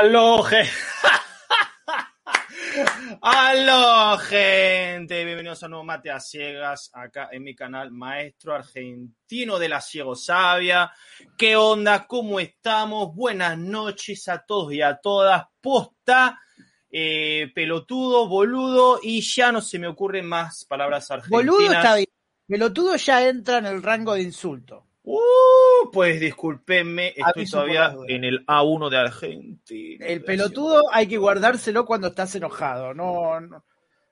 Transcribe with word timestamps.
Aló, 0.00 0.42
gente. 0.42 0.72
Aló, 3.20 4.16
gente. 4.16 5.26
Bienvenidos 5.26 5.62
a 5.62 5.66
un 5.66 5.72
nuevo 5.72 5.84
Mate 5.84 6.10
a 6.10 6.18
Ciegas 6.18 6.90
acá 6.94 7.28
en 7.30 7.42
mi 7.42 7.54
canal 7.54 7.90
Maestro 7.90 8.54
Argentino 8.54 9.58
de 9.58 9.68
la 9.68 9.82
Ciego 9.82 10.16
Sabia. 10.16 10.90
¿Qué 11.36 11.54
onda? 11.54 12.06
¿Cómo 12.06 12.40
estamos? 12.40 13.14
Buenas 13.14 13.58
noches 13.58 14.26
a 14.28 14.38
todos 14.38 14.72
y 14.72 14.80
a 14.80 14.96
todas. 14.96 15.44
Posta, 15.60 16.40
eh, 16.90 17.52
pelotudo, 17.54 18.26
boludo 18.26 19.00
y 19.02 19.20
ya 19.20 19.52
no 19.52 19.60
se 19.60 19.78
me 19.78 19.86
ocurren 19.86 20.24
más 20.24 20.64
palabras 20.64 21.10
argentinas. 21.10 21.44
Boludo 21.44 21.72
está 21.74 21.96
bien. 21.96 22.08
Pelotudo 22.48 22.96
ya 22.96 23.28
entra 23.28 23.58
en 23.58 23.66
el 23.66 23.82
rango 23.82 24.14
de 24.14 24.22
insulto. 24.22 24.86
Uh, 25.02 25.90
pues 25.92 26.20
discúlpenme, 26.20 27.14
estoy 27.16 27.46
todavía 27.46 27.96
en 28.06 28.24
el 28.24 28.44
A1 28.46 28.90
de 28.90 28.98
Argentina. 28.98 30.06
El 30.06 30.22
pelotudo 30.22 30.82
hay 30.92 31.06
que 31.06 31.16
guardárselo 31.16 31.86
cuando 31.86 32.08
estás 32.08 32.34
enojado. 32.34 32.92
No, 32.92 33.40
no, 33.40 33.64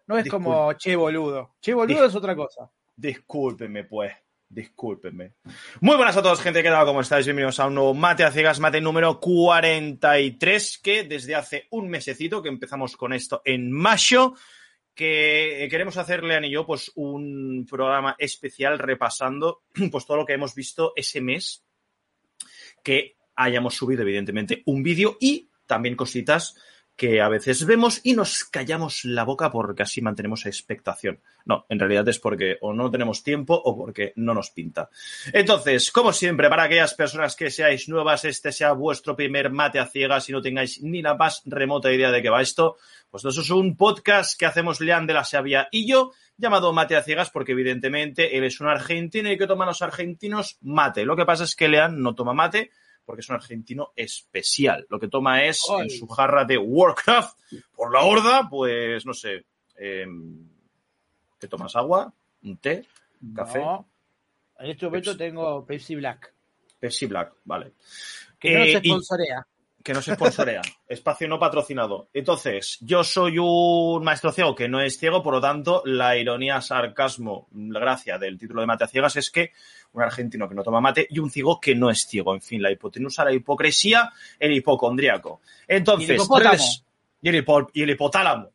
no 0.06 0.18
es 0.18 0.28
como 0.28 0.72
che 0.74 0.96
boludo. 0.96 1.56
Che 1.60 1.74
boludo 1.74 2.02
Dis- 2.04 2.08
es 2.08 2.14
otra 2.14 2.34
cosa. 2.34 2.70
Discúlpenme, 2.96 3.84
pues. 3.84 4.12
Discúlpenme. 4.48 5.34
Muy 5.80 5.96
buenas 5.96 6.16
a 6.16 6.22
todos, 6.22 6.40
gente. 6.40 6.62
¿Qué 6.62 6.70
tal? 6.70 6.86
¿Cómo 6.86 7.02
estáis? 7.02 7.26
Bienvenidos 7.26 7.60
a 7.60 7.66
un 7.66 7.74
nuevo 7.74 7.92
Mate 7.92 8.24
a 8.24 8.32
Ciegas, 8.32 8.58
mate 8.58 8.80
número 8.80 9.20
43, 9.20 10.80
que 10.82 11.04
desde 11.04 11.34
hace 11.34 11.66
un 11.70 11.90
mesecito 11.90 12.42
que 12.42 12.48
empezamos 12.48 12.96
con 12.96 13.12
esto 13.12 13.42
en 13.44 13.70
mayo, 13.70 14.34
que 14.98 15.68
queremos 15.70 15.96
hacer, 15.96 16.24
Lean 16.24 16.44
y 16.44 16.50
yo, 16.50 16.66
pues 16.66 16.90
un 16.96 17.64
programa 17.70 18.16
especial 18.18 18.80
repasando 18.80 19.62
pues 19.92 20.04
todo 20.04 20.16
lo 20.16 20.26
que 20.26 20.32
hemos 20.32 20.56
visto 20.56 20.92
ese 20.96 21.20
mes, 21.20 21.64
que 22.82 23.16
hayamos 23.36 23.76
subido, 23.76 24.02
evidentemente, 24.02 24.64
un 24.66 24.82
vídeo 24.82 25.16
y 25.20 25.50
también 25.68 25.94
cositas 25.94 26.56
que 26.98 27.20
a 27.22 27.28
veces 27.28 27.64
vemos 27.64 28.00
y 28.02 28.14
nos 28.14 28.42
callamos 28.42 29.04
la 29.04 29.22
boca 29.22 29.52
porque 29.52 29.84
así 29.84 30.02
mantenemos 30.02 30.44
expectación. 30.46 31.20
No, 31.46 31.64
en 31.68 31.78
realidad 31.78 32.08
es 32.08 32.18
porque 32.18 32.58
o 32.60 32.72
no 32.72 32.90
tenemos 32.90 33.22
tiempo 33.22 33.54
o 33.54 33.76
porque 33.76 34.12
no 34.16 34.34
nos 34.34 34.50
pinta. 34.50 34.90
Entonces, 35.32 35.92
como 35.92 36.12
siempre, 36.12 36.50
para 36.50 36.64
aquellas 36.64 36.94
personas 36.94 37.36
que 37.36 37.52
seáis 37.52 37.88
nuevas, 37.88 38.24
este 38.24 38.50
sea 38.50 38.72
vuestro 38.72 39.14
primer 39.14 39.48
mate 39.50 39.78
a 39.78 39.86
ciegas 39.86 40.28
y 40.28 40.32
no 40.32 40.42
tengáis 40.42 40.82
ni 40.82 41.00
la 41.00 41.14
más 41.14 41.42
remota 41.46 41.92
idea 41.92 42.10
de 42.10 42.20
qué 42.20 42.30
va 42.30 42.42
esto, 42.42 42.78
pues 43.08 43.24
eso 43.24 43.42
es 43.42 43.50
un 43.50 43.76
podcast 43.76 44.36
que 44.36 44.46
hacemos 44.46 44.80
Lean 44.80 45.06
de 45.06 45.14
la 45.14 45.24
Sabia 45.24 45.68
y 45.70 45.86
yo, 45.86 46.10
llamado 46.36 46.72
Mate 46.72 46.96
a 46.96 47.04
Ciegas, 47.04 47.30
porque 47.30 47.52
evidentemente 47.52 48.36
él 48.36 48.42
es 48.42 48.60
un 48.60 48.66
argentino 48.66 49.30
y 49.30 49.38
que 49.38 49.46
toman 49.46 49.68
los 49.68 49.82
argentinos 49.82 50.58
mate. 50.62 51.04
Lo 51.04 51.14
que 51.14 51.24
pasa 51.24 51.44
es 51.44 51.54
que 51.54 51.68
Lean 51.68 52.02
no 52.02 52.16
toma 52.16 52.34
mate 52.34 52.72
porque 53.08 53.20
es 53.20 53.28
un 53.30 53.36
argentino 53.36 53.92
especial. 53.96 54.84
Lo 54.90 55.00
que 55.00 55.08
toma 55.08 55.42
es 55.44 55.62
en 55.80 55.88
su 55.88 56.06
jarra 56.06 56.44
de 56.44 56.58
Warcraft 56.58 57.38
por 57.74 57.90
la 57.90 58.02
horda, 58.02 58.46
pues 58.50 59.06
no 59.06 59.14
sé, 59.14 59.46
eh, 59.76 60.04
¿qué 61.40 61.48
tomas? 61.48 61.74
¿Agua? 61.74 62.12
¿Un 62.42 62.58
té? 62.58 62.84
¿Café? 63.34 63.60
No. 63.60 63.88
En 64.58 64.70
este 64.72 64.84
momento 64.84 65.12
Pepsi. 65.12 65.18
tengo 65.24 65.64
Pepsi 65.64 65.94
Black. 65.94 66.34
Pepsi 66.78 67.06
Black, 67.06 67.32
vale. 67.44 67.72
Que 68.38 68.52
no 68.54 68.64
Eh, 68.64 68.72
se 68.72 68.80
y- 68.82 68.90
sponsorea. 68.90 69.46
Que 69.88 69.94
no 69.94 70.02
se 70.02 70.14
sponsorea. 70.14 70.60
Espacio 70.88 71.26
no 71.28 71.38
patrocinado. 71.38 72.08
Entonces, 72.12 72.76
yo 72.82 73.02
soy 73.02 73.38
un 73.38 74.04
maestro 74.04 74.30
ciego 74.32 74.54
que 74.54 74.68
no 74.68 74.80
es 74.80 74.98
ciego, 74.98 75.22
por 75.22 75.32
lo 75.34 75.40
tanto, 75.40 75.82
la 75.86 76.16
ironía, 76.16 76.60
sarcasmo, 76.60 77.48
la 77.54 77.80
gracia 77.80 78.18
del 78.18 78.38
título 78.38 78.60
de 78.60 78.66
Mate 78.66 78.84
a 78.84 78.88
Ciegas 78.88 79.16
es 79.16 79.30
que 79.30 79.52
un 79.92 80.02
argentino 80.02 80.46
que 80.48 80.54
no 80.54 80.62
toma 80.62 80.82
mate 80.82 81.06
y 81.08 81.18
un 81.18 81.30
ciego 81.30 81.58
que 81.58 81.74
no 81.74 81.88
es 81.88 82.06
ciego. 82.06 82.34
En 82.34 82.42
fin, 82.42 82.60
la 82.62 82.70
hipotenusa, 82.70 83.24
la 83.24 83.32
hipocresía, 83.32 84.12
el 84.38 84.52
hipocondriaco. 84.52 85.40
Entonces, 85.66 86.08
Y 86.08 86.12
el 86.12 86.16
hipopótamo. 86.18 86.50
redes- 86.52 86.84
y 87.22 87.28
el, 87.30 87.44
hipo- 87.44 87.70
y 87.72 87.82
el 87.82 87.90
hipotálamo. 87.90 88.50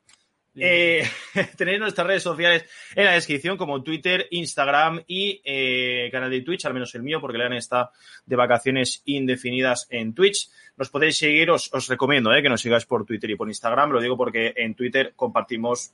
Eh, 0.55 1.03
tenéis 1.57 1.79
nuestras 1.79 2.05
redes 2.05 2.23
sociales 2.23 2.65
en 2.95 3.05
la 3.05 3.13
descripción, 3.13 3.57
como 3.57 3.81
Twitter, 3.81 4.27
Instagram 4.31 5.03
y 5.07 5.41
eh, 5.43 6.09
canal 6.11 6.29
de 6.29 6.41
Twitch, 6.41 6.65
al 6.65 6.73
menos 6.73 6.93
el 6.95 7.03
mío, 7.03 7.19
porque 7.19 7.37
Lean 7.37 7.53
está 7.53 7.91
de 8.25 8.35
vacaciones 8.35 9.01
indefinidas 9.05 9.87
en 9.89 10.13
Twitch. 10.13 10.49
Nos 10.77 10.89
podéis 10.89 11.17
seguir, 11.17 11.49
os, 11.49 11.71
recomiendo 11.87 12.33
eh, 12.33 12.41
que 12.41 12.49
nos 12.49 12.61
sigáis 12.61 12.85
por 12.85 13.05
Twitter 13.05 13.31
y 13.31 13.35
por 13.35 13.47
Instagram. 13.47 13.91
Lo 13.91 14.01
digo 14.01 14.15
porque 14.15 14.53
en 14.55 14.75
Twitter 14.75 15.13
compartimos, 15.15 15.93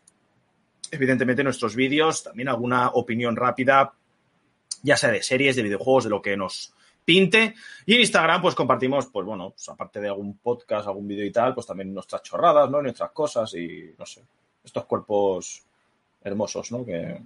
evidentemente, 0.91 1.43
nuestros 1.43 1.75
vídeos, 1.75 2.23
también 2.23 2.49
alguna 2.49 2.89
opinión 2.89 3.35
rápida, 3.35 3.93
ya 4.83 4.97
sea 4.97 5.11
de 5.11 5.23
series, 5.23 5.55
de 5.55 5.63
videojuegos, 5.63 6.05
de 6.05 6.09
lo 6.09 6.21
que 6.21 6.35
nos 6.35 6.73
pinte. 7.05 7.55
Y 7.85 7.95
en 7.95 8.01
Instagram, 8.01 8.41
pues 8.41 8.55
compartimos, 8.55 9.07
pues 9.07 9.25
bueno, 9.25 9.51
pues, 9.51 9.67
aparte 9.69 9.99
de 9.99 10.09
algún 10.09 10.37
podcast, 10.37 10.87
algún 10.87 11.07
vídeo 11.07 11.25
y 11.25 11.31
tal, 11.31 11.53
pues 11.53 11.65
también 11.65 11.93
nuestras 11.93 12.21
chorradas, 12.23 12.69
¿no? 12.69 12.81
Nuestras 12.81 13.11
cosas 13.11 13.53
y, 13.55 13.95
no 13.97 14.05
sé, 14.05 14.21
estos 14.63 14.85
cuerpos 14.85 15.63
hermosos, 16.23 16.71
¿no? 16.71 16.85
Que, 16.85 17.19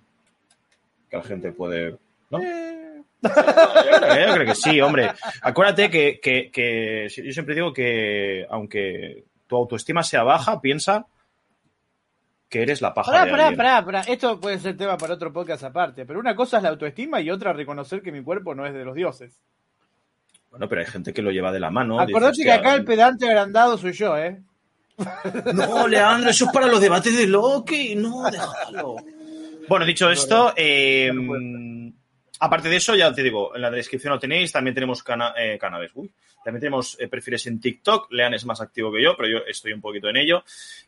que 1.09 1.17
la 1.17 1.23
gente 1.23 1.51
puede, 1.51 1.97
¿no? 2.29 2.39
Eh, 2.39 3.01
Yo 3.23 3.29
creo, 3.31 4.27
yo 4.27 4.33
creo 4.33 4.45
que 4.47 4.55
sí, 4.55 4.81
hombre. 4.81 5.09
Acuérdate 5.41 5.89
que, 5.89 6.19
que- 6.21 6.51
que 6.51 7.07
yo 7.07 7.31
siempre 7.31 7.55
digo 7.55 7.71
que 7.71 8.45
aunque 8.49 9.23
tu 9.47 9.55
autoestima 9.55 10.03
sea 10.03 10.23
baja, 10.23 10.59
piensa 10.59 11.05
que 12.49 12.61
eres 12.63 12.81
la 12.81 12.93
paja 12.93 13.11
Pará, 13.13 13.25
de 13.25 13.31
pará, 13.31 13.43
alguien. 13.47 13.57
pará, 13.57 13.85
pará. 13.85 14.01
Esto 14.01 14.39
puede 14.41 14.59
ser 14.59 14.75
tema 14.75 14.97
para 14.97 15.13
otro 15.13 15.31
podcast 15.31 15.63
aparte. 15.63 16.05
Pero 16.05 16.19
una 16.19 16.35
cosa 16.35 16.57
es 16.57 16.63
la 16.63 16.69
autoestima 16.69 17.21
y 17.21 17.31
otra 17.31 17.53
reconocer 17.53 18.01
que 18.01 18.11
mi 18.11 18.21
cuerpo 18.21 18.53
no 18.53 18.65
es 18.65 18.73
de 18.73 18.83
los 18.83 18.93
dioses. 18.93 19.41
Bueno, 20.51 20.67
pero 20.67 20.81
hay 20.81 20.87
gente 20.87 21.13
que 21.13 21.21
lo 21.21 21.31
lleva 21.31 21.51
de 21.53 21.59
la 21.61 21.71
mano. 21.71 21.99
Acordate 22.01 22.31
dices, 22.31 22.45
que 22.45 22.51
acá 22.51 22.69
"Hostia, 22.69 22.75
el 22.75 22.85
pedante 22.85 23.25
agrandado 23.27 23.77
soy 23.77 23.93
yo, 23.93 24.17
¿eh? 24.17 24.39
No, 25.53 25.87
Leandro, 25.87 26.29
eso 26.29 26.45
es 26.45 26.51
para 26.51 26.67
los 26.67 26.81
debates 26.81 27.15
de 27.17 27.27
Loki. 27.27 27.95
No, 27.95 28.29
déjalo. 28.29 28.97
Bueno, 29.67 29.85
dicho 29.85 30.09
esto, 30.11 30.53
eh, 30.55 31.11
aparte 32.45 32.69
de 32.69 32.75
eso, 32.75 32.95
ya 32.95 33.13
te 33.13 33.23
digo, 33.23 33.55
en 33.55 33.61
la 33.61 33.71
descripción 33.71 34.13
lo 34.13 34.19
tenéis. 34.19 34.51
También 34.51 34.73
tenemos 34.73 35.01
cana- 35.01 35.33
eh, 35.37 35.57
canales. 35.57 35.91
Uy, 35.93 36.11
también 36.43 36.59
tenemos 36.59 36.97
eh, 36.99 37.07
perfiles 37.07 37.47
en 37.47 37.59
TikTok. 37.59 38.11
Lean 38.11 38.33
es 38.33 38.45
más 38.45 38.59
activo 38.61 38.91
que 38.91 39.01
yo, 39.01 39.15
pero 39.15 39.29
yo 39.29 39.45
estoy 39.47 39.71
un 39.73 39.79
poquito 39.81 40.09
en 40.09 40.17
ello. 40.17 40.43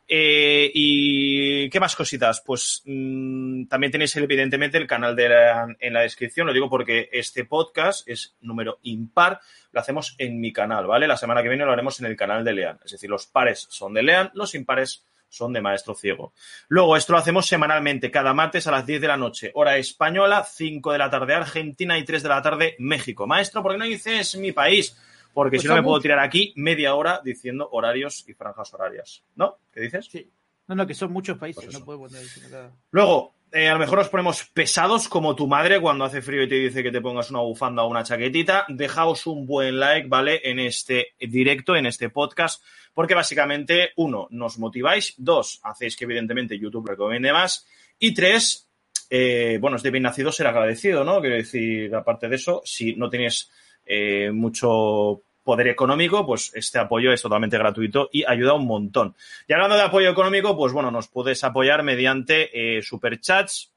Eh, 0.08 0.70
¿Y 0.74 1.70
qué 1.70 1.80
más 1.80 1.96
cositas? 1.96 2.42
Pues 2.46 2.82
mm, 2.86 3.66
también 3.68 3.92
tenéis 3.92 4.16
evidentemente 4.18 4.78
el 4.78 4.86
canal 4.86 5.16
de 5.16 5.30
Lean 5.30 5.78
en 5.80 5.94
la 5.94 6.02
descripción. 6.02 6.46
Lo 6.46 6.54
digo 6.54 6.70
porque 6.70 7.10
este 7.12 7.46
podcast 7.46 8.08
es 8.08 8.36
número 8.42 8.80
impar. 8.84 9.40
Lo 9.72 9.80
hacemos 9.80 10.16
en 10.18 10.40
mi 10.42 10.52
canal, 10.52 10.86
¿vale? 10.88 11.08
La 11.08 11.18
semana 11.18 11.42
que 11.42 11.50
viene 11.50 11.66
lo 11.66 11.72
haremos 11.72 12.00
en 12.02 12.08
el 12.08 12.16
canal 12.18 12.44
de 12.44 12.54
Lean. 12.54 12.80
Es 12.84 12.92
decir, 12.92 13.10
los 13.10 13.26
pares 13.28 13.66
son 13.70 13.94
de 13.94 14.04
Lean, 14.04 14.32
los 14.34 14.56
impares 14.56 15.06
son 15.30 15.54
de 15.54 15.62
Maestro 15.62 15.96
Ciego. 15.96 16.34
Luego, 16.68 16.96
esto 16.98 17.14
lo 17.14 17.20
hacemos 17.20 17.46
semanalmente, 17.46 18.12
cada 18.12 18.34
martes 18.34 18.68
a 18.68 18.72
las 18.72 18.86
10 18.86 19.02
de 19.02 19.08
la 19.08 19.18
noche, 19.18 19.52
hora 19.54 19.78
española, 19.78 20.44
5 20.44 20.92
de 20.92 20.98
la 20.98 21.10
tarde 21.10 21.34
Argentina 21.34 21.98
y 21.98 22.06
3 22.06 22.24
de 22.24 22.30
la 22.30 22.42
tarde 22.42 22.76
México. 22.80 23.28
Maestro, 23.28 23.62
¿por 23.62 23.74
qué 23.74 23.78
no 23.78 23.86
dices 23.86 24.36
mi 24.38 24.52
país? 24.52 24.98
Porque 25.34 25.58
Pues 25.58 25.64
si 25.64 25.68
no 25.68 25.76
me 25.76 25.84
puedo 25.84 26.00
tirar 26.00 26.20
aquí 26.20 26.54
media 26.56 26.96
hora 26.96 27.22
diciendo 27.24 27.68
horarios 27.72 28.24
y 28.28 28.34
franjas 28.34 28.74
horarias. 28.74 29.24
¿No? 29.36 29.58
¿Qué 29.74 29.82
dices? 29.82 30.06
Sí. 30.06 30.32
No, 30.68 30.76
no, 30.76 30.88
que 30.88 30.94
son 30.94 31.12
muchos 31.12 31.38
países. 31.38 31.66
Pues 31.66 32.00
no 32.00 32.06
andar 32.06 32.22
diciendo 32.22 32.50
nada. 32.50 32.72
Luego, 32.92 33.36
eh, 33.56 33.70
a 33.70 33.74
lo 33.74 33.80
mejor 33.80 34.00
nos 34.00 34.10
ponemos 34.10 34.44
pesados 34.54 35.08
como 35.08 35.34
tu 35.34 35.48
madre 35.48 35.80
cuando 35.80 36.04
hace 36.04 36.22
frío 36.22 36.44
y 36.44 36.50
te 36.50 36.56
dice 36.56 36.84
que 36.84 36.92
te 36.92 37.00
pongas 37.00 37.30
una 37.32 37.40
bufanda 37.40 37.84
o 37.84 37.88
una 37.88 38.04
chaquetita. 38.04 38.66
Dejaos 38.68 39.28
un 39.28 39.46
buen 39.46 39.80
like, 39.80 40.10
¿vale? 40.10 40.42
En 40.44 40.60
este 40.60 41.14
directo, 41.18 41.74
en 41.74 41.86
este 41.86 42.10
podcast, 42.10 42.62
porque 42.94 43.16
básicamente, 43.16 43.92
uno, 43.96 44.28
nos 44.32 44.60
motiváis, 44.60 45.14
dos, 45.16 45.62
hacéis 45.64 45.96
que 45.96 46.04
evidentemente 46.04 46.60
YouTube 46.60 46.90
recomiende 46.90 47.32
más, 47.32 47.66
y 47.98 48.14
tres, 48.14 48.70
eh, 49.10 49.58
bueno, 49.62 49.78
es 49.78 49.84
de 49.84 49.92
bien 49.92 50.04
nacido 50.04 50.34
ser 50.34 50.48
agradecido, 50.48 51.06
¿no? 51.06 51.22
Quiero 51.22 51.38
decir, 51.38 51.96
aparte 51.96 52.28
de 52.28 52.36
eso, 52.36 52.62
si 52.66 52.94
no 52.96 53.10
tienes 53.10 53.50
eh, 53.86 54.32
mucho 54.34 55.24
poder 55.46 55.68
económico, 55.68 56.26
pues 56.26 56.52
este 56.56 56.80
apoyo 56.80 57.14
es 57.14 57.22
totalmente 57.22 57.58
gratuito 57.58 58.10
y 58.12 58.26
ayuda 58.26 58.56
un 58.56 58.66
montón. 58.66 59.16
Y 59.48 59.54
hablando 59.54 59.76
de 59.76 59.84
apoyo 59.84 60.10
económico, 60.10 60.58
pues 60.58 60.74
bueno, 60.74 60.92
nos 60.92 61.08
puedes 61.08 61.42
apoyar 61.44 61.84
mediante 61.84 62.78
eh, 62.78 62.82
superchats 62.82 63.72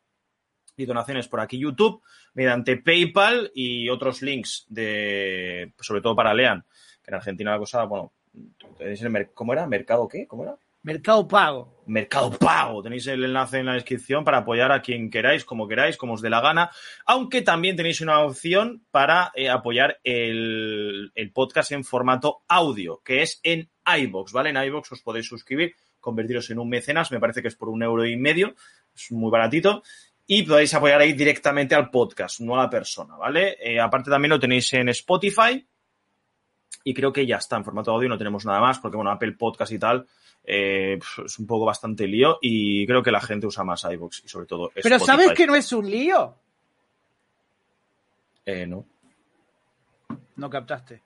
y 0.77 0.87
donaciones 0.87 1.29
por 1.29 1.41
aquí 1.41 1.59
YouTube, 1.59 2.03
mediante 2.35 2.79
PayPal 2.79 3.53
y 3.55 3.91
otros 3.91 4.23
links 4.23 4.65
de, 4.69 5.73
sobre 5.79 6.01
todo 6.01 6.17
para 6.17 6.35
Lean, 6.35 6.65
que 7.05 7.11
en 7.11 7.15
Argentina 7.15 7.53
la 7.53 7.59
cosa, 7.59 7.85
bueno, 7.85 8.13
¿cómo 9.35 9.53
era? 9.53 9.67
¿Mercado 9.67 10.09
qué? 10.09 10.27
¿Cómo 10.27 10.45
era? 10.45 10.57
Mercado 10.83 11.27
Pago. 11.27 11.83
Mercado 11.87 12.31
Pago. 12.31 12.83
Tenéis 12.83 13.07
el 13.09 13.25
enlace 13.25 13.59
en 13.59 13.67
la 13.67 13.75
descripción 13.75 14.25
para 14.25 14.39
apoyar 14.39 14.71
a 14.71 14.81
quien 14.81 15.11
queráis, 15.11 15.45
como 15.45 15.67
queráis, 15.67 15.97
como 15.97 16.15
os 16.15 16.23
dé 16.23 16.31
la 16.31 16.41
gana. 16.41 16.71
Aunque 17.07 17.43
también 17.43 17.77
tenéis 17.77 18.01
una 18.01 18.21
opción 18.21 18.85
para 18.91 19.33
eh, 19.35 19.49
apoyar 19.49 19.99
el, 20.05 21.11
podcast 21.35 21.73
en 21.73 21.85
formato 21.85 22.43
audio, 22.47 23.01
que 23.05 23.23
es 23.23 23.41
en 23.43 23.69
iBox, 23.85 24.33
¿vale? 24.33 24.51
En 24.51 24.57
iBox 24.57 24.93
os 24.93 25.03
podéis 25.03 25.27
suscribir, 25.27 25.75
convertiros 25.99 26.51
en 26.51 26.59
un 26.59 26.69
mecenas, 26.69 27.11
me 27.11 27.21
parece 27.21 27.43
que 27.43 27.49
es 27.49 27.57
por 27.57 27.69
un 27.69 27.83
euro 27.83 28.07
y 28.07 28.17
medio, 28.17 28.55
es 28.95 29.11
muy 29.11 29.31
baratito. 29.31 29.83
Y 30.27 30.43
podéis 30.43 30.75
apoyar 30.75 31.01
ahí 31.01 31.15
directamente 31.15 31.75
al 31.75 31.91
podcast, 31.91 32.41
no 32.41 32.55
a 32.55 32.65
la 32.65 32.71
persona, 32.71 33.17
¿vale? 33.17 33.57
Eh, 33.61 33.81
aparte 33.81 34.11
también 34.11 34.31
lo 34.31 34.39
tenéis 34.39 34.73
en 34.75 34.91
Spotify, 34.91 35.67
Y 36.85 36.95
creo 36.95 37.13
que 37.13 37.27
ya 37.27 37.37
está 37.37 37.57
en 37.57 37.65
formato 37.65 37.91
audio, 37.91 38.11
no 38.11 38.19
tenemos 38.19 38.45
nada 38.45 38.61
más, 38.61 38.79
porque 38.79 38.97
bueno, 38.97 39.11
Apple 39.11 39.33
Podcast 39.33 39.73
y 39.73 39.79
tal 39.79 40.07
eh, 40.45 40.99
es 41.25 41.39
un 41.39 41.47
poco 41.47 41.67
bastante 41.67 42.07
lío 42.07 42.39
y 42.41 42.87
creo 42.87 43.03
que 43.03 43.11
la 43.11 43.21
gente 43.21 43.47
usa 43.47 43.65
más 43.65 43.85
iVoox 43.85 44.25
y 44.25 44.29
sobre 44.29 44.47
todo 44.47 44.71
Pero. 44.83 44.99
¿sabes 44.99 45.33
que 45.33 45.47
no 45.47 45.55
es 45.55 45.73
un 45.73 45.91
lío? 45.91 46.35
Eh, 48.47 48.67
no. 48.67 48.87
No 50.37 50.49
captaste. 50.49 51.03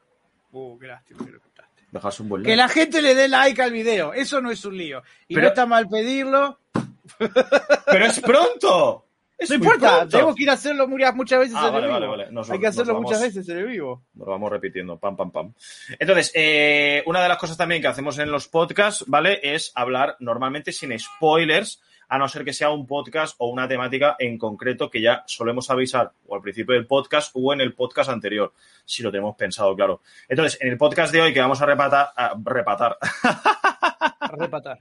Uh, 0.53 0.79
qué 0.79 0.87
lástima 0.87 1.25
que 1.25 1.33
lo 1.33 1.41
captaste. 1.41 1.83
Dejas 1.91 2.21
un 2.21 2.29
buen 2.29 2.43
Que 2.43 2.55
la 2.57 2.69
gente 2.69 3.03
le 3.03 3.15
dé 3.15 3.29
like 3.29 3.61
al 3.61 3.73
video, 3.73 4.13
eso 4.13 4.41
no 4.41 4.51
es 4.51 4.65
un 4.65 4.77
lío. 4.77 5.03
Y 5.29 5.35
Pero- 5.35 5.47
no 5.47 5.49
está 5.49 5.67
mal 5.67 5.89
pedirlo. 5.89 6.61
¡Pero 7.19 8.07
es 8.07 8.21
pronto! 8.21 9.07
Es 9.39 9.51
No 9.51 9.59
muy 9.59 9.67
importa, 9.67 9.89
pronto. 9.97 10.09
tenemos 10.11 10.37
que 10.37 10.43
ir 10.45 10.51
a 10.51 10.53
hacerlo 10.53 10.87
muchas, 10.87 11.41
veces 11.41 11.55
Ah, 11.57 11.67
en 11.67 11.73
vale, 11.73 11.87
el 11.87 11.93
vale, 11.93 12.07
vivo. 12.07 12.17
vale. 12.17 12.31
Nos- 12.33 12.51
Hay 12.51 12.61
que 12.61 12.67
hacerlo 12.69 12.95
vamos- 12.95 13.11
muchas 13.11 13.23
veces 13.23 13.49
en 13.49 13.59
el 13.59 13.67
vivo. 13.67 14.05
Nos 14.15 14.27
lo 14.27 14.33
vamos 14.33 14.51
repitiendo, 14.53 14.99
pam, 14.99 15.17
pam, 15.17 15.31
pam. 15.33 15.53
Entonces, 15.99 16.31
eh, 16.35 17.03
una 17.07 17.21
de 17.23 17.29
las 17.29 17.39
cosas 17.39 17.57
también 17.57 17.83
que 17.83 17.89
hacemos 17.89 18.19
en 18.19 18.31
los 18.31 18.47
podcasts, 18.47 19.05
¿vale? 19.09 19.41
Es 19.43 19.73
hablar 19.75 20.17
normalmente 20.21 20.71
sin 20.71 20.97
spoilers, 20.99 21.83
a 22.09 22.19
no 22.19 22.29
ser 22.29 22.45
que 22.45 22.53
sea 22.53 22.69
un 22.71 22.87
podcast 22.87 23.35
o 23.39 23.49
una 23.49 23.67
temática 23.67 24.17
en 24.19 24.37
concreto 24.37 24.91
que 24.91 25.01
ya 25.01 25.25
solemos 25.27 25.71
avisar 25.71 26.13
o 26.27 26.35
al 26.37 26.43
principio 26.43 26.75
del 26.75 26.87
podcast 26.87 27.31
o 27.35 27.53
en 27.55 27.63
el 27.63 27.73
podcast 27.75 28.11
anterior, 28.11 28.53
si 28.85 29.03
lo 29.03 29.11
tenemos 29.11 29.35
pensado, 29.35 29.75
claro. 29.75 30.03
Entonces, 30.29 30.61
en 30.61 30.69
el 30.69 30.77
podcast 30.77 31.11
de 31.13 31.23
hoy 31.23 31.33
que 31.33 31.41
vamos 31.41 31.61
a 31.63 31.67
repatar, 31.67 32.11
a 32.15 32.35
repatar, 32.45 32.99
A 34.21 34.37
repatar. 34.37 34.79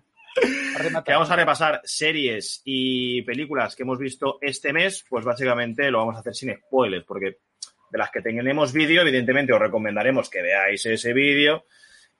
Que 1.05 1.11
vamos 1.13 1.29
a 1.29 1.35
repasar 1.35 1.81
series 1.83 2.61
y 2.63 3.21
películas 3.23 3.75
que 3.75 3.83
hemos 3.83 3.99
visto 3.99 4.37
este 4.41 4.71
mes, 4.73 5.05
pues 5.09 5.25
básicamente 5.25 5.91
lo 5.91 5.99
vamos 5.99 6.15
a 6.15 6.19
hacer 6.19 6.33
sin 6.33 6.55
spoilers, 6.55 7.05
porque 7.05 7.37
de 7.89 7.97
las 7.97 8.09
que 8.09 8.21
tenemos 8.21 8.71
vídeo, 8.71 9.01
evidentemente 9.01 9.53
os 9.53 9.59
recomendaremos 9.59 10.29
que 10.29 10.41
veáis 10.41 10.85
ese 10.85 11.13
vídeo, 11.13 11.65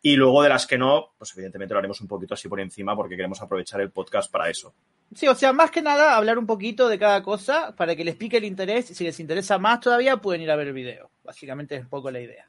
y 0.02 0.16
luego 0.16 0.42
de 0.42 0.50
las 0.50 0.66
que 0.66 0.78
no, 0.78 1.13
pues 1.18 1.31
evidentemente 1.36 1.74
lo 1.74 1.80
haremos 1.80 2.02
un 2.02 2.08
poquito 2.08 2.34
así 2.34 2.50
por 2.50 2.60
encima, 2.60 2.96
porque 2.96 3.16
queremos 3.16 3.42
aprovechar 3.42 3.81
el 3.81 3.92
podcast 3.92 4.31
para 4.31 4.50
eso. 4.50 4.74
Sí, 5.13 5.28
o 5.28 5.36
sea, 5.36 5.54
más 5.54 5.72
que 5.72 5.81
nada 5.81 6.16
hablar 6.16 6.40
un 6.40 6.48
poquito 6.48 6.90
de 6.90 6.98
cada 6.98 7.22
cosa 7.22 7.75
para 7.75 7.96
que 7.96 8.04
les 8.04 8.16
pique 8.16 8.38
el 8.38 8.46
interés. 8.46 8.90
y 8.90 8.96
Si 8.96 9.04
les 9.04 9.19
interesa 9.19 9.60
más 9.60 9.80
todavía, 9.81 10.18
pueden 10.18 10.42
ir 10.42 10.50
a 10.50 10.56
ver 10.56 10.68
el 10.68 10.74
video. 10.74 11.12
Básicamente 11.24 11.75
es 11.75 11.81
un 11.81 11.90
poco 11.90 12.10
la 12.10 12.22
idea. 12.22 12.48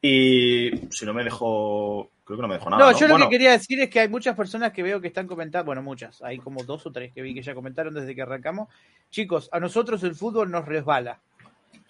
Y 0.00 0.70
si 0.90 1.04
no 1.04 1.12
me 1.12 1.24
dejo, 1.24 2.10
creo 2.26 2.38
que 2.38 2.42
no 2.42 2.48
me 2.48 2.54
dejo 2.54 2.68
nada. 2.68 2.84
no, 2.84 2.90
No, 2.90 2.98
yo 2.98 3.06
lo 3.06 3.18
que 3.18 3.28
quería 3.28 3.52
decir 3.52 3.80
es 3.80 3.88
que 3.88 4.00
hay 4.00 4.08
muchas 4.08 4.36
personas 4.36 4.72
que 4.72 4.82
veo 4.82 5.00
que 5.00 5.06
están 5.06 5.28
comentando, 5.28 5.66
bueno, 5.66 5.82
muchas, 5.82 6.20
hay 6.22 6.38
como 6.38 6.64
dos 6.64 6.84
o 6.84 6.92
tres 6.92 7.12
que 7.12 7.22
vi 7.22 7.32
que 7.32 7.42
ya 7.42 7.54
comentaron 7.54 7.94
desde 7.94 8.14
que 8.14 8.22
arrancamos. 8.22 8.68
Chicos, 9.10 9.48
a 9.52 9.60
nosotros 9.60 10.02
el 10.02 10.14
fútbol 10.14 10.50
nos 10.50 10.64
resbala. 10.64 11.20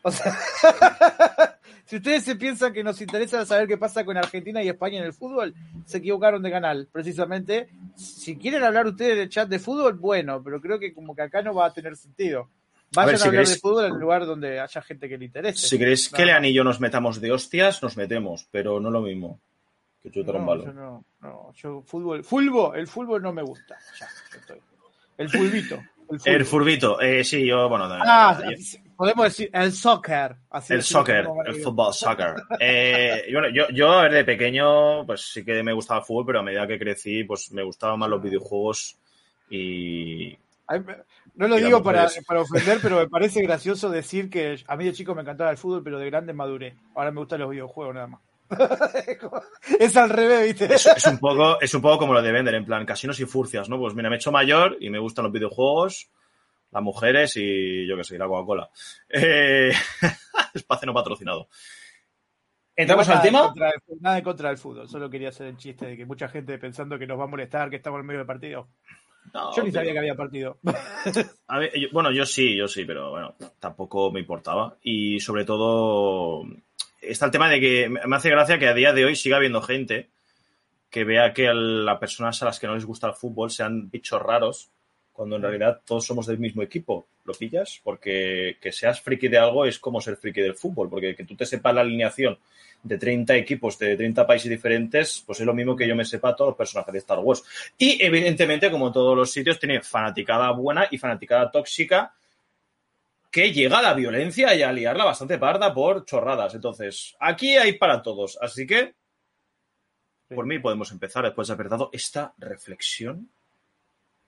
O 0.02 0.10
sea, 0.12 0.36
si 1.86 1.96
ustedes 1.96 2.22
se 2.22 2.36
piensan 2.36 2.72
que 2.74 2.84
nos 2.84 3.00
interesa 3.00 3.46
saber 3.46 3.66
qué 3.66 3.78
pasa 3.78 4.04
con 4.04 4.16
Argentina 4.18 4.62
y 4.62 4.68
España 4.68 4.98
en 4.98 5.06
el 5.06 5.14
fútbol, 5.14 5.54
se 5.86 5.98
equivocaron 5.98 6.42
de 6.42 6.50
canal, 6.50 6.86
precisamente. 6.92 7.70
Si 7.96 8.36
quieren 8.36 8.62
hablar 8.62 8.86
ustedes 8.86 9.18
el 9.18 9.30
chat 9.30 9.48
de 9.48 9.58
fútbol, 9.58 9.94
bueno, 9.94 10.42
pero 10.44 10.60
creo 10.60 10.78
que 10.78 10.92
como 10.92 11.16
que 11.16 11.22
acá 11.22 11.40
no 11.40 11.54
va 11.54 11.66
a 11.66 11.72
tener 11.72 11.96
sentido. 11.96 12.50
Vayan 12.94 13.08
a, 13.08 13.12
ver, 13.12 13.18
si 13.18 13.28
hablar 13.28 13.46
de 13.46 13.56
fútbol 13.56 13.84
en 13.86 13.92
el 13.94 13.98
lugar 13.98 14.26
donde 14.26 14.60
haya 14.60 14.82
gente 14.82 15.08
que 15.08 15.16
le 15.16 15.24
interese. 15.24 15.66
si 15.66 15.78
queréis 15.78 16.10
que 16.10 16.22
No, 16.22 16.26
Lean 16.26 16.44
y 16.44 16.52
yo 16.52 16.62
nos 16.62 16.78
metamos 16.78 17.20
de 17.20 17.32
hostias, 17.32 17.82
nos 17.82 17.96
metemos, 17.96 18.46
pero 18.52 18.78
no 18.80 18.90
lo 18.90 19.00
mismo 19.00 19.40
que 20.06 20.12
chutar 20.20 20.36
un 20.36 20.42
No, 20.42 20.46
balón. 20.46 20.66
yo 20.66 20.72
no, 20.72 21.04
no, 21.20 21.52
yo 21.54 21.82
fútbol, 21.82 22.18
el 22.76 22.86
fútbol 22.86 23.22
no 23.22 23.32
me 23.32 23.42
gusta. 23.42 23.76
Ya, 24.00 24.06
estoy. 24.38 24.60
El 25.18 25.28
fulbito. 25.30 25.78
El, 26.24 26.44
furbito, 26.44 27.00
eh, 27.00 27.24
sí, 27.24 27.44
yo, 27.44 27.68
bueno, 27.68 27.86
Ah, 27.90 28.38
yo- 28.40 28.78
podemos 28.96 29.24
decir 29.24 29.50
el 29.52 29.72
soccer. 29.72 30.36
así 30.50 30.74
el 30.74 30.82
soccer, 30.84 31.26
el 31.46 31.54
fútbol, 31.56 31.92
soccer. 31.92 32.34
Eh, 32.60 33.24
bueno, 33.32 33.48
yo, 33.52 33.68
yo, 33.70 33.90
a 33.90 34.02
ver, 34.02 34.12
de 34.12 34.24
pequeño, 34.24 35.04
pues 35.04 35.22
sí 35.32 35.44
que 35.44 35.62
me 35.64 35.72
gustaba 35.72 36.00
el 36.00 36.06
fútbol, 36.06 36.26
pero 36.26 36.38
a 36.38 36.42
medida 36.42 36.66
que 36.68 36.78
crecí, 36.78 37.24
pues 37.24 37.50
me 37.50 37.64
gustaban 37.64 37.98
más 37.98 38.08
los 38.08 38.22
videojuegos 38.22 38.96
y... 39.50 40.36
No 41.34 41.48
lo 41.48 41.56
digo 41.56 41.82
para, 41.82 42.04
pues. 42.04 42.24
para 42.24 42.40
ofender, 42.42 42.78
pero 42.82 42.96
me 42.96 43.08
parece 43.08 43.42
gracioso 43.42 43.90
decir 43.90 44.30
que 44.30 44.62
a 44.66 44.76
mí 44.76 44.84
de 44.84 44.92
chico 44.92 45.14
me 45.14 45.22
encantaba 45.22 45.50
el 45.50 45.58
fútbol, 45.58 45.82
pero 45.82 45.98
de 45.98 46.06
grande 46.06 46.32
maduré. 46.32 46.76
Ahora 46.94 47.10
me 47.10 47.18
gustan 47.20 47.40
los 47.40 47.50
videojuegos 47.50 47.94
nada 47.94 48.06
más. 48.06 48.20
es 49.80 49.96
al 49.96 50.10
revés, 50.10 50.44
¿viste? 50.58 50.74
Es, 50.74 50.86
es 50.86 51.06
un 51.06 51.18
poco, 51.18 51.60
es 51.60 51.72
un 51.74 51.82
poco 51.82 51.98
como 51.98 52.12
lo 52.14 52.22
de 52.22 52.32
vender, 52.32 52.54
en 52.54 52.64
plan, 52.64 52.84
casinos 52.86 53.18
y 53.20 53.24
furcias, 53.26 53.68
¿no? 53.68 53.78
Pues 53.78 53.94
mira, 53.94 54.08
me 54.08 54.16
he 54.16 54.18
hecho 54.18 54.32
mayor 54.32 54.76
y 54.80 54.90
me 54.90 54.98
gustan 54.98 55.24
los 55.24 55.32
videojuegos, 55.32 56.10
las 56.70 56.82
mujeres 56.82 57.36
y 57.36 57.86
yo 57.86 57.96
qué 57.96 58.04
sé, 58.04 58.18
la 58.18 58.26
Coca-Cola. 58.26 58.70
Eh, 59.08 59.72
espacio 60.54 60.86
no 60.86 60.94
patrocinado. 60.94 61.48
¿Entramos 62.78 63.08
Nada 63.08 63.20
al 63.20 63.26
tema? 63.26 63.42
contra 63.46 63.72
nada 64.00 64.18
en 64.18 64.24
contra 64.24 64.48
del 64.50 64.58
fútbol, 64.58 64.88
solo 64.88 65.08
quería 65.08 65.30
hacer 65.30 65.46
el 65.46 65.56
chiste 65.56 65.86
de 65.86 65.96
que 65.96 66.04
mucha 66.04 66.28
gente 66.28 66.58
pensando 66.58 66.98
que 66.98 67.06
nos 67.06 67.18
va 67.18 67.24
a 67.24 67.28
molestar, 67.28 67.70
que 67.70 67.76
estamos 67.76 68.00
en 68.00 68.06
medio 68.06 68.18
del 68.18 68.26
partido. 68.26 68.68
No, 69.32 69.50
Yo 69.56 69.62
ni 69.64 69.70
pero- 69.70 69.80
sabía 69.80 69.92
que 69.92 69.98
había 69.98 70.14
partido. 70.14 70.58
A 71.48 71.58
ver, 71.58 71.72
yo- 71.74 71.88
bueno, 71.92 72.12
yo 72.12 72.24
sí, 72.26 72.54
yo 72.56 72.68
sí, 72.68 72.84
pero 72.84 73.10
bueno, 73.10 73.34
tampoco 73.58 74.12
me 74.12 74.20
importaba. 74.20 74.76
Y 74.82 75.18
sobre 75.20 75.44
todo 75.44 76.42
está 77.08 77.26
el 77.26 77.32
tema 77.32 77.48
de 77.48 77.60
que 77.60 77.88
me 77.88 78.16
hace 78.16 78.30
gracia 78.30 78.58
que 78.58 78.68
a 78.68 78.74
día 78.74 78.92
de 78.92 79.04
hoy 79.04 79.16
siga 79.16 79.36
habiendo 79.36 79.62
gente 79.62 80.08
que 80.90 81.04
vea 81.04 81.32
que 81.32 81.52
las 81.52 81.98
personas 81.98 82.40
a 82.42 82.46
las 82.46 82.58
que 82.58 82.66
no 82.66 82.74
les 82.74 82.84
gusta 82.84 83.08
el 83.08 83.14
fútbol 83.14 83.50
sean 83.50 83.90
bichos 83.90 84.22
raros, 84.22 84.70
cuando 85.12 85.36
en 85.36 85.42
realidad 85.42 85.80
todos 85.84 86.06
somos 86.06 86.26
del 86.26 86.38
mismo 86.38 86.62
equipo. 86.62 87.06
¿Lo 87.24 87.34
pillas? 87.34 87.80
Porque 87.82 88.56
que 88.60 88.70
seas 88.70 89.00
friki 89.00 89.28
de 89.28 89.38
algo 89.38 89.64
es 89.64 89.78
como 89.78 90.00
ser 90.00 90.16
friki 90.16 90.40
del 90.40 90.54
fútbol, 90.54 90.88
porque 90.88 91.16
que 91.16 91.24
tú 91.24 91.34
te 91.34 91.44
sepas 91.44 91.74
la 91.74 91.80
alineación 91.80 92.38
de 92.82 92.98
30 92.98 93.34
equipos 93.34 93.78
de 93.78 93.96
30 93.96 94.26
países 94.26 94.48
diferentes, 94.48 95.24
pues 95.26 95.40
es 95.40 95.46
lo 95.46 95.54
mismo 95.54 95.74
que 95.74 95.88
yo 95.88 95.96
me 95.96 96.04
sepa 96.04 96.36
todos 96.36 96.50
los 96.50 96.56
personajes 96.56 96.92
de 96.92 96.98
Star 97.00 97.18
Wars. 97.18 97.42
Y 97.76 98.00
evidentemente, 98.00 98.70
como 98.70 98.86
en 98.86 98.92
todos 98.92 99.16
los 99.16 99.32
sitios, 99.32 99.58
tiene 99.58 99.80
fanaticada 99.82 100.50
buena 100.52 100.86
y 100.90 100.98
fanaticada 100.98 101.50
tóxica 101.50 102.14
que 103.36 103.52
llega 103.52 103.80
a 103.80 103.82
la 103.82 103.92
violencia 103.92 104.54
y 104.54 104.62
a 104.62 104.72
liarla 104.72 105.04
bastante 105.04 105.36
parda 105.36 105.74
por 105.74 106.06
chorradas. 106.06 106.54
Entonces, 106.54 107.14
aquí 107.20 107.54
hay 107.58 107.74
para 107.74 108.00
todos. 108.00 108.38
Así 108.40 108.66
que, 108.66 108.94
por 110.34 110.46
mí 110.46 110.58
podemos 110.58 110.90
empezar 110.90 111.22
después 111.22 111.46
de 111.48 111.52
haber 111.52 111.68
dado 111.68 111.90
esta 111.92 112.32
reflexión 112.38 113.28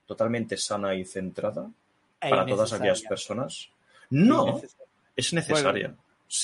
totalmente 0.05 0.57
sana 0.57 0.93
y 0.93 1.05
centrada 1.05 1.71
E 2.21 2.29
para 2.29 2.45
todas 2.45 2.71
aquellas 2.71 3.01
personas. 3.01 3.71
No, 4.11 4.61
es 5.15 5.33
necesaria. 5.33 5.95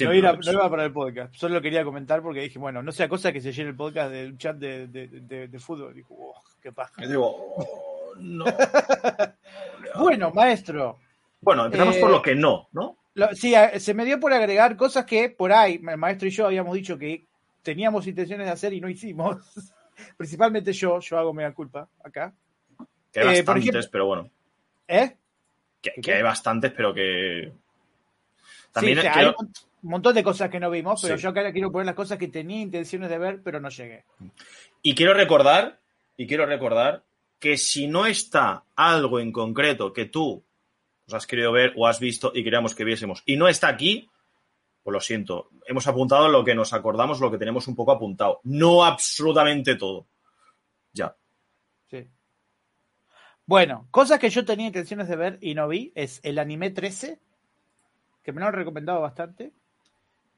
No 0.01 0.13
iba, 0.15 0.34
no 0.34 0.51
iba 0.51 0.67
para 0.67 0.86
el 0.86 0.91
podcast, 0.91 1.36
solo 1.36 1.53
lo 1.53 1.62
quería 1.62 1.84
comentar 1.84 2.24
porque 2.24 2.39
dije, 2.41 2.57
bueno, 2.57 2.81
no 2.81 2.91
sea 2.91 3.07
cosa 3.07 3.31
que 3.31 3.41
se 3.41 3.51
llene 3.53 3.69
el 3.69 3.75
podcast 3.75 4.12
de 4.12 4.25
un 4.25 4.39
chat 4.39 4.55
de, 4.57 4.88
de, 4.88 5.07
de- 5.07 5.48
de 5.50 5.60
fútbol. 5.60 5.93
Dijo, 5.93 6.15
oh, 6.19 6.41
qué 6.63 6.72
paja. 6.72 7.05
Y 7.05 7.10
digo, 7.10 7.27
oh, 7.27 8.13
no. 8.17 8.45
Bueno, 10.00 10.31
maestro, 10.31 11.00
Bueno, 11.45 11.65
empezamos 11.65 11.95
Eh, 11.95 11.99
por 12.01 12.09
lo 12.11 12.21
que 12.21 12.35
no, 12.35 12.67
¿no? 12.73 12.97
lo- 13.13 13.33
sí, 13.33 13.53
se 13.77 13.93
me 13.93 14.03
dio 14.03 14.19
por 14.19 14.33
agregar 14.33 14.75
cosas 14.75 15.05
que 15.05 15.29
por 15.29 15.53
ahí, 15.53 15.79
el 15.87 15.97
maestro 15.97 16.27
y 16.27 16.31
yo 16.31 16.45
habíamos 16.47 16.73
dicho 16.75 16.97
que 16.97 17.25
teníamos 17.61 18.05
intenciones 18.07 18.45
de 18.47 18.51
hacer 18.51 18.73
y 18.73 18.81
no 18.81 18.89
hicimos. 18.89 19.37
Principalmente 20.17 20.73
yo, 20.73 20.99
yo 20.99 21.17
hago 21.17 21.33
mea 21.33 21.53
culpa 21.53 21.87
acá. 22.03 22.33
Que 23.13 23.21
hay 23.21 23.27
eh, 23.27 23.41
bastantes, 23.43 23.69
ejemplo- 23.69 23.89
pero 23.91 24.05
bueno. 24.07 24.29
¿Eh? 24.87 25.15
Que, 26.01 26.13
hay 26.13 26.21
bastantes, 26.23 26.71
pero 26.75 26.93
que. 26.93 27.53
También 28.73 28.95
sí, 28.95 28.99
o 28.99 29.03
sea, 29.03 29.13
creo- 29.13 29.29
hay 29.29 29.35
un 29.39 29.51
un 29.85 29.91
montón 29.91 30.15
de 30.15 30.23
cosas 30.23 30.49
que 30.49 30.59
no 30.59 30.71
vimos, 30.71 30.99
pero 30.99 31.15
Sí. 31.15 31.21
yo 31.21 31.29
acá 31.29 31.51
quiero 31.53 31.71
poner 31.71 31.85
las 31.85 31.93
cosas 31.93 32.17
que 32.17 32.27
tenía 32.27 32.59
intenciones 32.59 33.07
de 33.07 33.19
ver, 33.19 33.41
pero 33.43 33.59
no 33.59 33.69
llegué. 33.69 34.03
Y 34.81 34.95
quiero 34.95 35.13
recordar, 35.13 35.79
y 36.17 36.25
quiero 36.25 36.47
recordar 36.47 37.03
que 37.37 37.55
si 37.55 37.85
no 37.87 38.07
está 38.07 38.63
algo 38.75 39.19
en 39.19 39.31
concreto 39.31 39.93
que 39.93 40.05
tú 40.05 40.43
os 41.07 41.13
has 41.13 41.27
querido 41.27 41.51
ver 41.51 41.74
o 41.75 41.88
has 41.88 42.00
visto 42.00 42.31
y 42.33 42.43
queríamos 42.43 42.74
que 42.75 42.83
viésemos 42.83 43.21
y 43.25 43.38
no 43.38 43.47
está 43.47 43.67
aquí, 43.67 44.09
pues 44.83 44.93
lo 44.93 45.00
siento. 45.00 45.50
Hemos 45.65 45.88
apuntado 45.88 46.29
lo 46.29 46.43
que 46.43 46.55
nos 46.55 46.74
acordamos, 46.74 47.19
lo 47.19 47.31
que 47.31 47.38
tenemos 47.38 47.67
un 47.67 47.75
poco 47.75 47.91
apuntado. 47.91 48.39
No 48.43 48.83
absolutamente 48.83 49.75
todo. 49.75 50.07
Ya. 50.93 51.15
Sí. 51.89 52.07
Bueno, 53.45 53.88
cosas 53.91 54.19
que 54.19 54.29
yo 54.29 54.45
tenía 54.45 54.67
intenciones 54.67 55.07
de 55.07 55.15
ver 55.15 55.38
y 55.41 55.55
no 55.55 55.67
vi 55.67 55.91
es 55.95 56.19
el 56.24 56.39
anime 56.39 56.71
13, 56.71 57.19
que 58.24 58.31
me 58.31 58.41
lo 58.41 58.47
han 58.47 58.53
recomendado 58.53 59.01
bastante. 59.01 59.51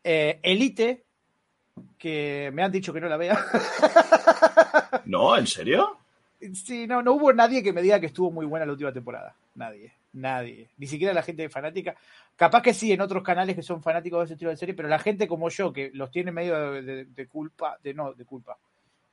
Eh, 0.04 0.40
Elite, 0.44 1.06
que 1.98 2.50
me 2.54 2.64
han 2.64 2.72
dicho 2.72 2.94
que 2.94 3.02
no 3.02 3.08
la 3.08 3.18
vea. 3.18 3.38
¿No? 5.06 5.38
¿En 5.38 5.48
serio? 5.48 5.98
Sí, 6.54 6.88
no, 6.88 7.02
no 7.02 7.14
hubo 7.14 7.34
nadie 7.34 7.64
que 7.64 7.74
me 7.74 7.82
diga 7.82 8.00
que 8.00 8.06
estuvo 8.08 8.32
muy 8.32 8.46
buena 8.46 8.66
la 8.66 8.72
última 8.74 8.92
temporada. 8.94 9.36
Nadie, 9.56 9.94
nadie. 10.14 10.70
Ni 10.78 10.88
siquiera 10.88 11.14
la 11.14 11.24
gente 11.24 11.50
fanática. 11.50 11.96
Capaz 12.36 12.62
que 12.62 12.74
sí 12.74 12.92
en 12.92 13.02
otros 13.02 13.24
canales 13.24 13.56
que 13.56 13.64
son 13.64 13.82
fanáticos 13.82 14.20
de 14.20 14.26
ese 14.26 14.34
estilo 14.36 14.52
de 14.52 14.58
serie, 14.58 14.76
pero 14.76 14.88
la 14.88 15.00
gente 15.00 15.28
como 15.28 15.50
yo, 15.50 15.74
que 15.74 15.90
los 15.94 16.12
tiene 16.12 16.32
medio 16.32 16.72
de, 16.74 16.82
de- 16.82 17.06
de 17.06 17.28
culpa, 17.28 17.78
de 17.84 17.94
no, 17.94 18.14
de 18.14 18.26
culpa. 18.26 18.58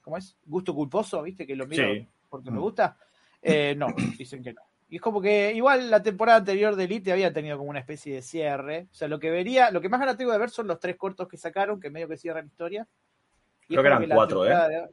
¿Cómo 0.02 0.18
es? 0.18 0.36
Gusto 0.44 0.74
culposo, 0.74 1.22
¿viste? 1.22 1.46
Que 1.46 1.56
lo 1.56 1.66
miro 1.66 1.84
Sí. 1.94 2.06
porque 2.28 2.50
me 2.50 2.58
gusta. 2.58 2.96
Eh, 3.40 3.74
no, 3.76 3.86
dicen 4.18 4.42
que 4.42 4.52
no. 4.52 4.60
Y 4.90 4.96
es 4.96 5.02
como 5.02 5.20
que 5.20 5.52
igual 5.54 5.90
la 5.90 6.02
temporada 6.02 6.38
anterior 6.38 6.76
de 6.76 6.84
Elite 6.84 7.10
había 7.10 7.32
tenido 7.32 7.56
como 7.56 7.70
una 7.70 7.80
especie 7.80 8.14
de 8.14 8.22
cierre. 8.22 8.86
O 8.92 8.94
sea, 8.94 9.08
lo 9.08 9.18
que 9.18 9.30
vería, 9.30 9.70
lo 9.70 9.80
que 9.80 9.88
más 9.88 9.98
ganas 9.98 10.18
tengo 10.18 10.30
de 10.30 10.38
ver 10.38 10.50
son 10.50 10.66
los 10.66 10.78
tres 10.78 10.96
cortos 10.96 11.26
que 11.26 11.38
sacaron, 11.38 11.80
que 11.80 11.88
medio 11.90 12.06
que 12.06 12.18
cierran 12.18 12.44
la 12.44 12.48
historia. 12.50 12.86
Y 13.66 13.68
Creo 13.74 13.82
que 13.82 13.86
eran 13.88 14.08
cuatro, 14.10 14.44
¿eh? 14.44 14.50
De... 14.50 14.88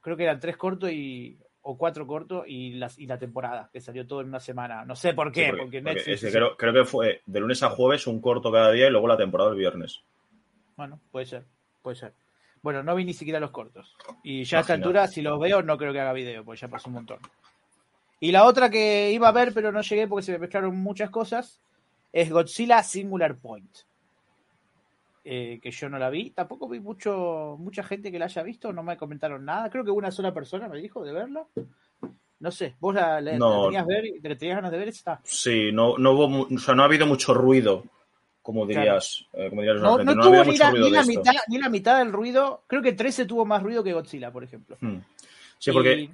Creo 0.00 0.16
que 0.16 0.24
eran 0.24 0.40
tres 0.40 0.56
cortos 0.56 0.90
y 0.90 1.38
o 1.62 1.76
cuatro 1.76 2.06
cortos 2.06 2.44
y, 2.46 2.74
las, 2.74 2.98
y 2.98 3.06
la 3.06 3.18
temporada, 3.18 3.68
que 3.70 3.80
salió 3.80 4.06
todo 4.06 4.22
en 4.22 4.28
una 4.28 4.40
semana. 4.40 4.84
No 4.86 4.96
sé 4.96 5.12
por 5.12 5.30
qué, 5.30 5.52
porque, 5.58 5.82
Netflix... 5.82 6.20
creo, 6.32 6.56
creo, 6.56 6.72
que 6.72 6.84
fue 6.84 7.20
de 7.26 7.40
lunes 7.40 7.62
a 7.62 7.68
jueves 7.68 8.06
un 8.06 8.22
corto 8.22 8.50
cada 8.50 8.72
día 8.72 8.86
y 8.86 8.90
luego 8.90 9.06
la 9.06 9.18
temporada 9.18 9.50
el 9.50 9.56
viernes. 9.56 10.02
Bueno, 10.76 10.98
puede 11.10 11.26
ser, 11.26 11.44
puede 11.82 11.96
ser. 11.96 12.14
Bueno, 12.62 12.82
no 12.82 12.94
vi 12.94 13.04
ni 13.04 13.12
siquiera 13.12 13.38
los 13.38 13.50
cortos. 13.50 13.94
Y 14.22 14.44
ya 14.44 14.58
a 14.58 14.60
esta 14.62 14.74
altura, 14.74 15.06
si 15.08 15.20
los 15.20 15.38
veo, 15.38 15.62
no 15.62 15.76
creo 15.76 15.92
que 15.92 16.00
haga 16.00 16.12
video, 16.12 16.44
porque 16.44 16.60
ya 16.60 16.68
pasó 16.68 16.88
un 16.88 16.94
montón. 16.94 17.18
Y 18.20 18.32
la 18.32 18.44
otra 18.44 18.70
que 18.70 19.12
iba 19.12 19.28
a 19.28 19.32
ver, 19.32 19.52
pero 19.52 19.70
no 19.70 19.82
llegué 19.82 20.08
porque 20.08 20.24
se 20.24 20.32
me 20.32 20.38
mezclaron 20.38 20.76
muchas 20.76 21.10
cosas, 21.10 21.60
es 22.12 22.30
Godzilla 22.30 22.82
Singular 22.82 23.36
Point. 23.36 23.70
Eh, 25.30 25.60
que 25.62 25.70
yo 25.70 25.90
no 25.90 25.98
la 25.98 26.08
vi. 26.08 26.30
Tampoco 26.30 26.66
vi 26.66 26.80
mucho, 26.80 27.54
mucha 27.58 27.82
gente 27.82 28.10
que 28.10 28.18
la 28.18 28.24
haya 28.24 28.42
visto, 28.42 28.72
no 28.72 28.82
me 28.82 28.96
comentaron 28.96 29.44
nada. 29.44 29.68
Creo 29.68 29.84
que 29.84 29.90
una 29.90 30.10
sola 30.10 30.32
persona 30.32 30.68
me 30.68 30.78
dijo 30.78 31.04
de 31.04 31.12
verla. 31.12 31.44
No 32.40 32.50
sé, 32.50 32.76
¿vos 32.80 32.94
la, 32.94 33.18
tenías 33.22 33.86
ver, 33.86 34.04
te 34.22 34.36
tenías 34.36 34.56
ganas 34.56 34.72
de 34.72 34.78
ver 34.78 34.88
esta? 34.88 35.20
Sí, 35.24 35.70
no, 35.70 35.98
no 35.98 36.12
hubo, 36.12 36.46
o 36.46 36.58
sea, 36.58 36.74
no 36.74 36.80
ha 36.80 36.86
habido 36.86 37.06
mucho 37.06 37.34
ruido, 37.34 37.84
como 38.40 38.64
dirías. 38.64 39.26
Eh, 39.34 39.50
como 39.50 39.60
dirías 39.60 39.82
no, 39.82 39.98
no, 39.98 40.14
no, 40.14 40.22
tuvo 40.22 40.44
ni, 40.44 40.56
la, 40.56 40.72
ni, 40.72 40.90
la 40.90 41.02
mitad, 41.02 41.32
ni, 41.48 41.58
la, 41.58 41.68
mitad, 41.68 41.98
del 41.98 42.10
ruido. 42.10 42.62
Creo 42.66 42.80
que 42.80 42.92
13 42.94 43.26
tuvo 43.26 43.44
más 43.44 43.62
ruido 43.62 43.84
que 43.84 43.92
Godzilla, 43.92 44.32
por 44.32 44.44
ejemplo. 44.44 44.78
Hmm. 44.80 45.00
Sí, 45.58 45.72
porque 45.72 46.08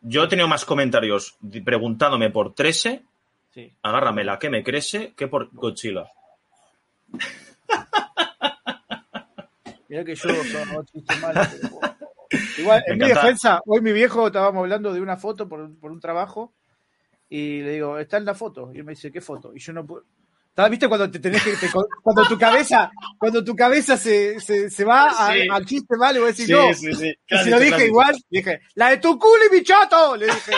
yo 0.00 0.24
he 0.24 0.28
tenido 0.28 0.48
más 0.48 0.64
comentarios 0.64 1.36
preguntándome 1.62 2.30
por 2.30 2.54
13, 2.54 3.02
sí. 3.50 3.72
agárramela 3.82 4.38
que 4.38 4.48
me 4.48 4.64
crece, 4.64 5.12
que 5.14 5.28
por 5.28 5.50
Godzilla. 5.52 6.10
Mira 9.88 10.04
que 10.04 10.14
yo 10.14 10.28
son 10.44 10.86
chistes 10.86 11.20
malos. 11.20 11.48
Igual, 12.58 12.82
en 12.86 12.98
mi 12.98 13.08
defensa, 13.08 13.60
hoy 13.66 13.80
mi 13.80 13.92
viejo 13.92 14.26
estábamos 14.26 14.60
hablando 14.60 14.92
de 14.92 15.00
una 15.00 15.16
foto 15.16 15.48
por, 15.48 15.78
por, 15.78 15.92
un 15.92 16.00
trabajo 16.00 16.52
y 17.28 17.60
le 17.62 17.72
digo, 17.72 17.98
está 17.98 18.16
en 18.16 18.24
la 18.24 18.34
foto. 18.34 18.70
Y 18.72 18.78
él 18.78 18.84
me 18.84 18.92
dice, 18.92 19.12
¿qué 19.12 19.20
foto? 19.20 19.52
Y 19.54 19.60
yo 19.60 19.72
no 19.72 19.86
puedo. 19.86 20.04
¿Viste 20.70 20.86
cuando 20.86 21.10
te 21.10 21.18
tenés 21.18 21.42
que, 21.42 21.54
cuando 22.00 22.24
tu 22.28 22.38
cabeza, 22.38 22.90
cuando 23.18 23.42
tu 23.42 23.56
cabeza 23.56 23.96
se, 23.96 24.38
se, 24.38 24.70
se 24.70 24.84
va 24.84 25.08
al 25.50 25.66
chiste 25.66 25.96
malo 25.96 26.18
y 26.18 26.22
vos 26.22 26.36
decís, 26.36 26.48
no. 26.48 26.72
Sí, 26.72 26.94
sí. 26.94 27.12
y 27.28 27.38
si 27.38 27.50
lo 27.50 27.58
dije 27.58 27.86
igual, 27.86 28.16
dije, 28.30 28.60
la 28.74 28.90
de 28.90 28.98
tu 28.98 29.18
culo 29.18 29.46
y 29.50 29.56
mi 29.56 29.64
chato, 29.64 30.16
le 30.16 30.26
dije. 30.26 30.52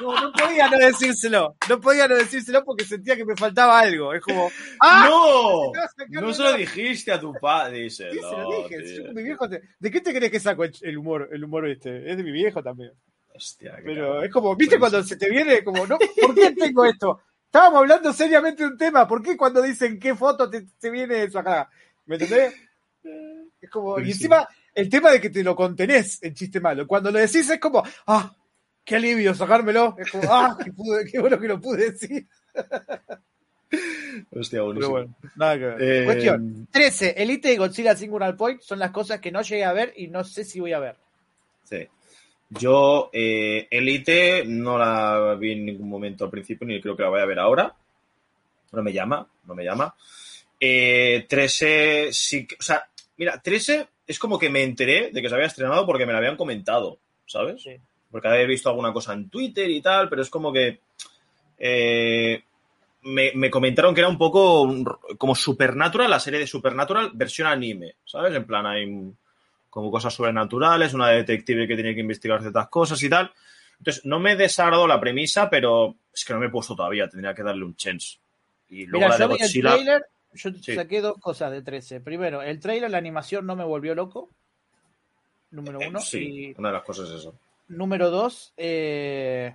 No 0.00 0.32
podía 0.32 0.68
no 0.68 0.78
decírselo, 0.78 1.56
no 1.68 1.80
podía 1.80 2.08
no 2.08 2.16
decírselo 2.16 2.64
porque 2.64 2.84
sentía 2.84 3.16
que 3.16 3.24
me 3.24 3.36
faltaba 3.36 3.78
algo. 3.78 4.12
Es 4.12 4.22
como, 4.22 4.50
¡ah! 4.80 5.06
¡No! 5.08 5.72
No 6.20 6.32
se 6.32 6.42
lo 6.42 6.52
dijiste 6.54 7.12
a 7.12 7.20
tu 7.20 7.32
padre, 7.34 7.80
dice. 7.80 8.10
Sí, 8.10 8.18
se 8.18 8.36
lo 8.36 8.62
dije. 8.62 9.12
Mi 9.12 9.22
viejo 9.22 9.48
¿De 9.48 9.90
qué 9.90 10.00
te 10.00 10.14
crees 10.14 10.32
que 10.32 10.40
saco 10.40 10.64
el 10.64 10.98
humor, 10.98 11.28
el 11.32 11.44
humor 11.44 11.68
este? 11.68 12.10
Es 12.10 12.16
de 12.16 12.22
mi 12.22 12.32
viejo 12.32 12.62
también. 12.62 12.92
Hostia, 13.34 13.78
Pero 13.84 14.22
es 14.22 14.32
como, 14.32 14.56
¿viste 14.56 14.78
cuando 14.78 15.02
se 15.02 15.16
te 15.16 15.28
viene 15.28 15.62
como, 15.62 15.86
no, 15.86 15.98
¿por 15.98 16.34
qué 16.34 16.52
tengo 16.52 16.84
esto? 16.86 17.20
Estábamos 17.44 17.80
hablando 17.80 18.12
seriamente 18.12 18.62
de 18.62 18.70
un 18.70 18.78
tema. 18.78 19.06
¿Por 19.06 19.22
qué 19.22 19.36
cuando 19.36 19.60
dicen 19.60 19.98
qué 19.98 20.14
foto 20.14 20.48
te, 20.48 20.90
viene 20.90 21.24
eso 21.24 21.38
acá? 21.38 21.68
¿Me 22.06 22.16
entendés? 22.16 22.54
Es 23.60 23.70
como, 23.70 24.00
y 24.00 24.10
encima, 24.10 24.48
el 24.74 24.88
tema 24.88 25.10
de 25.10 25.20
que 25.20 25.30
te 25.30 25.42
lo 25.42 25.54
contenés, 25.54 26.22
el 26.22 26.34
chiste 26.34 26.60
malo. 26.60 26.86
Cuando 26.86 27.10
lo 27.10 27.18
decís 27.18 27.48
es 27.48 27.60
como, 27.60 27.82
ah, 28.06 28.34
qué 28.86 28.96
alivio 28.96 29.34
sacármelo. 29.34 29.96
Es 29.98 30.10
como, 30.10 30.32
ah, 30.32 30.56
qué, 30.64 31.18
bueno 31.18 31.38
que 31.38 31.48
lo 31.48 31.60
pude 31.60 31.90
decir. 31.90 32.26
Hostia, 34.30 34.62
buenísimo. 34.62 34.92
bueno, 34.92 35.14
nada 35.34 35.58
que 35.58 35.64
ver. 35.66 35.82
Eh, 35.82 36.04
Cuestión: 36.06 36.68
13. 36.70 37.14
Elite 37.18 37.52
y 37.52 37.56
Godzilla 37.56 37.94
Singular 37.94 38.36
Point 38.36 38.62
son 38.62 38.78
las 38.78 38.92
cosas 38.92 39.20
que 39.20 39.32
no 39.32 39.42
llegué 39.42 39.64
a 39.64 39.74
ver 39.74 39.92
y 39.96 40.06
no 40.06 40.24
sé 40.24 40.44
si 40.44 40.60
voy 40.60 40.72
a 40.72 40.78
ver. 40.78 40.96
Sí. 41.64 41.86
Yo, 42.48 43.10
eh, 43.12 43.66
Elite, 43.70 44.44
no 44.46 44.78
la 44.78 45.34
vi 45.34 45.52
en 45.52 45.66
ningún 45.66 45.88
momento 45.88 46.24
al 46.24 46.30
principio, 46.30 46.66
ni 46.66 46.80
creo 46.80 46.96
que 46.96 47.02
la 47.02 47.10
vaya 47.10 47.24
a 47.24 47.26
ver 47.26 47.40
ahora. 47.40 47.74
No 48.72 48.82
me 48.82 48.92
llama, 48.92 49.28
no 49.44 49.54
me 49.54 49.64
llama. 49.64 49.94
Eh, 50.58 51.26
13, 51.28 52.12
sí, 52.12 52.46
o 52.58 52.62
sea, 52.62 52.88
mira, 53.16 53.42
13 53.42 53.88
es 54.06 54.18
como 54.18 54.38
que 54.38 54.48
me 54.48 54.62
enteré 54.62 55.10
de 55.10 55.20
que 55.20 55.28
se 55.28 55.34
había 55.34 55.48
estrenado 55.48 55.84
porque 55.84 56.06
me 56.06 56.12
la 56.12 56.18
habían 56.18 56.36
comentado, 56.36 56.98
¿sabes? 57.26 57.62
Sí. 57.62 57.76
Porque 58.10 58.28
había 58.28 58.46
visto 58.46 58.68
alguna 58.68 58.92
cosa 58.92 59.12
en 59.12 59.28
Twitter 59.28 59.68
y 59.70 59.80
tal, 59.80 60.08
pero 60.08 60.22
es 60.22 60.30
como 60.30 60.52
que 60.52 60.80
eh, 61.58 62.42
me, 63.02 63.32
me, 63.34 63.50
comentaron 63.50 63.94
que 63.94 64.00
era 64.00 64.08
un 64.08 64.18
poco 64.18 64.68
como 65.18 65.34
Supernatural, 65.34 66.10
la 66.10 66.20
serie 66.20 66.40
de 66.40 66.46
Supernatural 66.46 67.10
versión 67.14 67.48
anime, 67.48 67.96
¿sabes? 68.04 68.34
En 68.34 68.44
plan, 68.44 68.66
hay 68.66 69.12
como 69.70 69.90
cosas 69.90 70.14
sobrenaturales, 70.14 70.94
una 70.94 71.10
detective 71.10 71.68
que 71.68 71.74
tiene 71.74 71.94
que 71.94 72.00
investigar 72.00 72.40
ciertas 72.40 72.68
cosas 72.68 73.02
y 73.02 73.10
tal. 73.10 73.30
Entonces, 73.78 74.04
no 74.06 74.18
me 74.18 74.34
desagradó 74.34 74.86
la 74.86 74.98
premisa, 74.98 75.50
pero 75.50 75.96
es 76.12 76.24
que 76.24 76.32
no 76.32 76.40
me 76.40 76.46
he 76.46 76.50
puesto 76.50 76.74
todavía, 76.74 77.08
tendría 77.08 77.34
que 77.34 77.42
darle 77.42 77.64
un 77.64 77.76
chance. 77.76 78.16
Y 78.70 78.86
luego 78.86 79.08
la 79.08 79.18
de 79.18 79.26
Godzilla... 79.26 79.74
El 79.74 79.74
trailer, 79.74 80.06
yo 80.32 80.50
saqué 80.74 81.00
dos 81.00 81.18
cosas 81.20 81.52
de 81.52 81.62
13. 81.62 82.00
Primero, 82.00 82.42
el 82.42 82.58
trailer, 82.58 82.90
la 82.90 82.98
animación 82.98 83.46
no 83.46 83.54
me 83.54 83.64
volvió 83.64 83.94
loco. 83.94 84.30
Número 85.50 85.78
uno. 85.86 86.00
sí, 86.00 86.54
una 86.56 86.68
de 86.70 86.74
las 86.74 86.82
cosas 86.82 87.10
es 87.10 87.16
eso. 87.16 87.38
Número 87.68 88.10
dos, 88.10 88.52
eh, 88.56 89.54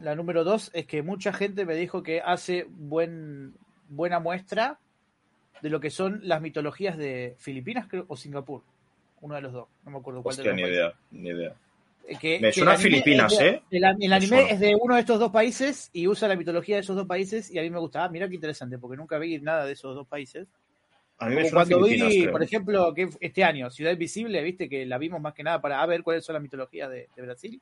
la 0.00 0.14
número 0.14 0.44
dos 0.44 0.70
es 0.74 0.86
que 0.86 1.02
mucha 1.02 1.32
gente 1.32 1.64
me 1.64 1.74
dijo 1.74 2.02
que 2.02 2.20
hace 2.20 2.66
buen, 2.68 3.54
buena 3.88 4.18
muestra 4.18 4.78
de 5.62 5.70
lo 5.70 5.80
que 5.80 5.90
son 5.90 6.20
las 6.24 6.40
mitologías 6.40 6.96
de 6.96 7.34
Filipinas 7.38 7.86
creo, 7.88 8.04
o 8.08 8.16
Singapur. 8.16 8.62
Uno 9.20 9.34
de 9.34 9.42
los 9.42 9.52
dos. 9.52 9.68
No 9.84 9.90
me 9.90 9.98
acuerdo 9.98 10.22
cuál 10.22 10.32
Hostia, 10.32 10.52
de 10.52 10.60
los 10.60 10.68
ni 10.68 10.74
idea, 10.74 10.94
ni 11.10 11.28
idea. 11.28 11.54
Eh, 12.06 12.16
que, 12.18 12.40
me 12.40 12.52
suena 12.52 12.76
Filipinas, 12.76 13.38
¿eh? 13.40 13.62
El, 13.70 13.84
anime 13.84 14.50
es 14.50 14.58
de 14.58 14.74
uno 14.74 14.94
de 14.94 15.00
estos 15.00 15.18
dos 15.18 15.30
países 15.30 15.90
y 15.92 16.08
usa 16.08 16.28
la 16.28 16.36
mitología 16.36 16.76
de 16.76 16.80
esos 16.80 16.96
dos 16.96 17.06
países 17.06 17.50
y 17.50 17.58
a 17.58 17.62
mí 17.62 17.70
me 17.70 17.78
gusta. 17.78 18.04
Ah, 18.04 18.08
mira 18.08 18.28
qué 18.28 18.34
interesante, 18.34 18.78
porque 18.78 18.96
nunca 18.96 19.18
vi 19.18 19.38
nada 19.38 19.66
de 19.66 19.72
esos 19.72 19.94
dos 19.94 20.06
países. 20.06 20.48
A 21.20 21.26
mí 21.26 21.34
me 21.34 21.42
suena 21.42 21.66
cuando 21.66 21.86
vi, 21.86 22.26
por 22.28 22.42
ejemplo, 22.42 22.94
que 22.94 23.10
este 23.20 23.44
año, 23.44 23.70
Ciudad 23.70 23.92
Invisible, 23.92 24.42
viste 24.42 24.70
que 24.70 24.86
la 24.86 24.96
vimos 24.96 25.20
más 25.20 25.34
que 25.34 25.42
nada 25.42 25.60
para 25.60 25.84
ver 25.84 26.02
cuáles 26.02 26.24
son 26.24 26.32
las 26.32 26.42
mitologías 26.42 26.90
de, 26.90 27.08
Brasil. 27.16 27.60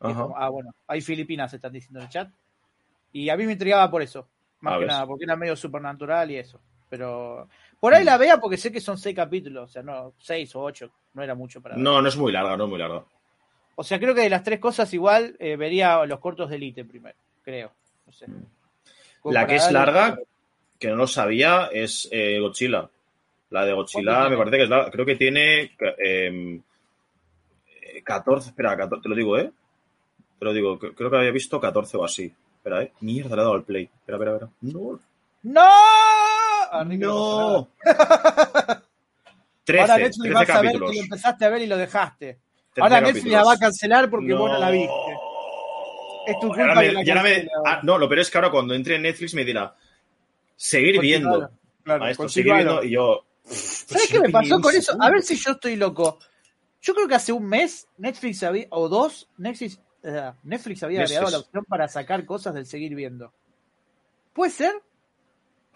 ah, 0.00 0.48
bueno, 0.48 0.74
hay 0.86 1.02
Filipinas, 1.02 1.52
están 1.52 1.72
diciendo 1.72 2.00
en 2.00 2.04
el 2.06 2.10
chat. 2.10 2.30
Y 3.12 3.28
a 3.28 3.36
mí 3.36 3.44
me 3.44 3.52
intrigaba 3.52 3.90
por 3.90 4.00
eso, 4.00 4.26
más 4.60 4.78
que 4.78 4.86
nada, 4.86 5.06
porque 5.06 5.24
era 5.24 5.36
medio 5.36 5.56
supernatural 5.56 6.30
y 6.30 6.36
eso. 6.36 6.58
Pero 6.88 7.48
por 7.78 7.94
ahí 7.94 8.02
la 8.02 8.16
vea 8.16 8.38
porque 8.38 8.56
sé 8.56 8.72
que 8.72 8.80
son 8.80 8.96
seis 8.96 9.14
capítulos, 9.14 9.70
o 9.70 9.72
sea, 9.72 9.82
no, 9.82 10.14
seis 10.18 10.54
o 10.56 10.62
ocho, 10.62 10.90
no 11.12 11.22
era 11.22 11.34
mucho 11.34 11.60
para 11.60 11.76
No, 11.76 12.00
no 12.00 12.08
es 12.08 12.16
muy 12.16 12.32
larga, 12.32 12.56
no 12.56 12.64
es 12.64 12.70
muy 12.70 12.78
larga. 12.78 13.04
O 13.76 13.84
sea, 13.84 13.98
creo 13.98 14.14
que 14.14 14.22
de 14.22 14.30
las 14.30 14.42
tres 14.42 14.58
cosas 14.58 14.92
igual 14.94 15.36
eh, 15.38 15.56
vería 15.56 16.04
los 16.06 16.18
cortos 16.18 16.48
de 16.48 16.56
Elite 16.56 16.84
primero, 16.84 17.16
creo. 17.42 17.72
No 18.06 18.12
sé. 18.12 18.26
Mm. 18.26 18.46
La 19.24 19.46
que 19.46 19.56
es 19.56 19.70
larga, 19.70 20.18
que 20.80 20.88
no 20.88 20.96
lo 20.96 21.06
sabía, 21.06 21.68
es 21.70 22.08
eh, 22.10 22.40
Godzilla. 22.40 22.88
La 23.50 23.66
de 23.66 23.74
Godzilla 23.74 24.28
me 24.30 24.36
parece 24.36 24.56
que 24.56 24.62
es 24.64 24.68
larga. 24.70 24.90
Creo 24.90 25.04
que 25.04 25.14
tiene 25.14 25.72
eh, 25.98 26.60
14, 28.02 28.48
espera, 28.48 28.76
14, 28.76 29.02
te 29.02 29.08
lo 29.08 29.14
digo, 29.14 29.38
¿eh? 29.38 29.52
Te 30.38 30.44
lo 30.44 30.54
digo, 30.54 30.78
creo 30.78 31.10
que 31.10 31.16
había 31.16 31.30
visto 31.30 31.60
14 31.60 31.98
o 31.98 32.04
así. 32.04 32.32
Espera, 32.56 32.82
¿eh? 32.82 32.92
Mierda, 33.00 33.36
le 33.36 33.42
he 33.42 33.44
dado 33.44 33.54
al 33.54 33.62
play. 33.64 33.84
Espera, 33.84 34.16
espera, 34.16 34.32
espera. 34.32 34.50
No. 34.62 34.98
¡No! 35.42 36.84
no. 36.84 37.68
13, 39.64 39.80
Ahora 39.82 39.98
Netflix 39.98 40.34
va 40.34 40.40
a 40.40 40.46
saber 40.46 40.72
que 40.72 40.78
lo 40.78 40.92
empezaste 40.92 41.44
a 41.44 41.48
ver 41.50 41.62
y 41.62 41.66
lo 41.66 41.76
dejaste. 41.76 42.38
Ahora 42.78 43.00
Netflix 43.02 43.26
la 43.26 43.44
va 43.44 43.52
a 43.52 43.58
cancelar 43.58 44.08
porque 44.08 44.32
vos 44.32 44.50
no 44.50 44.58
la 44.58 44.70
viste. 44.70 44.94
Es 46.26 46.38
tu 46.38 46.48
culpa 46.48 46.74
me, 46.74 46.92
la 46.92 47.22
me, 47.22 47.48
ah, 47.66 47.80
No, 47.82 47.98
lo 47.98 48.08
peor 48.08 48.20
es 48.20 48.30
que 48.30 48.38
ahora 48.38 48.50
cuando 48.50 48.74
entre 48.74 48.96
en 48.96 49.02
Netflix 49.02 49.34
me 49.34 49.44
dirá 49.44 49.74
seguir 50.60 51.00
viendo. 51.00 51.50
Claro, 51.82 52.04
a 52.04 52.10
esto, 52.10 52.28
seguir 52.28 52.52
viendo 52.52 52.84
y 52.84 52.90
yo. 52.90 53.24
¿Sabes 53.44 54.08
qué 54.08 54.20
me 54.20 54.28
pasó 54.28 54.60
con 54.60 54.74
eso? 54.74 54.94
A 55.00 55.10
ver 55.10 55.22
si 55.22 55.34
yo 55.36 55.52
estoy 55.52 55.76
loco. 55.76 56.18
Yo 56.82 56.94
creo 56.94 57.08
que 57.08 57.14
hace 57.14 57.32
un 57.32 57.46
mes 57.46 57.88
Netflix 57.96 58.42
había, 58.42 58.66
o 58.70 58.88
dos, 58.88 59.28
Netflix, 59.38 59.80
uh, 60.04 60.32
Netflix 60.42 60.82
había 60.82 61.02
agregado 61.02 61.30
la 61.30 61.38
opción 61.38 61.64
para 61.64 61.88
sacar 61.88 62.24
cosas 62.26 62.54
del 62.54 62.66
seguir 62.66 62.94
viendo. 62.94 63.32
¿Puede 64.34 64.50
ser? 64.50 64.74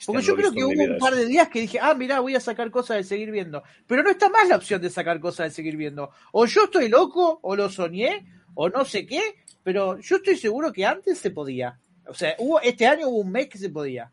Porque 0.05 0.23
yo 0.23 0.37
creo 0.37 0.53
que 0.53 0.65
hubo 0.65 0.83
un 0.83 0.99
par 0.99 1.15
de 1.15 1.27
días 1.27 1.49
que 1.49 1.61
dije, 1.61 1.79
ah, 1.81 1.95
mira, 1.95 2.21
voy 2.21 2.35
a 2.35 2.41
sacar 2.41 2.71
cosas 2.71 2.99
de 2.99 3.05
seguir 3.05 3.31
viendo. 3.31 3.63
Pero 3.87 4.03
no 4.03 4.11
está 4.11 4.29
más 4.29 4.49
la 4.49 4.57
opción 4.57 4.83
de 4.83 4.91
sacar 4.91 5.19
cosas 5.19 5.49
de 5.49 5.55
seguir 5.55 5.77
viendo. 5.77 6.11
O 6.33 6.47
yo 6.47 6.65
estoy 6.65 6.89
loco, 6.89 7.39
o 7.43 7.57
lo 7.57 7.71
soñé, 7.71 8.27
o 8.55 8.69
no 8.69 8.85
sé 8.85 9.07
qué, 9.07 9.23
pero 9.63 9.99
yo 9.99 10.17
estoy 10.17 10.37
seguro 10.37 10.73
que 10.73 10.85
antes 10.85 11.19
se 11.19 11.31
podía. 11.31 11.81
O 12.07 12.13
sea, 12.13 12.35
hubo, 12.39 12.61
este 12.61 12.87
año 12.87 13.09
hubo 13.09 13.19
un 13.19 13.31
mes 13.31 13.49
que 13.49 13.59
se 13.59 13.71
podía. 13.71 14.13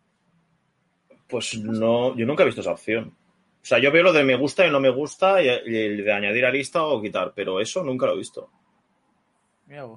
Pues 1.31 1.57
no, 1.57 2.15
yo 2.15 2.25
nunca 2.25 2.43
he 2.43 2.45
visto 2.45 2.61
esa 2.61 2.73
opción. 2.73 3.15
O 3.61 3.65
sea, 3.65 3.79
yo 3.79 3.91
veo 3.91 4.03
lo 4.03 4.13
de 4.13 4.23
me 4.23 4.35
gusta 4.35 4.67
y 4.67 4.71
no 4.71 4.79
me 4.79 4.89
gusta 4.89 5.41
y 5.41 5.47
el 5.47 6.03
de 6.03 6.11
añadir 6.11 6.45
a 6.45 6.51
lista 6.51 6.83
o 6.83 7.01
quitar, 7.01 7.31
pero 7.33 7.61
eso 7.61 7.83
nunca 7.83 8.05
lo 8.05 8.13
he 8.13 8.17
visto. 8.17 8.51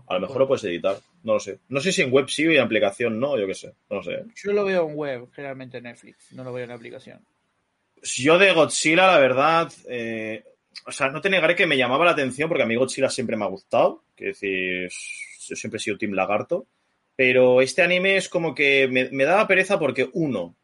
A 0.06 0.14
lo 0.14 0.20
mejor 0.20 0.38
lo 0.38 0.46
puedes 0.46 0.64
editar, 0.64 0.96
no 1.24 1.34
lo 1.34 1.40
sé. 1.40 1.58
No 1.68 1.80
sé 1.80 1.90
si 1.90 2.02
en 2.02 2.12
web 2.12 2.28
sí 2.28 2.44
y 2.44 2.56
en 2.56 2.62
aplicación 2.62 3.18
no, 3.18 3.36
yo 3.36 3.46
qué 3.46 3.54
sé, 3.54 3.74
no 3.90 3.96
lo 3.96 4.02
sé. 4.04 4.24
Yo 4.36 4.52
lo 4.52 4.64
veo 4.64 4.88
en 4.88 4.96
web, 4.96 5.28
generalmente 5.32 5.78
en 5.78 5.84
Netflix, 5.84 6.32
no 6.32 6.44
lo 6.44 6.52
veo 6.52 6.64
en 6.64 6.70
aplicación. 6.70 7.24
Yo 8.02 8.38
de 8.38 8.52
Godzilla, 8.52 9.08
la 9.08 9.18
verdad, 9.18 9.72
eh, 9.88 10.44
o 10.86 10.92
sea, 10.92 11.08
no 11.08 11.20
te 11.20 11.30
negaré 11.30 11.56
que 11.56 11.66
me 11.66 11.76
llamaba 11.76 12.04
la 12.04 12.12
atención 12.12 12.48
porque 12.48 12.62
a 12.62 12.66
mí 12.66 12.76
Godzilla 12.76 13.08
siempre 13.08 13.36
me 13.36 13.44
ha 13.44 13.48
gustado, 13.48 14.04
que 14.14 14.26
decir, 14.26 14.88
yo 15.48 15.56
siempre 15.56 15.78
he 15.78 15.80
sido 15.80 15.98
Team 15.98 16.12
Lagarto, 16.12 16.68
pero 17.16 17.60
este 17.60 17.82
anime 17.82 18.16
es 18.16 18.28
como 18.28 18.54
que 18.54 18.86
me, 18.86 19.08
me 19.10 19.24
daba 19.24 19.48
pereza 19.48 19.78
porque 19.78 20.08
uno, 20.12 20.54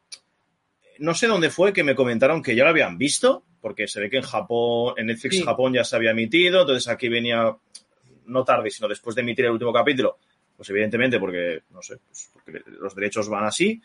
no 1.01 1.15
sé 1.15 1.27
dónde 1.27 1.51
fue 1.51 1.73
que 1.73 1.83
me 1.85 1.95
comentaron 1.95 2.43
que 2.43 2.55
ya 2.55 2.65
lo 2.65 2.71
habían 2.71 2.97
visto, 2.97 3.45
porque 3.61 3.87
se 3.89 4.01
ve 4.01 4.09
que 4.09 4.17
en 4.19 4.23
Japón, 4.23 4.95
en 4.97 5.07
Netflix 5.07 5.37
Sí. 5.39 5.43
Japón 5.43 5.73
ya 5.75 5.85
se 5.85 5.97
había 5.97 6.13
emitido, 6.13 6.61
entonces 6.63 6.89
aquí 6.89 7.09
venía 7.09 7.55
no 8.27 8.45
tarde, 8.45 8.71
sino 8.71 8.87
después 8.89 9.15
de 9.17 9.23
emitir 9.23 9.45
el 9.47 9.51
último 9.53 9.73
capítulo, 9.73 10.19
pues 10.57 10.71
evidentemente 10.71 11.19
porque, 11.19 11.63
no 11.71 11.83
sé, 11.83 11.97
pues 12.07 12.31
porque 12.33 12.63
los 12.81 12.95
derechos 12.95 13.29
van 13.29 13.45
así. 13.45 13.83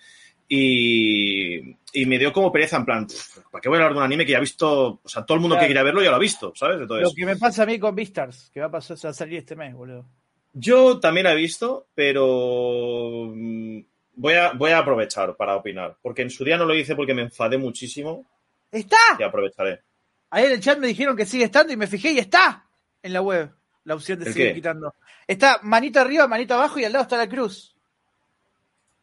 Y, 0.47 1.75
y 1.93 2.05
me 2.05 2.19
dio 2.19 2.31
como 2.31 2.51
pereza, 2.51 2.77
en 2.77 2.85
plan, 2.85 3.07
"Pff, 3.07 3.39
¿para 3.49 3.61
qué 3.61 3.67
voy 3.69 3.77
a 3.77 3.81
hablar 3.81 3.93
de 3.93 3.97
un 3.97 4.03
anime 4.05 4.25
que 4.25 4.33
ya 4.33 4.37
ha 4.37 4.41
visto? 4.41 5.01
O 5.03 5.09
sea, 5.09 5.25
todo 5.25 5.35
el 5.37 5.41
mundo 5.41 5.57
que 5.57 5.65
quiera 5.65 5.81
verlo 5.81 6.03
ya 6.03 6.11
lo 6.11 6.17
ha 6.17 6.19
visto, 6.19 6.53
¿sabes? 6.55 6.79
Entonces, 6.81 7.07
Lo 7.09 7.15
que 7.15 7.25
me 7.25 7.35
pasa 7.35 7.63
a 7.63 7.65
mí 7.65 7.79
con 7.79 7.95
Beastars, 7.95 8.51
que 8.53 8.59
va 8.59 8.67
a 8.67 8.71
pasar 8.71 8.97
a 9.09 9.13
salir 9.13 9.39
este 9.39 9.55
mes, 9.55 9.73
boludo. 9.73 10.05
yo 10.53 10.99
también 10.99 11.23
la 11.23 11.33
he 11.33 11.35
visto, 11.35 11.87
pero 11.95 13.33
voy 14.15 14.33
a, 14.35 14.53
voy 14.53 14.71
a 14.71 14.79
aprovechar 14.79 15.35
para 15.35 15.55
opinar, 15.55 15.97
porque 16.01 16.21
en 16.21 16.29
su 16.29 16.43
día 16.43 16.57
no 16.57 16.65
lo 16.65 16.75
hice 16.75 16.95
porque 16.95 17.13
me 17.13 17.23
enfadé 17.23 17.57
muchísimo 17.57 18.25
¡Está! 18.71 18.97
y 19.19 19.23
aprovecharé. 19.23 19.81
Ahí 20.29 20.45
en 20.45 20.51
el 20.53 20.59
chat 20.59 20.77
me 20.79 20.87
dijeron 20.87 21.15
que 21.15 21.25
sigue 21.25 21.45
estando 21.45 21.71
y 21.71 21.77
me 21.77 21.87
fijé 21.87 22.11
y 22.11 22.19
está 22.19 22.65
en 23.01 23.13
la 23.13 23.21
web 23.21 23.51
la 23.85 23.95
opción 23.95 24.19
de 24.19 24.25
¿El 24.25 24.33
seguir 24.33 24.47
qué? 24.49 24.55
quitando. 24.55 24.93
Está 25.27 25.59
manita 25.61 26.01
arriba, 26.01 26.27
manita 26.27 26.55
abajo 26.55 26.79
y 26.79 26.85
al 26.85 26.91
lado 26.91 27.03
está 27.03 27.17
la 27.17 27.29
cruz. 27.29 27.75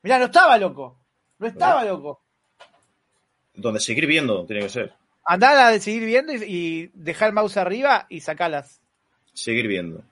Mirá, 0.03 0.19
no 0.19 0.27
estaba 0.27 0.59
loco. 0.59 0.99
No 1.39 1.47
estaba 1.47 1.85
loco. 1.85 2.21
Donde 3.55 3.81
seguir 3.81 4.07
viendo 4.07 4.45
tiene 4.45 4.63
que 4.63 4.69
ser. 4.69 4.93
Andá 5.25 5.69
a 5.69 5.71
de 5.71 5.79
seguir 5.81 6.05
viendo 6.05 6.33
y, 6.33 6.43
y 6.43 6.91
dejar 6.95 7.29
el 7.29 7.35
mouse 7.35 7.57
arriba 7.57 8.07
y 8.09 8.21
sacalas. 8.21 8.81
Seguir 9.33 9.69
viendo. 9.69 10.03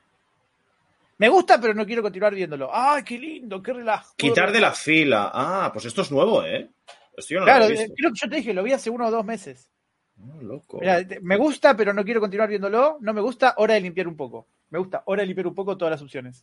Me 1.20 1.28
gusta, 1.28 1.60
pero 1.60 1.74
no 1.74 1.84
quiero 1.84 2.00
continuar 2.00 2.34
viéndolo. 2.34 2.70
¡Ay, 2.72 3.02
qué 3.04 3.18
lindo! 3.18 3.62
¡Qué 3.62 3.74
relajo! 3.74 4.14
Quitar 4.16 4.50
de 4.52 4.60
la 4.60 4.72
fila. 4.72 5.30
Ah, 5.34 5.70
pues 5.70 5.84
esto 5.84 6.00
es 6.00 6.10
nuevo, 6.10 6.42
¿eh? 6.44 6.70
Esto 7.14 7.34
yo 7.34 7.40
no 7.40 7.44
Claro, 7.44 7.64
lo 7.64 7.70
visto. 7.70 7.92
creo 7.94 8.10
que 8.12 8.18
yo 8.22 8.28
te 8.30 8.36
dije, 8.36 8.54
lo 8.54 8.62
vi 8.62 8.72
hace 8.72 8.88
uno 8.88 9.06
o 9.06 9.10
dos 9.10 9.24
meses. 9.24 9.70
Ah, 10.18 10.38
loco. 10.40 10.80
Me 11.20 11.36
gusta, 11.36 11.76
pero 11.76 11.92
no 11.92 12.04
quiero 12.04 12.20
continuar 12.20 12.48
viéndolo. 12.48 12.96
No 13.00 13.12
me 13.12 13.20
gusta, 13.20 13.52
hora 13.58 13.74
de 13.74 13.82
limpiar 13.82 14.08
un 14.08 14.16
poco. 14.16 14.46
Me 14.70 14.78
gusta, 14.78 15.02
hora 15.04 15.20
de 15.20 15.26
limpiar 15.26 15.46
un 15.46 15.54
poco 15.54 15.76
todas 15.76 15.92
las 15.92 16.00
opciones. 16.02 16.42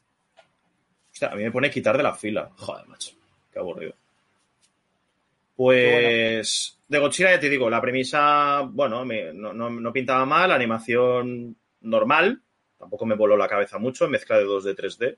Hostia, 1.11 1.29
a 1.29 1.35
mí 1.35 1.43
me 1.43 1.51
pone 1.51 1.71
quitar 1.71 1.97
de 1.97 2.03
la 2.03 2.13
fila. 2.13 2.51
Joder, 2.57 2.85
macho. 2.87 3.11
Qué 3.51 3.57
aburrido. 3.57 3.93
Pues. 5.55 6.77
De 6.87 6.99
Godzilla 6.99 7.31
ya 7.31 7.39
te 7.39 7.49
digo, 7.49 7.69
la 7.69 7.81
premisa, 7.81 8.61
bueno, 8.61 9.03
me- 9.05 9.33
no, 9.33 9.53
no- 9.53 9.69
no 9.69 9.91
pintaba 9.91 10.25
mal, 10.25 10.51
animación 10.51 11.55
normal. 11.81 12.41
Tampoco 12.77 13.05
me 13.05 13.15
voló 13.15 13.35
la 13.37 13.47
cabeza 13.47 13.77
mucho, 13.77 14.07
mezcla 14.07 14.37
de 14.37 14.45
2D, 14.45 14.75
3D. 14.75 15.17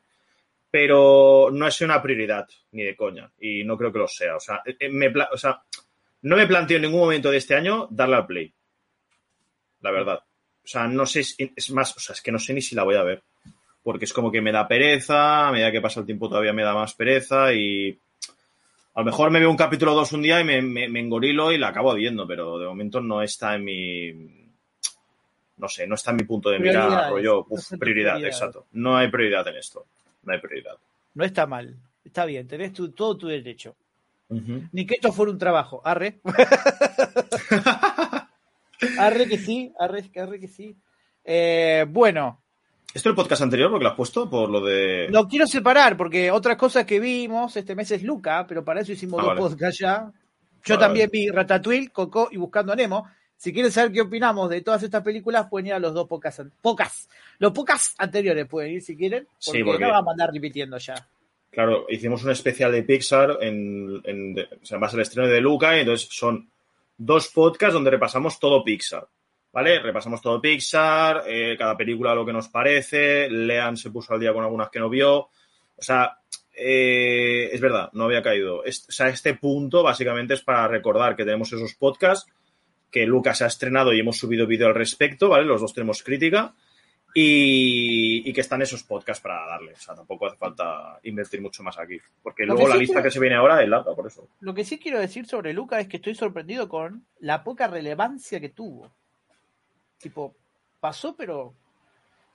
Pero 0.71 1.49
no 1.51 1.67
es 1.67 1.81
una 1.81 2.01
prioridad, 2.01 2.47
ni 2.71 2.83
de 2.83 2.95
coña. 2.95 3.31
Y 3.39 3.63
no 3.63 3.77
creo 3.77 3.91
que 3.91 3.99
lo 3.99 4.07
sea. 4.07 4.35
O 4.35 4.39
sea, 4.39 4.61
eh, 4.65 4.89
me 4.89 5.09
pla- 5.09 5.29
o 5.31 5.37
sea, 5.37 5.61
no 6.21 6.35
me 6.37 6.47
planteo 6.47 6.77
en 6.77 6.83
ningún 6.83 6.99
momento 7.01 7.31
de 7.31 7.37
este 7.37 7.55
año 7.55 7.87
darle 7.91 8.15
al 8.17 8.25
play. 8.27 8.53
La 9.81 9.91
verdad. 9.91 10.19
O 10.63 10.67
sea, 10.67 10.87
no 10.87 11.05
sé, 11.05 11.23
si- 11.23 11.51
es 11.55 11.71
más, 11.71 11.95
o 11.95 11.99
sea, 11.99 12.13
es 12.13 12.21
que 12.21 12.31
no 12.31 12.39
sé 12.39 12.53
ni 12.53 12.61
si 12.61 12.75
la 12.75 12.83
voy 12.83 12.95
a 12.95 13.03
ver 13.03 13.23
porque 13.81 14.05
es 14.05 14.13
como 14.13 14.31
que 14.31 14.41
me 14.41 14.51
da 14.51 14.67
pereza, 14.67 15.47
a 15.47 15.51
medida 15.51 15.71
que 15.71 15.81
pasa 15.81 16.01
el 16.01 16.05
tiempo 16.05 16.29
todavía 16.29 16.53
me 16.53 16.63
da 16.63 16.75
más 16.75 16.93
pereza 16.93 17.53
y 17.53 17.97
a 18.93 18.99
lo 18.99 19.05
mejor 19.05 19.31
me 19.31 19.39
veo 19.39 19.49
un 19.49 19.57
capítulo 19.57 19.93
o 19.93 19.95
dos 19.95 20.11
un 20.11 20.21
día 20.21 20.39
y 20.39 20.43
me, 20.43 20.61
me, 20.61 20.89
me 20.89 20.99
engorilo 20.99 21.51
y 21.51 21.57
la 21.57 21.69
acabo 21.69 21.93
viendo, 21.95 22.27
pero 22.27 22.59
de 22.59 22.67
momento 22.67 23.01
no 23.01 23.23
está 23.23 23.55
en 23.55 23.63
mi, 23.63 24.38
no 25.59 25.67
sé, 25.67 25.85
no 25.85 25.95
está 25.95 26.11
en 26.11 26.17
mi 26.17 26.23
punto 26.23 26.49
de 26.49 26.59
mira, 26.59 27.09
rollo, 27.09 27.45
uf, 27.49 27.73
prioridad, 27.79 28.23
exacto. 28.23 28.65
No 28.71 28.97
hay 28.97 29.09
prioridad 29.11 29.47
en 29.49 29.57
esto, 29.57 29.85
no 30.23 30.33
hay 30.33 30.39
prioridad. 30.39 30.75
No 31.13 31.23
está 31.23 31.45
mal. 31.45 31.75
Está 32.03 32.25
bien, 32.25 32.47
tenés 32.47 32.73
tu- 32.73 32.91
todo 32.91 33.17
tu 33.17 33.27
derecho. 33.27 33.75
Ujú. 34.29 34.63
Ni 34.71 34.85
que 34.85 34.95
esto 34.95 35.11
fuera 35.11 35.31
un 35.31 35.37
trabajo. 35.37 35.81
Arre. 35.85 36.19
arre 38.97 39.27
que 39.27 39.37
sí, 39.37 39.71
arre, 39.79 40.09
arre 40.15 40.39
que 40.39 40.47
sí. 40.47 40.75
Eh, 41.23 41.85
bueno, 41.89 42.41
¿Esto 42.87 43.09
es 43.09 43.11
el 43.11 43.15
podcast 43.15 43.43
anterior 43.43 43.69
porque 43.69 43.83
lo 43.83 43.89
has 43.91 43.95
puesto? 43.95 44.27
Por 44.27 44.49
lo 44.49 44.61
de... 44.61 45.07
lo 45.11 45.27
quiero 45.27 45.45
separar 45.45 45.95
porque 45.95 46.31
otra 46.31 46.57
cosa 46.57 46.87
que 46.87 46.99
vimos 46.99 47.55
este 47.55 47.75
mes 47.75 47.91
es 47.91 48.01
Luca, 48.01 48.47
pero 48.47 48.65
para 48.65 48.81
eso 48.81 48.91
hicimos 48.91 49.19
Ah, 49.19 49.23
dos 49.23 49.27
vale. 49.29 49.41
podcasts 49.41 49.79
ya. 49.79 50.11
Yo 50.65 50.75
Vale, 50.75 50.87
también 50.87 51.09
vi 51.11 51.29
Ratatouille, 51.29 51.89
Coco 51.89 52.29
y 52.31 52.37
Buscando 52.37 52.73
a 52.73 52.75
Nemo. 52.75 53.07
Si 53.39 53.53
quieren 53.53 53.71
saber 53.71 53.93
qué 53.93 54.01
opinamos 54.01 54.49
de 54.49 54.59
todas 54.61 54.83
estas 54.83 55.01
películas, 55.01 55.47
pueden 55.49 55.67
ir 55.67 55.73
a 55.73 55.79
los 55.79 55.93
dos 55.93 56.09
Pocas. 56.61 57.07
Los 57.37 57.53
pocas 57.53 57.95
anteriores 57.97 58.45
pueden 58.47 58.73
ir 58.73 58.81
si 58.81 58.97
quieren. 58.97 59.27
Sí, 59.37 59.51
Porque, 59.51 59.63
porque- 59.63 59.85
no 59.85 59.91
vamos 59.91 60.09
a 60.09 60.11
andar 60.11 60.29
repitiendo 60.33 60.77
ya. 60.77 61.07
Claro, 61.49 61.85
hicimos 61.87 62.21
un 62.25 62.31
especial 62.31 62.71
de 62.73 62.83
Pixar 62.83 63.37
en, 63.41 64.01
en, 64.03 64.37
o 64.61 64.65
sea, 64.65 64.77
base 64.77 64.97
al 64.97 65.03
estreno 65.03 65.29
de 65.29 65.39
Luca, 65.39 65.77
y 65.77 65.79
entonces 65.79 66.09
son 66.11 66.49
dos 66.97 67.29
podcasts 67.29 67.73
donde 67.73 67.91
repasamos 67.91 68.37
todo 68.41 68.61
Pixar. 68.61 69.07
¿Vale? 69.53 69.79
Repasamos 69.79 70.21
todo 70.21 70.41
Pixar, 70.41 71.23
eh, 71.25 71.55
cada 71.57 71.77
película 71.77 72.13
lo 72.13 72.25
que 72.25 72.33
nos 72.33 72.49
parece, 72.49 73.29
Lean 73.29 73.77
se 73.77 73.89
puso 73.89 74.13
al 74.13 74.19
día 74.19 74.33
con 74.33 74.43
algunas 74.43 74.69
que 74.69 74.79
no 74.79 74.89
vio. 74.89 75.15
O 75.17 75.29
sea, 75.81 76.17
eh, 76.55 77.49
es 77.53 77.59
verdad, 77.61 77.89
no 77.93 78.03
había 78.03 78.21
caído. 78.21 78.63
Es- 78.65 78.85
o 78.89 78.91
sea, 78.91 79.07
este 79.07 79.33
punto 79.35 79.81
básicamente 79.81 80.33
es 80.33 80.41
para 80.41 80.67
recordar 80.67 81.15
que 81.15 81.23
tenemos 81.23 81.51
esos 81.53 81.73
podcasts, 81.73 82.29
que 82.91 83.05
Lucas 83.05 83.37
se 83.39 83.43
ha 83.43 83.47
estrenado 83.47 83.93
y 83.93 83.99
hemos 83.99 84.17
subido 84.17 84.47
vídeo 84.47 84.67
al 84.67 84.75
respecto, 84.75 85.29
¿vale? 85.29 85.45
Los 85.45 85.61
dos 85.61 85.73
tenemos 85.73 86.01
crítica. 86.03 86.53
Y, 87.13 88.21
y 88.29 88.33
que 88.33 88.41
están 88.41 88.61
esos 88.61 88.83
podcasts 88.83 89.21
para 89.23 89.45
darle. 89.47 89.73
O 89.73 89.77
sea, 89.77 89.95
tampoco 89.95 90.27
hace 90.27 90.37
falta 90.37 90.99
invertir 91.03 91.41
mucho 91.41 91.63
más 91.63 91.77
aquí. 91.79 91.97
Porque 92.21 92.45
Lo 92.45 92.53
luego 92.53 92.67
la 92.69 92.75
sí 92.75 92.81
lista 92.81 92.93
quiero- 92.95 93.03
que 93.03 93.11
se 93.11 93.19
viene 93.19 93.35
ahora 93.35 93.63
es 93.63 93.67
larga, 93.69 93.95
por 93.95 94.05
eso. 94.07 94.27
Lo 94.41 94.53
que 94.53 94.63
sí 94.63 94.77
quiero 94.77 94.99
decir 94.99 95.25
sobre 95.25 95.53
Luca 95.53 95.79
es 95.79 95.87
que 95.87 95.97
estoy 95.97 96.13
sorprendido 96.13 96.69
con 96.69 97.05
la 97.19 97.43
poca 97.43 97.67
relevancia 97.67 98.39
que 98.39 98.49
tuvo. 98.49 98.91
Tipo, 99.97 100.35
pasó, 100.79 101.15
pero 101.15 101.53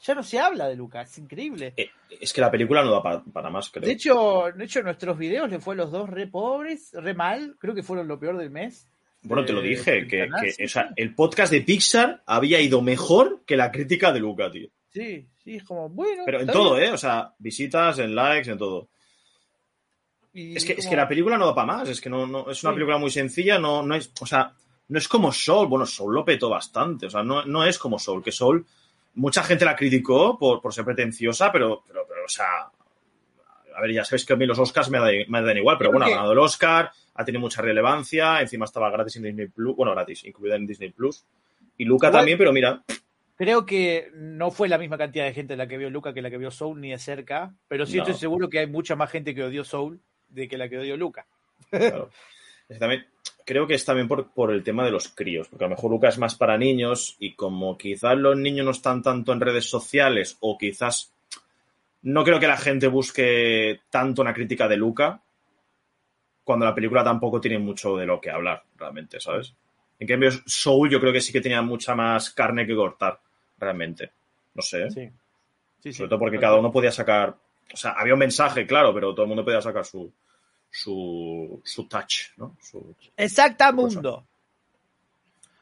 ya 0.02 0.14
no 0.16 0.22
se 0.24 0.40
habla 0.40 0.68
de 0.68 0.74
Luca, 0.76 1.02
es 1.02 1.16
increíble. 1.18 1.72
Eh, 1.76 1.88
es 2.20 2.32
que 2.32 2.40
la 2.40 2.50
película 2.50 2.82
no 2.82 2.90
da 2.90 3.02
pa- 3.02 3.24
para 3.32 3.50
más, 3.50 3.70
creo. 3.70 3.86
De 3.86 3.92
hecho, 3.92 4.46
de 4.54 4.64
hecho, 4.64 4.82
nuestros 4.82 5.16
videos 5.16 5.48
le 5.50 5.60
fue 5.60 5.74
a 5.74 5.78
los 5.78 5.92
dos 5.92 6.10
re 6.10 6.26
pobres, 6.26 6.90
re 6.94 7.14
mal, 7.14 7.56
creo 7.60 7.74
que 7.76 7.82
fueron 7.84 8.08
lo 8.08 8.18
peor 8.18 8.36
del 8.36 8.50
mes. 8.50 8.88
Bueno, 9.24 9.44
te 9.44 9.52
lo 9.52 9.60
dije, 9.60 10.06
que, 10.06 10.28
sí, 10.52 10.64
o 10.64 10.68
sea, 10.68 10.90
el 10.96 11.14
podcast 11.14 11.52
de 11.52 11.60
Pixar 11.62 12.22
había 12.26 12.60
ido 12.60 12.80
mejor 12.82 13.42
que 13.46 13.56
la 13.56 13.70
crítica 13.72 14.12
de 14.12 14.20
Luca, 14.20 14.50
tío. 14.50 14.68
Sí, 14.92 15.26
sí, 15.42 15.56
es 15.56 15.64
como, 15.64 15.88
bueno. 15.88 16.22
Pero 16.24 16.40
en 16.40 16.46
todo, 16.46 16.76
bien. 16.76 16.90
¿eh? 16.90 16.92
O 16.92 16.98
sea, 16.98 17.32
visitas, 17.38 17.98
en 17.98 18.14
likes, 18.14 18.50
en 18.50 18.58
todo. 18.58 18.88
Y 20.32 20.56
Es 20.56 20.64
que, 20.64 20.72
es 20.74 20.86
que 20.86 20.96
la 20.96 21.08
película 21.08 21.36
no 21.38 21.46
da 21.46 21.54
para 21.54 21.66
más. 21.66 21.88
Es 21.88 22.00
que 22.00 22.10
no, 22.10 22.26
no 22.26 22.50
es 22.50 22.62
una 22.62 22.72
Sí. 22.72 22.74
película 22.74 22.98
muy 22.98 23.10
sencilla, 23.10 23.58
no, 23.58 23.82
no 23.82 23.94
es, 23.94 24.12
o 24.20 24.26
sea, 24.26 24.52
no 24.88 24.98
es 24.98 25.08
como 25.08 25.32
Soul. 25.32 25.68
Bueno, 25.68 25.86
Soul 25.86 26.14
lo 26.14 26.24
petó 26.24 26.48
bastante. 26.48 27.06
O 27.06 27.10
sea, 27.10 27.22
no, 27.22 27.44
no 27.44 27.64
es 27.64 27.78
como 27.78 27.98
Soul, 27.98 28.22
que 28.22 28.32
Soul, 28.32 28.66
mucha 29.14 29.42
gente 29.44 29.64
la 29.64 29.76
criticó 29.76 30.38
por, 30.38 30.60
por 30.60 30.74
ser 30.74 30.84
pretenciosa, 30.84 31.50
pero, 31.52 31.82
pero, 31.86 32.04
pero, 32.08 32.24
o 32.24 32.28
sea, 32.28 32.46
a 33.76 33.80
ver, 33.80 33.92
ya 33.92 34.04
sabéis 34.04 34.24
que 34.24 34.32
a 34.32 34.36
mí 34.36 34.46
los 34.46 34.58
Oscars 34.58 34.90
me, 34.90 34.98
da- 34.98 35.24
me 35.28 35.42
dan 35.42 35.56
igual, 35.56 35.76
pero 35.78 35.90
bueno, 35.90 36.06
ha 36.06 36.10
ganado 36.10 36.32
el 36.32 36.38
Oscar, 36.38 36.90
ha 37.14 37.24
tenido 37.24 37.40
mucha 37.40 37.62
relevancia, 37.62 38.40
encima 38.40 38.64
estaba 38.64 38.90
gratis 38.90 39.16
en 39.16 39.22
Disney 39.24 39.46
Plus, 39.48 39.76
bueno, 39.76 39.92
gratis, 39.92 40.24
incluida 40.24 40.56
en 40.56 40.66
Disney 40.66 40.90
Plus. 40.90 41.24
Y 41.78 41.84
Luca 41.84 42.08
Igual- 42.08 42.20
también, 42.20 42.38
pero 42.38 42.52
mira, 42.52 42.82
Creo 43.36 43.66
que 43.66 44.12
no 44.14 44.52
fue 44.52 44.68
la 44.68 44.78
misma 44.78 44.96
cantidad 44.96 45.24
de 45.24 45.32
gente 45.34 45.56
la 45.56 45.66
que 45.66 45.76
vio 45.76 45.90
Luca 45.90 46.14
que 46.14 46.22
la 46.22 46.30
que 46.30 46.38
vio 46.38 46.52
Soul 46.52 46.80
ni 46.80 46.90
de 46.92 46.98
cerca, 46.98 47.52
pero 47.66 47.84
sí 47.84 47.96
No. 47.96 48.04
estoy 48.04 48.14
seguro 48.14 48.48
que 48.48 48.60
hay 48.60 48.68
mucha 48.68 48.94
más 48.94 49.10
gente 49.10 49.34
que 49.34 49.42
odió 49.42 49.64
Soul 49.64 49.98
de 50.28 50.46
que 50.46 50.56
la 50.56 50.68
que 50.68 50.78
odió 50.78 50.96
Luca. 50.96 51.26
Claro. 51.68 52.10
También, 52.78 53.04
creo 53.44 53.66
que 53.66 53.74
es 53.74 53.84
también 53.84 54.06
por, 54.06 54.30
por 54.32 54.52
el 54.52 54.62
tema 54.62 54.84
de 54.84 54.92
los 54.92 55.08
críos, 55.08 55.48
porque 55.48 55.64
a 55.64 55.68
lo 55.68 55.74
mejor 55.74 55.90
Luca 55.90 56.08
es 56.08 56.18
más 56.18 56.36
para 56.36 56.56
niños 56.56 57.16
y 57.18 57.34
como 57.34 57.76
quizás 57.76 58.16
los 58.16 58.36
niños 58.38 58.64
no 58.66 58.70
están 58.70 59.02
tanto 59.02 59.32
en 59.32 59.40
redes 59.40 59.68
sociales 59.68 60.36
o 60.40 60.56
quizás 60.56 61.12
no 62.02 62.22
creo 62.22 62.38
que 62.38 62.46
la 62.46 62.56
gente 62.56 62.86
busque 62.86 63.80
tanto 63.90 64.22
una 64.22 64.32
crítica 64.32 64.68
de 64.68 64.76
Luca 64.76 65.20
cuando 66.44 66.66
la 66.66 66.74
película 66.74 67.02
tampoco 67.02 67.40
tiene 67.40 67.58
mucho 67.58 67.96
de 67.96 68.06
lo 68.06 68.20
que 68.20 68.30
hablar 68.30 68.62
realmente, 68.76 69.18
¿sabes? 69.18 69.54
En 69.98 70.06
cambio, 70.06 70.30
Soul 70.46 70.90
yo 70.90 71.00
creo 71.00 71.12
que 71.12 71.20
sí 71.20 71.32
que 71.32 71.40
tenía 71.40 71.62
mucha 71.62 71.94
más 71.94 72.30
carne 72.30 72.66
que 72.66 72.74
cortar, 72.74 73.18
realmente. 73.58 74.12
No 74.54 74.62
sé, 74.62 74.84
¿eh? 74.84 74.90
Sí. 74.90 75.10
Sí, 75.82 75.92
sí. 75.92 75.94
sobre 75.94 76.08
todo 76.08 76.18
porque 76.18 76.38
cada 76.38 76.56
uno 76.56 76.70
podía 76.72 76.90
sacar, 76.92 77.34
o 77.72 77.76
sea, 77.76 77.92
había 77.92 78.14
un 78.14 78.18
mensaje, 78.20 78.66
claro, 78.66 78.92
pero 78.94 79.12
todo 79.12 79.22
el 79.22 79.28
mundo 79.28 79.44
podía 79.44 79.60
sacar 79.60 79.84
su, 79.84 80.10
su, 80.70 81.60
su 81.64 81.86
touch, 81.88 82.30
¿no? 82.36 82.56
Su- 82.60 82.94
Exactamundo. 83.16 84.26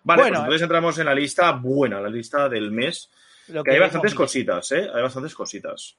Vale, 0.04 0.22
Bueno, 0.22 0.34
pues 0.36 0.44
entonces 0.44 0.62
entramos 0.62 0.98
en 0.98 1.06
la 1.06 1.14
lista 1.14 1.52
buena, 1.52 2.00
la 2.00 2.08
lista 2.08 2.48
del 2.48 2.70
mes, 2.72 3.08
Lo 3.48 3.62
que 3.62 3.70
hay 3.72 3.78
bastantes 3.78 4.14
cositas, 4.14 4.72
¿eh? 4.72 4.88
Hay 4.92 5.02
bastantes 5.02 5.34
cositas. 5.34 5.96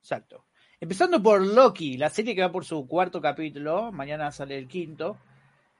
Exacto. 0.00 0.44
Empezando 0.80 1.22
por 1.22 1.40
Loki, 1.40 1.96
la 1.96 2.10
serie 2.10 2.34
que 2.34 2.42
va 2.42 2.52
por 2.52 2.64
su 2.64 2.86
cuarto 2.86 3.20
capítulo, 3.20 3.92
mañana 3.92 4.30
sale 4.32 4.58
el 4.58 4.68
quinto. 4.68 5.18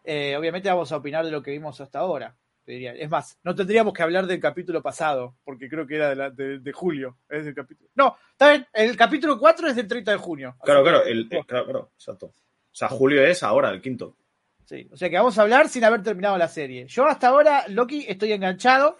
Eh, 0.04 0.36
obviamente 0.36 0.68
vamos 0.68 0.92
a 0.92 0.96
opinar 0.96 1.24
de 1.24 1.30
lo 1.30 1.42
que 1.42 1.50
vimos 1.50 1.80
hasta 1.80 1.98
ahora. 1.98 2.36
Es 2.66 3.10
más, 3.10 3.38
no 3.42 3.54
tendríamos 3.54 3.92
que 3.92 4.02
hablar 4.02 4.26
del 4.26 4.40
capítulo 4.40 4.80
pasado, 4.82 5.36
porque 5.44 5.68
creo 5.68 5.86
que 5.86 5.96
era 5.96 6.08
de, 6.08 6.16
la, 6.16 6.30
de, 6.30 6.72
julio. 6.72 7.18
Es 7.28 7.44
del 7.44 7.54
capítulo. 7.54 7.90
No, 7.94 8.16
está 8.30 8.50
bien, 8.50 8.66
el 8.72 8.96
capítulo 8.96 9.38
4 9.38 9.68
es 9.68 9.76
del 9.76 9.86
30 9.86 10.12
de 10.12 10.16
junio. 10.16 10.56
Claro, 10.62 10.82
claro, 10.82 11.04
el, 11.04 11.28
claro, 11.28 11.64
claro, 11.64 11.90
exacto. 11.94 12.26
O 12.26 12.76
sea, 12.76 12.88
julio 12.88 13.22
es 13.22 13.42
ahora, 13.42 13.70
el 13.70 13.82
quinto. 13.82 14.16
Sí, 14.64 14.88
o 14.90 14.96
sea 14.96 15.10
que 15.10 15.16
vamos 15.16 15.38
a 15.38 15.42
hablar 15.42 15.68
sin 15.68 15.84
haber 15.84 16.02
terminado 16.02 16.38
la 16.38 16.48
serie. 16.48 16.86
Yo 16.88 17.06
hasta 17.06 17.28
ahora, 17.28 17.64
Loki, 17.68 18.06
estoy 18.08 18.32
enganchado. 18.32 18.96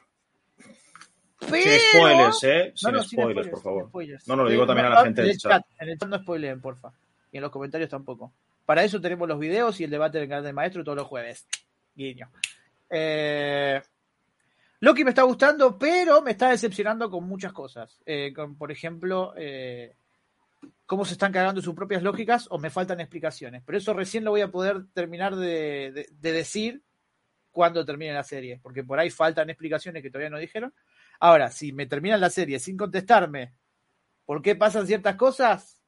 Pero... 1.50 1.70
Sin 1.70 1.80
spoilers, 1.80 2.44
¿eh? 2.44 2.72
Sin, 2.74 3.02
spoilers, 3.02 3.48
por 3.48 3.62
favor. 3.62 3.90
No, 4.26 4.36
no, 4.36 4.44
lo 4.44 4.50
digo 4.50 4.66
también 4.66 4.86
a 4.86 4.90
la 4.90 5.04
gente 5.04 5.22
del 5.22 5.36
chat. 5.36 5.64
En 5.78 5.88
el 5.88 5.98
chat 5.98 6.08
no 6.08 6.18
spoilen, 6.18 6.60
porfa. 6.60 6.92
Y 7.32 7.36
en 7.38 7.42
los 7.42 7.50
comentarios 7.50 7.90
tampoco. 7.90 8.32
Para 8.64 8.82
eso 8.84 9.00
tenemos 9.00 9.28
los 9.28 9.38
videos 9.38 9.80
y 9.80 9.84
el 9.84 9.90
debate 9.90 10.18
del 10.18 10.28
canal 10.28 10.44
del 10.44 10.54
maestro 10.54 10.84
todos 10.84 10.96
los 10.96 11.06
jueves. 11.06 11.46
Guiño. 11.94 12.30
Eh, 12.90 13.80
Loki 14.80 15.04
me 15.04 15.10
está 15.10 15.22
gustando, 15.22 15.78
pero 15.78 16.22
me 16.22 16.32
está 16.32 16.50
decepcionando 16.50 17.10
con 17.10 17.24
muchas 17.24 17.52
cosas. 17.52 18.00
Eh, 18.04 18.32
por 18.58 18.70
ejemplo, 18.70 19.32
eh, 19.36 19.96
cómo 20.86 21.04
se 21.04 21.14
están 21.14 21.32
cagando 21.32 21.62
sus 21.62 21.74
propias 21.74 22.02
lógicas 22.02 22.46
o 22.50 22.58
me 22.58 22.70
faltan 22.70 23.00
explicaciones. 23.00 23.62
Pero 23.64 23.78
eso 23.78 23.94
recién 23.94 24.24
lo 24.24 24.32
voy 24.32 24.42
a 24.42 24.50
poder 24.50 24.84
terminar 24.92 25.36
de, 25.36 26.06
decir 26.20 26.82
cuando 27.50 27.84
termine 27.84 28.12
la 28.12 28.24
serie, 28.24 28.58
porque 28.62 28.84
por 28.84 28.98
ahí 28.98 29.10
faltan 29.10 29.48
explicaciones 29.48 30.02
que 30.02 30.10
todavía 30.10 30.30
no 30.30 30.38
dijeron. 30.38 30.74
Ahora, 31.20 31.50
si 31.50 31.72
me 31.72 31.86
terminan 31.86 32.20
la 32.20 32.30
serie 32.30 32.58
sin 32.58 32.76
contestarme 32.76 33.52
por 34.24 34.42
qué 34.42 34.56
pasan 34.56 34.86
ciertas 34.86 35.16
cosas, 35.16 35.80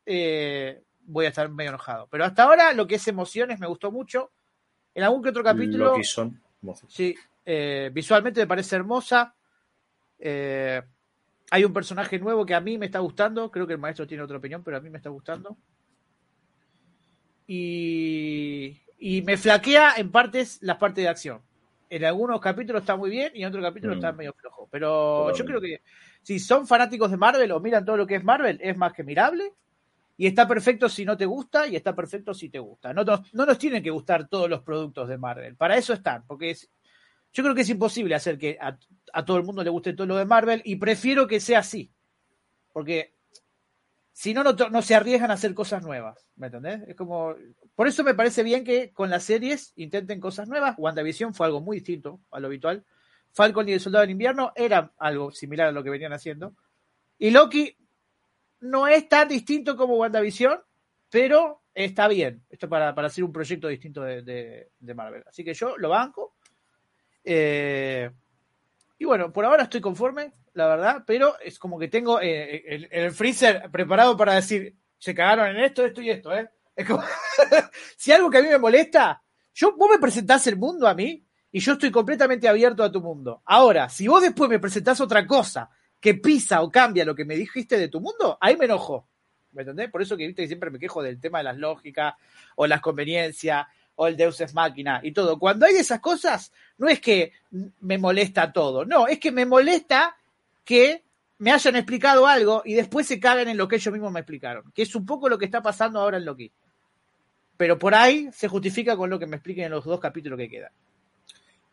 voy 1.07 1.25
a 1.25 1.29
estar 1.29 1.49
medio 1.49 1.71
enojado. 1.71 2.09
Pero 2.11 2.25
hasta 2.25 2.43
ahora 2.43 2.73
lo 2.73 2.87
que 2.87 2.97
es 2.97 3.09
emociones 3.09 3.59
me 3.59 3.67
gustó 3.67 3.91
mucho. 3.91 4.33
En 4.95 5.05
algún 5.05 5.23
que 5.23 5.29
otro 5.29 5.45
capítulo. 5.45 5.95
Sí, 6.89 7.15
eh, 7.45 7.91
visualmente 7.93 8.41
me 8.41 8.47
parece 8.47 8.77
hermosa. 8.77 9.35
Eh, 10.19 10.83
hay 11.51 11.65
un 11.65 11.73
personaje 11.73 12.19
nuevo 12.19 12.45
que 12.45 12.55
a 12.55 12.61
mí 12.61 12.79
me 12.79 12.87
está 12.87 12.99
gustando. 12.99 13.51
Creo 13.51 13.67
que 13.67 13.75
el 13.75 13.79
maestro 13.79 14.07
tiene 14.07 14.23
otra 14.23 14.39
opinión, 14.39 14.63
pero 14.65 14.77
a 14.77 14.81
mí 14.81 14.91
me 14.91 14.97
está 14.97 15.11
gustando. 15.11 15.57
Y, 17.47 18.83
me 19.25 19.37
flaquea 19.37 19.95
en 19.97 20.11
partes 20.11 20.59
las 20.63 20.79
partes 20.79 21.05
de 21.05 21.09
acción. 21.09 21.43
En 21.89 22.05
algunos 22.05 22.41
capítulos 22.41 22.83
está 22.83 22.97
muy 22.97 23.11
bien 23.11 23.33
y 23.35 23.43
en 23.43 23.49
otros 23.49 23.63
capítulos 23.63 23.97
está 23.97 24.13
mm. 24.13 24.17
medio 24.17 24.35
flojo. 24.35 24.69
Pero 24.71 25.35
yo 25.35 25.45
creo 25.45 25.61
que 25.61 25.83
si 26.23 26.39
son 26.39 26.67
fanáticos 26.67 27.11
de 27.11 27.17
Marvel 27.17 27.53
o 27.53 27.61
miran 27.61 27.85
todo 27.85 27.97
lo 27.97 28.07
que 28.07 28.17
es 28.17 28.25
Marvel, 28.25 28.59
es 28.61 28.77
más 28.77 28.93
que 28.93 29.05
mirable. 29.05 29.53
Y 30.19 30.27
está 30.27 30.49
perfecto 30.49 30.89
si 30.89 31.05
no 31.05 31.17
te 31.17 31.27
gusta 31.27 31.67
y 31.69 31.77
está 31.77 31.95
perfecto 31.95 32.33
si 32.33 32.49
te 32.49 32.59
gusta. 32.59 32.95
No, 32.95 33.05
no, 33.05 33.47
nos 33.47 33.59
tienen 33.59 33.83
que 33.83 33.91
gustar 33.91 34.29
todos 34.29 34.49
los 34.49 34.63
productos 34.63 35.09
de 35.09 35.19
Marvel. 35.19 35.57
Para 35.57 35.77
eso 35.77 35.93
están, 35.93 36.25
porque 36.27 36.51
es, 36.51 36.71
yo 37.33 37.43
creo 37.43 37.55
que 37.55 37.61
es 37.61 37.69
imposible 37.69 38.15
hacer 38.15 38.39
que 38.39 38.59
a, 38.59 39.25
todo 39.25 39.37
el 39.37 39.45
mundo 39.45 39.63
le 39.63 39.71
guste 39.71 39.93
todo 39.93 40.07
lo 40.07 40.17
de 40.17 40.25
Marvel 40.25 40.63
y 40.65 40.77
prefiero 40.77 41.27
que 41.27 41.39
sea 41.39 41.59
así. 41.59 41.93
Porque 42.73 43.16
si 44.19 44.33
no, 44.33 44.43
no, 44.43 44.81
se 44.81 44.95
arriesgan 44.95 45.31
a 45.31 45.35
hacer 45.35 45.53
cosas 45.53 45.83
nuevas. 45.85 46.27
¿Me 46.37 46.47
entendés? 46.47 46.89
Es 46.89 46.97
como. 46.97 47.35
Por 47.75 47.87
eso 47.87 48.03
me 48.03 48.15
parece 48.15 48.43
bien 48.43 48.65
que 48.65 48.91
con 48.95 49.11
las 49.11 49.25
series 49.25 49.75
intenten 49.77 50.21
cosas 50.21 50.49
nuevas. 50.49 50.75
WandaVision 50.79 51.35
fue 51.35 51.45
algo 51.45 51.61
muy 51.61 51.77
distinto 51.77 52.19
a 52.31 52.41
lo 52.41 52.47
habitual. 52.47 52.83
Falcon 53.35 53.69
y 53.69 53.73
el 53.73 53.81
Soldado 53.81 54.01
del 54.01 54.13
Invierno 54.13 54.55
era 54.57 54.91
algo 54.97 55.33
similar 55.33 55.69
a 55.69 55.73
lo 55.73 55.85
que 55.85 55.91
venían 55.91 56.15
haciendo. 56.15 56.55
Y 57.19 57.29
Loki 57.29 57.77
no 58.61 58.89
es 58.89 59.07
tan 59.07 59.29
distinto 59.29 59.77
como 59.77 59.99
WandaVision, 59.99 60.61
pero 61.11 61.61
está 61.75 62.09
bien. 62.09 62.43
Esto 62.49 62.71
para, 62.71 62.95
para 62.95 63.09
hacer 63.09 63.23
un 63.23 63.35
proyecto 63.35 63.69
distinto 63.69 64.01
de, 64.01 64.71
Marvel. 64.95 65.25
Así 65.29 65.45
que 65.45 65.53
yo 65.53 65.77
lo 65.77 65.91
banco. 65.91 66.37
Eh, 67.23 68.11
y 68.97 69.05
bueno, 69.05 69.31
por 69.31 69.45
ahora 69.45 69.65
estoy 69.65 69.83
conforme, 69.83 70.33
la 70.57 70.67
verdad, 70.69 71.05
pero 71.07 71.39
es 71.41 71.59
como 71.59 71.79
que 71.79 71.89
tengo 71.89 72.19
eh, 72.21 72.89
el, 72.91 73.13
freezer 73.13 73.71
preparado 73.71 74.17
para 74.17 74.35
decir, 74.35 74.75
se 74.99 75.15
cagaron 75.15 75.49
en 75.55 75.63
esto, 75.63 75.85
esto 75.85 76.01
y 76.01 76.09
esto, 76.09 76.35
¿eh? 76.35 76.49
Es 76.75 76.87
como, 76.87 77.03
si 77.97 78.11
algo 78.11 78.31
que 78.31 78.39
a 78.39 78.43
mí 78.43 78.49
me 78.49 78.59
molesta, 78.59 79.23
yo, 79.55 79.77
vos 79.77 79.91
me 79.91 79.99
presentás 79.99 80.47
el 80.47 80.57
mundo 80.57 80.89
a 80.89 80.95
mí 80.95 81.23
y 81.53 81.61
yo 81.61 81.75
estoy 81.75 81.91
completamente 81.91 82.49
abierto 82.49 82.83
a 82.83 82.91
tu 82.91 83.03
mundo. 83.03 83.43
Ahora, 83.45 83.91
si 83.91 84.09
vos 84.09 84.23
después 84.23 84.49
me 84.49 84.59
presentás 84.59 84.99
otra 85.03 85.27
cosa 85.27 85.69
que 86.01 86.15
pisa 86.15 86.63
o 86.63 86.71
cambia 86.71 87.05
lo 87.05 87.15
que 87.15 87.27
me 87.27 87.37
dijiste 87.37 87.77
de 87.77 87.89
tu 87.89 88.01
mundo, 88.01 88.39
ahí 88.41 88.57
me 88.57 88.65
enojo. 88.65 89.07
¿Me 89.53 89.61
entendés? 89.61 89.91
Por 89.91 90.01
eso 90.01 90.17
que 90.17 90.27
viste 90.27 90.43
que 90.43 90.49
siempre 90.49 90.71
me 90.71 90.79
quejo 90.79 91.03
del 91.03 91.21
tema 91.21 91.39
de 91.39 91.45
las 91.45 91.59
lógicas 91.59 92.15
o 92.55 92.67
las 92.67 92.81
conveniencias 92.81 93.67
o 93.97 94.07
el 94.07 94.17
Deus 94.17 94.41
es 94.41 94.55
máquina 94.55 95.01
y 95.03 95.13
todo. 95.13 95.39
Cuando 95.39 95.67
hay 95.67 95.77
esas 95.77 96.01
cosas, 96.01 96.51
no 96.79 96.89
es 96.89 97.01
que 97.01 97.33
me 97.81 97.99
molesta 97.99 98.53
todo, 98.53 98.87
no, 98.87 99.07
es 99.07 99.19
que 99.19 99.33
me 99.33 99.45
molesta 99.45 100.17
que 100.67 101.05
me 101.39 101.53
hayan 101.53 101.77
explicado 101.77 102.27
algo 102.27 102.63
y 102.65 102.75
después 102.75 103.07
se 103.07 103.21
caguen 103.21 103.49
en 103.49 103.57
lo 103.57 103.69
que 103.69 103.77
ellos 103.77 103.93
mismos 103.93 104.13
me 104.13 104.21
explicaron, 104.21 104.71
que 104.75 104.83
es 104.83 104.95
un 104.95 105.07
poco 105.07 105.29
lo 105.29 105.39
que 105.39 105.45
está 105.47 105.63
pasando 105.63 106.01
ahora 106.01 106.19
en 106.19 106.25
Loki. 106.25 106.53
Pero 107.57 107.79
por 107.79 107.95
ahí 107.95 108.29
se 108.33 108.49
justifica 108.49 108.97
con 108.97 109.09
lo 109.09 109.19
que 109.19 109.27
me 109.27 109.37
expliquen 109.37 109.67
en 109.67 109.71
los 109.71 109.85
dos 109.85 110.01
capítulos 110.01 110.39
que 110.39 110.51
quedan. 110.51 110.73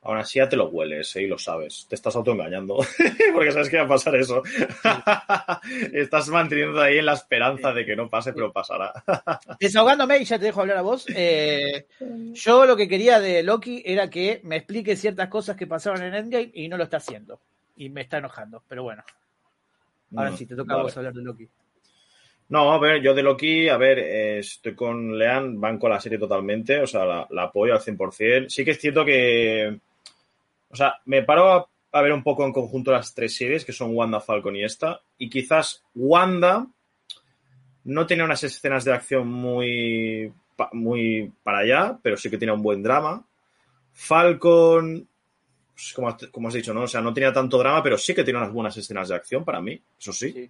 Aún 0.06 0.18
así 0.18 0.40
ya 0.40 0.50
te 0.50 0.58
lo 0.58 0.68
hueles 0.68 1.16
¿eh? 1.16 1.24
y 1.24 1.28
lo 1.28 1.38
sabes. 1.38 1.86
Te 1.88 1.96
estás 1.96 2.16
autoengañando. 2.18 2.76
Porque 3.34 3.52
sabes 3.54 3.70
que 3.70 3.78
va 3.78 3.84
a 3.84 3.88
pasar 3.88 4.16
eso. 4.18 4.44
estás 5.94 6.28
manteniendo 6.28 6.82
ahí 6.82 6.98
en 6.98 7.06
la 7.06 7.14
esperanza 7.14 7.72
de 7.72 7.86
que 7.86 7.96
no 7.96 8.10
pase, 8.10 8.34
pero 8.34 8.52
pasará. 8.52 8.92
Desahogándome, 9.60 10.18
y 10.18 10.26
ya 10.26 10.38
te 10.38 10.46
dejo 10.46 10.60
hablar 10.60 10.78
a 10.78 10.82
vos. 10.82 11.06
Eh, 11.16 11.88
yo 12.34 12.66
lo 12.66 12.76
que 12.76 12.90
quería 12.90 13.22
de 13.22 13.44
Loki 13.44 13.82
era 13.86 14.10
que 14.10 14.42
me 14.44 14.58
explique 14.58 14.98
ciertas 14.98 15.30
cosas 15.30 15.56
que 15.56 15.68
pasaron 15.68 16.04
en 16.04 16.14
Endgame 16.14 16.52
y 16.54 16.68
no 16.68 16.76
lo 16.76 16.84
está 16.84 16.98
haciendo. 16.98 17.40
Y 17.76 17.90
me 17.90 18.02
está 18.02 18.18
enojando. 18.18 18.64
Pero 18.68 18.84
bueno. 18.84 19.04
Ahora 20.16 20.36
sí, 20.38 20.46
te 20.46 20.56
toca 20.56 20.76
a 20.76 20.84
vos 20.84 20.96
hablar 20.96 21.14
de 21.14 21.24
Loki. 21.24 21.50
No, 22.50 22.72
a 22.72 22.80
ver, 22.80 23.02
yo 23.02 23.16
de 23.16 23.24
Loki, 23.24 23.68
a 23.68 23.78
ver, 23.78 23.98
eh, 24.00 24.40
estoy 24.40 24.76
con 24.76 25.18
Lean, 25.18 25.60
banco 25.60 25.90
la 25.90 26.00
serie 26.00 26.20
totalmente, 26.20 26.82
o 26.82 26.86
sea, 26.86 27.04
la, 27.04 27.28
la 27.32 27.44
apoyo 27.44 27.74
al 27.74 27.80
100%. 27.80 28.50
Sí 28.50 28.64
que 28.64 28.72
es 28.72 28.80
cierto 28.80 29.04
que 29.04 29.80
o 30.74 30.76
sea, 30.76 31.00
me 31.06 31.22
paro 31.22 31.70
a, 31.92 32.02
ver 32.02 32.12
un 32.12 32.24
poco 32.24 32.44
en 32.44 32.52
conjunto 32.52 32.92
las 32.92 33.14
tres 33.14 33.36
series, 33.36 33.64
que 33.64 33.72
son 33.72 33.96
Wanda, 33.96 34.20
Falcon 34.20 34.56
y 34.56 34.64
esta. 34.64 35.02
Y 35.20 35.30
quizás 35.30 35.84
Wanda 35.94 36.66
no 37.84 38.08
tiene 38.08 38.24
unas 38.24 38.44
escenas 38.44 38.84
de 38.84 38.92
acción 38.92 39.28
muy, 39.28 40.34
muy 40.72 41.32
para 41.44 41.60
allá, 41.60 42.00
pero 42.02 42.18
sí 42.18 42.32
que 42.32 42.40
tiene 42.40 42.54
un 42.54 42.64
buen 42.64 42.82
drama. 42.82 43.24
Falcon, 43.92 45.08
pues, 45.74 45.94
como, 45.94 46.48
has 46.48 46.54
dicho, 46.54 46.74
¿no? 46.74 46.84
O 46.84 46.88
sea, 46.88 47.02
no 47.02 47.14
tenía 47.14 47.34
tanto 47.34 47.58
drama, 47.58 47.82
pero 47.82 47.98
sí 47.98 48.14
que 48.14 48.24
tiene 48.24 48.40
unas 48.40 48.54
buenas 48.54 48.78
escenas 48.78 49.10
de 49.10 49.16
acción 49.16 49.44
para 49.44 49.62
mí, 49.62 49.82
eso 50.00 50.14
sí. 50.14 50.50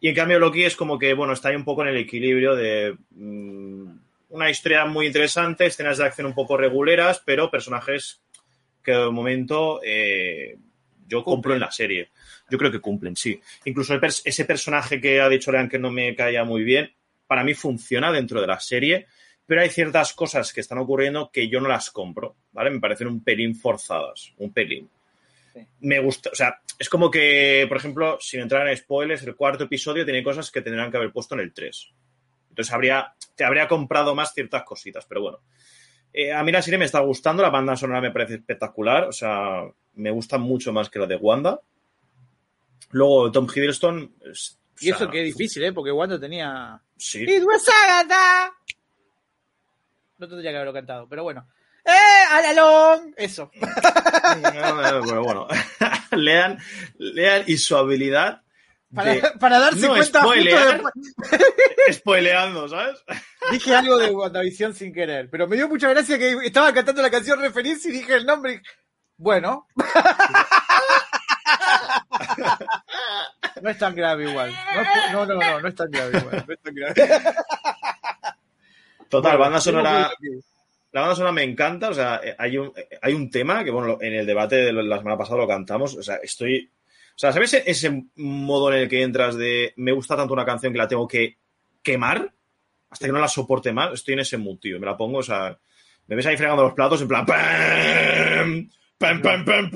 Y 0.00 0.08
en 0.08 0.14
cambio 0.14 0.38
Loki 0.38 0.64
es 0.64 0.76
como 0.76 0.98
que, 0.98 1.14
bueno, 1.14 1.32
está 1.32 1.48
ahí 1.48 1.56
un 1.56 1.64
poco 1.64 1.82
en 1.82 1.88
el 1.88 1.96
equilibrio 1.96 2.54
de 2.54 2.96
mm, 3.10 3.86
una 4.30 4.50
historia 4.50 4.84
muy 4.86 5.06
interesante, 5.06 5.66
escenas 5.66 5.98
de 5.98 6.04
acción 6.04 6.26
un 6.26 6.34
poco 6.34 6.56
reguleras, 6.56 7.22
pero 7.24 7.50
personajes 7.50 8.20
que 8.82 8.92
de 8.92 9.10
momento 9.10 9.80
eh, 9.82 10.58
yo 11.06 11.22
compro 11.24 11.54
en 11.54 11.60
la 11.60 11.70
serie. 11.70 12.10
Yo 12.50 12.58
creo 12.58 12.70
que 12.70 12.80
cumplen, 12.80 13.16
sí. 13.16 13.40
Incluso 13.64 13.98
ese 14.24 14.44
personaje 14.44 15.00
que 15.00 15.20
ha 15.20 15.28
dicho 15.28 15.50
Lean 15.50 15.68
que 15.68 15.78
no 15.78 15.90
me 15.90 16.14
caía 16.14 16.44
muy 16.44 16.64
bien, 16.64 16.92
para 17.26 17.44
mí 17.44 17.54
funciona 17.54 18.12
dentro 18.12 18.40
de 18.40 18.46
la 18.46 18.60
serie, 18.60 19.06
pero 19.46 19.60
hay 19.60 19.68
ciertas 19.68 20.12
cosas 20.12 20.52
que 20.52 20.60
están 20.60 20.78
ocurriendo 20.78 21.30
que 21.32 21.48
yo 21.48 21.60
no 21.60 21.68
las 21.68 21.90
compro, 21.90 22.36
¿vale? 22.52 22.70
Me 22.70 22.80
parecen 22.80 23.08
un 23.08 23.22
pelín 23.22 23.54
forzadas, 23.54 24.32
un 24.38 24.52
pelín. 24.52 24.88
Me 25.80 26.00
gusta, 26.00 26.30
o 26.30 26.34
sea, 26.34 26.60
es 26.78 26.88
como 26.88 27.10
que, 27.10 27.66
por 27.68 27.76
ejemplo, 27.76 28.18
sin 28.20 28.40
entrar 28.40 28.66
en 28.66 28.76
spoilers, 28.76 29.22
el 29.22 29.36
cuarto 29.36 29.64
episodio 29.64 30.04
tiene 30.04 30.24
cosas 30.24 30.50
que 30.50 30.62
tendrán 30.62 30.90
que 30.90 30.96
haber 30.96 31.12
puesto 31.12 31.34
en 31.34 31.42
el 31.42 31.52
3. 31.52 31.92
Entonces 32.50 32.72
habría, 32.72 33.14
te 33.34 33.44
habría 33.44 33.68
comprado 33.68 34.14
más 34.14 34.32
ciertas 34.32 34.64
cositas, 34.64 35.04
pero 35.06 35.22
bueno. 35.22 35.40
Eh, 36.12 36.32
a 36.32 36.42
mí 36.44 36.52
la 36.52 36.62
serie 36.62 36.78
me 36.78 36.84
está 36.84 37.00
gustando, 37.00 37.42
la 37.42 37.50
banda 37.50 37.76
sonora 37.76 38.00
me 38.00 38.12
parece 38.12 38.34
espectacular, 38.34 39.04
o 39.04 39.12
sea, 39.12 39.62
me 39.94 40.10
gusta 40.10 40.38
mucho 40.38 40.72
más 40.72 40.88
que 40.88 41.00
la 41.00 41.06
de 41.06 41.16
Wanda. 41.16 41.60
Luego, 42.90 43.32
Tom 43.32 43.48
Hiddleston. 43.52 44.14
y 44.80 44.90
eso 44.90 45.10
que 45.10 45.20
es 45.20 45.36
difícil, 45.36 45.64
¿eh? 45.64 45.72
Porque 45.72 45.90
Wanda 45.90 46.18
tenía. 46.18 46.80
Sí. 46.96 47.24
No 50.18 50.28
tendría 50.28 50.50
que 50.50 50.56
haberlo 50.56 50.72
cantado, 50.72 51.08
pero 51.08 51.22
bueno. 51.22 51.46
¡Eh! 51.84 52.24
¡Alalón! 52.30 53.14
Eso. 53.16 53.50
pero 54.42 55.22
bueno, 55.22 55.46
lean, 56.12 56.58
lean 56.98 57.44
y 57.46 57.58
su 57.58 57.76
habilidad 57.76 58.44
para, 58.94 59.32
para 59.40 59.58
dar 59.58 59.74
50 59.74 60.20
no, 60.20 60.28
spoilear, 60.28 60.82
spoileando, 61.92 62.68
¿sabes? 62.68 63.02
Dije 63.50 63.74
algo 63.74 63.98
de 63.98 64.10
WandaVision 64.10 64.74
sin 64.74 64.92
querer, 64.92 65.28
pero 65.30 65.48
me 65.48 65.56
dio 65.56 65.68
mucha 65.68 65.88
gracia 65.90 66.18
que 66.18 66.38
estaba 66.44 66.72
cantando 66.72 67.02
la 67.02 67.10
canción 67.10 67.40
referencia 67.40 67.90
y 67.90 67.94
dije 67.94 68.14
el 68.14 68.24
nombre. 68.24 68.62
Bueno. 69.16 69.66
No 73.62 73.70
es 73.70 73.78
tan 73.78 73.94
grave 73.94 74.30
igual. 74.30 74.52
No, 75.12 75.26
no, 75.26 75.34
no, 75.34 75.60
no, 75.60 75.68
es 75.68 75.74
tan 75.74 75.90
grave 75.90 76.18
igual. 76.18 76.44
No 76.46 76.54
es 76.54 76.60
tan 76.60 76.74
grave. 76.74 76.94
Total, 79.14 79.38
banda 79.38 79.60
sonora. 79.60 80.12
La 80.90 81.00
banda 81.00 81.14
sonora 81.14 81.32
me 81.32 81.44
encanta, 81.44 81.90
o 81.90 81.94
sea, 81.94 82.20
hay 82.36 82.58
un, 82.58 82.72
hay 83.00 83.14
un 83.14 83.30
tema 83.30 83.62
que, 83.62 83.70
bueno, 83.70 83.98
en 84.00 84.12
el 84.12 84.26
debate 84.26 84.56
de 84.56 84.72
la 84.72 84.98
semana 84.98 85.16
pasada 85.16 85.38
lo 85.38 85.46
cantamos, 85.46 85.94
o 85.94 86.02
sea, 86.02 86.16
estoy... 86.16 86.68
O 87.14 87.18
sea, 87.18 87.32
¿sabes 87.32 87.54
ese 87.54 88.06
modo 88.16 88.72
en 88.72 88.80
el 88.80 88.88
que 88.88 89.02
entras 89.02 89.36
de 89.36 89.72
me 89.76 89.92
gusta 89.92 90.16
tanto 90.16 90.34
una 90.34 90.44
canción 90.44 90.72
que 90.72 90.78
la 90.78 90.88
tengo 90.88 91.06
que 91.06 91.36
quemar 91.80 92.32
hasta 92.90 93.06
que 93.06 93.12
no 93.12 93.20
la 93.20 93.28
soporte 93.28 93.72
más? 93.72 93.92
Estoy 93.92 94.14
en 94.14 94.20
ese 94.20 94.36
mood, 94.36 94.58
tío. 94.58 94.80
Me 94.80 94.86
la 94.86 94.96
pongo, 94.96 95.18
o 95.18 95.22
sea, 95.22 95.56
me 96.08 96.16
ves 96.16 96.26
ahí 96.26 96.36
fregando 96.36 96.64
los 96.64 96.74
platos 96.74 97.00
en 97.00 97.06
plan 97.06 97.24
¡pam! 97.24 98.68
¡Pam, 98.98 99.20
pam, 99.22 99.44
pam! 99.44 99.70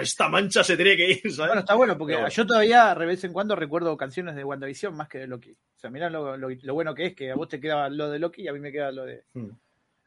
Esta 0.00 0.28
mancha 0.28 0.64
se 0.64 0.76
tiene 0.76 0.96
que 0.96 1.10
ir, 1.10 1.32
¿sabes? 1.32 1.48
Bueno, 1.48 1.60
está 1.60 1.74
bueno, 1.74 1.98
porque 1.98 2.18
yo 2.30 2.46
todavía 2.46 2.94
de 2.94 3.06
vez 3.06 3.24
en 3.24 3.32
cuando 3.32 3.56
recuerdo 3.56 3.96
canciones 3.96 4.34
de 4.34 4.44
WandaVision 4.44 4.96
más 4.96 5.08
que 5.08 5.18
de 5.18 5.26
Loki. 5.26 5.52
O 5.52 5.78
sea, 5.78 5.90
mirá 5.90 6.08
lo, 6.10 6.36
lo, 6.36 6.74
bueno 6.74 6.94
que 6.94 7.06
es 7.06 7.14
que 7.14 7.30
a 7.30 7.34
vos 7.34 7.48
te 7.48 7.60
queda 7.60 7.88
lo 7.88 8.10
de 8.10 8.18
Loki 8.18 8.42
y 8.42 8.48
a 8.48 8.52
mí 8.52 8.60
me 8.60 8.72
queda 8.72 8.90
lo 8.90 9.04
de... 9.04 9.24
Hmm 9.34 9.50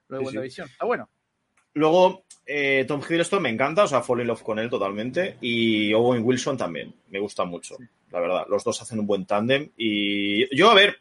lo 0.10 0.18
de 0.18 0.24
WandaVision. 0.24 0.68
Está 0.70 0.86
bueno. 0.86 1.10
Luego, 1.74 2.26
eh, 2.46 2.86
Tom 2.88 3.02
Hiddleston 3.02 3.42
me 3.42 3.50
encanta, 3.50 3.84
o 3.84 3.88
sea, 3.88 4.02
fall 4.02 4.22
in 4.22 4.28
love 4.28 4.42
con 4.42 4.58
él 4.60 4.70
totalmente. 4.70 5.38
Y 5.42 5.94
Owen 5.94 6.24
Wilson 6.24 6.58
también, 6.58 6.94
me 7.10 7.20
gusta 7.20 7.46
mucho, 7.46 7.78
la 8.12 8.20
verdad. 8.20 8.46
Los 8.50 8.64
dos 8.64 8.82
hacen 8.82 9.00
un 9.00 9.08
buen 9.08 9.26
tándem. 9.26 9.70
Y 9.78 10.56
yo, 10.56 10.72
a 10.72 10.74
ver, 10.74 10.98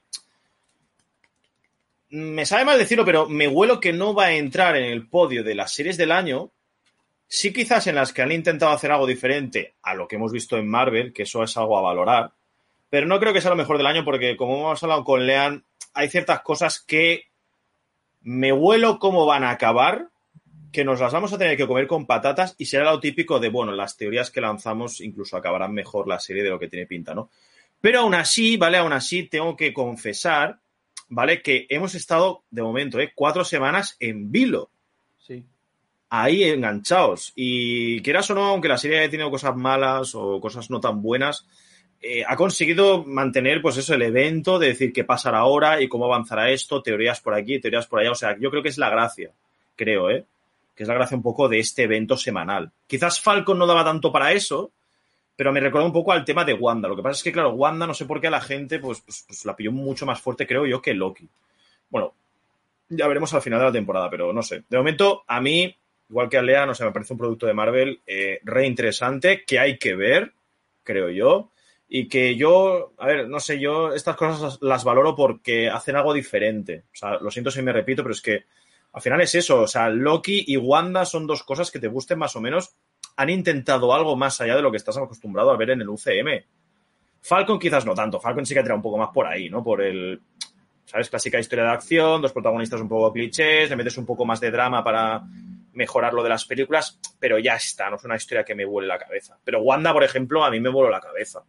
me 2.11 2.45
sabe 2.45 2.67
mal 2.67 2.79
decirlo, 2.79 3.05
pero 3.05 3.29
me 3.29 3.49
huelo 3.49 3.81
que 3.81 3.93
no 3.93 4.15
va 4.15 4.27
a 4.27 4.35
entrar 4.35 4.77
en 4.77 4.85
el 4.85 5.09
podio 5.09 5.43
de 5.43 5.55
las 5.55 5.73
series 5.73 5.97
del 5.97 6.13
año. 6.13 6.51
Sí, 7.29 7.53
quizás 7.53 7.87
en 7.87 7.97
las 7.97 8.13
que 8.13 8.23
han 8.23 8.33
intentado 8.33 8.73
hacer 8.73 8.93
algo 8.93 9.07
diferente 9.07 9.75
a 9.83 9.95
lo 9.95 10.07
que 10.07 10.17
hemos 10.17 10.33
visto 10.33 10.57
en 10.57 10.69
Marvel, 10.69 11.13
que 11.13 11.25
eso 11.25 11.43
es 11.43 11.57
algo 11.57 11.79
a 11.79 11.83
valorar. 11.83 12.33
Pero 12.89 13.07
no 13.07 13.19
creo 13.19 13.33
que 13.33 13.41
sea 13.41 13.51
lo 13.51 13.57
mejor 13.57 13.79
del 13.79 13.87
año 13.87 14.05
porque, 14.05 14.37
como 14.37 14.57
hemos 14.57 14.83
hablado 14.83 15.05
con 15.05 15.27
Lean, 15.27 15.65
hay 15.93 16.09
ciertas 16.09 16.41
cosas 16.43 16.81
que 16.81 17.25
me 18.23 18.53
huelo 18.53 18.99
cómo 18.99 19.27
van 19.27 19.45
a 19.45 19.51
acabar, 19.51 20.09
que 20.73 20.85
nos 20.85 21.01
las 21.01 21.13
vamos 21.13 21.33
a 21.33 21.39
tener 21.39 21.57
que 21.57 21.67
comer 21.67 21.87
con 21.87 22.07
patatas 22.07 22.55
y 22.59 22.67
será 22.67 22.91
lo 22.91 23.01
típico 23.01 23.41
de, 23.41 23.49
bueno, 23.49 23.73
las 23.73 23.97
teorías 23.97 24.31
que 24.31 24.41
lanzamos 24.41 25.01
incluso 25.01 25.37
acabarán 25.37 25.73
mejor 25.73 26.07
la 26.07 26.21
serie 26.21 26.43
de 26.43 26.51
lo 26.51 26.59
que 26.59 26.69
tiene 26.69 26.87
pinta, 26.87 27.15
¿no? 27.15 27.31
Pero 27.81 28.01
aún 28.01 28.15
así, 28.15 28.57
¿vale? 28.57 28.79
Aún 28.79 28.93
así 28.93 29.25
tengo 29.25 29.57
que 29.57 29.73
confesar, 29.73 30.59
¿vale? 31.09 31.43
Que 31.43 31.67
hemos 31.71 31.95
estado, 31.95 32.45
de 32.51 32.63
momento, 32.63 33.01
¿eh? 33.01 33.13
cuatro 33.15 33.45
semanas 33.45 33.97
en 34.01 34.31
vilo. 34.31 34.71
Ahí 36.09 36.45
enganchados. 36.45 37.33
Y 37.35 38.01
quieras 38.03 38.31
o 38.31 38.35
no, 38.35 38.45
aunque 38.47 38.69
la 38.69 38.79
serie 38.79 39.01
haya 39.01 39.11
tenido 39.11 39.31
cosas 39.31 39.57
malas 39.57 40.15
o 40.15 40.41
cosas 40.41 40.71
no 40.71 40.81
tan 40.81 41.03
buenas, 41.03 41.47
eh, 42.01 42.25
ha 42.27 42.37
conseguido 42.37 43.05
mantener, 43.05 43.61
pues 43.61 43.77
eso, 43.79 43.95
el 43.95 44.03
evento 44.03 44.59
de 44.59 44.69
decir 44.69 44.93
qué 44.93 45.05
pasará 45.05 45.39
ahora 45.39 45.81
y 45.81 45.89
cómo 45.89 46.05
avanzará 46.05 46.51
esto, 46.51 46.83
teorías 46.83 47.21
por 47.21 47.35
aquí, 47.35 47.59
teorías 47.59 47.87
por 47.87 48.01
allá. 48.01 48.13
O 48.13 48.15
sea, 48.15 48.37
yo 48.39 48.51
creo 48.51 48.63
que 48.63 48.69
es 48.69 48.79
la 48.79 48.91
gracia, 48.91 49.33
creo, 49.75 50.11
¿eh? 50.11 50.25
Que 50.75 50.83
es 50.85 50.89
la 50.89 50.95
gracia 50.95 51.17
un 51.17 51.23
poco 51.23 51.49
de 51.49 51.59
este 51.59 51.85
evento 51.85 52.17
semanal. 52.17 52.71
Quizás 52.87 53.21
Falcon 53.21 53.59
no 53.59 53.67
daba 53.67 53.85
tanto 53.85 54.13
para 54.13 54.33
eso, 54.33 54.71
pero 55.35 55.53
me 55.53 55.61
recuerda 55.61 55.87
un 55.87 55.93
poco 55.93 56.13
al 56.13 56.25
tema 56.25 56.45
de 56.45 56.55
Wanda. 56.55 56.89
Lo 56.89 56.97
que 56.97 57.03
pasa 57.03 57.19
es 57.19 57.23
que, 57.23 57.33
claro, 57.33 57.51
Wanda 57.51 57.87
no 57.87 57.95
sé 57.95 58.05
por 58.05 58.21
qué 58.21 58.29
a 58.29 58.31
la 58.31 58.41
gente 58.41 58.79
pues, 58.79 59.01
pues, 59.01 59.25
pues 59.27 59.45
la 59.45 59.57
pilló 59.57 59.73
mucho 59.73 60.07
más 60.07 60.21
fuerte, 60.21 60.47
creo 60.47 60.67
yo, 60.67 60.81
que 60.81 60.95
Loki. 60.95 61.29
Bueno, 61.91 62.15
ya 62.89 63.07
veremos 63.09 63.33
al 63.35 63.43
final 63.43 63.59
de 63.59 63.65
la 63.67 63.73
temporada, 63.73 64.09
pero 64.09 64.33
no 64.33 64.43
sé. 64.43 64.65
De 64.69 64.79
momento, 64.79 65.25
a 65.27 65.41
mí, 65.41 65.75
igual 66.09 66.29
que 66.29 66.39
a 66.39 66.43
Lea, 66.43 66.67
no 66.67 66.75
sé, 66.75 66.85
me 66.85 66.93
parece 66.93 67.13
un 67.13 67.19
producto 67.19 67.47
de 67.47 67.55
Marvel 67.55 68.01
eh, 68.07 68.41
re 68.45 68.67
interesante, 68.67 69.45
que 69.45 69.59
hay 69.59 69.79
que 69.79 69.95
ver, 69.95 70.33
creo 70.83 71.11
yo 71.11 71.51
y 71.89 72.09
que 72.09 72.37
yo, 72.37 72.93
a 72.99 73.07
ver, 73.07 73.29
no 73.29 73.39
sé, 73.39 73.61
yo 73.61 73.93
estas 73.93 74.17
cosas 74.17 74.59
las, 74.61 74.85
valoro 74.85 75.15
porque 75.15 75.69
hacen 75.71 75.97
algo 75.97 76.13
diferente. 76.13 76.85
O 76.93 76.97
sea, 76.97 77.19
lo 77.19 77.31
siento 77.31 77.51
si 77.51 77.63
me 77.63 77.73
repito, 77.73 78.03
pero 78.03 78.13
es 78.13 78.21
que 78.21 78.45
al 78.93 79.03
final 79.03 79.21
es 79.21 79.35
eso. 79.35 79.63
O 79.63 79.67
sea, 79.69 79.89
Loki 79.89 80.45
y 80.49 80.57
Wanda 80.57 81.05
son 81.05 81.27
dos 81.27 81.45
cosas 81.45 81.71
que 81.71 81.79
te 81.79 81.89
gusten 81.89 82.19
más 82.19 82.35
o 82.35 82.41
menos. 82.41 82.75
Han 83.17 83.31
intentado 83.31 83.95
algo 83.95 84.17
más 84.17 84.41
allá 84.41 84.57
de 84.57 84.63
lo 84.63 84.71
que 84.71 84.79
estás 84.79 84.97
acostumbrado 84.97 85.51
a 85.51 85.57
ver 85.57 85.71
en 85.71 85.81
el 85.81 85.89
UCM. 85.89 86.45
Falcon 87.21 87.59
quizás 87.59 87.87
no 87.87 87.95
tanto. 87.95 88.21
Falcon 88.21 88.45
sí 88.45 88.55
que 88.55 88.63
tira 88.63 88.75
un 88.75 88.83
poco 88.83 88.99
más 88.99 89.11
por 89.11 89.27
ahí, 89.27 89.49
¿no? 89.49 89.63
Por 89.63 89.81
el, 89.83 90.21
¿sabes? 90.85 91.09
Clásica 91.09 91.39
historia 91.39 91.67
de 91.67 91.71
acción, 91.71 92.21
dos 92.21 92.33
protagonistas 92.33 92.81
un 92.81 92.89
poco 92.89 93.13
clichés, 93.13 93.71
le 93.71 93.77
metes 93.77 93.97
un 93.97 94.07
poco 94.07 94.25
más 94.25 94.41
de 94.41 94.51
drama 94.51 94.83
para 94.83 95.23
mejorar 95.77 96.15
lo 96.15 96.23
de 96.23 96.31
las 96.31 96.45
películas, 96.45 96.99
pero 97.21 97.39
ya 97.39 97.55
está, 97.55 97.89
no 97.89 97.97
es 97.97 98.05
una 98.05 98.17
historia 98.17 98.45
que 98.45 98.55
me 98.55 98.65
vuele 98.65 98.89
la 98.89 98.99
cabeza. 98.99 99.39
Pero 99.45 99.61
Wanda, 99.61 99.93
por 99.93 100.03
ejemplo, 100.03 100.45
a 100.45 100.51
mí 100.51 100.59
me 100.59 100.71
vuelve 100.71 100.91
la 100.91 101.01
cabeza. 101.01 101.45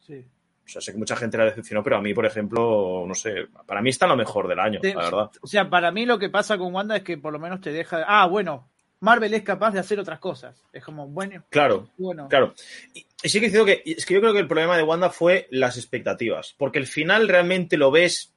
Sí. 0.00 0.24
O 0.64 0.68
sea, 0.68 0.80
sé 0.80 0.92
que 0.92 0.98
mucha 0.98 1.16
gente 1.16 1.38
la 1.38 1.44
decepcionó, 1.44 1.82
pero 1.82 1.96
a 1.96 2.00
mí, 2.00 2.14
por 2.14 2.26
ejemplo, 2.26 3.04
no 3.06 3.14
sé, 3.14 3.46
para 3.66 3.82
mí 3.82 3.90
está 3.90 4.06
lo 4.06 4.16
mejor 4.16 4.48
del 4.48 4.58
año, 4.58 4.80
la 4.82 4.94
verdad. 4.94 5.30
O 5.40 5.46
sea, 5.46 5.68
para 5.68 5.90
mí 5.92 6.06
lo 6.06 6.18
que 6.18 6.30
pasa 6.30 6.58
con 6.58 6.74
Wanda 6.74 6.96
es 6.96 7.02
que 7.02 7.18
por 7.18 7.32
lo 7.32 7.38
menos 7.38 7.60
te 7.60 7.70
deja. 7.70 8.04
Ah, 8.06 8.26
bueno, 8.26 8.70
Marvel 9.00 9.34
es 9.34 9.42
capaz 9.42 9.72
de 9.72 9.80
hacer 9.80 10.00
otras 10.00 10.18
cosas. 10.18 10.64
Es 10.72 10.82
como, 10.82 11.06
bueno. 11.06 11.44
Claro, 11.50 11.90
bueno. 11.98 12.28
claro. 12.28 12.54
Y, 12.94 13.06
sí 13.28 13.40
que 13.40 13.46
es 13.46 13.52
que, 13.52 13.82
es 13.84 14.06
que 14.06 14.14
yo 14.14 14.20
creo 14.20 14.32
que 14.32 14.40
el 14.40 14.48
problema 14.48 14.76
de 14.76 14.82
Wanda 14.82 15.10
fue 15.10 15.46
las 15.50 15.76
expectativas, 15.76 16.54
porque 16.56 16.78
el 16.78 16.86
final 16.86 17.28
realmente 17.28 17.76
lo 17.76 17.90
ves 17.90 18.33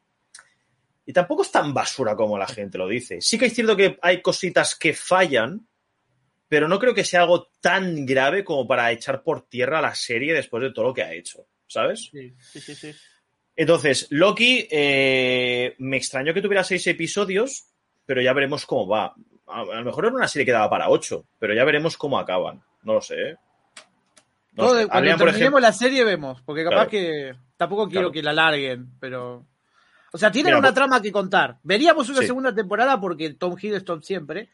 y 1.08 1.14
tampoco 1.14 1.42
es 1.42 1.52
tan 1.52 1.74
basura 1.74 2.16
como 2.16 2.38
la 2.38 2.46
gente 2.46 2.78
lo 2.78 2.88
dice. 2.88 3.22
Sí 3.22 3.40
que 3.40 3.48
es 3.48 3.54
cierto 3.54 3.76
que 3.76 3.98
hay 4.04 4.22
cositas 4.22 4.76
que 4.76 4.94
fallan, 4.94 5.68
pero 6.48 6.68
no 6.68 6.78
creo 6.78 6.94
que 6.94 7.04
sea 7.04 7.22
algo 7.22 7.50
tan 7.60 8.06
grave 8.06 8.44
como 8.44 8.68
para 8.68 8.92
echar 8.92 9.24
por 9.24 9.48
tierra 9.48 9.82
la 9.82 9.96
serie 9.96 10.34
después 10.34 10.62
de 10.62 10.72
todo 10.72 10.86
lo 10.86 10.94
que 10.94 11.04
ha 11.04 11.14
hecho. 11.14 11.48
¿sabes? 11.68 12.10
Sí, 12.12 12.34
sí, 12.40 12.76
sí. 12.76 12.96
Entonces, 13.56 14.08
Loki, 14.12 14.68
eh, 14.70 15.76
me 15.80 15.98
extrañó 15.98 16.34
que 16.34 16.42
tuviera 16.42 16.64
seis 16.64 16.86
episodios, 16.88 17.66
pero 18.06 18.22
ya 18.22 18.34
veremos 18.34 18.66
cómo 18.66 18.88
va. 18.88 19.16
A, 19.48 19.64
lo 19.64 19.84
mejor 19.84 20.06
era 20.06 20.16
una 20.16 20.28
serie 20.28 20.46
que 20.46 20.52
daba 20.52 20.70
para 20.70 20.90
ocho, 20.90 21.26
pero 21.40 21.54
ya 21.54 21.64
veremos 21.64 21.98
cómo 21.98 22.20
acaban. 22.20 22.62
No 22.84 22.94
lo 22.94 23.02
sé. 23.02 23.16
¿eh? 23.16 23.36
No 24.54 24.88
Cuando 24.88 25.18
terminemos 25.18 25.62
la 25.62 25.74
serie 25.74 26.04
vemos, 26.04 26.42
porque 26.42 26.64
capaz 26.64 26.88
que 26.88 27.34
tampoco 27.58 27.88
quiero 27.90 28.12
que 28.12 28.24
la 28.24 28.34
larguen, 28.34 28.92
pero... 29.00 29.46
O 30.12 30.18
sea, 30.18 30.32
tienen 30.32 30.56
una 30.56 30.74
trama 30.74 31.02
que 31.02 31.12
contar. 31.12 31.58
Veríamos 31.64 32.10
una 32.10 32.22
segunda 32.22 32.54
temporada 32.54 33.00
porque 33.00 33.34
Tom 33.34 33.56
Hiddleston 33.60 34.02
siempre, 34.04 34.50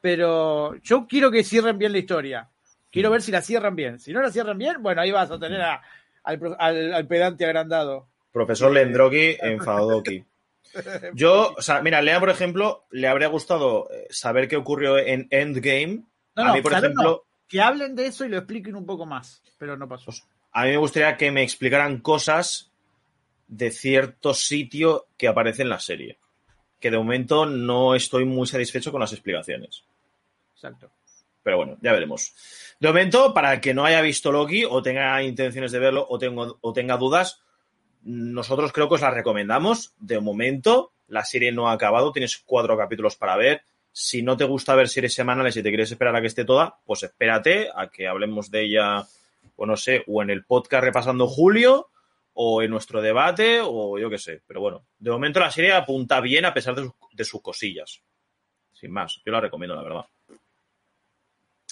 pero 0.00 0.76
yo 0.82 1.06
quiero 1.06 1.30
que 1.30 1.44
cierren 1.44 1.78
bien 1.78 1.92
la 1.92 1.98
historia. 1.98 2.48
Quiero 2.90 3.08
mm. 3.08 3.12
ver 3.12 3.22
si 3.22 3.32
la 3.32 3.42
cierran 3.42 3.74
bien. 3.74 3.98
Si 3.98 4.12
no 4.12 4.22
la 4.22 4.30
cierran 4.30 4.58
bien, 4.58 4.82
bueno, 4.82 5.00
ahí 5.00 5.10
vas 5.10 5.30
a 5.30 5.38
tener 5.38 5.60
a 5.60 5.82
al, 6.24 7.06
pedante 7.06 7.44
agrandado. 7.44 8.06
Profesor 8.32 8.72
Lendrogi 8.72 9.36
enfadoki. 9.40 10.24
Yo, 11.14 11.54
o 11.56 11.62
sea, 11.62 11.82
mira, 11.82 12.00
Lea, 12.00 12.18
por 12.18 12.30
ejemplo, 12.30 12.84
le 12.90 13.08
habría 13.08 13.28
gustado 13.28 13.88
eh, 13.90 14.06
saber 14.10 14.48
qué 14.48 14.56
ocurrió 14.56 14.98
en 14.98 15.28
Endgame. 15.30 16.04
a 16.36 16.54
mí, 16.54 16.62
por 16.62 16.72
ejemplo. 16.72 17.24
Que 17.48 17.60
hablen 17.60 17.94
de 17.94 18.06
eso 18.06 18.24
y 18.24 18.30
lo 18.30 18.38
expliquen 18.38 18.76
un 18.76 18.86
poco 18.86 19.04
más, 19.04 19.42
pero 19.58 19.76
no 19.76 19.86
pasó. 19.86 20.06
Pues, 20.06 20.24
a 20.52 20.64
mí 20.64 20.70
me 20.70 20.78
gustaría 20.78 21.16
que 21.18 21.30
me 21.30 21.42
explicaran 21.42 21.98
cosas 21.98 22.71
de 23.52 23.70
cierto 23.70 24.32
sitio 24.32 25.08
que 25.18 25.28
aparece 25.28 25.60
en 25.60 25.68
la 25.68 25.78
serie. 25.78 26.18
Que 26.80 26.90
de 26.90 26.96
momento 26.96 27.44
no 27.44 27.94
estoy 27.94 28.24
muy 28.24 28.46
satisfecho 28.46 28.90
con 28.90 29.00
las 29.00 29.12
explicaciones. 29.12 29.84
Exacto. 30.54 30.90
Pero 31.42 31.58
bueno, 31.58 31.76
ya 31.82 31.92
veremos. 31.92 32.34
De 32.80 32.88
momento, 32.88 33.34
para 33.34 33.52
el 33.52 33.60
que 33.60 33.74
no 33.74 33.84
haya 33.84 34.00
visto 34.00 34.32
Loki 34.32 34.64
o 34.64 34.82
tenga 34.82 35.22
intenciones 35.22 35.70
de 35.70 35.78
verlo 35.78 36.06
o, 36.08 36.18
tengo, 36.18 36.58
o 36.62 36.72
tenga 36.72 36.96
dudas, 36.96 37.42
nosotros 38.02 38.72
creo 38.72 38.88
que 38.88 38.94
os 38.94 39.02
la 39.02 39.10
recomendamos. 39.10 39.92
De 39.98 40.18
momento, 40.18 40.92
la 41.08 41.24
serie 41.24 41.52
no 41.52 41.68
ha 41.68 41.72
acabado, 41.72 42.10
tienes 42.10 42.38
cuatro 42.38 42.74
capítulos 42.78 43.16
para 43.16 43.36
ver. 43.36 43.64
Si 43.92 44.22
no 44.22 44.38
te 44.38 44.44
gusta 44.44 44.74
ver 44.74 44.88
series 44.88 45.12
semanales 45.12 45.54
y 45.58 45.62
te 45.62 45.68
quieres 45.68 45.90
esperar 45.90 46.16
a 46.16 46.22
que 46.22 46.28
esté 46.28 46.46
toda, 46.46 46.78
pues 46.86 47.02
espérate 47.02 47.68
a 47.74 47.88
que 47.88 48.08
hablemos 48.08 48.50
de 48.50 48.64
ella, 48.64 49.06
o 49.56 49.66
no 49.66 49.76
sé, 49.76 50.04
o 50.06 50.22
en 50.22 50.30
el 50.30 50.46
podcast 50.46 50.84
repasando 50.84 51.26
julio, 51.26 51.90
o 52.34 52.62
en 52.62 52.70
nuestro 52.70 53.02
debate, 53.02 53.60
o 53.62 53.98
yo 53.98 54.08
qué 54.08 54.18
sé. 54.18 54.42
Pero 54.46 54.60
bueno, 54.60 54.86
de 54.98 55.10
momento 55.10 55.40
la 55.40 55.50
serie 55.50 55.72
apunta 55.72 56.20
bien 56.20 56.44
a 56.44 56.54
pesar 56.54 56.74
de 56.74 56.90
de 57.12 57.24
sus 57.24 57.42
cosillas. 57.42 58.02
Sin 58.72 58.90
más, 58.90 59.20
yo 59.24 59.32
la 59.32 59.40
recomiendo, 59.40 59.76
la 59.76 59.82
verdad. 59.82 60.06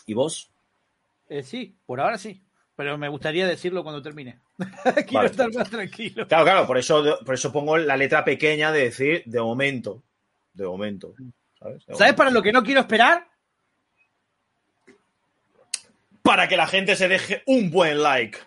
¿Y 0.06 0.14
vos? 0.14 0.50
Eh, 1.28 1.42
sí, 1.42 1.76
por 1.86 2.00
ahora 2.00 2.18
sí. 2.18 2.42
Pero 2.76 2.96
me 2.96 3.08
gustaría 3.08 3.46
decirlo 3.46 3.82
cuando 3.82 4.00
termine. 4.00 4.40
Quiero 5.06 5.26
estar 5.26 5.52
más 5.52 5.68
tranquilo. 5.68 6.26
Claro, 6.26 6.44
claro, 6.44 6.66
por 6.66 6.78
eso, 6.78 7.18
por 7.24 7.34
eso 7.34 7.52
pongo 7.52 7.76
la 7.76 7.96
letra 7.96 8.24
pequeña 8.24 8.72
de 8.72 8.84
decir 8.84 9.22
de 9.26 9.40
momento. 9.40 10.02
De 10.52 10.66
momento. 10.66 11.14
¿Sabes, 11.92 12.14
para 12.14 12.30
lo 12.30 12.42
que 12.42 12.52
no 12.52 12.62
quiero 12.62 12.80
esperar? 12.80 13.28
Para 16.22 16.48
que 16.48 16.56
la 16.56 16.66
gente 16.66 16.96
se 16.96 17.08
deje 17.08 17.42
un 17.46 17.70
buen 17.70 18.02
like. 18.02 18.38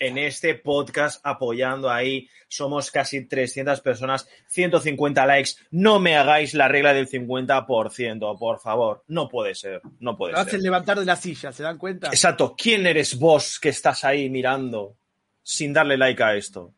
En 0.00 0.18
este 0.18 0.54
podcast 0.54 1.20
apoyando 1.24 1.90
ahí. 1.90 2.28
Somos 2.48 2.90
casi 2.90 3.26
300 3.26 3.80
personas, 3.80 4.28
150 4.48 5.26
likes. 5.26 5.50
No 5.70 5.98
me 5.98 6.16
hagáis 6.16 6.54
la 6.54 6.68
regla 6.68 6.92
del 6.94 7.08
50%, 7.08 8.38
por 8.38 8.60
favor. 8.60 9.02
No 9.08 9.28
puede 9.28 9.54
ser, 9.54 9.80
no 9.98 10.16
puede 10.16 10.32
Lo 10.32 10.38
ser. 10.38 10.48
hacen 10.48 10.62
levantar 10.62 10.98
de 10.98 11.04
la 11.04 11.16
silla, 11.16 11.50
¿se 11.52 11.62
dan 11.62 11.78
cuenta? 11.78 12.08
Exacto. 12.08 12.54
¿Quién 12.56 12.86
eres 12.86 13.18
vos 13.18 13.58
que 13.58 13.70
estás 13.70 14.04
ahí 14.04 14.30
mirando 14.30 14.96
sin 15.42 15.72
darle 15.72 15.96
like 15.96 16.22
a 16.22 16.34
esto? 16.36 16.72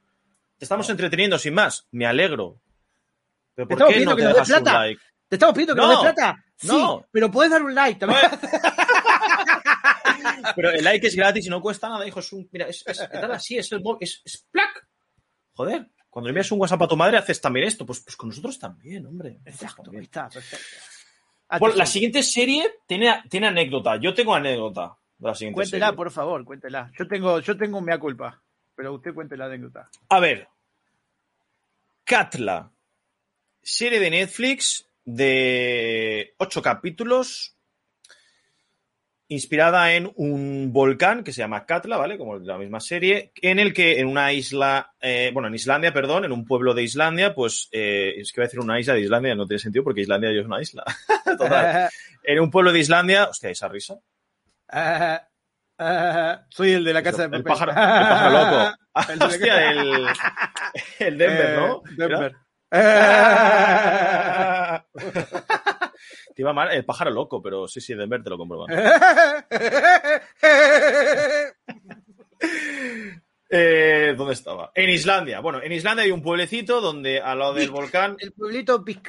Te 0.59 0.65
estamos 0.65 0.89
entreteniendo 0.91 1.39
sin 1.39 1.55
más. 1.55 1.87
Me 1.93 2.07
alegro. 2.07 2.61
Pero 3.55 3.69
¿por 3.69 3.87
qué 3.89 4.05
no 4.05 4.17
te 4.17 4.27
dejas 4.27 4.49
un 4.51 4.65
like? 4.65 5.01
¿Te 5.29 5.37
estamos 5.37 5.55
pidiendo 5.55 5.75
que 5.75 5.81
No, 5.81 5.87
nos 5.93 6.03
des 6.05 6.13
plata? 6.15 6.45
Sí, 6.57 6.67
no. 6.69 7.07
pero 7.13 7.31
podés 7.31 7.51
dar 7.51 7.63
un 7.63 7.75
like 7.75 8.01
también. 8.01 8.21
Pero 10.55 10.71
el 10.71 10.85
like 10.85 11.07
es 11.07 11.17
gratis 11.17 11.47
y 11.47 11.51
no 11.51 11.61
cuesta 11.61 11.89
nada, 11.89 12.07
hijo. 12.07 12.21
Es 12.21 12.33
un, 12.33 12.49
mira, 12.53 12.67
es, 12.67 12.85
es, 12.87 13.09
tal 13.11 13.33
así, 13.33 13.57
es 13.57 13.71
el 13.73 13.83
es, 14.01 14.23
es 14.25 14.47
plac. 14.51 14.89
Joder, 15.55 15.91
cuando 16.09 16.29
envías 16.29 16.51
un 16.53 16.61
WhatsApp 16.61 16.83
a 16.83 16.89
tu 16.89 16.97
madre 16.97 17.19
haces 17.19 17.41
también 17.41 17.67
esto. 17.67 17.85
Pues, 17.85 18.01
pues 18.01 18.17
con 18.17 18.29
nosotros 18.29 18.59
también, 18.59 19.07
hombre. 19.07 19.41
Exacto, 19.45 19.83
también. 19.83 20.01
ahí 20.01 20.05
está, 20.05 20.29
perfecto. 20.29 20.67
Bueno, 21.59 21.77
la 21.77 21.87
siguiente 21.87 22.23
serie 22.23 22.81
tiene, 22.87 23.23
tiene 23.29 23.47
anécdota. 23.49 23.97
Yo 23.97 24.13
tengo 24.13 24.35
anécdota 24.35 24.99
de 25.17 25.29
la 25.29 25.35
siguiente 25.35 25.55
Cuéntela, 25.55 25.87
serie. 25.87 25.97
por 25.97 26.11
favor, 26.11 26.45
cuéntela. 26.45 26.91
Yo 26.99 27.09
tengo, 27.09 27.41
yo 27.41 27.57
tengo 27.57 27.81
mea 27.81 27.99
culpa, 27.99 28.43
pero 28.75 28.93
usted 28.95 29.15
cuente 29.15 29.37
la 29.37 29.47
anécdota. 29.47 29.89
A 30.11 30.21
ver. 30.21 30.49
Katla. 32.05 32.71
Serie 33.63 33.99
de 34.01 34.11
Netflix 34.11 34.89
de 35.05 36.35
ocho 36.39 36.63
capítulos. 36.63 37.57
Inspirada 39.31 39.93
en 39.93 40.11
un 40.17 40.73
volcán 40.73 41.23
que 41.23 41.33
se 41.33 41.43
llama 41.43 41.67
Katla, 41.67 41.99
¿vale? 41.99 42.17
Como 42.17 42.39
la 42.39 42.57
misma 42.57 42.81
serie. 42.81 43.31
En 43.43 43.59
el 43.59 43.75
que 43.75 44.01
en 44.01 44.07
una 44.07 44.33
isla, 44.33 44.95
eh, 45.01 45.31
bueno, 45.35 45.49
en 45.49 45.55
Islandia, 45.55 45.93
perdón, 45.93 46.25
en 46.25 46.33
un 46.33 46.47
pueblo 46.47 46.73
de 46.73 46.83
Islandia, 46.83 47.35
pues 47.35 47.69
eh, 47.73 48.15
es 48.17 48.33
que 48.33 48.41
voy 48.41 48.45
a 48.45 48.49
decir 48.49 48.61
una 48.61 48.81
isla 48.81 48.95
de 48.95 49.03
Islandia, 49.03 49.35
no 49.35 49.47
tiene 49.47 49.59
sentido 49.59 49.85
porque 49.85 50.01
Islandia 50.01 50.33
ya 50.33 50.41
es 50.41 50.47
una 50.47 50.63
isla. 50.63 50.83
Total. 51.39 51.91
En 52.25 52.41
un 52.41 52.51
pueblo 52.51 52.73
de 52.73 52.81
Islandia, 52.81 53.25
hostia, 53.25 53.49
esa 53.49 53.69
risa. 53.69 53.99
Soy 56.51 56.73
el 56.73 56.85
de 56.85 56.93
la 56.93 57.03
casa 57.03 57.27
de 57.29 57.37
El 57.37 57.45
pájaro, 57.45 57.71
el 57.71 57.77
pájaro 57.77 58.31
loco. 58.39 58.77
El 59.13 59.23
hostia, 59.23 59.71
el, 59.71 60.07
el 60.99 61.19
Denver, 61.19 61.59
¿no? 61.59 61.83
Eh, 61.87 61.95
Denver. 61.97 62.35
Te 66.35 66.43
iba 66.43 66.53
mal 66.53 66.71
el 66.73 66.85
pájaro 66.85 67.11
loco, 67.11 67.43
pero 67.43 67.67
sí, 67.69 67.81
sí, 67.81 67.95
Denver 67.95 68.23
te 68.23 68.31
lo 68.31 68.39
compro 68.39 68.67
mal. 68.67 68.69
Eh, 73.51 74.13
¿Dónde 74.17 74.35
estaba? 74.35 74.71
En 74.75 74.91
Islandia. 74.91 75.41
Bueno, 75.41 75.63
en 75.63 75.73
Islandia 75.73 76.05
hay 76.05 76.11
un 76.11 76.21
pueblecito 76.23 76.81
donde 76.83 77.19
al 77.21 77.39
lado 77.39 77.55
del 77.55 77.71
volcán, 77.71 78.15
el 78.19 78.33
pueblito 78.33 78.85
Pic. 78.85 79.09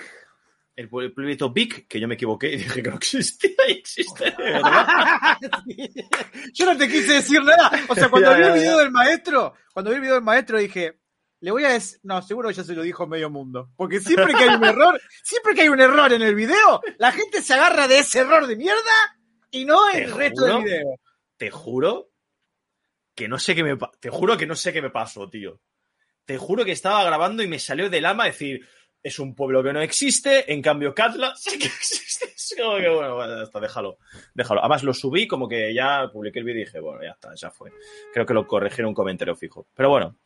el 0.77 0.89
pue- 0.89 1.13
pueblito 1.13 1.51
Big, 1.51 1.87
que 1.89 1.99
yo 1.99 2.07
me 2.07 2.13
equivoqué 2.13 2.53
y 2.53 2.57
dije 2.57 2.81
que 2.81 2.89
no 2.89 2.95
existía 2.95 3.51
y 3.67 3.71
existe. 3.73 4.33
Yo 6.53 6.65
no 6.65 6.77
te 6.77 6.87
quise 6.87 7.13
decir 7.15 7.43
nada. 7.43 7.69
O 7.89 7.95
sea, 7.95 8.07
cuando 8.09 8.31
Ya, 8.31 8.37
vi 8.37 8.43
el 8.45 8.53
video 8.53 8.77
ya. 8.77 8.83
del 8.83 8.91
maestro, 8.91 9.53
cuando 9.73 9.91
vi 9.91 9.95
el 9.97 10.01
video 10.03 10.15
del 10.15 10.23
maestro 10.23 10.57
dije, 10.57 10.98
le 11.41 11.51
voy 11.51 11.63
a 11.63 11.69
decir, 11.69 11.99
no, 12.03 12.21
seguro 12.21 12.51
ya 12.51 12.63
se 12.63 12.73
lo 12.73 12.81
dijo 12.81 13.07
medio 13.07 13.29
mundo. 13.29 13.69
Porque 13.75 13.99
siempre 13.99 14.33
que 14.33 14.43
hay 14.43 14.55
un 14.55 14.65
error, 14.65 14.99
siempre 15.23 15.53
que 15.53 15.61
hay 15.61 15.69
un 15.69 15.79
error 15.79 16.11
en 16.11 16.21
el 16.21 16.35
video, 16.35 16.81
la 16.97 17.11
gente 17.11 17.41
se 17.41 17.53
agarra 17.53 17.87
de 17.87 17.99
ese 17.99 18.19
error 18.19 18.47
de 18.47 18.55
mierda 18.55 19.17
y 19.51 19.65
no 19.65 19.89
el 19.89 20.11
resto 20.11 20.41
juro. 20.41 20.55
del 20.55 20.63
video. 20.63 20.99
Te 21.37 21.49
juro 21.49 22.11
que 23.15 23.27
no 23.27 23.39
sé 23.39 23.55
qué 23.55 23.63
me 23.63 23.77
te 23.99 24.09
juro 24.09 24.37
que 24.37 24.47
no 24.47 24.55
sé 24.55 24.73
qué 24.73 24.81
me 24.81 24.89
pasó, 24.89 25.29
tío. 25.29 25.61
Te 26.25 26.37
juro 26.37 26.65
que 26.65 26.73
estaba 26.73 27.03
grabando 27.03 27.41
y 27.41 27.47
me 27.47 27.59
salió 27.59 27.89
del 27.89 28.05
alma 28.05 28.25
decir, 28.25 28.67
es 29.01 29.17
un 29.19 29.33
pueblo 29.33 29.63
que 29.63 29.73
no 29.73 29.81
existe, 29.81 30.51
en 30.51 30.61
cambio 30.61 30.93
Katla 30.93 31.33
sí 31.37 31.57
que 31.57 31.67
existe. 31.67 32.09
Es 32.49 32.55
como 32.59 32.77
que, 32.77 32.89
bueno, 32.89 33.43
está, 33.43 33.59
déjalo, 33.59 33.99
déjalo. 34.33 34.61
Además 34.61 34.83
lo 34.83 34.91
subí 34.91 35.27
como 35.27 35.47
que 35.47 35.71
ya 35.71 36.09
publiqué 36.11 36.39
el 36.39 36.45
vídeo 36.45 36.61
y 36.61 36.65
dije, 36.65 36.79
bueno, 36.79 37.03
ya 37.03 37.11
está, 37.11 37.29
ya 37.35 37.51
fue. 37.51 37.71
Creo 38.11 38.25
que 38.25 38.33
lo 38.33 38.47
corregí 38.47 38.81
en 38.81 38.87
un 38.87 38.95
comentario 38.95 39.35
fijo. 39.35 39.67
Pero 39.75 39.89
bueno. 39.89 40.17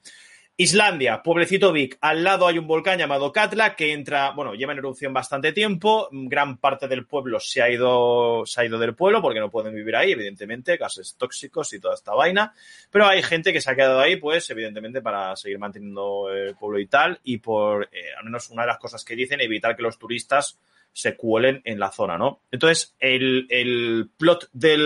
Islandia, 0.56 1.24
pueblecito 1.24 1.74
Vic. 1.74 1.98
Al 2.00 2.24
lado 2.24 2.46
hay 2.46 2.60
un 2.60 2.68
volcán 2.68 3.00
llamado 3.00 3.32
Katla 3.32 3.76
que 3.76 3.92
entra, 3.92 4.32
bueno, 4.32 4.54
lleva 4.54 4.74
en 4.74 4.78
erupción 4.78 5.12
bastante 5.12 5.52
tiempo. 5.52 6.08
Gran 6.12 6.58
parte 6.58 6.88
del 6.88 7.08
pueblo 7.08 7.39
se 7.39 7.63
ha 7.63 7.72
ido, 7.72 8.46
se 8.46 8.62
ha 8.62 8.66
ido 8.66 8.78
del 8.78 8.94
pueblo 8.94 9.20
porque 9.20 9.39
no 9.39 9.50
pueden 9.50 9.74
vivir 9.74 9.96
ahí, 9.96 10.12
evidentemente, 10.12 10.78
gases 10.78 11.16
tóxicos 11.18 11.74
y 11.74 11.80
toda 11.80 11.96
esta 11.96 12.13
vaina. 12.13 12.54
Pero 12.92 13.08
hay 13.08 13.24
gente 13.24 13.52
que 13.52 13.62
se 13.62 13.72
ha 13.72 13.76
quedado 13.76 14.00
ahí, 14.00 14.18
pues, 14.18 14.48
evidentemente, 14.52 15.02
para 15.02 15.36
seguir 15.36 15.58
manteniendo 15.58 16.30
el 16.32 16.56
pueblo 16.56 16.78
y 16.78 16.86
tal. 16.86 17.20
Y 17.24 17.39
por, 17.39 17.89
eh, 17.92 18.13
al 18.16 18.26
menos 18.26 18.52
una 18.52 18.62
de 18.62 18.68
las 18.68 18.78
cosas 18.78 19.04
que 19.04 19.16
dicen, 19.16 19.42
evitar 19.42 19.76
que 19.76 19.82
los 19.82 19.98
turistas 19.98 20.60
se 20.92 21.16
cuelen 21.16 21.63
en 21.66 21.80
la 21.80 21.92
zona, 21.92 22.20
¿no? 22.20 22.42
Entonces, 22.52 22.94
el, 23.00 23.48
el 23.50 24.08
plot 24.16 24.50
de 24.54 24.78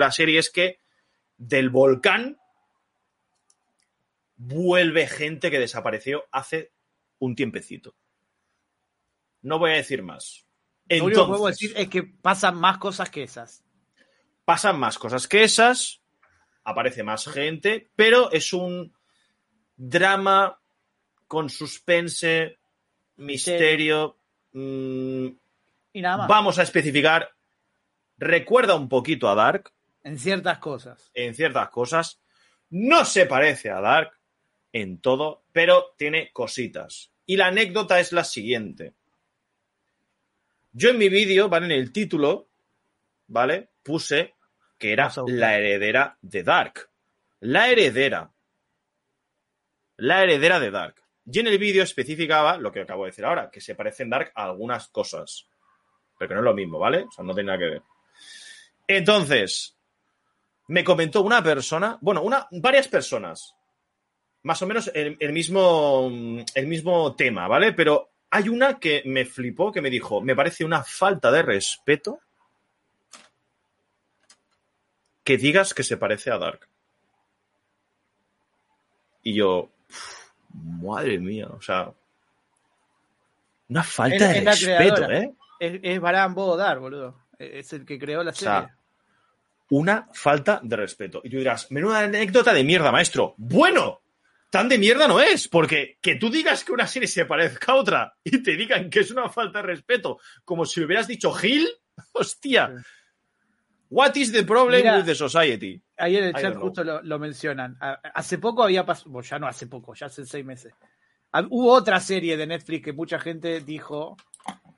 la 0.00 0.10
serie 0.10 0.38
es 0.38 0.48
que 0.48 0.78
del 1.36 1.68
volcán 1.68 2.38
vuelve 4.36 5.06
gente 5.06 5.50
que 5.50 5.58
desapareció 5.58 6.24
hace 6.32 6.72
un 7.18 7.34
tiempecito. 7.36 7.94
No 9.42 9.58
voy 9.58 9.72
a 9.72 9.76
decir 9.76 10.02
más. 10.02 10.46
Lo 10.88 11.04
único 11.04 11.22
que 11.22 11.26
puedo 11.28 11.48
Entonces, 11.48 11.60
decir 11.70 11.78
es 11.78 11.88
que 11.88 12.02
pasan 12.02 12.56
más 12.56 12.78
cosas 12.78 13.10
que 13.10 13.22
esas. 13.22 13.62
pasan 14.44 14.78
más 14.78 14.98
cosas 14.98 15.26
que 15.28 15.42
esas, 15.44 16.02
aparece 16.64 17.02
más 17.02 17.26
gente, 17.26 17.90
pero 17.96 18.30
es 18.32 18.52
un 18.52 18.94
drama 19.76 20.60
con 21.26 21.48
suspense, 21.50 22.58
misterio. 23.16 24.18
mm, 24.52 25.26
Y 25.94 26.00
nada 26.02 26.16
más. 26.18 26.28
vamos 26.28 26.58
a 26.58 26.62
especificar. 26.62 27.30
Recuerda 28.18 28.74
un 28.74 28.88
poquito 28.88 29.28
a 29.28 29.34
Dark 29.34 29.72
En 30.02 30.18
ciertas 30.18 30.58
cosas. 30.58 31.10
en 31.14 31.34
ciertas 31.34 31.68
cosas. 31.70 32.20
No 32.70 33.04
se 33.04 33.26
parece 33.26 33.70
a 33.70 33.80
Dark 33.80 34.12
en 34.74 34.98
todo, 34.98 35.44
pero 35.52 35.94
tiene 35.96 36.32
cositas. 36.32 37.12
Y 37.26 37.36
la 37.36 37.46
anécdota 37.46 38.00
es 38.00 38.12
la 38.12 38.24
siguiente. 38.24 38.92
Yo 40.72 40.90
en 40.90 40.98
mi 40.98 41.08
vídeo, 41.08 41.48
¿vale? 41.48 41.66
En 41.66 41.72
el 41.72 41.92
título, 41.92 42.48
¿vale? 43.28 43.68
Puse 43.84 44.34
que 44.76 44.92
era 44.92 45.12
la 45.28 45.56
heredera 45.56 46.18
de 46.20 46.42
Dark. 46.42 46.90
La 47.38 47.70
heredera. 47.70 48.32
La 49.98 50.24
heredera 50.24 50.58
de 50.58 50.72
Dark. 50.72 50.96
Y 51.24 51.38
en 51.38 51.46
el 51.46 51.58
vídeo 51.58 51.84
especificaba 51.84 52.58
lo 52.58 52.72
que 52.72 52.80
acabo 52.80 53.04
de 53.04 53.12
decir 53.12 53.24
ahora, 53.24 53.50
que 53.50 53.60
se 53.60 53.76
parece 53.76 54.02
en 54.02 54.10
Dark 54.10 54.32
a 54.34 54.44
algunas 54.44 54.88
cosas. 54.88 55.46
Pero 56.18 56.28
que 56.28 56.34
no 56.34 56.40
es 56.40 56.44
lo 56.46 56.54
mismo, 56.54 56.80
¿vale? 56.80 57.04
O 57.04 57.12
sea, 57.12 57.24
no 57.24 57.32
tiene 57.32 57.46
nada 57.46 57.60
que 57.60 57.70
ver. 57.70 57.82
Entonces, 58.88 59.76
me 60.66 60.82
comentó 60.82 61.22
una 61.22 61.44
persona, 61.44 61.96
bueno, 62.00 62.22
una, 62.22 62.48
varias 62.50 62.88
personas, 62.88 63.54
más 64.44 64.62
o 64.62 64.66
menos 64.66 64.90
el, 64.94 65.16
el 65.20 65.32
mismo, 65.32 66.10
el 66.54 66.66
mismo 66.66 67.14
tema, 67.16 67.48
¿vale? 67.48 67.72
Pero 67.72 68.10
hay 68.30 68.48
una 68.48 68.78
que 68.78 69.02
me 69.04 69.24
flipó, 69.24 69.72
que 69.72 69.80
me 69.82 69.90
dijo, 69.90 70.20
me 70.20 70.34
parece 70.36 70.64
una 70.64 70.82
falta 70.84 71.30
de 71.32 71.42
respeto 71.42 72.20
que 75.22 75.36
digas 75.38 75.72
que 75.74 75.82
se 75.82 75.96
parece 75.96 76.30
a 76.30 76.38
Dark. 76.38 76.68
Y 79.22 79.34
yo, 79.34 79.70
madre 80.52 81.18
mía, 81.18 81.48
o 81.48 81.60
sea, 81.62 81.90
una 83.68 83.82
falta 83.82 84.16
Es- 84.16 84.44
de 84.44 84.50
es 84.50 84.60
respeto. 84.60 85.10
¿eh? 85.10 85.32
Es, 85.58 85.80
es 85.82 86.00
Baran 86.00 86.34
Bodar, 86.34 86.78
boludo. 86.78 87.22
Es 87.38 87.72
el 87.72 87.86
que 87.86 87.98
creó 87.98 88.22
la 88.22 88.30
O 88.32 88.34
sea, 88.34 88.60
serie. 88.60 88.74
una 89.70 90.08
falta 90.12 90.60
de 90.62 90.76
respeto. 90.76 91.20
Y 91.24 91.30
tú 91.30 91.38
dirás, 91.38 91.70
menuda 91.70 92.00
anécdota 92.00 92.52
de 92.52 92.62
mierda, 92.64 92.92
maestro. 92.92 93.34
Bueno, 93.38 94.02
tan 94.54 94.68
de 94.68 94.78
mierda 94.78 95.08
no 95.08 95.18
es, 95.18 95.48
porque 95.48 95.98
que 96.00 96.14
tú 96.14 96.30
digas 96.30 96.62
que 96.62 96.70
una 96.70 96.86
serie 96.86 97.08
se 97.08 97.24
parezca 97.24 97.72
a 97.72 97.74
otra 97.74 98.14
y 98.22 98.40
te 98.40 98.54
digan 98.54 98.88
que 98.88 99.00
es 99.00 99.10
una 99.10 99.28
falta 99.28 99.58
de 99.58 99.66
respeto, 99.66 100.20
como 100.44 100.64
si 100.64 100.80
hubieras 100.80 101.08
dicho 101.08 101.32
Gil, 101.32 101.66
hostia. 102.12 102.72
What 103.90 104.14
is 104.14 104.30
the 104.30 104.44
problem 104.44 104.82
Mira, 104.82 104.96
with 104.98 105.06
the 105.06 105.14
society? 105.16 105.82
Ahí 105.98 106.16
en 106.18 106.24
el 106.24 106.34
chat 106.34 106.54
justo 106.54 106.84
lo, 106.84 107.02
lo 107.02 107.18
mencionan. 107.18 107.76
Hace 108.14 108.38
poco 108.38 108.62
había 108.62 108.86
pasado, 108.86 109.10
bueno, 109.10 109.26
ya 109.28 109.40
no 109.40 109.48
hace 109.48 109.66
poco, 109.66 109.92
ya 109.94 110.06
hace 110.06 110.24
seis 110.24 110.44
meses. 110.44 110.72
Hab- 111.32 111.48
Hubo 111.50 111.72
otra 111.72 111.98
serie 111.98 112.36
de 112.36 112.46
Netflix 112.46 112.84
que 112.84 112.92
mucha 112.92 113.18
gente 113.18 113.60
dijo, 113.60 114.16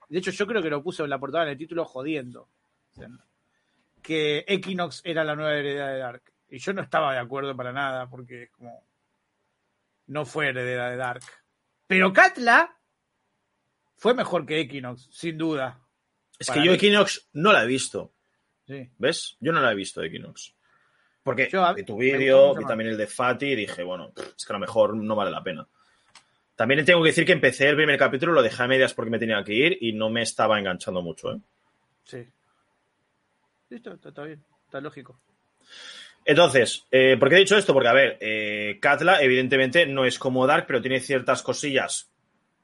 de 0.09 0.19
hecho 0.21 0.31
yo 0.31 0.47
creo 0.47 0.63
que 0.63 0.71
lo 0.71 0.83
puso 0.83 1.05
en 1.05 1.11
la 1.11 1.19
portada 1.19 1.45
en 1.45 1.51
el 1.51 1.59
título 1.59 1.85
jodiendo, 1.85 2.49
que 4.03 4.43
Equinox 4.49 5.03
era 5.05 5.23
la 5.23 5.37
nueva 5.37 5.53
heredera 5.55 5.89
de 5.89 5.99
Dark. 5.99 6.23
Y 6.49 6.59
yo 6.61 6.73
no 6.73 6.81
estaba 6.81 7.13
de 7.13 7.19
acuerdo 7.19 7.55
para 7.55 7.73
nada 7.73 8.09
porque 8.09 8.45
es 8.45 8.51
como, 8.53 8.83
no 10.07 10.25
fue 10.25 10.49
heredera 10.49 10.91
de 10.91 10.97
Dark. 10.97 11.23
Pero 11.87 12.13
Katla 12.13 12.77
fue 13.97 14.15
mejor 14.15 14.45
que 14.47 14.61
Equinox, 14.61 15.09
sin 15.11 15.39
duda. 15.39 15.81
Es 16.39 16.51
que 16.51 16.59
yo 16.65 16.73
mí. 16.73 16.77
Equinox 16.77 17.29
no 17.33 17.53
la 17.53 17.65
he 17.65 17.67
visto, 17.67 18.13
Sí. 18.67 18.91
¿ves? 18.99 19.37
Yo 19.41 19.53
no 19.53 19.61
la 19.61 19.73
he 19.73 19.75
visto 19.75 20.03
Equinox. 20.03 20.55
Porque 21.23 21.49
Yo, 21.51 21.75
vi 21.75 21.83
tu 21.85 21.97
vídeo, 21.97 22.55
vi 22.55 22.61
más. 22.63 22.69
también 22.69 22.91
el 22.91 22.97
de 22.97 23.07
Fati 23.07 23.47
y 23.47 23.57
dije, 23.57 23.83
bueno, 23.83 24.13
es 24.37 24.45
que 24.45 24.53
a 24.53 24.55
lo 24.55 24.61
mejor 24.61 24.95
no 24.97 25.17
vale 25.17 25.31
la 25.31 25.43
pena. 25.43 25.67
También 26.55 26.85
tengo 26.85 27.03
que 27.03 27.09
decir 27.11 27.27
que 27.27 27.33
empecé 27.33 27.69
el 27.69 27.77
primer 27.77 27.99
capítulo, 27.99 28.33
lo 28.33 28.43
dejé 28.43 28.63
a 28.63 28.67
medias 28.69 28.95
porque 28.95 29.11
me 29.11 29.19
tenía 29.19 29.43
que 29.45 29.53
ir 29.53 29.79
y 29.81 29.93
no 29.93 30.09
me 30.09 30.23
estaba 30.23 30.59
enganchando 30.59 31.03
mucho, 31.03 31.33
¿eh? 31.33 31.41
Sí. 32.05 32.27
Listo, 33.71 33.93
está, 33.95 34.09
está 34.11 34.23
bien, 34.23 34.45
está 34.65 34.81
lógico. 34.81 35.21
Entonces, 36.29 36.85
eh, 36.91 37.17
¿por 37.21 37.29
qué 37.29 37.37
he 37.37 37.39
dicho 37.39 37.57
esto? 37.57 37.73
Porque, 37.73 37.89
a 37.89 37.93
ver, 37.93 38.19
eh, 38.21 38.79
Katla 38.81 39.23
evidentemente 39.23 39.87
no 39.87 40.05
es 40.05 40.19
como 40.19 40.45
Dark, 40.45 40.65
pero 40.67 40.83
tiene 40.83 40.99
ciertas 40.99 41.41
cosillas, 41.41 42.11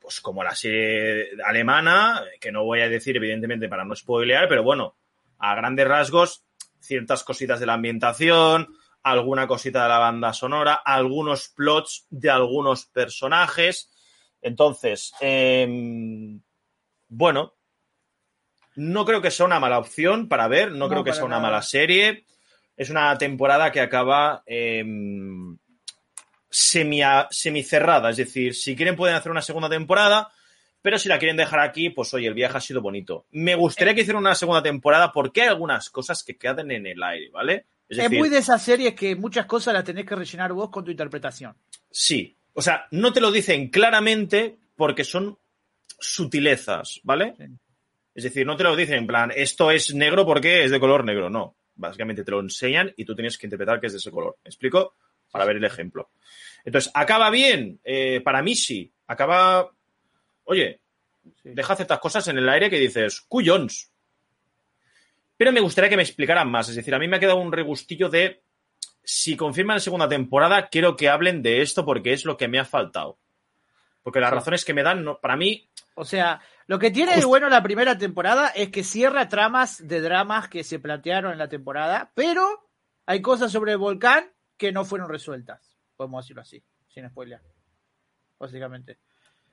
pues 0.00 0.20
como 0.20 0.42
la 0.42 0.52
serie 0.56 1.28
alemana, 1.46 2.24
que 2.40 2.50
no 2.50 2.64
voy 2.64 2.80
a 2.80 2.88
decir 2.88 3.16
evidentemente 3.16 3.68
para 3.68 3.84
no 3.84 3.94
spoilear, 3.94 4.48
pero 4.48 4.64
bueno, 4.64 4.96
a 5.38 5.54
grandes 5.54 5.86
rasgos, 5.86 6.44
ciertas 6.80 7.22
cositas 7.22 7.60
de 7.60 7.66
la 7.66 7.74
ambientación, 7.74 8.74
alguna 9.04 9.46
cosita 9.46 9.84
de 9.84 9.90
la 9.90 9.98
banda 9.98 10.32
sonora, 10.32 10.74
algunos 10.74 11.48
plots 11.48 12.06
de 12.10 12.30
algunos 12.30 12.86
personajes. 12.86 13.92
Entonces, 14.42 15.12
em, 15.20 16.40
bueno, 17.08 17.54
no 18.74 19.04
creo 19.04 19.22
que 19.22 19.30
sea 19.30 19.46
una 19.46 19.60
mala 19.60 19.78
opción 19.78 20.28
para 20.28 20.48
ver, 20.48 20.72
no, 20.72 20.78
No, 20.78 20.88
creo 20.88 21.04
que 21.04 21.12
sea 21.12 21.24
una 21.24 21.38
mala 21.38 21.62
serie. 21.62 22.26
Es 22.82 22.90
una 22.90 23.16
temporada 23.16 23.70
que 23.70 23.80
acaba 23.80 24.42
em, 24.44 25.56
semi, 26.50 27.00
semicerrada, 27.30 28.10
es 28.10 28.16
decir, 28.16 28.54
si 28.54 28.74
quieren 28.74 28.96
pueden 28.96 29.14
hacer 29.14 29.30
una 29.30 29.40
segunda 29.40 29.68
temporada, 29.68 30.32
pero 30.82 30.98
si 30.98 31.08
la 31.08 31.20
quieren 31.20 31.36
dejar 31.36 31.60
aquí, 31.60 31.90
pues 31.90 32.12
oye, 32.12 32.26
el 32.26 32.34
viaje 32.34 32.58
ha 32.58 32.60
sido 32.60 32.80
bonito. 32.80 33.26
Me 33.30 33.54
gustaría 33.54 33.94
que 33.94 34.00
hicieran 34.00 34.22
una 34.22 34.34
segunda 34.34 34.64
temporada 34.64 35.12
porque 35.12 35.42
hay 35.42 35.48
algunas 35.48 35.90
cosas 35.90 36.24
que 36.24 36.36
quedan 36.36 36.72
en 36.72 36.84
el 36.86 37.00
aire, 37.00 37.30
¿vale? 37.30 37.66
Es 37.88 37.98
Es 37.98 38.04
decir, 38.04 38.18
muy 38.18 38.28
de 38.28 38.38
esas 38.38 38.60
series 38.60 38.94
que 38.94 39.14
muchas 39.14 39.46
cosas 39.46 39.74
las 39.74 39.84
tenés 39.84 40.04
que 40.04 40.16
rellenar 40.16 40.52
vos 40.52 40.70
con 40.70 40.84
tu 40.84 40.90
interpretación. 40.90 41.54
Sí. 41.88 42.36
O 42.52 42.60
sea, 42.60 42.86
no 42.90 43.12
te 43.12 43.20
lo 43.20 43.30
dicen 43.30 43.68
claramente 43.68 44.58
porque 44.74 45.04
son 45.04 45.38
sutilezas, 46.00 46.98
¿vale? 47.04 47.34
Sí. 47.38 47.44
Es 48.12 48.24
decir, 48.24 48.44
no 48.44 48.56
te 48.56 48.64
lo 48.64 48.74
dicen 48.74 48.96
en 48.96 49.06
plan, 49.06 49.32
esto 49.34 49.70
es 49.70 49.94
negro 49.94 50.26
porque 50.26 50.64
es 50.64 50.72
de 50.72 50.80
color 50.80 51.04
negro. 51.04 51.30
No. 51.30 51.54
Básicamente 51.74 52.24
te 52.24 52.30
lo 52.30 52.40
enseñan 52.40 52.92
y 52.96 53.04
tú 53.04 53.14
tienes 53.14 53.38
que 53.38 53.46
interpretar 53.46 53.80
que 53.80 53.86
es 53.86 53.92
de 53.92 53.98
ese 53.98 54.10
color. 54.10 54.36
¿Me 54.44 54.48
explico? 54.48 54.94
Para 55.30 55.44
ver 55.44 55.56
el 55.56 55.64
ejemplo. 55.64 56.10
Entonces, 56.64 56.90
¿acaba 56.94 57.30
bien? 57.30 57.80
Eh, 57.84 58.20
para 58.22 58.42
mí 58.42 58.54
sí. 58.54 58.92
Acaba. 59.06 59.70
Oye, 60.44 60.80
Sí. 61.42 61.50
deja 61.54 61.76
ciertas 61.76 62.00
cosas 62.00 62.26
en 62.28 62.38
el 62.38 62.48
aire 62.48 62.68
que 62.68 62.78
dices, 62.80 63.20
cuyons. 63.22 63.90
Pero 65.36 65.52
me 65.52 65.60
gustaría 65.60 65.88
que 65.90 65.96
me 65.96 66.02
explicaran 66.02 66.50
más. 66.50 66.68
Es 66.68 66.76
decir, 66.76 66.94
a 66.94 66.98
mí 66.98 67.08
me 67.08 67.16
ha 67.16 67.20
quedado 67.20 67.38
un 67.38 67.52
regustillo 67.52 68.08
de 68.08 68.42
si 69.04 69.36
confirman 69.36 69.76
la 69.76 69.80
segunda 69.80 70.08
temporada, 70.08 70.68
quiero 70.68 70.96
que 70.96 71.08
hablen 71.08 71.42
de 71.42 71.62
esto 71.62 71.84
porque 71.84 72.12
es 72.12 72.24
lo 72.24 72.36
que 72.36 72.48
me 72.48 72.58
ha 72.58 72.64
faltado. 72.64 73.18
Porque 74.02 74.20
las 74.20 74.32
razones 74.32 74.64
que 74.64 74.74
me 74.74 74.82
dan, 74.82 75.04
no- 75.04 75.18
para 75.20 75.36
mí, 75.36 75.68
O 75.94 76.06
sea, 76.06 76.40
lo 76.66 76.78
que 76.78 76.90
tiene 76.90 77.16
de 77.16 77.24
bueno 77.24 77.48
la 77.48 77.62
primera 77.62 77.98
temporada 77.98 78.48
es 78.48 78.70
que 78.70 78.84
cierra 78.84 79.28
tramas 79.28 79.86
de 79.86 80.00
dramas 80.00 80.48
que 80.48 80.64
se 80.64 80.78
plantearon 80.78 81.32
en 81.32 81.38
la 81.38 81.48
temporada, 81.48 82.12
pero 82.14 82.68
hay 83.06 83.20
cosas 83.20 83.50
sobre 83.50 83.72
el 83.72 83.78
volcán 83.78 84.32
que 84.56 84.72
no 84.72 84.84
fueron 84.84 85.08
resueltas. 85.08 85.76
Podemos 85.96 86.24
decirlo 86.24 86.42
así, 86.42 86.62
sin 86.88 87.08
spoiler. 87.08 87.40
Básicamente. 88.38 88.98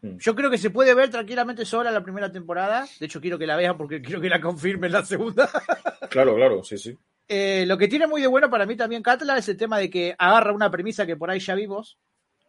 Mm. 0.02 0.18
Yo 0.18 0.36
creo 0.36 0.50
que 0.50 0.58
se 0.58 0.70
puede 0.70 0.94
ver 0.94 1.10
tranquilamente 1.10 1.66
sola 1.66 1.92
la 1.92 2.04
primera 2.04 2.32
temporada. 2.32 2.88
De 3.00 3.06
hecho, 3.06 3.20
quiero 3.20 3.38
que 3.38 3.48
la 3.48 3.56
vean 3.56 3.78
porque 3.78 4.02
quiero 4.02 4.22
que 4.22 4.30
la 4.30 4.40
confirmen 4.40 4.92
la 4.92 5.04
segunda. 5.04 5.50
claro, 6.10 6.36
claro, 6.36 6.64
sí, 6.64 6.78
sí. 6.78 6.98
Eh, 7.28 7.66
lo 7.68 7.78
que 7.78 7.88
tiene 7.88 8.08
muy 8.08 8.22
de 8.22 8.28
bueno 8.28 8.50
para 8.50 8.66
mí 8.66 8.76
también 8.76 9.04
Catla 9.04 9.38
es 9.38 9.48
el 9.50 9.58
tema 9.58 9.78
de 9.78 9.90
que 9.90 10.16
agarra 10.18 10.52
una 10.52 10.72
premisa 10.72 11.06
que 11.06 11.16
por 11.16 11.30
ahí 11.30 11.40
ya 11.40 11.54
vimos, 11.54 12.00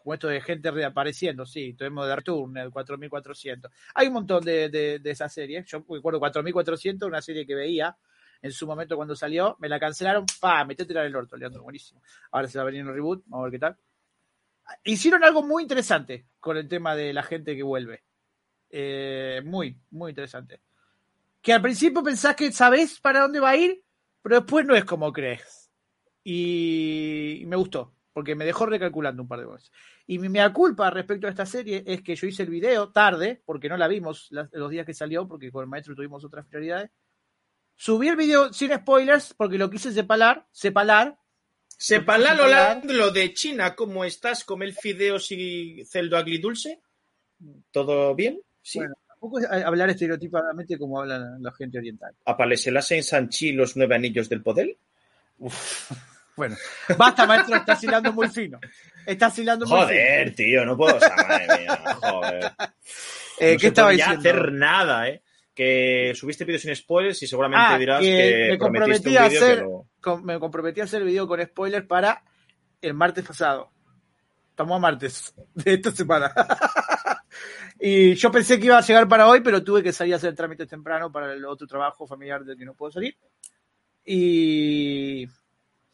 como 0.02 0.14
esto 0.14 0.28
de 0.28 0.40
gente 0.40 0.70
reapareciendo, 0.70 1.46
sí, 1.46 1.74
tuvimos 1.74 2.06
de 2.06 2.16
Return, 2.16 2.56
el 2.56 2.70
4400. 2.70 3.70
Hay 3.94 4.06
un 4.08 4.14
montón 4.14 4.44
de, 4.44 4.68
de, 4.68 4.98
de 4.98 5.10
esas 5.10 5.32
series. 5.32 5.66
Yo 5.66 5.84
recuerdo 5.88 6.18
4400, 6.18 7.06
una 7.06 7.22
serie 7.22 7.46
que 7.46 7.54
veía 7.54 7.96
en 8.42 8.52
su 8.52 8.66
momento 8.66 8.96
cuando 8.96 9.14
salió, 9.14 9.56
me 9.60 9.68
la 9.68 9.78
cancelaron, 9.78 10.24
pa, 10.40 10.64
metí 10.64 10.82
a 10.82 10.86
tirar 10.86 11.06
el 11.06 11.14
orto, 11.14 11.36
Leandro, 11.36 11.62
buenísimo. 11.62 12.02
Ahora 12.30 12.48
se 12.48 12.58
va 12.58 12.62
a 12.62 12.66
venir 12.66 12.84
un 12.84 12.94
reboot, 12.94 13.22
vamos 13.26 13.44
a 13.44 13.44
ver 13.44 13.52
qué 13.52 13.58
tal. 13.58 13.76
Hicieron 14.84 15.24
algo 15.24 15.42
muy 15.42 15.62
interesante 15.62 16.26
con 16.38 16.56
el 16.56 16.68
tema 16.68 16.94
de 16.94 17.12
la 17.12 17.22
gente 17.22 17.56
que 17.56 17.62
vuelve. 17.62 18.04
Eh, 18.70 19.42
muy, 19.44 19.76
muy 19.90 20.10
interesante. 20.10 20.60
Que 21.42 21.52
al 21.52 21.62
principio 21.62 22.02
pensás 22.02 22.36
que 22.36 22.52
sabés 22.52 23.00
para 23.00 23.20
dónde 23.20 23.40
va 23.40 23.50
a 23.50 23.56
ir, 23.56 23.82
pero 24.22 24.36
después 24.36 24.64
no 24.64 24.74
es 24.74 24.84
como 24.84 25.12
crees. 25.12 25.70
Y 26.22 27.42
me 27.46 27.56
gustó, 27.56 27.94
porque 28.12 28.34
me 28.34 28.44
dejó 28.44 28.66
recalculando 28.66 29.22
un 29.22 29.28
par 29.28 29.40
de 29.40 29.46
veces. 29.46 29.70
Y 30.06 30.18
mi 30.18 30.28
mea 30.28 30.52
culpa 30.52 30.90
respecto 30.90 31.26
a 31.26 31.30
esta 31.30 31.46
serie 31.46 31.82
es 31.86 32.02
que 32.02 32.14
yo 32.16 32.26
hice 32.26 32.42
el 32.42 32.50
video 32.50 32.90
tarde, 32.90 33.40
porque 33.44 33.68
no 33.68 33.76
la 33.76 33.88
vimos 33.88 34.26
las- 34.30 34.48
los 34.52 34.70
días 34.70 34.84
que 34.86 34.94
salió, 34.94 35.28
porque 35.28 35.50
con 35.50 35.62
el 35.62 35.68
maestro 35.68 35.94
tuvimos 35.94 36.24
otras 36.24 36.46
prioridades. 36.46 36.90
Subí 37.76 38.08
el 38.08 38.16
video 38.16 38.52
sin 38.52 38.74
spoilers, 38.74 39.32
porque 39.34 39.56
lo 39.58 39.70
quise 39.70 39.92
separar, 39.92 40.46
separar. 40.52 41.16
Sepalalo 41.78 42.42
Sepalar. 42.42 42.84
lo 42.84 43.10
de 43.10 43.32
China, 43.32 43.74
¿cómo 43.74 44.04
estás? 44.04 44.44
¿Comer 44.44 44.74
fideos 44.74 45.32
y 45.32 45.82
celdo 45.86 46.18
agridulce? 46.18 46.80
¿Todo 47.70 48.14
bien? 48.14 48.38
Sí. 48.60 48.80
Bueno, 48.80 48.94
tampoco 49.08 49.38
es 49.38 49.46
hablar 49.46 49.88
estereotipadamente 49.88 50.76
como 50.78 51.00
habla 51.00 51.38
la, 51.40 51.52
gente 51.52 51.78
oriental. 51.78 52.14
¿Aparecerás 52.26 52.90
en 52.90 53.02
Sanchi 53.02 53.52
los 53.52 53.78
nueve 53.78 53.94
anillos 53.94 54.28
del 54.28 54.42
poder? 54.42 54.76
Bueno, 56.40 56.56
basta, 56.96 57.26
maestro, 57.26 57.56
está 57.56 57.78
hilando 57.82 58.12
muy 58.14 58.28
fino. 58.28 58.58
Está 59.04 59.30
hilando 59.36 59.66
muy 59.66 59.74
fino. 59.76 59.86
Joder, 59.88 60.34
tío, 60.34 60.64
no 60.64 60.74
puedo. 60.74 60.96
O 60.96 61.00
sea, 61.00 61.14
madre 61.16 61.46
mía, 61.58 61.80
joder. 62.00 62.44
Eh, 63.38 63.52
No 63.54 63.58
¿Qué 63.60 63.66
estaba 63.66 63.90
diciendo? 63.90 64.18
hacer 64.20 64.52
nada, 64.52 65.08
¿eh? 65.10 65.22
Que 65.54 66.12
subiste 66.14 66.46
vídeos 66.46 66.62
sin 66.62 66.74
spoilers 66.74 67.22
y 67.22 67.26
seguramente 67.26 67.66
Ah, 67.74 67.78
dirás 67.78 68.00
que 68.00 68.06
que, 68.06 68.48
me 68.52 68.58
comprometí 68.58 69.16
a 69.18 69.28
vídeo 69.28 69.40
hacer- 69.42 69.66
con- 70.00 70.24
me 70.24 70.38
comprometí 70.38 70.80
a 70.80 70.84
hacer 70.84 71.02
el 71.02 71.08
video 71.08 71.28
con 71.28 71.42
spoilers 71.44 71.86
para 71.86 72.22
el 72.80 72.94
martes 72.94 73.26
pasado. 73.26 73.70
Estamos 74.48 74.76
a 74.76 74.80
martes 74.80 75.34
de 75.54 75.74
esta 75.74 75.90
semana. 75.92 76.32
y 77.80 78.14
yo 78.14 78.30
pensé 78.30 78.58
que 78.58 78.66
iba 78.66 78.78
a 78.78 78.82
llegar 78.82 79.06
para 79.08 79.26
hoy, 79.28 79.40
pero 79.42 79.62
tuve 79.62 79.82
que 79.82 79.92
salir 79.92 80.14
a 80.14 80.16
hacer 80.16 80.34
trámites 80.34 80.68
temprano 80.68 81.12
para 81.12 81.32
el 81.34 81.44
otro 81.44 81.66
trabajo 81.66 82.06
familiar 82.06 82.42
del 82.44 82.56
que 82.56 82.64
no 82.64 82.72
puedo 82.74 82.92
salir. 82.92 83.14
Y, 84.04 85.26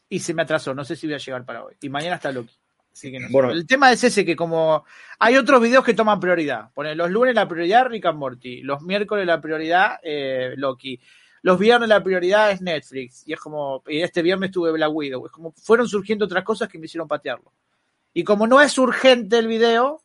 y 0.09 0.19
se 0.19 0.33
me 0.33 0.43
atrasó, 0.43 0.73
no 0.73 0.85
sé 0.85 0.95
si 0.95 1.07
voy 1.07 1.15
a 1.15 1.19
llegar 1.19 1.45
para 1.45 1.63
hoy. 1.63 1.75
Y 1.81 1.89
mañana 1.89 2.15
está 2.15 2.31
Loki. 2.31 2.53
Así 2.91 3.11
que 3.11 3.19
no. 3.19 3.27
Bueno. 3.29 3.51
el 3.51 3.67
tema 3.67 3.91
es 3.91 4.03
ese 4.03 4.25
que 4.25 4.35
como 4.35 4.83
hay 5.19 5.37
otros 5.37 5.61
videos 5.61 5.83
que 5.83 5.93
toman 5.93 6.19
prioridad. 6.19 6.71
Ponen 6.73 6.97
los 6.97 7.11
lunes 7.11 7.35
la 7.35 7.47
prioridad 7.47 7.87
Rick 7.87 8.05
and 8.05 8.17
Morty, 8.17 8.61
los 8.63 8.81
miércoles 8.81 9.25
la 9.25 9.39
prioridad 9.39 9.99
eh, 10.01 10.53
Loki, 10.57 10.99
los 11.43 11.59
viernes 11.59 11.89
la 11.89 12.03
prioridad 12.03 12.51
es 12.51 12.61
Netflix. 12.61 13.23
Y 13.27 13.33
es 13.33 13.39
como, 13.39 13.83
y 13.87 14.01
este 14.01 14.21
viernes 14.21 14.51
tuve 14.51 14.71
Black 14.71 14.91
Widow. 14.91 15.25
Es 15.25 15.31
como, 15.31 15.51
fueron 15.51 15.87
surgiendo 15.87 16.25
otras 16.25 16.43
cosas 16.43 16.69
que 16.69 16.79
me 16.79 16.85
hicieron 16.85 17.07
patearlo. 17.07 17.53
Y 18.13 18.23
como 18.23 18.47
no 18.47 18.59
es 18.61 18.75
urgente 18.79 19.37
el 19.37 19.47
video, 19.47 20.01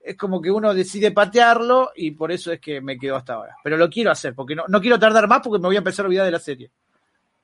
es 0.00 0.16
como 0.16 0.40
que 0.40 0.50
uno 0.50 0.72
decide 0.72 1.10
patearlo 1.10 1.90
y 1.96 2.12
por 2.12 2.30
eso 2.30 2.52
es 2.52 2.60
que 2.60 2.80
me 2.80 2.96
quedo 2.96 3.16
hasta 3.16 3.34
ahora. 3.34 3.56
Pero 3.64 3.76
lo 3.76 3.90
quiero 3.90 4.12
hacer, 4.12 4.34
porque 4.34 4.54
no, 4.54 4.64
no 4.68 4.80
quiero 4.80 4.98
tardar 4.98 5.26
más 5.26 5.40
porque 5.42 5.60
me 5.60 5.66
voy 5.66 5.76
a 5.76 5.78
empezar 5.78 6.04
a 6.04 6.08
olvidar 6.08 6.26
de 6.26 6.32
la 6.32 6.38
serie. 6.38 6.70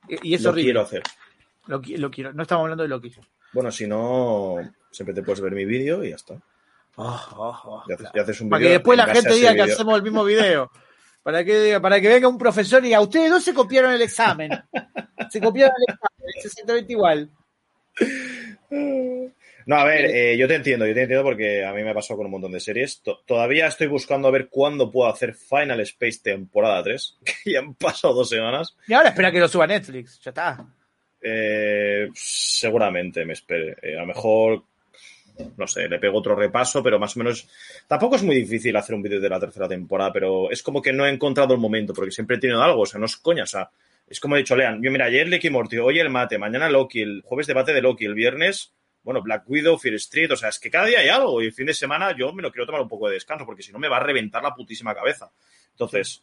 Y, 0.08 0.30
y 0.30 0.34
es 0.34 0.42
lo 0.42 0.50
horrible. 0.50 0.66
quiero 0.66 0.80
hacer. 0.82 1.02
Lo, 1.66 1.80
qui- 1.80 1.96
lo 1.96 2.10
quiero. 2.10 2.32
No 2.32 2.42
estamos 2.42 2.62
hablando 2.62 2.82
de 2.82 2.88
Loki. 2.88 3.12
Bueno, 3.52 3.70
si 3.70 3.86
no, 3.86 4.56
siempre 4.90 5.14
te 5.14 5.22
puedes 5.22 5.40
ver 5.40 5.52
mi 5.52 5.64
vídeo 5.64 6.04
y 6.04 6.10
ya 6.10 6.16
está. 6.16 6.34
Y 6.36 7.92
haces, 7.92 8.08
y 8.14 8.18
haces 8.18 8.40
un 8.40 8.50
Para 8.50 8.58
vídeo 8.60 8.68
que 8.70 8.74
después 8.74 8.98
la 8.98 9.06
gente 9.06 9.34
diga 9.34 9.52
que 9.54 9.62
vídeo. 9.62 9.74
hacemos 9.74 9.96
el 9.96 10.02
mismo 10.02 10.24
video. 10.24 10.70
Para 11.22 11.42
que, 11.44 11.78
para 11.80 12.00
que 12.00 12.08
venga 12.08 12.28
un 12.28 12.36
profesor 12.38 12.82
y 12.84 12.88
diga, 12.88 13.00
ustedes 13.00 13.30
dos 13.30 13.42
se 13.42 13.54
copiaron 13.54 13.92
el 13.92 14.02
examen. 14.02 14.50
Se 15.30 15.40
copiaron 15.40 15.74
el 15.78 15.94
examen, 15.94 16.30
exactamente 16.44 16.92
igual. 16.92 17.30
No, 19.66 19.76
a 19.76 19.84
ver, 19.84 20.04
eh, 20.06 20.36
yo 20.36 20.46
te 20.46 20.56
entiendo, 20.56 20.86
yo 20.86 20.92
te 20.92 21.02
entiendo 21.02 21.24
porque 21.24 21.64
a 21.64 21.72
mí 21.72 21.82
me 21.82 21.90
ha 21.90 21.94
pasado 21.94 22.18
con 22.18 22.26
un 22.26 22.32
montón 22.32 22.52
de 22.52 22.60
series. 22.60 23.00
To- 23.00 23.20
todavía 23.26 23.66
estoy 23.66 23.86
buscando 23.86 24.28
a 24.28 24.30
ver 24.30 24.48
cuándo 24.50 24.90
puedo 24.90 25.08
hacer 25.10 25.34
Final 25.34 25.80
Space 25.80 26.18
temporada 26.22 26.82
3, 26.82 27.18
que 27.44 27.52
ya 27.52 27.60
han 27.60 27.74
pasado 27.74 28.12
dos 28.14 28.28
semanas. 28.28 28.76
Y 28.86 28.92
ahora 28.92 29.08
espera 29.08 29.32
que 29.32 29.40
lo 29.40 29.48
suba 29.48 29.66
Netflix. 29.66 30.20
Ya 30.20 30.30
está. 30.30 30.66
Eh, 31.26 32.10
seguramente 32.14 33.24
me 33.24 33.32
espere. 33.32 33.76
Eh, 33.80 33.96
a 33.96 34.00
lo 34.00 34.06
mejor, 34.06 34.62
no 35.56 35.66
sé, 35.66 35.88
le 35.88 35.98
pego 35.98 36.18
otro 36.18 36.36
repaso, 36.36 36.82
pero 36.82 36.98
más 36.98 37.16
o 37.16 37.20
menos. 37.20 37.48
Tampoco 37.88 38.16
es 38.16 38.22
muy 38.22 38.36
difícil 38.36 38.76
hacer 38.76 38.94
un 38.94 39.02
vídeo 39.02 39.20
de 39.20 39.28
la 39.30 39.40
tercera 39.40 39.66
temporada, 39.66 40.12
pero 40.12 40.50
es 40.50 40.62
como 40.62 40.82
que 40.82 40.92
no 40.92 41.06
he 41.06 41.10
encontrado 41.10 41.54
el 41.54 41.60
momento, 41.60 41.94
porque 41.94 42.10
siempre 42.10 42.36
he 42.36 42.40
tenido 42.40 42.62
algo, 42.62 42.82
o 42.82 42.86
sea, 42.86 43.00
no 43.00 43.06
es 43.06 43.16
coña, 43.16 43.44
o 43.44 43.46
sea, 43.46 43.70
es 44.06 44.20
como 44.20 44.36
he 44.36 44.40
dicho, 44.40 44.54
Lean, 44.54 44.82
yo 44.82 44.90
mira, 44.90 45.06
ayer 45.06 45.26
Ricky 45.26 45.48
Morty, 45.48 45.78
hoy 45.78 45.98
el 45.98 46.10
mate, 46.10 46.36
mañana 46.36 46.68
Loki, 46.68 47.00
el 47.00 47.22
jueves 47.24 47.46
debate 47.46 47.72
de 47.72 47.80
Loki, 47.80 48.04
el 48.04 48.14
viernes, 48.14 48.74
bueno, 49.02 49.22
Black 49.22 49.44
Widow, 49.48 49.78
Fear 49.78 49.94
Street, 49.94 50.30
o 50.30 50.36
sea, 50.36 50.50
es 50.50 50.58
que 50.58 50.70
cada 50.70 50.86
día 50.86 51.00
hay 51.00 51.08
algo, 51.08 51.42
y 51.42 51.46
el 51.46 51.52
fin 51.54 51.66
de 51.66 51.74
semana 51.74 52.14
yo 52.14 52.34
me 52.34 52.42
lo 52.42 52.52
quiero 52.52 52.66
tomar 52.66 52.82
un 52.82 52.88
poco 52.88 53.08
de 53.08 53.14
descanso, 53.14 53.46
porque 53.46 53.62
si 53.62 53.72
no 53.72 53.78
me 53.78 53.88
va 53.88 53.96
a 53.96 54.00
reventar 54.00 54.42
la 54.42 54.54
putísima 54.54 54.94
cabeza. 54.94 55.30
Entonces, 55.70 56.22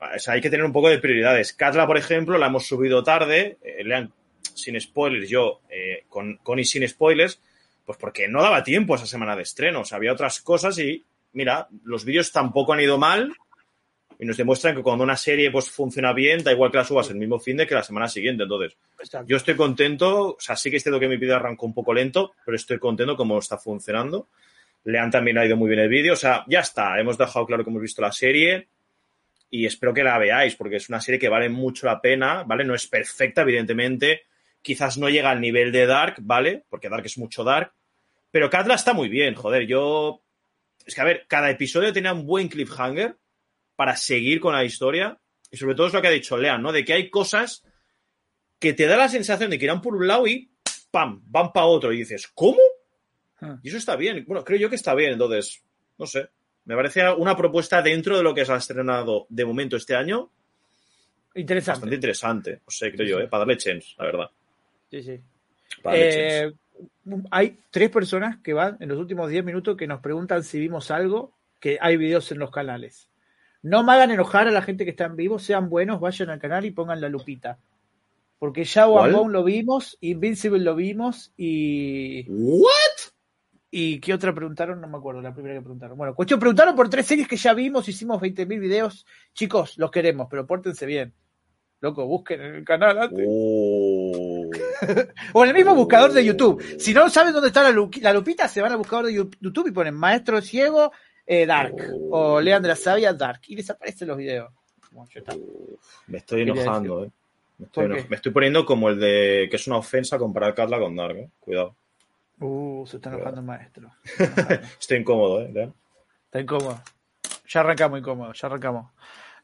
o 0.00 0.18
sea, 0.18 0.34
hay 0.34 0.40
que 0.40 0.50
tener 0.50 0.64
un 0.64 0.72
poco 0.72 0.88
de 0.88 0.98
prioridades. 0.98 1.52
Katla, 1.52 1.86
por 1.86 1.96
ejemplo, 1.98 2.38
la 2.38 2.46
hemos 2.46 2.66
subido 2.66 3.02
tarde. 3.02 3.58
eh, 3.62 3.82
le 3.84 3.94
han- 3.94 4.12
sin 4.54 4.80
spoilers, 4.80 5.28
yo 5.28 5.60
eh, 5.70 6.04
con, 6.08 6.36
con 6.38 6.58
y 6.58 6.64
sin 6.64 6.86
spoilers, 6.88 7.40
pues 7.84 7.96
porque 7.98 8.28
no 8.28 8.42
daba 8.42 8.62
tiempo 8.64 8.94
esa 8.96 9.06
semana 9.06 9.36
de 9.36 9.42
estrenos. 9.42 9.92
Había 9.92 10.12
otras 10.12 10.40
cosas 10.40 10.78
y, 10.78 11.04
mira, 11.32 11.68
los 11.84 12.04
vídeos 12.04 12.32
tampoco 12.32 12.72
han 12.72 12.80
ido 12.80 12.98
mal 12.98 13.32
y 14.18 14.24
nos 14.26 14.36
demuestran 14.36 14.74
que 14.74 14.82
cuando 14.82 15.04
una 15.04 15.16
serie 15.16 15.50
pues 15.52 15.70
funciona 15.70 16.12
bien, 16.12 16.42
da 16.42 16.50
igual 16.52 16.70
que 16.72 16.76
la 16.78 16.84
subas 16.84 17.08
el 17.10 17.16
mismo 17.16 17.38
fin 17.38 17.56
de 17.56 17.66
que 17.68 17.74
la 17.74 17.84
semana 17.84 18.08
siguiente. 18.08 18.42
Entonces, 18.42 18.76
yo 19.26 19.36
estoy 19.36 19.54
contento. 19.54 20.30
O 20.30 20.36
sea, 20.40 20.56
sí 20.56 20.70
que 20.70 20.78
es 20.78 20.82
cierto 20.82 20.98
que 20.98 21.06
mi 21.08 21.16
vídeo 21.16 21.36
arrancó 21.36 21.66
un 21.66 21.74
poco 21.74 21.94
lento, 21.94 22.32
pero 22.44 22.56
estoy 22.56 22.78
contento 22.80 23.16
como 23.16 23.38
está 23.38 23.58
funcionando. 23.58 24.28
Lean 24.84 25.10
también 25.10 25.38
ha 25.38 25.46
ido 25.46 25.56
muy 25.56 25.68
bien 25.68 25.80
el 25.80 25.88
vídeo. 25.88 26.14
O 26.14 26.16
sea, 26.16 26.44
ya 26.48 26.60
está. 26.60 26.98
Hemos 26.98 27.16
dejado 27.16 27.46
claro 27.46 27.62
que 27.62 27.70
hemos 27.70 27.82
visto 27.82 28.02
la 28.02 28.10
serie 28.12 28.66
y 29.50 29.66
espero 29.66 29.94
que 29.94 30.04
la 30.04 30.18
veáis 30.18 30.54
porque 30.56 30.76
es 30.76 30.88
una 30.88 31.00
serie 31.00 31.18
que 31.18 31.28
vale 31.28 31.48
mucho 31.48 31.86
la 31.86 32.00
pena, 32.00 32.42
¿vale? 32.44 32.64
No 32.64 32.74
es 32.74 32.86
perfecta, 32.86 33.42
evidentemente. 33.42 34.22
Quizás 34.60 34.98
no 34.98 35.08
llega 35.08 35.30
al 35.30 35.40
nivel 35.40 35.72
de 35.72 35.86
Dark, 35.86 36.16
¿vale? 36.20 36.64
Porque 36.68 36.88
Dark 36.88 37.06
es 37.06 37.18
mucho 37.18 37.44
Dark. 37.44 37.72
Pero 38.30 38.50
Katla 38.50 38.74
está 38.74 38.92
muy 38.92 39.08
bien, 39.08 39.34
joder. 39.34 39.66
Yo. 39.66 40.22
Es 40.84 40.94
que, 40.94 41.00
a 41.00 41.04
ver, 41.04 41.26
cada 41.28 41.50
episodio 41.50 41.92
tenía 41.92 42.12
un 42.12 42.26
buen 42.26 42.48
cliffhanger 42.48 43.16
para 43.76 43.96
seguir 43.96 44.40
con 44.40 44.52
la 44.52 44.64
historia. 44.64 45.18
Y 45.50 45.56
sobre 45.56 45.74
todo 45.74 45.86
es 45.86 45.92
lo 45.92 46.02
que 46.02 46.08
ha 46.08 46.12
dicho 46.12 46.36
Lean, 46.36 46.60
¿no? 46.62 46.72
De 46.72 46.84
que 46.84 46.92
hay 46.92 47.08
cosas 47.08 47.64
que 48.58 48.74
te 48.74 48.86
da 48.86 48.96
la 48.96 49.08
sensación 49.08 49.50
de 49.50 49.58
que 49.58 49.64
irán 49.64 49.80
por 49.80 49.94
un 49.94 50.06
lado 50.06 50.26
y 50.26 50.50
¡pam! 50.90 51.22
van 51.26 51.52
para 51.52 51.66
otro. 51.66 51.92
Y 51.92 51.98
dices, 51.98 52.28
¿cómo? 52.34 52.58
Ah. 53.40 53.58
Y 53.62 53.68
eso 53.68 53.78
está 53.78 53.96
bien. 53.96 54.24
Bueno, 54.26 54.44
creo 54.44 54.58
yo 54.58 54.68
que 54.68 54.76
está 54.76 54.94
bien. 54.94 55.12
Entonces, 55.12 55.62
no 55.96 56.06
sé. 56.06 56.28
Me 56.68 56.76
parece 56.76 57.10
una 57.14 57.34
propuesta 57.34 57.80
dentro 57.80 58.18
de 58.18 58.22
lo 58.22 58.34
que 58.34 58.44
se 58.44 58.52
ha 58.52 58.56
estrenado 58.56 59.24
de 59.30 59.46
momento 59.46 59.78
este 59.78 59.96
año 59.96 60.30
Interesante. 61.34 61.76
bastante 61.76 61.94
interesante. 61.94 62.52
No 62.56 62.70
sé, 62.70 62.92
creo 62.92 63.08
yo, 63.08 63.20
¿eh? 63.20 63.26
Para 63.26 63.40
darle 63.40 63.56
chance, 63.56 63.94
la 63.96 64.04
verdad. 64.04 64.30
Sí, 64.90 65.02
sí. 65.02 65.20
Para 65.82 65.96
darle 65.96 66.10
chance. 66.10 66.46
Eh, 66.46 67.22
hay 67.30 67.58
tres 67.70 67.88
personas 67.88 68.36
que 68.42 68.52
van 68.52 68.76
en 68.80 68.90
los 68.90 68.98
últimos 68.98 69.30
10 69.30 69.46
minutos 69.46 69.78
que 69.78 69.86
nos 69.86 70.00
preguntan 70.00 70.44
si 70.44 70.60
vimos 70.60 70.90
algo, 70.90 71.32
que 71.58 71.78
hay 71.80 71.96
videos 71.96 72.30
en 72.32 72.38
los 72.38 72.50
canales. 72.50 73.08
No 73.62 73.82
me 73.82 73.92
hagan 73.92 74.10
enojar 74.10 74.46
a 74.46 74.50
la 74.50 74.60
gente 74.60 74.84
que 74.84 74.90
está 74.90 75.06
en 75.06 75.16
vivo, 75.16 75.38
sean 75.38 75.70
buenos, 75.70 76.00
vayan 76.00 76.28
al 76.28 76.38
canal 76.38 76.66
y 76.66 76.70
pongan 76.70 77.00
la 77.00 77.08
lupita. 77.08 77.58
Porque 78.38 78.64
Shadow 78.64 79.10
Bone 79.10 79.32
lo 79.32 79.42
vimos, 79.42 79.96
Invincible 80.02 80.60
lo 80.60 80.74
vimos 80.74 81.32
y. 81.38 82.26
¿What? 82.28 82.68
¿Y 83.70 84.00
qué 84.00 84.14
otra 84.14 84.34
preguntaron? 84.34 84.80
No 84.80 84.88
me 84.88 84.96
acuerdo, 84.96 85.20
la 85.20 85.32
primera 85.34 85.54
que 85.56 85.60
preguntaron. 85.60 85.96
Bueno, 85.98 86.14
cuestión, 86.14 86.40
preguntaron 86.40 86.74
por 86.74 86.88
tres 86.88 87.06
series 87.06 87.28
que 87.28 87.36
ya 87.36 87.52
vimos, 87.52 87.88
hicimos 87.88 88.20
20.000 88.20 88.58
videos. 88.58 89.06
Chicos, 89.34 89.76
los 89.76 89.90
queremos, 89.90 90.26
pero 90.30 90.46
pórtense 90.46 90.86
bien. 90.86 91.12
Loco, 91.80 92.06
busquen 92.06 92.40
en 92.40 92.54
el 92.56 92.64
canal 92.64 92.98
antes. 92.98 93.26
Oh. 93.28 94.50
O 95.34 95.44
en 95.44 95.50
el 95.50 95.54
mismo 95.56 95.74
buscador 95.74 96.12
de 96.12 96.24
YouTube. 96.24 96.62
Si 96.78 96.94
no 96.94 97.08
saben 97.10 97.32
dónde 97.32 97.48
está 97.48 97.62
la, 97.62 97.70
lu- 97.70 97.90
la 98.00 98.12
lupita, 98.12 98.48
se 98.48 98.60
van 98.62 98.72
al 98.72 98.78
buscador 98.78 99.06
de 99.06 99.12
YouTube 99.14 99.68
y 99.68 99.72
ponen 99.72 99.94
Maestro 99.94 100.40
Ciego 100.40 100.90
eh, 101.26 101.44
Dark 101.46 101.74
o 102.10 102.40
Lean 102.40 102.62
de 102.62 102.68
la 102.68 102.76
Sabia 102.76 103.12
Dark 103.12 103.40
y 103.48 103.56
les 103.56 103.68
aparecen 103.70 104.08
los 104.08 104.16
videos. 104.16 104.50
Bueno, 104.90 105.08
está. 105.14 105.36
Me 106.06 106.18
estoy 106.18 106.42
enojando, 106.42 107.04
¿eh? 107.04 107.10
Me 107.58 107.66
estoy, 107.66 107.84
¿Por 107.86 107.92
qué? 107.94 108.00
eno- 108.00 108.08
me 108.10 108.16
estoy 108.16 108.32
poniendo 108.32 108.64
como 108.64 108.88
el 108.88 108.98
de 108.98 109.48
que 109.50 109.56
es 109.56 109.66
una 109.66 109.76
ofensa 109.76 110.16
comparar 110.18 110.54
Katla 110.54 110.78
con 110.78 110.96
Dark, 110.96 111.16
¿eh? 111.16 111.28
Cuidado. 111.38 111.76
Uh, 112.40 112.86
se 112.86 112.96
está 112.96 113.10
enojando 113.10 113.40
el 113.40 113.46
maestro. 113.46 113.90
Estoy 114.80 114.98
incómodo, 114.98 115.42
¿eh? 115.42 115.72
Está 116.26 116.40
incómodo. 116.40 116.80
Ya 117.48 117.60
arrancamos 117.60 117.98
incómodo, 117.98 118.32
ya 118.32 118.46
arrancamos. 118.46 118.92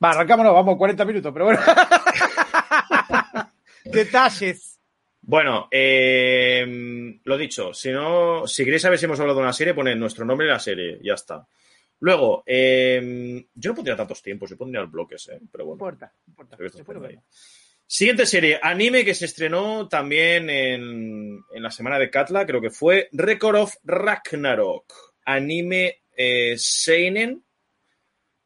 Va, 0.02 0.10
arrancamos, 0.10 0.44
no, 0.44 0.52
vamos 0.54 0.76
40 0.76 1.04
minutos, 1.04 1.32
pero 1.32 1.46
bueno. 1.46 1.60
Detalles. 3.84 4.78
Bueno, 5.22 5.68
eh, 5.70 7.18
lo 7.24 7.38
dicho, 7.38 7.72
si 7.72 7.90
no, 7.90 8.46
si 8.46 8.62
queréis 8.64 8.82
saber 8.82 8.98
si 8.98 9.06
hemos 9.06 9.18
hablado 9.20 9.38
de 9.38 9.44
una 9.44 9.52
serie, 9.54 9.72
poned 9.72 9.96
nuestro 9.96 10.24
nombre 10.24 10.46
en 10.46 10.52
la 10.52 10.58
serie, 10.58 10.98
ya 11.02 11.14
está. 11.14 11.46
Luego, 12.00 12.42
eh, 12.44 13.46
yo 13.54 13.70
no 13.70 13.74
pondría 13.74 13.96
tantos 13.96 14.20
tiempos, 14.22 14.50
yo 14.50 14.58
pondría 14.58 14.82
bloques, 14.84 15.28
¿eh? 15.28 15.40
pero 15.50 15.64
No 15.64 15.68
bueno. 15.68 15.74
importa, 15.76 16.12
no 16.26 16.30
importa. 16.32 16.56
Creo 16.58 16.70
que 16.70 17.18
Siguiente 17.96 18.26
serie, 18.26 18.58
anime 18.60 19.04
que 19.04 19.14
se 19.14 19.26
estrenó 19.26 19.86
también 19.86 20.50
en, 20.50 21.44
en 21.54 21.62
la 21.62 21.70
semana 21.70 21.96
de 21.96 22.10
Katla, 22.10 22.44
creo 22.44 22.60
que 22.60 22.70
fue 22.70 23.08
Record 23.12 23.54
of 23.54 23.76
Ragnarok. 23.84 24.92
Anime 25.24 26.00
eh, 26.16 26.56
Seinen, 26.58 27.44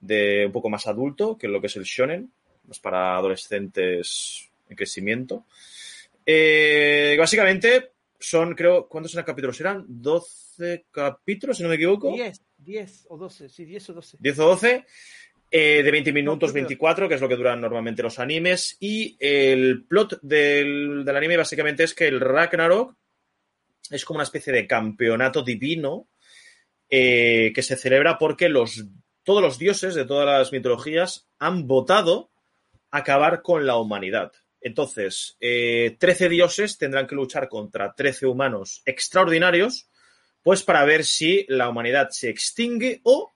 de 0.01 0.45
un 0.45 0.53
poco 0.53 0.69
más 0.69 0.87
adulto 0.87 1.39
que 1.39 1.49
lo 1.49 1.63
que 1.63 1.69
es 1.69 1.77
el 1.77 1.85
Shonen, 1.85 2.31
más 2.65 2.79
para 2.79 3.17
adolescentes 3.17 4.51
en 4.69 4.77
crecimiento. 4.77 5.47
Eh, 6.27 7.17
básicamente 7.19 7.93
son, 8.21 8.55
creo, 8.55 8.87
¿cuántos 8.87 9.15
eran 9.15 9.25
capítulos? 9.25 9.59
¿Eran 9.63 9.87
12 9.89 10.85
capítulos, 10.91 11.57
si 11.57 11.63
no 11.63 11.71
me 11.71 11.77
equivoco? 11.77 12.13
10, 12.13 12.43
10 12.59 13.07
o 13.09 13.17
12, 13.17 13.49
sí, 13.49 13.65
10 13.65 13.89
o 13.89 13.93
12. 13.95 14.19
10 14.21 14.39
o 14.41 14.45
12, 14.45 14.85
eh, 15.51 15.83
de 15.83 15.91
20 15.91 16.13
minutos, 16.13 16.51
No, 16.51 16.53
creo 16.53 16.65
que- 16.65 16.69
24, 16.69 17.09
que 17.09 17.15
es 17.15 17.21
lo 17.21 17.29
que 17.29 17.37
duran 17.37 17.61
normalmente 17.61 18.03
los 18.03 18.19
animes. 18.19 18.77
Y 18.81 19.17
el 19.19 19.85
plot 19.87 20.21
del, 20.23 21.05
del 21.05 21.17
anime 21.17 21.37
básicamente 21.37 21.85
es 21.85 21.95
que 21.95 22.07
el 22.09 22.21
Ragnarok 22.21 22.95
es 23.91 24.05
como 24.05 24.19
una 24.19 24.25
especie 24.25 24.53
de 24.53 24.67
campeonato 24.67 25.43
divino 25.43 26.09
eh, 26.91 27.53
que 27.55 27.63
se 27.63 27.77
celebra 27.77 28.19
porque 28.19 28.49
los, 28.49 28.85
todos 29.23 29.43
los 29.43 29.59
dioses 29.59 29.95
de 29.95 30.05
todas 30.05 30.27
las 30.27 30.53
mitologías 30.53 31.27
han 31.39 31.67
votado 31.67 32.31
acabar 32.91 33.43
con 33.43 33.67
la 33.67 33.77
humanidad. 33.77 34.33
Entonces, 34.61 35.37
eh, 35.41 35.97
13 35.99 36.29
dioses 36.29 36.79
tendrán 36.79 37.07
que 37.07 37.15
luchar 37.15 37.49
contra 37.49 37.95
13 37.95 38.27
humanos 38.27 38.83
extraordinarios, 38.87 39.89
pues 40.43 40.63
para 40.63 40.85
ver 40.85 41.05
si 41.05 41.45
la 41.49 41.69
humanidad 41.69 42.09
se 42.11 42.29
extingue 42.31 43.01
o 43.05 43.33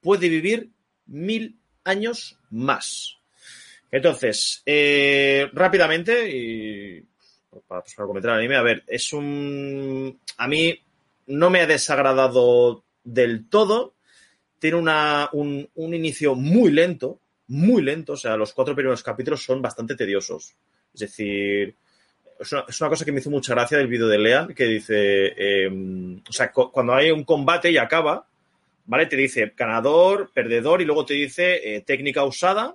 puede 0.00 0.28
vivir 0.28 0.70
mil 1.08 1.58
años 1.84 2.38
más. 2.50 3.16
Entonces, 3.90 4.62
eh, 4.66 5.48
rápidamente, 5.52 6.30
y 6.30 7.02
para, 7.66 7.82
pues, 7.82 7.94
para 7.94 8.06
comentar 8.06 8.32
el 8.32 8.38
anime, 8.38 8.56
a 8.56 8.62
ver, 8.62 8.84
es 8.86 9.12
un... 9.12 10.20
A 10.36 10.46
mí 10.46 10.78
no 11.26 11.50
me 11.50 11.60
ha 11.60 11.66
desagradado 11.66 12.84
del 13.04 13.48
todo. 13.48 13.94
Tiene 14.58 14.76
una, 14.76 15.30
un, 15.32 15.68
inicio 15.76 16.34
muy 16.34 16.70
lento, 16.70 17.20
muy 17.48 17.82
lento. 17.82 18.12
O 18.14 18.16
sea, 18.16 18.36
los 18.36 18.52
cuatro 18.52 18.74
primeros 18.74 19.02
capítulos 19.02 19.42
son 19.42 19.62
bastante 19.62 19.94
tediosos. 19.94 20.54
Es 20.92 21.00
decir, 21.00 21.74
es 22.40 22.52
una, 22.52 22.88
cosa 22.88 23.04
que 23.04 23.12
me 23.12 23.20
hizo 23.20 23.30
mucha 23.30 23.54
gracia 23.54 23.78
del 23.78 23.86
vídeo 23.88 24.08
de 24.08 24.18
Lean, 24.18 24.54
que 24.54 24.64
dice, 24.64 25.32
eh, 25.36 26.20
o 26.28 26.32
sea, 26.32 26.50
cu- 26.52 26.70
cuando 26.70 26.94
hay 26.94 27.10
un 27.10 27.24
combate 27.24 27.70
y 27.70 27.78
acaba, 27.78 28.26
¿vale? 28.88 29.06
Te 29.06 29.16
dice 29.16 29.52
ganador, 29.54 30.32
perdedor 30.32 30.80
y 30.80 30.86
luego 30.86 31.04
te 31.04 31.14
dice 31.14 31.76
eh, 31.76 31.82
técnica 31.82 32.24
usada, 32.24 32.74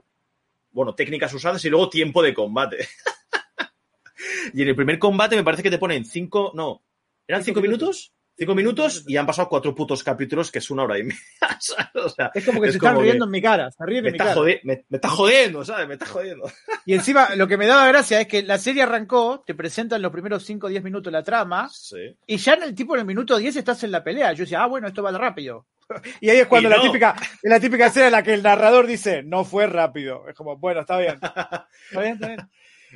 bueno, 0.71 0.93
técnicas 0.95 1.33
usadas 1.33 1.65
y 1.65 1.69
luego 1.69 1.89
tiempo 1.89 2.21
de 2.21 2.33
combate. 2.35 2.87
y 4.53 4.61
en 4.61 4.67
el 4.67 4.75
primer 4.75 4.99
combate 4.99 5.35
me 5.35 5.43
parece 5.43 5.63
que 5.63 5.71
te 5.71 5.79
ponen 5.79 6.05
cinco, 6.05 6.51
no, 6.53 6.83
¿eran 7.27 7.43
Cinco 7.43 7.59
cinco 7.59 7.67
minutos? 7.67 8.13
Cinco 8.35 8.55
minutos 8.55 9.03
y 9.07 9.15
han 9.17 9.25
pasado 9.27 9.47
cuatro 9.47 9.75
putos 9.75 10.03
capítulos 10.03 10.51
que 10.51 10.59
es 10.59 10.69
una 10.71 10.83
hora 10.83 10.97
y 10.97 11.03
media. 11.03 11.19
O 11.95 12.09
sea, 12.09 12.31
Es 12.33 12.43
como 12.45 12.59
que 12.59 12.67
Es 12.67 12.73
se 12.73 12.77
están 12.77 12.99
riendo 12.99 13.25
que 13.25 13.27
en 13.27 13.31
mi 13.31 13.41
cara, 13.41 13.71
se 13.71 13.85
ríen 13.85 14.03
me 14.03 14.09
en 14.09 14.13
mi 14.13 14.17
está, 14.17 14.23
cara. 14.33 14.35
jode- 14.41 14.59
me, 14.63 14.85
me 14.89 14.97
está 14.97 15.07
jodiendo, 15.09 15.63
¿sabes? 15.63 15.87
Me 15.87 15.93
está 15.93 16.05
jodiendo. 16.07 16.51
Y 16.85 16.93
encima, 16.95 17.35
lo 17.35 17.47
que 17.47 17.55
me 17.57 17.65
daba 17.67 17.87
gracia 17.87 18.19
es 18.19 18.27
que 18.27 18.41
la 18.43 18.57
serie 18.57 18.81
arrancó, 18.83 19.41
te 19.45 19.53
presentan 19.55 20.01
los 20.01 20.11
primeros 20.11 20.43
5 20.43 20.67
o 20.67 20.69
10 20.69 20.83
minutos 20.83 21.13
la 21.13 21.23
trama, 21.23 21.69
Sí. 21.71 22.17
y 22.27 22.37
ya 22.37 22.55
en 22.55 22.63
el 22.63 22.75
tipo 22.75 22.95
en 22.95 23.01
el 23.01 23.05
minuto 23.05 23.37
10 23.37 23.55
estás 23.55 23.83
en 23.83 23.91
la 23.91 24.03
pelea. 24.03 24.33
Yo 24.33 24.43
decía, 24.43 24.63
ah, 24.63 24.67
bueno, 24.67 24.87
esto 24.87 25.01
va 25.03 25.11
rápido. 25.11 25.65
Y 26.21 26.29
ahí 26.29 26.39
es 26.39 26.47
cuando 26.47 26.69
la 26.69 26.81
típica, 26.81 27.15
la 27.43 27.59
típica 27.59 27.85
escena 27.87 28.07
en 28.07 28.11
la 28.13 28.23
que 28.23 28.33
el 28.33 28.41
narrador 28.43 28.87
dice, 28.87 29.21
no 29.23 29.45
fue 29.45 29.67
rápido. 29.67 30.27
Es 30.27 30.35
como, 30.35 30.57
bueno, 30.57 30.81
está 30.81 30.97
bien. 30.97 31.15
Está 31.21 32.01
bien, 32.01 32.13
está 32.15 32.27
bien. 32.27 32.39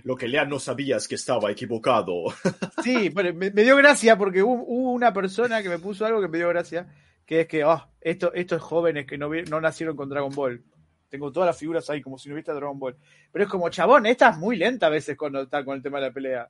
Lo 0.04 0.16
que 0.16 0.28
Lean 0.28 0.50
no 0.50 0.60
sabía 0.60 0.98
es 0.98 1.08
que 1.08 1.16
estaba 1.16 1.52
equivocado. 1.52 2.26
Sí, 2.84 3.10
pero 3.10 3.34
me, 3.34 3.50
dio 3.50 3.76
gracia 3.76 4.18
porque 4.18 4.42
hubo, 4.42 4.64
una 4.64 5.12
persona 5.12 5.62
que 5.62 5.70
me 5.70 5.80
puso 5.80 6.06
algo 6.06 6.22
que 6.22 6.28
me 6.28 6.38
dio 6.38 6.48
gracia, 6.50 6.88
que 7.26 7.42
es 7.42 7.48
que, 7.48 7.66
oh, 7.66 7.86
esto, 8.00 8.32
estos 8.34 8.62
jóvenes 8.62 9.06
que 9.06 9.18
no, 9.18 9.30
no 9.50 9.60
nacieron 9.60 9.96
con 9.96 10.08
Dragon 10.08 10.34
Ball. 10.34 10.64
Tengo 11.10 11.32
todas 11.32 11.48
las 11.48 11.58
figuras 11.58 11.90
ahí 11.90 12.02
como 12.02 12.18
si 12.18 12.30
no 12.30 12.36
hubiera 12.36 12.54
Dragon 12.54 12.80
Ball. 12.80 12.96
Pero 13.32 13.46
es 13.46 13.52
como, 13.52 13.70
chabón, 13.70 14.06
esta 14.06 14.30
es 14.30 14.38
muy 14.38 14.56
lenta 14.56 14.88
a 14.88 14.90
veces 14.90 15.18
cuando 15.18 15.42
está 15.42 15.66
con 15.66 15.76
el 15.76 15.84
tema 15.84 16.00
de 16.00 16.08
la 16.08 16.14
pelea. 16.14 16.50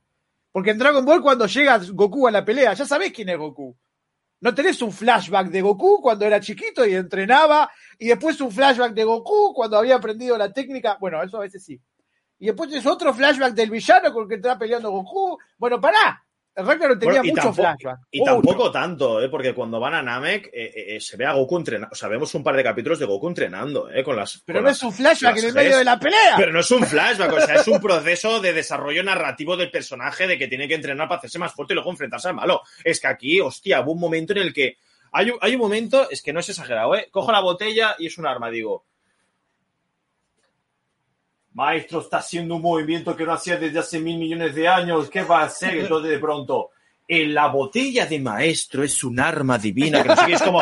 Porque 0.52 0.72
en 0.72 0.78
Dragon 0.78 1.06
Ball 1.06 1.22
cuando 1.22 1.46
llega 1.46 1.80
Goku 1.92 2.28
a 2.28 2.32
la 2.32 2.46
pelea, 2.46 2.74
ya 2.74 2.86
sabés 2.86 3.12
quién 3.12 3.30
es 3.30 3.38
Goku. 3.38 3.76
No 4.40 4.54
tenés 4.54 4.82
un 4.82 4.92
flashback 4.92 5.50
de 5.50 5.62
Goku 5.62 6.02
cuando 6.02 6.26
era 6.26 6.40
chiquito 6.40 6.86
y 6.86 6.94
entrenaba, 6.94 7.72
y 7.98 8.08
después 8.08 8.40
un 8.42 8.52
flashback 8.52 8.94
de 8.94 9.04
Goku 9.04 9.54
cuando 9.54 9.78
había 9.78 9.96
aprendido 9.96 10.38
la 10.38 10.54
técnica. 10.54 10.98
Bueno, 11.00 11.22
eso 11.24 11.38
a 11.38 11.42
veces 11.42 11.64
sí. 11.64 11.82
Y 12.40 12.48
después 12.48 12.72
es 12.74 12.86
otro 12.86 13.14
flashback 13.14 13.54
del 13.54 13.70
villano 13.72 14.12
con 14.14 14.24
el 14.24 14.30
que 14.30 14.36
está 14.36 14.58
peleando 14.58 14.92
Goku. 14.92 15.38
Bueno, 15.58 15.82
pará. 15.82 16.24
Ragnarok 16.60 16.98
tenía 17.00 17.20
Bueno, 17.22 17.36
mucho 17.36 17.54
flashback. 17.54 18.00
Y 18.10 18.24
tampoco 18.24 18.72
tanto, 18.72 19.22
¿eh? 19.22 19.30
porque 19.30 19.54
cuando 19.54 19.80
van 19.80 19.94
a 19.94 20.02
Namek 20.02 20.48
eh, 20.48 20.50
eh, 20.54 20.96
eh, 20.96 21.00
se 21.00 21.16
ve 21.16 21.24
a 21.26 21.34
Goku 21.34 21.56
entrenando. 21.58 21.90
O 21.92 21.96
sea, 21.96 22.10
vemos 22.10 22.34
un 22.34 22.44
par 22.44 22.56
de 22.56 22.64
capítulos 22.64 22.98
de 22.98 23.06
Goku 23.06 23.28
entrenando, 23.28 23.92
¿eh? 23.92 24.04
Con 24.04 24.16
las. 24.16 24.42
Pero 24.44 24.58
con 24.58 24.64
no 24.64 24.70
las- 24.70 24.78
es 24.78 24.84
un 24.84 24.92
flashback 24.94 25.36
las 25.36 25.44
en 25.44 25.50
el 25.50 25.56
medio 25.56 25.78
de 25.78 25.84
la 25.84 26.00
pelea. 26.00 26.34
Pero 26.36 26.52
no 26.52 26.60
es 26.62 26.72
un 26.72 26.84
flashback, 26.88 27.32
o 27.32 27.42
sea, 27.42 27.56
es 27.56 27.68
un 27.68 27.80
proceso 27.80 28.40
de 28.42 28.54
desarrollo 28.54 29.04
narrativo 29.04 29.56
del 29.56 29.70
personaje 29.70 30.26
de 30.26 30.40
que 30.40 30.48
tiene 30.48 30.68
que 30.68 30.74
entrenar 30.74 31.08
para 31.08 31.20
hacerse 31.20 31.38
más 31.38 31.54
fuerte 31.54 31.74
y 31.74 31.76
luego 31.76 31.92
enfrentarse 31.92 32.30
al 32.30 32.34
malo. 32.36 32.64
Es 32.84 33.00
que 33.00 33.08
aquí, 33.08 33.40
hostia, 33.40 33.82
hubo 33.82 33.92
un 33.92 34.00
momento 34.00 34.34
en 34.34 34.40
el 34.40 34.52
que. 34.54 34.78
Hay 35.12 35.30
un, 35.30 35.38
hay 35.42 35.54
un 35.54 35.62
momento, 35.62 36.10
es 36.10 36.24
que 36.24 36.34
no 36.34 36.40
es 36.40 36.50
exagerado, 36.50 36.96
¿eh? 36.96 37.08
Cojo 37.12 37.32
la 37.32 37.40
botella 37.40 37.96
y 38.00 38.08
es 38.08 38.18
un 38.18 38.26
arma, 38.26 38.50
digo. 38.50 38.86
Maestro, 41.58 42.02
está 42.02 42.18
haciendo 42.18 42.56
un 42.56 42.62
movimiento 42.62 43.16
que 43.16 43.26
no 43.26 43.34
hacía 43.34 43.58
desde 43.58 43.80
hace 43.80 44.00
mil 44.00 44.20
millones 44.20 44.54
de 44.54 44.68
años. 44.68 45.10
¿Qué 45.10 45.24
va 45.24 45.42
a 45.42 45.46
hacer? 45.46 45.76
Entonces, 45.80 46.12
de 46.12 46.20
pronto, 46.20 46.70
en 47.08 47.34
la 47.34 47.48
botella 47.48 48.06
de 48.06 48.20
maestro 48.20 48.84
es 48.84 49.04
un 49.04 49.20
arma 49.20 49.58
divina. 49.58 50.04
Que 50.04 50.10
no 50.10 50.16
sé 50.16 50.26
qué, 50.28 50.34
es 50.34 50.42
como. 50.44 50.62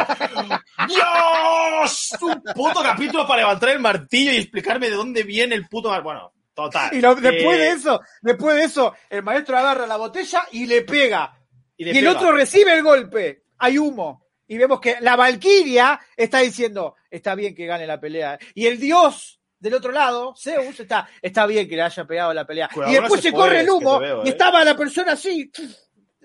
¡Dios! 0.88 2.16
Un 2.22 2.41
puto 2.54 2.82
capítulo 2.82 3.28
para 3.28 3.41
levantar 3.41 3.70
el 3.70 3.80
martillo 3.80 4.32
y 4.32 4.38
explicarme 4.38 4.89
de 4.89 4.96
dónde 4.96 5.24
viene 5.24 5.56
el 5.56 5.68
puto. 5.68 5.89
Bueno, 6.02 6.32
total. 6.54 6.93
Y 6.96 7.02
lo- 7.02 7.16
después 7.16 7.58
Eh, 7.60 7.62
de 7.62 7.70
eso, 7.72 8.00
después 8.22 8.56
de 8.56 8.64
eso, 8.64 8.93
el 9.10 9.22
maestro 9.24 9.58
agarra 9.58 9.86
la 9.86 9.98
botella 9.98 10.43
y 10.54 10.66
le 10.66 10.84
pega. 10.84 11.38
le 11.78 11.91
Y 11.91 11.98
el 11.98 12.08
otro 12.08 12.32
recibe 12.32 12.74
el 12.74 12.84
golpe. 12.84 13.43
Hay 13.58 13.78
humo. 13.78 14.24
Y 14.48 14.58
vemos 14.58 14.80
que 14.80 14.98
la 15.02 15.16
Valquiria 15.16 16.00
está 16.16 16.39
diciendo, 16.39 16.96
está 17.10 17.36
bien 17.36 17.54
que 17.56 17.66
gane 17.66 17.86
la 17.88 18.00
pelea. 18.00 18.38
Y 18.54 18.68
el 18.68 18.80
dios 18.80 19.41
del 19.66 19.74
otro 19.74 19.91
lado, 19.91 20.34
Zeus, 20.38 20.80
está, 20.80 21.09
está 21.22 21.45
bien 21.45 21.68
que 21.68 21.76
le 21.76 21.82
haya 21.82 22.05
pegado 22.05 22.34
la 22.34 22.45
pelea. 22.45 22.70
Cuidado 22.74 22.91
y 22.93 22.95
después 22.95 23.22
se 23.22 23.32
corre 23.34 23.59
el 23.61 23.70
humo 23.70 23.99
veo, 23.99 24.24
y 24.24 24.28
¿eh? 24.28 24.32
estaba 24.32 24.63
la 24.63 24.78
persona 24.78 25.13
así, 25.13 25.51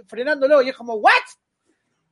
frenándolo. 0.06 0.62
Y 0.62 0.68
es 0.68 0.76
como, 0.76 0.94
¿what? 0.94 1.12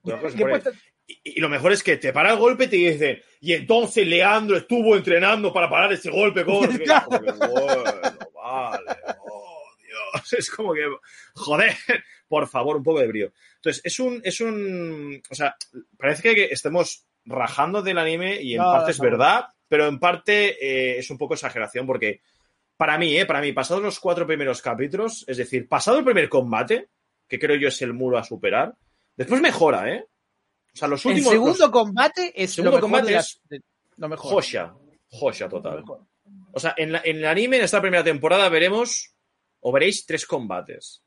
Cuidado 0.02 0.28
Y 0.28 0.32
después- 0.32 0.74
Y, 1.06 1.20
y 1.36 1.40
lo 1.40 1.48
mejor 1.48 1.72
es 1.72 1.82
que 1.82 1.96
te 1.96 2.12
para 2.12 2.32
el 2.32 2.38
golpe 2.38 2.64
y 2.64 2.68
te 2.68 2.76
dicen, 2.76 3.22
y 3.40 3.52
entonces 3.54 4.06
Leandro 4.06 4.56
estuvo 4.56 4.96
entrenando 4.96 5.52
para 5.52 5.68
parar 5.70 5.92
ese 5.92 6.10
golpe. 6.10 6.44
Como 6.44 6.68
que, 6.68 6.78
bueno, 6.78 7.92
vale, 8.34 8.84
oh, 9.20 9.62
Dios. 9.78 10.32
Es 10.38 10.50
como 10.50 10.72
que, 10.74 10.82
joder, 11.34 11.74
por 12.28 12.46
favor, 12.48 12.76
un 12.76 12.82
poco 12.82 13.00
de 13.00 13.06
brío. 13.06 13.32
Entonces, 13.56 13.82
es 13.84 13.98
un, 14.00 14.20
es 14.24 14.40
un, 14.40 15.22
o 15.30 15.34
sea, 15.34 15.56
parece 15.98 16.34
que 16.34 16.44
estemos 16.46 17.06
rajando 17.24 17.82
del 17.82 17.98
anime 17.98 18.40
y 18.40 18.52
en 18.54 18.62
No, 18.62 18.72
parte 18.72 18.90
es 18.92 18.98
no. 18.98 19.04
verdad, 19.04 19.44
pero 19.68 19.86
en 19.86 19.98
parte 19.98 20.56
eh, 20.64 20.98
es 20.98 21.10
un 21.10 21.18
poco 21.18 21.34
exageración 21.34 21.86
porque 21.86 22.20
para 22.76 22.96
mí, 22.98 23.16
eh, 23.16 23.26
para 23.26 23.40
mí, 23.40 23.52
pasados 23.52 23.82
los 23.82 23.98
cuatro 24.00 24.26
primeros 24.26 24.62
capítulos, 24.62 25.24
es 25.28 25.36
decir, 25.36 25.68
pasado 25.68 25.98
el 25.98 26.04
primer 26.04 26.28
combate, 26.28 26.88
que 27.26 27.38
creo 27.38 27.56
yo 27.56 27.68
es 27.68 27.82
el 27.82 27.92
muro 27.92 28.18
a 28.18 28.24
superar, 28.24 28.74
después 29.16 29.40
mejora, 29.40 29.92
¿eh? 29.92 30.06
O 30.72 30.76
sea, 30.76 30.86
los 30.88 31.04
el 31.04 31.10
últimos. 31.12 31.32
segundo 31.32 31.58
los- 31.58 31.70
combate 31.70 32.32
es 32.40 32.52
segundo 32.52 32.70
lo 32.70 32.76
mejor 32.76 32.90
combate 32.90 33.06
de 33.08 33.12
la- 33.14 33.20
es 33.20 33.40
de- 33.48 33.62
lo 33.96 34.08
mejor. 34.08 34.30
Joya. 34.32 34.74
Joya 35.10 35.48
total. 35.48 35.84
O 36.52 36.60
sea, 36.60 36.74
en, 36.76 36.92
la- 36.92 37.02
en 37.04 37.16
el 37.16 37.24
anime, 37.26 37.56
en 37.58 37.64
esta 37.64 37.80
primera 37.80 38.04
temporada, 38.04 38.48
veremos 38.48 39.12
o 39.60 39.72
veréis 39.72 40.06
tres 40.06 40.24
combates. 40.24 41.02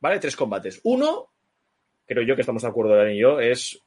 ¿Vale? 0.00 0.18
Tres 0.18 0.36
combates. 0.36 0.80
Uno, 0.84 1.30
creo 2.06 2.22
yo 2.24 2.34
que 2.34 2.42
estamos 2.42 2.62
de 2.62 2.68
acuerdo, 2.68 2.96
Dani 2.96 3.14
y 3.14 3.20
yo, 3.20 3.40
es 3.40 3.82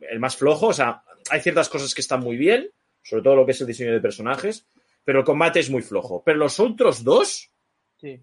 el 0.00 0.20
más 0.20 0.36
flojo. 0.36 0.68
O 0.68 0.72
sea, 0.72 1.02
hay 1.30 1.40
ciertas 1.40 1.68
cosas 1.68 1.94
que 1.94 2.00
están 2.00 2.20
muy 2.20 2.36
bien, 2.36 2.70
sobre 3.02 3.22
todo 3.22 3.36
lo 3.36 3.46
que 3.46 3.52
es 3.52 3.60
el 3.60 3.66
diseño 3.66 3.92
de 3.92 4.00
personajes, 4.00 4.66
pero 5.04 5.20
el 5.20 5.24
combate 5.24 5.60
es 5.60 5.70
muy 5.70 5.82
flojo. 5.82 6.22
Pero 6.24 6.38
los 6.38 6.58
otros 6.60 7.04
dos, 7.04 7.50
Sí. 8.00 8.20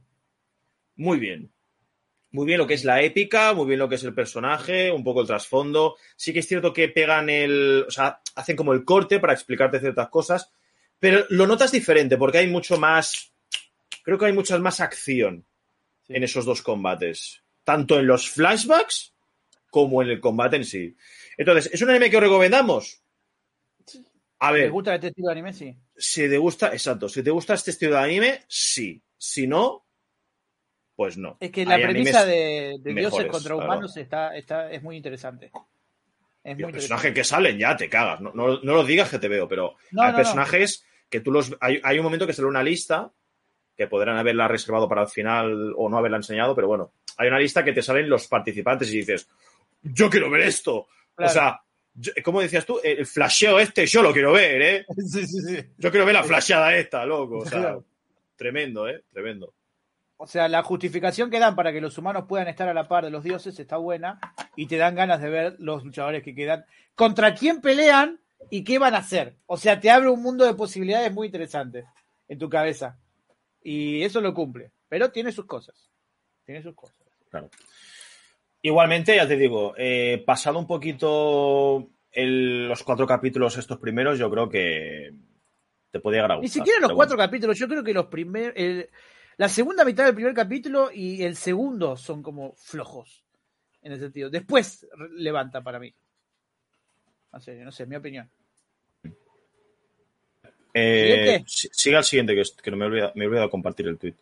muy 0.95 1.19
bien. 1.19 1.51
Muy 2.33 2.45
bien 2.45 2.59
lo 2.59 2.67
que 2.67 2.75
es 2.75 2.85
la 2.85 3.01
épica, 3.01 3.53
muy 3.53 3.65
bien 3.67 3.79
lo 3.79 3.89
que 3.89 3.95
es 3.95 4.03
el 4.03 4.13
personaje, 4.13 4.89
un 4.91 5.03
poco 5.03 5.21
el 5.21 5.27
trasfondo. 5.27 5.97
Sí 6.15 6.31
que 6.31 6.39
es 6.39 6.47
cierto 6.47 6.71
que 6.71 6.87
pegan 6.87 7.29
el. 7.29 7.83
O 7.87 7.91
sea, 7.91 8.21
hacen 8.35 8.55
como 8.55 8.73
el 8.73 8.85
corte 8.85 9.19
para 9.19 9.33
explicarte 9.33 9.81
ciertas 9.81 10.07
cosas, 10.09 10.49
pero 10.97 11.25
lo 11.29 11.45
notas 11.45 11.71
diferente 11.73 12.17
porque 12.17 12.37
hay 12.37 12.47
mucho 12.47 12.77
más. 12.77 13.33
Creo 14.03 14.17
que 14.17 14.25
hay 14.27 14.33
mucha 14.33 14.57
más 14.59 14.79
acción 14.79 15.45
en 16.07 16.23
esos 16.23 16.45
dos 16.45 16.61
combates. 16.61 17.41
Tanto 17.65 17.99
en 17.99 18.07
los 18.07 18.29
flashbacks 18.29 19.13
como 19.69 20.01
en 20.01 20.09
el 20.09 20.21
combate 20.21 20.55
en 20.55 20.65
sí. 20.65 20.95
Entonces, 21.37 21.71
¿es 21.73 21.81
un 21.81 21.89
anime 21.89 22.09
que 22.09 22.17
os 22.17 22.23
recomendamos? 22.23 23.01
A 24.39 24.47
¿Te 24.51 24.53
ver, 24.53 24.71
gusta 24.71 24.95
este 24.95 25.07
estilo 25.07 25.27
de 25.27 25.31
anime? 25.33 25.53
Sí. 25.53 25.77
si 25.95 26.27
te 26.27 26.37
gusta, 26.37 26.67
exacto, 26.73 27.07
si 27.07 27.21
te 27.23 27.29
gusta 27.29 27.53
este 27.53 27.71
estilo 27.71 27.93
de 27.95 27.99
anime, 28.01 28.41
sí. 28.47 29.01
Si 29.17 29.45
no, 29.45 29.85
pues 30.95 31.15
no. 31.17 31.37
Es 31.39 31.51
que 31.51 31.63
la 31.65 31.75
Hay 31.75 31.83
premisa 31.83 32.25
de, 32.25 32.77
de 32.81 32.93
dioses 32.93 33.27
contra 33.27 33.53
claro. 33.55 33.65
humanos 33.65 33.95
está, 33.97 34.35
está, 34.35 34.71
es 34.71 34.81
muy 34.81 34.97
interesante. 34.97 35.51
Es 36.43 36.53
Y 36.53 36.55
muy 36.55 36.63
los 36.63 36.71
personajes 36.71 37.13
que 37.13 37.23
salen 37.23 37.59
ya 37.59 37.77
te 37.77 37.87
cagas. 37.87 38.19
No, 38.21 38.31
no, 38.33 38.59
no 38.61 38.73
lo 38.73 38.83
digas 38.83 39.11
que 39.11 39.19
te 39.19 39.27
veo, 39.27 39.47
pero 39.47 39.75
No, 39.91 40.01
hay 40.01 40.07
no, 40.07 40.11
no. 40.13 40.17
personajes 40.17 40.83
que 41.07 41.19
tú 41.21 41.31
los. 41.31 41.55
Hay, 41.59 41.79
hay 41.83 41.99
un 41.99 42.03
momento 42.03 42.25
que 42.25 42.33
sale 42.33 42.47
una 42.47 42.63
lista 42.63 43.13
que 43.77 43.85
podrán 43.87 44.17
haberla 44.17 44.47
reservado 44.47 44.89
para 44.89 45.03
el 45.03 45.07
final 45.07 45.73
o 45.77 45.87
no 45.87 45.97
haberla 45.99 46.17
enseñado, 46.17 46.55
pero 46.55 46.67
bueno, 46.67 46.93
hay 47.17 47.27
una 47.27 47.39
lista 47.39 47.63
que 47.63 47.73
te 47.73 47.83
salen 47.83 48.09
los 48.09 48.27
participantes 48.27 48.91
y 48.91 48.97
dices, 48.97 49.27
yo 49.83 50.09
quiero 50.09 50.31
ver 50.31 50.41
esto. 50.41 50.87
Claro. 51.15 51.29
O 51.31 51.33
sea, 51.33 51.61
yo- 51.93 52.11
¿cómo 52.23 52.41
decías 52.41 52.65
tú? 52.65 52.79
El 52.83 53.05
flasheo 53.05 53.59
este 53.59 53.85
yo 53.85 54.01
lo 54.01 54.13
quiero 54.13 54.31
ver, 54.33 54.61
¿eh? 54.61 54.85
Sí, 54.97 55.25
sí, 55.27 55.41
sí. 55.41 55.57
Yo 55.77 55.91
quiero 55.91 56.05
ver 56.05 56.15
la 56.15 56.23
flasheada 56.23 56.75
esta, 56.75 57.05
loco. 57.05 57.39
O 57.39 57.45
sea, 57.45 57.59
Claro. 57.59 57.85
tremendo, 58.35 58.87
¿eh? 58.87 59.03
Tremendo. 59.11 59.53
O 60.17 60.27
sea, 60.27 60.47
la 60.47 60.61
justificación 60.61 61.31
que 61.31 61.39
dan 61.39 61.55
para 61.55 61.71
que 61.73 61.81
los 61.81 61.97
humanos 61.97 62.25
puedan 62.29 62.47
estar 62.47 62.67
a 62.69 62.73
la 62.75 62.87
par 62.87 63.03
de 63.03 63.09
los 63.09 63.23
dioses 63.23 63.59
está 63.59 63.77
buena 63.77 64.19
y 64.55 64.67
te 64.67 64.77
dan 64.77 64.93
ganas 64.93 65.19
de 65.19 65.29
ver 65.29 65.55
los 65.57 65.83
luchadores 65.83 66.21
que 66.21 66.35
quedan, 66.35 66.63
contra 66.93 67.33
quién 67.33 67.59
pelean 67.59 68.19
y 68.51 68.63
qué 68.63 68.77
van 68.77 68.93
a 68.93 68.99
hacer. 68.99 69.35
O 69.47 69.57
sea, 69.57 69.79
te 69.79 69.89
abre 69.89 70.09
un 70.09 70.21
mundo 70.21 70.45
de 70.45 70.53
posibilidades 70.53 71.11
muy 71.11 71.25
interesantes 71.25 71.85
en 72.27 72.37
tu 72.37 72.49
cabeza. 72.49 72.99
Y 73.63 74.03
eso 74.03 74.21
lo 74.21 74.31
cumple. 74.33 74.71
Pero 74.89 75.11
tiene 75.11 75.31
sus 75.31 75.45
cosas. 75.45 75.89
Tiene 76.45 76.61
sus 76.61 76.75
cosas. 76.75 76.97
Igualmente, 78.63 79.15
ya 79.15 79.27
te 79.27 79.37
digo, 79.37 79.73
eh, 79.77 80.23
pasado 80.25 80.59
un 80.59 80.67
poquito 80.67 81.89
el- 82.11 82.67
los 82.67 82.83
cuatro 82.83 83.07
capítulos 83.07 83.57
estos 83.57 83.79
primeros, 83.79 84.19
yo 84.19 84.29
creo 84.29 84.49
que 84.49 85.13
te 85.91 85.99
puede 85.99 86.17
llegar 86.17 86.33
a 86.33 86.37
Ni 86.37 86.47
siquiera 86.47 86.79
los 86.79 86.91
cuatro 86.93 87.15
bueno. 87.15 87.27
capítulos, 87.29 87.57
yo 87.57 87.67
creo 87.67 87.83
que 87.83 87.93
los 87.93 88.05
primeros. 88.05 88.53
La 89.37 89.49
segunda 89.49 89.83
mitad 89.83 90.05
del 90.05 90.13
primer 90.13 90.33
capítulo 90.33 90.91
y 90.93 91.23
el 91.23 91.35
segundo 91.35 91.97
son 91.97 92.21
como 92.21 92.53
flojos. 92.55 93.23
En 93.81 93.93
ese 93.93 94.03
sentido. 94.03 94.29
Después 94.29 94.87
levanta 95.15 95.61
para 95.63 95.79
mí. 95.79 95.91
No 97.33 97.39
sé, 97.39 97.55
no 97.63 97.71
sé, 97.71 97.87
mi 97.87 97.95
opinión. 97.95 98.29
Eh, 100.73 100.99
¿Siguiente? 101.01 101.43
si- 101.47 101.69
siga 101.71 101.97
el 101.99 102.03
siguiente, 102.03 102.35
que, 102.35 102.43
que 102.61 102.71
no 102.71 102.77
me 102.77 102.85
he 102.85 102.87
olvidado, 102.89 103.11
me 103.15 103.23
he 103.23 103.27
olvidado 103.27 103.49
compartir 103.49 103.87
el 103.87 103.97
tweet. 103.97 104.13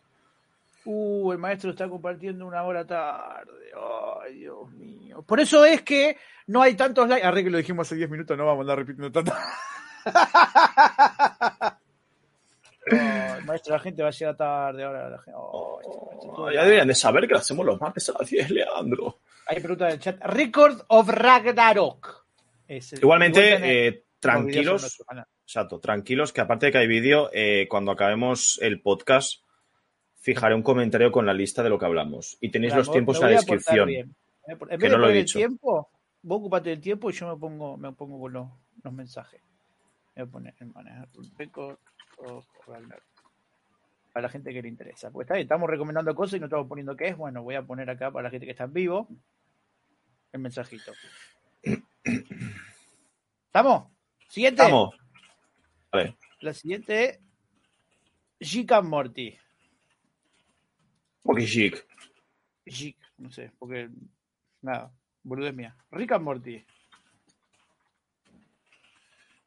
Uh, 0.92 1.30
el 1.32 1.38
maestro 1.38 1.70
está 1.70 1.88
compartiendo 1.88 2.44
una 2.46 2.64
hora 2.64 2.84
tarde. 2.84 3.70
Ay, 4.24 4.38
Dios 4.40 4.68
mío. 4.72 5.22
Por 5.22 5.38
eso 5.38 5.64
es 5.64 5.82
que 5.82 6.16
no 6.48 6.62
hay 6.62 6.74
tantos 6.74 7.08
likes. 7.08 7.24
Arre 7.24 7.44
que 7.44 7.50
lo 7.50 7.58
dijimos 7.58 7.86
hace 7.86 7.94
10 7.94 8.10
minutos, 8.10 8.36
no 8.36 8.44
vamos 8.46 8.58
a 8.58 8.62
andar 8.62 8.78
repitiendo 8.78 9.12
tanto. 9.12 9.32
Ay, 12.90 13.44
maestro, 13.44 13.74
la 13.74 13.80
gente 13.80 14.02
va 14.02 14.08
a 14.08 14.12
llegar 14.12 14.36
tarde 14.36 14.84
ahora. 14.84 15.10
La 15.10 15.18
gente... 15.18 15.38
Este 15.40 16.54
ya 16.54 16.62
deberían 16.64 16.88
de 16.88 16.94
saber 16.94 17.26
que 17.26 17.34
lo 17.34 17.38
hacemos 17.38 17.64
los 17.64 17.80
martes 17.80 18.08
a 18.08 18.14
las 18.18 18.28
10, 18.28 18.50
Leandro. 18.50 19.20
Hay 19.46 19.60
preguntas 19.60 19.88
en 19.88 19.94
el 19.94 20.00
chat. 20.00 20.20
Record 20.24 20.82
of 20.88 21.08
Ragnarok. 21.08 22.26
Es 22.66 22.92
el- 22.94 22.98
Igualmente, 23.00 23.86
eh, 23.88 24.04
tranquilos, 24.18 25.02
exacto, 25.46 25.78
tranquilos, 25.78 26.32
que 26.32 26.40
aparte 26.40 26.66
de 26.66 26.72
que 26.72 26.78
hay 26.78 26.86
vídeo, 26.86 27.30
eh, 27.32 27.66
cuando 27.68 27.92
acabemos 27.92 28.58
el 28.62 28.80
podcast, 28.80 29.42
fijaré 30.20 30.54
un 30.54 30.62
comentario 30.62 31.10
con 31.10 31.26
la 31.26 31.34
lista 31.34 31.62
de 31.62 31.68
lo 31.70 31.78
que 31.78 31.86
hablamos. 31.86 32.38
Y 32.40 32.50
tenéis 32.50 32.74
los 32.74 32.88
me- 32.88 32.92
tiempos 32.92 33.18
me 33.20 33.26
en 33.26 33.32
la 33.32 33.36
a 33.36 33.40
descripción. 33.40 33.86
bien. 33.88 34.14
En 34.46 34.58
que 34.58 34.64
vez 34.66 34.78
de 34.80 34.88
no 34.88 34.98
lo 34.98 35.04
he 35.04 35.08
poner 35.08 35.16
el 35.16 35.24
dicho. 35.24 35.38
tiempo, 35.38 35.90
vos 36.22 36.38
ocupate 36.38 36.70
del 36.70 36.80
tiempo 36.80 37.10
y 37.10 37.12
yo 37.12 37.28
me 37.34 37.38
pongo, 37.40 37.76
me 37.76 37.92
pongo 37.92 38.20
con 38.20 38.32
los, 38.32 38.48
los 38.82 38.92
mensajes. 38.92 39.40
Voy 40.16 40.24
a 40.24 40.26
poner 40.26 40.54
en 40.60 40.72
manejar 40.72 41.08
Record 41.36 41.78
Ragnarok. 42.66 43.02
Para 44.12 44.24
la 44.24 44.28
gente 44.28 44.52
que 44.52 44.60
le 44.60 44.68
interesa. 44.68 45.10
Pues 45.10 45.24
está 45.26 45.34
bien, 45.34 45.44
estamos 45.44 45.70
recomendando 45.70 46.14
cosas 46.16 46.34
y 46.36 46.40
no 46.40 46.46
estamos 46.46 46.66
poniendo 46.66 46.96
qué 46.96 47.08
es. 47.08 47.16
Bueno, 47.16 47.42
voy 47.44 47.54
a 47.54 47.62
poner 47.62 47.88
acá 47.88 48.10
para 48.10 48.24
la 48.24 48.30
gente 48.30 48.44
que 48.44 48.52
está 48.52 48.64
en 48.64 48.72
vivo 48.72 49.08
el 50.32 50.40
mensajito. 50.40 50.92
¿Estamos? 53.46 53.84
Siguiente. 54.28 54.62
Vamos. 54.62 54.94
Vale. 55.92 56.16
La 56.40 56.52
siguiente 56.54 57.20
es 58.38 58.70
and 58.72 58.88
Morty. 58.88 59.36
Porque 61.22 61.46
chic. 61.46 61.86
Rick, 62.66 62.96
no 63.18 63.30
sé, 63.30 63.52
porque 63.58 63.88
nada, 64.62 64.92
boludez 65.22 65.54
mía. 65.54 65.76
Rick 65.90 66.12
and 66.12 66.24
Morty. 66.24 66.64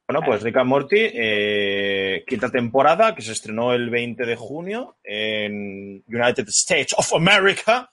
Bueno, 0.07 0.21
pues 0.25 0.43
Rick 0.43 0.57
and 0.57 0.69
Morty, 0.69 0.97
eh, 1.13 2.23
quinta 2.27 2.49
temporada, 2.51 3.15
que 3.15 3.21
se 3.21 3.31
estrenó 3.31 3.73
el 3.73 3.89
20 3.89 4.25
de 4.25 4.35
junio 4.35 4.97
en 5.03 6.03
United 6.07 6.47
States 6.49 6.93
of 6.97 7.13
America. 7.13 7.89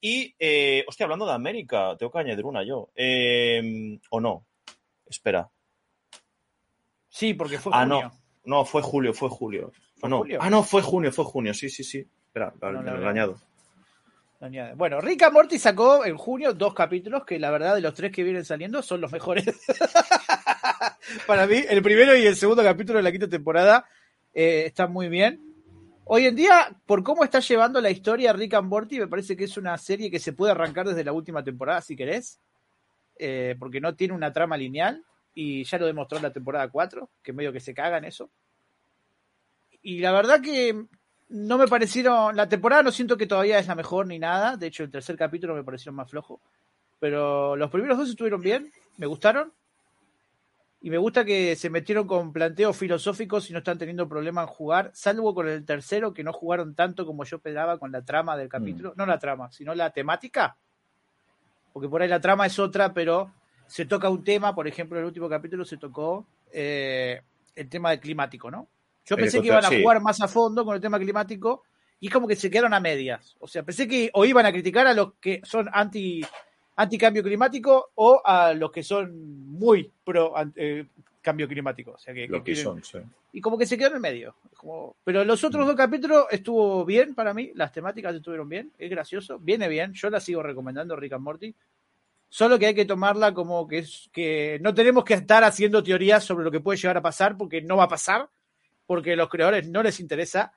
Y, 0.00 0.34
eh, 0.38 0.84
hostia, 0.86 1.04
hablando 1.04 1.26
de 1.26 1.32
América, 1.32 1.96
tengo 1.98 2.12
que 2.12 2.18
añadir 2.18 2.44
una 2.44 2.62
yo. 2.62 2.90
Eh, 2.94 3.98
¿O 4.10 4.20
no? 4.20 4.46
Espera. 5.06 5.50
Sí, 7.08 7.34
porque 7.34 7.58
fue 7.58 7.72
Ah, 7.74 7.80
junio. 7.86 8.02
no. 8.02 8.18
No, 8.58 8.64
fue 8.64 8.80
julio, 8.82 9.12
fue 9.12 9.28
julio. 9.28 9.72
¿Fue 9.96 10.06
Ah, 10.06 10.08
no. 10.10 10.18
julio? 10.18 10.38
Ah, 10.40 10.50
no, 10.50 10.62
fue 10.62 10.82
junio, 10.82 11.10
fue 11.12 11.24
junio. 11.24 11.52
Sí, 11.54 11.68
sí, 11.70 11.82
sí. 11.82 12.06
Espera, 12.46 12.72
No, 12.72 12.78
me 12.82 12.90
no, 12.90 12.96
lo 12.96 13.02
no. 13.02 13.08
añado. 13.08 13.38
No 14.40 14.46
añade. 14.46 14.74
Bueno, 14.74 15.00
Rick 15.00 15.22
and 15.24 15.32
Morty 15.34 15.58
sacó 15.58 16.04
en 16.04 16.16
junio 16.16 16.54
dos 16.54 16.72
capítulos 16.72 17.24
que 17.24 17.38
la 17.40 17.50
verdad 17.50 17.74
de 17.74 17.80
los 17.80 17.92
tres 17.94 18.12
que 18.12 18.22
vienen 18.22 18.44
saliendo 18.44 18.82
son 18.82 19.00
los 19.00 19.10
mejores. 19.10 19.44
Para 21.26 21.46
mí, 21.46 21.62
el 21.68 21.82
primero 21.82 22.16
y 22.16 22.26
el 22.26 22.36
segundo 22.36 22.62
capítulo 22.62 22.98
de 22.98 23.02
la 23.02 23.10
quinta 23.10 23.28
temporada 23.28 23.84
eh, 24.32 24.64
están 24.66 24.92
muy 24.92 25.08
bien. 25.08 25.40
Hoy 26.04 26.26
en 26.26 26.36
día, 26.36 26.74
por 26.86 27.02
cómo 27.02 27.24
está 27.24 27.40
llevando 27.40 27.80
la 27.80 27.90
historia 27.90 28.32
Rick 28.32 28.54
and 28.54 28.68
Morty, 28.68 28.98
me 29.00 29.08
parece 29.08 29.36
que 29.36 29.44
es 29.44 29.56
una 29.56 29.76
serie 29.76 30.10
que 30.10 30.18
se 30.18 30.32
puede 30.32 30.52
arrancar 30.52 30.86
desde 30.86 31.04
la 31.04 31.12
última 31.12 31.42
temporada, 31.44 31.82
si 31.82 31.96
querés, 31.96 32.40
eh, 33.18 33.56
porque 33.58 33.80
no 33.80 33.94
tiene 33.94 34.14
una 34.14 34.32
trama 34.32 34.56
lineal 34.56 35.04
y 35.34 35.64
ya 35.64 35.78
lo 35.78 35.86
demostró 35.86 36.16
en 36.16 36.22
la 36.24 36.32
temporada 36.32 36.68
4, 36.68 37.10
que 37.22 37.32
medio 37.32 37.52
que 37.52 37.60
se 37.60 37.74
caga 37.74 37.98
en 37.98 38.04
eso. 38.06 38.30
Y 39.82 39.98
la 39.98 40.12
verdad 40.12 40.40
que 40.40 40.86
no 41.28 41.58
me 41.58 41.68
parecieron. 41.68 42.36
La 42.36 42.48
temporada 42.48 42.82
no 42.82 42.90
siento 42.90 43.16
que 43.16 43.26
todavía 43.26 43.58
es 43.58 43.66
la 43.66 43.74
mejor 43.74 44.06
ni 44.06 44.18
nada. 44.18 44.56
De 44.56 44.66
hecho, 44.66 44.82
el 44.82 44.90
tercer 44.90 45.16
capítulo 45.16 45.54
me 45.54 45.64
pareció 45.64 45.92
más 45.92 46.10
flojo. 46.10 46.40
Pero 46.98 47.56
los 47.56 47.70
primeros 47.70 47.98
dos 47.98 48.08
estuvieron 48.08 48.40
bien, 48.40 48.72
me 48.96 49.06
gustaron. 49.06 49.52
Y 50.80 50.90
me 50.90 50.98
gusta 50.98 51.24
que 51.24 51.56
se 51.56 51.70
metieron 51.70 52.06
con 52.06 52.32
planteos 52.32 52.76
filosóficos 52.76 53.50
y 53.50 53.52
no 53.52 53.58
están 53.58 53.78
teniendo 53.78 54.08
problema 54.08 54.42
en 54.42 54.46
jugar, 54.46 54.92
salvo 54.94 55.34
con 55.34 55.48
el 55.48 55.64
tercero, 55.64 56.14
que 56.14 56.22
no 56.22 56.32
jugaron 56.32 56.76
tanto 56.76 57.04
como 57.04 57.24
yo 57.24 57.38
esperaba 57.38 57.78
con 57.78 57.90
la 57.90 58.02
trama 58.02 58.36
del 58.36 58.48
capítulo. 58.48 58.94
No 58.96 59.04
la 59.04 59.18
trama, 59.18 59.50
sino 59.50 59.74
la 59.74 59.90
temática. 59.90 60.56
Porque 61.72 61.88
por 61.88 62.00
ahí 62.00 62.08
la 62.08 62.20
trama 62.20 62.46
es 62.46 62.58
otra, 62.60 62.94
pero 62.94 63.32
se 63.66 63.86
toca 63.86 64.08
un 64.08 64.22
tema, 64.22 64.54
por 64.54 64.68
ejemplo, 64.68 64.98
en 64.98 65.02
el 65.02 65.08
último 65.08 65.28
capítulo 65.28 65.64
se 65.64 65.76
tocó 65.78 66.26
eh, 66.52 67.22
el 67.56 67.68
tema 67.68 67.90
del 67.90 68.00
climático, 68.00 68.50
¿no? 68.50 68.68
Yo 69.08 69.16
pensé 69.16 69.40
que 69.40 69.46
iban 69.48 69.64
a 69.64 69.68
sí. 69.68 69.80
jugar 69.82 70.00
más 70.00 70.20
a 70.20 70.28
fondo 70.28 70.64
con 70.64 70.74
el 70.74 70.80
tema 70.80 70.98
climático 70.98 71.64
y 72.00 72.06
es 72.08 72.12
como 72.12 72.28
que 72.28 72.36
se 72.36 72.50
quedaron 72.50 72.74
a 72.74 72.80
medias. 72.80 73.36
O 73.40 73.48
sea, 73.48 73.62
pensé 73.62 73.88
que 73.88 74.10
o 74.12 74.24
iban 74.24 74.46
a 74.46 74.52
criticar 74.52 74.86
a 74.86 74.94
los 74.94 75.14
que 75.14 75.40
son 75.44 75.68
anti 75.72 76.22
anti 76.76 76.96
cambio 76.96 77.22
climático 77.24 77.90
o 77.96 78.22
a 78.24 78.52
los 78.54 78.70
que 78.70 78.82
son 78.84 79.46
muy 79.48 79.90
pro 80.04 80.32
eh, 80.54 80.86
cambio 81.20 81.48
climático. 81.48 81.92
O 81.92 81.98
sea, 81.98 82.14
que, 82.14 82.28
Lo 82.28 82.42
que 82.44 82.54
son, 82.54 82.82
sí. 82.84 82.98
y 83.32 83.40
como 83.40 83.58
que 83.58 83.66
se 83.66 83.76
quedó 83.76 83.96
en 83.96 84.00
medio. 84.00 84.36
Como- 84.56 84.94
Pero 85.04 85.24
los 85.24 85.42
otros 85.42 85.66
dos 85.66 85.74
capítulos 85.74 86.26
estuvo 86.30 86.84
bien 86.84 87.14
para 87.14 87.34
mí, 87.34 87.50
las 87.54 87.72
temáticas 87.72 88.14
estuvieron 88.14 88.48
bien, 88.48 88.72
es 88.78 88.88
gracioso, 88.90 89.38
viene 89.40 89.68
bien, 89.68 89.92
yo 89.92 90.08
la 90.08 90.20
sigo 90.20 90.42
recomendando 90.42 90.94
Rick 90.94 91.14
and 91.14 91.24
Morty. 91.24 91.54
Solo 92.30 92.58
que 92.58 92.66
hay 92.66 92.74
que 92.74 92.84
tomarla 92.84 93.34
como 93.34 93.66
que 93.66 93.78
es 93.78 94.08
que 94.12 94.58
no 94.62 94.72
tenemos 94.74 95.02
que 95.02 95.14
estar 95.14 95.42
haciendo 95.44 95.82
teorías 95.82 96.22
sobre 96.22 96.44
lo 96.44 96.50
que 96.50 96.60
puede 96.60 96.78
llegar 96.78 96.96
a 96.98 97.02
pasar 97.02 97.36
porque 97.36 97.60
no 97.62 97.76
va 97.76 97.84
a 97.84 97.88
pasar, 97.88 98.28
porque 98.88 99.12
a 99.12 99.16
los 99.16 99.28
creadores 99.28 99.68
no 99.68 99.82
les 99.82 100.00
interesa 100.00 100.50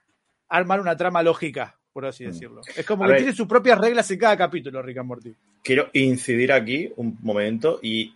armar 0.48 0.80
una 0.80 0.96
trama 0.96 1.22
lógica, 1.22 1.78
por 1.92 2.06
así 2.06 2.24
decirlo. 2.24 2.62
Es 2.78 2.86
como 2.86 3.04
A 3.04 3.08
que 3.08 3.12
ver. 3.12 3.22
tiene 3.24 3.36
sus 3.36 3.46
propias 3.46 3.78
reglas 3.78 4.10
en 4.10 4.20
cada 4.20 4.38
capítulo, 4.38 4.82
Rick 4.82 5.00
and 5.00 5.08
Morty. 5.08 5.36
Quiero 5.62 5.90
incidir 5.92 6.54
aquí 6.54 6.90
un 6.96 7.18
momento 7.22 7.80
y 7.84 8.16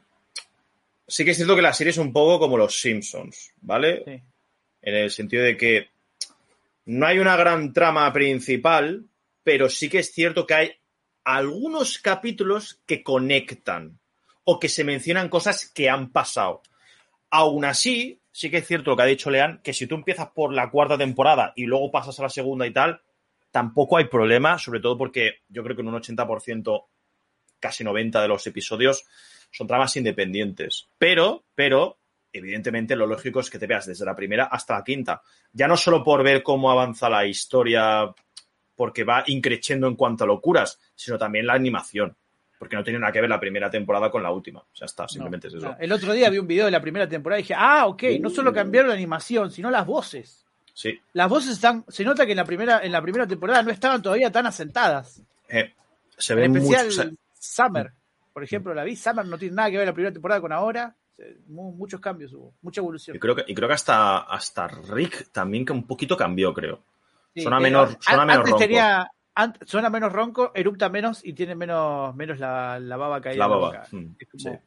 sí 1.05 1.25
que 1.25 1.31
es 1.31 1.37
cierto 1.37 1.53
que 1.53 1.61
la 1.61 1.73
serie 1.73 1.91
es 1.91 1.97
un 1.97 2.13
poco 2.13 2.39
como 2.39 2.57
los 2.57 2.79
Simpsons, 2.79 3.51
¿vale? 3.59 4.03
Sí. 4.05 4.21
En 4.83 4.95
el 4.95 5.11
sentido 5.11 5.43
de 5.43 5.57
que 5.57 5.89
no 6.85 7.05
hay 7.05 7.19
una 7.19 7.35
gran 7.35 7.73
trama 7.73 8.11
principal, 8.13 9.03
pero 9.43 9.69
sí 9.69 9.89
que 9.89 9.99
es 9.99 10.13
cierto 10.13 10.47
que 10.47 10.53
hay 10.53 10.71
algunos 11.25 11.97
capítulos 11.97 12.79
que 12.85 13.03
conectan 13.03 13.99
o 14.45 14.61
que 14.61 14.69
se 14.69 14.85
mencionan 14.85 15.27
cosas 15.27 15.69
que 15.69 15.89
han 15.89 16.09
pasado. 16.11 16.61
Aún 17.31 17.65
así, 17.65 18.21
sí 18.35 18.51
que 18.51 18.57
es 18.57 18.67
cierto 18.67 18.91
lo 18.91 18.97
que 18.97 19.03
ha 19.03 19.05
dicho 19.05 19.31
Lean, 19.31 19.61
que 19.63 19.71
si 19.71 19.87
tú 19.87 19.95
empiezas 19.95 20.27
por 20.27 20.53
la 20.53 20.69
cuarta 20.69 20.97
temporada 20.97 21.53
y 21.55 21.63
luego 21.65 21.89
pasas 21.89 22.19
a 22.19 22.23
la 22.23 22.29
segunda 22.29 22.67
y 22.67 22.73
tal, 22.73 23.01
tampoco 23.49 23.95
hay 23.95 24.09
problema, 24.09 24.59
sobre 24.59 24.81
todo 24.81 24.97
porque 24.97 25.43
yo 25.47 25.63
creo 25.63 25.73
que 25.73 25.81
en 25.81 25.87
un 25.87 25.95
80%, 25.95 26.85
casi 27.61 27.85
90% 27.85 28.21
de 28.21 28.27
los 28.27 28.45
episodios 28.45 29.05
son 29.51 29.67
tramas 29.67 29.95
independientes. 29.95 30.89
Pero, 30.97 31.45
pero, 31.55 31.97
evidentemente 32.33 32.97
lo 32.97 33.07
lógico 33.07 33.39
es 33.39 33.49
que 33.49 33.57
te 33.57 33.67
veas 33.67 33.85
desde 33.85 34.03
la 34.03 34.17
primera 34.17 34.43
hasta 34.51 34.75
la 34.75 34.83
quinta. 34.83 35.21
Ya 35.53 35.69
no 35.69 35.77
solo 35.77 36.03
por 36.03 36.21
ver 36.21 36.43
cómo 36.43 36.69
avanza 36.69 37.09
la 37.09 37.25
historia, 37.25 38.13
porque 38.75 39.05
va 39.05 39.23
increciendo 39.27 39.87
en 39.87 39.95
cuanto 39.95 40.25
a 40.25 40.27
locuras, 40.27 40.77
sino 40.93 41.17
también 41.17 41.47
la 41.47 41.53
animación. 41.53 42.17
Porque 42.57 42.75
no 42.75 42.83
tiene 42.83 42.99
nada 42.99 43.11
que 43.11 43.19
ver 43.21 43.29
la 43.29 43.39
primera 43.39 43.69
temporada 43.69 44.09
con 44.09 44.23
la 44.23 44.31
última. 44.31 44.63
Ya 44.75 44.85
está, 44.85 45.07
simplemente 45.07 45.47
No, 45.49 45.53
es 45.57 45.57
eso. 45.63 45.71
no. 45.71 45.77
El 45.79 45.91
otro 45.91 46.13
día 46.13 46.29
vi 46.29 46.37
un 46.39 46.47
video 46.47 46.65
de 46.65 46.71
la 46.71 46.81
primera 46.81 47.07
temporada 47.07 47.39
y 47.39 47.43
dije, 47.43 47.53
ah, 47.57 47.85
ok, 47.87 48.03
no 48.21 48.29
solo 48.29 48.53
cambiaron 48.53 48.89
la 48.89 48.95
animación, 48.95 49.51
sino 49.51 49.69
las 49.69 49.85
voces. 49.85 50.45
Sí. 50.73 50.99
Las 51.13 51.29
voces 51.29 51.51
están, 51.51 51.83
se 51.87 52.03
nota 52.03 52.25
que 52.25 52.31
en 52.31 52.37
la 52.37 52.45
primera, 52.45 52.83
en 52.83 52.91
la 52.91 53.01
primera 53.01 53.27
temporada 53.27 53.61
no 53.63 53.71
estaban 53.71 54.01
todavía 54.01 54.31
tan 54.31 54.45
asentadas. 54.45 55.21
Eh, 55.49 55.73
se 56.17 56.33
En 56.33 56.53
ve 56.53 56.59
especial 56.59 56.85
mucho. 56.87 57.01
o 57.01 57.03
sea, 57.03 57.11
Summer, 57.39 57.91
por 58.33 58.43
ejemplo, 58.43 58.73
la 58.73 58.83
vi. 58.83 58.95
Summer 58.95 59.25
no 59.25 59.37
tiene 59.37 59.55
nada 59.55 59.69
que 59.71 59.77
ver 59.77 59.87
la 59.87 59.93
primera 59.93 60.13
temporada 60.13 60.41
con 60.41 60.51
ahora. 60.51 60.95
Mu- 61.47 61.71
Muchos 61.73 62.01
cambios 62.01 62.33
hubo, 62.33 62.53
mucha 62.61 62.81
evolución. 62.81 63.15
y 63.15 63.19
creo 63.19 63.35
que, 63.35 63.45
y 63.47 63.55
creo 63.55 63.69
que 63.69 63.73
hasta, 63.75 64.17
hasta 64.19 64.67
Rick 64.67 65.29
también 65.31 65.65
que 65.65 65.71
un 65.71 65.87
poquito 65.87 66.17
cambió, 66.17 66.53
creo. 66.53 66.81
Sí, 67.33 67.41
suena 67.41 67.59
eh, 67.59 67.61
menor- 67.71 67.97
suena 68.01 68.25
menos 68.25 68.39
antes 68.45 68.55
tenía, 68.57 69.09
suena 69.65 69.89
menos 69.89 70.11
ronco, 70.13 70.51
erupta 70.55 70.89
menos 70.89 71.23
y 71.25 71.33
tiene 71.33 71.55
menos, 71.55 72.15
menos 72.15 72.39
la, 72.39 72.79
la 72.79 72.97
baba 72.97 73.19
caída. 73.21 73.39
La 73.39 73.45
en 73.45 73.51
la 73.51 73.55
baba, 73.57 73.67
boca. 73.67 73.87
mm, 73.91 74.15
Es 74.19 74.27
como 74.29 74.55
sí. 74.55 74.59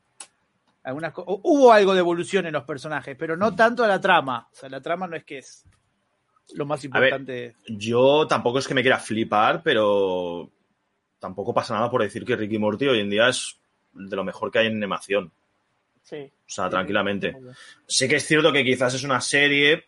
algunas 0.85 1.13
hubo 1.17 1.73
algo 1.73 1.93
de 1.95 2.01
evolución 2.01 2.47
en 2.47 2.53
los 2.53 2.65
personajes, 2.65 3.17
pero 3.19 3.37
no 3.37 3.51
Mm. 3.53 3.57
tanto 3.57 3.87
la 3.87 4.01
trama. 4.01 4.49
O 4.53 4.55
sea, 4.55 4.69
la 4.69 4.81
trama 4.81 5.07
no 5.07 5.17
es 5.17 5.25
que 5.25 5.39
es 5.39 5.65
lo 6.55 6.65
más 6.67 6.81
A 6.81 6.99
ver, 6.99 7.09
importante. 7.13 7.57
Yo 7.69 8.27
tampoco 8.27 8.59
es 8.59 8.67
que 8.69 8.75
me 8.75 8.83
quiera 8.83 8.99
flipar, 8.99 9.63
pero 9.63 10.51
tampoco 11.19 11.53
pasa 11.53 11.75
nada 11.75 11.91
por 11.91 12.03
decir 12.03 12.25
que 12.25 12.37
Ricky 12.37 12.59
Morty 12.59 12.87
hoy 12.89 13.01
en 13.01 13.11
día 13.11 13.29
es 13.29 13.59
de 13.93 14.17
lo 14.17 14.25
mejor 14.25 14.51
que 14.51 14.61
hay 14.61 14.67
en 14.67 14.77
animación. 14.77 15.33
sí. 16.03 16.31
O 16.47 16.51
sea, 16.51 16.71
tranquilamente. 16.71 17.37
Sí 17.87 18.09
que 18.09 18.17
es 18.17 18.27
cierto 18.27 18.51
que 18.53 18.65
quizás 18.65 18.95
es 18.95 19.05
una 19.05 19.21
serie 19.21 19.85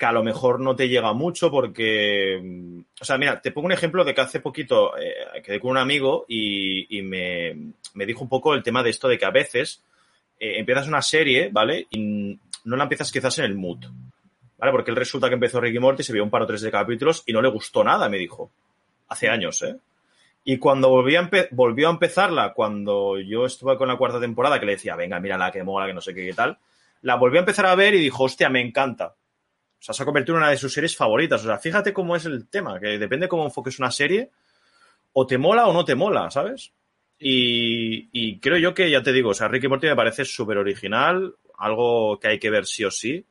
que 0.00 0.06
a 0.06 0.12
lo 0.12 0.24
mejor 0.24 0.60
no 0.60 0.74
te 0.74 0.88
llega 0.88 1.12
mucho 1.12 1.50
porque... 1.50 2.82
O 2.98 3.04
sea, 3.04 3.18
mira, 3.18 3.38
te 3.42 3.52
pongo 3.52 3.66
un 3.66 3.72
ejemplo 3.72 4.02
de 4.02 4.14
que 4.14 4.22
hace 4.22 4.40
poquito 4.40 4.96
eh, 4.98 5.12
quedé 5.44 5.60
con 5.60 5.72
un 5.72 5.76
amigo 5.76 6.24
y, 6.26 6.98
y 6.98 7.02
me, 7.02 7.74
me 7.92 8.06
dijo 8.06 8.22
un 8.22 8.30
poco 8.30 8.54
el 8.54 8.62
tema 8.62 8.82
de 8.82 8.88
esto 8.88 9.08
de 9.08 9.18
que 9.18 9.26
a 9.26 9.30
veces 9.30 9.84
eh, 10.38 10.58
empiezas 10.58 10.88
una 10.88 11.02
serie, 11.02 11.50
¿vale? 11.52 11.86
Y 11.90 12.38
no 12.64 12.76
la 12.76 12.84
empiezas 12.84 13.12
quizás 13.12 13.38
en 13.40 13.44
el 13.44 13.54
mood, 13.54 13.84
¿vale? 14.56 14.72
Porque 14.72 14.90
él 14.90 14.96
resulta 14.96 15.28
que 15.28 15.34
empezó 15.34 15.60
Ricky 15.60 15.78
Morty, 15.78 16.02
se 16.02 16.14
vio 16.14 16.24
un 16.24 16.30
par 16.30 16.42
o 16.42 16.46
tres 16.46 16.62
de 16.62 16.70
capítulos 16.70 17.22
y 17.26 17.34
no 17.34 17.42
le 17.42 17.50
gustó 17.50 17.84
nada, 17.84 18.08
me 18.08 18.16
dijo. 18.16 18.50
Hace 19.08 19.28
años, 19.28 19.60
¿eh? 19.60 19.76
Y 20.44 20.56
cuando 20.56 20.88
volvió 20.88 21.88
a 21.88 21.90
empezarla, 21.90 22.54
cuando 22.54 23.20
yo 23.20 23.44
estuve 23.44 23.76
con 23.76 23.88
la 23.88 23.98
cuarta 23.98 24.18
temporada, 24.18 24.58
que 24.58 24.64
le 24.64 24.72
decía, 24.72 24.96
venga, 24.96 25.20
mira 25.20 25.36
la 25.36 25.52
que 25.52 25.62
mola, 25.62 25.86
que 25.86 25.92
no 25.92 26.00
sé 26.00 26.14
qué, 26.14 26.24
qué 26.24 26.32
tal, 26.32 26.56
la 27.02 27.16
volvió 27.16 27.38
a 27.38 27.42
empezar 27.42 27.66
a 27.66 27.74
ver 27.74 27.94
y 27.94 27.98
dijo, 27.98 28.24
hostia, 28.24 28.48
me 28.48 28.62
encanta. 28.62 29.14
O 29.80 29.82
sea, 29.82 29.94
se 29.94 30.02
ha 30.02 30.06
convertido 30.06 30.36
en 30.36 30.42
una 30.42 30.50
de 30.50 30.58
sus 30.58 30.72
series 30.72 30.94
favoritas. 30.94 31.42
O 31.42 31.46
sea, 31.46 31.58
fíjate 31.58 31.94
cómo 31.94 32.14
es 32.14 32.26
el 32.26 32.48
tema, 32.48 32.78
que 32.78 32.98
depende 32.98 33.28
cómo 33.28 33.44
enfoques 33.44 33.78
una 33.78 33.90
serie, 33.90 34.30
o 35.14 35.26
te 35.26 35.38
mola 35.38 35.66
o 35.66 35.72
no 35.72 35.86
te 35.86 35.94
mola, 35.94 36.30
¿sabes? 36.30 36.72
Y, 37.18 38.08
y 38.12 38.38
creo 38.40 38.58
yo 38.58 38.74
que, 38.74 38.90
ya 38.90 39.02
te 39.02 39.12
digo, 39.12 39.30
o 39.30 39.34
sea, 39.34 39.48
Ricky 39.48 39.68
Morty 39.68 39.86
me 39.86 39.96
parece 39.96 40.24
súper 40.26 40.58
original, 40.58 41.34
algo 41.58 42.18
que 42.20 42.28
hay 42.28 42.38
que 42.38 42.50
ver 42.50 42.66
sí 42.66 42.84
o 42.84 42.90
sí, 42.90 43.24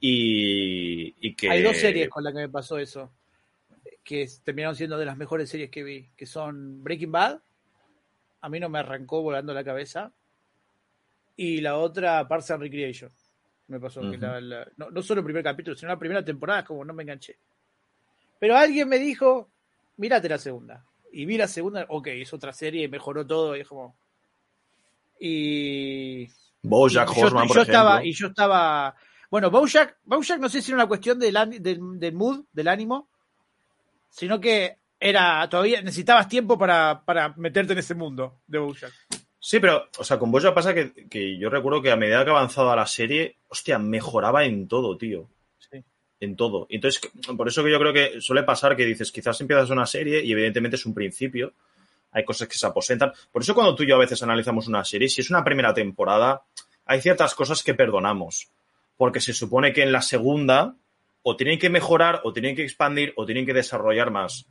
y, 0.00 1.14
y 1.20 1.34
que... 1.34 1.50
Hay 1.50 1.62
dos 1.62 1.76
series 1.76 2.08
con 2.08 2.24
las 2.24 2.32
que 2.32 2.40
me 2.40 2.48
pasó 2.48 2.78
eso, 2.78 3.12
que 4.02 4.28
terminaron 4.44 4.76
siendo 4.76 4.98
de 4.98 5.06
las 5.06 5.16
mejores 5.16 5.48
series 5.48 5.70
que 5.70 5.84
vi, 5.84 6.08
que 6.16 6.26
son 6.26 6.82
Breaking 6.82 7.12
Bad, 7.12 7.40
a 8.40 8.48
mí 8.48 8.60
no 8.60 8.68
me 8.68 8.80
arrancó 8.80 9.22
volando 9.22 9.54
la 9.54 9.64
cabeza, 9.64 10.12
y 11.36 11.60
la 11.60 11.76
otra 11.76 12.26
Parks 12.26 12.50
and 12.50 12.62
Recreation. 12.62 13.10
Me 13.68 13.80
pasó 13.80 14.00
que 14.10 14.16
la- 14.18 14.40
la- 14.40 14.68
no, 14.76 14.90
no 14.90 15.02
solo 15.02 15.20
el 15.20 15.24
primer 15.24 15.42
capítulo, 15.42 15.76
sino 15.76 15.90
la 15.92 15.98
primera 15.98 16.24
temporada, 16.24 16.64
como 16.64 16.84
no 16.84 16.92
me 16.94 17.02
enganché. 17.02 17.36
Pero 18.38 18.56
alguien 18.56 18.88
me 18.88 18.98
dijo, 18.98 19.48
mírate 19.96 20.28
la 20.28 20.38
segunda. 20.38 20.84
Y 21.12 21.24
vi 21.26 21.36
la 21.36 21.48
segunda, 21.48 21.86
ok, 21.88 22.06
es 22.08 22.32
otra 22.32 22.52
serie, 22.52 22.88
mejoró 22.88 23.26
todo, 23.26 23.56
y 23.56 23.60
es 23.60 23.68
como... 23.68 23.96
Y 25.18 26.28
Bojack 26.62 27.10
y 27.10 27.14
yo, 27.14 27.22
Horseman, 27.22 27.44
y 27.44 27.48
por 27.48 27.56
ejemplo. 27.58 28.04
y 28.04 28.12
yo 28.12 28.26
estaba 28.26 28.94
bueno 29.30 29.50
Bojack 29.50 29.96
Bojack 30.04 30.38
no 30.40 30.48
sé 30.48 30.60
si 30.60 30.70
era 30.72 30.76
una 30.76 30.88
cuestión 30.88 31.18
del, 31.18 31.34
del, 31.62 31.80
del 31.98 32.12
mood 32.14 32.44
del 32.52 32.68
ánimo 32.68 33.08
sino 34.10 34.38
que 34.40 34.76
era 35.00 35.48
todavía 35.48 35.80
necesitabas 35.80 36.28
tiempo 36.28 36.58
para, 36.58 37.02
para 37.04 37.30
meterte 37.36 37.72
en 37.72 37.78
ese 37.78 37.94
mundo 37.94 38.40
de 38.46 38.58
Bojack 38.58 38.92
Sí, 39.46 39.60
pero, 39.60 39.88
o 39.96 40.02
sea, 40.02 40.18
con 40.18 40.32
Bojack 40.32 40.52
pasa 40.52 40.74
que, 40.74 40.92
que 41.08 41.38
yo 41.38 41.48
recuerdo 41.48 41.80
que 41.80 41.92
a 41.92 41.96
medida 41.96 42.24
que 42.24 42.32
avanzaba 42.32 42.74
la 42.74 42.84
serie, 42.84 43.36
hostia, 43.46 43.78
mejoraba 43.78 44.44
en 44.44 44.66
todo, 44.66 44.98
tío. 44.98 45.28
Sí. 45.56 45.84
En 46.18 46.34
todo. 46.34 46.66
Entonces, 46.68 47.00
por 47.36 47.46
eso 47.46 47.62
que 47.62 47.70
yo 47.70 47.78
creo 47.78 47.92
que 47.92 48.20
suele 48.20 48.42
pasar 48.42 48.74
que 48.74 48.84
dices, 48.84 49.12
quizás 49.12 49.40
empiezas 49.40 49.70
una 49.70 49.86
serie 49.86 50.20
y 50.24 50.32
evidentemente 50.32 50.74
es 50.74 50.84
un 50.84 50.94
principio, 50.94 51.52
hay 52.10 52.24
cosas 52.24 52.48
que 52.48 52.58
se 52.58 52.66
aposentan. 52.66 53.12
Por 53.30 53.42
eso 53.42 53.54
cuando 53.54 53.76
tú 53.76 53.84
y 53.84 53.86
yo 53.86 53.94
a 53.94 54.00
veces 54.00 54.20
analizamos 54.24 54.66
una 54.66 54.84
serie, 54.84 55.08
si 55.08 55.20
es 55.20 55.30
una 55.30 55.44
primera 55.44 55.72
temporada, 55.72 56.42
hay 56.84 57.00
ciertas 57.00 57.32
cosas 57.36 57.62
que 57.62 57.74
perdonamos, 57.74 58.50
porque 58.96 59.20
se 59.20 59.32
supone 59.32 59.72
que 59.72 59.84
en 59.84 59.92
la 59.92 60.02
segunda 60.02 60.74
o 61.22 61.36
tienen 61.36 61.60
que 61.60 61.70
mejorar, 61.70 62.20
o 62.24 62.32
tienen 62.32 62.56
que 62.56 62.64
expandir, 62.64 63.12
o 63.14 63.24
tienen 63.24 63.46
que 63.46 63.54
desarrollar 63.54 64.10
más. 64.10 64.48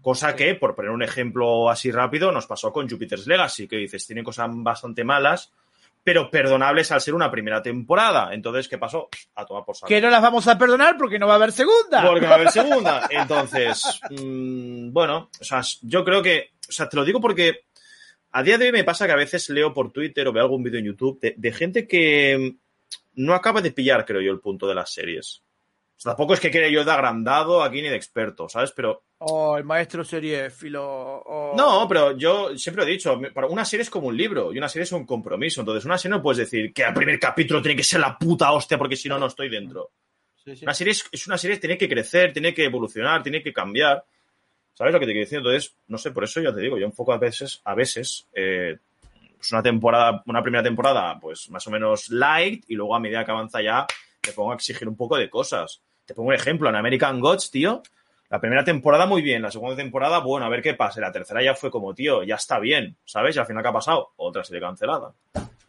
Cosa 0.00 0.36
que, 0.36 0.54
por 0.54 0.74
poner 0.74 0.90
un 0.90 1.02
ejemplo 1.02 1.68
así 1.68 1.90
rápido, 1.90 2.30
nos 2.30 2.46
pasó 2.46 2.72
con 2.72 2.88
Jupiter's 2.88 3.26
Legacy, 3.26 3.66
que 3.66 3.76
dices, 3.76 4.06
tiene 4.06 4.22
cosas 4.22 4.48
bastante 4.50 5.02
malas, 5.04 5.52
pero 6.04 6.30
perdonables 6.30 6.90
al 6.92 7.00
ser 7.00 7.14
una 7.14 7.30
primera 7.30 7.60
temporada. 7.60 8.32
Entonces, 8.32 8.68
¿qué 8.68 8.78
pasó? 8.78 9.08
A 9.34 9.44
tomar 9.44 9.64
por 9.64 9.76
saco. 9.76 9.88
Que 9.88 10.00
no 10.00 10.08
las 10.08 10.22
vamos 10.22 10.46
a 10.46 10.56
perdonar 10.56 10.96
porque 10.96 11.18
no 11.18 11.26
va 11.26 11.34
a 11.34 11.36
haber 11.36 11.52
segunda. 11.52 12.02
Porque 12.02 12.20
no 12.20 12.28
va 12.28 12.32
a 12.32 12.38
haber 12.38 12.50
segunda. 12.50 13.06
Entonces, 13.10 14.00
mmm, 14.10 14.92
bueno, 14.92 15.30
o 15.40 15.44
sea, 15.44 15.62
yo 15.82 16.04
creo 16.04 16.22
que, 16.22 16.52
o 16.68 16.72
sea, 16.72 16.88
te 16.88 16.96
lo 16.96 17.04
digo 17.04 17.20
porque 17.20 17.64
a 18.30 18.42
día 18.42 18.56
de 18.56 18.66
hoy 18.66 18.72
me 18.72 18.84
pasa 18.84 19.06
que 19.06 19.12
a 19.12 19.16
veces 19.16 19.50
leo 19.50 19.74
por 19.74 19.90
Twitter 19.90 20.26
o 20.28 20.32
veo 20.32 20.44
algún 20.44 20.62
vídeo 20.62 20.78
en 20.78 20.86
YouTube 20.86 21.20
de, 21.20 21.34
de 21.36 21.52
gente 21.52 21.88
que 21.88 22.54
no 23.16 23.34
acaba 23.34 23.60
de 23.60 23.72
pillar, 23.72 24.06
creo 24.06 24.20
yo, 24.20 24.30
el 24.30 24.40
punto 24.40 24.68
de 24.68 24.76
las 24.76 24.92
series. 24.92 25.42
Sea, 25.98 26.12
tampoco 26.12 26.34
es 26.34 26.40
que 26.40 26.52
quiera 26.52 26.68
yo 26.68 26.84
de 26.84 26.92
agrandado 26.92 27.60
aquí 27.60 27.82
ni 27.82 27.88
de 27.88 27.96
experto, 27.96 28.48
¿sabes? 28.48 28.70
Pero. 28.70 29.02
Oh, 29.18 29.58
el 29.58 29.64
maestro 29.64 30.04
seriéfilo. 30.04 30.84
Oh. 31.26 31.54
No, 31.56 31.88
pero 31.88 32.16
yo 32.16 32.56
siempre 32.56 32.84
he 32.84 32.86
dicho, 32.86 33.20
para 33.34 33.48
una 33.48 33.64
serie 33.64 33.82
es 33.82 33.90
como 33.90 34.06
un 34.06 34.16
libro 34.16 34.52
y 34.52 34.58
una 34.58 34.68
serie 34.68 34.84
es 34.84 34.92
un 34.92 35.04
compromiso. 35.04 35.60
Entonces, 35.60 35.84
una 35.84 35.98
serie 35.98 36.16
no 36.16 36.22
puedes 36.22 36.38
decir 36.38 36.72
que 36.72 36.84
el 36.84 36.94
primer 36.94 37.18
capítulo 37.18 37.60
tiene 37.60 37.74
que 37.74 37.82
ser 37.82 37.98
la 37.98 38.16
puta 38.16 38.52
hostia 38.52 38.78
porque 38.78 38.94
si 38.94 39.08
no, 39.08 39.18
no 39.18 39.26
estoy 39.26 39.48
dentro. 39.48 39.90
Sí, 40.36 40.54
sí. 40.54 40.64
Una 40.64 40.72
serie 40.72 40.92
es, 40.92 41.04
es, 41.10 41.26
una 41.26 41.36
serie, 41.36 41.56
tiene 41.56 41.76
que 41.76 41.88
crecer, 41.88 42.32
tiene 42.32 42.54
que 42.54 42.64
evolucionar, 42.64 43.20
tiene 43.20 43.42
que 43.42 43.52
cambiar. 43.52 44.04
¿Sabes 44.74 44.92
lo 44.92 45.00
que 45.00 45.06
te 45.06 45.12
quiero 45.12 45.24
decir? 45.24 45.38
Entonces, 45.38 45.74
no 45.88 45.98
sé, 45.98 46.12
por 46.12 46.22
eso 46.22 46.40
yo 46.40 46.54
te 46.54 46.60
digo, 46.60 46.78
yo 46.78 46.86
enfoco 46.86 47.12
a 47.12 47.18
veces, 47.18 47.60
a 47.64 47.74
veces, 47.74 48.28
eh, 48.32 48.76
pues 49.36 49.50
una 49.50 49.64
temporada, 49.64 50.22
una 50.26 50.42
primera 50.42 50.62
temporada, 50.62 51.18
pues 51.18 51.50
más 51.50 51.66
o 51.66 51.72
menos 51.72 52.08
light, 52.10 52.64
y 52.68 52.76
luego 52.76 52.94
a 52.94 53.00
medida 53.00 53.24
que 53.24 53.32
avanza 53.32 53.60
ya, 53.60 53.84
te 54.20 54.32
pongo 54.32 54.52
a 54.52 54.54
exigir 54.54 54.86
un 54.86 54.96
poco 54.96 55.16
de 55.16 55.28
cosas. 55.28 55.82
Te 56.08 56.14
pongo 56.14 56.30
un 56.30 56.34
ejemplo, 56.34 56.70
en 56.70 56.74
American 56.74 57.20
Gods, 57.20 57.50
tío, 57.50 57.82
la 58.30 58.40
primera 58.40 58.64
temporada 58.64 59.04
muy 59.04 59.20
bien, 59.20 59.42
la 59.42 59.50
segunda 59.50 59.76
temporada, 59.76 60.20
bueno, 60.20 60.46
a 60.46 60.48
ver 60.48 60.62
qué 60.62 60.72
pasa. 60.72 61.02
La 61.02 61.12
tercera 61.12 61.42
ya 61.42 61.54
fue 61.54 61.70
como, 61.70 61.94
tío, 61.94 62.22
ya 62.22 62.36
está 62.36 62.58
bien, 62.58 62.96
¿sabes? 63.04 63.36
Y 63.36 63.38
al 63.38 63.44
final, 63.44 63.62
¿qué 63.62 63.68
ha 63.68 63.72
pasado? 63.74 64.12
Otra 64.16 64.42
serie 64.42 64.62
cancelada. 64.62 65.12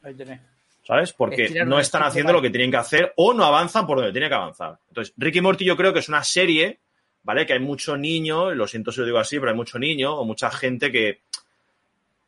Ahí 0.02 0.14
tenés. 0.14 0.40
¿Sabes? 0.88 1.12
Porque 1.12 1.50
no 1.66 1.78
están 1.78 2.04
haciendo 2.04 2.32
lo 2.32 2.42
que 2.42 2.50
tienen 2.50 2.72
que 2.72 2.78
hacer 2.78 3.12
o 3.18 3.34
no 3.34 3.44
avanzan 3.44 3.86
por 3.86 3.98
donde 3.98 4.14
tienen 4.14 4.30
que 4.30 4.36
avanzar. 4.36 4.80
Entonces, 4.88 5.14
Ricky 5.18 5.42
Morty 5.42 5.66
yo 5.66 5.76
creo 5.76 5.92
que 5.92 6.00
es 6.00 6.08
una 6.08 6.24
serie, 6.24 6.80
¿vale? 7.24 7.46
Que 7.46 7.52
hay 7.52 7.60
mucho 7.60 7.98
niño, 7.98 8.52
lo 8.52 8.66
siento 8.66 8.94
si 8.94 9.02
lo 9.02 9.08
digo 9.08 9.20
así, 9.20 9.40
pero 9.40 9.52
hay 9.52 9.58
mucho 9.58 9.78
niño 9.78 10.16
o 10.16 10.24
mucha 10.24 10.50
gente 10.50 10.90
que, 10.90 11.20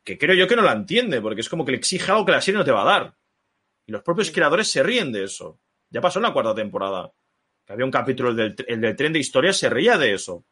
que 0.04 0.18
creo 0.18 0.34
yo 0.34 0.46
que 0.46 0.56
no 0.56 0.62
la 0.62 0.72
entiende, 0.72 1.22
porque 1.22 1.40
es 1.40 1.48
como 1.48 1.64
que 1.64 1.72
le 1.72 1.78
exige 1.78 2.12
algo 2.12 2.26
que 2.26 2.32
la 2.32 2.42
serie 2.42 2.58
no 2.58 2.64
te 2.64 2.72
va 2.72 2.82
a 2.82 2.92
dar. 2.92 3.14
Y 3.86 3.92
los 3.92 4.02
propios 4.02 4.30
creadores 4.30 4.70
se 4.70 4.82
ríen 4.82 5.12
de 5.12 5.24
eso. 5.24 5.58
Ya 5.88 6.02
pasó 6.02 6.18
en 6.18 6.24
la 6.24 6.32
cuarta 6.34 6.54
temporada 6.54 7.10
había 7.72 7.84
un 7.84 7.90
capítulo, 7.90 8.30
el 8.30 8.36
del, 8.36 8.56
el 8.68 8.80
del, 8.80 8.96
tren 8.96 9.12
de 9.12 9.18
historia, 9.18 9.52
se 9.52 9.68
reía 9.68 9.98
de 9.98 10.14
eso. 10.14 10.44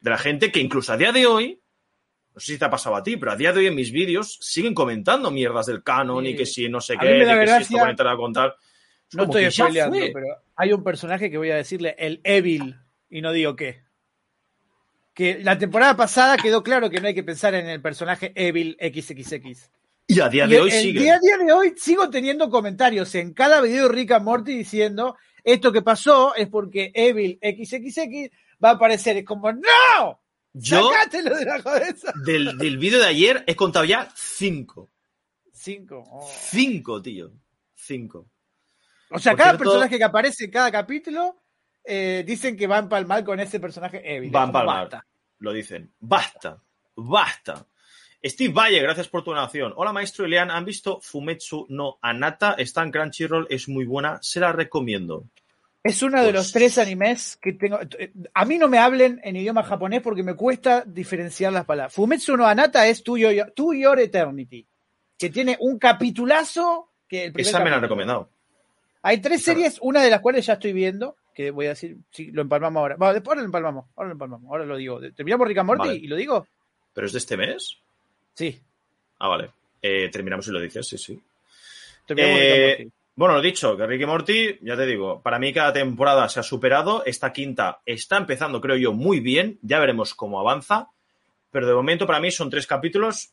De 0.00 0.10
la 0.10 0.18
gente 0.18 0.50
que 0.50 0.60
incluso 0.60 0.92
a 0.92 0.96
día 0.96 1.12
de 1.12 1.26
hoy, 1.26 1.60
no 2.34 2.40
sé 2.40 2.52
si 2.52 2.58
te 2.58 2.64
ha 2.64 2.70
pasado 2.70 2.96
a 2.96 3.02
ti, 3.02 3.16
pero 3.16 3.32
a 3.32 3.36
día 3.36 3.52
de 3.52 3.60
hoy 3.60 3.66
en 3.66 3.74
mis 3.74 3.92
vídeos 3.92 4.38
siguen 4.40 4.74
comentando 4.74 5.30
mierdas 5.30 5.66
del 5.66 5.82
canon 5.82 6.24
sí. 6.24 6.30
y 6.30 6.36
que 6.36 6.46
si 6.46 6.68
no 6.68 6.80
sé 6.80 6.96
qué, 6.98 7.16
y 7.16 7.18
que 7.20 7.24
gracia, 7.24 7.58
si 7.58 7.62
esto 7.62 7.76
van 7.76 7.88
a 7.88 7.90
entrar 7.90 8.12
a 8.12 8.16
contar. 8.16 8.56
Es 9.08 9.16
no 9.16 9.24
estoy 9.24 9.50
spoileando, 9.50 9.98
pero 10.12 10.26
hay 10.56 10.72
un 10.72 10.82
personaje 10.82 11.30
que 11.30 11.38
voy 11.38 11.50
a 11.50 11.56
decirle 11.56 11.94
el 11.98 12.20
Evil, 12.24 12.76
y 13.08 13.20
no 13.20 13.32
digo 13.32 13.54
qué. 13.54 13.82
Que 15.12 15.38
la 15.38 15.56
temporada 15.58 15.96
pasada 15.96 16.36
quedó 16.36 16.64
claro 16.64 16.90
que 16.90 17.00
no 17.00 17.06
hay 17.06 17.14
que 17.14 17.22
pensar 17.22 17.54
en 17.54 17.68
el 17.68 17.80
personaje 17.80 18.32
Evil 18.34 18.76
XXX. 18.80 19.70
Y 20.08 20.20
a 20.20 20.28
día 20.28 20.46
de 20.46 20.56
y 20.56 20.58
hoy 20.58 20.70
el, 20.70 20.82
sigue. 20.82 21.04
Y 21.04 21.08
a 21.08 21.18
día 21.18 21.38
de 21.38 21.52
hoy 21.52 21.74
sigo 21.76 22.10
teniendo 22.10 22.50
comentarios 22.50 23.14
en 23.14 23.32
cada 23.32 23.60
video 23.60 23.88
de 23.88 23.94
Rick 23.94 24.10
and 24.10 24.24
Morty 24.24 24.56
diciendo 24.56 25.16
esto 25.44 25.70
que 25.70 25.82
pasó 25.82 26.34
es 26.34 26.48
porque 26.48 26.90
Evil 26.94 27.38
XXX 27.40 28.34
va 28.62 28.70
a 28.70 28.72
aparecer. 28.72 29.18
Es 29.18 29.24
como, 29.24 29.52
¡No! 29.52 30.20
Yo, 30.52 30.90
¡Sácatelo 30.92 31.36
de 31.36 31.44
la 31.44 31.62
cabeza! 31.62 32.12
Del, 32.24 32.56
del 32.56 32.78
vídeo 32.78 32.98
de 33.00 33.06
ayer 33.06 33.44
he 33.46 33.54
contado 33.54 33.84
ya 33.84 34.08
cinco. 34.14 34.90
Cinco. 35.52 36.04
Oh. 36.10 36.30
Cinco, 36.30 37.02
tío. 37.02 37.32
Cinco. 37.74 38.28
O 39.10 39.18
sea, 39.18 39.32
Por 39.32 39.38
cada 39.38 39.50
cierto, 39.50 39.64
personaje 39.64 39.98
que 39.98 40.04
aparece 40.04 40.44
en 40.44 40.50
cada 40.50 40.70
capítulo 40.70 41.42
eh, 41.84 42.24
dicen 42.26 42.56
que 42.56 42.66
va 42.66 42.76
a 42.76 42.80
empalmar 42.80 43.24
con 43.24 43.38
ese 43.40 43.60
personaje 43.60 44.00
Evil. 44.04 44.34
Va 44.34 44.42
a 44.42 44.46
empalmar. 44.46 44.82
Basta. 44.82 45.06
Lo 45.38 45.52
dicen. 45.52 45.92
Basta. 46.00 46.62
Basta. 46.96 47.66
Steve 48.24 48.54
Valle, 48.54 48.80
gracias 48.80 49.08
por 49.08 49.22
tu 49.22 49.30
donación. 49.30 49.74
Hola, 49.76 49.92
maestro 49.92 50.24
Elian. 50.24 50.50
¿Han 50.50 50.64
visto 50.64 50.98
Fumetsu 51.00 51.66
no 51.68 51.98
Anata? 52.00 52.54
Está 52.54 52.82
en 52.82 52.90
Crunchyroll, 52.90 53.46
es 53.50 53.68
muy 53.68 53.84
buena. 53.84 54.18
Se 54.22 54.40
la 54.40 54.50
recomiendo. 54.50 55.24
Es 55.82 56.02
uno 56.02 56.16
pues... 56.16 56.26
de 56.26 56.32
los 56.32 56.50
tres 56.50 56.78
animes 56.78 57.36
que 57.36 57.52
tengo. 57.52 57.78
A 58.32 58.44
mí 58.46 58.56
no 58.56 58.68
me 58.68 58.78
hablen 58.78 59.20
en 59.22 59.36
idioma 59.36 59.62
japonés 59.62 60.00
porque 60.00 60.22
me 60.22 60.34
cuesta 60.34 60.82
diferenciar 60.86 61.52
las 61.52 61.66
palabras. 61.66 61.92
Fumetsu 61.92 62.34
no 62.38 62.46
Anata 62.46 62.86
es 62.86 63.04
To 63.04 63.18
Your, 63.18 63.52
to 63.54 63.74
Your 63.74 64.00
Eternity, 64.00 64.66
que 65.18 65.28
tiene 65.28 65.58
un 65.60 65.78
capitulazo 65.78 66.92
que 67.06 67.26
el 67.26 67.32
primer 67.32 67.48
Esa 67.48 67.62
me 67.62 67.68
la 67.68 67.76
han 67.76 67.82
recomendado. 67.82 68.30
Hay 69.02 69.20
tres 69.20 69.42
series, 69.42 69.78
una 69.82 70.02
de 70.02 70.08
las 70.08 70.20
cuales 70.20 70.46
ya 70.46 70.54
estoy 70.54 70.72
viendo, 70.72 71.16
que 71.34 71.50
voy 71.50 71.66
a 71.66 71.70
decir, 71.70 71.98
sí, 72.10 72.30
lo 72.30 72.40
empalmamos 72.40 72.80
ahora. 72.80 72.96
Bueno, 72.96 73.12
después 73.12 73.32
ahora 73.32 73.42
lo 73.42 73.46
empalmamos, 73.46 73.84
ahora 73.94 74.08
lo 74.08 74.12
empalmamos, 74.12 74.50
ahora 74.50 74.64
lo 74.64 74.76
digo. 74.78 74.98
Terminamos 75.14 75.46
Rick 75.46 75.58
and 75.58 75.66
Morty 75.66 75.88
vale. 75.88 76.00
y 76.00 76.06
lo 76.06 76.16
digo. 76.16 76.46
¿Pero 76.94 77.06
es 77.06 77.12
de 77.12 77.18
este 77.18 77.36
mes? 77.36 77.83
Sí. 78.34 78.60
Ah, 79.18 79.28
vale. 79.28 79.50
Eh, 79.80 80.08
terminamos 80.10 80.46
y 80.48 80.50
lo 80.50 80.60
dices, 80.60 80.86
sí, 80.86 80.98
sí. 80.98 81.20
Eh, 82.08 82.88
bueno, 83.16 83.34
lo 83.34 83.40
dicho, 83.40 83.76
que 83.76 83.86
Ricky 83.86 84.06
Morty, 84.06 84.58
ya 84.62 84.76
te 84.76 84.86
digo, 84.86 85.22
para 85.22 85.38
mí 85.38 85.52
cada 85.52 85.72
temporada 85.72 86.28
se 86.28 86.40
ha 86.40 86.42
superado. 86.42 87.04
Esta 87.06 87.32
quinta 87.32 87.80
está 87.86 88.16
empezando, 88.16 88.60
creo 88.60 88.76
yo, 88.76 88.92
muy 88.92 89.20
bien. 89.20 89.58
Ya 89.62 89.78
veremos 89.78 90.14
cómo 90.14 90.40
avanza. 90.40 90.88
Pero 91.50 91.66
de 91.66 91.74
momento, 91.74 92.06
para 92.06 92.20
mí, 92.20 92.30
son 92.30 92.50
tres 92.50 92.66
capítulos 92.66 93.30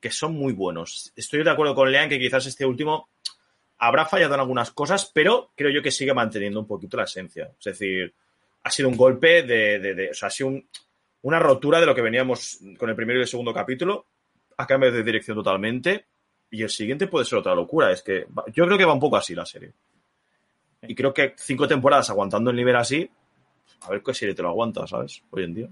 que 0.00 0.10
son 0.10 0.34
muy 0.34 0.52
buenos. 0.52 1.12
Estoy 1.16 1.42
de 1.42 1.50
acuerdo 1.50 1.74
con 1.74 1.90
Lean 1.90 2.08
que 2.08 2.18
quizás 2.18 2.46
este 2.46 2.64
último 2.64 3.08
habrá 3.78 4.06
fallado 4.06 4.34
en 4.34 4.40
algunas 4.40 4.70
cosas, 4.70 5.10
pero 5.12 5.50
creo 5.56 5.70
yo 5.70 5.82
que 5.82 5.90
sigue 5.90 6.14
manteniendo 6.14 6.60
un 6.60 6.66
poquito 6.66 6.96
la 6.96 7.04
esencia. 7.04 7.50
Es 7.58 7.64
decir, 7.64 8.14
ha 8.62 8.70
sido 8.70 8.88
un 8.88 8.96
golpe 8.96 9.42
de. 9.42 9.78
de, 9.80 9.94
de 9.94 10.10
o 10.10 10.14
sea, 10.14 10.28
ha 10.28 10.30
sido 10.30 10.50
un, 10.50 10.68
una 11.26 11.40
rotura 11.40 11.80
de 11.80 11.86
lo 11.86 11.94
que 11.94 12.02
veníamos 12.02 12.60
con 12.78 12.88
el 12.88 12.94
primero 12.94 13.18
y 13.18 13.22
el 13.22 13.28
segundo 13.28 13.52
capítulo, 13.52 14.06
a 14.58 14.64
cambio 14.64 14.92
de 14.92 15.02
dirección 15.02 15.36
totalmente, 15.36 16.06
y 16.52 16.62
el 16.62 16.70
siguiente 16.70 17.08
puede 17.08 17.24
ser 17.24 17.40
otra 17.40 17.52
locura. 17.52 17.90
Es 17.90 18.00
que 18.00 18.28
yo 18.54 18.64
creo 18.64 18.78
que 18.78 18.84
va 18.84 18.92
un 18.92 19.00
poco 19.00 19.16
así 19.16 19.34
la 19.34 19.44
serie. 19.44 19.72
Y 20.82 20.94
creo 20.94 21.12
que 21.12 21.34
cinco 21.36 21.66
temporadas 21.66 22.10
aguantando 22.10 22.50
el 22.50 22.56
nivel 22.56 22.76
así, 22.76 23.10
a 23.80 23.90
ver 23.90 24.04
qué 24.04 24.14
serie 24.14 24.36
te 24.36 24.42
lo 24.42 24.50
aguanta, 24.50 24.86
¿sabes? 24.86 25.20
Hoy 25.30 25.42
en 25.42 25.54
día. 25.54 25.68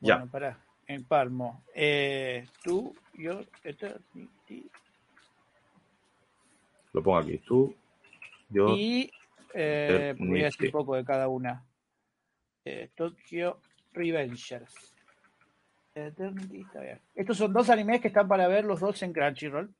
Bueno, 0.00 0.24
ya. 0.24 0.26
para, 0.26 0.58
en 0.88 1.04
Palmo. 1.04 1.62
Eh, 1.72 2.48
tú, 2.64 2.96
yo, 3.14 3.42
eternity. 3.62 4.68
Lo 6.92 7.00
pongo 7.00 7.18
aquí. 7.18 7.38
Tú, 7.46 7.72
yo. 8.48 8.74
Y 8.76 9.08
eh, 9.54 10.16
voy 10.18 10.40
a 10.40 10.46
decir 10.46 10.66
un 10.66 10.72
poco 10.72 10.96
de 10.96 11.04
cada 11.04 11.28
una. 11.28 11.64
Eh, 12.64 12.90
Tokio 12.96 13.60
Revengers. 13.96 14.94
Estos 17.14 17.38
son 17.38 17.52
dos 17.52 17.70
animes 17.70 18.00
que 18.00 18.08
están 18.08 18.28
para 18.28 18.46
ver 18.48 18.64
los 18.64 18.80
dos 18.80 19.02
en 19.02 19.12
Crunchyroll. 19.12 19.74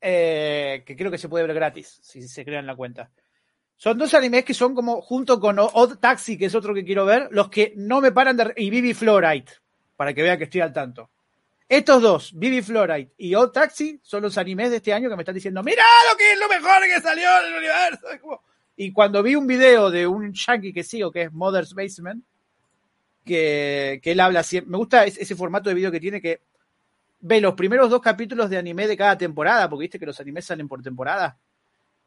Eh, 0.00 0.82
que 0.86 0.96
creo 0.96 1.10
que 1.10 1.18
se 1.18 1.28
puede 1.28 1.46
ver 1.46 1.54
gratis 1.54 2.00
si 2.02 2.26
se 2.26 2.44
crean 2.44 2.66
la 2.66 2.74
cuenta. 2.74 3.10
Son 3.76 3.98
dos 3.98 4.14
animes 4.14 4.44
que 4.44 4.54
son 4.54 4.74
como, 4.74 5.02
junto 5.02 5.38
con 5.38 5.58
Odd 5.58 5.98
Taxi, 5.98 6.38
que 6.38 6.46
es 6.46 6.54
otro 6.54 6.74
que 6.74 6.84
quiero 6.84 7.04
ver, 7.04 7.28
los 7.30 7.50
que 7.50 7.74
no 7.76 8.00
me 8.00 8.12
paran 8.12 8.36
de. 8.36 8.52
y 8.56 8.70
Vivi 8.70 8.94
Fluorite, 8.94 9.52
para 9.96 10.14
que 10.14 10.22
vean 10.22 10.38
que 10.38 10.44
estoy 10.44 10.62
al 10.62 10.72
tanto. 10.72 11.10
Estos 11.68 12.02
dos, 12.02 12.32
Vivi 12.34 12.62
Fluorite 12.62 13.12
y 13.18 13.34
Odd 13.34 13.52
Taxi, 13.52 14.00
son 14.02 14.22
los 14.22 14.36
animes 14.38 14.70
de 14.70 14.76
este 14.76 14.92
año 14.92 15.08
que 15.08 15.16
me 15.16 15.22
están 15.22 15.34
diciendo: 15.34 15.62
¡Mira 15.62 15.84
lo 16.10 16.16
que 16.16 16.32
es 16.32 16.38
lo 16.38 16.48
mejor 16.48 16.82
que 16.82 17.00
salió 17.00 17.28
en 17.40 17.46
el 17.46 17.58
universo! 17.58 18.42
Y 18.76 18.92
cuando 18.92 19.22
vi 19.22 19.34
un 19.34 19.46
video 19.46 19.90
de 19.90 20.06
un 20.06 20.32
yankee 20.32 20.72
que 20.72 20.82
sigo, 20.82 21.12
que 21.12 21.22
es 21.22 21.32
Mother's 21.32 21.74
Basement, 21.74 22.24
que, 23.24 24.00
que 24.02 24.12
él 24.12 24.20
habla 24.20 24.42
siempre. 24.42 24.70
Me 24.70 24.78
gusta 24.78 25.04
ese, 25.04 25.34
formato 25.34 25.68
de 25.68 25.74
video 25.74 25.90
que 25.90 26.00
tiene 26.00 26.20
que 26.20 26.40
ve 27.20 27.40
los 27.40 27.54
primeros 27.54 27.90
dos 27.90 28.00
capítulos 28.00 28.48
de 28.48 28.58
anime 28.58 28.86
de 28.86 28.96
cada 28.96 29.18
temporada, 29.18 29.68
porque 29.68 29.82
viste 29.82 29.98
que 29.98 30.06
los 30.06 30.18
animes 30.20 30.44
salen 30.44 30.68
por 30.68 30.82
temporada. 30.82 31.36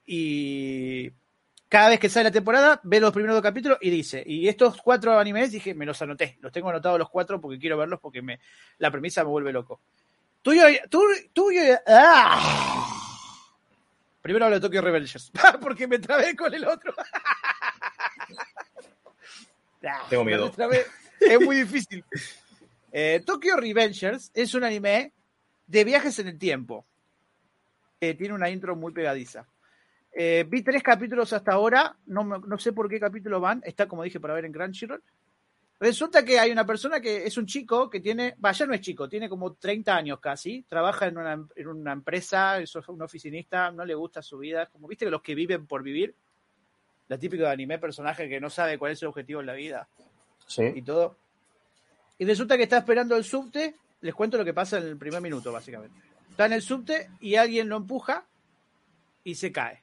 Y 0.05 1.11
cada 1.69 1.89
vez 1.89 1.99
que 1.99 2.09
sale 2.09 2.25
la 2.25 2.31
temporada, 2.31 2.79
ve 2.83 2.99
los 2.99 3.11
primeros 3.11 3.35
dos 3.35 3.43
capítulos 3.43 3.77
y 3.81 3.89
dice, 3.89 4.23
y 4.25 4.47
estos 4.47 4.81
cuatro 4.81 5.17
animes, 5.17 5.51
dije, 5.51 5.73
me 5.73 5.85
los 5.85 6.01
anoté, 6.01 6.37
los 6.41 6.51
tengo 6.51 6.69
anotados 6.69 6.99
los 6.99 7.09
cuatro 7.09 7.39
porque 7.39 7.59
quiero 7.59 7.77
verlos 7.77 7.99
porque 7.99 8.21
me, 8.21 8.39
la 8.79 8.91
premisa 8.91 9.23
me 9.23 9.29
vuelve 9.29 9.53
loco. 9.53 9.81
Tuyo, 10.41 10.63
tú, 10.89 11.01
tuyo, 11.31 11.61
¡ah! 11.87 12.89
Primero 14.21 14.45
hablo 14.45 14.55
de 14.55 14.61
Tokyo 14.61 14.81
Revengers, 14.81 15.31
porque 15.61 15.87
me 15.87 15.99
trabé 15.99 16.35
con 16.35 16.53
el 16.53 16.65
otro. 16.65 16.93
Tengo 20.09 20.23
miedo. 20.23 20.51
Es 21.27 21.39
muy 21.39 21.57
difícil. 21.57 22.03
Eh, 22.91 23.23
Tokyo 23.25 23.55
Revengers 23.55 24.31
es 24.33 24.53
un 24.53 24.63
anime 24.63 25.13
de 25.65 25.83
viajes 25.83 26.19
en 26.19 26.27
el 26.27 26.37
tiempo. 26.37 26.85
Eh, 27.99 28.13
tiene 28.13 28.33
una 28.33 28.49
intro 28.49 28.75
muy 28.75 28.93
pegadiza. 28.93 29.47
Eh, 30.11 30.45
vi 30.47 30.61
tres 30.61 30.83
capítulos 30.83 31.33
hasta 31.33 31.53
ahora, 31.53 31.95
no, 32.05 32.23
no 32.23 32.57
sé 32.59 32.71
por 32.71 32.87
qué 32.87 32.99
capítulo 32.99 33.39
van, 33.39 33.63
está 33.65 33.87
como 33.87 34.03
dije 34.03 34.19
para 34.19 34.35
ver 34.35 34.45
en 34.45 34.51
Crunchyroll. 34.51 35.01
Resulta 35.79 36.23
que 36.23 36.39
hay 36.39 36.51
una 36.51 36.65
persona 36.65 37.01
que 37.01 37.25
es 37.25 37.35
un 37.35 37.47
chico 37.47 37.89
que 37.89 37.99
tiene, 37.99 38.35
vaya 38.37 38.65
no 38.67 38.73
es 38.73 38.81
chico, 38.81 39.09
tiene 39.09 39.27
como 39.27 39.53
30 39.53 39.95
años 39.95 40.19
casi, 40.19 40.63
trabaja 40.69 41.07
en 41.07 41.17
una, 41.17 41.45
en 41.55 41.67
una 41.67 41.93
empresa, 41.93 42.59
es 42.59 42.75
un 42.75 43.01
oficinista, 43.01 43.71
no 43.71 43.83
le 43.83 43.95
gusta 43.95 44.21
su 44.21 44.37
vida, 44.37 44.67
como 44.67 44.87
viste 44.87 45.05
que 45.05 45.11
los 45.11 45.23
que 45.23 45.33
viven 45.33 45.65
por 45.65 45.81
vivir, 45.81 46.15
la 47.07 47.17
típica 47.17 47.45
de 47.45 47.53
anime 47.53 47.79
personaje 47.79 48.29
que 48.29 48.39
no 48.39 48.49
sabe 48.49 48.77
cuál 48.77 48.91
es 48.91 49.01
el 49.01 49.07
objetivo 49.07 49.41
en 49.41 49.47
la 49.47 49.53
vida 49.53 49.89
Sí. 50.47 50.63
y 50.75 50.81
todo. 50.81 51.17
Y 52.17 52.25
resulta 52.25 52.57
que 52.57 52.63
está 52.63 52.77
esperando 52.77 53.15
el 53.15 53.23
subte. 53.23 53.75
Les 54.01 54.13
cuento 54.13 54.37
lo 54.37 54.45
que 54.45 54.53
pasa 54.53 54.77
en 54.77 54.83
el 54.83 54.97
primer 54.97 55.21
minuto, 55.21 55.51
básicamente. 55.51 55.97
Está 56.29 56.45
en 56.45 56.53
el 56.53 56.61
subte 56.61 57.09
y 57.19 57.35
alguien 57.35 57.69
lo 57.69 57.77
empuja 57.77 58.25
y 59.23 59.35
se 59.35 59.51
cae. 59.51 59.81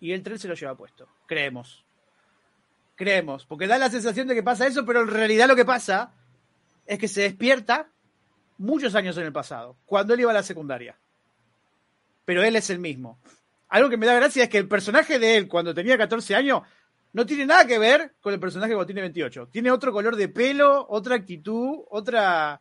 Y 0.00 0.12
el 0.12 0.22
tren 0.22 0.38
se 0.38 0.48
lo 0.48 0.54
lleva 0.54 0.76
puesto. 0.76 1.08
Creemos. 1.26 1.84
Creemos. 2.94 3.46
Porque 3.46 3.66
da 3.66 3.78
la 3.78 3.90
sensación 3.90 4.26
de 4.28 4.34
que 4.34 4.42
pasa 4.42 4.66
eso, 4.66 4.84
pero 4.84 5.02
en 5.02 5.08
realidad 5.08 5.48
lo 5.48 5.56
que 5.56 5.64
pasa 5.64 6.12
es 6.86 6.98
que 6.98 7.08
se 7.08 7.22
despierta 7.22 7.88
muchos 8.58 8.94
años 8.94 9.16
en 9.18 9.24
el 9.24 9.32
pasado, 9.32 9.76
cuando 9.86 10.14
él 10.14 10.20
iba 10.20 10.30
a 10.30 10.34
la 10.34 10.42
secundaria. 10.42 10.96
Pero 12.24 12.42
él 12.42 12.56
es 12.56 12.70
el 12.70 12.78
mismo. 12.78 13.18
Algo 13.68 13.90
que 13.90 13.96
me 13.96 14.06
da 14.06 14.14
gracia 14.14 14.44
es 14.44 14.48
que 14.48 14.58
el 14.58 14.68
personaje 14.68 15.18
de 15.18 15.36
él, 15.36 15.48
cuando 15.48 15.74
tenía 15.74 15.98
14 15.98 16.34
años, 16.34 16.62
no 17.16 17.24
tiene 17.24 17.46
nada 17.46 17.66
que 17.66 17.78
ver 17.78 18.12
con 18.20 18.34
el 18.34 18.38
personaje 18.38 18.74
cuando 18.74 18.84
tiene 18.84 19.00
28. 19.00 19.48
Tiene 19.50 19.70
otro 19.70 19.90
color 19.90 20.16
de 20.16 20.28
pelo, 20.28 20.84
otra 20.90 21.14
actitud, 21.16 21.78
otra... 21.88 22.60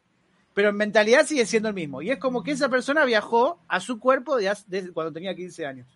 Pero 0.53 0.69
en 0.69 0.77
mentalidad 0.77 1.25
sigue 1.25 1.45
siendo 1.45 1.67
el 1.67 1.75
mismo. 1.75 2.01
Y 2.01 2.09
es 2.09 2.17
como 2.19 2.41
que 2.41 2.51
esa 2.51 2.69
persona 2.69 3.03
viajó 3.03 3.59
a 3.67 3.81
su 3.81 3.99
cuerpo 3.99 4.37
de, 4.37 4.47
hace- 4.47 4.63
de 4.69 4.93
cuando 4.93 5.11
tenía 5.11 5.35
15 5.35 5.65
años. 5.65 5.87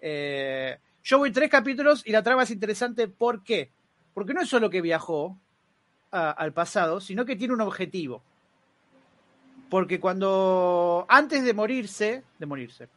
Eh, 0.00 0.76
yo 1.04 1.18
voy 1.18 1.30
tres 1.30 1.48
capítulos 1.48 2.02
y 2.04 2.10
la 2.10 2.24
trama 2.24 2.42
es 2.42 2.50
interesante. 2.50 3.06
¿Por 3.06 3.44
qué? 3.44 3.70
Porque 4.12 4.34
no 4.34 4.40
es 4.40 4.48
solo 4.48 4.68
que 4.68 4.80
viajó 4.80 5.38
al 6.10 6.52
pasado, 6.52 7.00
sino 7.00 7.24
que 7.24 7.36
tiene 7.36 7.54
un 7.54 7.60
objetivo. 7.60 8.24
Porque 9.70 10.00
cuando 10.00 11.06
antes 11.08 11.44
de 11.44 11.54
morirse, 11.54 12.24
de 12.40 12.46
morirse. 12.46 12.88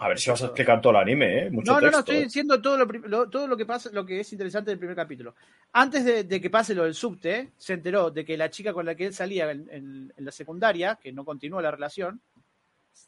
A 0.00 0.08
ver 0.08 0.18
si 0.18 0.30
vas 0.30 0.42
a 0.42 0.46
explicar 0.46 0.80
todo 0.80 0.92
el 0.92 0.98
anime, 0.98 1.46
¿eh? 1.46 1.50
Mucho 1.50 1.72
No, 1.72 1.80
no, 1.80 1.90
no, 1.90 1.98
estoy 2.00 2.16
¿eh? 2.16 2.22
diciendo 2.24 2.60
todo 2.62 2.78
lo, 2.78 2.84
lo- 2.86 3.28
todo 3.28 3.46
lo 3.46 3.56
que 3.56 3.66
pasa, 3.66 3.90
lo 3.92 4.04
que 4.06 4.20
es 4.20 4.32
interesante 4.32 4.70
del 4.70 4.78
primer 4.78 4.96
capítulo. 4.96 5.34
Antes 5.72 6.04
de, 6.04 6.24
de 6.24 6.40
que 6.40 6.50
pase 6.50 6.74
lo 6.74 6.84
del 6.84 6.94
subte, 6.94 7.52
se 7.56 7.72
enteró 7.74 8.10
de 8.10 8.24
que 8.24 8.36
la 8.36 8.50
chica 8.50 8.72
con 8.72 8.86
la 8.86 8.94
que 8.94 9.06
él 9.06 9.14
salía 9.14 9.50
en, 9.50 9.68
en- 9.70 10.12
en 10.16 10.24
la 10.24 10.30
secundaria, 10.32 10.98
que 11.02 11.12
no 11.12 11.24
continuó 11.24 11.60
la 11.60 11.70
relación, 11.70 12.20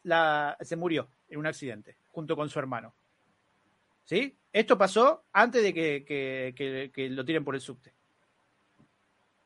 la, 0.03 0.57
se 0.61 0.77
murió 0.77 1.09
en 1.29 1.39
un 1.39 1.47
accidente, 1.47 1.97
junto 2.11 2.35
con 2.37 2.49
su 2.49 2.59
hermano. 2.59 2.95
¿Sí? 4.05 4.37
Esto 4.53 4.79
pasó 4.79 5.25
antes 5.33 5.63
de 5.63 5.75
que, 5.75 6.05
que- 6.05 6.55
que- 6.57 6.91
que 6.95 7.09
lo 7.11 7.25
tiren 7.25 7.45
por 7.45 7.55
el 7.55 7.61
subte. 7.61 7.93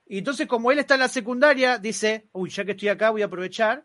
Y 0.06 0.18
entonces, 0.18 0.46
como 0.48 0.72
él 0.72 0.78
está 0.80 0.94
en 0.94 1.00
la 1.00 1.08
secundaria, 1.08 1.78
dice, 1.78 2.26
uy, 2.32 2.50
ya 2.50 2.64
que 2.64 2.72
estoy 2.72 2.88
acá, 2.88 3.10
voy 3.10 3.22
a 3.22 3.26
aprovechar 3.26 3.84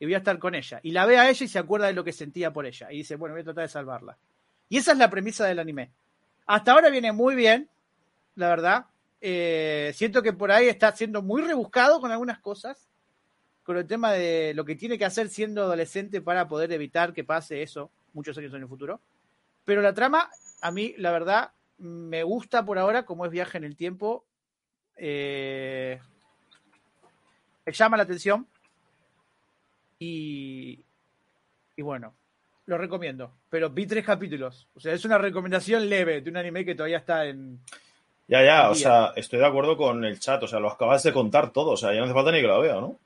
y 0.00 0.06
voy 0.06 0.14
a 0.14 0.18
estar 0.18 0.38
con 0.38 0.54
ella. 0.54 0.80
Y 0.82 0.92
la 0.92 1.04
ve 1.04 1.18
a 1.18 1.28
ella 1.28 1.44
y 1.44 1.48
se 1.48 1.58
acuerda 1.58 1.86
de 1.86 1.92
lo 1.92 2.02
que 2.02 2.12
sentía 2.12 2.52
por 2.52 2.64
ella. 2.64 2.90
Y 2.90 2.96
dice, 2.96 3.16
bueno, 3.16 3.34
voy 3.34 3.42
a 3.42 3.44
tratar 3.44 3.62
de 3.62 3.68
salvarla. 3.68 4.16
Y 4.70 4.78
esa 4.78 4.92
es 4.92 4.98
la 4.98 5.10
premisa 5.10 5.44
del 5.44 5.58
anime. 5.58 5.90
Hasta 6.46 6.72
ahora 6.72 6.88
viene 6.88 7.12
muy 7.12 7.34
bien, 7.34 7.68
la 8.34 8.48
verdad. 8.48 8.86
Eh, 9.20 9.92
siento 9.94 10.22
que 10.22 10.32
por 10.32 10.50
ahí 10.50 10.68
está 10.68 10.96
siendo 10.96 11.20
muy 11.20 11.42
rebuscado 11.42 12.00
con 12.00 12.10
algunas 12.10 12.38
cosas. 12.38 12.88
Con 13.62 13.76
el 13.76 13.86
tema 13.86 14.12
de 14.12 14.54
lo 14.54 14.64
que 14.64 14.74
tiene 14.74 14.96
que 14.96 15.04
hacer 15.04 15.28
siendo 15.28 15.62
adolescente 15.64 16.22
para 16.22 16.48
poder 16.48 16.72
evitar 16.72 17.12
que 17.12 17.22
pase 17.22 17.62
eso 17.62 17.90
muchos 18.14 18.36
años 18.38 18.54
en 18.54 18.62
el 18.62 18.68
futuro. 18.68 19.02
Pero 19.66 19.82
la 19.82 19.92
trama, 19.92 20.30
a 20.62 20.70
mí, 20.70 20.94
la 20.96 21.12
verdad, 21.12 21.52
me 21.76 22.22
gusta 22.22 22.64
por 22.64 22.78
ahora, 22.78 23.04
como 23.04 23.26
es 23.26 23.30
viaje 23.30 23.58
en 23.58 23.64
el 23.64 23.76
tiempo. 23.76 24.24
Eh, 24.96 26.00
me 27.66 27.72
llama 27.72 27.98
la 27.98 28.04
atención. 28.04 28.46
Y, 30.00 30.80
y 31.76 31.82
bueno, 31.82 32.14
lo 32.66 32.78
recomiendo. 32.78 33.32
Pero 33.48 33.70
vi 33.70 33.86
tres 33.86 34.04
capítulos. 34.04 34.66
O 34.74 34.80
sea, 34.80 34.92
es 34.94 35.04
una 35.04 35.18
recomendación 35.18 35.88
leve 35.88 36.22
de 36.22 36.30
un 36.30 36.38
anime 36.38 36.64
que 36.64 36.74
todavía 36.74 36.98
está 36.98 37.26
en. 37.26 37.60
Ya, 38.26 38.44
ya, 38.44 38.70
o 38.70 38.74
Día. 38.74 38.82
sea, 38.82 39.12
estoy 39.16 39.40
de 39.40 39.46
acuerdo 39.46 39.76
con 39.76 40.04
el 40.04 40.18
chat, 40.18 40.42
o 40.42 40.48
sea, 40.48 40.58
lo 40.58 40.70
acabas 40.70 41.02
de 41.02 41.12
contar 41.12 41.52
todo, 41.52 41.72
o 41.72 41.76
sea, 41.76 41.92
ya 41.92 41.98
no 41.98 42.04
hace 42.04 42.14
falta 42.14 42.32
ni 42.32 42.40
que 42.40 42.46
lo 42.46 42.60
vea, 42.60 42.74
¿no? 42.74 42.96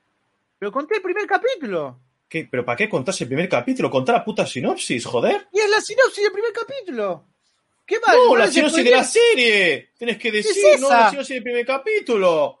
Pero 0.59 0.71
conté 0.71 0.95
el 0.95 1.01
primer 1.01 1.25
capítulo. 1.27 1.99
¿Qué? 2.29 2.47
¿Pero 2.49 2.63
para 2.63 2.77
qué 2.77 2.87
contas 2.87 3.19
el 3.21 3.27
primer 3.27 3.49
capítulo? 3.49 3.89
Conta 3.89 4.13
la 4.13 4.23
puta 4.23 4.45
sinopsis, 4.45 5.05
joder. 5.05 5.47
Y 5.51 5.59
es 5.59 5.69
la 5.69 5.81
sinopsis 5.81 6.23
del 6.23 6.31
primer 6.31 6.53
capítulo. 6.53 7.23
¿Qué 7.85 7.97
más? 8.05 8.15
No, 8.15 8.29
¿No 8.29 8.35
la 8.37 8.47
sinopsis 8.47 8.83
de 8.83 8.91
la 8.91 9.03
serie. 9.03 9.89
Tienes 9.97 10.17
que 10.17 10.31
decir, 10.31 10.63
es 10.73 10.81
no, 10.81 10.89
la 10.89 11.09
sinopsis 11.09 11.35
del 11.35 11.43
primer 11.43 11.65
capítulo. 11.65 12.59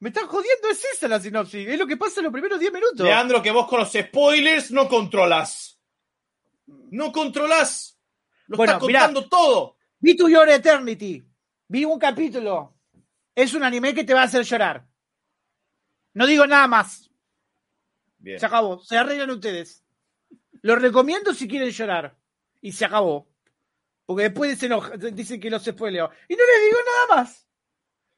Me 0.00 0.08
están 0.08 0.26
jodiendo, 0.26 0.68
es 0.70 0.82
esa 0.84 1.08
la 1.08 1.20
sinopsis. 1.20 1.68
Es 1.68 1.78
lo 1.78 1.86
que 1.86 1.96
pasa 1.96 2.20
en 2.20 2.24
los 2.24 2.32
primeros 2.32 2.58
10 2.58 2.72
minutos. 2.72 3.00
Leandro, 3.00 3.42
que 3.42 3.50
vos 3.50 3.68
con 3.68 3.80
los 3.80 3.92
spoilers 3.92 4.70
no 4.70 4.88
controlas. 4.88 5.78
No 6.66 7.12
controlas. 7.12 7.98
Lo 8.46 8.56
Bueno, 8.56 8.72
estás 8.74 8.86
mirá. 8.86 9.00
contando 9.04 9.28
todo. 9.28 9.76
Vi 9.98 10.16
To 10.16 10.28
Your 10.28 10.48
Eternity. 10.48 11.22
Vi 11.68 11.84
un 11.84 11.98
capítulo. 11.98 12.74
Es 13.34 13.52
un 13.54 13.62
anime 13.62 13.94
que 13.94 14.04
te 14.04 14.14
va 14.14 14.22
a 14.22 14.24
hacer 14.24 14.42
llorar. 14.44 14.86
No 16.14 16.26
digo 16.26 16.46
nada 16.46 16.66
más. 16.66 17.10
Bien. 18.18 18.40
Se 18.40 18.46
acabó. 18.46 18.80
Se 18.82 18.96
arreglan 18.96 19.30
ustedes. 19.30 19.84
Lo 20.62 20.76
recomiendo 20.76 21.34
si 21.34 21.46
quieren 21.46 21.70
llorar. 21.70 22.16
Y 22.62 22.72
se 22.72 22.84
acabó. 22.86 23.28
Porque 24.06 24.24
después 24.24 24.58
dicen 25.12 25.40
que 25.40 25.50
los 25.50 25.64
spoileo. 25.64 26.10
Y 26.28 26.34
no 26.34 26.42
les 26.42 26.64
digo 26.64 26.78
nada 26.84 27.22
más. 27.22 27.46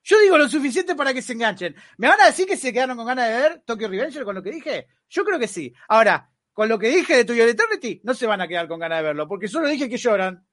Yo 0.04 0.18
digo 0.20 0.36
lo 0.36 0.48
suficiente 0.48 0.94
para 0.94 1.14
que 1.14 1.22
se 1.22 1.32
enganchen. 1.34 1.74
¿Me 1.96 2.08
van 2.08 2.20
a 2.20 2.26
decir 2.26 2.46
que 2.46 2.56
se 2.56 2.72
quedaron 2.72 2.96
con 2.96 3.06
ganas 3.06 3.28
de 3.28 3.34
ver 3.36 3.62
Tokyo 3.64 3.88
Revenger 3.88 4.24
con 4.24 4.34
lo 4.34 4.42
que 4.42 4.50
dije? 4.50 4.88
Yo 5.08 5.24
creo 5.24 5.38
que 5.38 5.46
sí. 5.48 5.72
Ahora, 5.88 6.28
con 6.52 6.68
lo 6.68 6.78
que 6.78 6.88
dije 6.88 7.16
de 7.16 7.24
To 7.24 7.34
Your 7.34 7.48
Eternity, 7.48 8.00
no 8.04 8.12
se 8.14 8.26
van 8.26 8.40
a 8.40 8.48
quedar 8.48 8.66
con 8.68 8.80
ganas 8.80 8.98
de 8.98 9.04
verlo. 9.04 9.28
Porque 9.28 9.48
solo 9.48 9.68
dije 9.68 9.88
que 9.88 9.96
lloran. 9.96 10.44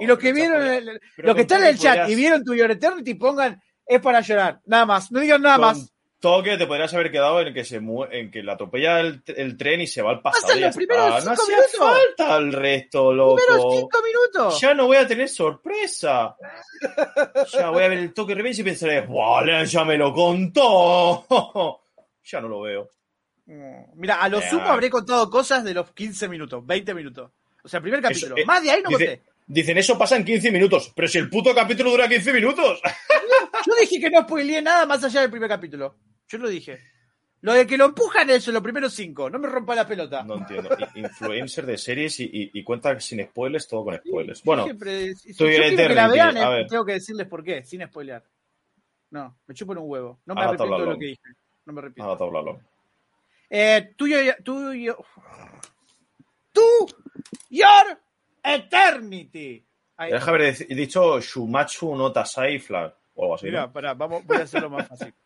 Y 0.00 0.06
los 0.06 0.18
que 0.18 0.32
vieron, 0.32 0.62
el- 0.62 1.00
los 1.16 1.34
que 1.34 1.42
están 1.42 1.62
en 1.62 1.68
el 1.68 1.78
chat 1.78 2.08
y 2.08 2.14
vieron 2.14 2.44
To 2.44 2.54
Your 2.54 2.70
Eternity, 2.70 3.14
pongan 3.14 3.60
es 3.84 4.00
para 4.00 4.20
llorar. 4.20 4.60
Nada 4.66 4.86
más. 4.86 5.10
No 5.10 5.20
digan 5.20 5.42
nada 5.42 5.56
Con 5.56 5.64
más. 5.66 5.91
Tokio 6.22 6.56
te 6.56 6.66
podrías 6.66 6.94
haber 6.94 7.10
quedado 7.10 7.40
en 7.42 7.52
que 7.52 7.64
se 7.64 7.80
mue- 7.82 8.08
en 8.12 8.30
que 8.30 8.42
la 8.42 8.52
atropella 8.54 9.00
el, 9.00 9.22
el 9.26 9.56
tren 9.58 9.80
y 9.82 9.86
se 9.86 10.00
va 10.00 10.12
al 10.12 10.22
pasado. 10.22 10.54
Los 10.58 10.76
primeros 10.76 11.18
está. 11.18 11.30
no 11.30 11.36
cinco 11.36 11.42
hacía 11.42 11.56
minutos. 11.56 11.78
falta 12.16 12.36
el 12.38 12.52
resto, 12.52 13.12
loco. 13.12 13.36
Primeros 13.44 13.74
cinco 13.74 13.98
minutos. 14.02 14.60
Ya 14.60 14.72
no 14.74 14.86
voy 14.86 14.96
a 14.96 15.06
tener 15.06 15.28
sorpresa. 15.28 16.36
Ya 17.52 17.68
voy 17.70 17.82
a 17.84 17.88
ver 17.88 17.98
el 17.98 18.14
toque 18.14 18.34
Revenge 18.34 18.60
y 18.60 18.64
pensaré, 18.64 19.00
¡Vale, 19.02 19.66
ya 19.66 19.84
me 19.84 19.98
lo 19.98 20.14
contó! 20.14 21.26
ya 22.24 22.40
no 22.40 22.48
lo 22.48 22.60
veo. 22.62 22.88
Mm, 23.46 23.82
Mira, 23.96 24.14
a 24.22 24.28
lo 24.28 24.40
Ya. 24.40 24.48
sumo 24.50 24.66
habré 24.68 24.88
contado 24.88 25.28
cosas 25.28 25.64
de 25.64 25.74
los 25.74 25.90
15 25.92 26.28
minutos, 26.28 26.64
20 26.64 26.94
minutos. 26.94 27.30
O 27.64 27.68
sea, 27.68 27.80
primer 27.80 28.00
capítulo. 28.00 28.36
eh, 28.38 28.44
Más 28.46 28.62
de 28.62 28.70
ahí 28.70 28.80
no 28.82 28.90
dice- 28.90 29.06
conté. 29.18 29.32
Dicen, 29.44 29.76
eso 29.76 29.98
pasa 29.98 30.16
en 30.16 30.24
15 30.24 30.50
minutos. 30.52 30.92
Pero 30.94 31.08
si 31.08 31.18
el 31.18 31.28
puto 31.28 31.52
capítulo 31.54 31.90
dura 31.90 32.08
15 32.08 32.32
minutos. 32.32 32.80
Yo 33.66 33.74
dije 33.80 34.00
que 34.00 34.08
no 34.08 34.22
spoileé 34.22 34.62
nada 34.62 34.86
más 34.86 35.02
allá 35.04 35.20
del 35.22 35.30
primer 35.30 35.48
capítulo. 35.48 35.96
Yo 36.28 36.38
lo 36.38 36.48
dije. 36.48 36.80
Lo 37.42 37.54
de 37.54 37.66
que 37.66 37.76
lo 37.76 37.86
empujan 37.86 38.30
eso, 38.30 38.52
los 38.52 38.62
primeros 38.62 38.92
cinco. 38.94 39.28
No 39.28 39.38
me 39.40 39.48
rompa 39.48 39.74
la 39.74 39.86
pelota. 39.86 40.22
no 40.22 40.36
entiendo. 40.36 40.70
Influencer 40.94 41.66
de 41.66 41.76
series 41.76 42.20
y, 42.20 42.24
y, 42.24 42.50
y 42.54 42.62
cuenta 42.62 42.98
sin 43.00 43.24
spoilers, 43.26 43.66
todo 43.66 43.84
con 43.84 43.96
spoilers. 43.96 44.42
Bueno, 44.44 44.64
Siempre- 44.64 45.14
si 45.16 45.34
yo 45.34 45.46
Your 45.46 45.56
quiero 45.56 45.76
que 45.88 45.94
la 45.94 46.06
Eternity, 46.06 46.14
vean, 46.18 46.36
a 46.38 46.48
ver. 46.50 46.66
tengo 46.68 46.84
que 46.84 46.92
decirles 46.92 47.26
por 47.26 47.42
qué, 47.42 47.64
sin 47.64 47.84
spoilear. 47.84 48.22
No, 49.10 49.36
me 49.46 49.54
chupo 49.54 49.72
en 49.72 49.78
un 49.78 49.90
huevo. 49.90 50.20
No 50.24 50.34
me 50.34 50.42
arrepiento 50.42 50.78
de 50.78 50.86
lo 50.86 50.98
que 50.98 51.06
dije. 51.06 51.22
No 51.66 51.72
me 51.72 51.80
arrepiento. 51.80 52.04
ahora 52.08 52.18
te 52.18 52.24
hablarlo. 52.24 52.60
Eh, 53.50 53.92
tuyo, 53.96 54.16
tuyo. 54.44 54.96
Tú, 56.52 56.62
your 57.50 57.98
eternity. 58.42 59.64
Ahí. 59.96 60.12
Deja 60.12 60.30
haber 60.30 60.56
dicho 60.68 61.20
Shumatsu 61.20 61.94
no 61.96 62.12
Tasai 62.12 62.58
Flag 62.60 62.94
o 63.14 63.22
algo 63.24 63.34
así. 63.34 63.46
¿no? 63.46 63.50
Mira, 63.52 63.72
pará, 63.72 63.94
vamos, 63.94 64.24
voy 64.24 64.36
a 64.38 64.42
hacerlo 64.44 64.70
más 64.70 64.86
fácil. 64.88 65.12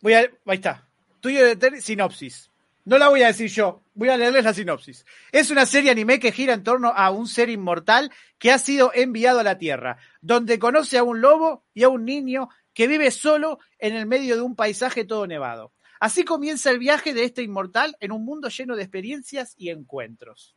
Voy 0.00 0.14
a, 0.14 0.20
ahí 0.20 0.56
está. 0.56 0.88
Tuyo 1.20 1.44
de 1.44 1.58
Eterni- 1.58 1.80
sinopsis. 1.80 2.50
No 2.84 2.98
la 2.98 3.08
voy 3.08 3.22
a 3.22 3.26
decir 3.28 3.50
yo, 3.50 3.82
voy 3.94 4.10
a 4.10 4.16
leerles 4.16 4.44
la 4.44 4.54
sinopsis. 4.54 5.04
Es 5.32 5.50
una 5.50 5.66
serie 5.66 5.90
anime 5.90 6.20
que 6.20 6.30
gira 6.30 6.54
en 6.54 6.62
torno 6.62 6.92
a 6.94 7.10
un 7.10 7.26
ser 7.26 7.50
inmortal 7.50 8.12
que 8.38 8.52
ha 8.52 8.58
sido 8.58 8.92
enviado 8.94 9.40
a 9.40 9.42
la 9.42 9.58
Tierra, 9.58 9.98
donde 10.20 10.60
conoce 10.60 10.96
a 10.96 11.02
un 11.02 11.20
lobo 11.20 11.64
y 11.74 11.82
a 11.82 11.88
un 11.88 12.04
niño 12.04 12.48
que 12.74 12.86
vive 12.86 13.10
solo 13.10 13.58
en 13.78 13.96
el 13.96 14.06
medio 14.06 14.36
de 14.36 14.42
un 14.42 14.54
paisaje 14.54 15.04
todo 15.04 15.26
nevado. 15.26 15.72
Así 15.98 16.24
comienza 16.24 16.70
el 16.70 16.78
viaje 16.78 17.14
de 17.14 17.24
este 17.24 17.42
inmortal 17.42 17.96
en 18.00 18.12
un 18.12 18.24
mundo 18.24 18.48
lleno 18.50 18.76
de 18.76 18.82
experiencias 18.82 19.54
y 19.56 19.70
encuentros. 19.70 20.54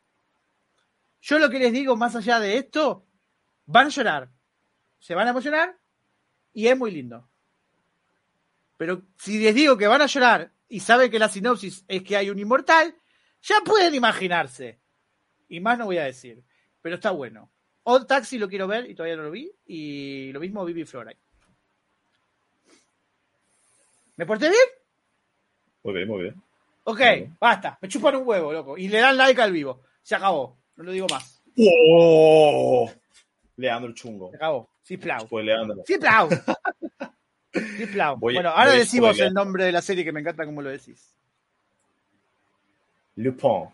Yo 1.22 1.38
lo 1.38 1.50
que 1.50 1.58
les 1.58 1.72
digo 1.72 1.96
más 1.96 2.14
allá 2.14 2.38
de 2.38 2.58
esto, 2.58 3.06
van 3.64 3.86
a 3.86 3.90
llorar, 3.90 4.30
se 4.98 5.14
van 5.14 5.26
a 5.26 5.30
emocionar 5.30 5.78
y 6.52 6.68
es 6.68 6.76
muy 6.78 6.90
lindo. 6.90 7.29
Pero 8.80 9.02
si 9.18 9.38
les 9.38 9.54
digo 9.54 9.76
que 9.76 9.86
van 9.86 10.00
a 10.00 10.06
llorar 10.06 10.50
y 10.66 10.80
saben 10.80 11.10
que 11.10 11.18
la 11.18 11.28
sinopsis 11.28 11.84
es 11.86 12.02
que 12.02 12.16
hay 12.16 12.30
un 12.30 12.38
inmortal, 12.38 12.96
ya 13.42 13.56
pueden 13.62 13.94
imaginarse. 13.94 14.80
Y 15.50 15.60
más 15.60 15.76
no 15.76 15.84
voy 15.84 15.98
a 15.98 16.04
decir. 16.04 16.42
Pero 16.80 16.94
está 16.94 17.10
bueno. 17.10 17.52
Old 17.82 18.06
Taxi 18.06 18.38
lo 18.38 18.48
quiero 18.48 18.66
ver 18.66 18.88
y 18.88 18.94
todavía 18.94 19.18
no 19.18 19.24
lo 19.24 19.32
vi. 19.32 19.52
Y 19.66 20.32
lo 20.32 20.40
mismo 20.40 20.64
Vivi 20.64 20.86
Flora. 20.86 21.12
¿Me 24.16 24.24
porté 24.24 24.48
bien? 24.48 24.68
Muy 25.82 25.92
bien, 25.92 26.08
muy 26.08 26.22
bien. 26.22 26.42
Ok, 26.84 27.00
basta. 27.38 27.78
Me 27.82 27.88
chupan 27.88 28.16
un 28.16 28.26
huevo, 28.26 28.50
loco. 28.50 28.78
Y 28.78 28.88
le 28.88 29.00
dan 29.00 29.18
like 29.18 29.42
al 29.42 29.52
vivo. 29.52 29.82
Se 30.00 30.14
acabó. 30.14 30.56
No 30.76 30.84
lo 30.84 30.92
digo 30.92 31.06
más. 31.10 31.42
¡Oh! 31.58 32.90
Leandro 33.56 33.92
Chungo. 33.92 34.30
Se 34.30 34.36
acabó. 34.36 34.70
Sí, 34.80 34.96
plau. 34.96 35.28
Pues 35.28 35.44
Leandro. 35.44 35.82
Sí, 35.86 35.98
plau. 35.98 36.30
Bueno, 38.18 38.50
ahora 38.50 38.72
decimos 38.72 39.18
el 39.18 39.32
nombre 39.34 39.64
de 39.64 39.72
la 39.72 39.82
serie 39.82 40.04
que 40.04 40.12
me 40.12 40.20
encanta 40.20 40.44
como 40.44 40.62
lo 40.62 40.70
decís. 40.70 41.14
Lupin. 43.16 43.68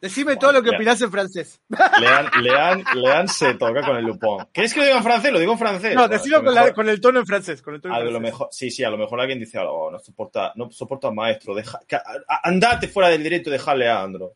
Decime 0.00 0.34
todo 0.36 0.50
lo 0.50 0.62
que 0.64 0.70
opinás 0.70 1.00
en 1.00 1.12
francés. 1.12 1.60
Lean, 2.00 2.26
Lean, 2.42 2.84
Lean 2.94 3.28
se 3.28 3.54
toca 3.54 3.82
con 3.86 3.96
el 3.96 4.04
Lupin. 4.04 4.38
¿Quieres 4.52 4.74
que 4.74 4.80
lo 4.80 4.86
diga 4.86 4.96
en 4.98 5.04
francés? 5.04 5.32
Lo 5.32 5.38
digo 5.38 5.52
en 5.52 5.58
francés. 5.58 5.94
No, 5.94 6.08
decilo 6.08 6.42
con, 6.42 6.54
la- 6.54 6.62
mejor- 6.62 6.74
con 6.74 6.88
el 6.88 7.00
tono 7.00 7.20
en 7.20 7.26
francés. 7.26 7.62
Con 7.62 7.74
el 7.74 7.80
tono 7.80 7.94
en 7.94 8.00
A 8.00 8.04
lo 8.04 8.10
francés. 8.10 8.32
mejor, 8.32 8.48
sí, 8.50 8.70
sí, 8.72 8.82
a 8.82 8.90
lo 8.90 8.98
mejor 8.98 9.20
alguien 9.20 9.38
dice, 9.38 9.58
oh, 9.60 9.90
no 9.92 9.98
soporta, 10.00 10.52
no 10.56 10.70
soporta 10.72 11.12
maestro, 11.12 11.54
deja, 11.54 11.78
que- 11.86 11.94
a- 11.96 12.02
a- 12.28 12.40
andate 12.48 12.88
fuera 12.88 13.10
del 13.10 13.22
directo 13.22 13.48
y 13.50 13.52
deja 13.52 13.70
a 13.70 13.76
Leandro. 13.76 14.32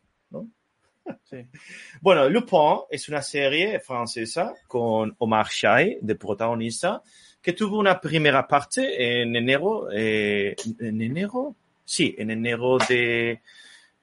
Sí. 1.23 1.37
Bueno, 2.01 2.29
Lupin 2.29 2.79
es 2.89 3.09
una 3.09 3.21
serie 3.21 3.79
francesa 3.79 4.53
con 4.67 5.15
Omar 5.19 5.47
Sy 5.49 5.97
de 6.01 6.15
protagonista 6.15 7.01
que 7.41 7.53
tuvo 7.53 7.79
una 7.79 7.99
primera 7.99 8.47
parte 8.47 9.21
en 9.21 9.35
enero, 9.35 9.89
eh, 9.91 10.55
en 10.79 11.01
enero, 11.01 11.55
sí, 11.85 12.15
en 12.17 12.31
enero 12.31 12.77
de, 12.89 13.41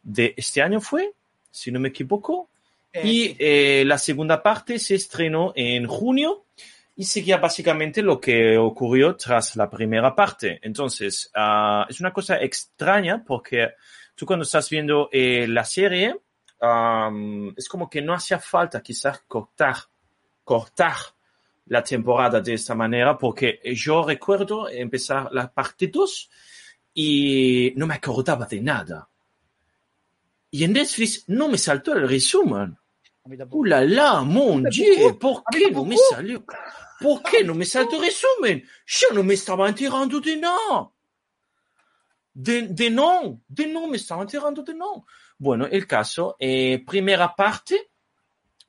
de 0.03 0.35
este 0.37 0.63
año 0.63 0.81
fue, 0.81 1.13
si 1.51 1.71
no 1.71 1.81
me 1.81 1.89
equivoco, 1.89 2.49
Eh, 2.95 3.03
y 3.05 3.37
eh, 3.41 3.85
la 3.85 3.99
segunda 3.99 4.41
parte 4.41 4.79
se 4.79 4.95
estrenó 4.95 5.53
en 5.57 5.87
junio 5.89 6.45
y 6.97 7.03
seguía 7.03 7.39
básicamente 7.39 8.03
lo 8.03 8.21
que 8.21 8.57
ocurrió 8.57 9.17
tras 9.17 9.57
la 9.57 9.69
primera 9.69 10.15
parte. 10.15 10.61
Entonces, 10.63 11.29
ah, 11.35 11.85
es 11.89 11.99
una 11.99 12.13
cosa 12.13 12.37
extraña 12.41 13.25
porque 13.27 13.71
tú 14.15 14.25
cuando 14.25 14.45
estás 14.45 14.71
viendo 14.71 15.11
la 15.13 15.65
serie, 15.65 16.15
am, 16.65 17.55
es 17.57 17.69
como 17.69 17.89
que 17.89 18.01
no 18.01 18.15
hacía 18.15 18.39
falta 18.39 18.83
quizás 18.83 19.23
cortar, 19.27 19.77
cortar 20.43 20.97
la 21.67 21.83
temporada 21.83 22.41
de 22.41 22.55
esta 22.55 22.75
manera 22.75 23.17
porque 23.17 23.61
yo 23.75 24.05
recuerdo 24.05 24.69
empezar 24.69 25.29
la 25.33 25.53
parte 25.53 25.89
2 25.89 26.31
y 26.95 27.73
no 27.77 27.87
me 27.87 27.95
acordaba 27.95 28.47
de 28.47 28.61
nada. 28.61 29.09
Y 30.51 30.63
en 30.65 30.73
Netflix 30.73 31.25
no 31.29 31.49
me 31.49 31.59
saltó 31.59 31.95
el 31.95 32.09
resumen. 32.09 32.77
¡Uh, 33.25 33.65
la, 33.65 33.83
la, 33.83 34.23
mon 34.23 34.63
¿Me 34.63 34.71
Dieu! 34.71 35.19
¿Por 35.19 35.39
¿A 35.39 35.57
mí 35.57 35.65
qué 35.65 35.71
no 35.71 35.85
me 35.85 35.97
salió? 35.97 36.45
¿Por 37.01 37.23
qué 37.23 37.43
no 37.43 37.55
me 37.55 37.65
saltó 37.65 37.97
el 37.97 38.03
resumen? 38.03 38.65
Yo 38.87 39.09
no 39.13 39.23
me 39.25 39.35
estaba 39.35 39.69
enterando 39.69 40.21
de 40.21 40.37
nada. 40.37 40.91
De, 42.35 42.63
de 42.69 42.91
no, 42.91 43.41
de 43.49 43.67
no 43.67 43.87
me 43.87 43.97
estaba 43.97 44.23
enterando 44.23 44.63
de 44.63 44.75
no. 44.75 45.07
Bueno, 45.45 45.67
el 45.67 45.87
caso, 45.87 46.37
eh, 46.41 46.83
primera 46.87 47.35
parte, 47.37 47.91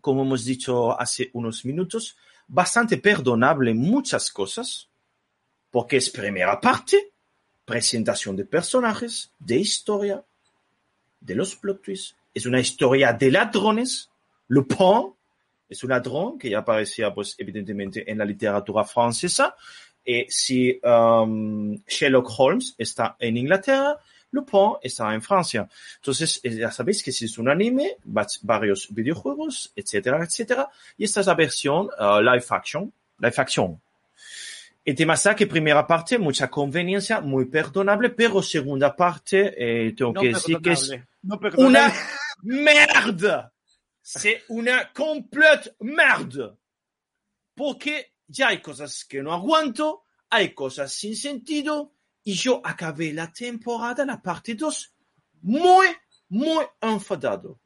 como 0.02 0.24
hemos 0.24 0.44
dicho 0.44 0.92
hace 1.00 1.30
unos 1.32 1.64
minutos, 1.64 2.18
bastante 2.50 2.98
perdonable 2.98 3.74
muchas 3.74 4.30
cosas, 4.30 4.90
porque 5.72 5.96
es 5.96 6.10
primera 6.10 6.60
parte, 6.60 7.14
presentación 7.64 8.36
de 8.36 8.44
personajes, 8.44 9.32
de 9.40 9.56
historia, 9.56 10.22
de 11.22 11.36
los 11.36 11.56
plot 11.56 11.82
twists. 11.82 12.18
Es 12.34 12.46
una 12.46 12.60
historia 12.60 13.14
de 13.14 13.32
ladrones. 13.32 14.10
Lupin 14.50 15.14
es 15.70 15.82
un 15.82 15.92
ladrón 15.92 16.38
que 16.38 16.50
ya 16.50 16.60
aparecía, 16.60 17.14
pues, 17.14 17.36
evidentemente, 17.38 18.04
en 18.12 18.18
la 18.18 18.26
literatura 18.26 18.84
francesa. 18.84 19.56
Eh, 20.04 20.26
si 20.28 20.78
um, 20.84 21.74
Sherlock 21.88 22.30
Holmes 22.38 22.76
está 22.78 23.16
en 23.18 23.38
Inglaterra, 23.38 23.98
Lupin 24.36 24.74
está 24.82 25.14
en 25.14 25.22
Francia. 25.22 25.68
Entonces, 25.96 26.40
eh, 26.44 26.56
ya 26.56 26.72
sabéis 26.72 27.02
que 27.02 27.10
es 27.12 27.38
un 27.38 27.50
anime, 27.50 27.98
va- 28.06 28.28
varios 28.44 28.88
videojuegos, 28.90 29.72
etcétera, 29.76 30.24
etcétera. 30.24 30.70
Y 30.98 31.06
esta 31.06 31.22
es 31.22 31.28
la 31.28 31.34
versión 31.36 31.88
uh, 31.98 32.20
live 32.22 32.46
action. 32.50 32.92
Live 33.20 33.34
action. 33.38 33.82
El 34.84 34.94
tema 34.96 35.16
está 35.16 35.36
que 35.36 35.48
primera 35.48 35.88
parte, 35.88 36.20
mucha 36.20 36.48
conveniencia, 36.48 37.20
muy 37.20 37.46
perdonable, 37.46 38.10
pero 38.12 38.44
segunda 38.44 38.96
parte, 38.96 39.54
eh, 39.58 39.94
tengo 39.94 40.14
No 40.14 40.22
que 40.22 40.28
decir 40.28 40.60
que 40.62 40.74
es. 40.74 40.92
No 41.24 41.40
una 41.58 41.92
merde. 42.44 43.50
C'est 44.04 44.44
una 44.50 44.92
complète 44.94 45.74
merde. 45.80 46.54
Porque 47.56 48.12
ya 48.28 48.50
hay 48.50 48.62
cosas 48.62 49.04
que 49.06 49.24
no 49.24 49.34
aguanto, 49.34 50.04
hay 50.30 50.54
cosas 50.54 50.94
sin 50.94 51.16
sentido, 51.16 51.95
y 52.26 52.34
yo 52.34 52.60
acabé 52.64 53.14
la 53.14 53.32
temporada, 53.32 54.04
la 54.06 54.22
parte 54.22 54.56
2, 54.56 54.94
muy, 55.44 55.88
muy 56.30 56.66
enfadado. 56.82 57.60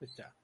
Está. 0.00 0.34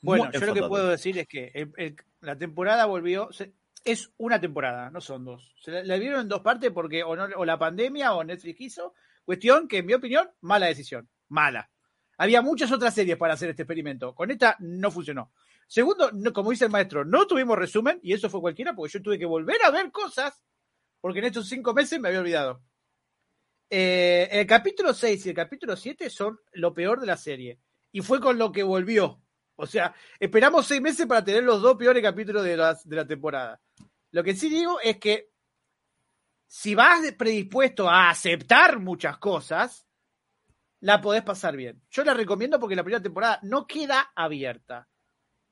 Bueno, 0.00 0.24
Muy 0.24 0.32
yo 0.40 0.46
lo 0.46 0.54
que 0.54 0.62
puedo 0.62 0.88
decir 0.88 1.18
es 1.18 1.28
que 1.28 1.52
el- 1.54 1.72
el- 1.76 1.96
la 2.22 2.36
temporada 2.36 2.86
volvió. 2.86 3.30
se- 3.32 3.52
es 3.84 4.10
una 4.16 4.40
temporada, 4.40 4.90
no 4.90 5.00
son 5.00 5.24
dos. 5.24 5.54
Se 5.62 5.70
la, 5.70 5.82
la 5.84 5.96
vieron 5.96 6.20
en 6.22 6.28
dos 6.28 6.40
partes 6.40 6.70
porque 6.70 7.02
o, 7.04 7.14
no- 7.16 7.28
o 7.36 7.44
la 7.44 7.58
pandemia 7.58 8.12
o 8.14 8.24
Netflix 8.24 8.56
quiso. 8.58 8.94
Cuestión 9.24 9.68
que, 9.68 9.78
en 9.78 9.86
mi 9.86 9.94
opinión, 9.94 10.28
mala 10.40 10.66
decisión. 10.66 11.08
Mala. 11.28 11.70
Había 12.18 12.42
muchas 12.42 12.72
otras 12.72 12.94
series 12.94 13.16
para 13.16 13.34
hacer 13.34 13.50
este 13.50 13.62
experimento. 13.62 14.14
Con 14.14 14.30
esta 14.30 14.56
no 14.60 14.90
funcionó. 14.90 15.32
Segundo, 15.66 16.10
no- 16.12 16.32
como 16.32 16.50
dice 16.50 16.64
el 16.64 16.70
maestro, 16.70 17.04
no 17.04 17.26
tuvimos 17.26 17.56
resumen 17.58 18.00
y 18.02 18.12
eso 18.14 18.28
fue 18.28 18.40
cualquiera 18.40 18.74
porque 18.74 18.92
yo 18.94 19.02
tuve 19.02 19.18
que 19.18 19.26
volver 19.26 19.62
a 19.64 19.70
ver 19.70 19.90
cosas 19.92 20.42
porque 21.00 21.20
en 21.20 21.26
estos 21.26 21.48
cinco 21.48 21.72
meses 21.72 22.00
me 22.00 22.08
había 22.08 22.20
olvidado. 22.20 22.62
Eh, 23.72 24.28
el 24.32 24.46
capítulo 24.48 24.92
6 24.92 25.26
y 25.26 25.28
el 25.28 25.34
capítulo 25.34 25.76
7 25.76 26.10
son 26.10 26.40
lo 26.54 26.74
peor 26.74 27.00
de 27.00 27.06
la 27.06 27.16
serie. 27.16 27.60
Y 27.92 28.00
fue 28.00 28.20
con 28.20 28.36
lo 28.36 28.50
que 28.50 28.64
volvió. 28.64 29.22
O 29.54 29.66
sea, 29.66 29.94
esperamos 30.18 30.66
seis 30.66 30.80
meses 30.80 31.06
para 31.06 31.22
tener 31.22 31.44
los 31.44 31.60
dos 31.62 31.76
peores 31.76 32.02
capítulos 32.02 32.42
de 32.42 32.56
la, 32.56 32.76
de 32.82 32.96
la 32.96 33.06
temporada. 33.06 33.60
Lo 34.10 34.24
que 34.24 34.34
sí 34.34 34.48
digo 34.48 34.80
es 34.80 34.98
que 34.98 35.30
si 36.46 36.74
vas 36.74 37.12
predispuesto 37.12 37.88
a 37.88 38.10
aceptar 38.10 38.80
muchas 38.80 39.18
cosas, 39.18 39.86
la 40.80 41.00
podés 41.00 41.22
pasar 41.22 41.56
bien. 41.56 41.80
Yo 41.90 42.02
la 42.04 42.14
recomiendo 42.14 42.58
porque 42.58 42.74
la 42.74 42.82
primera 42.82 43.02
temporada 43.02 43.38
no 43.42 43.66
queda 43.66 44.10
abierta. 44.16 44.88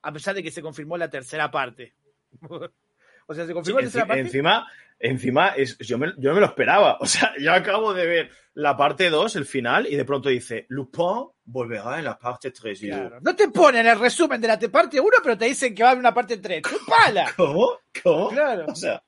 A 0.02 0.12
pesar 0.12 0.34
de 0.34 0.42
que 0.42 0.50
se 0.50 0.62
confirmó 0.62 0.96
la 0.96 1.10
tercera 1.10 1.50
parte. 1.50 1.94
o 3.28 3.34
sea, 3.34 3.44
se 3.44 3.48
Sí, 3.48 3.54
confirmó 3.54 3.78
la 3.78 3.84
tercera 3.84 4.06
parte. 4.06 4.20
encima, 4.22 4.66
encima 4.98 5.48
es, 5.50 5.78
yo, 5.78 5.98
me, 5.98 6.08
yo 6.16 6.30
no 6.30 6.34
me 6.34 6.40
lo 6.40 6.46
esperaba. 6.46 6.96
O 7.00 7.06
sea, 7.06 7.32
yo 7.38 7.52
acabo 7.52 7.94
de 7.94 8.06
ver 8.06 8.30
la 8.54 8.76
parte 8.76 9.08
2, 9.10 9.36
el 9.36 9.44
final, 9.46 9.86
y 9.86 9.94
de 9.94 10.04
pronto 10.04 10.28
dice, 10.28 10.66
Lupin 10.70 11.28
volverá 11.44 11.98
en 11.98 12.04
la 12.06 12.18
parte 12.18 12.50
3. 12.50 12.82
Y 12.82 12.88
yo, 12.88 12.94
Claro. 12.94 13.18
No 13.20 13.36
te 13.36 13.48
ponen 13.48 13.86
el 13.86 13.98
resumen 14.00 14.40
de 14.40 14.48
la 14.48 14.58
te- 14.58 14.68
parte 14.68 14.98
1, 14.98 15.08
pero 15.22 15.38
te 15.38 15.44
dicen 15.44 15.74
que 15.74 15.82
va 15.84 15.90
a 15.90 15.92
haber 15.92 16.00
una 16.00 16.12
parte 16.14 16.38
3. 16.38 16.62
¡Chupala! 16.62 17.32
¿Cómo? 17.36 17.78
¿Cómo? 18.02 18.30
Claro. 18.30 18.66
O 18.68 18.74
sea, 18.74 19.00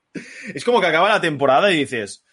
es 0.54 0.64
como 0.64 0.80
que 0.80 0.86
acaba 0.86 1.08
la 1.08 1.20
temporada 1.20 1.70
y 1.72 1.78
dices, 1.78 2.24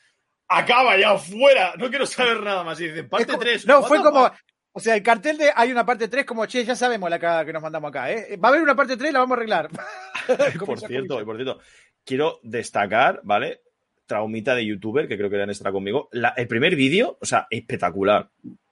acaba 0.48 0.98
ya 0.98 1.18
fuera, 1.18 1.74
no 1.78 1.90
quiero 1.90 2.06
saber 2.06 2.42
nada 2.42 2.64
más. 2.64 2.80
Y 2.80 2.84
dices, 2.90 3.00
Es 3.04 3.10
parte 3.10 3.26
como- 3.28 3.40
3. 3.40 3.66
No, 3.66 3.82
fue 3.84 4.02
como. 4.04 4.32
O 4.78 4.80
sea, 4.80 4.96
el 4.96 5.02
cartel 5.02 5.38
de 5.38 5.52
hay 5.56 5.72
una 5.72 5.86
parte 5.86 6.08
3, 6.08 6.24
como 6.26 6.46
che, 6.46 6.64
ya 6.64 6.76
sabemos 6.76 7.10
la 7.10 7.18
cagada 7.18 7.44
que 7.46 7.52
nos 7.54 7.64
mandamos 7.64 7.90
acá, 7.90 8.12
¿eh? 8.12 8.38
Va 8.38 8.50
a 8.50 8.52
haber 8.52 8.62
una 8.62 8.76
parte 8.76 8.96
3, 8.96 9.12
la 9.12 9.20
vamos 9.20 9.36
a 9.36 9.38
arreglar. 9.40 9.70
por 10.66 10.80
cierto, 10.80 11.26
por 11.26 11.36
cierto, 11.36 11.60
quiero 12.06 12.40
destacar, 12.44 13.22
¿vale? 13.24 13.62
Traumita 14.06 14.54
de 14.56 14.66
youtuber, 14.66 15.08
que 15.08 15.18
creo 15.18 15.30
que 15.30 15.38
Lean 15.38 15.50
estará 15.50 15.72
conmigo. 15.72 16.10
La- 16.12 16.34
el 16.38 16.48
primer 16.48 16.76
vídeo, 16.76 17.18
o 17.20 17.26
sea, 17.26 17.48
espectacular. 17.50 18.30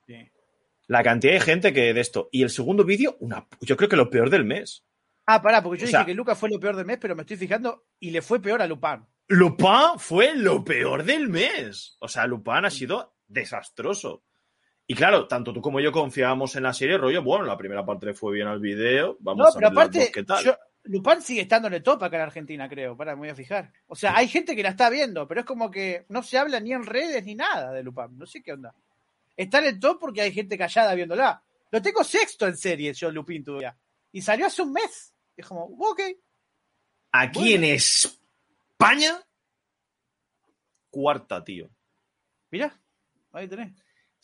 Sí. 0.07 0.29
La 0.87 1.01
cantidad 1.03 1.33
de 1.33 1.39
gente 1.41 1.73
que 1.73 1.93
de 1.93 1.99
esto. 2.01 2.29
Y 2.31 2.43
el 2.43 2.49
segundo 2.51 2.83
vídeo, 2.83 3.17
una, 3.19 3.47
yo 3.61 3.75
creo 3.75 3.89
que 3.89 3.95
lo 3.95 4.09
peor 4.11 4.29
del 4.29 4.45
mes. 4.45 4.85
Ah, 5.25 5.41
pará, 5.41 5.63
porque 5.63 5.79
yo 5.79 5.85
O 5.85 5.87
dije 5.87 5.97
sea- 5.97 6.05
que 6.05 6.13
Lucas 6.13 6.37
fue 6.37 6.49
lo 6.49 6.59
peor 6.59 6.75
del 6.75 6.85
mes, 6.85 6.99
pero 7.01 7.15
me 7.15 7.23
estoy 7.23 7.37
fijando 7.37 7.85
y 7.99 8.11
le 8.11 8.21
fue 8.21 8.39
peor 8.39 8.61
a 8.61 8.67
Lupin. 8.67 9.03
Lupin 9.27 9.97
fue 9.97 10.35
lo 10.35 10.63
peor 10.63 11.03
del 11.03 11.29
mes. 11.29 11.97
O 11.99 12.07
sea, 12.07 12.27
Lupin 12.27 12.63
ha 12.65 12.69
sido 12.69 13.15
desastroso. 13.27 14.23
Y 14.87 14.93
claro, 14.93 15.27
tanto 15.27 15.51
tú 15.51 15.61
como 15.61 15.79
yo 15.79 15.91
confiábamos 15.91 16.55
en 16.55 16.63
la 16.63 16.73
serie, 16.73 16.97
rollo, 16.97 17.23
bueno, 17.23 17.43
la 17.45 17.57
primera 17.57 17.83
parte 17.85 18.13
fue 18.13 18.33
bien 18.33 18.47
al 18.47 18.59
video, 18.59 19.17
vamos 19.19 19.39
No, 19.43 19.49
a 19.51 19.55
ver 19.55 19.65
aparte, 19.71 19.99
dos 19.99 20.09
qué 20.09 20.23
tal. 20.23 20.43
yo- 20.45 20.57
Lupin 20.83 21.19
sigue 21.23 21.41
estando 21.41 21.67
en 21.67 21.73
el 21.73 21.81
top 21.81 22.03
acá 22.03 22.17
en 22.17 22.21
Argentina, 22.21 22.69
creo. 22.69 22.95
Para, 22.95 23.15
me 23.15 23.21
voy 23.21 23.29
a 23.29 23.35
fijar. 23.35 23.73
O 23.87 23.95
sea, 23.95 24.15
hay 24.15 24.27
gente 24.27 24.55
que 24.55 24.61
la 24.61 24.69
está 24.69 24.91
viendo, 24.91 25.27
pero 25.27 25.39
es 25.39 25.45
como 25.47 25.71
que 25.71 26.05
no 26.09 26.21
se 26.21 26.37
habla 26.37 26.59
ni 26.59 26.73
en 26.73 26.85
redes 26.85 27.25
ni 27.25 27.33
nada 27.33 27.71
de 27.71 27.81
Lupin. 27.81 28.15
No 28.15 28.27
sé 28.27 28.43
qué 28.43 28.53
onda. 28.53 28.75
Está 29.35 29.57
en 29.57 29.65
el 29.65 29.79
top 29.79 29.99
porque 29.99 30.21
hay 30.21 30.31
gente 30.31 30.55
callada 30.59 30.93
viéndola. 30.93 31.41
Lo 31.71 31.81
tengo 31.81 32.03
sexto 32.03 32.45
en 32.45 32.55
series, 32.55 32.99
yo, 32.99 33.09
Lupin, 33.09 33.43
todavía. 33.43 33.75
Y 34.11 34.21
salió 34.21 34.45
hace 34.45 34.61
un 34.61 34.73
mes. 34.73 35.11
Es 35.35 35.47
como, 35.47 35.63
ok. 35.63 36.01
Aquí 37.13 37.55
en 37.55 37.63
España, 37.63 39.19
cuarta, 40.91 41.43
tío. 41.43 41.69
Mira, 42.51 42.79
ahí 43.33 43.47
tenés. 43.47 43.73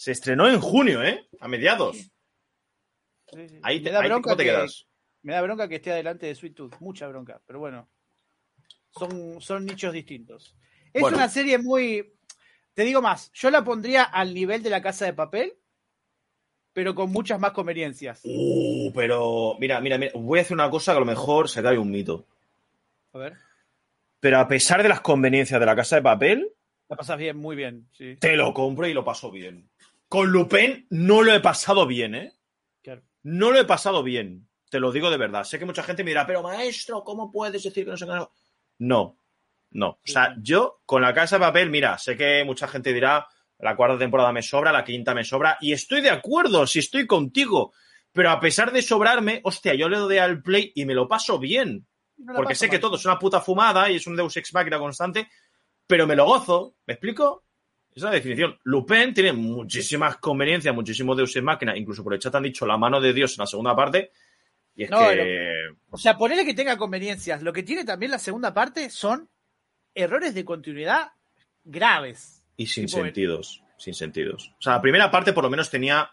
Se 0.02 0.12
estrenó 0.14 0.50
en 0.50 0.60
junio, 0.60 1.04
¿eh? 1.04 1.28
A 1.42 1.48
mediados. 1.48 1.96
Sí, 1.96 3.48
sí. 3.48 3.60
Ahí 3.62 3.78
Me 3.82 3.84
te, 3.84 3.92
da 3.92 4.00
ahí 4.00 4.08
bronca 4.08 4.24
¿Cómo 4.24 4.36
te 4.38 4.44
que- 4.44 4.50
quedas? 4.50 4.88
Me 5.22 5.34
da 5.34 5.42
bronca 5.44 5.68
que 5.70 5.76
esté 5.76 5.92
adelante 5.92 6.26
de 6.26 6.34
Sweet 6.34 6.56
Tooth, 6.56 6.74
mucha 6.80 7.08
bronca, 7.08 7.40
pero 7.46 7.60
bueno, 7.60 7.88
son, 8.90 9.40
son 9.40 9.64
nichos 9.64 9.94
distintos. 9.94 10.56
Es 10.92 11.02
Bueno. 11.04 11.18
una 11.18 11.30
serie 11.30 11.60
muy, 11.60 12.16
te 12.74 12.82
digo 12.84 13.00
más, 13.00 13.32
yo 13.34 13.52
la 13.52 13.64
pondría 13.64 14.02
al 14.06 14.34
nivel 14.34 14.64
de 14.64 14.72
la 14.72 14.82
casa 14.82 15.06
de 15.06 15.14
papel, 15.14 15.54
pero 16.74 16.96
con 16.96 17.12
muchas 17.12 17.40
más 17.40 17.52
conveniencias. 17.52 18.22
Uh, 18.24 18.92
pero 18.96 19.56
mira, 19.60 19.80
mira, 19.82 20.00
mira, 20.00 20.14
voy 20.16 20.40
a 20.40 20.42
hacer 20.42 20.56
una 20.56 20.72
cosa 20.72 20.94
que 20.94 20.98
a 20.98 21.02
lo 21.02 21.06
mejor 21.06 21.48
se 21.48 21.62
cae 21.62 21.78
un 21.78 21.92
mito. 21.92 22.26
A 23.14 23.20
ver, 23.20 23.38
Pero 24.20 24.40
a 24.40 24.48
pesar 24.48 24.82
de 24.82 24.90
las 24.90 25.02
conveniencias 25.02 25.60
de 25.60 25.66
la 25.68 25.76
casa 25.76 25.98
de 25.98 26.02
papel, 26.02 26.52
la 26.90 26.96
pasas 26.98 27.18
bien, 27.20 27.38
muy 27.38 27.56
bien, 27.56 27.88
sí. 27.94 28.16
te 28.18 28.36
lo 28.36 28.54
compro 28.56 28.88
y 28.88 28.94
lo 28.96 29.06
paso 29.06 29.30
bien. 29.32 29.70
Con 30.12 30.30
Lupin 30.30 30.88
no 30.90 31.24
lo 31.24 31.34
he 31.34 31.40
pasado 31.40 31.88
bien, 31.88 32.16
¿eh? 32.16 32.34
Claro. 32.84 33.02
No 33.24 33.50
lo 33.50 33.62
he 33.62 33.64
pasado 33.64 34.04
bien. 34.04 34.46
Te 34.70 34.78
lo 34.78 34.92
digo 34.92 35.10
de 35.10 35.16
verdad. 35.16 35.46
Sé 35.46 35.58
que 35.58 35.64
mucha 35.64 35.84
gente 35.84 36.04
me 36.04 36.12
dirá, 36.12 36.28
pero 36.28 36.44
maestro, 36.44 37.02
¿cómo 37.02 37.32
puedes 37.32 37.64
decir 37.64 37.86
que 37.86 37.92
no 37.92 37.96
se 37.96 38.06
ganó? 38.06 38.34
No, 38.80 39.16
no. 39.70 39.88
O 39.88 40.00
sea, 40.04 40.36
yo 40.42 40.82
con 40.86 41.02
la 41.02 41.14
casa 41.14 41.38
de 41.38 41.46
papel, 41.46 41.70
mira, 41.70 41.98
sé 41.98 42.18
que 42.18 42.44
mucha 42.44 42.68
gente 42.68 42.92
dirá, 42.92 43.26
la 43.60 43.78
cuarta 43.78 43.98
temporada 43.98 44.34
me 44.34 44.42
sobra, 44.42 44.74
la 44.74 44.84
quinta 44.84 45.14
me 45.14 45.24
sobra, 45.24 45.58
y 45.62 45.72
estoy 45.72 46.02
de 46.02 46.10
acuerdo, 46.10 46.68
si 46.68 46.80
estoy 46.80 47.08
contigo. 47.08 47.72
Pero 48.12 48.32
a 48.32 48.40
pesar 48.42 48.74
de 48.74 48.82
sobrarme, 48.82 49.40
hostia, 49.46 49.76
yo 49.76 49.88
le 49.88 49.98
doy 49.98 50.18
al 50.18 50.42
play 50.42 50.74
y 50.76 50.84
me 50.84 50.94
lo 50.94 51.08
paso 51.08 51.40
bien. 51.40 51.88
No 52.18 52.34
Porque 52.34 52.56
sé 52.56 52.70
que 52.70 52.80
todo 52.80 52.98
es 52.98 53.06
una 53.06 53.18
puta 53.18 53.40
fumada 53.40 53.90
y 53.90 53.96
es 53.96 54.06
un 54.08 54.18
Deus 54.18 54.36
Ex 54.36 54.54
Machina 54.54 54.78
constante, 54.78 55.30
pero 55.88 56.06
me 56.06 56.18
lo 56.18 56.26
gozo. 56.26 56.76
¿Me 56.86 56.96
explico? 56.96 57.46
Es 57.94 58.04
la 58.04 58.12
definición. 58.12 58.58
Lupin 58.64 59.14
tiene 59.14 59.34
muchísimas 59.34 60.18
conveniencias, 60.18 60.74
muchísimos 60.74 61.18
Deus 61.18 61.36
Ex 61.36 61.44
Machina, 61.44 61.78
incluso 61.78 62.04
por 62.04 62.14
el 62.14 62.20
chat 62.20 62.34
han 62.36 62.44
dicho 62.44 62.66
la 62.66 62.78
mano 62.78 63.02
de 63.02 63.14
Dios 63.14 63.34
en 63.34 63.42
la 63.42 63.48
segunda 63.48 63.76
parte. 63.76 64.12
Y 64.76 64.84
es 64.84 64.90
No, 64.90 65.10
que. 65.10 65.70
O 65.90 65.98
sea, 65.98 66.18
ponele 66.18 66.46
que 66.46 66.54
tenga 66.54 66.78
conveniencias. 66.78 67.42
Lo 67.42 67.52
que 67.52 67.64
tiene 67.64 67.84
también 67.84 68.12
la 68.12 68.20
segunda 68.20 68.54
parte 68.54 68.90
son 68.90 69.30
errores 69.94 70.34
de 70.34 70.46
continuidad 70.46 71.12
graves. 71.64 72.44
Y 72.56 72.68
sin 72.68 72.86
tipo, 72.86 73.02
sentidos. 73.02 73.64
Sin 73.78 73.94
sentidos. 73.94 74.54
O 74.58 74.62
sea, 74.62 74.74
la 74.74 74.82
primera 74.82 75.12
parte 75.12 75.34
por 75.34 75.44
lo 75.44 75.50
menos 75.50 75.70
tenía 75.70 76.12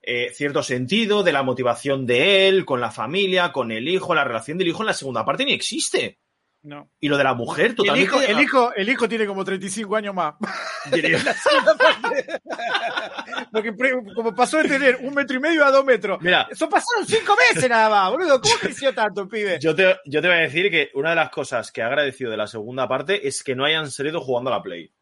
eh, 0.00 0.30
cierto 0.34 0.64
sentido 0.64 1.22
de 1.22 1.32
la 1.32 1.44
motivación 1.44 2.06
de 2.06 2.48
él, 2.48 2.64
con 2.64 2.80
la 2.80 2.90
familia, 2.90 3.52
con 3.52 3.70
el 3.70 3.86
hijo, 3.86 4.14
la 4.14 4.24
relación 4.24 4.58
del 4.58 4.68
hijo 4.68 4.82
en 4.82 4.86
la 4.86 4.94
segunda 4.94 5.24
parte 5.24 5.44
ni 5.44 5.52
existe. 5.52 6.18
No. 6.64 6.88
Y 7.00 7.08
lo 7.08 7.16
de 7.18 7.24
la 7.24 7.34
mujer 7.34 7.66
El 7.66 7.74
totalmente. 7.74 8.04
hijo, 8.16 8.20
el, 8.20 8.40
hijo, 8.40 8.72
el 8.74 8.88
hijo 8.88 9.08
tiene 9.08 9.26
como 9.26 9.44
35 9.44 9.96
años 9.96 10.14
más. 10.14 10.34
Porque 13.52 13.74
como 14.14 14.34
pasó 14.34 14.58
de 14.58 14.68
tener 14.68 14.96
un 15.02 15.14
metro 15.14 15.36
y 15.36 15.40
medio 15.40 15.64
a 15.64 15.70
dos 15.70 15.84
metros. 15.84 16.20
Mira, 16.20 16.46
Eso 16.50 16.68
pasaron 16.68 17.06
cinco 17.06 17.34
meses 17.36 17.68
nada 17.68 17.88
más, 17.90 18.10
boludo. 18.10 18.40
¿Cómo 18.40 18.54
creció 18.60 18.94
tanto, 18.94 19.28
pibe? 19.28 19.58
Yo 19.60 19.74
te, 19.74 19.96
yo 20.06 20.20
te 20.22 20.28
voy 20.28 20.36
a 20.36 20.40
decir 20.40 20.70
que 20.70 20.90
una 20.94 21.10
de 21.10 21.16
las 21.16 21.30
cosas 21.30 21.70
que 21.72 21.80
he 21.80 21.84
agradecido 21.84 22.30
de 22.30 22.36
la 22.36 22.46
segunda 22.46 22.88
parte 22.88 23.26
es 23.26 23.42
que 23.42 23.54
no 23.54 23.64
hayan 23.64 23.90
salido 23.90 24.20
jugando 24.20 24.50
a 24.52 24.56
la 24.56 24.62
Play. 24.62 24.92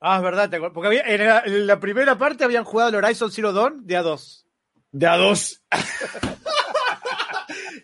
Ah, 0.00 0.16
es 0.16 0.22
verdad, 0.22 0.48
te. 0.48 0.60
Porque 0.60 0.86
había, 0.86 1.02
en, 1.02 1.24
la, 1.26 1.42
en 1.44 1.66
la 1.66 1.80
primera 1.80 2.16
parte 2.16 2.44
habían 2.44 2.64
jugado 2.64 2.90
el 2.90 2.96
Horizon 2.96 3.30
Zero 3.32 3.52
Dawn 3.52 3.84
de 3.86 3.96
a 3.96 4.02
dos. 4.02 4.46
De 4.92 5.06
a 5.06 5.16
dos. 5.16 5.60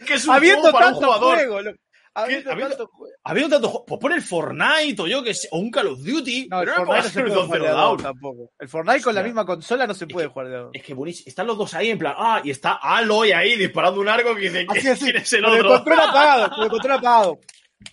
que 0.06 0.14
es 0.14 0.24
un 0.26 0.34
Habiendo 0.34 0.62
juego 0.62 0.78
para 0.78 0.86
un 0.88 0.92
tanto 0.94 1.06
jugador. 1.06 1.34
juego. 1.36 1.62
lo- 1.62 1.72
habiendo 2.14 2.50
tanto. 2.50 2.90
Habiendo 3.24 3.60
tanto. 3.60 3.84
Pues 3.86 4.00
pon 4.00 4.12
el 4.12 4.22
Fortnite 4.22 5.02
o 5.02 5.06
yo 5.06 5.22
que 5.22 5.34
sé, 5.34 5.48
o 5.50 5.58
un 5.58 5.70
Call 5.70 5.88
of 5.88 6.00
Duty. 6.00 6.48
No, 6.50 6.60
el 6.60 6.66
pero 6.68 6.86
Fortnite 6.86 7.02
no 7.04 7.10
se 7.10 7.22
puede 7.22 7.46
jugar 7.46 7.96
de 7.96 8.02
tampoco. 8.02 8.52
El 8.58 8.68
Fortnite 8.68 9.02
con 9.02 9.14
la 9.14 9.22
misma 9.22 9.44
consola 9.44 9.86
no 9.86 9.94
se 9.94 10.06
puede 10.06 10.28
jugar 10.28 10.48
de 10.48 10.56
dos. 10.56 10.70
Es 10.72 10.82
que 10.82 10.94
buenísimo. 10.94 11.28
Están 11.28 11.46
los 11.46 11.58
dos 11.58 11.74
ahí 11.74 11.90
en 11.90 11.98
plan, 11.98 12.14
ah, 12.16 12.40
y 12.44 12.50
está 12.50 12.74
Aloy 12.74 13.32
ahí 13.32 13.56
disparando 13.56 14.00
un 14.00 14.08
arco 14.08 14.34
que 14.34 14.42
dice, 14.42 14.66
Así, 14.68 14.80
¿quién 14.80 14.92
así, 14.92 15.04
quién 15.04 15.16
es 15.16 15.32
el 15.32 15.44
con 15.44 15.52
el 15.54 15.60
otro? 15.60 15.76
control 15.76 16.00
apagado, 16.08 16.50
con 16.54 16.64
el 16.64 16.70
control 16.70 16.92
apagado. 16.92 17.40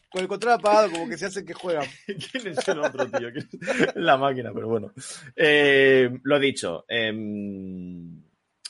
Con 0.10 0.22
el 0.22 0.28
control 0.28 0.54
apagado, 0.54 0.92
como 0.92 1.10
que 1.10 1.18
se 1.18 1.26
hacen 1.26 1.46
que 1.46 1.54
juegan. 1.54 1.88
¿Quién 2.06 2.48
es 2.48 2.68
el 2.68 2.80
otro, 2.80 3.06
tío? 3.12 3.32
¿Quién 3.32 3.50
es 3.52 3.96
La 3.96 4.18
máquina, 4.18 4.52
pero 4.54 4.68
bueno. 4.68 4.92
Eh, 5.36 6.10
lo 6.24 6.40
dicho. 6.40 6.86
em, 6.88 8.22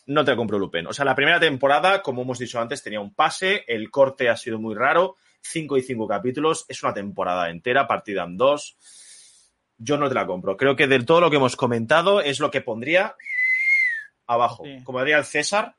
no 0.08 0.26
te 0.26 0.36
compro 0.36 0.60
Lupin. 0.60 0.88
O 0.88 0.94
sea, 0.94 1.06
la 1.06 1.16
primera 1.16 1.40
temporada, 1.40 2.02
como 2.02 2.24
hemos 2.24 2.40
dicho 2.40 2.60
antes, 2.60 2.84
tenía 2.84 3.00
un 3.00 3.14
pase. 3.14 3.64
El 3.68 3.90
corte 3.90 4.30
ha 4.30 4.36
sido 4.36 4.60
muy 4.60 4.76
raro. 4.76 5.16
Cinco 5.42 5.78
y 5.78 5.82
cinco 5.82 6.08
capítulos. 6.08 6.66
Es 6.68 6.82
una 6.84 6.94
temporada 6.94 7.50
entera, 7.50 7.88
partida 7.88 8.24
en 8.24 8.38
dos. 8.38 8.78
Yo 9.78 9.98
no 9.98 10.08
te 10.08 10.16
la 10.16 10.28
compro. 10.28 10.56
Creo 10.58 10.76
que 10.76 10.88
de 10.88 11.04
todo 11.04 11.22
lo 11.22 11.30
que 11.30 11.38
hemos 11.38 11.56
comentado 11.56 12.22
es 12.22 12.40
lo 12.40 12.52
que 12.52 12.62
pondría 12.62 13.16
abajo. 14.28 14.64
Sí. 14.64 14.84
Como 14.84 15.00
diría 15.00 15.18
el 15.18 15.26
César, 15.26 15.76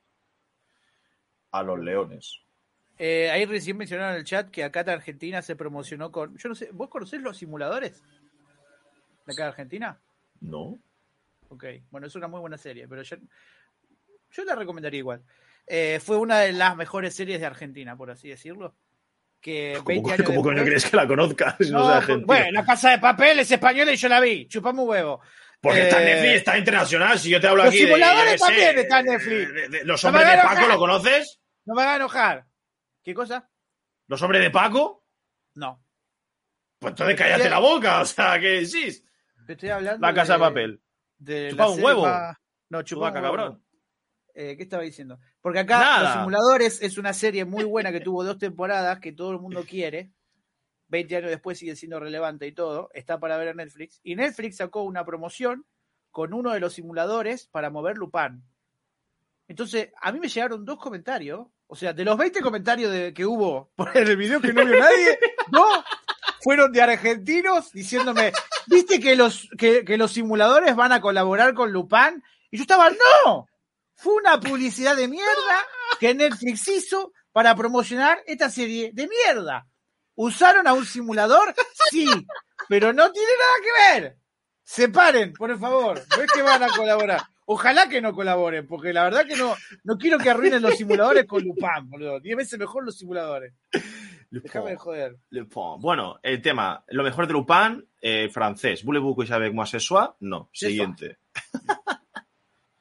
a 1.52 1.62
los 1.62 1.78
leones. 1.78 2.40
Eh, 2.98 3.30
ahí 3.30 3.44
recién 3.46 3.76
mencionaron 3.76 4.14
en 4.14 4.20
el 4.20 4.24
chat 4.24 4.50
que 4.50 4.64
acá 4.64 4.80
en 4.80 4.90
Argentina 4.90 5.42
se 5.42 5.56
promocionó 5.56 6.10
con. 6.10 6.36
Yo 6.36 6.48
no 6.48 6.54
sé, 6.54 6.70
¿vos 6.72 6.88
conocés 6.88 7.20
los 7.22 7.36
simuladores? 7.36 8.02
¿De 9.26 9.32
acá 9.32 9.44
de 9.44 9.48
Argentina? 9.48 10.00
¿No? 10.40 10.78
Ok, 11.48 11.64
bueno, 11.90 12.06
es 12.06 12.14
una 12.14 12.28
muy 12.28 12.40
buena 12.40 12.56
serie, 12.56 12.88
pero 12.88 13.02
yo, 13.02 13.16
yo 14.30 14.44
la 14.44 14.54
recomendaría 14.54 14.98
igual. 14.98 15.22
Eh, 15.66 16.00
fue 16.02 16.16
una 16.16 16.40
de 16.40 16.52
las 16.52 16.76
mejores 16.76 17.14
series 17.14 17.40
de 17.40 17.46
Argentina, 17.46 17.96
por 17.96 18.10
así 18.10 18.28
decirlo. 18.28 18.74
Que 19.42 19.80
20 19.84 20.02
¿Cómo, 20.02 20.12
años 20.14 20.26
cómo 20.26 20.42
coño 20.42 20.54
después- 20.62 20.68
crees 20.70 20.90
que 20.90 20.96
la 20.96 21.06
conozcas? 21.08 21.56
no 21.70 21.78
No, 21.80 21.88
argentina? 21.88 22.26
bueno, 22.26 22.52
La 22.52 22.64
Casa 22.64 22.90
de 22.90 22.98
Papel 22.98 23.40
es 23.40 23.50
española 23.50 23.92
y 23.92 23.96
yo 23.96 24.08
la 24.08 24.20
vi. 24.20 24.46
Chupamos 24.46 24.84
un 24.84 24.88
huevo. 24.90 25.20
Porque 25.60 25.82
está 25.82 26.00
en 26.00 26.08
Eh, 26.08 26.14
Netflix, 26.14 26.34
está 26.36 26.58
internacional. 26.58 27.18
Si 27.18 27.28
yo 27.28 27.40
te 27.40 27.48
hablo 27.48 27.64
los 27.64 27.72
aquí 27.72 27.80
de- 27.80 27.86
simuladores 27.86 28.32
sé, 28.40 28.46
también 28.46 28.78
están 28.78 29.06
en 29.06 29.12
Netflix. 29.12 29.54
de- 29.54 29.68
de- 29.68 29.84
¿Los 29.84 30.04
hombres 30.04 30.26
de 30.26 30.36
Paco 30.36 30.48
enojar. 30.52 30.68
lo 30.68 30.78
conoces? 30.78 31.40
No 31.64 31.74
me 31.74 31.82
hagas 31.82 31.96
enojar. 31.96 32.44
¿Qué 33.04 33.14
cosa? 33.14 33.48
¿Los 34.08 34.22
hombres 34.22 34.42
de 34.42 34.50
Paco? 34.50 35.04
No. 35.54 35.84
Pues 36.78 36.92
entonces 36.92 37.16
cállate 37.16 37.50
la 37.50 37.58
boca. 37.58 38.00
O 38.00 38.04
sea, 38.06 38.38
¿qué 38.40 38.48
decís? 38.62 39.04
Estoy 39.48 39.68
hablando. 39.70 40.06
La 40.06 40.14
casa 40.14 40.34
de 40.34 40.38
papel. 40.38 40.80
De 41.18 41.48
Chupa 41.50 41.68
un 41.68 41.82
huevo. 41.82 42.08
No, 42.70 42.82
chupa 42.82 43.12
cabrón. 43.12 43.62
Eh, 44.34 44.56
¿Qué 44.56 44.62
estaba 44.62 44.82
diciendo? 44.82 45.18
Porque 45.40 45.60
acá 45.60 45.78
Nada. 45.78 46.02
Los 46.02 46.12
Simuladores 46.14 46.82
es 46.82 46.98
una 46.98 47.12
serie 47.12 47.44
muy 47.44 47.64
buena 47.64 47.92
que 47.92 48.00
tuvo 48.00 48.24
dos 48.24 48.38
temporadas 48.38 48.98
que 49.00 49.12
todo 49.12 49.32
el 49.32 49.38
mundo 49.38 49.64
quiere. 49.68 50.10
20 50.88 51.16
años 51.16 51.30
después 51.30 51.58
sigue 51.58 51.76
siendo 51.76 52.00
relevante 52.00 52.46
y 52.46 52.52
todo. 52.52 52.90
Está 52.92 53.18
para 53.18 53.36
ver 53.36 53.48
en 53.48 53.56
Netflix. 53.56 54.00
Y 54.02 54.14
Netflix 54.14 54.56
sacó 54.56 54.82
una 54.82 55.04
promoción 55.04 55.66
con 56.10 56.34
uno 56.34 56.52
de 56.52 56.60
los 56.60 56.74
simuladores 56.74 57.46
para 57.46 57.70
mover 57.70 57.96
Lupin. 57.96 58.42
Entonces, 59.48 59.90
a 60.00 60.12
mí 60.12 60.20
me 60.20 60.28
llegaron 60.28 60.64
dos 60.64 60.78
comentarios. 60.78 61.46
O 61.66 61.76
sea, 61.76 61.94
de 61.94 62.04
los 62.04 62.18
20 62.18 62.42
comentarios 62.42 62.92
de, 62.92 63.14
que 63.14 63.24
hubo 63.24 63.70
por 63.74 63.96
el 63.96 64.16
video 64.16 64.40
que 64.40 64.52
no 64.52 64.64
vio 64.64 64.78
nadie, 64.78 65.18
dos 65.50 65.84
fueron 66.42 66.72
de 66.72 66.82
argentinos 66.82 67.72
diciéndome, 67.72 68.32
¿viste 68.66 69.00
que 69.00 69.16
los, 69.16 69.48
que, 69.56 69.84
que 69.84 69.96
los 69.96 70.12
simuladores 70.12 70.74
van 70.76 70.92
a 70.92 71.00
colaborar 71.00 71.54
con 71.54 71.72
Lupin? 71.72 72.22
Y 72.50 72.58
yo 72.58 72.62
estaba, 72.62 72.90
no, 72.90 73.48
fue 74.02 74.14
una 74.14 74.40
publicidad 74.40 74.96
de 74.96 75.06
mierda 75.06 75.64
que 76.00 76.12
Netflix 76.12 76.66
hizo 76.66 77.12
para 77.30 77.54
promocionar 77.54 78.18
esta 78.26 78.50
serie 78.50 78.90
de 78.92 79.06
mierda. 79.06 79.64
¿Usaron 80.16 80.66
a 80.66 80.72
un 80.72 80.84
simulador? 80.84 81.54
Sí, 81.88 82.08
pero 82.68 82.92
no 82.92 83.12
tiene 83.12 83.28
nada 83.38 83.54
que 83.62 84.00
ver. 84.00 84.16
Separen, 84.64 85.32
por 85.32 85.56
favor. 85.58 86.02
No 86.16 86.22
es 86.22 86.32
que 86.32 86.42
van 86.42 86.62
a 86.64 86.68
colaborar. 86.68 87.20
Ojalá 87.44 87.88
que 87.88 88.00
no 88.00 88.12
colaboren, 88.12 88.66
porque 88.66 88.92
la 88.92 89.04
verdad 89.04 89.24
que 89.26 89.36
no, 89.36 89.54
no 89.84 89.96
quiero 89.98 90.18
que 90.18 90.30
arruinen 90.30 90.62
los 90.62 90.76
simuladores 90.76 91.24
con 91.26 91.44
Lupin, 91.44 91.88
boludo. 91.88 92.18
Diez 92.18 92.36
veces 92.36 92.58
mejor 92.58 92.84
los 92.84 92.96
simuladores. 92.96 93.54
Déjame 94.30 94.70
de 94.70 94.76
joder. 94.76 95.16
Lupin. 95.30 95.80
Bueno, 95.80 96.18
el 96.22 96.42
tema. 96.42 96.84
Lo 96.88 97.04
mejor 97.04 97.28
de 97.28 97.34
Lupin, 97.34 97.86
eh, 98.00 98.28
francés. 98.30 98.82
Voulez-vous 98.84 99.14
que 99.14 99.26
j'avec 99.26 99.52
moi 99.52 99.66
ce 99.66 99.78
soir? 99.78 100.16
No. 100.20 100.48
Siguiente. 100.52 101.18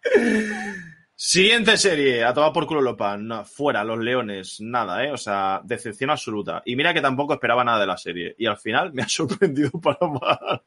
Siguiente 1.24 1.78
serie, 1.78 2.24
a 2.24 2.34
tomar 2.34 2.52
por 2.52 2.66
culo 2.66 2.82
Lupin. 2.82 3.28
No, 3.28 3.46
fuera, 3.46 3.84
los 3.84 4.00
leones, 4.00 4.60
nada, 4.60 5.06
¿eh? 5.06 5.12
O 5.12 5.18
sea, 5.18 5.62
decepción 5.64 6.10
absoluta. 6.10 6.64
Y 6.66 6.76
mira 6.76 6.96
que 6.96 7.00
tampoco 7.00 7.36
esperaba 7.36 7.64
nada 7.64 7.80
de 7.82 7.86
la 7.86 7.96
serie. 7.96 8.34
Y 8.40 8.48
al 8.48 8.58
final 8.58 8.92
me 8.92 9.04
ha 9.04 9.08
sorprendido 9.08 9.70
para 9.80 10.00
mal. 10.08 10.64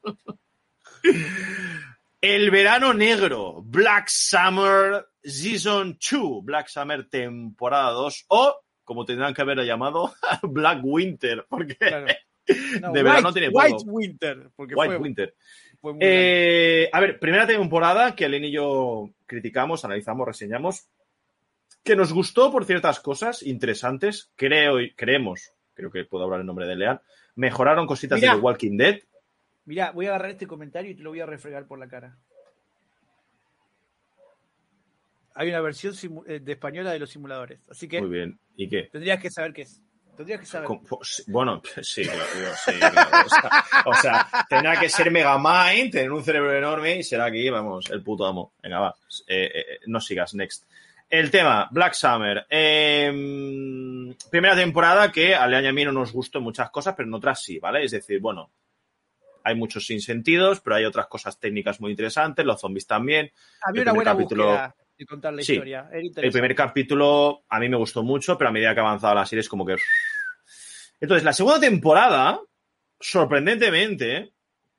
El 2.21 2.51
verano 2.51 2.93
negro, 2.93 3.61
Black 3.65 4.07
Summer 4.07 5.05
Season 5.21 5.99
2, 5.99 6.45
Black 6.45 6.69
Summer 6.69 7.09
temporada 7.09 7.91
2, 7.91 8.25
o, 8.29 8.55
como 8.85 9.03
tendrán 9.03 9.33
que 9.33 9.41
haber 9.41 9.57
llamado, 9.59 10.15
Black 10.41 10.79
Winter, 10.81 11.45
porque 11.49 11.75
Claro. 11.75 12.07
No, 12.81 12.91
De 12.91 13.03
verano 13.03 13.33
tiene 13.33 13.51
poco. 13.51 13.65
White 13.65 13.83
Winter, 13.87 14.49
porque 14.55 14.75
White 14.75 14.93
fue, 14.93 14.97
Winter. 14.97 15.35
Fue 15.85 15.93
muy 15.93 15.99
grande. 15.99 16.83
Eh, 16.83 16.89
a 16.91 16.99
ver, 16.99 17.19
primera 17.19 17.45
temporada 17.45 18.15
que 18.15 18.25
Alen 18.25 18.45
y 18.45 18.51
yo 18.51 19.11
criticamos, 19.27 19.85
analizamos, 19.85 20.27
reseñamos, 20.27 20.89
que 21.83 21.95
nos 21.95 22.11
gustó 22.11 22.51
por 22.51 22.65
ciertas 22.65 22.99
cosas 22.99 23.43
interesantes, 23.43 24.31
creo 24.35 24.81
y 24.81 24.95
creemos, 24.95 25.53
creo 25.75 25.91
que 25.91 26.03
puedo 26.03 26.23
hablar 26.23 26.39
en 26.39 26.47
nombre 26.47 26.65
de 26.65 26.75
Lean, 26.75 27.01
mejoraron 27.35 27.85
cositas 27.85 28.19
Mirá. 28.19 28.31
de 28.31 28.39
The 28.39 28.43
Walking 28.43 28.77
Dead. 28.77 28.99
Mirá, 29.65 29.91
voy 29.91 30.07
a 30.07 30.09
agarrar 30.09 30.31
este 30.31 30.47
comentario 30.47 30.89
y 30.89 30.95
te 30.95 31.03
lo 31.03 31.11
voy 31.11 31.19
a 31.19 31.27
refregar 31.27 31.67
por 31.67 31.77
la 31.77 31.87
cara. 31.87 32.17
Hay 35.35 35.49
una 35.49 35.61
versión 35.61 35.93
eh, 36.25 36.39
de 36.39 36.51
española 36.51 36.93
de 36.93 36.99
los 36.99 37.11
simuladores. 37.11 37.59
Así 37.69 37.87
que. 37.87 38.01
Muy 38.01 38.09
bien. 38.09 38.39
¿Y 38.55 38.69
qué? 38.69 38.89
Tendrías 38.91 39.19
que 39.21 39.29
saber 39.29 39.53
qué 39.53 39.63
es. 39.63 39.81
Tendrías 40.15 40.39
que 40.39 40.45
saber. 40.45 40.69
Pues, 40.87 41.23
bueno, 41.27 41.61
sí, 41.81 42.03
claro, 42.03 42.23
sí 42.63 42.71
claro. 42.73 43.27
O, 43.85 43.93
sea, 43.93 44.27
tendrá 44.49 44.79
que 44.79 44.89
ser 44.89 45.11
Mega 45.11 45.37
Mind, 45.37 45.91
tener 45.91 46.11
un 46.11 46.23
cerebro 46.23 46.53
enorme 46.53 46.97
y 46.97 47.03
será 47.03 47.25
aquí, 47.25 47.49
vamos, 47.49 47.89
el 47.89 48.01
puto 48.01 48.25
amo. 48.25 48.53
Venga, 48.61 48.79
va. 48.79 48.95
Eh, 49.27 49.51
eh, 49.53 49.79
no 49.87 49.99
sigas, 49.99 50.33
next. 50.33 50.65
El 51.09 51.29
tema, 51.29 51.67
Black 51.71 51.93
Summer. 51.93 52.45
Em, 52.49 54.15
primera 54.29 54.55
temporada 54.55 55.11
que 55.11 55.35
a 55.35 55.45
Leaña 55.47 55.69
a 55.69 55.73
mí 55.73 55.85
no 55.85 55.91
nos 55.91 56.11
gustó 56.11 56.39
en 56.39 56.45
muchas 56.45 56.69
cosas, 56.71 56.95
pero 56.95 57.07
en 57.07 57.13
otras 57.13 57.43
sí, 57.43 57.59
¿vale? 57.59 57.83
Es 57.83 57.91
decir, 57.91 58.19
bueno, 58.19 58.49
hay 59.43 59.55
muchos 59.55 59.85
sinsentidos, 59.85 60.61
pero 60.61 60.77
hay 60.77 60.85
otras 60.85 61.07
cosas 61.07 61.39
técnicas 61.39 61.79
muy 61.79 61.91
interesantes, 61.91 62.45
los 62.45 62.59
zombies 62.59 62.87
también. 62.87 63.31
Había 63.61 63.83
una 63.83 63.93
buena 63.93 64.11
capítulo 64.13 64.73
de 64.97 65.05
contar 65.05 65.33
la 65.33 65.41
historia. 65.41 65.89
el 65.91 66.31
primer 66.31 66.55
capítulo 66.55 67.43
a 67.49 67.59
mí 67.59 67.69
me 67.69 67.77
gustó 67.77 68.03
mucho, 68.03 68.37
pero 68.37 68.49
a 68.49 68.53
medida 68.53 68.73
que 68.73 68.79
avanzaba 68.79 69.15
la 69.15 69.25
serie 69.25 69.41
es 69.41 69.49
como 69.49 69.65
que... 69.65 69.75
Entonces, 70.99 71.23
la 71.23 71.33
segunda 71.33 71.59
temporada, 71.59 72.39
sorprendentemente, 72.99 74.31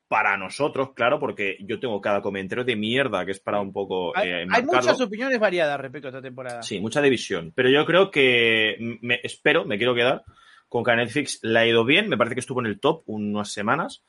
para 0.09 0.37
nosotros, 0.37 0.93
claro, 0.95 1.19
porque 1.21 1.59
yo 1.61 1.79
tengo 1.79 2.01
cada 2.01 2.23
comentario 2.23 2.65
de 2.65 2.77
mierda 2.77 3.25
que 3.25 3.33
es 3.33 3.41
para 3.41 3.61
un 3.61 3.73
poco... 3.73 4.17
Hay, 4.17 4.29
eh, 4.29 4.47
hay 4.51 4.63
muchas 4.63 5.01
opiniones 5.01 5.39
variadas 5.39 5.79
respecto 5.81 6.09
a 6.09 6.11
esta 6.11 6.23
temporada. 6.23 6.63
Sí, 6.63 6.81
mucha 6.81 7.03
división, 7.03 7.53
pero 7.55 7.69
yo 7.69 7.85
creo 7.85 8.11
que, 8.11 8.99
me, 9.03 9.21
espero, 9.23 9.65
me 9.65 9.77
quiero 9.77 9.95
quedar 9.95 10.25
con 10.69 10.83
que 10.83 10.91
a 10.91 10.97
Netflix 10.97 11.41
le 11.43 11.59
ha 11.59 11.67
ido 11.67 11.85
bien, 11.85 12.09
me 12.09 12.17
parece 12.17 12.35
que 12.35 12.41
estuvo 12.41 12.61
en 12.61 12.67
el 12.67 12.81
top 12.81 13.03
unas 13.07 13.53
semanas 13.53 14.05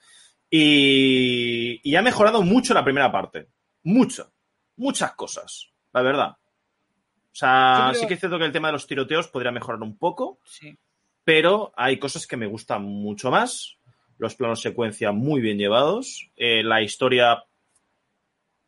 y, 0.50 1.80
y 1.84 1.96
ha 1.96 2.02
mejorado 2.02 2.42
mucho 2.42 2.74
la 2.74 2.84
primera 2.84 3.12
parte, 3.12 3.50
mucho, 3.84 4.32
muchas 4.76 5.14
cosas 5.14 5.74
la 5.94 6.02
verdad. 6.02 6.30
O 6.30 7.40
sea, 7.40 7.92
sí 7.94 8.08
que 8.08 8.16
es 8.16 8.20
cierto 8.20 8.40
que 8.40 8.46
el 8.46 8.52
tema 8.52 8.70
de 8.70 8.74
los 8.74 8.88
tiroteos 8.88 9.28
podría 9.28 9.52
mejorar 9.52 9.82
un 9.82 9.98
poco, 9.98 10.40
sí. 10.44 10.78
pero 11.24 11.72
hay 11.76 12.00
cosas 12.00 12.26
que 12.26 12.38
me 12.38 12.48
gustan 12.48 12.84
mucho 12.84 13.30
más. 13.30 13.78
Los 14.18 14.36
planos 14.36 14.62
secuencia 14.62 15.12
muy 15.12 15.42
bien 15.42 15.60
llevados. 15.60 16.32
Eh, 16.36 16.64
la 16.64 16.82
historia. 16.82 17.44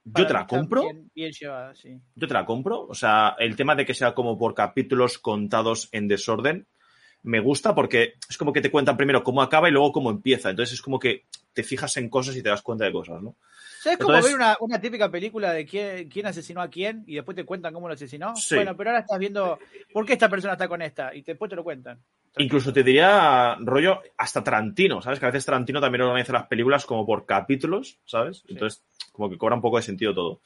yo 0.04 0.28
te 0.28 0.34
la 0.34 0.46
compro. 0.46 0.84
Bien, 1.16 1.32
llevada, 1.32 1.74
sí. 1.74 2.00
Yo 2.14 2.28
te 2.28 2.34
la 2.34 2.46
compro. 2.46 2.86
O 2.86 2.94
sea, 2.94 3.36
el 3.40 3.56
tema 3.56 3.76
de 3.76 3.86
que 3.86 3.96
sea 3.96 4.14
como 4.14 4.38
por 4.38 4.54
capítulos 4.54 5.18
contados 5.18 5.90
en 5.92 6.08
desorden 6.08 6.68
me 7.24 7.40
gusta 7.40 7.76
porque 7.76 8.14
es 8.30 8.38
como 8.38 8.54
que 8.54 8.62
te 8.62 8.72
cuentan 8.72 8.98
primero 8.98 9.24
cómo 9.24 9.42
acaba 9.42 9.68
y 9.68 9.72
luego 9.72 9.92
cómo 9.92 10.10
empieza. 10.10 10.50
Entonces 10.50 10.76
es 10.76 10.82
como 10.82 11.00
que 11.00 11.26
te 11.54 11.64
fijas 11.64 11.98
en 11.98 12.10
cosas 12.10 12.36
y 12.36 12.44
te 12.44 12.50
das 12.50 12.62
cuenta 12.62 12.86
de 12.86 12.92
cosas, 12.92 13.22
¿no? 13.22 13.36
Es 13.86 13.98
como 13.98 14.14
ver 14.14 14.36
una, 14.60 14.82
típica 14.82 15.10
película 15.10 15.54
de 15.54 15.66
quién, 15.66 16.10
quién, 16.10 16.26
asesinó 16.26 16.62
a 16.62 16.70
quién 16.70 17.04
y 17.08 17.16
después 17.16 17.36
te 17.36 17.46
cuentan 17.46 17.74
cómo 17.74 17.88
lo 17.88 17.94
asesinó? 17.94 18.34
Bueno, 18.52 18.76
pero 18.76 18.90
ahora 18.90 19.02
estás 19.02 19.20
viendo 19.20 19.60
por 19.94 20.06
qué 20.06 20.14
esta 20.14 20.30
persona 20.30 20.54
está 20.54 20.68
con 20.68 20.82
esta 20.82 21.14
y 21.14 21.22
después 21.22 21.50
te 21.50 21.56
lo 21.56 21.64
cuentan. 21.64 22.00
Incluso 22.38 22.72
te 22.72 22.84
diría, 22.84 23.56
rollo, 23.60 24.02
hasta 24.18 24.44
Tarantino, 24.44 25.02
¿sabes? 25.02 25.20
Que 25.20 25.26
a 25.26 25.30
veces 25.30 25.46
Tarantino 25.46 25.82
también 25.82 26.04
organiza 26.04 26.34
las 26.34 26.48
películas 26.48 26.86
como 26.86 27.06
por 27.06 27.26
capítulos, 27.26 28.00
¿sabes? 28.06 28.44
Entonces, 28.48 28.84
como 29.12 29.30
que 29.30 29.38
cobra 29.38 29.56
un 29.56 29.62
poco 29.62 29.78
de 29.78 29.84
sentido 29.84 30.14
todo. 30.14 30.42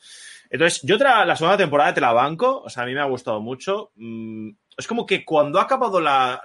Entonces, 0.50 0.82
yo 0.84 0.96
otra, 0.96 1.26
la 1.26 1.36
segunda 1.36 1.58
temporada 1.58 1.94
te 1.94 2.02
la 2.02 2.14
banco, 2.14 2.62
o 2.62 2.70
sea, 2.70 2.84
a 2.84 2.86
mí 2.86 2.94
me 2.94 3.02
ha 3.02 3.06
gustado 3.06 3.42
mucho. 3.42 3.92
Mm, 3.96 4.52
es 4.78 4.88
como 4.88 5.06
que 5.06 5.26
cuando 5.26 5.60
ha 5.60 5.64
acabado 5.64 6.00
la, 6.00 6.42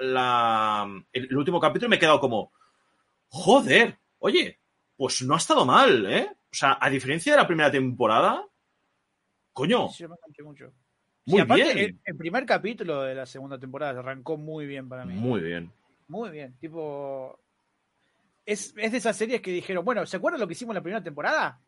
el, 1.12 1.36
último 1.36 1.60
capítulo 1.60 1.88
me 1.88 1.96
he 1.96 1.98
quedado 1.98 2.20
como, 2.20 2.52
joder, 3.28 3.98
oye, 4.18 4.58
pues 4.96 5.22
no 5.22 5.34
ha 5.34 5.38
estado 5.38 5.64
mal, 5.64 6.06
¿eh? 6.06 6.30
O 6.50 6.56
sea, 6.56 6.78
a 6.80 6.88
diferencia 6.88 7.32
de 7.32 7.38
la 7.38 7.46
primera 7.46 7.70
temporada, 7.70 8.44
coño. 9.52 9.88
Sí, 9.90 10.04
me 10.06 10.44
mucho. 10.44 10.72
Muy 11.26 11.42
bien. 11.42 11.98
El, 12.04 12.16
primer 12.16 12.46
capítulo 12.46 13.02
de 13.02 13.14
la 13.14 13.26
segunda 13.26 13.58
temporada 13.58 13.98
arrancó 14.00 14.38
muy 14.38 14.66
bien 14.66 14.88
para 14.88 15.04
mí. 15.04 15.14
Muy 15.14 15.40
bien. 15.40 15.70
Muy 16.08 16.30
bien. 16.30 16.56
Tipo. 16.58 17.38
Es, 18.46 18.72
es 18.78 18.92
de 18.92 18.98
esas 18.98 19.14
series 19.14 19.42
que 19.42 19.50
dijeron, 19.50 19.84
bueno, 19.84 20.06
¿se 20.06 20.16
acuerdan 20.16 20.40
lo 20.40 20.46
que 20.46 20.54
hicimos 20.54 20.72
en 20.72 20.76
la 20.76 20.82
primera 20.82 21.04
temporada? 21.04 21.60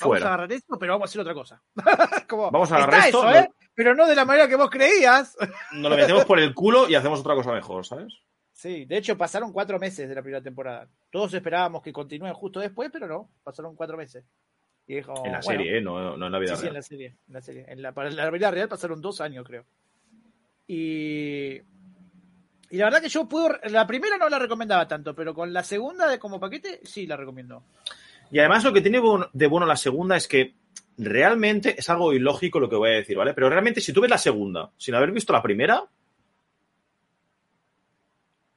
Vamos 0.00 0.22
a 0.22 0.26
agarrar 0.26 0.52
esto, 0.52 0.78
pero 0.78 0.92
vamos 0.92 1.08
a 1.08 1.10
hacer 1.10 1.20
otra 1.20 1.34
cosa. 1.34 1.60
vamos 2.52 2.70
a 2.70 2.76
agarrar 2.76 3.06
esto. 3.06 3.28
Eso, 3.28 3.38
¿eh? 3.38 3.50
Pero 3.74 3.94
no 3.94 4.06
de 4.06 4.14
la 4.14 4.24
manera 4.24 4.48
que 4.48 4.56
vos 4.56 4.70
creías. 4.70 5.36
Nos 5.72 5.90
lo 5.90 5.96
metemos 5.96 6.24
por 6.24 6.38
el 6.38 6.54
culo 6.54 6.88
y 6.88 6.94
hacemos 6.94 7.20
otra 7.20 7.34
cosa 7.34 7.52
mejor, 7.52 7.84
¿sabes? 7.84 8.14
Sí, 8.60 8.84
de 8.84 8.98
hecho 8.98 9.16
pasaron 9.16 9.54
cuatro 9.54 9.78
meses 9.78 10.06
de 10.06 10.14
la 10.14 10.20
primera 10.20 10.42
temporada. 10.42 10.86
Todos 11.10 11.32
esperábamos 11.32 11.82
que 11.82 11.94
continúen 11.94 12.34
justo 12.34 12.60
después, 12.60 12.90
pero 12.92 13.06
no, 13.06 13.30
pasaron 13.42 13.74
cuatro 13.74 13.96
meses. 13.96 14.22
Y 14.86 14.96
dijo, 14.96 15.14
en 15.24 15.32
la 15.32 15.40
serie, 15.40 15.78
¿eh? 15.78 15.80
no, 15.80 16.14
no, 16.14 16.26
en 16.26 16.32
la 16.32 16.38
vida 16.38 16.50
real. 16.50 16.60
Sí, 16.60 16.66
en 16.66 16.74
la 16.74 16.82
serie. 16.82 17.06
En 17.26 17.32
la, 17.32 17.40
serie. 17.40 17.64
En 17.66 17.80
la, 17.80 17.92
para 17.92 18.10
la 18.10 18.28
vida 18.28 18.50
real 18.50 18.68
pasaron 18.68 19.00
dos 19.00 19.22
años, 19.22 19.46
creo. 19.46 19.64
Y, 20.66 21.54
y 22.68 22.76
la 22.76 22.84
verdad 22.84 23.00
que 23.00 23.08
yo 23.08 23.26
puedo. 23.26 23.48
La 23.70 23.86
primera 23.86 24.18
no 24.18 24.28
la 24.28 24.38
recomendaba 24.38 24.86
tanto, 24.86 25.14
pero 25.14 25.32
con 25.32 25.54
la 25.54 25.62
segunda 25.62 26.06
de 26.06 26.18
como 26.18 26.38
paquete, 26.38 26.80
sí 26.82 27.06
la 27.06 27.16
recomiendo. 27.16 27.62
Y 28.30 28.40
además 28.40 28.62
lo 28.62 28.74
que 28.74 28.82
tiene 28.82 29.00
de 29.32 29.46
bueno 29.46 29.64
la 29.64 29.76
segunda 29.76 30.16
es 30.18 30.28
que 30.28 30.52
realmente 30.98 31.76
es 31.78 31.88
algo 31.88 32.12
ilógico 32.12 32.60
lo 32.60 32.68
que 32.68 32.76
voy 32.76 32.90
a 32.90 32.96
decir, 32.96 33.16
¿vale? 33.16 33.32
Pero 33.32 33.48
realmente 33.48 33.80
si 33.80 33.94
tú 33.94 34.02
ves 34.02 34.10
la 34.10 34.18
segunda 34.18 34.70
sin 34.76 34.94
haber 34.94 35.12
visto 35.12 35.32
la 35.32 35.42
primera, 35.42 35.88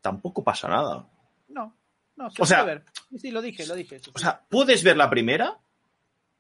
tampoco 0.04 0.44
pasa 0.44 0.68
nada. 0.68 1.08
No, 1.48 1.76
no, 2.18 2.30
se 2.30 2.42
o 2.42 2.46
sea, 2.46 2.64
ver. 2.64 2.84
Sí, 3.18 3.32
lo 3.32 3.42
dije, 3.42 3.66
lo 3.66 3.74
dije. 3.74 4.02
O 4.14 4.20
sea, 4.20 4.40
puedes 4.48 4.84
ver 4.84 4.98
la 4.98 5.10
primera 5.10 5.58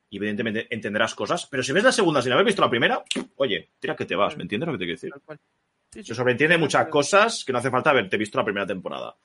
y 0.09 0.17
evidentemente 0.17 0.67
entenderás 0.69 1.15
cosas, 1.15 1.47
pero 1.47 1.63
si 1.63 1.71
ves 1.71 1.83
la 1.83 1.91
segunda 1.91 2.21
sin 2.21 2.33
haber 2.33 2.45
visto 2.45 2.61
la 2.61 2.69
primera, 2.69 3.03
oye, 3.37 3.71
tira 3.79 3.95
que 3.95 4.05
te 4.05 4.15
vas, 4.15 4.37
¿me 4.37 4.43
entiendes 4.43 4.67
lo 4.67 4.73
que 4.73 4.79
te 4.79 4.85
quiero 4.85 5.01
decir? 5.01 6.03
se 6.03 6.15
sobreentiende 6.15 6.57
muchas 6.57 6.87
cosas 6.87 7.45
que 7.45 7.53
no 7.53 7.59
hace 7.59 7.69
falta 7.69 7.91
haberte 7.91 8.17
visto 8.17 8.37
la 8.37 8.43
primera 8.43 8.65
temporada. 8.65 9.15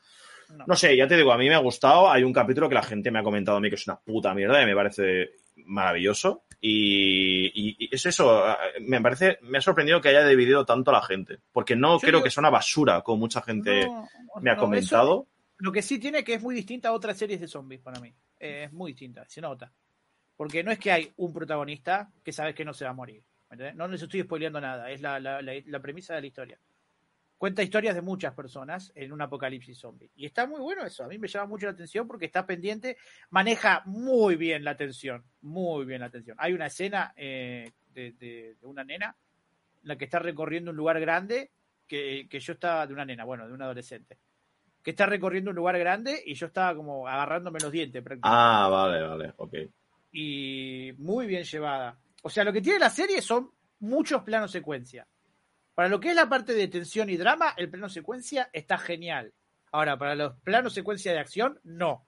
No. 0.66 0.76
sé, 0.76 0.96
ya 0.96 1.06
te 1.06 1.16
digo, 1.16 1.32
a 1.32 1.38
mí 1.38 1.48
me 1.48 1.54
ha 1.54 1.58
gustado. 1.58 2.10
Hay 2.10 2.24
un 2.24 2.32
capítulo 2.32 2.68
que 2.68 2.74
la 2.74 2.82
gente 2.82 3.10
me 3.10 3.18
ha 3.18 3.22
comentado 3.22 3.58
a 3.58 3.60
mí 3.60 3.68
que 3.68 3.74
es 3.74 3.86
una 3.86 3.98
puta 3.98 4.32
mierda 4.34 4.62
y 4.62 4.66
me 4.66 4.74
parece 4.74 5.32
maravilloso. 5.56 6.44
Y, 6.60 7.88
es 7.94 8.04
eso, 8.06 8.44
me 8.80 9.00
parece, 9.00 9.38
me 9.42 9.58
ha 9.58 9.60
sorprendido 9.60 10.00
que 10.00 10.08
haya 10.08 10.26
dividido 10.26 10.64
tanto 10.64 10.90
a 10.90 10.94
la 10.94 11.02
gente, 11.02 11.38
porque 11.52 11.76
no 11.76 11.98
creo 11.98 12.22
que 12.22 12.30
sea 12.30 12.40
una 12.40 12.50
basura, 12.50 13.02
como 13.02 13.18
mucha 13.18 13.42
gente 13.42 13.88
me 14.40 14.50
ha 14.50 14.56
comentado. 14.56 15.28
lo 15.58 15.70
que 15.70 15.82
sí 15.82 15.98
tiene 15.98 16.24
que 16.24 16.34
es 16.34 16.42
muy 16.42 16.54
distinta 16.54 16.88
a 16.88 16.92
otras 16.92 17.16
series 17.16 17.40
de 17.40 17.48
zombies 17.48 17.80
para 17.80 18.00
mí. 18.00 18.12
es 18.38 18.72
muy 18.72 18.92
distinta, 18.92 19.24
se 19.28 19.40
nota. 19.40 19.72
Porque 20.36 20.62
no 20.62 20.70
es 20.70 20.78
que 20.78 20.92
hay 20.92 21.12
un 21.16 21.32
protagonista 21.32 22.10
que 22.22 22.32
sabes 22.32 22.54
que 22.54 22.64
no 22.64 22.72
se 22.72 22.84
va 22.84 22.90
a 22.90 22.94
morir. 22.94 23.22
No 23.74 23.88
les 23.88 24.02
estoy 24.02 24.22
spoileando 24.22 24.60
nada, 24.60 24.90
es 24.90 25.00
la, 25.00 25.18
la 25.20 25.80
premisa 25.80 26.14
de 26.14 26.20
la 26.20 26.26
historia 26.26 26.58
cuenta 27.38 27.62
historias 27.62 27.94
de 27.94 28.02
muchas 28.02 28.34
personas 28.34 28.92
en 28.94 29.12
un 29.12 29.22
apocalipsis 29.22 29.78
zombie. 29.78 30.10
Y 30.16 30.26
está 30.26 30.46
muy 30.46 30.60
bueno 30.60 30.84
eso, 30.84 31.04
a 31.04 31.08
mí 31.08 31.18
me 31.18 31.28
llama 31.28 31.46
mucho 31.46 31.66
la 31.66 31.72
atención 31.72 32.06
porque 32.06 32.26
está 32.26 32.44
pendiente, 32.44 32.98
maneja 33.30 33.82
muy 33.86 34.36
bien 34.36 34.64
la 34.64 34.72
atención, 34.72 35.24
muy 35.40 35.86
bien 35.86 36.00
la 36.00 36.06
atención. 36.06 36.36
Hay 36.40 36.52
una 36.52 36.66
escena 36.66 37.14
eh, 37.16 37.70
de, 37.94 38.56
una 38.62 38.84
nena, 38.84 39.16
en 39.82 39.88
la 39.88 39.96
que 39.96 40.04
está 40.04 40.18
recorriendo 40.18 40.72
un 40.72 40.76
lugar 40.76 41.00
grande, 41.00 41.52
que, 41.86 42.28
yo 42.28 42.52
estaba, 42.52 42.86
de 42.86 42.92
una 42.92 43.04
nena, 43.04 43.24
bueno, 43.24 43.46
de 43.46 43.54
un 43.54 43.62
adolescente, 43.62 44.18
que 44.82 44.90
está 44.90 45.06
recorriendo 45.06 45.50
un 45.50 45.56
lugar 45.56 45.78
grande 45.78 46.22
y 46.26 46.34
yo 46.34 46.46
estaba 46.46 46.74
como 46.74 47.06
agarrándome 47.06 47.60
los 47.60 47.72
dientes. 47.72 48.04
Ah, 48.22 48.68
vale, 48.70 49.02
vale, 49.02 49.32
ok. 49.36 49.54
Y 50.12 50.92
muy 50.98 51.26
bien 51.26 51.44
llevada. 51.44 51.98
O 52.22 52.30
sea, 52.30 52.44
lo 52.44 52.52
que 52.52 52.60
tiene 52.60 52.78
la 52.78 52.90
serie 52.90 53.22
son 53.22 53.50
muchos 53.80 54.22
planos 54.22 54.50
secuencia 54.50 55.06
para 55.78 55.88
lo 55.88 56.00
que 56.00 56.08
es 56.08 56.16
la 56.16 56.28
parte 56.28 56.54
de 56.54 56.66
tensión 56.66 57.08
y 57.08 57.16
drama, 57.16 57.54
el 57.56 57.70
plano 57.70 57.88
secuencia 57.88 58.50
está 58.52 58.78
genial. 58.78 59.32
Ahora, 59.70 59.96
para 59.96 60.16
los 60.16 60.34
planos 60.40 60.74
secuencia 60.74 61.12
de 61.12 61.20
acción, 61.20 61.60
no. 61.62 62.04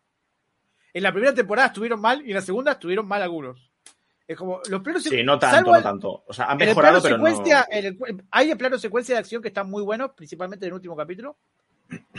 En 0.93 1.05
la 1.05 1.13
primera 1.13 1.33
temporada 1.33 1.69
estuvieron 1.69 2.01
mal 2.01 2.21
y 2.27 2.31
en 2.31 2.35
la 2.35 2.41
segunda 2.41 2.73
estuvieron 2.73 3.07
mal 3.07 3.23
algunos. 3.23 3.71
Es 4.27 4.37
como 4.37 4.61
los 4.69 4.83
planos 4.83 5.05
Sí, 5.05 5.23
no 5.23 5.39
tanto, 5.39 5.73
no 5.73 5.81
tanto. 5.81 6.25
O 6.27 6.33
sea, 6.33 6.47
han 6.47 6.59
mejorado, 6.59 7.01
pero 7.01 7.17
no. 7.17 7.27
hay 8.33 8.51
el 8.51 8.59
plano 8.59 8.77
secuencia 8.77 9.15
de 9.15 9.21
acción 9.21 9.41
que 9.41 9.49
están 9.49 9.71
muy 9.71 9.85
buenos, 9.85 10.15
principalmente 10.17 10.67
en 10.67 10.71
el 10.71 10.75
último 10.75 10.97
capítulo. 10.97 11.39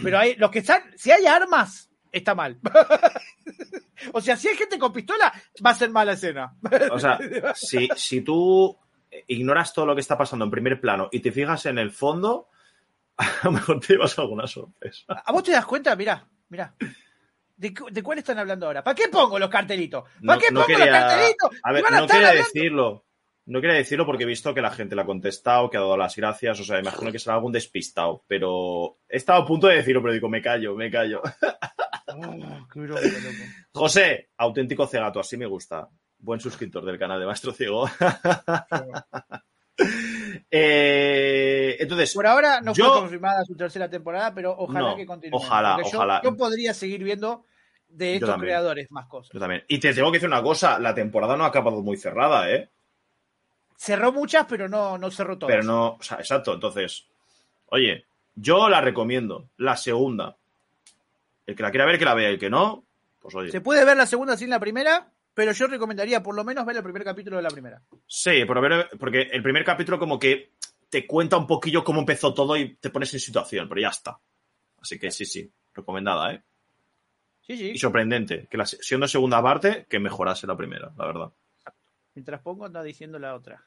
Pero 0.01 0.19
hay 0.19 0.35
los 0.35 0.51
que 0.51 0.59
están, 0.59 0.83
si 0.95 1.11
hay 1.11 1.25
armas, 1.25 1.91
está 2.13 2.33
mal. 2.33 2.61
o 4.13 4.21
sea, 4.21 4.37
si 4.37 4.47
hay 4.47 4.55
gente 4.55 4.79
con 4.79 4.93
pistola, 4.93 5.33
va 5.65 5.71
a 5.71 5.75
ser 5.75 5.89
mala 5.89 6.13
escena. 6.13 6.55
o 6.89 6.97
sea, 6.97 7.19
si, 7.55 7.89
si 7.97 8.21
tú 8.21 8.79
ignoras 9.27 9.73
todo 9.73 9.85
lo 9.85 9.95
que 9.95 10.01
está 10.01 10.17
pasando 10.17 10.45
en 10.45 10.51
primer 10.51 10.79
plano 10.79 11.09
y 11.11 11.19
te 11.19 11.31
fijas 11.31 11.65
en 11.65 11.77
el 11.77 11.91
fondo, 11.91 12.49
a 13.17 13.39
lo 13.43 13.51
mejor 13.51 13.79
te 13.79 13.93
llevas 13.93 14.17
alguna 14.19 14.47
sorpresa. 14.47 15.05
¿A 15.07 15.31
vos 15.31 15.43
te 15.43 15.51
das 15.51 15.65
cuenta? 15.65 15.95
Mira, 15.95 16.25
mira. 16.49 16.75
¿De, 17.57 18.01
cuál 18.01 18.17
están 18.17 18.39
hablando 18.39 18.65
ahora? 18.65 18.83
¿Para 18.83 18.95
qué 18.95 19.07
pongo 19.07 19.37
los 19.37 19.49
cartelitos? 19.49 20.03
¿Para 20.25 20.39
qué 20.39 20.47
pongo 20.47 20.67
los 20.67 20.87
cartelitos? 20.87 21.51
A 21.61 21.71
ver, 21.71 21.83
no 21.91 22.07
quería 22.07 22.31
decirlo. 22.31 23.05
No 23.45 23.59
quería 23.59 23.75
decirlo 23.75 24.05
porque 24.05 24.23
he 24.23 24.27
visto 24.27 24.53
que 24.53 24.61
la 24.61 24.71
gente 24.71 24.95
le 24.95 25.01
ha 25.01 25.05
contestado, 25.05 25.69
que 25.69 25.77
ha 25.77 25.81
dado 25.81 25.97
las 25.97 26.15
gracias, 26.15 26.59
o 26.59 26.63
sea, 26.63 26.79
imagino 26.79 27.11
que 27.11 27.19
será 27.19 27.35
algún 27.35 27.51
despistado, 27.51 28.23
pero 28.27 28.99
he 29.09 29.17
estado 29.17 29.41
a 29.41 29.45
punto 29.45 29.67
de 29.67 29.77
decirlo, 29.77 30.01
pero 30.01 30.13
digo, 30.13 30.29
me 30.29 30.41
callo, 30.41 30.75
me 30.75 30.89
callo. 30.89 31.21
Oh, 32.13 32.67
qué 32.73 32.79
bronca, 32.81 33.07
loco. 33.07 33.43
José, 33.71 34.31
auténtico 34.35 34.85
cegato, 34.85 35.21
así 35.21 35.37
me 35.37 35.45
gusta. 35.45 35.87
Buen 36.21 36.39
suscriptor 36.39 36.85
del 36.85 36.97
canal 36.99 37.19
de 37.19 37.25
Maestro 37.25 37.51
Ciego. 37.53 37.89
Eh, 40.53 41.77
entonces, 41.79 42.13
Por 42.13 42.27
ahora 42.27 42.61
no 42.61 42.73
Yo- 42.73 42.85
fue 42.91 42.99
confirmada 43.01 43.43
su 43.45 43.55
tercera 43.55 43.89
temporada, 43.89 44.33
pero 44.33 44.53
ojalá 44.57 44.89
No, 44.91 44.95
que 44.95 45.05
continúe. 45.05 45.37
ojalá, 45.37 45.77
yo- 45.77 45.97
ojalá. 45.97 46.21
Yo, 46.23 46.35
podría 46.35 46.73
seguir 46.73 47.03
viendo 47.03 47.45
de 47.87 48.15
estos 48.15 48.37
creadores 48.37 48.91
más 48.91 49.07
cosas. 49.07 49.31
yo 49.33 49.39
también. 49.39 49.63
Y 49.67 49.79
te 49.79 49.93
tengo 49.93 50.11
que 50.11 50.17
decir 50.17 50.27
una 50.29 50.43
cosa, 50.43 50.77
la 50.79 50.93
temporada 50.93 51.35
no 51.37 51.45
ha 51.45 51.47
acabado 51.47 51.81
muy 51.81 51.97
cerrada, 51.97 52.49
¿eh? 52.51 52.69
Cerró 53.77 54.11
muchas, 54.11 54.45
pero 54.47 54.69
no, 54.69 54.97
no 54.97 55.09
cerró 55.09 55.37
todas. 55.37 55.53
Pero 55.55 55.63
no, 55.65 55.93
o 55.99 56.03
sea, 56.03 56.17
exacto. 56.17 56.53
Entonces, 56.53 57.07
oye, 57.67 58.05
yo 58.35 58.69
la 58.69 58.81
recomiendo. 58.81 59.47
La 59.57 59.75
segunda. 59.77 60.35
El 61.47 61.55
que 61.55 61.63
la 61.63 61.71
quiera 61.71 61.85
ver, 61.85 61.97
que 61.97 62.05
la 62.05 62.13
vea. 62.13 62.29
El 62.29 62.37
que 62.39 62.49
no, 62.49 62.83
pues 63.19 63.33
oye. 63.35 63.51
Se 63.51 63.61
puede 63.61 63.83
ver 63.85 63.97
la 63.97 64.05
segunda 64.05 64.37
sin 64.37 64.49
la 64.51 64.59
primera, 64.59 65.10
pero 65.33 65.51
yo 65.51 65.67
recomendaría 65.67 66.21
por 66.21 66.35
lo 66.35 66.43
menos 66.43 66.65
ver 66.65 66.77
el 66.77 66.83
primer 66.83 67.03
capítulo 67.03 67.37
de 67.37 67.43
la 67.43 67.49
primera. 67.49 67.81
Sí, 68.07 68.43
pero 68.47 68.61
ver- 68.61 68.89
porque 68.99 69.21
el 69.31 69.41
primer 69.43 69.63
capítulo 69.63 69.97
como 69.99 70.19
que 70.19 70.51
te 70.89 71.07
cuenta 71.07 71.37
un 71.37 71.47
poquillo 71.47 71.83
cómo 71.83 72.01
empezó 72.01 72.33
todo 72.33 72.57
y 72.57 72.75
te 72.75 72.89
pones 72.89 73.13
en 73.13 73.19
situación, 73.19 73.67
pero 73.69 73.81
ya 73.81 73.89
está. 73.89 74.19
Así 74.81 74.99
que 74.99 75.11
sí, 75.11 75.25
sí, 75.25 75.49
recomendada, 75.73 76.33
¿eh? 76.33 76.43
Sí, 77.41 77.57
sí. 77.57 77.69
Y 77.71 77.77
sorprendente, 77.77 78.47
que 78.49 78.57
la, 78.57 78.65
siendo 78.65 79.07
segunda 79.07 79.41
parte, 79.41 79.85
que 79.89 79.99
mejorase 79.99 80.45
la 80.47 80.55
primera, 80.57 80.91
la 80.97 81.05
verdad. 81.05 81.31
Mientras 82.13 82.41
pongo, 82.41 82.65
anda 82.65 82.83
diciendo 82.83 83.17
la 83.19 83.33
otra. 83.35 83.63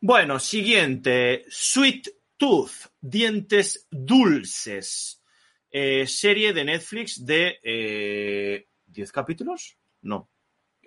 Bueno, 0.00 0.38
siguiente. 0.40 1.44
Sweet 1.48 2.08
Tooth, 2.36 2.70
Dientes 3.00 3.86
Dulces. 3.90 5.22
Eh, 5.70 6.06
serie 6.06 6.52
de 6.52 6.64
Netflix 6.64 7.24
de... 7.24 7.58
eh, 7.62 8.66
¿10 8.90 9.10
capítulos? 9.12 9.76
No, 10.02 10.28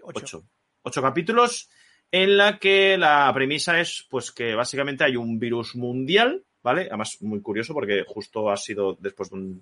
Ocho. 0.04 0.44
ocho. 0.84 1.02
Capítulos 1.02 1.70
en 2.12 2.38
la 2.38 2.60
que 2.60 2.98
la 2.98 3.32
premisa 3.34 3.80
es 3.80 4.06
pues 4.10 4.32
que 4.32 4.54
básicamente 4.56 5.04
hay 5.04 5.16
un 5.16 5.40
virus 5.40 5.76
mundial, 5.76 6.44
¿vale? 6.62 6.84
Además, 6.84 7.18
muy 7.22 7.42
curioso 7.42 7.74
porque 7.74 8.04
justo 8.08 8.50
ha 8.50 8.58
sido 8.58 8.98
después 9.00 9.30
de 9.30 9.56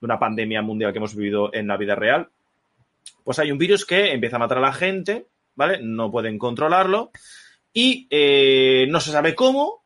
una 0.00 0.18
pandemia 0.18 0.62
mundial 0.62 0.92
que 0.92 0.98
hemos 0.98 1.14
vivido 1.14 1.54
en 1.54 1.68
la 1.68 1.76
vida 1.76 1.94
real. 1.94 2.28
Pues 3.24 3.38
hay 3.38 3.52
un 3.52 3.58
virus 3.58 3.84
que 3.84 4.12
empieza 4.12 4.36
a 4.36 4.40
matar 4.40 4.58
a 4.58 4.62
la 4.62 4.72
gente, 4.72 5.26
¿vale? 5.54 5.80
No 5.82 6.10
pueden 6.10 6.38
controlarlo 6.38 7.12
y 7.72 8.06
eh, 8.10 8.86
no 8.88 9.00
se 9.00 9.12
sabe 9.12 9.34
cómo, 9.34 9.84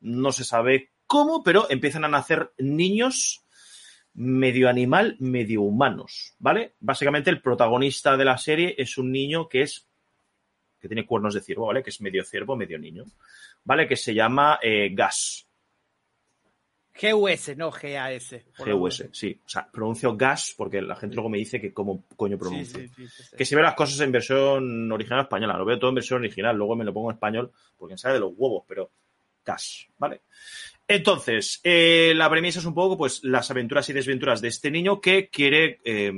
no 0.00 0.32
se 0.32 0.44
sabe 0.44 0.90
cómo, 1.06 1.42
pero 1.42 1.66
empiezan 1.70 2.04
a 2.04 2.08
nacer 2.08 2.52
niños 2.58 3.44
medio 4.18 4.68
animal, 4.68 5.16
medio 5.20 5.62
humanos, 5.62 6.34
¿vale? 6.38 6.74
Básicamente 6.80 7.30
el 7.30 7.40
protagonista 7.40 8.16
de 8.16 8.24
la 8.24 8.36
serie 8.36 8.74
es 8.76 8.98
un 8.98 9.12
niño 9.12 9.48
que 9.48 9.62
es 9.62 9.86
que 10.80 10.88
tiene 10.88 11.06
cuernos 11.06 11.34
de 11.34 11.40
ciervo, 11.40 11.66
¿vale? 11.66 11.82
Que 11.82 11.90
es 11.90 12.00
medio 12.00 12.24
ciervo, 12.24 12.56
medio 12.56 12.78
niño, 12.78 13.04
¿vale? 13.64 13.86
Que 13.86 13.96
se 13.96 14.14
llama 14.14 14.58
eh, 14.62 14.90
Gas, 14.92 15.48
GUS, 17.00 17.56
no 17.56 17.70
GAS. 17.70 18.34
GUS, 18.58 19.04
sí. 19.12 19.40
O 19.44 19.48
sea, 19.48 19.68
pronuncio 19.70 20.16
Gas 20.16 20.54
porque 20.56 20.82
la 20.82 20.96
gente 20.96 21.14
luego 21.14 21.28
me 21.28 21.38
dice 21.38 21.60
que 21.60 21.72
cómo 21.72 22.04
coño 22.16 22.36
pronuncio. 22.36 22.80
sí, 22.80 22.88
sí, 22.88 23.08
sí, 23.08 23.22
sí. 23.22 23.36
Que 23.36 23.44
si 23.44 23.54
veo 23.54 23.62
las 23.62 23.74
cosas 23.74 24.00
en 24.00 24.10
versión 24.10 24.90
original 24.90 25.20
española, 25.20 25.56
lo 25.56 25.64
veo 25.64 25.78
todo 25.78 25.90
en 25.90 25.94
versión 25.94 26.18
original, 26.18 26.56
luego 26.56 26.74
me 26.74 26.84
lo 26.84 26.92
pongo 26.92 27.10
en 27.10 27.14
español 27.14 27.52
porque 27.76 27.94
me 27.94 27.98
sale 27.98 28.14
de 28.14 28.20
los 28.20 28.32
huevos, 28.36 28.64
pero 28.66 28.90
gas, 29.44 29.86
¿vale? 29.96 30.22
Entonces, 30.90 31.60
eh, 31.64 32.12
la 32.16 32.30
premisa 32.30 32.58
es 32.60 32.64
un 32.64 32.74
poco 32.74 32.96
pues 32.96 33.22
las 33.22 33.50
aventuras 33.50 33.88
y 33.90 33.92
desventuras 33.92 34.40
de 34.40 34.48
este 34.48 34.70
niño 34.70 35.00
que 35.02 35.28
quiere 35.28 35.80
eh, 35.84 36.10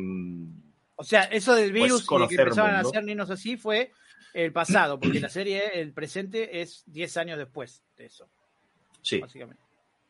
O 0.94 1.02
sea, 1.04 1.24
eso 1.24 1.54
del 1.56 1.72
virus 1.72 1.88
y 1.88 1.90
de 1.90 1.96
Pues 1.98 2.06
conocer 2.06 2.36
que 2.36 2.42
empezaban 2.42 2.74
a 2.76 2.80
hacer 2.80 3.02
niños 3.04 3.30
así 3.30 3.56
fue 3.56 3.90
el 4.32 4.52
pasado, 4.52 5.00
porque 5.00 5.18
la 5.18 5.28
serie, 5.28 5.80
el 5.80 5.92
presente, 5.92 6.60
es 6.62 6.84
10 6.86 7.16
años 7.16 7.36
después 7.36 7.82
de 7.96 8.06
eso, 8.06 8.28
sí. 9.02 9.18
básicamente. 9.18 9.60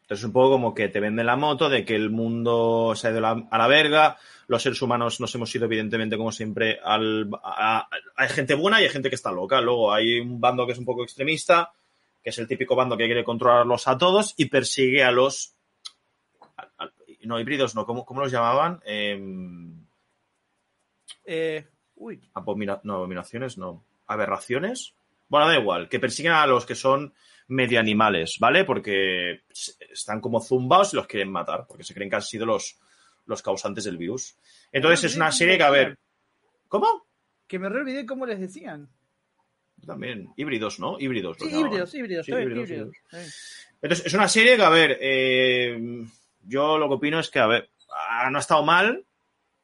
Entonces, 0.03 0.25
un 0.27 0.33
poco 0.33 0.51
como 0.51 0.75
que 0.75 0.89
te 0.89 0.99
venden 1.01 1.25
la 1.25 1.37
moto 1.37 1.69
de 1.71 1.85
que 1.85 1.95
el 1.95 2.11
mundo 2.11 2.93
se 2.97 3.07
ha 3.07 3.11
ido 3.13 3.25
a 3.27 3.59
la 3.59 3.67
verga, 3.69 4.19
los 4.49 4.61
seres 4.61 4.83
humanos 4.83 5.21
nos 5.21 5.33
hemos 5.37 5.55
ido, 5.55 5.67
evidentemente, 5.67 6.17
como 6.19 6.33
siempre, 6.33 6.81
al. 6.85 7.31
a- 7.45 7.79
a- 7.79 7.89
hay 8.17 8.29
gente 8.29 8.55
buena 8.55 8.81
y 8.81 8.85
hay 8.85 8.91
gente 8.91 9.09
que 9.09 9.15
está 9.15 9.31
loca. 9.31 9.61
Luego 9.61 9.93
hay 9.93 10.19
un 10.19 10.41
bando 10.41 10.67
que 10.67 10.73
es 10.73 10.79
un 10.79 10.85
poco 10.85 11.05
extremista, 11.05 11.73
que 12.23 12.31
es 12.31 12.39
el 12.39 12.47
típico 12.49 12.75
bando 12.77 12.97
que 12.97 13.07
quiere 13.07 13.25
controlarlos 13.25 13.89
a 13.89 13.97
todos 13.99 14.35
y 14.37 14.47
persigue 14.47 15.03
a 15.05 15.11
los. 15.11 15.55
a- 16.57 16.69
a- 16.79 16.91
no, 17.25 17.39
híbridos, 17.39 17.75
no, 17.75 17.85
¿cómo, 17.87 18.05
cómo 18.05 18.21
los 18.23 18.33
llamaban? 18.33 18.81
Em, 18.85 19.85
Eh, 21.25 21.67
uy, 21.97 22.21
abomina- 22.35 22.81
no, 22.85 22.95
abominaciones, 22.97 23.59
no. 23.59 23.85
Aberraciones. 24.07 24.95
Bueno, 25.29 25.47
da 25.49 25.59
igual, 25.59 25.89
que 25.89 26.01
persiguen 26.01 26.33
a 26.33 26.47
los 26.47 26.67
que 26.67 26.75
son 26.75 27.15
medio 27.49 27.79
animales, 27.79 28.37
¿vale? 28.41 28.65
Porque 28.65 29.43
están 29.93 30.21
como 30.21 30.41
zumbados 30.41 30.93
y 30.93 30.97
los 30.97 31.07
quieren 31.07 31.31
matar, 31.31 31.67
porque 31.69 31.85
se 31.85 31.95
creen 31.95 32.11
que 32.11 32.17
han 32.17 32.23
sido 32.23 32.47
los, 32.47 32.79
los 33.27 33.43
causantes 33.43 33.85
del 33.85 33.97
virus. 33.99 34.37
Entonces 34.73 35.05
es 35.13 35.17
una 35.17 35.31
serie 35.31 35.57
que, 35.57 35.63
a 35.65 35.71
ver. 35.71 35.99
¿Cómo? 36.69 37.07
que 37.47 37.59
me 37.59 37.69
re 37.69 37.81
olvidé 37.81 38.07
cómo 38.07 38.27
les 38.27 38.39
decían. 38.39 38.89
También, 39.91 40.33
híbridos, 40.37 40.79
¿no? 40.79 40.99
Híbridos. 41.01 41.37
Sí, 41.39 41.47
híbridos, 41.47 41.95
híbridos, 41.95 42.27
Sí, 42.27 42.33
está 42.33 42.39
bien, 42.39 42.51
híbridos, 42.51 42.71
híbridos. 42.71 42.97
Entonces, 43.83 44.07
es 44.07 44.15
una 44.15 44.29
serie 44.29 44.57
que, 44.57 44.63
a 44.63 44.69
ver, 44.69 44.99
eh, 45.01 46.07
yo 46.43 46.79
lo 46.79 46.89
que 46.89 46.95
opino 46.95 47.19
es 47.19 47.29
que, 47.29 47.39
a 47.39 47.47
ver, 47.47 47.71
ah, 48.11 48.31
no 48.31 48.39
ha 48.39 48.41
estado 48.41 48.63
mal, 48.63 49.05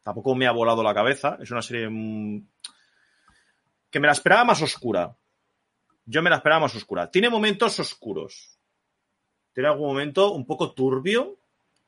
tampoco 0.03 0.35
me 0.35 0.47
ha 0.47 0.53
volado 0.53 0.83
la 0.83 0.95
cabeza, 0.95 1.39
es 1.41 1.51
una 1.51 1.63
serie 1.63 1.89
mm, 1.89 2.47
que 3.91 4.01
me 4.01 4.07
la 4.07 4.13
esperaba 4.13 4.45
más 4.45 4.63
oscura. 4.63 5.17
Yo 6.05 6.23
me 6.23 6.31
la 6.31 6.37
esperaba 6.37 6.63
más 6.63 6.75
oscura. 6.75 7.11
Tiene 7.11 7.31
momentos 7.31 7.79
oscuros. 7.79 8.59
Tiene 9.53 9.69
algún 9.69 9.89
momento 9.89 10.33
un 10.33 10.47
poco 10.47 10.73
turbio 10.73 11.39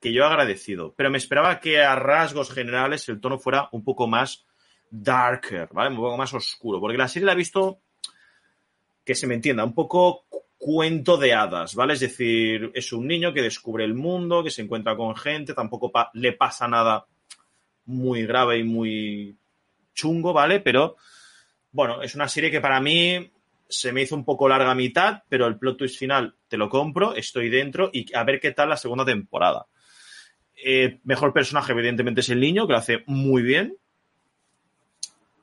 que 0.00 0.12
yo 0.12 0.22
he 0.22 0.26
agradecido, 0.26 0.94
pero 0.96 1.10
me 1.10 1.18
esperaba 1.18 1.60
que 1.60 1.82
a 1.82 1.96
rasgos 1.96 2.52
generales 2.52 3.08
el 3.08 3.20
tono 3.20 3.38
fuera 3.38 3.68
un 3.72 3.82
poco 3.84 4.06
más 4.06 4.46
darker, 4.90 5.68
¿vale? 5.72 5.90
Un 5.90 5.96
poco 5.96 6.16
más 6.16 6.32
oscuro, 6.34 6.80
porque 6.80 6.96
la 6.96 7.08
serie 7.08 7.26
la 7.26 7.32
he 7.32 7.36
visto 7.36 7.80
que 9.08 9.14
se 9.14 9.26
me 9.26 9.36
entienda, 9.36 9.64
un 9.64 9.72
poco 9.72 10.26
cu- 10.28 10.42
cuento 10.58 11.16
de 11.16 11.32
hadas, 11.32 11.74
¿vale? 11.74 11.94
Es 11.94 12.00
decir, 12.00 12.70
es 12.74 12.92
un 12.92 13.06
niño 13.06 13.32
que 13.32 13.40
descubre 13.40 13.82
el 13.82 13.94
mundo, 13.94 14.44
que 14.44 14.50
se 14.50 14.60
encuentra 14.60 14.94
con 14.98 15.16
gente, 15.16 15.54
tampoco 15.54 15.90
le 16.12 16.34
pasa 16.34 16.68
nada 16.68 17.06
muy 17.86 18.26
grave 18.26 18.58
y 18.58 18.64
muy 18.64 19.34
chungo, 19.94 20.34
¿vale? 20.34 20.60
Pero, 20.60 20.96
bueno, 21.72 22.02
es 22.02 22.14
una 22.16 22.28
serie 22.28 22.50
que 22.50 22.60
para 22.60 22.82
mí 22.82 23.30
se 23.66 23.92
me 23.92 24.02
hizo 24.02 24.14
un 24.14 24.26
poco 24.26 24.46
larga 24.46 24.72
a 24.72 24.74
mitad, 24.74 25.22
pero 25.26 25.46
el 25.46 25.56
plot 25.58 25.78
twist 25.78 25.98
final 25.98 26.34
te 26.46 26.58
lo 26.58 26.68
compro, 26.68 27.14
estoy 27.14 27.48
dentro 27.48 27.88
y 27.90 28.14
a 28.14 28.24
ver 28.24 28.40
qué 28.40 28.50
tal 28.52 28.68
la 28.68 28.76
segunda 28.76 29.06
temporada. 29.06 29.68
Eh, 30.62 31.00
mejor 31.04 31.32
personaje, 31.32 31.72
evidentemente, 31.72 32.20
es 32.20 32.28
el 32.28 32.40
niño, 32.40 32.66
que 32.66 32.72
lo 32.74 32.78
hace 32.78 33.04
muy 33.06 33.40
bien. 33.40 33.74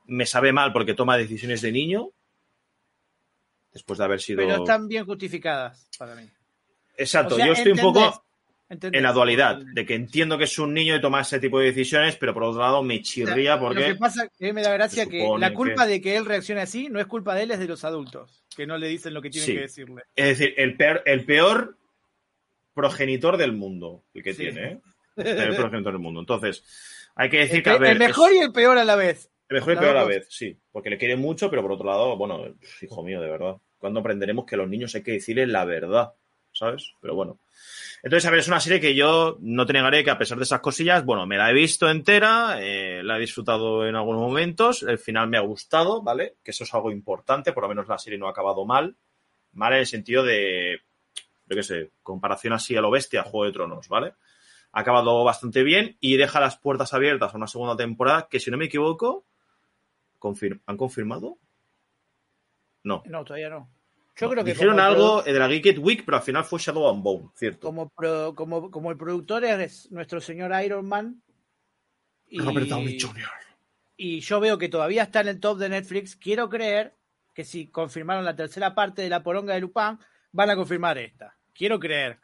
Me 0.06 0.24
sabe 0.24 0.52
mal 0.52 0.72
porque 0.72 0.94
toma 0.94 1.16
decisiones 1.16 1.62
de 1.62 1.72
niño. 1.72 2.10
Después 3.76 3.98
de 3.98 4.04
haber 4.04 4.20
sido. 4.20 4.38
Pero 4.38 4.56
están 4.56 4.88
bien 4.88 5.04
justificadas 5.04 5.88
para 5.98 6.14
mí. 6.14 6.22
Exacto, 6.96 7.34
O 7.34 7.36
sea, 7.36 7.46
yo 7.46 7.52
estoy 7.52 7.72
un 7.72 7.78
poco 7.78 8.24
¿entendés? 8.70 8.98
en 8.98 9.02
la 9.02 9.12
dualidad, 9.12 9.58
de 9.58 9.84
que 9.84 9.94
entiendo 9.94 10.38
que 10.38 10.44
es 10.44 10.58
un 10.58 10.72
niño 10.72 10.96
y 10.96 11.00
toma 11.00 11.20
ese 11.20 11.38
tipo 11.38 11.58
de 11.60 11.66
decisiones, 11.66 12.16
pero 12.16 12.32
por 12.32 12.44
otro 12.44 12.62
lado 12.62 12.82
me 12.82 12.94
O 12.94 12.96
sea, 12.96 13.02
chirría 13.04 13.56
Lo 13.56 13.68
que 13.68 13.74
porque. 13.74 13.94
pasa 13.96 14.28
que 14.38 14.52
me 14.54 14.62
da 14.62 14.72
gracia 14.72 15.04
que 15.06 15.28
la 15.38 15.52
culpa 15.52 15.84
que- 15.84 15.92
de 15.92 16.00
que 16.00 16.16
él 16.16 16.24
reaccione 16.24 16.62
así 16.62 16.88
no 16.88 16.98
es 16.98 17.06
culpa 17.06 17.34
de 17.34 17.42
él, 17.42 17.50
es 17.50 17.58
de 17.58 17.66
los 17.68 17.84
adultos, 17.84 18.42
que 18.56 18.66
no 18.66 18.78
le 18.78 18.88
dicen 18.88 19.12
lo 19.12 19.20
que 19.20 19.28
tienen 19.30 19.46
Sí. 19.46 19.54
que 19.54 19.60
decirle. 19.60 20.02
Es 20.16 20.38
decir, 20.38 20.54
el 20.56 20.74
peor, 20.76 21.02
el 21.04 21.24
peor 21.26 21.76
progenitor 22.74 23.36
del 23.36 23.52
mundo, 23.52 24.02
el 24.14 24.22
que 24.22 24.32
Sí. 24.34 24.42
tiene, 24.42 24.64
¿eh? 24.72 24.80
El 25.16 25.36
peor 25.36 25.56
progenitor 25.56 25.92
del 25.94 26.02
mundo. 26.02 26.20
Entonces, 26.20 26.62
hay 27.14 27.30
que 27.30 27.38
decir 27.38 27.56
El, 27.56 27.62
que, 27.62 27.70
a 27.70 27.78
ver. 27.78 27.90
el 27.92 27.98
mejor 27.98 28.30
es- 28.32 28.36
y 28.36 28.40
el 28.40 28.52
peor 28.52 28.76
a 28.78 28.84
la 28.84 28.96
vez. 28.96 29.30
el 29.48 29.54
mejor 29.54 29.70
y 29.70 29.72
el 29.74 29.78
peor 29.78 29.96
a 29.96 30.00
la 30.00 30.06
vez, 30.06 30.26
sí. 30.30 30.58
Porque 30.72 30.90
le 30.90 30.98
quiere 30.98 31.16
mucho, 31.16 31.48
pero 31.48 31.62
por 31.62 31.72
otro 31.72 31.86
lado, 31.86 32.16
bueno, 32.18 32.42
hijo 32.82 33.02
mío, 33.02 33.20
de 33.20 33.28
verdad. 33.30 33.56
¿Cuándo 33.78 34.00
aprenderemos 34.00 34.46
que 34.46 34.54
a 34.54 34.58
los 34.58 34.68
niños 34.68 34.94
hay 34.94 35.02
que 35.02 35.12
decirles 35.12 35.48
la 35.48 35.64
verdad? 35.64 36.12
¿Sabes? 36.52 36.92
Pero 37.00 37.14
bueno. 37.14 37.38
Entonces, 38.02 38.26
a 38.26 38.30
ver, 38.30 38.40
es 38.40 38.48
una 38.48 38.60
serie 38.60 38.80
que 38.80 38.94
yo 38.94 39.36
no 39.40 39.66
te 39.66 39.72
negaré 39.72 40.04
que 40.04 40.10
a 40.10 40.18
pesar 40.18 40.38
de 40.38 40.44
esas 40.44 40.60
cosillas, 40.60 41.04
bueno, 41.04 41.26
me 41.26 41.36
la 41.36 41.50
he 41.50 41.54
visto 41.54 41.90
entera, 41.90 42.58
eh, 42.60 43.02
la 43.02 43.16
he 43.16 43.20
disfrutado 43.20 43.86
en 43.86 43.96
algunos 43.96 44.20
momentos, 44.20 44.82
el 44.82 44.98
final 44.98 45.28
me 45.28 45.38
ha 45.38 45.42
gustado, 45.42 46.02
¿vale? 46.02 46.36
Que 46.42 46.52
eso 46.52 46.64
es 46.64 46.72
algo 46.72 46.90
importante, 46.90 47.52
por 47.52 47.64
lo 47.64 47.68
menos 47.68 47.88
la 47.88 47.98
serie 47.98 48.18
no 48.18 48.26
ha 48.26 48.30
acabado 48.30 48.64
mal, 48.64 48.96
mal 49.52 49.72
en 49.72 49.80
el 49.80 49.86
sentido 49.86 50.22
de, 50.22 50.80
yo 51.46 51.56
qué 51.56 51.62
sé, 51.62 51.90
comparación 52.02 52.52
así 52.52 52.76
a 52.76 52.80
lo 52.80 52.90
bestia, 52.90 53.22
Juego 53.22 53.44
de 53.44 53.52
Tronos, 53.52 53.88
¿vale? 53.88 54.14
Ha 54.72 54.80
acabado 54.80 55.24
bastante 55.24 55.62
bien 55.62 55.96
y 56.00 56.16
deja 56.16 56.40
las 56.40 56.58
puertas 56.58 56.92
abiertas 56.92 57.32
a 57.32 57.36
una 57.36 57.46
segunda 57.46 57.76
temporada 57.76 58.28
que, 58.30 58.40
si 58.40 58.50
no 58.50 58.56
me 58.56 58.66
equivoco, 58.66 59.24
¿han 60.66 60.76
confirmado? 60.76 61.38
No. 62.86 63.02
No, 63.06 63.24
todavía 63.24 63.50
no. 63.50 63.68
Yo 64.16 64.30
creo 64.30 64.44
que 64.44 64.52
Dijeron 64.52 64.76
como 64.76 64.86
algo 64.86 65.22
de 65.22 65.32
la 65.32 65.48
Geeked 65.48 65.78
Week, 65.78 66.02
pero 66.06 66.16
al 66.18 66.22
final 66.22 66.44
fue 66.44 66.58
Shadow 66.58 66.88
and 66.88 67.02
Bone, 67.02 67.28
¿cierto? 67.34 67.66
Como, 67.66 67.88
pro- 67.90 68.34
como, 68.34 68.70
como 68.70 68.90
el 68.90 68.96
productor 68.96 69.44
es 69.44 69.90
nuestro 69.90 70.20
señor 70.20 70.52
Iron 70.64 70.86
Man, 70.86 71.20
Y, 72.28 72.40
Robert 72.40 72.66
Downey 72.68 72.98
Jr. 72.98 73.28
y 73.96 74.20
yo 74.20 74.40
veo 74.40 74.56
que 74.56 74.68
todavía 74.68 75.02
está 75.02 75.20
en 75.20 75.28
el 75.28 75.40
top 75.40 75.58
de 75.58 75.68
Netflix. 75.68 76.16
Quiero 76.16 76.48
creer 76.48 76.94
que 77.34 77.44
si 77.44 77.66
confirmaron 77.66 78.24
la 78.24 78.34
tercera 78.36 78.74
parte 78.74 79.02
de 79.02 79.10
la 79.10 79.22
poronga 79.22 79.52
de 79.54 79.60
Lupin, 79.60 79.98
van 80.32 80.50
a 80.50 80.56
confirmar 80.56 80.96
esta. 80.96 81.36
Quiero 81.52 81.78
creer. 81.78 82.18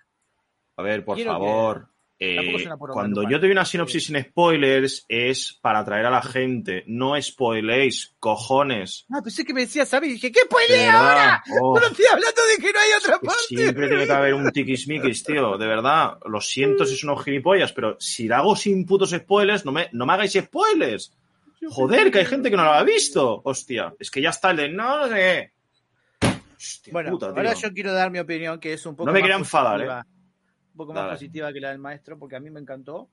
A 0.77 0.83
ver, 0.83 1.05
por 1.05 1.17
Quiero 1.17 1.33
favor. 1.33 1.89
Eh, 2.25 2.69
cuando 2.93 3.23
yo 3.25 3.41
te 3.41 3.47
doy 3.47 3.51
una 3.51 3.65
sinopsis 3.65 4.07
sin 4.07 4.23
spoilers, 4.23 5.05
es 5.09 5.59
para 5.61 5.81
atraer 5.81 6.07
a 6.07 6.11
la 6.11 6.23
gente. 6.23 6.85
No 6.87 7.21
spoiléis, 7.21 8.15
cojones. 8.21 9.07
Ah, 9.13 9.21
pensé 9.23 9.45
que 9.45 9.53
me 9.53 9.63
decías, 9.63 9.89
¿sabes? 9.89 10.11
Y 10.11 10.13
dije, 10.13 10.31
¿qué 10.31 10.41
verdad. 10.49 10.89
ahora? 10.95 11.43
Oh, 11.61 11.79
No 11.81 11.87
estoy 11.87 12.05
hablando 12.07 12.41
de 12.45 12.63
que 12.63 12.73
no 12.73 12.79
hay 12.79 12.91
otra 12.99 13.19
parte. 13.19 13.43
siempre 13.49 13.89
tiene 13.89 14.07
que 14.07 14.13
haber 14.13 14.35
un 14.35 14.51
tiquismiquis, 14.53 15.25
tío. 15.25 15.59
De 15.59 15.67
verdad. 15.67 16.19
Lo 16.27 16.41
siento 16.41 16.87
si 16.87 16.97
son 16.97 17.11
unos 17.11 17.25
gilipollas, 17.25 17.73
pero 17.73 17.97
si 17.99 18.29
lo 18.29 18.37
hago 18.37 18.55
sin 18.55 18.87
putos 18.87 19.11
spoilers, 19.11 19.65
no 19.65 19.73
me, 19.73 19.89
no 19.93 20.07
me 20.07 20.13
hagáis 20.13 20.33
spoilers. 20.33 21.13
Joder, 21.71 22.11
que 22.11 22.21
hay 22.21 22.27
gente 22.27 22.51
que 22.51 22.57
no 22.57 22.65
lo 22.65 22.73
ha 22.73 22.85
visto. 22.85 23.41
Hostia, 23.45 23.95
es 23.99 24.11
que 24.11 24.21
ya 24.23 24.31
está 24.31 24.51
el 24.53 24.57
de 24.59 24.69
no, 24.69 25.01
no 25.01 25.09
sé. 25.09 25.53
Hostia 26.57 26.93
Bueno, 26.93 27.11
puta, 27.11 27.27
ahora 27.27 27.55
yo 27.55 27.73
quiero 27.73 27.93
dar 27.93 28.11
mi 28.11 28.21
opinión, 28.21 28.61
que 28.61 28.75
es 28.75 28.87
un 28.87 28.95
poco 28.95 29.07
No 29.07 29.13
me 29.13 29.21
quería 29.21 29.37
enfadar, 29.37 29.81
¿eh? 29.83 30.09
Un 30.73 30.77
poco 30.77 30.93
más 30.93 31.03
Dale. 31.05 31.15
positiva 31.15 31.53
que 31.53 31.61
la 31.61 31.71
del 31.71 31.79
maestro, 31.79 32.19
porque 32.19 32.37
a 32.37 32.41
mí 32.41 32.51
me 32.51 32.61
encantó. 32.61 33.11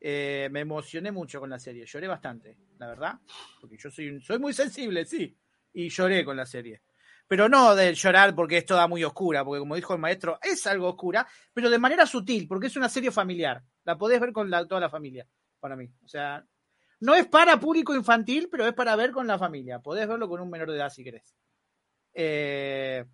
Eh, 0.00 0.48
me 0.50 0.60
emocioné 0.60 1.10
mucho 1.12 1.40
con 1.40 1.48
la 1.48 1.58
serie, 1.58 1.86
lloré 1.86 2.06
bastante, 2.08 2.58
la 2.78 2.88
verdad, 2.88 3.14
porque 3.60 3.76
yo 3.78 3.90
soy, 3.90 4.08
un- 4.10 4.20
soy 4.20 4.38
muy 4.38 4.52
sensible, 4.52 5.04
sí, 5.06 5.34
y 5.72 5.88
lloré 5.88 6.24
con 6.24 6.36
la 6.36 6.44
serie. 6.44 6.82
Pero 7.26 7.48
no 7.48 7.74
de 7.74 7.94
llorar 7.94 8.34
porque 8.34 8.58
es 8.58 8.66
toda 8.66 8.86
muy 8.86 9.02
oscura, 9.02 9.42
porque 9.44 9.60
como 9.60 9.76
dijo 9.76 9.94
el 9.94 10.00
maestro, 10.00 10.38
es 10.42 10.66
algo 10.66 10.88
oscura, 10.90 11.26
pero 11.54 11.70
de 11.70 11.78
manera 11.78 12.04
sutil, 12.04 12.46
porque 12.46 12.66
es 12.66 12.76
una 12.76 12.90
serie 12.90 13.10
familiar. 13.10 13.62
La 13.84 13.96
podés 13.96 14.20
ver 14.20 14.32
con 14.32 14.50
la- 14.50 14.66
toda 14.66 14.80
la 14.80 14.90
familia, 14.90 15.26
para 15.58 15.74
mí. 15.74 15.90
O 16.04 16.08
sea, 16.08 16.44
no 17.00 17.14
es 17.14 17.26
para 17.26 17.58
público 17.58 17.94
infantil, 17.94 18.48
pero 18.50 18.66
es 18.66 18.74
para 18.74 18.94
ver 18.96 19.10
con 19.10 19.26
la 19.26 19.38
familia. 19.38 19.78
Podés 19.78 20.06
verlo 20.06 20.28
con 20.28 20.40
un 20.42 20.50
menor 20.50 20.70
de 20.70 20.76
edad 20.76 20.90
si 20.90 21.02
querés. 21.02 21.34
Eh, 22.12 23.04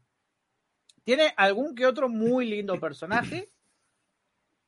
tiene 1.11 1.35
algún 1.37 1.75
que 1.75 1.87
otro 1.87 2.09
muy 2.09 2.47
lindo 2.47 2.79
personaje. 2.79 3.51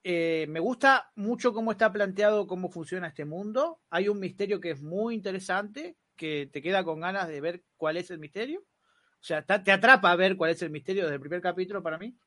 Eh, 0.02 0.46
me 0.48 0.58
gusta 0.58 1.12
mucho 1.14 1.52
cómo 1.52 1.70
está 1.70 1.92
planteado, 1.92 2.48
cómo 2.48 2.68
funciona 2.68 3.06
este 3.06 3.24
mundo. 3.24 3.80
Hay 3.90 4.08
un 4.08 4.18
misterio 4.18 4.60
que 4.60 4.72
es 4.72 4.82
muy 4.82 5.14
interesante, 5.14 5.96
que 6.16 6.48
te 6.52 6.60
queda 6.60 6.82
con 6.82 6.98
ganas 6.98 7.28
de 7.28 7.40
ver 7.40 7.62
cuál 7.76 7.96
es 7.96 8.10
el 8.10 8.18
misterio. 8.18 8.58
O 8.58 9.24
sea, 9.24 9.44
te 9.44 9.70
atrapa 9.70 10.10
a 10.10 10.16
ver 10.16 10.36
cuál 10.36 10.50
es 10.50 10.60
el 10.62 10.70
misterio 10.70 11.04
desde 11.04 11.14
el 11.14 11.20
primer 11.20 11.40
capítulo 11.40 11.80
para 11.80 11.96
mí. 11.96 12.18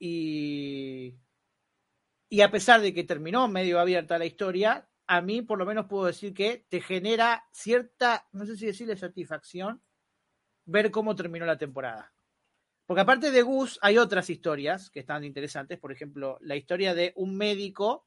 Y, 0.00 1.14
y 2.28 2.40
a 2.40 2.50
pesar 2.50 2.80
de 2.80 2.92
que 2.92 3.04
terminó 3.04 3.46
medio 3.46 3.78
abierta 3.78 4.18
la 4.18 4.26
historia, 4.26 4.88
a 5.06 5.20
mí 5.20 5.40
por 5.40 5.60
lo 5.60 5.66
menos 5.66 5.86
puedo 5.86 6.06
decir 6.06 6.34
que 6.34 6.66
te 6.68 6.80
genera 6.80 7.44
cierta, 7.52 8.26
no 8.32 8.44
sé 8.44 8.56
si 8.56 8.66
decirle 8.66 8.96
satisfacción, 8.96 9.84
ver 10.64 10.90
cómo 10.90 11.14
terminó 11.14 11.46
la 11.46 11.58
temporada. 11.58 12.13
Porque 12.86 13.00
aparte 13.00 13.30
de 13.30 13.42
Gus, 13.42 13.78
hay 13.82 13.96
otras 13.98 14.28
historias 14.28 14.90
que 14.90 15.00
están 15.00 15.24
interesantes. 15.24 15.78
Por 15.78 15.90
ejemplo, 15.92 16.38
la 16.40 16.56
historia 16.56 16.94
de 16.94 17.12
un 17.16 17.36
médico 17.36 18.06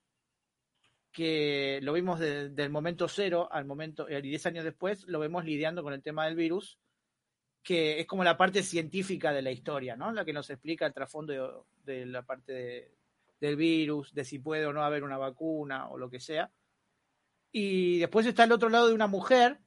que 1.12 1.80
lo 1.82 1.94
vimos 1.94 2.20
de- 2.20 2.50
del 2.50 2.70
momento 2.70 3.08
cero 3.08 3.50
al 3.52 3.66
momento, 3.66 4.08
y 4.08 4.22
10 4.22 4.46
años 4.46 4.64
después, 4.64 5.04
lo 5.08 5.20
vemos 5.20 5.46
lidiando 5.46 5.82
con 5.82 5.94
el 5.94 6.04
tema 6.04 6.26
del 6.26 6.36
virus, 6.36 6.78
que 7.64 8.00
es 8.00 8.06
como 8.06 8.24
la 8.24 8.38
parte 8.38 8.62
científica 8.62 9.34
de 9.34 9.42
la 9.42 9.52
historia, 9.52 9.96
¿no? 9.96 10.12
La 10.12 10.24
que 10.24 10.32
nos 10.34 10.50
explica 10.52 10.86
el 10.86 10.94
trasfondo 10.94 11.66
de, 11.84 12.06
la 12.06 12.22
parte 12.24 12.54
de- 12.54 12.92
del 13.40 13.56
virus, 13.56 14.14
de 14.14 14.24
si 14.26 14.38
puede 14.40 14.68
o 14.68 14.74
no 14.74 14.84
haber 14.84 15.04
una 15.04 15.18
vacuna 15.18 15.90
o 15.90 15.98
lo 15.98 16.10
que 16.10 16.20
sea. 16.20 16.52
Y 17.52 17.98
después 18.00 18.26
está 18.28 18.44
el 18.44 18.52
otro 18.52 18.70
lado 18.70 18.88
de 18.88 18.94
una 18.94 19.08
mujer 19.08 19.60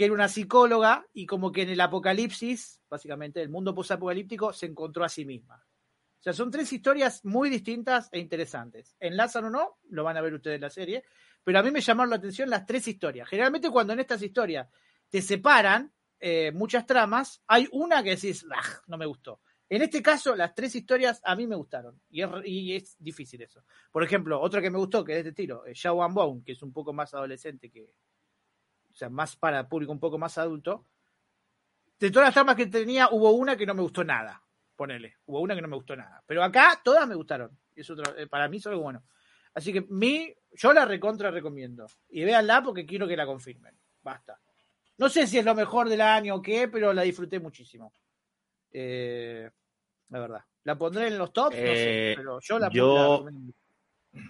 que 0.00 0.06
era 0.06 0.14
una 0.14 0.28
psicóloga 0.28 1.06
y 1.12 1.26
como 1.26 1.52
que 1.52 1.60
en 1.60 1.68
el 1.68 1.80
apocalipsis, 1.82 2.80
básicamente 2.88 3.42
el 3.42 3.50
mundo 3.50 3.74
posapocalíptico, 3.74 4.50
se 4.50 4.64
encontró 4.64 5.04
a 5.04 5.10
sí 5.10 5.26
misma. 5.26 5.56
O 5.56 6.22
sea, 6.22 6.32
son 6.32 6.50
tres 6.50 6.72
historias 6.72 7.22
muy 7.22 7.50
distintas 7.50 8.08
e 8.10 8.18
interesantes. 8.18 8.96
Enlazan 8.98 9.44
o 9.44 9.50
no, 9.50 9.76
lo 9.90 10.02
van 10.02 10.16
a 10.16 10.22
ver 10.22 10.32
ustedes 10.32 10.54
en 10.54 10.62
la 10.62 10.70
serie, 10.70 11.04
pero 11.44 11.58
a 11.58 11.62
mí 11.62 11.70
me 11.70 11.82
llamaron 11.82 12.08
la 12.08 12.16
atención 12.16 12.48
las 12.48 12.64
tres 12.64 12.88
historias. 12.88 13.28
Generalmente 13.28 13.68
cuando 13.68 13.92
en 13.92 14.00
estas 14.00 14.22
historias 14.22 14.70
te 15.10 15.20
separan 15.20 15.92
eh, 16.18 16.50
muchas 16.50 16.86
tramas, 16.86 17.42
hay 17.46 17.68
una 17.70 18.02
que 18.02 18.16
decís, 18.16 18.46
"Ah, 18.50 18.80
no 18.86 18.96
me 18.96 19.04
gustó. 19.04 19.42
En 19.68 19.82
este 19.82 20.00
caso, 20.00 20.34
las 20.34 20.54
tres 20.54 20.74
historias 20.76 21.20
a 21.24 21.36
mí 21.36 21.46
me 21.46 21.56
gustaron 21.56 22.00
y 22.08 22.74
es, 22.74 22.96
difícil 22.98 23.42
eso. 23.42 23.62
Por 23.92 24.02
ejemplo, 24.02 24.40
otra 24.40 24.62
que 24.62 24.70
me 24.70 24.78
gustó, 24.78 25.04
que 25.04 25.12
es 25.12 25.24
de 25.24 25.28
este 25.28 25.42
estilo, 25.42 25.62
and 26.02 26.14
Bone, 26.14 26.42
que 26.42 26.52
es 26.52 26.62
un 26.62 26.72
poco 26.72 26.94
más 26.94 27.12
adolescente 27.12 27.70
que, 27.70 27.92
o 28.90 28.94
sea, 28.94 29.08
más 29.08 29.36
para 29.36 29.68
público 29.68 29.92
un 29.92 30.00
poco 30.00 30.18
más 30.18 30.36
adulto. 30.38 30.84
De 31.98 32.10
todas 32.10 32.28
las 32.28 32.34
tramas 32.34 32.56
que 32.56 32.66
tenía, 32.66 33.08
hubo 33.10 33.30
una 33.32 33.56
que 33.56 33.66
no 33.66 33.74
me 33.74 33.82
gustó 33.82 34.02
nada. 34.04 34.42
Ponele, 34.74 35.16
hubo 35.26 35.40
una 35.40 35.54
que 35.54 35.60
no 35.62 35.68
me 35.68 35.76
gustó 35.76 35.94
nada. 35.96 36.22
Pero 36.26 36.42
acá 36.42 36.80
todas 36.82 37.06
me 37.06 37.14
gustaron. 37.14 37.50
Es 37.76 37.88
otro, 37.90 38.16
eh, 38.16 38.26
para 38.26 38.48
mí 38.48 38.56
es 38.56 38.66
algo 38.66 38.82
bueno. 38.82 39.02
Así 39.54 39.72
que 39.72 39.82
mi, 39.82 40.32
yo 40.52 40.72
la 40.72 40.84
recontra 40.86 41.30
recomiendo. 41.30 41.86
Y 42.08 42.24
véanla 42.24 42.62
porque 42.62 42.86
quiero 42.86 43.06
que 43.06 43.16
la 43.16 43.26
confirmen. 43.26 43.74
Basta. 44.02 44.40
No 44.96 45.08
sé 45.08 45.26
si 45.26 45.38
es 45.38 45.44
lo 45.44 45.54
mejor 45.54 45.88
del 45.88 46.00
año 46.00 46.36
o 46.36 46.42
qué, 46.42 46.68
pero 46.68 46.92
la 46.92 47.02
disfruté 47.02 47.38
muchísimo. 47.40 47.92
Eh, 48.72 49.50
la 50.08 50.18
verdad. 50.20 50.44
¿La 50.64 50.76
pondré 50.78 51.08
en 51.08 51.18
los 51.18 51.32
tops? 51.32 51.56
No 51.56 51.62
sé, 51.62 52.12
Eh, 52.12 52.14
pero 52.16 52.38
yo 52.40 52.58
la 52.58 52.70
yo- 52.70 53.24
la 53.24 53.30
mucho. 53.30 53.56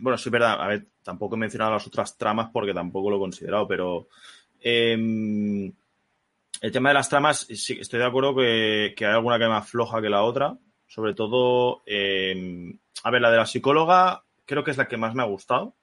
Bueno, 0.01 0.19
sí, 0.19 0.29
es 0.29 0.33
verdad. 0.33 0.61
A 0.61 0.69
ver, 0.69 0.87
tampoco 1.03 1.35
he 1.37 1.39
mencionado 1.39 1.73
las 1.73 1.87
otras 1.87 2.17
tramas 2.17 2.51
porque 2.53 2.75
tampoco 2.75 3.11
lo 3.11 3.17
he 3.17 3.21
considerado, 3.21 3.67
pero 3.67 4.09
em, 4.61 5.73
el 6.61 6.73
tema 6.73 6.91
de 6.91 6.95
las 6.95 7.09
tramas, 7.09 7.41
sí, 7.41 7.79
estoy 7.81 7.99
de 7.99 8.07
acuerdo 8.07 8.35
que, 8.35 8.95
que 8.97 9.07
hay 9.07 9.13
alguna 9.13 9.39
que 9.39 9.45
es 9.45 9.51
más 9.51 9.69
floja 9.69 10.03
que 10.03 10.11
la 10.11 10.23
otra. 10.23 10.59
Sobre 10.87 11.15
todo, 11.15 11.83
em, 11.87 12.79
a 13.05 13.11
ver, 13.11 13.23
la 13.23 13.31
de 13.31 13.37
la 13.37 13.47
psicóloga 13.47 14.25
creo 14.45 14.65
que 14.65 14.73
es 14.73 14.77
la 14.77 14.89
que 14.89 14.97
más 14.97 15.15
me 15.15 15.23
ha 15.23 15.27
gustado, 15.27 15.77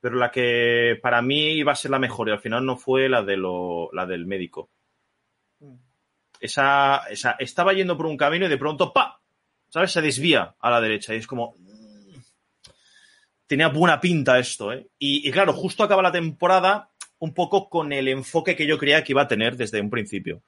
pero 0.00 0.16
la 0.16 0.30
que 0.30 0.98
para 1.02 1.20
mí 1.20 1.50
iba 1.50 1.72
a 1.72 1.76
ser 1.76 1.90
la 1.90 1.98
mejor 1.98 2.28
y 2.28 2.32
al 2.32 2.40
final 2.40 2.64
no 2.64 2.78
fue 2.78 3.10
la, 3.10 3.22
de 3.22 3.36
lo, 3.36 3.90
la 3.92 4.06
del 4.06 4.24
médico. 4.24 4.70
Mm. 5.60 5.74
Esa, 6.40 7.02
esa 7.10 7.32
estaba 7.38 7.74
yendo 7.74 7.96
por 7.96 8.06
un 8.06 8.16
camino 8.16 8.46
y 8.46 8.48
de 8.48 8.56
pronto, 8.56 8.94
¡pa! 8.94 9.20
¿Sabes? 9.68 9.92
Se 9.92 10.00
desvía 10.00 10.56
a 10.58 10.70
la 10.70 10.80
derecha 10.80 11.14
y 11.14 11.18
es 11.18 11.26
como, 11.26 11.54
mm, 11.58 12.16
tenía 13.46 13.68
buena 13.68 14.00
pinta 14.00 14.38
esto, 14.38 14.72
¿eh? 14.72 14.88
Y, 14.98 15.28
y 15.28 15.30
claro, 15.30 15.52
justo 15.52 15.84
acaba 15.84 16.00
la 16.00 16.10
temporada 16.10 16.90
un 17.22 17.32
poco 17.34 17.68
con 17.68 17.92
el 17.92 18.08
enfoque 18.08 18.56
que 18.56 18.66
yo 18.66 18.76
creía 18.78 19.04
que 19.04 19.12
iba 19.12 19.22
a 19.22 19.28
tener 19.28 19.56
desde 19.56 19.80
un 19.80 19.90
principio. 19.90 20.42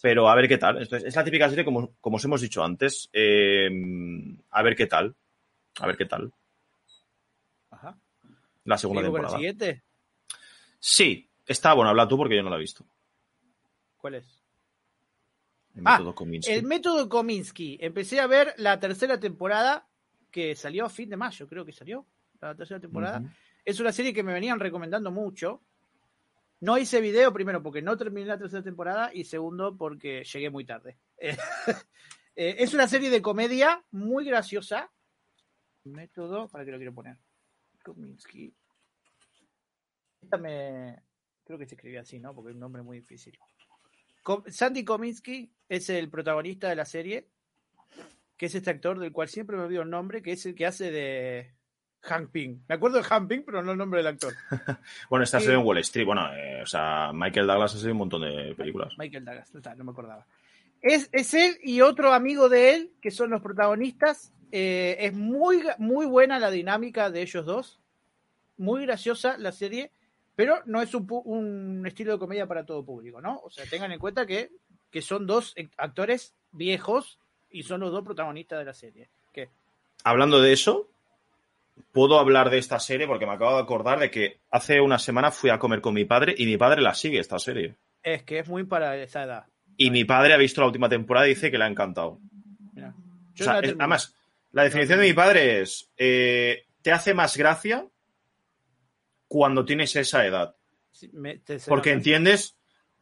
Pero 0.00 0.28
a 0.28 0.34
ver 0.36 0.46
qué 0.46 0.58
tal. 0.58 0.80
Entonces, 0.80 1.08
es 1.08 1.16
la 1.16 1.24
típica 1.24 1.48
serie, 1.48 1.64
como, 1.64 1.92
como 2.00 2.16
os 2.18 2.24
hemos 2.24 2.40
dicho 2.40 2.62
antes. 2.62 3.08
eh, 3.12 3.68
a 4.50 4.62
ver 4.62 4.76
qué 4.76 4.86
tal. 4.86 5.14
A 5.80 5.86
ver 5.88 5.96
qué 5.96 6.04
tal. 6.06 6.32
Ajá. 7.70 7.96
La 8.64 8.78
segunda 8.78 9.00
¿Seguimos 9.02 9.02
con 9.02 9.04
el 9.06 9.30
temporada. 9.30 9.36
siguiente? 9.36 9.82
Sí, 10.78 11.28
está 11.46 11.72
bueno, 11.74 11.90
habla 11.90 12.06
tú 12.06 12.16
porque 12.16 12.36
yo 12.36 12.42
no 12.42 12.50
la 12.50 12.56
he 12.56 12.60
visto. 12.60 12.84
¿Cuál 13.96 14.14
es? 14.16 14.40
El 15.74 15.82
Ah, 15.84 15.92
método 15.98 16.14
Kominsky. 16.14 16.52
El 16.52 16.62
método 16.64 17.08
Kominsky. 17.08 17.78
Empecé 17.80 18.20
a 18.20 18.26
ver 18.28 18.54
la 18.58 18.78
tercera 18.78 19.18
temporada 19.18 19.88
que 20.30 20.54
salió 20.54 20.84
a 20.84 20.90
fin 20.90 21.08
de 21.10 21.16
mayo, 21.16 21.48
creo 21.48 21.64
que 21.64 21.72
salió. 21.72 22.06
La 22.40 22.54
tercera 22.54 22.78
temporada. 22.78 23.22
Es 23.64 23.80
una 23.80 23.90
serie 23.90 24.12
que 24.12 24.22
me 24.22 24.32
venían 24.34 24.60
recomendando 24.60 25.10
mucho. 25.10 25.62
No 26.60 26.78
hice 26.78 27.00
video, 27.00 27.32
primero 27.32 27.62
porque 27.62 27.82
no 27.82 27.96
terminé 27.96 28.26
la 28.26 28.38
tercera 28.38 28.62
temporada 28.62 29.10
y 29.12 29.24
segundo 29.24 29.76
porque 29.76 30.24
llegué 30.24 30.50
muy 30.50 30.64
tarde. 30.64 30.98
Eh, 32.36 32.56
es 32.64 32.74
una 32.74 32.88
serie 32.88 33.10
de 33.10 33.22
comedia 33.22 33.84
muy 33.92 34.24
graciosa. 34.24 34.90
Método, 35.84 36.48
para 36.48 36.64
que 36.64 36.72
lo 36.72 36.78
quiero 36.78 36.92
poner. 36.92 37.16
Kominsky. 37.84 38.52
Esta 40.20 40.36
me. 40.36 41.00
Creo 41.44 41.58
que 41.60 41.66
se 41.66 41.76
escribía 41.76 42.00
así, 42.00 42.18
¿no? 42.18 42.34
Porque 42.34 42.50
es 42.50 42.54
un 42.54 42.60
nombre 42.60 42.82
muy 42.82 42.98
difícil. 42.98 43.38
Sandy 44.48 44.84
Kominsky 44.84 45.54
es 45.68 45.90
el 45.90 46.10
protagonista 46.10 46.68
de 46.68 46.76
la 46.76 46.86
serie, 46.86 47.28
que 48.36 48.46
es 48.46 48.54
este 48.56 48.70
actor 48.70 48.98
del 48.98 49.12
cual 49.12 49.28
siempre 49.28 49.56
me 49.56 49.64
olvido 49.64 49.82
el 49.82 49.90
nombre, 49.90 50.22
que 50.22 50.32
es 50.32 50.44
el 50.46 50.54
que 50.54 50.66
hace 50.66 50.90
de 50.90 51.54
Hank 52.04 52.30
Pym. 52.30 52.60
Me 52.68 52.74
acuerdo 52.74 52.98
de 52.98 53.04
Hank 53.04 53.28
Pym, 53.28 53.42
pero 53.44 53.62
no 53.62 53.72
el 53.72 53.78
nombre 53.78 53.98
del 53.98 54.08
actor. 54.08 54.34
Bueno, 55.10 55.24
esta 55.24 55.38
Sí. 55.40 55.46
serie 55.46 55.60
en 55.60 55.66
Wall 55.66 55.78
Street. 55.78 56.06
Bueno, 56.06 56.32
eh, 56.34 56.62
o 56.62 56.66
sea, 56.66 57.10
Michael 57.12 57.46
Douglas 57.46 57.74
ha 57.74 57.78
sido 57.78 57.92
un 57.92 57.98
montón 57.98 58.22
de 58.22 58.54
películas. 58.56 58.94
Michael 58.98 59.24
Douglas, 59.24 59.50
no, 59.76 59.84
me 59.84 59.90
acordaba. 59.90 60.26
Es, 60.82 61.08
es 61.12 61.32
él 61.34 61.56
y 61.62 61.80
otro 61.80 62.12
amigo 62.12 62.48
de 62.48 62.74
él, 62.74 62.90
que 63.00 63.10
son 63.10 63.30
los 63.30 63.40
protagonistas. 63.40 64.32
Eh, 64.52 64.96
es 65.00 65.12
muy, 65.14 65.62
muy 65.78 66.06
buena 66.06 66.38
la 66.38 66.50
dinámica 66.50 67.10
de 67.10 67.22
ellos 67.22 67.44
dos. 67.46 67.80
Muy 68.56 68.82
graciosa 68.86 69.36
la 69.38 69.50
serie, 69.50 69.90
pero 70.36 70.60
no 70.66 70.80
es 70.82 70.94
un, 70.94 71.82
estilo 71.86 72.12
de 72.12 72.18
comedia 72.18 72.46
para 72.46 72.64
todo 72.64 72.84
público, 72.84 73.20
¿no? 73.20 73.40
O 73.42 73.50
sea, 73.50 73.64
tengan 73.66 73.90
en 73.92 73.98
cuenta 73.98 74.26
que, 74.26 74.50
que 74.90 75.02
son 75.02 75.26
dos 75.26 75.54
eh, 75.56 75.68
actores 75.76 76.34
viejos 76.52 77.18
y 77.50 77.62
son 77.64 77.80
los 77.80 77.90
dos 77.90 78.04
protagonistas 78.04 78.58
de 78.58 78.64
la 78.64 78.74
serie. 78.74 79.08
¿Qué? 79.32 79.48
Hablando 80.04 80.40
de 80.40 80.52
eso, 80.52 80.88
puedo 81.92 82.18
hablar 82.18 82.50
de 82.50 82.58
esta 82.58 82.78
serie 82.80 83.06
porque 83.06 83.26
me 83.26 83.32
acabo 83.32 83.56
de 83.56 83.62
acordar 83.62 83.98
de 83.98 84.10
que 84.10 84.40
hace 84.50 84.80
una 84.80 84.98
semana 84.98 85.30
fui 85.30 85.50
a 85.50 85.58
comer 85.58 85.80
con 85.80 85.94
mi 85.94 86.04
padre 86.04 86.34
y 86.36 86.46
mi 86.46 86.56
padre 86.56 86.82
la 86.82 86.94
sigue 86.94 87.18
esta 87.18 87.38
serie. 87.38 87.76
Es 88.02 88.22
que 88.22 88.38
es 88.40 88.48
muy 88.48 88.64
para 88.64 88.96
esa 88.96 89.22
edad. 89.24 89.44
Y 89.76 89.90
mi 89.90 90.04
padre 90.04 90.34
ha 90.34 90.36
visto 90.36 90.60
la 90.60 90.68
última 90.68 90.88
temporada 90.88 91.26
y 91.26 91.30
dice 91.30 91.50
que 91.50 91.58
le 91.58 91.64
ha 91.64 91.68
encantado. 91.68 92.20
Mira. 92.74 92.94
O 93.32 93.36
sea, 93.42 93.54
la 93.54 93.60
es- 93.60 93.74
además, 93.78 94.14
la 94.52 94.62
definición 94.64 95.00
de 95.00 95.06
mi 95.06 95.12
padre 95.14 95.62
es, 95.62 95.90
eh, 95.96 96.66
te 96.82 96.92
hace 96.92 97.12
más 97.14 97.36
gracia 97.36 97.86
cuando 99.28 99.64
tienes 99.64 99.94
esa 99.96 100.24
edad, 100.26 100.54
Sí, 100.92 101.10
me- 101.12 101.40
porque 101.66 101.90
entiendes 101.90 102.56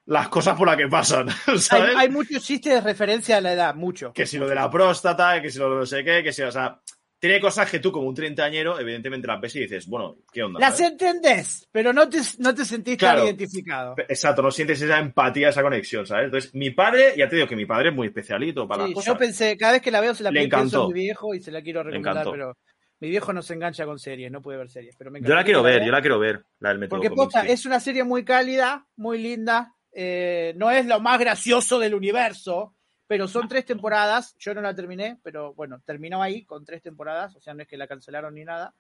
las 0.07 0.29
cosas 0.29 0.57
por 0.57 0.67
las 0.67 0.77
que 0.77 0.89
pasan, 0.89 1.29
hay, 1.71 1.83
hay 1.97 2.09
muchos 2.09 2.43
chistes 2.43 2.73
de 2.75 2.81
referencia 2.81 3.37
a 3.37 3.41
la 3.41 3.53
edad, 3.53 3.75
mucho. 3.75 4.13
Que 4.15 4.25
si 4.27 4.39
lo 4.39 4.49
de 4.49 4.55
la 4.55 4.71
próstata, 4.71 5.41
que 5.43 5.51
si 5.51 5.59
lo 5.59 5.71
de 5.71 5.77
no 5.77 5.87
sé 5.87 6.03
qué, 6.03 6.23
que 6.23 6.33
si, 6.33 6.43
o 6.43 6.51
sea, 6.51 6.81
tiene 7.23 7.41
cosas 7.41 7.71
que 7.71 7.79
tú 7.79 7.93
como 7.93 8.09
un 8.09 8.17
treintañero, 8.17 8.81
evidentemente 8.81 9.29
las 9.29 9.41
ves 9.41 9.55
y 9.55 9.61
dices, 9.61 9.87
bueno, 9.87 10.17
¿qué 10.33 10.43
onda? 10.43 10.59
Las 10.59 10.77
¿sabes? 10.77 10.93
entendés, 10.93 11.69
pero 11.71 11.93
no 11.93 12.09
te, 12.09 12.19
no 12.41 12.53
te 12.53 12.65
sentís 12.65 12.99
tan 12.99 13.11
Claro. 13.11 13.25
identificado. 13.27 13.95
Exacto, 14.09 14.43
no 14.43 14.51
sientes 14.51 14.83
esa 14.83 14.99
empatía, 14.99 15.51
esa 15.51 15.63
conexión, 15.63 16.05
¿sabes? 16.05 16.25
Entonces, 16.25 16.53
mi 16.53 16.71
padre, 16.71 17.15
ya 17.17 17.29
te 17.29 17.37
digo 17.37 17.47
que 17.47 17.55
mi 17.55 17.65
padre 17.65 17.91
es 17.91 17.95
muy 17.95 18.09
especialito 18.09 18.67
para 18.67 18.83
Sí, 18.83 18.89
las 18.89 18.95
cosas. 18.97 19.15
yo 19.15 19.19
pensé, 19.21 19.57
cada 19.57 19.75
vez 19.75 19.83
que 19.83 19.93
la 19.93 20.01
veo 20.01 20.17
se 20.17 20.25
la 20.25 20.33
Le 20.33 20.49
pienso 20.49 20.89
en 20.89 20.95
mi 20.95 21.01
viejo 21.01 21.33
y 21.33 21.41
se 21.41 21.53
la 21.53 21.63
quiero 21.63 21.85
recomendar, 21.85 22.27
pero 22.29 22.57
mi 22.99 23.09
viejo 23.09 23.33
no 23.33 23.41
se 23.41 23.55
engancha 23.55 23.85
con 23.85 24.01
series, 24.01 24.33
no 24.33 24.43
puede 24.43 24.59
ver 24.59 24.69
series. 24.69 24.97
Pero 24.99 25.13
me 25.13 25.21
Yo 25.23 25.33
la 25.37 25.45
quiero 25.45 25.63
ver, 25.63 25.85
yo 25.85 25.93
la 25.93 26.01
quiero 26.01 26.19
ver, 26.19 26.45
la 26.59 26.75
del 26.75 26.89
Porque 26.89 27.09
posta, 27.11 27.43
es 27.47 27.67
una 27.67 27.79
serie 27.79 28.03
muy 28.03 28.25
cálida, 28.25 28.85
muy 28.97 29.19
linda. 29.19 29.73
eh, 29.95 30.55
no 30.57 30.73
es 30.73 30.87
lo 30.87 30.99
más 30.99 31.21
gracioso 31.21 31.79
del 31.79 31.95
universo, 31.95 32.75
pero 33.07 33.29
son 33.29 33.49
tres 33.49 33.65
temporadas. 33.65 34.35
Yo 34.39 34.55
no 34.55 34.61
la 34.61 34.75
terminé, 34.75 35.19
pero 35.23 35.55
bueno, 35.55 35.81
terminó 35.85 36.23
ahí 36.23 36.45
con 36.45 36.65
tres 36.65 36.83
temporadas. 36.83 37.37
O 37.37 37.41
sea, 37.41 37.55
no 37.55 37.63
es 37.63 37.69
que 37.69 37.77
la 37.77 37.87
cancelaron 37.87 38.35
ni 38.35 38.45
nada. 38.45 38.75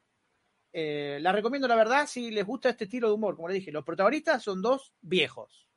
Eh, 0.72 1.18
la 1.20 1.32
recomiendo, 1.32 1.68
la 1.68 1.76
verdad, 1.76 2.06
si 2.06 2.30
les 2.30 2.46
gusta 2.46 2.70
este 2.70 2.84
estilo 2.84 3.08
de 3.08 3.14
humor. 3.14 3.36
Como 3.36 3.48
les 3.48 3.56
dije, 3.56 3.72
los 3.72 3.84
protagonistas 3.84 4.42
son 4.42 4.62
dos 4.62 4.94
viejos. 5.00 5.68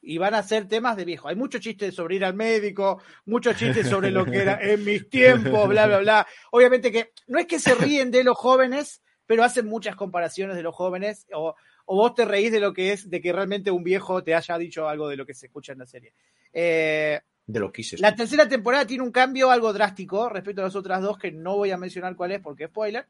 Y 0.00 0.18
van 0.18 0.34
a 0.34 0.38
hacer 0.38 0.66
temas 0.66 0.96
de 0.96 1.04
viejos. 1.04 1.30
Hay 1.30 1.36
muchos 1.36 1.60
chistes 1.60 1.94
sobre 1.94 2.16
ir 2.16 2.24
al 2.24 2.34
médico, 2.34 3.00
muchos 3.24 3.56
chistes 3.56 3.88
sobre 3.88 4.10
lo 4.10 4.24
que 4.24 4.38
era 4.38 4.58
en 4.60 4.84
mis 4.84 5.08
tiempos, 5.08 5.68
bla, 5.68 5.86
bla, 5.86 5.98
bla. 5.98 6.26
Obviamente 6.50 6.90
que 6.90 7.12
no 7.28 7.38
es 7.38 7.46
que 7.46 7.60
se 7.60 7.74
ríen 7.74 8.10
de 8.10 8.24
los 8.24 8.36
jóvenes, 8.36 9.00
pero 9.26 9.44
hacen 9.44 9.66
muchas 9.66 9.94
comparaciones 9.94 10.56
de 10.56 10.62
los 10.64 10.74
jóvenes. 10.74 11.26
O, 11.32 11.54
o 11.84 11.96
vos 11.96 12.14
te 12.14 12.24
reís 12.24 12.50
de 12.50 12.60
lo 12.60 12.72
que 12.72 12.92
es, 12.92 13.10
de 13.10 13.20
que 13.20 13.32
realmente 13.32 13.70
un 13.70 13.84
viejo 13.84 14.22
te 14.24 14.34
haya 14.34 14.58
dicho 14.58 14.88
algo 14.88 15.08
de 15.08 15.16
lo 15.16 15.26
que 15.26 15.34
se 15.34 15.46
escucha 15.46 15.72
en 15.72 15.78
la 15.78 15.86
serie. 15.86 16.14
Eh, 16.52 17.20
De 17.46 17.58
lo 17.58 17.72
que 17.72 17.80
hice. 17.82 17.98
la 17.98 18.14
tercera 18.14 18.48
temporada 18.48 18.86
tiene 18.86 19.02
un 19.02 19.10
cambio 19.10 19.50
algo 19.50 19.72
drástico 19.72 20.28
respecto 20.28 20.62
a 20.62 20.64
las 20.64 20.76
otras 20.76 21.02
dos, 21.02 21.18
que 21.18 21.32
no 21.32 21.56
voy 21.56 21.70
a 21.70 21.76
mencionar 21.76 22.14
cuál 22.14 22.32
es 22.32 22.40
porque 22.40 22.64
es 22.64 22.70
spoiler. 22.70 23.06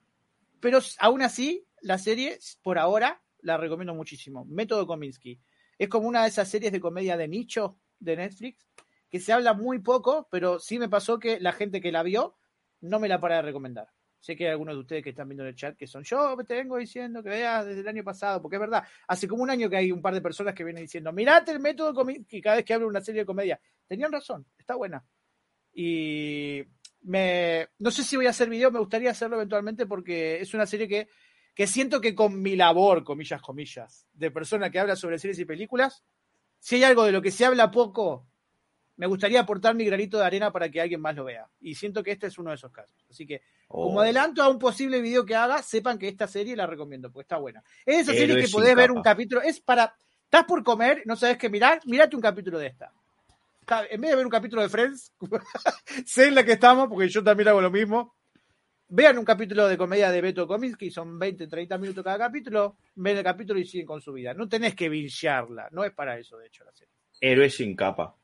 Pero 0.58 0.78
aún 1.00 1.22
así, 1.22 1.66
la 1.80 1.98
serie, 1.98 2.38
por 2.62 2.78
ahora, 2.78 3.22
la 3.40 3.56
recomiendo 3.56 3.94
muchísimo. 3.94 4.44
Método 4.46 4.86
Kominsky. 4.86 5.38
Es 5.78 5.88
como 5.88 6.08
una 6.08 6.22
de 6.22 6.28
esas 6.28 6.48
series 6.48 6.72
de 6.72 6.80
comedia 6.80 7.16
de 7.16 7.28
nicho 7.28 7.78
de 7.98 8.16
Netflix, 8.16 8.66
que 9.10 9.20
se 9.20 9.32
habla 9.32 9.52
muy 9.52 9.80
poco, 9.80 10.28
pero 10.30 10.58
sí 10.58 10.78
me 10.78 10.88
pasó 10.88 11.18
que 11.18 11.40
la 11.40 11.52
gente 11.52 11.80
que 11.80 11.92
la 11.92 12.02
vio 12.02 12.36
no 12.80 12.98
me 12.98 13.08
la 13.08 13.20
para 13.20 13.36
de 13.36 13.42
recomendar. 13.42 13.88
Sé 14.22 14.36
que 14.36 14.44
hay 14.44 14.52
algunos 14.52 14.76
de 14.76 14.80
ustedes 14.80 15.02
que 15.02 15.10
están 15.10 15.28
viendo 15.28 15.42
en 15.42 15.48
el 15.48 15.56
chat 15.56 15.76
que 15.76 15.88
son 15.88 16.04
yo, 16.04 16.36
te 16.46 16.54
vengo 16.54 16.76
diciendo 16.76 17.24
que 17.24 17.28
veas 17.28 17.66
desde 17.66 17.80
el 17.80 17.88
año 17.88 18.04
pasado, 18.04 18.40
porque 18.40 18.54
es 18.54 18.60
verdad, 18.60 18.84
hace 19.08 19.26
como 19.26 19.42
un 19.42 19.50
año 19.50 19.68
que 19.68 19.76
hay 19.76 19.90
un 19.90 20.00
par 20.00 20.14
de 20.14 20.20
personas 20.20 20.54
que 20.54 20.62
vienen 20.62 20.84
diciendo, 20.84 21.12
mirate 21.12 21.50
el 21.50 21.58
método 21.58 21.92
Kominsky 21.92 22.40
cada 22.40 22.54
vez 22.54 22.64
que 22.64 22.72
hablo 22.72 22.86
una 22.86 23.00
serie 23.00 23.22
de 23.22 23.26
comedia. 23.26 23.60
Tenían 23.84 24.12
razón, 24.12 24.46
está 24.56 24.76
buena. 24.76 25.04
Y 25.74 26.62
me, 27.00 27.66
no 27.80 27.90
sé 27.90 28.04
si 28.04 28.14
voy 28.14 28.26
a 28.26 28.30
hacer 28.30 28.48
video, 28.48 28.70
me 28.70 28.78
gustaría 28.78 29.10
hacerlo 29.10 29.34
eventualmente 29.34 29.86
porque 29.86 30.40
es 30.40 30.54
una 30.54 30.66
serie 30.66 30.86
que, 30.86 31.08
que 31.52 31.66
siento 31.66 32.00
que 32.00 32.14
con 32.14 32.40
mi 32.40 32.54
labor, 32.54 33.02
comillas, 33.02 33.42
comillas, 33.42 34.06
de 34.12 34.30
persona 34.30 34.70
que 34.70 34.78
habla 34.78 34.94
sobre 34.94 35.18
series 35.18 35.40
y 35.40 35.46
películas, 35.46 36.04
si 36.60 36.76
hay 36.76 36.84
algo 36.84 37.02
de 37.02 37.10
lo 37.10 37.22
que 37.22 37.32
se 37.32 37.44
habla 37.44 37.72
poco, 37.72 38.28
me 39.02 39.08
gustaría 39.08 39.40
aportar 39.40 39.74
mi 39.74 39.84
granito 39.84 40.16
de 40.16 40.24
arena 40.24 40.52
para 40.52 40.70
que 40.70 40.80
alguien 40.80 41.00
más 41.00 41.16
lo 41.16 41.24
vea. 41.24 41.48
Y 41.60 41.74
siento 41.74 42.04
que 42.04 42.12
este 42.12 42.28
es 42.28 42.38
uno 42.38 42.50
de 42.50 42.54
esos 42.54 42.70
casos. 42.70 42.94
Así 43.10 43.26
que, 43.26 43.42
Oh. 43.66 43.86
como 43.86 44.00
adelanto 44.00 44.40
a 44.44 44.48
un 44.48 44.60
posible 44.60 45.00
video 45.00 45.26
que 45.26 45.34
haga, 45.34 45.60
sepan 45.60 45.98
que 45.98 46.06
esta 46.06 46.28
serie 46.28 46.54
la 46.54 46.68
recomiendo, 46.68 47.10
porque 47.10 47.22
está 47.24 47.36
buena. 47.38 47.64
Es 47.84 48.02
esa 48.02 48.12
serie 48.12 48.34
Héroes 48.34 48.46
que 48.46 48.52
podés 48.52 48.76
ver 48.76 48.86
capa. 48.90 48.98
un 48.98 49.02
capítulo, 49.02 49.42
es 49.42 49.58
para, 49.60 49.92
estás 50.22 50.44
por 50.44 50.62
comer, 50.62 51.02
no 51.04 51.16
sabes 51.16 51.36
qué 51.36 51.48
mirar, 51.50 51.80
mirate 51.84 52.14
un 52.14 52.22
capítulo 52.22 52.60
de 52.60 52.68
esta. 52.68 52.92
En 53.90 54.00
vez 54.00 54.10
de 54.10 54.16
ver 54.18 54.24
un 54.24 54.30
capítulo 54.30 54.62
de 54.62 54.68
Friends, 54.68 55.12
sé 56.06 56.28
en 56.28 56.36
la 56.36 56.44
que 56.44 56.52
estamos, 56.52 56.86
porque 56.88 57.08
yo 57.08 57.24
también 57.24 57.48
hago 57.48 57.60
lo 57.60 57.72
mismo. 57.72 58.14
Vean 58.86 59.18
un 59.18 59.24
capítulo 59.24 59.66
de 59.66 59.76
comedia 59.76 60.12
de 60.12 60.20
Beto 60.20 60.46
Kominsky, 60.46 60.92
son 60.92 61.18
20, 61.18 61.48
30 61.48 61.76
minutos 61.76 62.04
cada 62.04 62.18
capítulo, 62.18 62.76
ven 62.94 63.16
el 63.16 63.24
capítulo 63.24 63.58
y 63.58 63.66
siguen 63.66 63.86
con 63.86 64.00
su 64.00 64.12
vida. 64.12 64.32
No 64.32 64.48
tenés 64.48 64.76
que 64.76 64.88
vinciarla, 64.88 65.66
no 65.72 65.82
es 65.82 65.92
para 65.92 66.16
eso, 66.20 66.38
de 66.38 66.46
hecho, 66.46 66.62
la 66.62 66.72
serie. 66.72 66.94
Héroes 67.20 67.56
sin 67.56 67.74
capa. 67.74 68.14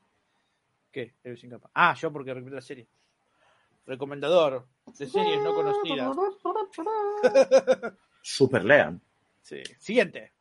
¿Qué? 0.91 1.15
Héroes. 1.23 1.45
Ah, 1.73 1.93
yo 1.95 2.11
porque 2.11 2.33
repito 2.33 2.55
la 2.55 2.61
serie. 2.61 2.87
Recomendador 3.85 4.67
de 4.97 5.07
series 5.07 5.41
no 5.41 5.53
conocidas. 5.53 6.15
Super 8.21 8.65
Lean. 8.65 9.01
Sí. 9.41 9.61
Siguiente. 9.79 10.33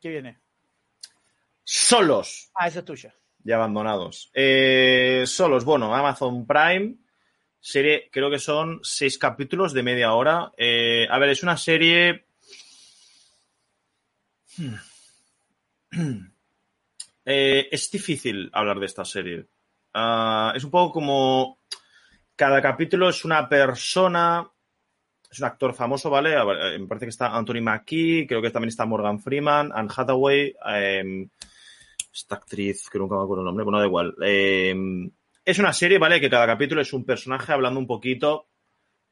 ¿Qué 0.00 0.08
viene? 0.10 0.38
Solos 1.64 2.50
Ah, 2.54 2.66
esa 2.68 2.78
es 2.80 2.84
tuya. 2.84 3.14
y 3.44 3.52
abandonados. 3.52 4.30
Eh, 4.34 5.24
solos, 5.26 5.64
bueno, 5.64 5.94
Amazon 5.94 6.46
Prime. 6.46 6.96
Serie, 7.60 8.08
creo 8.12 8.30
que 8.30 8.38
son 8.38 8.80
seis 8.82 9.18
capítulos 9.18 9.72
de 9.72 9.82
media 9.82 10.12
hora. 10.14 10.52
Eh, 10.56 11.06
a 11.10 11.18
ver, 11.18 11.30
es 11.30 11.42
una 11.42 11.56
serie. 11.56 12.26
Eh, 17.30 17.68
es 17.70 17.90
difícil 17.90 18.48
hablar 18.54 18.80
de 18.80 18.86
esta 18.86 19.04
serie. 19.04 19.46
Ah, 19.92 20.50
es 20.56 20.64
un 20.64 20.70
poco 20.70 20.92
como. 20.94 21.58
Cada 22.34 22.62
capítulo 22.62 23.10
es 23.10 23.22
una 23.26 23.46
persona. 23.46 24.50
Es 25.30 25.38
un 25.38 25.44
actor 25.44 25.74
famoso, 25.74 26.08
¿vale? 26.08 26.32
Eh, 26.34 26.78
Me 26.78 26.86
parece 26.86 27.04
que 27.04 27.10
está 27.10 27.36
Anthony 27.36 27.60
Mackie, 27.60 28.26
creo 28.26 28.40
que 28.40 28.50
también 28.50 28.70
está 28.70 28.86
Morgan 28.86 29.20
Freeman, 29.20 29.70
Anne 29.74 29.90
Hathaway. 29.94 30.56
eh, 30.70 31.28
esta 32.10 32.36
actriz, 32.36 32.88
que 32.88 32.98
nunca 32.98 33.16
me 33.16 33.22
acuerdo 33.22 33.42
el 33.42 33.46
nombre, 33.46 33.64
bueno, 33.64 33.78
da 33.78 33.84
igual. 33.86 34.14
Eh, 34.24 34.74
es 35.44 35.58
una 35.58 35.74
serie, 35.74 35.98
¿vale? 35.98 36.20
Que 36.20 36.30
cada 36.30 36.46
capítulo 36.46 36.80
es 36.80 36.94
un 36.94 37.04
personaje 37.04 37.52
hablando 37.52 37.78
un 37.78 37.86
poquito 37.86 38.48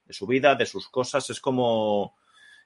de 0.07 0.15
su 0.15 0.27
vida, 0.27 0.55
de 0.55 0.65
sus 0.65 0.89
cosas. 0.89 1.29
Es 1.29 1.39
como 1.39 2.17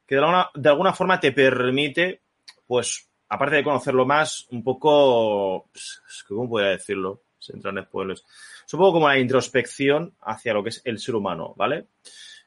que 0.07 0.15
de 0.15 0.21
alguna, 0.21 0.49
de 0.55 0.69
alguna 0.69 0.93
forma 0.93 1.19
te 1.19 1.33
permite, 1.33 2.23
pues, 2.67 3.10
aparte 3.31 3.57
de 3.57 3.65
conocerlo 3.65 4.05
más, 4.05 4.47
un 4.51 4.63
poco, 4.63 5.69
pues, 5.73 6.03
¿cómo 6.29 6.49
podría 6.49 6.71
decirlo? 6.71 7.23
Se 7.39 7.55
entran 7.55 7.79
en 7.79 7.85
spoilers. 7.85 8.25
Es 8.67 8.75
un 8.75 8.81
poco 8.81 8.95
como 8.95 9.09
la 9.09 9.19
introspección 9.19 10.15
hacia 10.21 10.53
lo 10.53 10.63
que 10.63 10.69
es 10.69 10.83
el 10.85 10.99
ser 10.99 11.15
humano, 11.15 11.55
¿vale? 11.57 11.87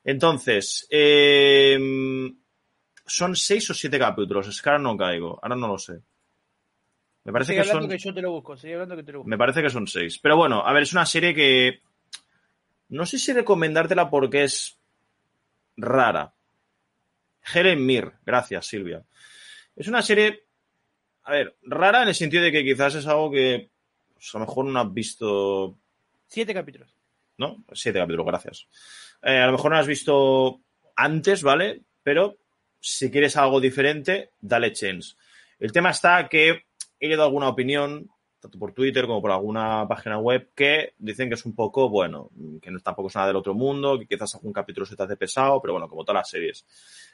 Entonces, 0.03 0.85
eh, 0.91 1.79
son 3.05 3.35
seis 3.35 3.69
o 3.69 3.73
siete 3.73 3.97
capítulos. 3.97 4.47
Es 4.47 4.61
que 4.61 4.69
ahora 4.69 4.81
no 4.81 4.97
caigo, 4.97 5.39
ahora 5.41 5.55
no 5.55 5.67
lo 5.67 5.77
sé. 5.77 6.01
Me 7.23 7.31
parece 7.31 7.55
que 7.55 7.63
son. 7.63 7.87
que 7.87 7.97
yo 7.97 8.13
te 8.13 8.21
lo 8.21 8.31
busco, 8.31 8.57
sigue 8.57 8.73
hablando 8.73 8.97
que 8.97 9.03
te 9.03 9.13
lo 9.13 9.19
busco. 9.19 9.29
Me 9.29 9.37
parece 9.37 9.61
que 9.61 9.69
son 9.69 9.87
seis. 9.87 10.19
Pero 10.19 10.35
bueno, 10.35 10.65
a 10.65 10.73
ver, 10.73 10.83
es 10.83 10.91
una 10.91 11.05
serie 11.05 11.33
que. 11.33 11.81
No 12.89 13.05
sé 13.05 13.17
si 13.17 13.31
recomendártela 13.31 14.09
porque 14.09 14.43
es 14.43 14.77
rara. 15.77 16.33
Helen 17.53 17.85
Mir, 17.85 18.11
gracias, 18.25 18.67
Silvia. 18.67 19.03
Es 19.75 19.87
una 19.87 20.01
serie. 20.01 20.43
A 21.23 21.31
ver, 21.31 21.55
rara 21.63 22.03
en 22.03 22.09
el 22.09 22.15
sentido 22.15 22.43
de 22.43 22.51
que 22.51 22.63
quizás 22.63 22.95
es 22.95 23.07
algo 23.07 23.31
que 23.31 23.69
pues, 24.13 24.33
a 24.35 24.39
lo 24.39 24.45
mejor 24.45 24.65
no 24.65 24.79
has 24.79 24.93
visto. 24.93 25.77
Siete 26.27 26.53
capítulos. 26.53 26.95
¿No? 27.37 27.63
Siete 27.73 27.99
capítulos, 27.99 28.25
gracias. 28.25 28.67
Eh, 29.21 29.37
a 29.37 29.47
lo 29.47 29.53
mejor 29.53 29.71
no 29.71 29.77
has 29.77 29.87
visto 29.87 30.61
antes, 30.95 31.43
¿vale? 31.43 31.81
Pero 32.03 32.37
si 32.79 33.09
quieres 33.09 33.37
algo 33.37 33.59
diferente, 33.59 34.31
dale 34.39 34.71
chance. 34.73 35.15
El 35.59 35.71
tema 35.71 35.91
está 35.91 36.27
que 36.27 36.65
he 36.99 37.07
leído 37.07 37.23
alguna 37.23 37.47
opinión, 37.47 38.09
tanto 38.39 38.59
por 38.59 38.73
Twitter 38.73 39.07
como 39.07 39.21
por 39.21 39.31
alguna 39.31 39.87
página 39.87 40.19
web, 40.19 40.51
que 40.53 40.93
dicen 40.97 41.29
que 41.29 41.35
es 41.35 41.45
un 41.45 41.55
poco, 41.55 41.89
bueno, 41.89 42.29
que 42.61 42.69
no, 42.69 42.79
tampoco 42.79 43.07
es 43.07 43.15
nada 43.15 43.27
del 43.27 43.37
otro 43.37 43.53
mundo, 43.53 43.97
que 43.97 44.05
quizás 44.05 44.35
algún 44.35 44.51
capítulo 44.51 44.85
se 44.85 44.95
te 44.95 45.03
hace 45.03 45.15
pesado, 45.15 45.61
pero 45.61 45.73
bueno, 45.73 45.87
como 45.87 46.03
todas 46.03 46.19
las 46.19 46.29
series. 46.29 46.65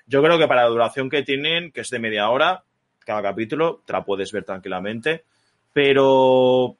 Yo 0.07 0.23
creo 0.23 0.39
que 0.39 0.47
para 0.47 0.63
la 0.63 0.69
duración 0.69 1.09
que 1.09 1.23
tienen, 1.23 1.71
que 1.71 1.81
es 1.81 1.89
de 1.89 1.99
media 1.99 2.29
hora, 2.29 2.63
cada 3.09 3.23
capítulo, 3.23 3.81
te 3.85 3.93
la 3.93 4.05
puedes 4.05 4.31
ver 4.31 4.43
tranquilamente, 4.43 5.23
pero 5.73 6.77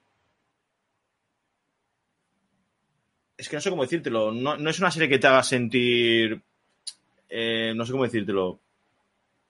es 3.38 3.48
que 3.50 3.56
no 3.56 3.62
sé 3.62 3.70
cómo 3.70 3.84
decírtelo. 3.84 4.32
No, 4.32 4.58
no 4.58 4.70
es 4.70 4.80
una 4.80 4.92
serie 4.92 5.10
que 5.10 5.20
te 5.20 5.28
haga 5.28 5.44
sentir. 5.44 6.42
eh, 7.30 7.74
no 7.76 7.86
sé 7.86 7.92
cómo 7.92 8.04
decírtelo. 8.04 8.60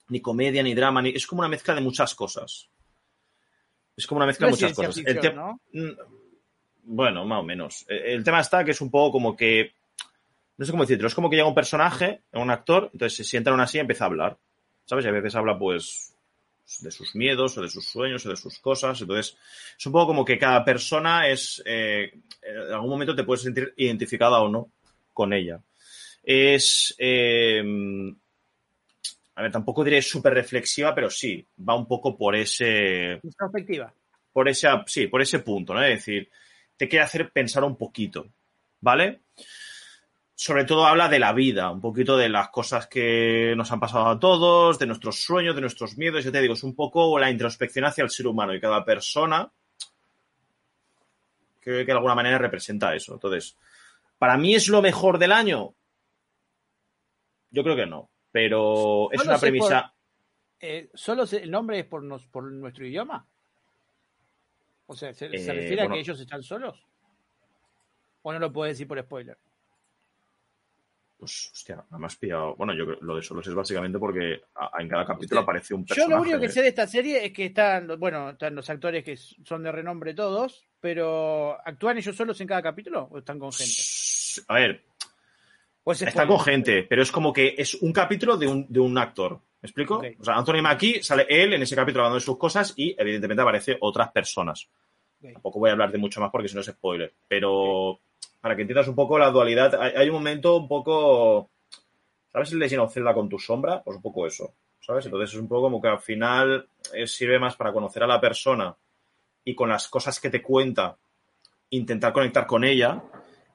Ni 0.09 0.21
comedia, 0.21 0.63
ni 0.63 0.73
drama, 0.73 1.01
ni. 1.01 1.09
Es 1.09 1.27
como 1.27 1.39
una 1.41 1.49
mezcla 1.49 1.75
de 1.75 1.81
muchas 1.81 2.15
cosas. 2.15 2.69
Es 3.95 4.07
como 4.07 4.19
una 4.19 4.27
mezcla 4.27 4.47
No 4.47 4.55
de 4.55 4.57
muchas 4.63 4.73
cosas. 4.73 4.97
El 4.97 5.03
ficción, 5.05 5.21
te- 5.21 5.33
¿no? 5.33 5.59
Mm, 5.73 5.97
Bueno, 6.83 7.25
más 7.25 7.39
o 7.39 7.43
menos. 7.43 7.85
Eh, 7.89 8.13
El 8.15 8.23
tema 8.23 8.39
está 8.39 8.63
que 8.63 8.71
es 8.71 8.81
un 8.81 8.89
poco 8.89 9.11
como 9.13 9.35
que 9.35 9.73
no 10.57 10.65
sé 10.65 10.71
cómo 10.71 10.83
decirlo, 10.83 11.07
es 11.07 11.15
como 11.15 11.29
que 11.29 11.37
llega 11.37 11.47
un 11.47 11.55
personaje, 11.55 12.21
un 12.33 12.49
actor, 12.51 12.89
entonces 12.91 13.15
se 13.15 13.23
sienta 13.23 13.49
en 13.49 13.53
una 13.55 13.65
silla 13.67 13.81
y 13.81 13.85
empieza 13.85 14.03
a 14.03 14.07
hablar. 14.07 14.37
¿Sabes? 14.85 15.05
Y 15.05 15.07
a 15.07 15.11
veces 15.11 15.33
habla, 15.35 15.57
pues, 15.57 16.13
de 16.79 16.91
sus 16.91 17.15
miedos 17.15 17.57
o 17.57 17.61
de 17.61 17.69
sus 17.69 17.85
sueños 17.85 18.25
o 18.25 18.29
de 18.29 18.35
sus 18.35 18.59
cosas. 18.59 19.01
Entonces, 19.01 19.35
es 19.77 19.85
un 19.85 19.91
poco 19.91 20.07
como 20.07 20.25
que 20.25 20.37
cada 20.37 20.63
persona 20.63 21.27
es, 21.27 21.61
eh, 21.65 22.11
en 22.41 22.73
algún 22.73 22.89
momento 22.89 23.15
te 23.15 23.23
puedes 23.23 23.43
sentir 23.43 23.73
identificada 23.77 24.39
o 24.41 24.49
no 24.49 24.71
con 25.13 25.33
ella. 25.33 25.59
Es, 26.23 26.95
eh, 26.97 27.63
a 29.35 29.41
ver, 29.41 29.51
tampoco 29.51 29.83
diré 29.83 30.01
súper 30.01 30.33
reflexiva, 30.33 30.93
pero 30.93 31.09
sí, 31.09 31.45
va 31.67 31.75
un 31.75 31.87
poco 31.87 32.17
por 32.17 32.35
ese, 32.35 33.19
Introspectiva. 33.23 33.93
por 34.31 34.49
ese, 34.49 34.67
sí, 34.85 35.07
por 35.07 35.21
ese 35.21 35.39
punto, 35.39 35.73
¿no? 35.73 35.81
Es 35.83 35.99
decir, 35.99 36.29
te 36.77 36.87
quiere 36.87 37.05
hacer 37.05 37.31
pensar 37.31 37.63
un 37.63 37.77
poquito, 37.77 38.27
¿vale? 38.81 39.21
Sobre 40.41 40.63
todo 40.63 40.85
habla 40.85 41.09
de 41.09 41.19
la 41.19 41.33
vida, 41.33 41.69
un 41.69 41.81
poquito 41.81 42.15
de 42.15 42.29
las 42.29 42.47
cosas 42.47 42.87
que 42.87 43.53
nos 43.57 43.69
han 43.73 43.79
pasado 43.81 44.05
a 44.07 44.17
todos, 44.17 44.79
de 44.79 44.85
nuestros 44.85 45.21
sueños, 45.21 45.53
de 45.53 45.59
nuestros 45.59 45.97
miedos. 45.97 46.23
Yo 46.23 46.31
te 46.31 46.39
digo, 46.39 46.53
es 46.53 46.63
un 46.63 46.75
poco 46.75 47.19
la 47.19 47.29
introspección 47.29 47.83
hacia 47.83 48.05
el 48.05 48.09
ser 48.09 48.25
humano 48.25 48.53
y 48.55 48.61
cada 48.61 48.85
persona 48.85 49.51
creo 51.59 51.79
que 51.79 51.83
de 51.85 51.91
alguna 51.91 52.15
manera 52.15 52.37
representa 52.37 52.95
eso. 52.95 53.15
Entonces, 53.15 53.57
¿para 54.17 54.37
mí 54.37 54.55
es 54.55 54.69
lo 54.69 54.81
mejor 54.81 55.17
del 55.19 55.33
año? 55.33 55.73
Yo 57.51 57.61
creo 57.61 57.75
que 57.75 57.85
no, 57.85 58.09
pero 58.31 59.11
es 59.11 59.19
Solo 59.19 59.31
una 59.31 59.33
por- 59.37 59.41
premisa. 59.41 59.93
Eh, 60.61 60.89
¿Solo 60.93 61.27
se- 61.27 61.43
el 61.43 61.51
nombre 61.51 61.79
es 61.79 61.85
por, 61.85 62.01
nos, 62.01 62.25
por 62.27 62.49
nuestro 62.49 62.85
idioma? 62.85 63.27
O 64.87 64.95
sea, 64.95 65.13
¿se, 65.13 65.27
se 65.37 65.51
Eh, 65.51 65.53
refiere 65.53 65.81
a 65.81 65.83
bueno. 65.83 65.95
que 65.95 65.99
ellos 65.99 66.17
están 66.21 66.43
solos? 66.43 66.81
¿O 68.21 68.31
no 68.31 68.39
lo 68.39 68.53
puedes 68.53 68.75
decir 68.77 68.87
por 68.87 69.01
spoiler? 69.01 69.37
Pues, 71.19 71.51
hostia, 71.53 71.83
me 71.97 72.05
has 72.05 72.15
pillado. 72.15 72.55
Bueno, 72.55 72.73
yo 72.73 72.85
creo 72.85 72.97
lo 73.01 73.17
de 73.17 73.21
solos 73.21 73.45
es 73.45 73.53
básicamente 73.53 73.99
porque 73.99 74.41
a- 74.55 74.81
en 74.81 74.87
cada 74.87 75.05
capítulo 75.05 75.41
aparece 75.41 75.73
un 75.73 75.81
Yo 75.81 75.87
personaje. 75.87 76.13
lo 76.15 76.21
único 76.21 76.39
que 76.39 76.47
sé 76.49 76.61
de 76.61 76.69
esta 76.69 76.87
serie 76.87 77.25
es 77.25 77.33
que 77.33 77.47
están, 77.47 77.87
bueno, 77.99 78.29
están 78.29 78.55
los 78.55 78.69
actores 78.69 79.03
que 79.03 79.17
son 79.17 79.61
de 79.63 79.71
renombre 79.71 80.13
todos, 80.13 80.65
pero 80.79 81.57
¿actúan 81.67 81.97
ellos 81.97 82.15
solos 82.15 82.39
en 82.39 82.47
cada 82.47 82.61
capítulo 82.61 83.09
o 83.11 83.17
están 83.17 83.37
con 83.37 83.51
gente? 83.51 83.73
A 84.47 84.53
ver, 84.55 84.85
¿O 85.83 85.91
es 85.91 86.01
está 86.03 86.25
con 86.25 86.39
gente, 86.39 86.83
pero 86.83 87.01
es 87.01 87.11
como 87.11 87.33
que 87.33 87.53
es 87.57 87.73
un 87.75 87.91
capítulo 87.91 88.37
de 88.37 88.47
un, 88.47 88.65
de 88.71 88.79
un 88.79 88.97
actor. 88.97 89.41
¿Me 89.61 89.67
explico? 89.67 90.01
O 90.19 90.23
sea, 90.23 90.35
Anthony 90.35 90.61
Mackie 90.61 91.03
sale 91.03 91.25
él 91.27 91.51
en 91.53 91.61
ese 91.63 91.75
capítulo 91.75 92.03
hablando 92.05 92.19
de 92.19 92.25
sus 92.25 92.37
cosas 92.37 92.73
y 92.77 92.95
evidentemente 92.97 93.41
aparece 93.41 93.77
otras 93.81 94.09
personas. 94.13 94.69
Tampoco 95.21 95.59
voy 95.59 95.69
a 95.69 95.73
hablar 95.73 95.91
de 95.91 95.97
mucho 95.97 96.21
más 96.21 96.31
porque 96.31 96.47
si 96.47 96.55
no 96.55 96.61
es 96.61 96.67
spoiler. 96.67 97.13
Pero 97.27 97.99
para 98.41 98.55
que 98.55 98.61
entiendas 98.61 98.87
un 98.87 98.95
poco 98.95 99.17
la 99.19 99.29
dualidad, 99.31 99.75
hay, 99.81 99.93
hay 99.95 100.09
un 100.09 100.15
momento 100.15 100.55
un 100.57 100.67
poco. 100.67 101.49
¿Sabes 102.31 102.51
el 102.51 102.79
of 102.79 102.93
Zelda 102.93 103.13
con 103.13 103.27
tu 103.27 103.39
sombra? 103.39 103.81
Pues 103.83 103.97
un 103.97 104.01
poco 104.03 104.27
eso. 104.27 104.53
¿Sabes? 104.79 105.05
Entonces 105.05 105.33
es 105.33 105.39
un 105.39 105.47
poco 105.47 105.63
como 105.63 105.81
que 105.81 105.87
al 105.87 105.99
final 105.99 106.67
eh, 106.93 107.05
sirve 107.05 107.37
más 107.39 107.55
para 107.55 107.73
conocer 107.73 108.03
a 108.03 108.07
la 108.07 108.21
persona 108.21 108.75
y 109.43 109.53
con 109.55 109.69
las 109.69 109.87
cosas 109.87 110.19
que 110.19 110.29
te 110.29 110.41
cuenta, 110.41 110.97
intentar 111.71 112.13
conectar 112.13 112.45
con 112.47 112.63
ella 112.63 113.01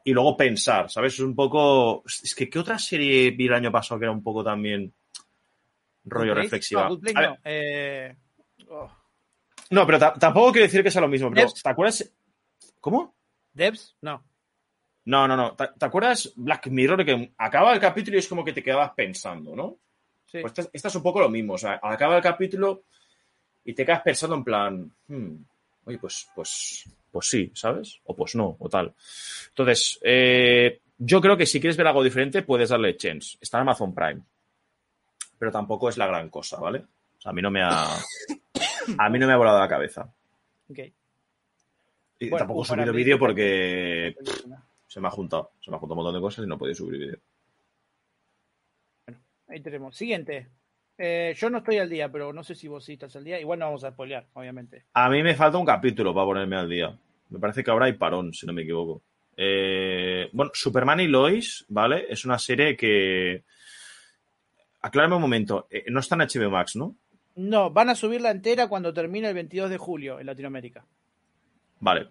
y 0.05 0.13
luego 0.13 0.37
pensar, 0.37 0.91
¿sabes? 0.91 1.15
Es 1.15 1.21
un 1.21 1.35
poco. 1.35 2.03
Es 2.05 2.35
que, 2.35 2.51
¿qué 2.51 2.59
otra 2.59 2.79
serie 2.79 3.31
vi 3.31 3.47
el 3.47 3.55
año 3.55 3.73
pasado 3.73 3.99
que 3.99 4.05
era 4.05 4.13
un 4.13 4.23
poco 4.23 4.45
también 4.45 4.93
rollo 6.05 6.35
reflexiva? 6.35 6.89
No. 6.89 7.39
Eh, 7.45 8.15
oh, 8.69 8.91
no, 9.71 9.87
pero 9.87 9.99
ta- 9.99 10.13
tampoco 10.15 10.53
quiero 10.53 10.67
decir 10.67 10.83
que 10.83 10.91
sea 10.91 11.01
lo 11.01 11.09
mismo. 11.09 11.31
Pero. 11.33 11.49
¿Te 11.51 11.69
acuerdas? 11.71 12.13
¿Cómo? 12.81 13.15
¿Devs? 13.55 13.97
No. 14.03 14.23
No, 15.07 15.29
no, 15.29 15.37
no. 15.37 15.53
¿Te, 15.55 15.69
te 15.79 15.85
acuerdas 15.85 16.33
Black 16.37 16.69
Mirror? 16.69 17.05
Que 17.05 17.33
acaba 17.39 17.73
el 17.75 17.81
capítulo 17.81 18.17
y 18.17 18.21
es 18.21 18.29
como 18.29 18.45
que 18.45 18.53
te 18.53 18.63
quedabas 18.63 18.93
pensando, 18.95 19.55
¿no? 19.55 19.77
Sí. 20.27 20.39
Pues 20.41 20.53
esta, 20.57 20.71
esta 20.73 20.89
es 20.89 20.95
un 20.95 21.03
poco 21.03 21.21
lo 21.21 21.29
mismo. 21.29 21.55
O 21.55 21.59
sea, 21.59 21.79
acaba 21.83 22.17
el 22.17 22.23
capítulo 22.23 22.85
y 23.65 23.75
te 23.75 23.85
quedas 23.85 24.03
pensando 24.03 24.37
en 24.37 24.45
plan, 24.45 24.93
hmm, 25.09 25.35
oye, 25.87 25.99
pues, 25.99 26.29
pues, 26.35 26.85
pues 27.11 27.27
sí, 27.29 27.51
¿sabes? 27.55 28.01
O 28.05 28.17
pues 28.17 28.35
no, 28.35 28.57
o 28.59 28.69
tal. 28.69 28.95
Entonces, 29.49 29.99
eh, 30.03 30.81
yo 30.99 31.21
creo 31.21 31.37
que 31.37 31.47
si 31.47 31.61
quieres 31.61 31.77
ver 31.77 31.87
algo 31.87 32.03
diferente, 32.03 32.43
puedes 32.43 32.71
darle 32.71 32.97
chance. 32.97 33.37
Está 33.41 33.59
en 33.59 33.63
Amazon 33.63 33.95
Prime. 33.95 34.23
Pero 35.39 35.51
tampoco 35.53 35.89
es 35.89 35.99
la 35.99 36.07
gran 36.07 36.31
cosa, 36.31 36.59
¿vale? 36.59 36.79
O 37.19 37.21
sea, 37.21 37.31
a 37.31 37.35
mí 37.35 37.43
no 37.43 37.51
me 37.51 37.63
ha. 37.63 37.87
A 38.99 39.09
mí 39.09 39.19
no 39.19 39.27
me 39.27 39.33
ha 39.33 39.37
volado 39.39 39.59
la 39.59 39.69
cabeza. 39.69 40.13
Ok. 40.69 40.79
Y 42.19 42.29
Bueno, 42.29 42.37
tampoco 42.37 42.65
he 42.65 42.69
para 42.69 42.83
subido 42.83 42.93
vídeo 42.95 43.19
porque 43.19 44.15
se 44.95 45.01
me 45.01 45.09
ha 45.09 45.11
juntado. 45.11 45.51
Se 45.61 45.73
me 45.73 45.77
ha 45.77 45.81
juntado 45.81 45.99
un 45.99 46.05
montón 46.05 46.15
de 46.15 46.25
cosas 46.25 46.45
y 46.45 46.49
no 46.49 46.55
he 46.55 46.59
podido 46.59 46.77
subir 46.77 47.01
vídeo. 47.01 47.19
Ahí 49.49 49.61
tenemos. 49.61 49.97
Siguiente. 49.97 50.51
Eh, 50.97 51.35
yo 51.37 51.51
no 51.51 51.59
estoy 51.59 51.79
al 51.79 51.91
día, 51.91 52.13
pero 52.13 52.33
no 52.33 52.45
sé 52.45 52.55
si 52.55 52.69
vos 52.69 52.85
sí 52.85 52.93
estás 52.93 53.17
al 53.17 53.25
día. 53.25 53.41
Igual 53.41 53.59
no 53.59 53.65
vamos 53.65 53.83
a 53.83 53.91
spoilear, 53.91 54.29
obviamente. 54.35 54.85
A 54.93 55.11
mí 55.11 55.21
me 55.25 55.35
falta 55.35 55.59
un 55.59 55.67
capítulo 55.67 56.15
para 56.15 56.27
ponerme 56.27 56.55
al 56.55 56.69
día. 56.69 56.97
Me 57.31 57.41
parece 57.41 57.65
que 57.65 57.73
ahora 57.73 57.87
hay 57.87 57.95
parón, 57.95 58.33
si 58.33 58.47
no 58.47 58.53
me 58.53 58.63
equivoco. 58.63 59.03
Eh, 59.37 60.29
bueno, 60.33 60.53
Superman 60.55 61.01
y 61.01 61.09
Lois, 61.09 61.65
¿vale? 61.67 62.07
Es 62.09 62.25
una 62.25 62.39
serie 62.39 62.77
que. 62.77 63.43
Aclárame 64.83 65.17
un 65.17 65.23
momento. 65.23 65.67
eh, 65.71 65.87
no 65.89 65.99
está 65.99 66.15
en 66.15 66.21
HBO 66.21 66.51
Max, 66.51 66.77
¿no? 66.77 66.95
No, 67.35 67.71
van 67.73 67.89
a 67.89 67.97
subirla 67.97 68.31
entera 68.31 68.69
cuando 68.69 68.95
termine 68.95 69.27
el 69.27 69.35
22 69.35 69.71
de 69.71 69.77
julio 69.79 70.21
en 70.21 70.27
Latinoamérica. 70.27 70.87
Vale. 71.81 72.07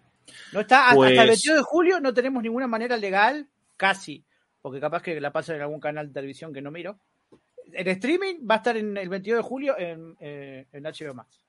No 0.52 0.62
está 0.62 0.86
hasta- 0.86 0.95
Pues- 0.95 1.12
hasta 1.12 1.22
el 1.24 1.28
22 1.30 1.58
de 1.58 1.64
julio, 1.64 2.00
no 2.00 2.14
tenemos 2.14 2.41
ninguna 2.44 2.68
manera 2.68 2.98
legal, 2.98 3.48
casi, 3.78 4.24
porque 4.62 4.80
capaz 4.80 5.02
que 5.02 5.20
la 5.20 5.32
pasan 5.32 5.58
en 5.58 5.62
algún 5.64 5.80
canal 5.80 6.08
de 6.08 6.14
televisión 6.14 6.54
que 6.54 6.62
no 6.62 6.72
miro. 6.72 6.98
El 7.72 7.88
streaming 7.88 8.45
va 8.50 8.56
a 8.56 8.58
estar 8.58 8.78
en 8.78 8.95
el 8.98 9.10
22 9.10 9.38
de 9.38 9.44
julio 9.44 9.78
en, 9.78 10.16
eh, 10.20 10.68
en 10.72 10.84
HBO 10.86 11.14
Max. 11.14 11.40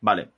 Vale. 0.00 0.30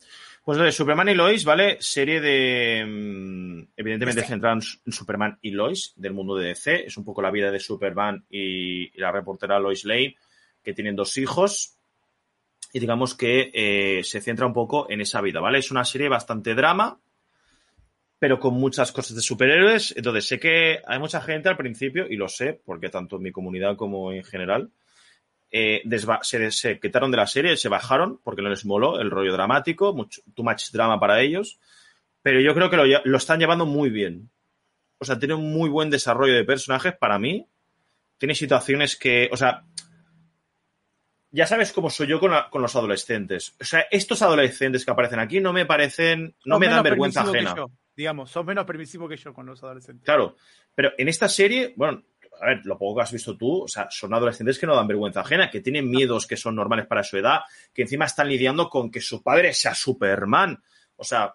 Pues 0.44 0.56
entonces, 0.56 0.74
Superman 0.76 1.08
y 1.10 1.14
Lois, 1.14 1.44
¿vale? 1.44 1.76
Serie 1.80 2.20
de. 2.20 2.84
mm, 2.86 3.68
Evidentemente 3.76 4.20
DC. 4.22 4.28
centrada 4.28 4.54
en 4.54 4.62
Su- 4.62 4.78
en 4.86 4.92
Superman 4.92 5.38
y 5.42 5.50
Lois, 5.50 5.92
del 5.96 6.14
mundo 6.14 6.36
de 6.36 6.48
DC. 6.48 6.86
Es 6.86 6.96
un 6.96 7.04
poco 7.04 7.20
la 7.20 7.30
vida 7.30 7.50
de 7.50 7.60
Superman 7.60 8.24
y, 8.30 8.84
y 8.96 8.98
la 9.00 9.12
reportera 9.12 9.58
Lois 9.58 9.84
Lane, 9.84 10.16
que 10.62 10.72
tienen 10.74 10.96
dos 10.96 11.16
hijos. 11.18 11.74
Y 12.72 12.78
digamos 12.80 13.14
que 13.14 13.50
eh, 13.52 14.04
se 14.04 14.20
centra 14.20 14.46
un 14.46 14.52
poco 14.52 14.90
en 14.90 15.00
esa 15.00 15.20
vida, 15.20 15.40
¿vale? 15.40 15.58
Es 15.58 15.70
una 15.70 15.84
serie 15.84 16.08
bastante 16.08 16.54
drama, 16.54 16.98
pero 18.18 18.40
con 18.40 18.54
muchas 18.54 18.90
cosas 18.92 19.14
de 19.16 19.22
superhéroes. 19.22 19.94
Entonces, 19.96 20.26
sé 20.26 20.40
que 20.40 20.80
hay 20.86 20.98
mucha 20.98 21.20
gente 21.20 21.48
al 21.48 21.56
principio, 21.56 22.06
y 22.08 22.16
lo 22.16 22.28
sé, 22.28 22.60
porque 22.64 22.88
tanto 22.88 23.16
en 23.16 23.22
mi 23.22 23.32
comunidad 23.32 23.76
como 23.76 24.12
en 24.12 24.24
general, 24.24 24.70
eh, 25.50 25.82
se, 26.22 26.50
se 26.50 26.78
quitaron 26.80 27.10
de 27.10 27.16
la 27.16 27.26
serie, 27.26 27.56
se 27.56 27.68
bajaron 27.68 28.20
porque 28.22 28.42
no 28.42 28.50
les 28.50 28.64
moló 28.64 29.00
el 29.00 29.10
rollo 29.10 29.32
dramático, 29.32 29.94
mucho, 29.94 30.20
too 30.34 30.42
much 30.44 30.70
drama 30.72 30.98
para 31.00 31.20
ellos, 31.20 31.58
pero 32.22 32.40
yo 32.40 32.54
creo 32.54 32.68
que 32.68 32.76
lo, 32.76 33.16
están 33.16 33.38
llevando 33.38 33.64
muy 33.64 33.88
bien. 33.90 34.28
O 34.98 35.04
sea, 35.04 35.18
tiene 35.18 35.34
un 35.34 35.52
muy 35.52 35.70
buen 35.70 35.90
desarrollo 35.90 36.34
de 36.34 36.44
personajes 36.44 36.94
para 36.96 37.18
mí. 37.18 37.46
Tiene 38.18 38.34
situaciones 38.34 38.96
que, 38.96 39.30
o 39.32 39.36
sea, 39.36 39.62
ya 41.30 41.46
sabes 41.46 41.72
cómo 41.72 41.88
soy 41.88 42.08
yo 42.08 42.18
con, 42.20 42.32
la- 42.32 42.50
con 42.50 42.62
los 42.62 42.74
adolescentes. 42.74 43.54
O 43.60 43.64
sea, 43.64 43.86
estos 43.90 44.22
adolescentes 44.22 44.84
que 44.84 44.90
aparecen 44.90 45.20
aquí 45.20 45.40
no 45.40 45.52
me 45.52 45.66
parecen, 45.66 46.34
no 46.44 46.58
me 46.58 46.66
dan 46.66 46.82
vergüenza 46.82 47.20
ajena. 47.22 47.54
yo, 47.56 47.70
digamos, 47.98 48.30
son 48.30 48.46
menos 48.46 48.64
permisivos 48.64 49.10
que 49.10 49.16
yo 49.16 49.34
con 49.34 49.44
los 49.44 49.60
adolescentes. 49.64 50.04
Claro, 50.04 50.36
pero 50.72 50.92
en 50.96 51.08
esta 51.08 51.28
serie, 51.28 51.74
bueno, 51.76 52.04
a 52.40 52.46
ver, 52.46 52.60
lo 52.64 52.78
poco 52.78 52.94
que 52.94 53.02
has 53.02 53.10
visto 53.10 53.36
tú, 53.36 53.64
o 53.64 53.66
sea, 53.66 53.88
son 53.90 54.14
adolescentes 54.14 54.56
que 54.56 54.68
no 54.68 54.76
dan 54.76 54.86
vergüenza 54.86 55.22
ajena, 55.22 55.50
que 55.50 55.60
tienen 55.60 55.90
miedos 55.90 56.24
que 56.24 56.36
son 56.36 56.54
normales 56.54 56.86
para 56.86 57.02
su 57.02 57.16
edad, 57.18 57.40
que 57.74 57.82
encima 57.82 58.04
están 58.04 58.28
lidiando 58.28 58.70
con 58.70 58.92
que 58.92 59.00
su 59.00 59.20
padre 59.20 59.52
sea 59.52 59.74
Superman. 59.74 60.62
O 60.94 61.02
sea, 61.02 61.34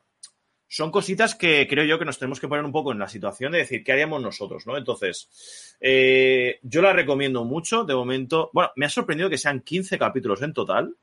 son 0.65 0.89
cositas 0.89 1.35
que 1.35 1.67
creo 1.67 1.83
yo 1.83 1.99
que 1.99 2.05
nos 2.05 2.17
tenemos 2.17 2.39
que 2.39 2.47
poner 2.47 2.63
un 2.63 2.71
poco 2.71 2.93
en 2.93 2.99
la 2.99 3.09
situación 3.09 3.51
de 3.51 3.57
decir, 3.57 3.83
¿qué 3.83 3.91
haríamos 3.91 4.21
nosotros? 4.21 4.65
¿no? 4.65 4.77
Entonces, 4.77 5.75
eh, 5.81 6.59
yo 6.61 6.81
la 6.81 6.93
recomiendo 6.93 7.43
mucho. 7.43 7.83
De 7.83 7.93
momento, 7.93 8.51
bueno, 8.53 8.71
me 8.77 8.85
ha 8.85 8.89
sorprendido 8.89 9.29
que 9.29 9.37
sean 9.37 9.59
15 9.59 9.99
capítulos 9.99 10.41
en 10.41 10.53
total. 10.53 10.95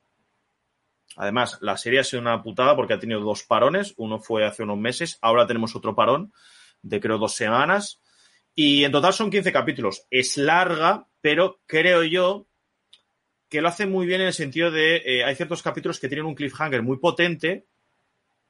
Además, 1.17 1.59
la 1.61 1.77
serie 1.77 2.01
ha 2.01 2.05
sido 2.05 2.23
una 2.23 2.43
putada 2.43 2.77
porque 2.77 2.95
ha 2.95 2.99
tenido 2.99 3.21
dos 3.21 3.43
parones. 3.45 3.95
Uno 3.97 4.19
fue 4.19 4.45
hace 4.45 4.63
unos 4.63 4.79
meses, 4.79 5.19
ahora 5.21 5.47
tenemos 5.47 5.75
otro 5.75 5.95
parón 5.95 6.33
de 6.83 7.01
creo 7.01 7.19
dos 7.19 7.35
semanas. 7.35 8.01
Y 8.55 8.85
en 8.85 8.93
total 8.93 9.13
son 9.13 9.31
15 9.31 9.53
capítulos. 9.53 10.07
Es 10.11 10.37
larga, 10.37 11.07
pero 11.21 11.61
creo 11.67 12.03
yo 12.05 12.47
que 13.49 13.61
lo 13.61 13.69
hace 13.69 13.87
muy 13.87 14.07
bien 14.07 14.21
en 14.21 14.29
el 14.29 14.33
sentido 14.33 14.71
de 14.71 15.03
eh, 15.05 15.25
hay 15.25 15.35
ciertos 15.35 15.63
capítulos 15.63 15.99
que 15.99 16.09
tienen 16.09 16.27
un 16.27 16.37
cliffhanger 16.37 16.83
muy 16.83 16.99
potente 16.99 17.67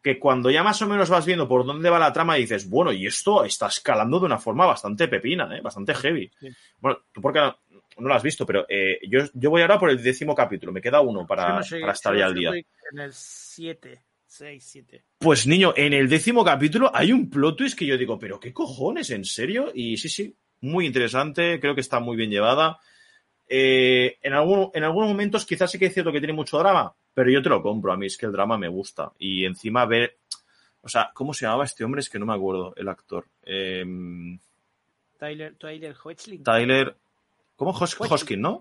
que 0.03 0.19
cuando 0.19 0.51
ya 0.51 0.63
más 0.63 0.81
o 0.83 0.87
menos 0.87 1.11
vas 1.11 1.27
viendo 1.27 1.49
por 1.49 1.65
dónde 1.65 1.91
va 1.91 1.99
la 1.99 2.13
trama 2.13 2.37
dices, 2.37 2.69
bueno, 2.69 2.93
y 2.93 3.07
esto 3.07 3.45
está 3.45 3.67
escalando 3.67 4.19
de 4.19 4.27
una 4.27 4.39
forma 4.39 4.67
bastante 4.67 5.09
pepina, 5.09 5.55
¿eh? 5.57 5.61
bastante 5.61 5.95
heavy. 5.95 6.31
Sí. 6.41 6.49
Bueno, 6.79 7.01
tú 7.13 7.21
porque 7.21 7.53
no, 8.01 8.09
lo 8.09 8.15
has 8.15 8.23
visto, 8.23 8.47
pero 8.47 8.67
eh, 8.69 8.99
yo, 9.09 9.21
yo 9.35 9.51
voy 9.51 9.63
ahora 9.63 9.79
por 9.79 9.91
el 9.91 10.03
décimo 10.03 10.35
capítulo, 10.35 10.73
me 10.73 10.81
queda 10.81 11.01
uno 11.01 11.27
para, 11.27 11.57
no 11.57 11.63
llegué, 11.63 11.83
para 11.83 11.93
estar 11.93 12.17
ya 12.17 12.27
al 12.27 12.35
día. 12.35 12.51
En 12.93 12.99
el 12.99 13.13
7, 13.13 14.03
6, 14.27 14.65
7. 14.65 15.05
Pues 15.19 15.47
niño, 15.47 15.73
en 15.77 15.93
el 15.93 16.09
décimo 16.09 16.45
capítulo 16.45 16.91
hay 16.95 17.13
un 17.13 17.29
plot 17.29 17.57
twist 17.57 17.79
que 17.79 17.87
yo 17.87 17.97
digo, 17.97 18.19
pero 18.19 18.39
qué 18.41 18.53
cojones, 18.53 19.11
¿en 19.11 19.25
serio? 19.25 19.71
Y 19.75 19.97
sí, 19.97 20.09
sí, 20.09 20.35
muy 20.61 20.87
interesante, 20.87 21.59
creo 21.61 21.75
que 21.75 21.81
está 21.81 22.01
muy 22.01 22.17
bien 22.17 22.31
llevada. 22.31 22.79
Eh, 23.49 24.19
en, 24.23 24.33
en 24.33 24.85
algunos 24.85 25.09
momentos 25.09 25.45
quizás 25.45 25.71
sí 25.71 25.79
que 25.79 25.87
es 25.87 25.95
cierto 25.95 26.13
que 26.13 26.21
tiene 26.21 26.33
mucho 26.33 26.59
drama, 26.59 26.95
pero 27.13 27.31
yo 27.31 27.43
te 27.43 27.49
lo 27.49 27.63
compro, 27.63 27.93
a 27.93 27.97
mí 27.97 28.07
es 28.07 28.17
que 28.17 28.27
el 28.27 28.33
drama 28.33 28.57
me 28.57 28.69
gusta. 28.69 29.13
Y 29.19 29.45
encima 29.45 29.85
ver, 29.87 30.19
o 30.83 30.89
sea, 30.89 31.11
¿cómo 31.13 31.35
se 31.35 31.47
llamaba 31.47 31.65
este 31.65 31.85
hombre? 31.85 32.01
Es 32.01 32.09
que 32.09 32.19
no 32.19 32.27
me 32.27 32.35
acuerdo, 32.35 32.75
el 32.77 32.89
actor. 32.89 33.27
Eh, 33.45 33.85
Tyler, 35.21 35.55
Tyler 35.57 35.95
Hoechlin. 36.03 36.43
Tyler, 36.43 36.97
¿cómo? 37.61 37.73
Hos 37.73 37.95
Hoskin, 38.01 38.41
¿no? 38.41 38.59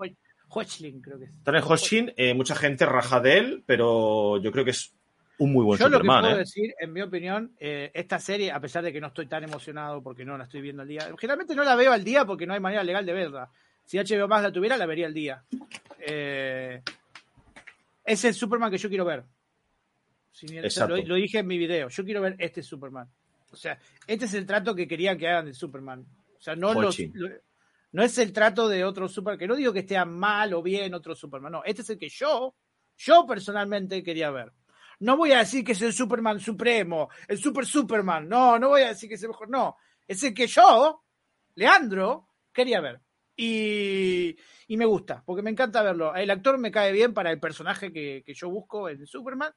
Hoechlin, 0.49 1.01
creo 1.01 1.17
que 1.19 1.25
es. 1.25 1.63
Hoskin, 1.65 2.13
eh, 2.17 2.33
mucha 2.33 2.53
gente 2.53 2.85
raja 2.85 3.21
de 3.21 3.37
él, 3.37 3.63
pero 3.65 4.41
yo 4.41 4.51
creo 4.51 4.65
que 4.65 4.71
es 4.71 4.93
un 5.37 5.53
muy 5.53 5.63
buen 5.63 5.79
Yo 5.79 5.87
lo 5.87 6.01
que 6.01 6.05
puedo 6.07 6.29
¿eh? 6.31 6.37
decir, 6.39 6.73
en 6.77 6.91
mi 6.91 7.01
opinión, 7.01 7.53
eh, 7.59 7.91
esta 7.93 8.19
serie, 8.19 8.51
a 8.51 8.59
pesar 8.59 8.83
de 8.83 8.91
que 8.91 8.99
no 8.99 9.07
estoy 9.07 9.27
tan 9.27 9.43
emocionado 9.45 10.03
porque 10.03 10.25
no 10.25 10.37
la 10.37 10.43
estoy 10.43 10.59
viendo 10.61 10.81
al 10.81 10.87
día, 10.89 11.07
generalmente 11.17 11.55
no 11.55 11.63
la 11.63 11.75
veo 11.77 11.93
al 11.93 12.03
día 12.03 12.25
porque 12.25 12.45
no 12.45 12.53
hay 12.53 12.59
manera 12.59 12.83
legal 12.83 13.05
de 13.05 13.13
verla. 13.13 13.49
Si 13.85 13.97
HBO 13.97 14.27
más 14.27 14.43
la 14.43 14.51
tuviera, 14.51 14.75
la 14.75 14.85
vería 14.85 15.05
al 15.05 15.13
día. 15.13 15.43
Eh, 15.99 16.81
es 18.03 18.25
el 18.25 18.33
Superman 18.33 18.69
que 18.69 18.77
yo 18.77 18.89
quiero 18.89 19.05
ver. 19.05 19.23
Sin. 20.31 20.61
Lo, 20.61 20.97
lo 20.97 21.15
dije 21.15 21.39
en 21.39 21.47
mi 21.47 21.57
video. 21.57 21.87
Yo 21.87 22.03
quiero 22.03 22.21
ver 22.21 22.35
este 22.37 22.61
Superman. 22.61 23.07
O 23.51 23.55
sea, 23.55 23.79
este 24.05 24.25
es 24.25 24.33
el 24.33 24.45
trato 24.45 24.75
que 24.75 24.87
querían 24.89 25.17
que 25.17 25.27
hagan 25.29 25.45
de 25.45 25.53
Superman. 25.53 26.05
O 26.37 26.41
sea, 26.41 26.55
no, 26.55 26.73
los, 26.73 26.95
Hochi. 26.95 27.11
lo- 27.13 27.29
no 27.91 28.03
es 28.03 28.17
el 28.17 28.31
trato 28.31 28.67
de 28.67 28.83
otro 28.83 29.07
Superman. 29.07 29.39
Que 29.39 29.47
no 29.47 29.55
digo 29.55 29.73
que 29.73 29.79
esté 29.79 30.03
mal 30.05 30.53
o 30.53 30.61
bien 30.61 30.93
otro 30.93 31.15
Superman. 31.15 31.51
No, 31.51 31.63
este 31.63 31.81
es 31.81 31.89
el 31.89 31.97
que 31.97 32.09
yo, 32.09 32.55
yo 32.97 33.25
personalmente 33.25 34.03
quería 34.03 34.31
ver. 34.31 34.51
No 34.99 35.17
voy 35.17 35.31
a 35.31 35.39
decir 35.39 35.63
que 35.63 35.71
es 35.71 35.81
el 35.81 35.93
Superman 35.93 36.39
supremo, 36.39 37.09
el 37.27 37.37
Super 37.37 37.65
Superman. 37.65 38.27
No, 38.27 38.59
no 38.59 38.69
voy 38.69 38.81
a 38.81 38.89
decir 38.89 39.07
que 39.07 39.15
es 39.15 39.23
el 39.23 39.29
mejor. 39.29 39.49
No, 39.49 39.77
es 40.07 40.21
el 40.23 40.33
que 40.33 40.47
yo, 40.47 41.03
Leandro, 41.55 42.29
quería 42.51 42.81
ver. 42.81 43.01
Y, 43.35 44.35
y 44.67 44.75
me 44.75 44.85
gusta, 44.85 45.23
porque 45.25 45.41
me 45.41 45.49
encanta 45.49 45.81
verlo. 45.81 46.13
El 46.13 46.29
actor 46.29 46.57
me 46.57 46.71
cae 46.71 46.91
bien 46.91 47.13
para 47.13 47.31
el 47.31 47.39
personaje 47.39 47.93
que, 47.93 48.21
que 48.25 48.33
yo 48.33 48.49
busco 48.49 48.89
en 48.89 49.07
Superman. 49.07 49.53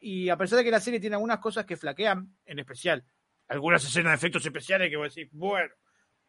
Y 0.00 0.28
a 0.28 0.36
pesar 0.36 0.58
de 0.58 0.64
que 0.64 0.72
la 0.72 0.80
serie 0.80 0.98
tiene 0.98 1.14
algunas 1.14 1.38
cosas 1.38 1.64
que 1.64 1.76
flaquean, 1.76 2.36
en 2.44 2.58
especial 2.58 3.04
algunas 3.52 3.84
escenas 3.84 4.12
de 4.12 4.16
efectos 4.16 4.44
especiales 4.46 4.90
que 4.90 4.96
voy 4.96 5.06
a 5.06 5.08
decir, 5.08 5.28
bueno, 5.32 5.72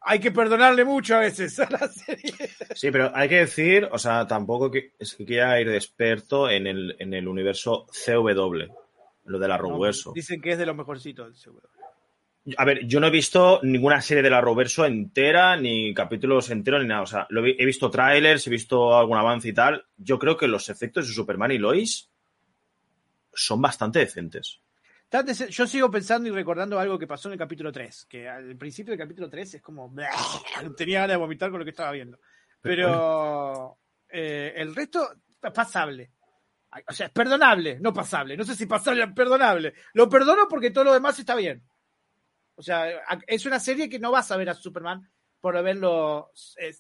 hay 0.05 0.19
que 0.19 0.31
perdonarle 0.31 0.83
mucho 0.83 1.15
a 1.15 1.19
veces 1.19 1.59
a 1.59 1.69
la 1.69 1.87
serie. 1.87 2.33
Sí, 2.75 2.91
pero 2.91 3.11
hay 3.15 3.29
que 3.29 3.37
decir, 3.37 3.87
o 3.91 3.97
sea, 3.97 4.27
tampoco 4.27 4.69
que, 4.69 4.93
es 4.99 5.15
que 5.15 5.25
quiera 5.25 5.59
ir 5.59 5.69
de 5.69 5.77
experto 5.77 6.49
en 6.49 6.67
el, 6.67 6.95
en 6.99 7.13
el 7.13 7.27
universo 7.27 7.85
CW, 7.87 8.71
lo 9.25 9.39
de 9.39 9.47
la 9.47 9.57
Roverso. 9.57 10.11
Dicen 10.13 10.41
que 10.41 10.51
es 10.51 10.57
de 10.57 10.65
los 10.65 10.75
mejorcitos 10.75 11.27
del 11.27 11.35
seguro. 11.35 11.69
A 12.57 12.65
ver, 12.65 12.85
yo 12.85 12.99
no 12.99 13.07
he 13.07 13.11
visto 13.11 13.61
ninguna 13.63 14.01
serie 14.01 14.21
de 14.21 14.29
la 14.29 14.41
Roverso 14.41 14.85
entera, 14.85 15.55
ni 15.55 15.93
capítulos 15.93 16.49
enteros, 16.49 16.81
ni 16.81 16.89
nada. 16.89 17.03
O 17.03 17.07
sea, 17.07 17.25
lo 17.29 17.45
he, 17.45 17.55
he 17.57 17.65
visto 17.65 17.89
trailers, 17.89 18.45
he 18.45 18.49
visto 18.49 18.97
algún 18.97 19.17
avance 19.17 19.47
y 19.47 19.53
tal. 19.53 19.85
Yo 19.95 20.19
creo 20.19 20.35
que 20.35 20.49
los 20.49 20.67
efectos 20.67 21.07
de 21.07 21.13
Superman 21.13 21.51
y 21.51 21.57
Lois 21.57 22.09
son 23.33 23.61
bastante 23.61 23.99
decentes. 23.99 24.59
Yo 25.49 25.67
sigo 25.67 25.91
pensando 25.91 26.27
y 26.27 26.31
recordando 26.31 26.79
algo 26.79 26.97
que 26.97 27.05
pasó 27.05 27.29
en 27.29 27.33
el 27.33 27.39
capítulo 27.39 27.71
3, 27.71 28.05
que 28.09 28.27
al 28.27 28.55
principio 28.57 28.91
del 28.91 28.99
capítulo 28.99 29.29
3 29.29 29.55
es 29.55 29.61
como... 29.61 29.93
Tenía 30.77 31.01
ganas 31.01 31.13
de 31.13 31.17
vomitar 31.17 31.51
con 31.51 31.59
lo 31.59 31.65
que 31.65 31.71
estaba 31.71 31.91
viendo. 31.91 32.19
Pero 32.61 33.77
eh, 34.09 34.53
el 34.55 34.73
resto 34.73 35.07
es 35.41 35.51
pasable. 35.51 36.11
O 36.87 36.93
sea, 36.93 37.07
es 37.07 37.11
perdonable, 37.11 37.79
no 37.79 37.93
pasable. 37.93 38.35
No 38.35 38.43
sé 38.43 38.55
si 38.55 38.65
pasable 38.65 39.03
o 39.03 39.13
perdonable. 39.13 39.75
Lo 39.93 40.09
perdono 40.09 40.47
porque 40.49 40.71
todo 40.71 40.85
lo 40.85 40.93
demás 40.93 41.19
está 41.19 41.35
bien. 41.35 41.63
O 42.55 42.63
sea, 42.63 43.03
es 43.27 43.45
una 43.45 43.59
serie 43.59 43.89
que 43.89 43.99
no 43.99 44.11
vas 44.11 44.31
a 44.31 44.37
ver 44.37 44.49
a 44.49 44.55
Superman 44.55 45.07
por 45.39 45.55
eh, 45.57 46.75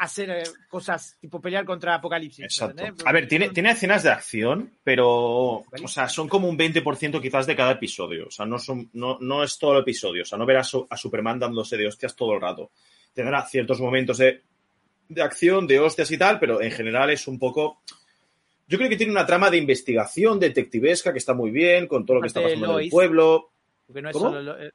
hacer 0.00 0.30
eh, 0.30 0.42
cosas 0.68 1.16
tipo 1.20 1.40
pelear 1.42 1.64
contra 1.66 1.94
Apocalipsis. 1.94 2.44
Exacto. 2.44 2.82
A 3.04 3.12
ver, 3.12 3.28
tiene, 3.28 3.50
tiene 3.50 3.70
escenas 3.72 4.02
de 4.02 4.08
acción, 4.10 4.72
pero 4.82 5.06
o 5.08 5.88
sea, 5.88 6.08
son 6.08 6.26
como 6.26 6.48
un 6.48 6.58
20% 6.58 7.20
quizás 7.20 7.46
de 7.46 7.54
cada 7.54 7.72
episodio. 7.72 8.26
O 8.28 8.30
sea, 8.30 8.46
no, 8.46 8.58
son, 8.58 8.88
no, 8.94 9.18
no 9.20 9.44
es 9.44 9.58
todo 9.58 9.74
el 9.74 9.80
episodio. 9.82 10.22
O 10.22 10.24
sea, 10.24 10.38
no 10.38 10.46
verás 10.46 10.72
a 10.88 10.96
Superman 10.96 11.38
dándose 11.38 11.76
de 11.76 11.86
hostias 11.86 12.16
todo 12.16 12.32
el 12.34 12.40
rato. 12.40 12.70
Tendrá 13.12 13.44
ciertos 13.46 13.78
momentos 13.78 14.16
de, 14.16 14.42
de 15.08 15.22
acción, 15.22 15.66
de 15.66 15.78
hostias 15.80 16.10
y 16.10 16.16
tal, 16.16 16.40
pero 16.40 16.62
en 16.62 16.70
general 16.70 17.10
es 17.10 17.28
un 17.28 17.38
poco... 17.38 17.82
Yo 18.66 18.78
creo 18.78 18.88
que 18.88 18.96
tiene 18.96 19.12
una 19.12 19.26
trama 19.26 19.50
de 19.50 19.58
investigación 19.58 20.40
detectivesca 20.40 21.12
que 21.12 21.18
está 21.18 21.34
muy 21.34 21.50
bien, 21.50 21.86
con 21.86 22.06
todo 22.06 22.16
lo 22.16 22.20
que 22.22 22.28
está 22.28 22.40
pasando 22.40 22.78
en 22.78 22.84
el 22.84 22.90
pueblo. 22.90 23.50
Porque 23.86 24.00
no 24.00 24.08
es 24.08 24.12
¿Cómo? 24.16 24.30
solo 24.30 24.42
lo- 24.42 24.62
eh, 24.62 24.70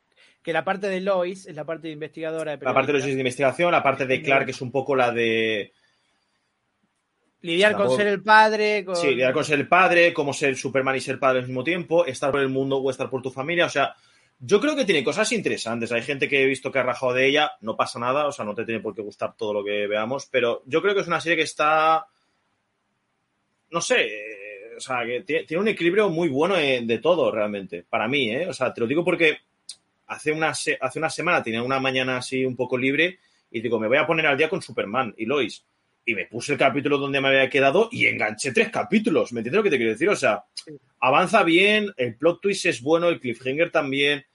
que 0.46 0.54
la 0.54 0.64
parte 0.64 0.88
de 0.88 1.02
Lois 1.02 1.48
es 1.48 1.56
la 1.56 1.66
parte 1.66 1.88
de 1.88 1.94
investigadora. 1.94 2.56
De 2.56 2.64
La 2.64 2.72
parte 2.74 2.88
de 2.92 2.94
los 2.94 3.02
periodista. 3.02 3.16
de 3.16 3.22
investigación, 3.22 3.72
la 3.72 3.82
parte 3.84 4.06
de 4.06 4.22
Clark, 4.22 4.46
que 4.46 4.52
es 4.52 4.62
un 4.62 4.72
poco 4.72 4.96
la 4.96 5.12
de... 5.12 5.74
lidiar 7.42 7.72
la 7.72 7.78
con 7.80 7.88
voz- 7.88 7.98
ser 7.98 8.08
el 8.08 8.22
padre. 8.22 8.86
Con... 8.86 8.96
Sí, 8.96 9.08
lidiar 9.08 9.34
con 9.34 9.44
ser 9.44 9.60
el 9.60 9.68
padre, 9.68 10.14
cómo 10.14 10.34
ser 10.34 10.56
Superman 10.56 10.96
y 10.96 11.02
ser 11.02 11.18
padre 11.20 11.40
al 11.40 11.48
mismo 11.48 11.64
tiempo, 11.64 12.06
estar 12.06 12.32
por 12.32 12.42
el 12.42 12.50
mundo 12.50 12.78
o 12.78 12.92
estar 12.92 13.10
por 13.10 13.22
tu 13.24 13.32
familia. 13.32 13.66
O 13.66 13.70
sea, 13.70 13.96
yo 14.40 14.62
creo 14.62 14.76
que 14.76 14.86
tiene 14.86 15.04
cosas 15.04 15.32
interesantes. 15.32 15.92
Hay 15.92 16.04
gente 16.04 16.30
que 16.30 16.44
he 16.44 16.46
visto 16.46 16.72
que 16.72 16.78
ha 16.80 16.84
rajado 16.84 17.14
de 17.14 17.26
ella, 17.28 17.52
no 17.62 17.76
pasa 17.76 17.98
nada, 18.00 18.28
o 18.28 18.32
sea, 18.32 18.46
no 18.46 18.54
te 18.54 18.66
tiene 18.66 18.82
por 18.82 18.94
qué 18.94 19.02
gustar 19.02 19.36
todo 19.36 19.54
lo 19.54 19.64
que 19.64 19.88
veamos, 19.88 20.28
pero 20.32 20.62
yo 20.68 20.82
creo 20.82 20.94
que 20.94 21.02
es 21.02 21.08
una 21.08 21.22
serie 21.22 21.38
que 21.38 21.44
está. 21.44 22.06
No 23.72 23.82
sé, 23.82 24.02
eh, 24.06 24.76
o 24.78 24.80
sea, 24.80 25.04
que 25.06 25.22
tiene, 25.22 25.46
tiene 25.46 25.62
un 25.62 25.68
equilibrio 25.70 26.10
muy 26.10 26.30
bueno 26.30 26.56
eh, 26.58 26.82
de 26.84 27.00
todo 27.00 27.32
realmente, 27.32 27.84
para 27.90 28.08
mí, 28.08 28.30
¿eh? 28.30 28.48
O 28.48 28.54
sea, 28.54 28.74
te 28.74 28.82
lo 28.82 28.88
digo 28.88 29.04
porque 29.04 29.38
hace 30.08 30.32
una, 30.32 30.54
se- 30.54 30.78
hace 30.80 31.00
una 31.00 31.10
semana 31.10 31.42
tenía 31.44 31.64
una 31.64 31.80
mañana 31.80 32.18
así 32.18 32.46
un 32.46 32.56
poco 32.56 32.78
libre 32.78 33.20
y 33.52 33.62
digo, 33.62 33.80
me 33.80 33.88
voy 33.88 33.98
a 33.98 34.08
poner 34.08 34.26
al 34.28 34.38
día 34.38 34.50
con 34.50 34.62
Superman 34.62 35.14
y 35.18 35.26
Lois 35.26 35.64
y 36.06 36.14
me 36.14 36.26
puse 36.26 36.54
el 36.54 36.60
capítulo 36.60 36.98
donde 36.98 37.20
me 37.22 37.30
había 37.30 37.50
quedado 37.50 37.90
y 37.92 38.06
enganché 38.06 38.52
tres 38.52 38.70
capítulos. 38.70 39.34
¿Me 39.34 39.40
entiendes 39.40 39.58
lo 39.58 39.64
que 39.64 39.70
te 39.72 39.78
quiero 39.78 39.92
decir? 39.94 40.10
O 40.10 40.16
sea, 40.16 40.44
avanza 41.00 41.44
bien, 41.44 41.92
el 41.98 42.16
plot 42.16 42.42
twist 42.42 42.66
es 42.68 42.82
bueno, 42.82 43.10
el 43.10 43.20
cliffhanger 43.20 43.72
también. 43.72 44.26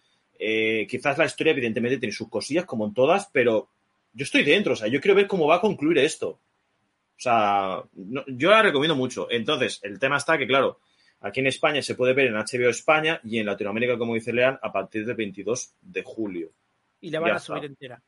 eh, 0.42 0.86
quizás 0.88 1.18
la 1.18 1.26
historia, 1.26 1.52
evidentemente, 1.52 1.98
tiene 1.98 2.12
sus 2.14 2.28
cosillas, 2.30 2.64
como 2.64 2.86
en 2.86 2.94
todas, 2.94 3.28
pero 3.32 3.68
yo 4.14 4.24
estoy 4.24 4.42
dentro. 4.42 4.72
O 4.72 4.76
sea, 4.76 4.88
yo 4.88 5.00
quiero 5.00 5.14
ver 5.14 5.26
cómo 5.26 5.46
va 5.46 5.56
a 5.56 5.60
concluir 5.60 5.98
esto. 5.98 6.28
O 6.30 7.20
sea, 7.22 7.82
no- 7.94 8.24
yo 8.26 8.50
la 8.50 8.62
recomiendo 8.62 8.96
mucho. 8.96 9.28
Entonces, 9.30 9.78
el 9.82 9.98
tema 9.98 10.16
está 10.16 10.38
que, 10.38 10.46
claro, 10.46 10.80
aquí 11.20 11.40
en 11.40 11.46
España 11.46 11.82
se 11.82 11.94
puede 11.94 12.14
ver 12.14 12.26
en 12.28 12.34
HBO 12.34 12.68
España 12.70 13.20
y 13.24 13.38
en 13.38 13.46
Latinoamérica, 13.46 13.96
como 13.98 14.14
dice 14.14 14.32
Lean, 14.32 14.58
a 14.62 14.72
partir 14.72 15.04
del 15.06 15.16
22 15.16 15.74
de 15.80 16.02
julio. 16.02 16.50
Y 17.00 17.10
la 17.10 17.20
van 17.20 17.28
Ya 17.30 17.34
a 17.34 17.36
está. 17.38 17.46
subir 17.54 17.64
entera. 17.64 18.02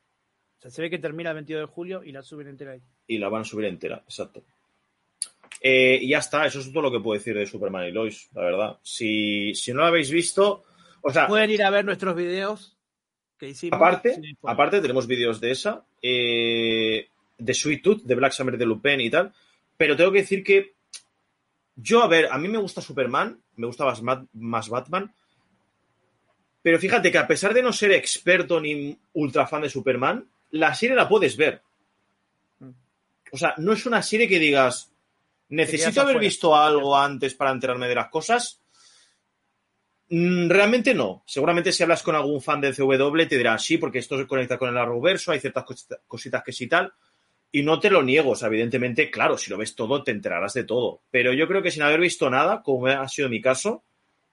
O 0.59 0.63
sea, 0.63 0.71
se 0.71 0.83
ve 0.83 0.91
que 0.91 0.99
termina 0.99 1.31
el 1.31 1.35
22 1.37 1.63
de 1.63 1.67
julio 1.75 2.03
y 2.05 2.13
la 2.13 2.23
suben 2.23 2.49
entera 2.49 2.73
ahí. 2.73 2.83
y 3.07 3.19
la 3.19 3.29
van 3.29 3.41
a 3.43 3.45
subir 3.45 3.67
entera, 3.67 3.97
exacto. 4.05 4.45
Eh, 5.61 5.99
y 6.03 6.09
ya 6.09 6.19
está, 6.19 6.47
eso 6.47 6.59
es 6.61 6.73
todo 6.73 6.83
lo 6.83 6.91
que 6.91 7.01
puedo 7.01 7.19
decir 7.19 7.37
de 7.37 7.47
Superman 7.47 7.87
y 7.87 7.93
Lois, 7.93 8.29
la 8.35 8.43
verdad. 8.43 8.79
Si, 8.83 9.55
si 9.55 9.73
no 9.73 9.79
lo 9.81 9.87
habéis 9.87 10.11
visto, 10.11 10.65
o 11.03 11.11
sea, 11.13 11.27
Pueden 11.29 11.51
ir 11.51 11.63
a 11.63 11.71
ver 11.71 11.85
nuestros 11.85 12.17
videos 12.17 12.77
que 13.39 13.49
hicimos. 13.51 13.77
aparte, 13.77 14.21
aparte 14.43 14.81
tenemos 14.81 15.07
vídeos 15.07 15.41
de 15.41 15.51
esa, 15.53 15.85
eh, 16.01 17.09
de 17.39 17.55
Sweet 17.55 17.83
Tooth, 17.83 18.03
de 18.03 18.15
Black 18.15 18.33
Summer 18.33 18.57
de 18.57 18.67
Lupin 18.67 19.01
y 19.01 19.11
tal, 19.11 19.33
pero 19.77 19.97
tengo 19.97 20.11
que 20.13 20.21
decir 20.21 20.43
que 20.45 20.75
yo, 21.83 22.03
a 22.03 22.07
ver, 22.09 22.29
a 22.31 22.39
mí 22.39 22.49
me 22.49 22.59
gusta 22.59 22.81
Superman, 22.81 23.41
me 23.57 23.67
gusta 23.67 23.85
más, 23.85 24.01
Bat- 24.03 24.27
más 24.35 24.69
Batman, 24.69 25.13
pero 26.63 26.79
fíjate 26.79 27.11
que 27.11 27.19
a 27.19 27.27
pesar 27.27 27.53
de 27.55 27.63
no 27.63 27.73
ser 27.73 27.93
experto 27.93 28.61
ni 28.61 28.97
ultra 29.15 29.47
fan 29.47 29.63
de 29.63 29.69
Superman, 29.71 30.27
la 30.53 30.75
serie 30.75 30.95
la 30.97 31.09
puedes 31.09 31.37
ver. 31.37 31.61
O 33.33 33.37
sea, 33.37 33.55
no 33.59 33.73
es 33.73 33.85
una 33.87 34.03
serie 34.03 34.29
que 34.29 34.39
digas, 34.39 34.93
necesito 35.49 36.03
haber 36.03 36.13
afuera. 36.17 36.21
visto 36.29 36.55
algo 36.57 36.97
antes 36.97 37.35
para 37.35 37.51
enterarme 37.51 37.89
de 37.89 37.95
las 37.95 38.09
cosas. 38.11 38.61
Mm, 40.11 40.49
Realmente 40.51 40.95
no. 40.95 41.23
Seguramente 41.27 41.73
si 41.73 41.83
hablas 41.83 42.03
con 42.03 42.15
algún 42.15 42.43
fan 42.43 42.61
del 42.61 42.75
CW 42.77 43.27
te 43.29 43.39
dirá 43.39 43.59
sí, 43.59 43.79
porque 43.79 43.99
esto 43.99 44.19
se 44.19 44.27
conecta 44.27 44.59
con 44.59 44.69
el 44.69 44.77
Arrowverso, 44.77 45.33
hay 45.33 45.41
ciertas 45.41 45.65
cosita- 45.65 45.99
cositas 46.07 46.43
que 46.45 46.53
sí 46.53 46.67
tal. 46.69 46.93
Y 47.55 47.63
no 47.63 47.79
te 47.79 47.91
lo 47.91 48.03
niego, 48.03 48.31
o 48.31 48.35
sea, 48.35 48.49
evidentemente, 48.49 49.11
claro, 49.11 49.37
si 49.37 49.51
lo 49.51 49.59
ves 49.59 49.75
todo, 49.75 50.03
te 50.03 50.11
enterarás 50.11 50.55
de 50.55 50.65
todo. 50.65 51.03
Pero 51.11 51.35
yo 51.35 51.47
creo 51.47 51.63
que 51.63 51.71
sin 51.71 51.83
haber 51.83 52.01
visto 52.01 52.31
nada, 52.31 52.63
como 52.63 52.87
ha 52.87 53.07
sido 53.09 53.29
mi 53.29 53.43
caso, 53.43 53.83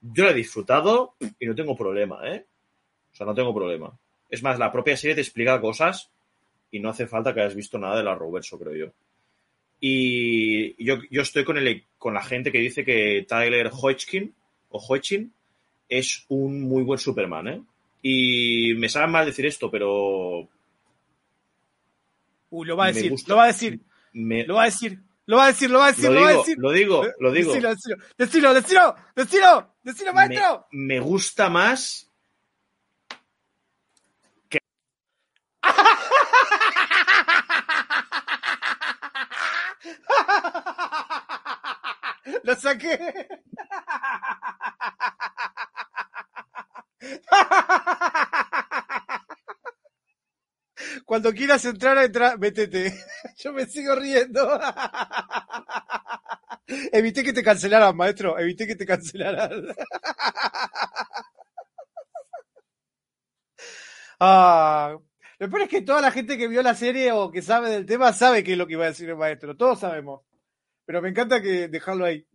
yo 0.00 0.24
lo 0.24 0.30
he 0.30 0.34
disfrutado 0.34 1.14
y 1.38 1.46
no 1.46 1.54
tengo 1.54 1.76
problema, 1.76 2.20
¿eh? 2.26 2.46
O 3.12 3.16
sea, 3.16 3.26
no 3.26 3.34
tengo 3.34 3.54
problema. 3.54 3.92
Es 4.30 4.42
más, 4.42 4.58
la 4.58 4.72
propia 4.72 4.96
serie 4.96 5.14
te 5.14 5.20
explica 5.20 5.60
cosas 5.60 6.10
y 6.70 6.80
no 6.80 6.88
hace 6.88 7.06
falta 7.06 7.34
que 7.34 7.40
hayas 7.40 7.54
visto 7.54 7.78
nada 7.78 7.98
del 7.98 8.08
Arrowverso, 8.08 8.58
creo 8.58 8.74
yo. 8.74 8.92
Y 9.80 10.82
yo, 10.82 10.98
yo 11.10 11.22
estoy 11.22 11.44
con, 11.44 11.58
el, 11.58 11.84
con 11.98 12.14
la 12.14 12.22
gente 12.22 12.52
que 12.52 12.58
dice 12.58 12.84
que 12.84 13.26
Tyler 13.28 13.70
Hoechlin, 13.72 14.32
o 14.70 14.78
Hoechlin 14.78 15.32
es 15.88 16.24
un 16.28 16.62
muy 16.62 16.84
buen 16.84 16.98
Superman, 16.98 17.48
¿eh? 17.48 17.60
Y 18.02 18.74
me 18.76 18.88
sabe 18.88 19.08
mal 19.08 19.26
decir 19.26 19.44
esto, 19.44 19.70
pero 19.70 20.48
Uh, 22.50 22.64
lo 22.64 22.76
va 22.76 22.84
a 22.86 22.92
decir, 22.92 23.12
lo 23.26 23.36
va 23.36 23.44
a 23.44 23.48
decir. 23.48 23.80
Me... 24.12 24.44
Lo 24.44 24.56
va 24.56 24.62
a 24.62 24.64
decir. 24.66 25.00
Lo 25.26 25.36
va 25.36 25.44
a 25.44 25.48
decir, 25.48 25.70
lo 25.70 25.78
va 25.78 25.86
a 25.86 25.92
decir, 25.92 26.10
lo, 26.10 26.20
va 26.20 26.28
a 26.28 26.36
decir. 26.38 26.58
Lo 26.58 26.72
digo, 26.72 27.06
eh, 27.06 27.14
lo 27.20 27.30
digo. 27.30 27.52
Decilo, 27.52 27.68
decilo, 27.68 27.96
decilo, 28.18 28.52
decilo, 28.52 28.96
decilo, 29.14 29.76
decilo 29.84 30.12
maestro. 30.12 30.66
Me, 30.72 30.94
me, 30.94 31.00
gusta 31.00 31.48
más. 31.48 32.10
Que... 34.48 34.58
lo 42.42 42.56
saqué. 42.56 43.28
Cuando 51.10 51.32
quieras 51.32 51.64
entrar, 51.64 51.98
entra, 51.98 52.36
métete. 52.36 52.94
Yo 53.36 53.52
me 53.52 53.66
sigo 53.66 53.96
riendo. 53.96 54.48
Evité 56.92 57.24
que 57.24 57.32
te 57.32 57.42
cancelaran, 57.42 57.96
maestro. 57.96 58.38
Evité 58.38 58.64
que 58.64 58.76
te 58.76 58.86
cancelaran. 58.86 59.50
Ah, 64.22 64.98
lo 65.38 65.48
peor 65.48 65.62
es 65.62 65.68
que 65.70 65.80
toda 65.80 66.02
la 66.02 66.10
gente 66.10 66.36
que 66.36 66.46
vio 66.46 66.62
la 66.62 66.74
serie 66.74 67.10
o 67.10 67.30
que 67.30 67.40
sabe 67.40 67.70
del 67.70 67.86
tema 67.86 68.12
sabe 68.12 68.44
qué 68.44 68.52
es 68.52 68.58
lo 68.58 68.66
que 68.66 68.74
iba 68.74 68.84
a 68.84 68.88
decir 68.88 69.08
el 69.08 69.16
maestro. 69.16 69.56
Todos 69.56 69.80
sabemos. 69.80 70.20
Pero 70.84 71.00
me 71.00 71.08
encanta 71.08 71.40
que 71.40 71.68
dejarlo 71.68 72.04
ahí. 72.04 72.26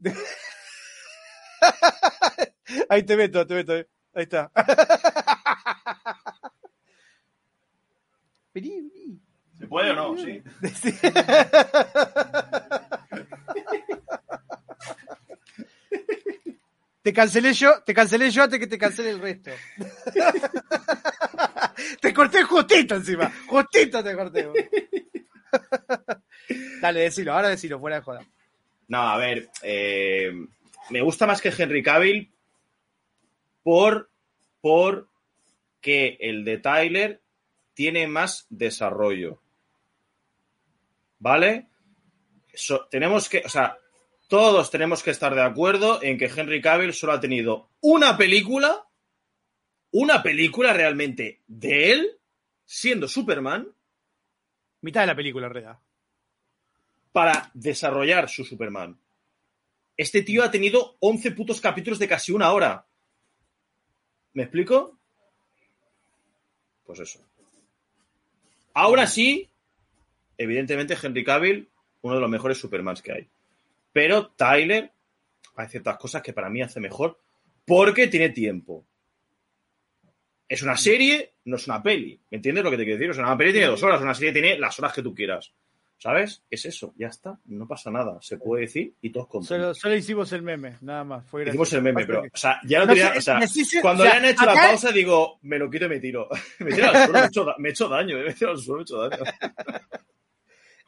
Ahí 2.90 3.04
te 3.04 3.16
meto, 3.16 3.46
te 3.46 3.54
meto. 3.54 3.74
Ahí 3.74 4.24
está. 4.24 4.52
Vení, 8.56 8.70
vení. 8.70 9.20
¿Se 9.60 9.68
puede 9.68 9.92
o 9.92 9.96
no? 9.96 10.18
Sí. 10.18 10.42
Sí. 10.82 10.94
Te 17.02 17.14
cancelé 17.14 17.54
yo, 17.54 17.84
te 17.86 17.94
cancelé 17.94 18.32
yo 18.32 18.44
antes 18.44 18.60
que 18.60 18.66
te 18.66 18.80
cancele 18.80 19.12
el 19.12 19.20
resto. 19.20 19.52
te 22.02 22.14
corté 22.14 22.44
justito 22.44 22.96
encima, 22.96 23.32
justito 23.46 24.04
te 24.04 24.16
corté. 24.16 24.50
Dale, 26.82 27.02
decilo, 27.02 27.34
ahora 27.34 27.50
decilo, 27.50 27.80
fuera 27.80 27.98
de 27.98 28.02
joda. 28.02 28.26
No, 28.88 29.02
a 29.02 29.18
ver, 29.18 29.50
eh, 29.62 30.32
me 30.90 31.02
gusta 31.02 31.28
más 31.28 31.42
que 31.42 31.54
Henry 31.56 31.84
Cavill 31.84 32.32
por, 33.62 34.10
por 34.62 35.08
que 35.82 36.18
el 36.20 36.44
de 36.44 36.58
Tyler 36.58 37.22
tiene 37.76 38.08
más 38.08 38.48
desarrollo. 38.50 39.40
¿Vale? 41.20 41.68
So- 42.54 42.88
tenemos 42.90 43.30
que, 43.30 43.44
o 43.46 43.50
sea, 43.50 43.78
todos 44.28 44.72
tenemos 44.72 45.04
que 45.04 45.12
estar 45.12 45.36
de 45.36 45.42
acuerdo 45.44 46.02
en 46.02 46.18
que 46.18 46.26
Henry 46.26 46.62
Cavill 46.62 46.94
solo 46.94 47.14
ha 47.14 47.20
tenido 47.20 47.70
una 47.82 48.18
película, 48.18 48.88
una 49.92 50.24
película 50.24 50.74
realmente 50.74 51.42
de 51.48 51.92
él, 51.92 52.20
siendo 52.66 53.08
Superman, 53.08 53.68
Mitad 54.82 55.02
de 55.02 55.08
la 55.08 55.16
película, 55.16 55.48
en 55.48 55.54
realidad. 55.54 55.80
para 57.12 57.50
desarrollar 57.56 58.30
su 58.30 58.44
Superman. 58.44 59.00
Este 59.98 60.22
tío 60.22 60.44
ha 60.44 60.52
tenido 60.52 60.98
11 61.00 61.32
putos 61.32 61.60
capítulos 61.62 61.98
de 61.98 62.08
casi 62.08 62.32
una 62.34 62.52
hora. 62.52 62.86
¿Me 64.34 64.44
explico? 64.44 65.00
Pues 66.86 67.00
eso. 67.00 67.20
Ahora 68.76 69.08
sí, 69.08 69.50
evidentemente 70.38 70.98
Henry 71.02 71.24
Cavill, 71.24 71.70
uno 72.02 72.16
de 72.16 72.22
los 72.22 72.30
mejores 72.30 72.58
Supermans 72.58 73.02
que 73.02 73.14
hay. 73.14 73.28
Pero 73.94 74.28
Tyler, 74.28 74.92
hay 75.56 75.68
ciertas 75.70 75.98
cosas 75.98 76.22
que 76.22 76.34
para 76.34 76.50
mí 76.50 76.62
hace 76.62 76.82
mejor 76.82 77.18
porque 77.66 78.08
tiene 78.08 78.30
tiempo. 78.30 78.86
Es 80.48 80.62
una 80.62 80.76
serie, 80.76 81.36
no 81.46 81.56
es 81.56 81.66
una 81.68 81.82
peli. 81.82 82.20
¿Me 82.30 82.36
entiendes 82.36 82.66
lo 82.66 82.70
que 82.70 82.78
te 82.78 82.84
quiero 82.84 83.00
decir? 83.00 83.18
O 83.18 83.26
una 83.26 83.38
peli 83.38 83.54
tiene 83.54 83.68
dos 83.68 83.82
horas, 83.82 84.02
una 84.02 84.14
serie 84.14 84.34
tiene 84.34 84.60
las 84.60 84.78
horas 84.78 84.92
que 84.92 85.02
tú 85.02 85.16
quieras. 85.16 85.54
¿Sabes? 85.98 86.44
Es 86.50 86.66
eso, 86.66 86.94
ya 86.98 87.08
está. 87.08 87.40
No 87.46 87.68
pasa 87.68 87.90
nada. 87.90 88.18
Se 88.22 88.38
puede 88.38 88.64
decir 88.64 88.94
y 89.02 89.12
todos 89.12 89.28
contentos. 89.28 89.58
Solo, 89.58 89.74
solo 89.74 89.96
hicimos 89.96 90.32
el 90.34 90.42
meme, 90.42 90.76
nada 90.82 91.04
más. 91.04 91.26
Fue 91.26 91.48
Hicimos 91.48 91.72
el 91.74 91.82
meme, 91.82 92.06
pero, 92.06 92.22
o 92.22 92.38
sea, 92.38 92.60
ya 92.68 92.80
lo 92.80 92.86
No 92.88 92.94
tenía, 92.94 93.14
sé, 93.14 93.18
o 93.18 93.22
sea, 93.22 93.82
cuando 93.82 94.04
o 94.04 94.06
sea, 94.06 94.20
le 94.20 94.20
han 94.28 94.34
hecho 94.34 94.46
la 94.46 94.54
pausa, 94.54 94.92
digo, 94.92 95.40
me 95.44 95.58
lo 95.58 95.70
quito 95.70 95.86
y 95.86 95.90
me 95.90 96.00
tiro. 96.00 96.28
me 96.60 96.72
tiro 96.74 96.90
al 96.90 96.96
suelo, 97.06 97.14
me 97.14 97.20
he 97.22 97.26
hecho, 97.28 97.46
da- 97.46 97.56
me 97.58 97.70
he 97.70 97.72
hecho 97.72 97.88
daño, 97.90 98.18
me 98.24 98.30
he 98.30 98.34
tirado 98.34 98.56
al 98.56 98.62
suelo, 98.62 98.78
me 98.78 98.82
he 98.82 98.84
hecho 98.84 98.98
daño. 98.98 99.24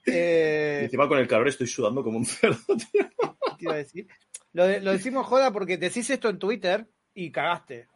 Y 0.05 0.11
Eh, 0.11 0.79
encima 0.83 1.07
con 1.07 1.17
el 1.19 1.27
calor 1.27 1.47
estoy 1.47 1.67
sudando 1.67 2.03
como 2.03 2.17
un 2.17 2.25
cerdo, 2.25 2.57
tío. 2.67 3.09
¿qué 3.09 3.55
te 3.57 3.63
iba 3.65 3.73
a 3.73 3.77
decir? 3.77 4.07
Lo, 4.53 4.65
de- 4.65 4.81
lo 4.81 4.91
decimos 4.91 5.25
joda 5.25 5.51
porque 5.51 5.77
decís 5.77 6.09
esto 6.09 6.29
en 6.29 6.39
Twitter 6.39 6.87
y 7.13 7.31
cagaste. 7.31 7.87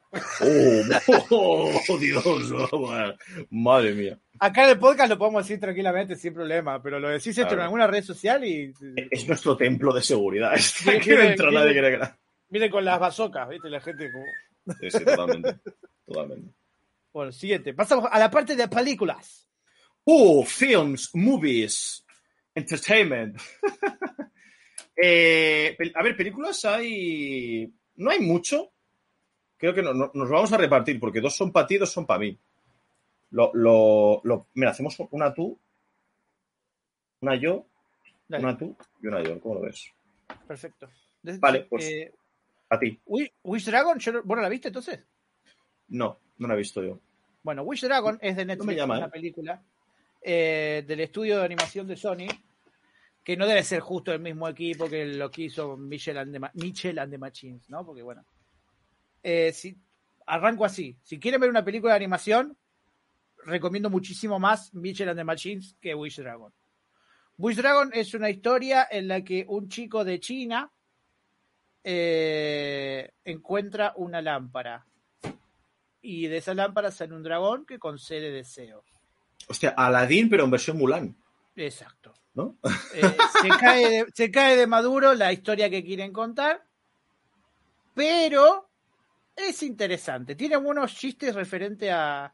Oh, 1.30 1.72
oh, 1.90 1.98
Dios, 1.98 2.24
oh, 2.72 3.14
madre 3.50 3.94
mía. 3.94 4.20
Acá 4.44 4.64
en 4.64 4.72
el 4.72 4.80
podcast 4.80 5.08
lo 5.10 5.18
podemos 5.20 5.44
decir 5.48 5.60
tranquilamente, 5.60 6.16
sin 6.16 6.34
problema, 6.34 6.82
pero 6.82 7.00
lo 7.00 7.10
decís 7.10 7.38
esto 7.38 7.54
en 7.54 7.60
alguna 7.60 7.86
red 7.86 8.04
social 8.04 8.44
y. 8.44 8.74
Es 9.12 9.28
nuestro 9.28 9.56
templo 9.56 9.94
de 9.94 10.02
seguridad. 10.02 10.54
Viene- 10.84 10.98
Aquí 11.00 11.10
viene- 11.12 11.36
nadie 11.52 11.74
que 11.76 11.82
le 11.82 11.96
crea. 11.96 12.18
Miren 12.50 12.72
con 12.72 12.84
las 12.84 13.00
bazocas, 13.00 13.48
¿viste? 13.50 13.70
La 13.70 13.80
gente 13.82 14.12
como. 14.12 14.26
Sí, 14.80 14.90
sí, 14.92 15.06
totalmente. 15.06 15.56
Totalmente. 16.08 16.54
Bueno, 17.14 17.32
siguiente. 17.32 17.74
Pasamos 17.74 18.10
a 18.12 18.18
la 18.20 18.30
parte 18.32 18.56
de 18.56 18.68
películas. 18.68 19.48
Oh, 20.06 20.44
films, 20.44 21.12
movies, 21.14 22.04
entertainment. 22.56 23.38
Eh, 25.04 25.76
a 25.96 26.04
ver, 26.04 26.16
películas 26.16 26.64
hay. 26.66 27.72
No 27.96 28.12
hay 28.12 28.20
mucho. 28.20 28.72
Creo 29.58 29.74
que 29.74 29.82
no- 29.82 29.94
no- 29.94 30.12
nos 30.14 30.30
vamos 30.30 30.52
a 30.54 30.58
repartir 30.58 31.00
porque 31.00 31.22
dos 31.22 31.36
son 31.36 31.52
para 31.52 31.66
ti, 31.68 31.78
dos 31.78 31.92
son 31.92 32.06
para 32.06 32.20
mí. 32.20 32.38
Lo, 33.32 33.52
lo, 33.54 34.22
lo- 34.24 34.48
mira, 34.54 34.72
hacemos 34.72 34.96
una 35.12 35.34
tú, 35.34 35.58
una 37.22 37.36
yo, 37.36 37.66
Dale, 38.28 38.44
una 38.44 38.58
tú 38.58 38.76
y 39.02 39.08
una 39.08 39.22
yo. 39.24 39.40
¿Cómo 39.40 39.56
lo 39.56 39.62
ves? 39.62 39.92
perfecto. 40.48 40.90
Vale, 41.24 41.62
pues- 41.70 41.86
eh, 41.90 42.14
A 42.70 42.80
ti. 42.80 43.00
Wi- 43.06 43.32
Wish 43.44 43.66
Dragon, 43.66 44.00
yo 44.00 44.12
no- 44.14 44.24
¿vos 44.24 44.36
no 44.38 44.42
la 44.42 44.50
viste 44.50 44.70
entonces? 44.70 45.00
No, 45.90 46.18
no 46.38 46.48
la 46.48 46.54
he 46.54 46.58
visto 46.58 46.82
yo. 46.84 47.00
Bueno, 47.44 47.64
Wish 47.64 47.82
Dragon 47.82 48.18
es 48.22 48.36
de 48.36 48.46
Netflix, 48.46 48.68
me 48.68 48.76
llama, 48.76 48.98
una 48.98 49.08
¿eh? 49.08 49.12
película 49.12 49.62
eh, 50.22 50.84
del 50.88 51.00
estudio 51.02 51.40
de 51.40 51.46
animación 51.46 51.88
de 51.88 51.98
Sony, 51.98 52.28
que 53.24 53.36
no 53.38 53.46
debe 53.48 53.64
ser 53.64 53.80
justo 53.82 54.12
el 54.14 54.20
mismo 54.20 54.48
equipo 54.48 54.88
que 54.90 55.06
lo 55.06 55.30
que 55.32 55.44
hizo 55.44 55.76
Michel 55.78 56.18
and 56.18 56.34
the, 56.34 56.50
Mitchell 56.54 56.98
and 57.00 57.12
the 57.12 57.18
Machines, 57.18 57.70
¿no? 57.70 57.86
Porque 57.86 58.02
bueno, 58.04 58.24
si, 59.24 59.76
arranco 60.26 60.64
así. 60.66 60.96
Si 61.04 61.20
quieren 61.20 61.42
ver 61.42 61.50
una 61.50 61.64
película 61.66 61.94
de 61.94 61.98
animación, 61.98 62.56
recomiendo 63.46 63.90
muchísimo 63.90 64.40
más 64.40 64.74
Mitchell 64.74 65.10
and 65.10 65.20
the 65.20 65.24
Machines 65.24 65.76
que 65.82 65.96
Wish 65.96 66.18
Dragon. 66.18 66.54
Wish 67.38 67.58
Dragon 67.58 67.90
es 67.94 68.14
una 68.14 68.30
historia 68.30 68.88
en 68.90 69.08
la 69.08 69.24
que 69.24 69.46
un 69.48 69.68
chico 69.68 70.04
de 70.04 70.20
China 70.20 70.72
eh, 71.84 73.12
encuentra 73.24 73.94
una 73.96 74.22
lámpara 74.22 74.86
y 76.02 76.28
de 76.28 76.38
esa 76.38 76.54
lámpara 76.54 76.92
sale 76.92 77.16
un 77.16 77.24
dragón 77.24 77.66
que 77.66 77.80
concede 77.80 78.32
deseos. 78.32 78.86
Hostia, 79.48 79.74
Aladdin, 79.76 80.30
pero 80.30 80.44
en 80.44 80.52
versión 80.52 80.78
Mulan, 80.78 81.16
Exacto. 81.56 82.14
¿no? 82.34 82.58
Eh, 82.94 83.18
se, 83.42 83.50
cae 83.60 83.90
de, 83.90 84.08
se 84.14 84.32
cae 84.32 84.56
de 84.56 84.68
maduro 84.68 85.14
la 85.14 85.34
historia 85.34 85.70
que 85.70 85.84
quieren 85.84 86.14
contar, 86.14 86.66
pero 87.94 88.70
es 89.36 89.62
interesante. 89.64 90.36
Tiene 90.36 90.58
buenos 90.58 90.96
chistes 90.96 91.36
referente 91.36 91.92
a, 91.92 92.34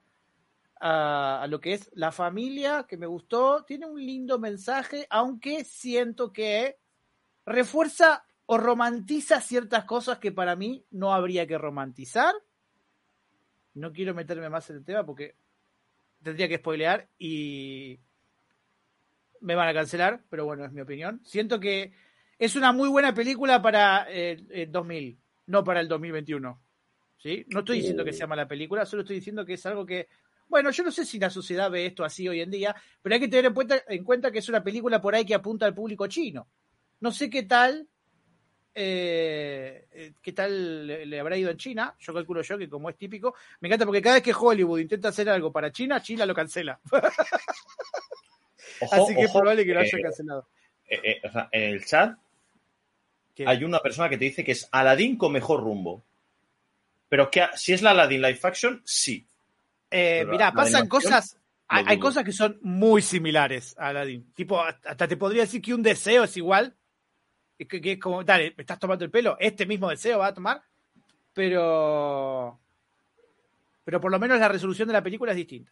a, 0.79 1.41
a 1.41 1.47
lo 1.47 1.59
que 1.59 1.73
es 1.73 1.89
la 1.93 2.11
familia, 2.11 2.85
que 2.87 2.97
me 2.97 3.07
gustó. 3.07 3.63
Tiene 3.63 3.85
un 3.85 3.99
lindo 4.03 4.39
mensaje, 4.39 5.07
aunque 5.09 5.63
siento 5.63 6.31
que 6.31 6.77
refuerza 7.45 8.25
o 8.45 8.57
romantiza 8.57 9.41
ciertas 9.41 9.85
cosas 9.85 10.19
que 10.19 10.31
para 10.31 10.55
mí 10.55 10.85
no 10.91 11.13
habría 11.13 11.45
que 11.45 11.57
romantizar. 11.57 12.33
No 13.73 13.91
quiero 13.91 14.13
meterme 14.13 14.49
más 14.49 14.69
en 14.69 14.77
el 14.77 14.85
tema 14.85 15.05
porque 15.05 15.35
tendría 16.23 16.47
que 16.47 16.57
spoilear 16.57 17.09
y 17.19 17.99
me 19.41 19.55
van 19.55 19.67
a 19.67 19.73
cancelar, 19.73 20.23
pero 20.29 20.45
bueno, 20.45 20.65
es 20.65 20.71
mi 20.71 20.81
opinión. 20.81 21.21
Siento 21.23 21.59
que 21.59 21.93
es 22.39 22.55
una 22.55 22.71
muy 22.71 22.89
buena 22.89 23.13
película 23.13 23.61
para 23.61 24.03
el, 24.03 24.47
el 24.51 24.71
2000, 24.71 25.19
no 25.47 25.63
para 25.63 25.81
el 25.81 25.87
2021. 25.87 26.61
¿Sí? 27.17 27.45
No 27.49 27.59
estoy 27.59 27.77
diciendo 27.77 28.05
que 28.05 28.13
sea 28.13 28.27
mala 28.27 28.47
película, 28.47 28.85
solo 28.85 29.01
estoy 29.01 29.17
diciendo 29.17 29.45
que 29.45 29.53
es 29.53 29.65
algo 29.65 29.85
que, 29.85 30.07
bueno, 30.47 30.71
yo 30.71 30.83
no 30.83 30.91
sé 30.91 31.05
si 31.05 31.19
la 31.19 31.29
sociedad 31.29 31.69
ve 31.69 31.85
esto 31.85 32.03
así 32.03 32.27
hoy 32.27 32.41
en 32.41 32.51
día, 32.51 32.75
pero 33.01 33.15
hay 33.15 33.21
que 33.21 33.27
tener 33.27 33.45
en 33.45 33.53
cuenta, 33.53 33.83
en 33.87 34.03
cuenta 34.03 34.31
que 34.31 34.39
es 34.39 34.49
una 34.49 34.63
película 34.63 35.01
por 35.01 35.15
ahí 35.15 35.25
que 35.25 35.35
apunta 35.35 35.65
al 35.65 35.73
público 35.75 36.07
chino. 36.07 36.47
No 36.99 37.11
sé 37.11 37.29
qué 37.29 37.43
tal, 37.43 37.87
eh, 38.73 39.87
eh, 39.91 40.13
qué 40.21 40.33
tal 40.33 40.87
le, 40.87 41.05
le 41.05 41.19
habrá 41.19 41.37
ido 41.37 41.49
en 41.49 41.57
China. 41.57 41.95
Yo 41.99 42.13
calculo 42.13 42.41
yo 42.41 42.57
que 42.57 42.69
como 42.69 42.89
es 42.89 42.97
típico, 42.97 43.35
me 43.59 43.67
encanta 43.67 43.85
porque 43.85 44.01
cada 44.01 44.15
vez 44.15 44.23
que 44.23 44.33
Hollywood 44.33 44.79
intenta 44.79 45.09
hacer 45.09 45.29
algo 45.29 45.51
para 45.51 45.71
China, 45.71 46.01
China 46.01 46.25
lo 46.25 46.33
cancela. 46.33 46.79
Ojo, 48.81 48.95
Así 48.95 49.15
que 49.15 49.23
es 49.23 49.31
probable 49.31 49.65
que 49.65 49.73
lo 49.73 49.79
eh, 49.81 49.83
haya 49.83 49.97
cancelado. 50.01 50.47
eh, 50.89 51.21
o 51.23 51.31
sea, 51.31 51.49
en 51.51 51.63
el 51.63 51.85
chat 51.85 52.17
¿Qué? 53.33 53.45
hay 53.47 53.63
una 53.63 53.79
persona 53.79 54.09
que 54.09 54.17
te 54.17 54.25
dice 54.25 54.43
que 54.43 54.51
es 54.51 54.69
Aladdin 54.71 55.17
con 55.17 55.31
mejor 55.31 55.61
rumbo. 55.61 56.03
Pero 57.09 57.31
que 57.31 57.45
si 57.55 57.73
es 57.73 57.81
la 57.81 57.91
Aladdin 57.91 58.21
Live 58.21 58.39
Action, 58.43 58.81
sí. 58.85 59.25
Eh, 59.91 60.25
mirá, 60.29 60.51
pasan 60.51 60.87
cosas. 60.87 61.37
Hay, 61.69 61.99
cosas 61.99 62.23
que 62.23 62.31
son 62.31 62.57
muy 62.61 63.01
similares 63.01 63.75
a 63.77 63.89
Aladdin. 63.89 64.31
Tipo, 64.33 64.61
hasta 64.61 65.07
te 65.07 65.17
podría 65.17 65.41
decir 65.41 65.61
que 65.61 65.73
un 65.73 65.83
deseo 65.83 66.23
es 66.23 66.37
igual. 66.37 66.77
que, 67.57 67.67
que 67.67 67.91
es 67.93 67.99
como, 67.99 68.23
dale, 68.23 68.53
me 68.55 68.61
estás 68.61 68.79
tomando 68.79 69.03
el 69.03 69.11
pelo, 69.11 69.35
este 69.39 69.65
mismo 69.65 69.89
deseo 69.89 70.19
va 70.19 70.27
a 70.27 70.33
tomar, 70.33 70.61
pero 71.33 72.59
pero 73.87 74.01
por 74.01 74.11
lo 74.11 74.19
menos 74.19 74.37
la 74.37 74.49
resolución 74.49 74.89
de 74.89 74.93
la 74.93 75.01
película 75.01 75.31
es 75.31 75.37
distinta. 75.37 75.71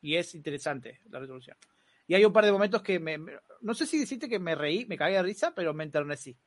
Y 0.00 0.16
es 0.16 0.34
interesante 0.34 1.02
la 1.10 1.18
resolución. 1.18 1.58
Y 2.06 2.14
hay 2.14 2.24
un 2.24 2.32
par 2.32 2.46
de 2.46 2.52
momentos 2.52 2.80
que 2.80 2.98
me, 2.98 3.18
no 3.60 3.74
sé 3.74 3.84
si 3.86 3.98
decirte 3.98 4.30
que 4.30 4.38
me 4.38 4.54
reí, 4.54 4.86
me 4.86 4.96
cagué 4.96 5.16
de 5.16 5.22
risa, 5.22 5.52
pero 5.54 5.74
me 5.74 5.84
enternecí. 5.84 6.38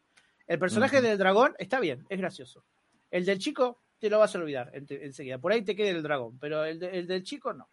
El 0.48 0.58
personaje 0.58 1.02
del 1.02 1.20
dragón 1.20 1.54
está 1.60 1.80
bien, 1.80 2.08
es 2.10 2.18
gracioso. 2.18 2.66
El 3.12 3.26
del 3.26 3.38
chico 3.38 3.84
te 4.00 4.10
lo 4.10 4.20
vas 4.20 4.36
a 4.36 4.40
olvidar 4.40 4.72
enseguida. 4.74 5.38
Por 5.40 5.52
ahí 5.52 5.62
te 5.64 5.76
queda 5.76 5.90
el 5.90 6.04
dragón, 6.04 6.38
pero 6.40 6.64
el, 6.66 6.80
de- 6.80 7.00
el 7.00 7.08
del 7.08 7.24
chico 7.24 7.54
no. 7.54 7.70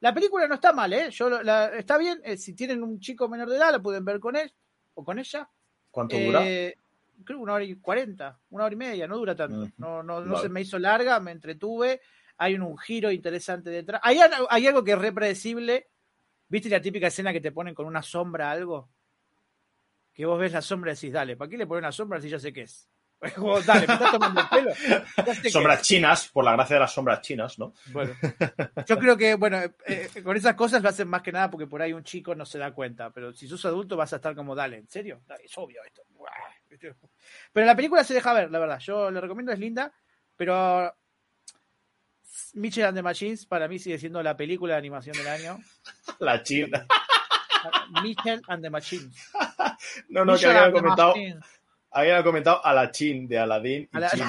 La 0.00 0.12
película 0.12 0.46
no 0.46 0.54
está 0.56 0.72
mal, 0.72 0.92
¿eh? 0.92 1.10
Yo, 1.10 1.28
lo- 1.28 1.42
la- 1.42 1.68
está 1.76 1.96
bien. 1.98 2.20
eh, 2.24 2.36
si 2.36 2.54
tienen 2.54 2.82
un 2.82 3.00
chico 3.00 3.28
menor 3.28 3.48
de 3.48 3.56
edad, 3.56 3.72
lo 3.72 3.82
pueden 3.82 4.04
ver 4.04 4.20
con 4.20 4.36
él 4.36 4.52
o 4.94 5.04
con 5.04 5.18
ella. 5.18 5.48
¿Cuánto 5.90 6.18
dura? 6.18 6.42
Eh, 6.44 6.76
creo 7.24 7.38
una 7.40 7.54
hora 7.54 7.64
y 7.64 7.74
cuarenta, 7.76 8.38
una 8.50 8.64
hora 8.64 8.74
y 8.74 8.76
media, 8.76 9.06
no 9.08 9.16
dura 9.16 9.34
tanto. 9.34 9.68
No, 9.78 10.02
no, 10.02 10.20
no 10.24 10.32
Vale. 10.32 10.42
se 10.42 10.48
me 10.50 10.60
hizo 10.60 10.78
larga, 10.78 11.18
me 11.20 11.32
entretuve. 11.32 12.00
Hay 12.38 12.54
un, 12.54 12.62
un 12.62 12.76
giro 12.78 13.10
interesante 13.10 13.70
detrás. 13.70 14.00
Hay, 14.04 14.18
al- 14.18 14.46
hay 14.50 14.66
algo 14.66 14.84
que 14.84 14.92
es 14.92 14.98
re 14.98 15.12
predecible. 15.12 15.88
¿Viste 16.48 16.68
la 16.68 16.80
típica 16.80 17.06
escena 17.08 17.32
que 17.32 17.40
te 17.40 17.50
ponen 17.52 17.74
con 17.74 17.86
una 17.86 18.02
sombra 18.02 18.50
algo? 18.50 18.90
Que 20.12 20.24
vos 20.26 20.38
ves 20.38 20.52
la 20.52 20.62
sombra 20.62 20.92
y 20.92 20.94
decís, 20.94 21.12
dale, 21.12 21.36
¿para 21.36 21.48
qué 21.50 21.56
le 21.56 21.66
ponen 21.66 21.84
una 21.84 21.92
sombra 21.92 22.20
si 22.20 22.28
ya 22.28 22.38
sé 22.38 22.52
qué 22.52 22.62
es? 22.62 22.88
Como, 23.34 23.60
dale, 23.62 23.86
me 23.86 23.94
estás 23.94 24.12
tomando 24.12 24.40
el 24.40 24.48
pelo. 24.48 25.50
Sombras 25.50 25.82
chinas, 25.82 26.28
por 26.28 26.44
la 26.44 26.52
gracia 26.52 26.74
de 26.76 26.80
las 26.80 26.92
sombras 26.92 27.20
chinas, 27.22 27.58
¿no? 27.58 27.72
Bueno, 27.92 28.14
yo 28.86 28.98
creo 28.98 29.16
que, 29.16 29.34
bueno, 29.34 29.58
eh, 29.58 29.72
eh, 29.86 30.22
con 30.22 30.36
esas 30.36 30.54
cosas 30.54 30.82
lo 30.82 30.88
hacen 30.88 31.08
más 31.08 31.22
que 31.22 31.32
nada 31.32 31.50
porque 31.50 31.66
por 31.66 31.80
ahí 31.80 31.92
un 31.92 32.04
chico 32.04 32.34
no 32.34 32.44
se 32.44 32.58
da 32.58 32.72
cuenta. 32.72 33.10
Pero 33.10 33.32
si 33.32 33.48
sos 33.48 33.64
adulto 33.64 33.96
vas 33.96 34.12
a 34.12 34.16
estar 34.16 34.34
como, 34.34 34.54
dale, 34.54 34.76
¿en 34.78 34.88
serio? 34.88 35.22
Dale, 35.26 35.44
es 35.44 35.58
obvio 35.58 35.80
esto. 35.84 36.02
Pero 37.52 37.66
la 37.66 37.74
película 37.74 38.04
se 38.04 38.14
deja 38.14 38.32
ver, 38.32 38.50
la 38.50 38.58
verdad. 38.58 38.78
Yo 38.80 39.10
le 39.10 39.20
recomiendo, 39.20 39.52
es 39.52 39.58
linda. 39.58 39.92
Pero 40.36 40.94
Mitchell 42.54 42.84
and 42.84 42.96
the 42.96 43.02
Machines 43.02 43.46
para 43.46 43.68
mí 43.68 43.78
sigue 43.78 43.98
siendo 43.98 44.22
la 44.22 44.36
película 44.36 44.74
de 44.74 44.78
animación 44.78 45.16
del 45.16 45.28
año. 45.28 45.58
La 46.18 46.42
china. 46.42 46.86
Mitchell 48.02 48.42
and 48.48 48.62
the 48.62 48.70
Machines. 48.70 49.32
No, 50.08 50.24
no, 50.24 50.36
que 50.36 50.46
habían 50.46 50.72
comentado, 50.72 51.08
Machines. 51.08 51.44
Habían 52.00 52.22
comentado 52.22 52.64
a 52.64 52.74
la 52.74 52.90
chin 52.90 53.26
de 53.26 53.38
Aladdin 53.38 53.88
y 53.92 53.96
A 53.96 54.00
la, 54.00 54.10
chino. 54.10 54.26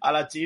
a 0.00 0.12
la 0.12 0.28
chi- 0.28 0.42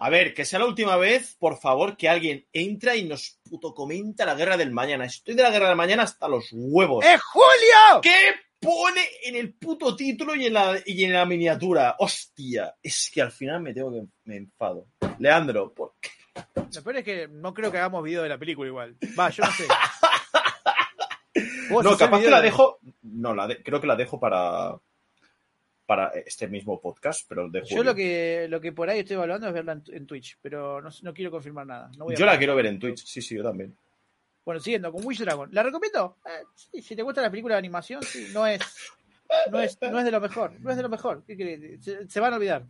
A 0.00 0.10
ver, 0.10 0.34
que 0.34 0.44
sea 0.44 0.58
la 0.58 0.66
última 0.66 0.96
vez, 0.96 1.36
por 1.38 1.58
favor, 1.58 1.96
que 1.96 2.08
alguien 2.08 2.46
entra 2.52 2.96
y 2.96 3.04
nos 3.04 3.38
puto 3.48 3.74
comenta 3.74 4.24
la 4.24 4.34
guerra 4.34 4.56
del 4.56 4.72
mañana. 4.72 5.04
Estoy 5.04 5.34
de 5.34 5.42
la 5.42 5.50
guerra 5.50 5.68
del 5.68 5.76
mañana 5.76 6.02
hasta 6.04 6.28
los 6.28 6.48
huevos. 6.52 7.04
¡Es 7.04 7.20
Julio! 7.22 8.00
¿Qué 8.02 8.34
pone 8.60 9.02
en 9.24 9.36
el 9.36 9.54
puto 9.54 9.94
título 9.96 10.34
y 10.34 10.46
en 10.46 10.54
la, 10.54 10.78
y 10.84 11.04
en 11.04 11.12
la 11.12 11.26
miniatura? 11.26 11.96
Hostia, 11.98 12.74
es 12.82 13.10
que 13.12 13.22
al 13.22 13.32
final 13.32 13.60
me 13.60 13.74
tengo 13.74 13.92
que 13.92 14.02
me 14.24 14.36
enfado. 14.36 14.86
Leandro, 15.18 15.72
¿por 15.72 15.94
qué? 16.00 16.10
Lo 16.74 16.82
peor 16.82 16.96
es 16.96 17.04
que 17.04 17.28
no 17.28 17.52
creo 17.52 17.70
que 17.70 17.78
hagamos 17.78 18.02
video 18.02 18.22
de 18.22 18.28
la 18.30 18.38
película 18.38 18.68
igual. 18.68 18.96
Va, 19.18 19.28
yo 19.30 19.44
no 19.44 19.52
sé. 19.52 19.66
Vos 21.70 21.84
No, 21.84 21.96
capaz 21.96 22.20
que 22.20 22.30
la 22.30 22.38
de- 22.38 22.44
dejo. 22.44 22.78
No, 23.02 23.34
la 23.34 23.46
de- 23.46 23.62
creo 23.62 23.80
que 23.80 23.86
la 23.86 23.96
dejo 23.96 24.18
para 24.20 24.74
para 25.86 26.08
este 26.10 26.46
mismo 26.48 26.80
podcast, 26.80 27.26
pero 27.28 27.48
de 27.50 27.64
Yo 27.64 27.82
lo 27.82 27.94
que, 27.94 28.46
lo 28.48 28.60
que 28.60 28.72
por 28.72 28.88
ahí 28.88 29.00
estoy 29.00 29.14
evaluando 29.14 29.48
es 29.48 29.52
verla 29.52 29.72
en, 29.72 29.82
en 29.92 30.06
Twitch, 30.06 30.38
pero 30.40 30.80
no, 30.80 30.88
no 31.02 31.12
quiero 31.12 31.30
confirmar 31.30 31.66
nada. 31.66 31.90
No 31.98 32.04
voy 32.04 32.14
a 32.14 32.18
Yo 32.18 32.24
la 32.24 32.38
quiero 32.38 32.54
ver 32.54 32.66
en 32.66 32.78
Twitch, 32.78 33.04
sí, 33.04 33.20
sí, 33.20 33.36
yo 33.36 33.42
también. 33.42 33.76
Bueno, 34.44 34.60
siguiendo 34.60 34.90
con 34.90 35.04
Wish 35.04 35.20
Dragon. 35.20 35.48
¿La 35.52 35.62
recomiendo? 35.62 36.16
Eh, 36.24 36.44
sí, 36.54 36.80
si 36.82 36.96
te 36.96 37.02
gusta 37.02 37.20
la 37.20 37.30
película 37.30 37.54
de 37.56 37.58
animación, 37.58 38.02
sí, 38.02 38.28
no 38.32 38.46
es, 38.46 38.60
no 39.50 39.60
es, 39.60 39.78
no 39.82 39.98
es 39.98 40.04
de 40.04 40.10
lo 40.10 40.20
mejor. 40.20 40.52
No 40.60 40.70
es 40.70 40.76
de 40.76 40.82
lo 40.82 40.88
mejor. 40.88 41.24
¿Qué? 41.26 41.78
Se, 41.82 42.08
se 42.08 42.20
van 42.20 42.32
a 42.32 42.36
olvidar. 42.36 42.64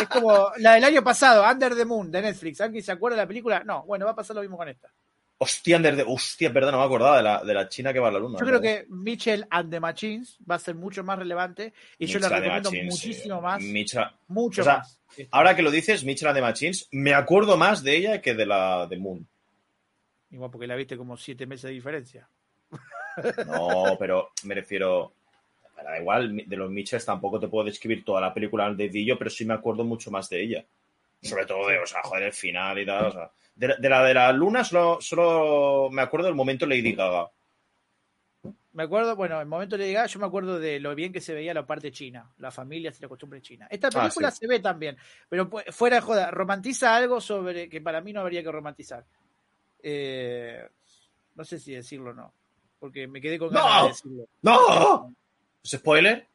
Es 0.00 0.08
como 0.08 0.50
la 0.58 0.74
del 0.74 0.84
año 0.84 1.04
pasado, 1.04 1.48
Under 1.48 1.74
the 1.76 1.84
Moon, 1.84 2.10
de 2.10 2.20
Netflix. 2.22 2.60
¿Alguien 2.62 2.82
se 2.82 2.90
acuerda 2.92 3.16
de 3.16 3.22
la 3.22 3.28
película? 3.28 3.62
No, 3.64 3.84
bueno, 3.84 4.06
va 4.06 4.12
a 4.12 4.16
pasar 4.16 4.34
lo 4.34 4.42
mismo 4.42 4.56
con 4.56 4.68
esta. 4.68 4.90
Hostia, 5.38 5.76
Ander 5.76 5.96
de... 5.96 6.04
Hostia, 6.06 6.50
perdón, 6.52 6.72
no 6.72 6.78
me 6.78 6.84
acordaba 6.84 7.18
de 7.18 7.22
la, 7.22 7.44
de 7.44 7.52
la 7.54 7.68
china 7.68 7.92
que 7.92 7.98
va 7.98 8.08
a 8.08 8.12
la 8.12 8.18
luna. 8.18 8.38
Yo 8.40 8.46
creo 8.46 8.60
que 8.60 8.86
Mitchell 8.88 9.46
and 9.50 9.70
the 9.70 9.80
Machines 9.80 10.38
va 10.50 10.54
a 10.54 10.58
ser 10.58 10.74
mucho 10.74 11.04
más 11.04 11.18
relevante 11.18 11.74
y 11.98 12.06
yo 12.06 12.18
la 12.18 12.28
recomiendo 12.30 12.70
Machines, 12.70 12.94
muchísimo 12.94 13.36
sí. 13.36 13.42
más. 13.42 13.62
Mitchell- 13.62 14.10
Mucho 14.28 14.62
o 14.62 14.64
sea, 14.64 14.78
más. 14.78 14.98
Ahora 15.30 15.54
que 15.54 15.62
lo 15.62 15.70
dices, 15.70 16.04
Mitchell 16.04 16.28
and 16.28 16.36
the 16.38 16.42
Machines, 16.42 16.88
me 16.90 17.12
acuerdo 17.12 17.56
más 17.56 17.82
de 17.82 17.96
ella 17.96 18.22
que 18.22 18.34
de 18.34 18.46
la 18.46 18.86
de 18.86 18.96
Moon. 18.96 19.26
Igual 20.30 20.50
porque 20.50 20.66
la 20.66 20.74
viste 20.74 20.96
como 20.96 21.16
siete 21.16 21.46
meses 21.46 21.64
de 21.64 21.70
diferencia. 21.72 22.28
No, 23.46 23.96
pero 23.98 24.30
me 24.44 24.54
refiero. 24.54 25.12
Da 25.76 26.00
igual, 26.00 26.34
de 26.46 26.56
los 26.56 26.70
Mitchells 26.70 27.04
tampoco 27.04 27.38
te 27.38 27.48
puedo 27.48 27.66
describir 27.66 28.02
toda 28.02 28.20
la 28.22 28.32
película 28.32 28.64
al 28.64 28.76
dedillo, 28.76 29.18
pero 29.18 29.28
sí 29.28 29.44
me 29.44 29.52
acuerdo 29.52 29.84
mucho 29.84 30.10
más 30.10 30.28
de 30.30 30.42
ella. 30.42 30.64
Sobre 31.22 31.46
todo 31.46 31.68
de, 31.68 31.78
o 31.78 31.86
sea, 31.86 32.02
joder, 32.02 32.24
el 32.24 32.32
final 32.32 32.78
y 32.78 32.86
tal. 32.86 33.06
O 33.06 33.10
sea, 33.12 33.30
de, 33.54 33.68
la- 33.68 33.76
de 33.76 33.88
la 33.88 34.02
de 34.04 34.14
la 34.14 34.32
luna 34.32 34.62
solo, 34.64 34.98
solo 35.00 35.88
me 35.90 36.02
acuerdo 36.02 36.26
del 36.26 36.34
momento 36.36 36.66
Lady 36.66 36.92
Gaga. 36.92 37.30
Me 38.74 38.82
acuerdo, 38.82 39.16
bueno, 39.16 39.40
el 39.40 39.46
momento 39.46 39.78
de 39.78 39.86
llegar, 39.86 40.06
yo 40.06 40.20
me 40.20 40.26
acuerdo 40.26 40.58
de 40.60 40.78
lo 40.78 40.94
bien 40.94 41.10
que 41.10 41.22
se 41.22 41.32
veía 41.32 41.54
la 41.54 41.66
parte 41.66 41.90
china, 41.90 42.30
la 42.36 42.50
familia 42.50 42.92
y 42.96 43.00
la 43.02 43.08
costumbre 43.08 43.40
china. 43.40 43.66
Esta 43.70 43.88
película 43.90 44.28
Ah, 44.28 44.30
sí. 44.30 44.40
se 44.40 44.46
ve 44.46 44.60
también, 44.60 44.98
pero 45.30 45.48
fuera 45.70 45.96
de 45.96 46.02
joda, 46.02 46.30
romantiza 46.30 46.94
algo 46.94 47.18
sobre 47.22 47.70
que 47.70 47.80
para 47.80 48.02
mí 48.02 48.12
no 48.12 48.20
habría 48.20 48.42
que 48.42 48.52
romantizar. 48.52 49.06
Eh, 49.82 50.62
no 51.34 51.44
sé 51.44 51.58
si 51.58 51.72
decirlo 51.72 52.10
o 52.10 52.14
no, 52.14 52.34
porque 52.78 53.06
me 53.08 53.20
quedé 53.22 53.38
con 53.38 53.50
¡No! 53.50 53.60
ganas 53.64 53.82
de 53.82 53.88
decirlo. 53.88 54.24
¡No! 54.42 55.14
¿Es 55.64 55.70
spoiler? 55.70 56.26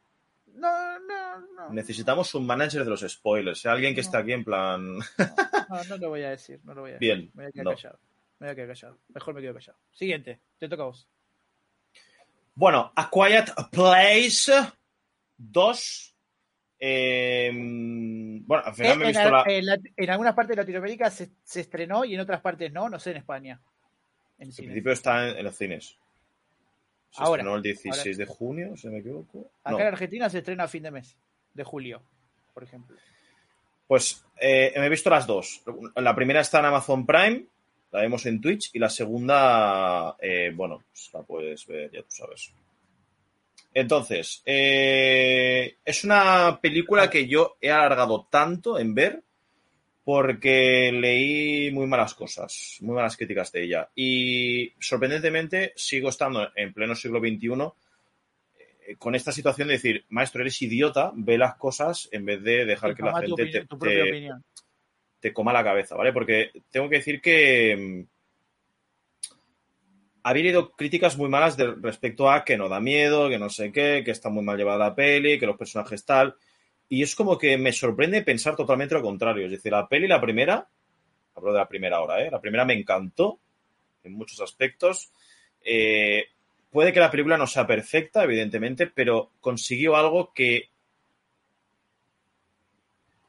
No, 0.54 0.98
no, 1.00 1.40
no, 1.40 1.70
Necesitamos 1.72 2.34
un 2.34 2.46
manager 2.46 2.84
de 2.84 2.90
los 2.90 3.00
spoilers. 3.00 3.64
¿eh? 3.64 3.68
Alguien 3.68 3.94
que 3.94 4.02
No. 4.02 4.06
esté 4.06 4.16
aquí 4.18 4.32
en 4.32 4.44
plan. 4.44 4.98
no, 4.98 5.84
no 5.88 5.96
lo 5.98 6.08
voy 6.10 6.22
a 6.22 6.30
decir, 6.30 6.60
no 6.64 6.74
lo 6.74 6.82
voy 6.82 6.90
a 6.90 6.94
decir. 6.94 7.08
Bien. 7.16 7.30
Me 7.34 7.44
voy 7.44 7.48
a 7.48 7.52
quedar 7.52 7.64
no. 7.64 7.70
callado. 7.72 7.98
Me 8.38 8.46
voy 8.46 8.52
a 8.52 8.54
quedar 8.54 8.68
callado. 8.68 8.98
Mejor 9.14 9.34
me 9.34 9.40
quedo 9.40 9.54
callado. 9.54 9.78
Siguiente, 9.92 10.40
te 10.58 10.68
toca 10.68 10.82
a 10.82 10.86
vos. 10.86 11.08
Bueno, 12.54 12.92
A 12.96 13.08
Quiet 13.10 13.50
Place 13.70 14.52
2. 15.38 16.16
eh, 16.80 17.50
bueno, 17.54 18.62
al 18.66 18.74
final 18.74 18.98
me 18.98 19.04
he 19.04 19.08
Eh, 19.08 19.10
visto 19.12 19.22
en, 19.46 19.66
la. 19.66 19.74
en 19.74 19.92
en 19.96 20.10
algunas 20.10 20.34
partes 20.34 20.56
de 20.56 20.62
Latinoamérica 20.62 21.10
se, 21.10 21.30
se 21.42 21.60
estrenó 21.60 22.04
y 22.04 22.14
en 22.14 22.20
otras 22.20 22.40
partes 22.40 22.70
no, 22.72 22.88
no 22.90 22.98
sé 22.98 23.12
en 23.12 23.16
España. 23.18 23.60
En 24.38 24.48
En 24.48 24.52
cines. 24.52 24.68
principio 24.70 24.92
está 24.92 25.28
en, 25.30 25.38
en 25.38 25.44
los 25.44 25.56
cines. 25.56 25.96
Se 27.12 27.22
Ahora, 27.22 27.42
estrenó 27.42 27.56
el 27.56 27.62
16 27.62 28.16
de 28.16 28.24
junio, 28.26 28.76
si 28.76 28.86
no 28.86 28.94
me 28.94 28.98
equivoco. 29.00 29.50
Acá 29.62 29.70
No. 29.72 29.80
en 29.80 29.86
Argentina 29.86 30.28
se 30.30 30.38
estrena 30.38 30.64
a 30.64 30.68
fin 30.68 30.82
de 30.82 30.90
mes, 30.90 31.16
de 31.54 31.62
julio, 31.62 32.02
por 32.54 32.64
ejemplo. 32.64 32.96
Pues 33.86 34.24
eh, 34.40 34.72
me 34.76 34.86
he 34.86 34.88
visto 34.88 35.10
las 35.10 35.26
dos. 35.26 35.62
La 35.96 36.14
primera 36.14 36.40
está 36.40 36.60
en 36.60 36.64
Amazon 36.66 37.04
Prime, 37.04 37.44
la 37.90 38.00
vemos 38.00 38.24
en 38.24 38.40
Twitch, 38.40 38.70
y 38.72 38.78
la 38.78 38.88
segunda, 38.88 40.16
eh, 40.18 40.50
bueno, 40.54 40.82
pues 40.90 41.10
la 41.12 41.22
puedes 41.22 41.66
ver, 41.66 41.90
ya 41.92 42.00
tú 42.00 42.10
sabes. 42.10 42.50
Entonces, 43.74 44.42
eh, 44.44 45.76
es 45.84 46.04
una 46.04 46.58
película 46.60 47.08
que 47.10 47.26
yo 47.26 47.56
he 47.60 47.70
alargado 47.70 48.26
tanto 48.30 48.78
en 48.78 48.94
ver 48.94 49.22
porque 50.04 50.90
leí 50.92 51.70
muy 51.70 51.86
malas 51.86 52.14
cosas, 52.14 52.78
muy 52.80 52.94
malas 52.96 53.16
críticas 53.16 53.52
de 53.52 53.64
ella. 53.64 53.88
Y 53.94 54.72
sorprendentemente 54.80 55.72
sigo 55.76 56.08
estando 56.08 56.48
en 56.56 56.72
pleno 56.72 56.94
siglo 56.94 57.20
XXI 57.20 57.48
eh, 58.88 58.96
con 58.98 59.14
esta 59.14 59.30
situación 59.30 59.68
de 59.68 59.74
decir, 59.74 60.04
maestro, 60.08 60.40
eres 60.42 60.60
idiota, 60.60 61.12
ve 61.14 61.38
las 61.38 61.54
cosas 61.54 62.08
en 62.10 62.24
vez 62.24 62.42
de 62.42 62.64
dejar 62.64 62.90
que 62.96 63.02
la 63.02 63.12
gente 63.20 63.42
opinión- 63.44 63.66
te, 65.20 65.32
coma 65.32 65.52
la 65.52 65.62
cabeza, 65.62 65.94
¿vale? 65.94 66.12
Porque 66.12 66.50
tengo 66.70 66.88
que 66.88 66.96
decir 66.96 67.20
que 67.20 67.76
mm, 67.76 69.32
ha 70.24 70.30
habido 70.30 70.72
críticas 70.72 71.16
muy 71.16 71.28
malas 71.28 71.56
de- 71.56 71.74
respecto 71.80 72.28
a 72.30 72.44
que 72.44 72.56
no 72.56 72.68
da 72.68 72.80
miedo, 72.80 73.28
que 73.28 73.38
no 73.38 73.48
sé 73.48 73.70
qué, 73.70 74.02
que 74.04 74.10
está 74.10 74.30
muy 74.30 74.42
mal 74.44 74.56
llevada 74.56 74.78
la 74.86 74.94
peli, 74.96 75.38
que 75.38 75.46
los 75.46 75.56
personajes 75.56 76.04
tal. 76.04 76.34
Y 76.94 77.02
es 77.02 77.14
como 77.14 77.38
que 77.38 77.56
me 77.56 77.72
sorprende 77.72 78.22
pensar 78.22 78.54
totalmente 78.54 78.94
lo 78.94 79.02
contrario. 79.02 79.46
Es 79.46 79.52
decir, 79.52 79.72
la 79.72 79.88
peli, 79.88 80.06
la 80.06 80.20
primera, 80.20 80.68
hablo 81.36 81.52
de 81.52 81.58
la 81.58 81.68
primera 81.68 82.00
hora, 82.02 82.22
¿eh? 82.24 82.30
La 82.30 82.40
primera 82.40 82.64
me 82.64 82.74
encantó 82.74 83.40
en 84.04 84.12
muchos 84.14 84.40
aspectos. 84.40 85.12
Eh, 85.64 86.24
puede 86.70 86.92
que 86.92 87.00
la 87.00 87.10
película 87.10 87.38
no 87.38 87.46
sea 87.46 87.66
perfecta, 87.66 88.24
evidentemente, 88.24 88.88
pero 88.88 89.32
consiguió 89.40 89.96
algo 89.96 90.32
que 90.34 90.70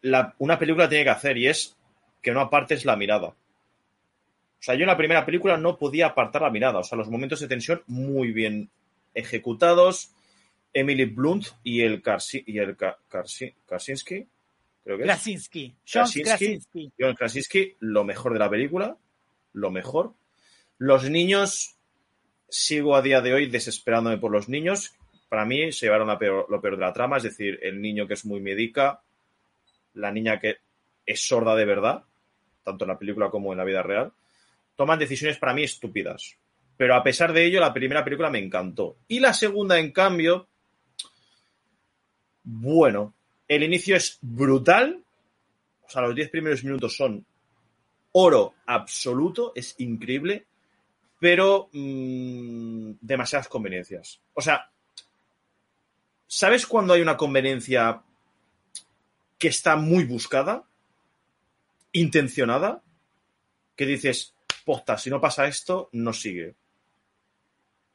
la- 0.02 0.36
una 0.38 0.60
película 0.60 0.88
tiene 0.88 1.04
que 1.04 1.10
hacer 1.10 1.36
y 1.40 1.48
es 1.48 1.76
que 2.22 2.32
no 2.32 2.42
apartes 2.42 2.86
la 2.86 2.96
mirada. 2.96 3.30
O 4.60 4.66
sea, 4.66 4.76
yo 4.76 4.82
en 4.82 4.88
la 4.88 4.98
primera 4.98 5.26
película 5.26 5.58
no 5.58 5.78
podía 5.78 6.08
apartar 6.08 6.42
la 6.42 6.50
mirada. 6.50 6.80
O 6.80 6.84
sea, 6.84 6.98
los 6.98 7.10
momentos 7.10 7.40
de 7.42 7.48
tensión 7.48 7.84
muy 7.88 8.32
bien 8.32 8.70
ejecutados. 9.14 10.12
Emily 10.74 11.06
Blunt 11.06 11.48
y 11.64 11.82
el, 11.82 12.02
Karsi- 12.02 12.44
y 12.48 12.58
el 12.58 12.76
Ka- 12.76 12.98
Karsi- 13.10 13.54
Karsinski, 13.66 14.28
creo 14.84 14.98
que 14.98 15.04
es. 15.04 15.08
Krasinski. 15.10 15.68
John 15.88 16.04
Krasinski. 16.04 16.24
Krasinski. 16.24 16.92
John 17.00 17.14
Krasinski, 17.16 17.76
lo 17.80 18.04
mejor 18.04 18.34
de 18.34 18.40
la 18.40 18.50
película. 18.50 18.98
Lo 19.54 19.70
mejor. 19.72 20.14
Los 20.80 21.10
niños 21.10 21.76
sigo 22.50 22.96
a 22.96 23.02
día 23.02 23.22
de 23.22 23.34
hoy 23.34 23.50
desesperándome 23.50 24.18
por 24.18 24.32
los 24.32 24.50
niños. 24.50 24.94
Para 25.30 25.46
mí 25.46 25.72
se 25.72 25.86
llevaron 25.86 26.08
lo 26.08 26.18
peor, 26.18 26.46
lo 26.50 26.62
peor 26.62 26.76
de 26.76 26.82
la 26.82 26.94
trama, 26.94 27.18
es 27.18 27.24
decir, 27.24 27.60
el 27.64 27.82
niño 27.82 28.08
que 28.08 28.14
es 28.16 28.26
muy 28.26 28.40
médica, 28.42 29.02
la 29.94 30.12
niña 30.12 30.40
que 30.40 30.58
es 31.06 31.22
sorda 31.28 31.56
de 31.56 31.66
verdad, 31.66 32.04
tanto 32.64 32.86
en 32.86 32.90
la 32.90 33.00
película 33.00 33.30
como 33.30 33.52
en 33.52 33.58
la 33.58 33.64
vida 33.64 33.84
real, 33.84 34.12
toman 34.76 35.00
decisiones 35.00 35.38
para 35.38 35.54
mí 35.54 35.64
estúpidas. 35.64 36.36
Pero 36.78 36.96
a 36.96 37.04
pesar 37.04 37.34
de 37.34 37.46
ello, 37.46 37.60
la 37.60 37.74
primera 37.74 38.04
película 38.04 38.30
me 38.32 38.40
encantó. 38.40 38.98
Y 39.08 39.20
la 39.20 39.34
segunda, 39.34 39.80
en 39.80 39.92
cambio, 39.92 40.48
bueno, 42.44 43.14
el 43.48 43.64
inicio 43.64 43.96
es 43.96 44.18
brutal. 44.22 45.04
O 45.86 45.90
sea, 45.90 46.02
los 46.02 46.16
10 46.16 46.30
primeros 46.30 46.64
minutos 46.64 46.96
son 46.96 47.26
oro 48.14 48.54
absoluto, 48.66 49.52
es 49.56 49.76
increíble, 49.80 50.46
pero 51.20 51.70
mmm, 51.72 52.94
demasiadas 53.02 53.48
conveniencias. 53.48 54.20
O 54.34 54.42
sea, 54.42 54.70
¿sabes 56.28 56.66
cuando 56.66 56.94
hay 56.94 57.02
una 57.02 57.18
conveniencia 57.18 58.02
que 59.38 59.48
está 59.48 59.76
muy 59.76 60.06
buscada, 60.06 60.64
intencionada, 61.92 62.82
que 63.76 63.86
dices, 63.86 64.34
posta, 64.66 64.98
si 64.98 65.10
no 65.10 65.20
pasa 65.20 65.48
esto, 65.48 65.90
no 65.92 66.14
sigue? 66.14 66.56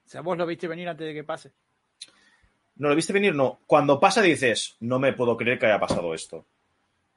O 0.06 0.10
sea, 0.10 0.20
vos 0.20 0.36
lo 0.36 0.46
viste 0.46 0.68
venir 0.68 0.88
antes 0.88 1.06
de 1.06 1.14
que 1.14 1.24
pase. 1.24 1.52
No 2.78 2.88
lo 2.88 2.94
viste 2.94 3.12
venir, 3.12 3.34
no. 3.34 3.60
Cuando 3.66 3.98
pasa 3.98 4.22
dices, 4.22 4.76
no 4.80 4.98
me 4.98 5.12
puedo 5.12 5.36
creer 5.36 5.58
que 5.58 5.66
haya 5.66 5.80
pasado 5.80 6.14
esto. 6.14 6.46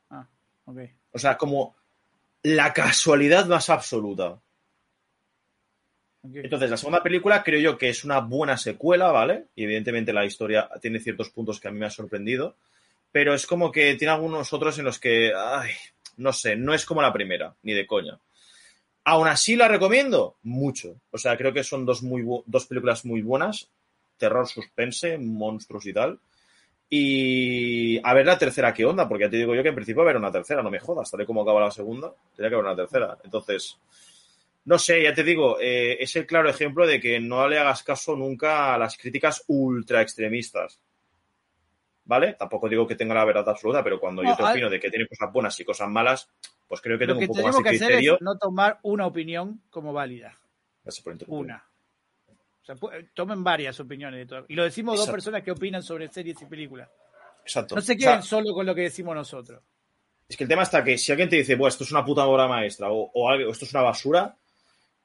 Ah, 0.09 0.27
ok. 0.65 0.79
O 1.13 1.19
sea, 1.19 1.37
como 1.37 1.75
la 2.43 2.73
casualidad 2.73 3.45
más 3.45 3.69
absoluta. 3.69 4.39
okay. 6.23 6.41
Entonces, 6.43 6.69
la 6.69 6.77
segunda 6.77 7.03
película 7.03 7.43
creo 7.43 7.59
yo 7.59 7.77
que 7.77 7.89
es 7.89 8.03
una 8.03 8.19
buena 8.19 8.57
secuela, 8.57 9.11
¿vale? 9.11 9.45
Y 9.55 9.63
evidentemente 9.65 10.13
la 10.13 10.25
historia 10.25 10.69
tiene 10.81 10.99
ciertos 10.99 11.29
puntos 11.29 11.59
que 11.59 11.67
a 11.67 11.71
mí 11.71 11.77
me 11.77 11.85
han 11.85 11.91
sorprendido, 11.91 12.55
pero 13.11 13.35
es 13.35 13.45
como 13.45 13.71
que 13.71 13.95
tiene 13.95 14.13
algunos 14.13 14.51
otros 14.53 14.79
en 14.79 14.85
los 14.85 14.99
que, 14.99 15.31
ay, 15.35 15.71
no 16.17 16.33
sé, 16.33 16.55
no 16.55 16.73
es 16.73 16.85
como 16.85 17.01
la 17.03 17.13
primera, 17.13 17.55
ni 17.61 17.73
de 17.73 17.85
coña. 17.85 18.19
Aún 19.03 19.27
así 19.27 19.55
la 19.55 19.67
recomiendo 19.67 20.37
mucho. 20.43 20.95
O 21.11 21.17
sea, 21.17 21.37
creo 21.37 21.53
que 21.53 21.63
son 21.63 21.85
dos, 21.85 22.01
muy 22.01 22.23
dos 22.45 22.65
películas 22.65 23.05
muy 23.05 23.21
buenas, 23.21 23.69
terror, 24.21 24.47
suspense, 24.47 25.17
monstruos 25.17 25.85
y 25.87 25.93
tal. 25.93 26.19
Y 26.87 27.99
a 28.05 28.13
ver 28.13 28.25
la 28.25 28.37
tercera 28.37 28.73
qué 28.73 28.85
onda, 28.85 29.07
porque 29.07 29.23
ya 29.23 29.29
te 29.29 29.37
digo 29.37 29.55
yo 29.55 29.63
que 29.63 29.69
en 29.69 29.75
principio 29.75 30.03
va 30.03 30.09
a 30.09 30.11
haber 30.11 30.21
una 30.21 30.31
tercera, 30.31 30.61
no 30.61 30.69
me 30.69 30.79
jodas, 30.79 31.09
tal 31.09 31.21
y 31.21 31.25
como 31.25 31.41
acaba 31.41 31.61
la 31.61 31.71
segunda, 31.71 32.13
tendría 32.35 32.49
que 32.49 32.55
haber 32.55 32.65
una 32.65 32.75
tercera. 32.75 33.17
Entonces, 33.23 33.79
no 34.65 34.77
sé, 34.77 35.01
ya 35.01 35.13
te 35.13 35.23
digo, 35.23 35.57
eh, 35.59 35.97
es 35.99 36.15
el 36.15 36.27
claro 36.27 36.49
ejemplo 36.49 36.85
de 36.85 36.99
que 36.99 37.19
no 37.19 37.47
le 37.47 37.57
hagas 37.57 37.83
caso 37.83 38.15
nunca 38.15 38.75
a 38.75 38.77
las 38.77 38.97
críticas 38.97 39.43
ultra 39.47 40.01
extremistas. 40.01 40.79
¿Vale? 42.03 42.33
Tampoco 42.33 42.67
digo 42.67 42.85
que 42.85 42.95
tenga 42.95 43.15
la 43.15 43.25
verdad 43.25 43.47
absoluta, 43.47 43.83
pero 43.83 43.99
cuando 43.99 44.21
No, 44.21 44.29
yo 44.29 44.35
te 44.35 44.43
opino 44.43 44.69
de 44.69 44.79
que 44.79 44.89
tiene 44.89 45.07
cosas 45.07 45.31
buenas 45.31 45.59
y 45.59 45.63
cosas 45.63 45.89
malas, 45.89 46.29
pues 46.67 46.81
creo 46.81 46.99
que 46.99 47.07
tengo 47.07 47.19
que 47.19 47.25
un 47.25 47.35
poco 47.35 47.47
más 47.47 47.57
de 47.57 47.63
criterio. 47.63 48.17
no 48.19 48.37
tomar 48.37 48.79
una 48.83 49.07
opinión 49.07 49.61
como 49.69 49.93
válida. 49.93 50.37
Gracias 50.83 51.03
por 51.03 51.13
interrumpir. 51.13 51.45
Una. 51.45 51.70
O 52.61 52.65
sea, 52.65 52.75
tomen 53.13 53.43
varias 53.43 53.79
opiniones 53.79 54.19
de 54.19 54.25
todo. 54.25 54.45
Y 54.47 54.55
lo 54.55 54.63
decimos 54.63 54.97
dos 54.97 55.09
personas 55.09 55.43
que 55.43 55.51
opinan 55.51 55.81
sobre 55.81 56.07
series 56.09 56.41
y 56.41 56.45
películas. 56.45 56.89
Exacto. 57.43 57.75
No 57.75 57.81
se 57.81 57.93
O 57.93 57.97
queden 57.97 58.09
sea, 58.13 58.21
solo 58.21 58.53
con 58.53 58.65
lo 58.65 58.75
que 58.75 58.81
decimos 58.81 59.15
nosotros. 59.15 59.61
Es 60.29 60.37
que 60.37 60.43
el 60.43 60.49
tema 60.49 60.63
está 60.63 60.83
que 60.83 60.97
si 60.97 61.11
alguien 61.11 61.27
te 61.29 61.37
dice, 61.37 61.55
bueno, 61.55 61.69
esto 61.69 61.83
es 61.83 61.91
una 61.91 62.05
puta 62.05 62.25
obra 62.25 62.47
maestra 62.47 62.91
o, 62.91 63.11
o 63.13 63.29
algo, 63.29 63.51
esto 63.51 63.65
es 63.65 63.73
una 63.73 63.83
basura, 63.83 64.35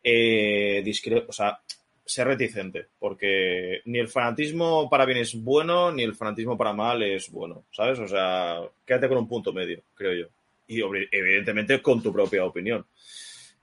eh, 0.02 0.82
discre- 0.84 1.24
o 1.26 1.32
sea, 1.32 1.58
sé 2.04 2.22
reticente, 2.24 2.86
porque 2.98 3.80
ni 3.86 3.98
el 3.98 4.06
fanatismo 4.08 4.88
para 4.88 5.04
bien 5.04 5.18
es 5.18 5.34
bueno, 5.42 5.90
ni 5.90 6.04
el 6.04 6.14
fanatismo 6.14 6.56
para 6.56 6.72
mal 6.72 7.02
es 7.02 7.30
bueno, 7.30 7.64
¿sabes? 7.72 7.98
O 7.98 8.06
sea, 8.06 8.60
quédate 8.84 9.08
con 9.08 9.18
un 9.18 9.26
punto 9.26 9.52
medio, 9.52 9.82
creo 9.94 10.14
yo. 10.14 10.26
Y 10.68 10.80
evidentemente 11.10 11.80
con 11.82 12.02
tu 12.02 12.12
propia 12.12 12.44
opinión. 12.44 12.86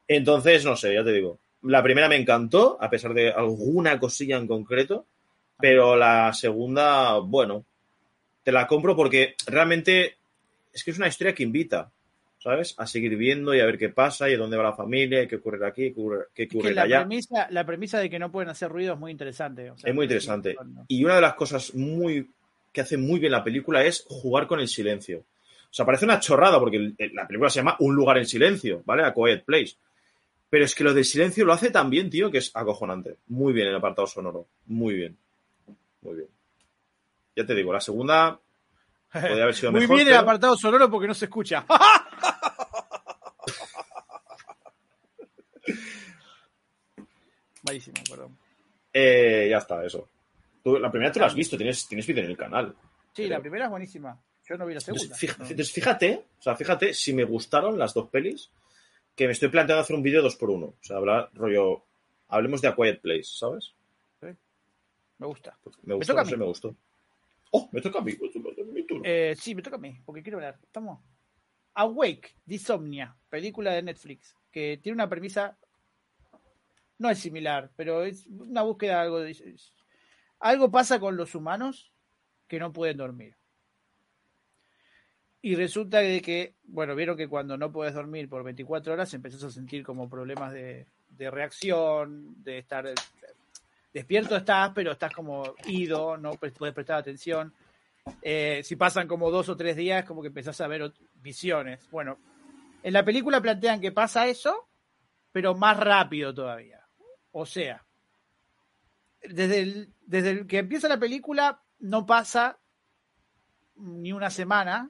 Entonces, 0.08 0.66
no 0.66 0.76
sé, 0.76 0.94
ya 0.94 1.04
te 1.04 1.14
digo. 1.14 1.40
La 1.64 1.82
primera 1.82 2.10
me 2.10 2.16
encantó, 2.18 2.78
a 2.80 2.90
pesar 2.90 3.14
de 3.14 3.32
alguna 3.32 4.00
cosilla 4.00 4.38
en 4.38 4.48
concreto, 4.48 5.06
pero 5.58 5.96
la 5.96 6.34
segunda, 6.34 7.18
bueno, 7.20 7.66
te 8.44 8.52
la 8.52 8.68
compro 8.68 8.96
porque 8.96 9.36
realmente 9.48 10.18
es 10.74 10.84
que 10.84 10.92
es 10.92 10.98
una 10.98 11.08
historia 11.08 11.34
que 11.34 11.44
invita, 11.44 11.90
¿sabes? 12.40 12.76
A 12.78 12.86
seguir 12.86 13.16
viendo 13.16 13.56
y 13.56 13.62
a 13.62 13.66
ver 13.66 13.78
qué 13.78 13.90
pasa 13.90 14.30
y 14.30 14.34
a 14.34 14.38
dónde 14.38 14.58
va 14.58 14.64
la 14.64 14.74
familia, 14.74 15.24
y 15.24 15.28
qué 15.28 15.38
ocurre 15.38 15.66
aquí, 15.66 15.94
qué 15.94 16.02
ocurre, 16.02 16.26
qué 16.34 16.44
Es 16.44 16.50
ocurre 16.50 16.70
que 16.70 16.76
la 16.76 16.82
allá. 16.84 17.00
premisa, 17.00 17.48
la 17.50 17.66
premisa 17.66 18.00
de 18.00 18.10
que 18.10 18.20
no 18.20 18.32
pueden 18.32 18.50
hacer 18.50 18.70
ruido 18.70 18.94
es 18.94 19.00
muy 19.00 19.12
interesante. 19.12 19.72
o 19.72 19.78
sea, 19.78 19.90
Es 19.90 19.96
muy 19.96 20.06
interesante. 20.06 20.56
Y 20.88 21.06
una 21.06 21.16
de 21.16 21.22
las 21.22 21.36
cosas 21.36 21.74
muy 21.76 22.30
que 22.74 22.82
hace 22.82 22.98
muy 22.98 23.20
bien 23.20 23.32
la 23.32 23.44
película 23.44 23.86
es 23.86 24.04
jugar 24.10 24.48
con 24.48 24.60
el 24.60 24.68
silencio. 24.68 25.20
O 25.20 25.76
sea, 25.76 25.86
parece 25.86 26.06
una 26.06 26.20
chorrada 26.20 26.60
porque 26.60 26.94
la 27.14 27.26
película 27.28 27.50
se 27.50 27.60
llama 27.60 27.78
Un 27.80 27.96
lugar 27.96 28.18
en 28.18 28.26
silencio, 28.26 28.82
¿vale? 28.86 29.04
A 29.04 29.14
Quiet 29.14 29.46
Place. 29.46 29.76
Pero 30.54 30.66
es 30.66 30.76
que 30.76 30.84
lo 30.84 30.94
del 30.94 31.04
silencio 31.04 31.46
lo 31.46 31.54
hace 31.54 31.72
tan 31.72 31.90
bien, 31.90 32.12
tío, 32.12 32.30
que 32.30 32.38
es 32.38 32.52
acojonante. 32.54 33.18
Muy 33.30 33.54
bien 33.54 33.70
el 33.70 33.76
apartado 33.76 34.06
sonoro. 34.06 34.46
Muy 34.68 34.94
bien. 34.94 35.18
Muy 36.04 36.14
bien. 36.14 36.28
Ya 37.36 37.44
te 37.44 37.56
digo, 37.56 37.74
la 37.74 37.80
segunda 37.82 38.40
podría 39.12 39.42
haber 39.46 39.56
sido 39.56 39.72
Muy 39.72 39.82
mejor. 39.82 39.96
bien 39.96 40.08
el 40.10 40.14
pero- 40.14 40.22
apartado 40.22 40.56
sonoro 40.56 40.92
porque 40.92 41.08
no 41.08 41.16
se 41.16 41.26
escucha. 41.26 41.66
Malísimo, 47.64 47.96
perdón. 48.10 48.38
Eh, 48.92 49.48
ya 49.50 49.58
está, 49.58 49.84
eso. 49.86 50.10
Tú- 50.64 50.78
la 50.80 50.92
primera 50.92 51.12
tú 51.12 51.20
la 51.20 51.28
has 51.28 51.36
visto, 51.36 51.58
tienes, 51.58 51.88
tienes 51.88 52.06
vídeo 52.06 52.24
en 52.24 52.30
el 52.32 52.38
canal. 52.38 52.76
Sí, 53.14 53.28
la 53.28 53.40
primera 53.40 53.66
es 53.66 53.72
buenísima. 53.72 54.20
Yo 54.48 54.58
no 54.58 54.66
vi 54.66 54.74
la 54.74 54.82
segunda. 54.82 55.04
Entonces, 55.04 55.20
fíjate, 55.20 55.44
No. 55.44 55.50
entonces, 55.50 55.74
fíjate, 55.74 56.26
o 56.40 56.42
sea, 56.42 56.56
fíjate 56.56 56.94
si 56.94 57.14
me 57.14 57.24
gustaron 57.24 57.78
las 57.80 57.94
dos 57.94 58.10
pelis, 58.10 58.50
que 59.16 59.26
me 59.28 59.34
estoy 59.34 59.50
planteando 59.50 59.82
hacer 59.82 59.96
un 59.96 60.04
vídeo 60.04 60.22
dos 60.22 60.36
por 60.36 60.50
uno. 60.50 60.68
O 60.68 60.78
sea, 60.82 60.98
hablar 60.98 61.30
rollo. 61.34 61.84
Hablemos 62.28 62.62
de 62.62 62.68
A 62.68 62.76
Quiet 62.76 63.02
Place, 63.02 63.24
¿sabes? 63.26 63.74
Me 65.20 65.28
gusta. 65.28 65.58
Me 65.84 65.94
gustó, 65.94 66.14
toca 66.14 66.22
a 66.22 66.24
no 66.26 66.30
sé, 66.32 66.38
me 66.38 66.46
gustó. 66.46 66.76
Oh, 67.52 67.70
me 67.72 67.80
toca 67.82 68.00
a 68.00 68.02
mí. 68.02 68.14
mi 68.74 68.84
turno. 68.86 69.04
Eh, 69.06 69.36
sí, 69.38 69.54
me 69.56 69.62
toca 69.62 69.76
a 69.78 69.80
mí, 69.80 69.96
porque 70.06 70.24
quiero 70.24 70.38
hablar. 70.40 70.60
Estamos. 70.64 71.00
Awake, 71.76 72.36
Disomnia, 72.46 73.16
película 73.30 73.72
de 73.74 73.84
Netflix, 73.84 74.36
que 74.52 74.80
tiene 74.82 74.96
una 74.96 75.08
premisa. 75.08 75.58
No 76.98 77.10
es 77.10 77.20
similar, 77.20 77.72
pero 77.76 78.04
es 78.04 78.26
una 78.28 78.64
búsqueda 78.64 78.96
de 78.96 79.00
algo. 79.02 79.20
de- 79.20 79.56
algo 80.40 80.72
pasa 80.72 81.00
con 81.00 81.16
los 81.16 81.36
humanos 81.36 81.94
que 82.48 82.60
no 82.60 82.74
pueden 82.74 82.98
dormir. 82.98 83.36
Y 85.46 85.56
resulta 85.56 86.00
que, 86.00 86.56
bueno, 86.64 86.96
vieron 86.96 87.18
que 87.18 87.28
cuando 87.28 87.58
no 87.58 87.70
puedes 87.70 87.94
dormir 87.94 88.30
por 88.30 88.46
24 88.46 88.94
horas 88.94 89.14
empezás 89.14 89.44
a 89.44 89.52
sentir 89.52 89.84
como 89.84 90.10
problemas 90.10 90.54
de, 90.54 90.88
de 91.10 91.30
reacción, 91.30 92.42
de 92.42 92.60
estar 92.60 92.88
despierto 93.94 94.38
estás, 94.38 94.72
pero 94.74 94.94
estás 94.94 95.14
como 95.14 95.54
ido, 95.66 96.16
no 96.16 96.32
puedes 96.36 96.74
prestar 96.74 96.98
atención. 96.98 97.54
Eh, 98.22 98.62
si 98.64 98.78
pasan 98.78 99.06
como 99.06 99.30
dos 99.32 99.50
o 99.50 99.58
tres 99.58 99.76
días, 99.76 100.06
como 100.06 100.22
que 100.22 100.30
empezás 100.30 100.62
a 100.62 100.68
ver 100.68 100.94
visiones. 101.16 101.90
Bueno, 101.92 102.20
en 102.82 102.94
la 102.94 103.04
película 103.04 103.42
plantean 103.42 103.82
que 103.82 103.92
pasa 103.92 104.28
eso, 104.28 104.70
pero 105.34 105.56
más 105.56 105.78
rápido 105.78 106.34
todavía. 106.34 106.88
O 107.34 107.46
sea, 107.46 107.86
desde 109.22 109.60
el, 109.60 109.94
desde 110.06 110.30
el 110.30 110.48
que 110.48 110.60
empieza 110.60 110.88
la 110.88 111.02
película 111.02 111.62
no 111.80 112.06
pasa 112.06 112.60
ni 113.76 114.14
una 114.14 114.30
semana, 114.30 114.90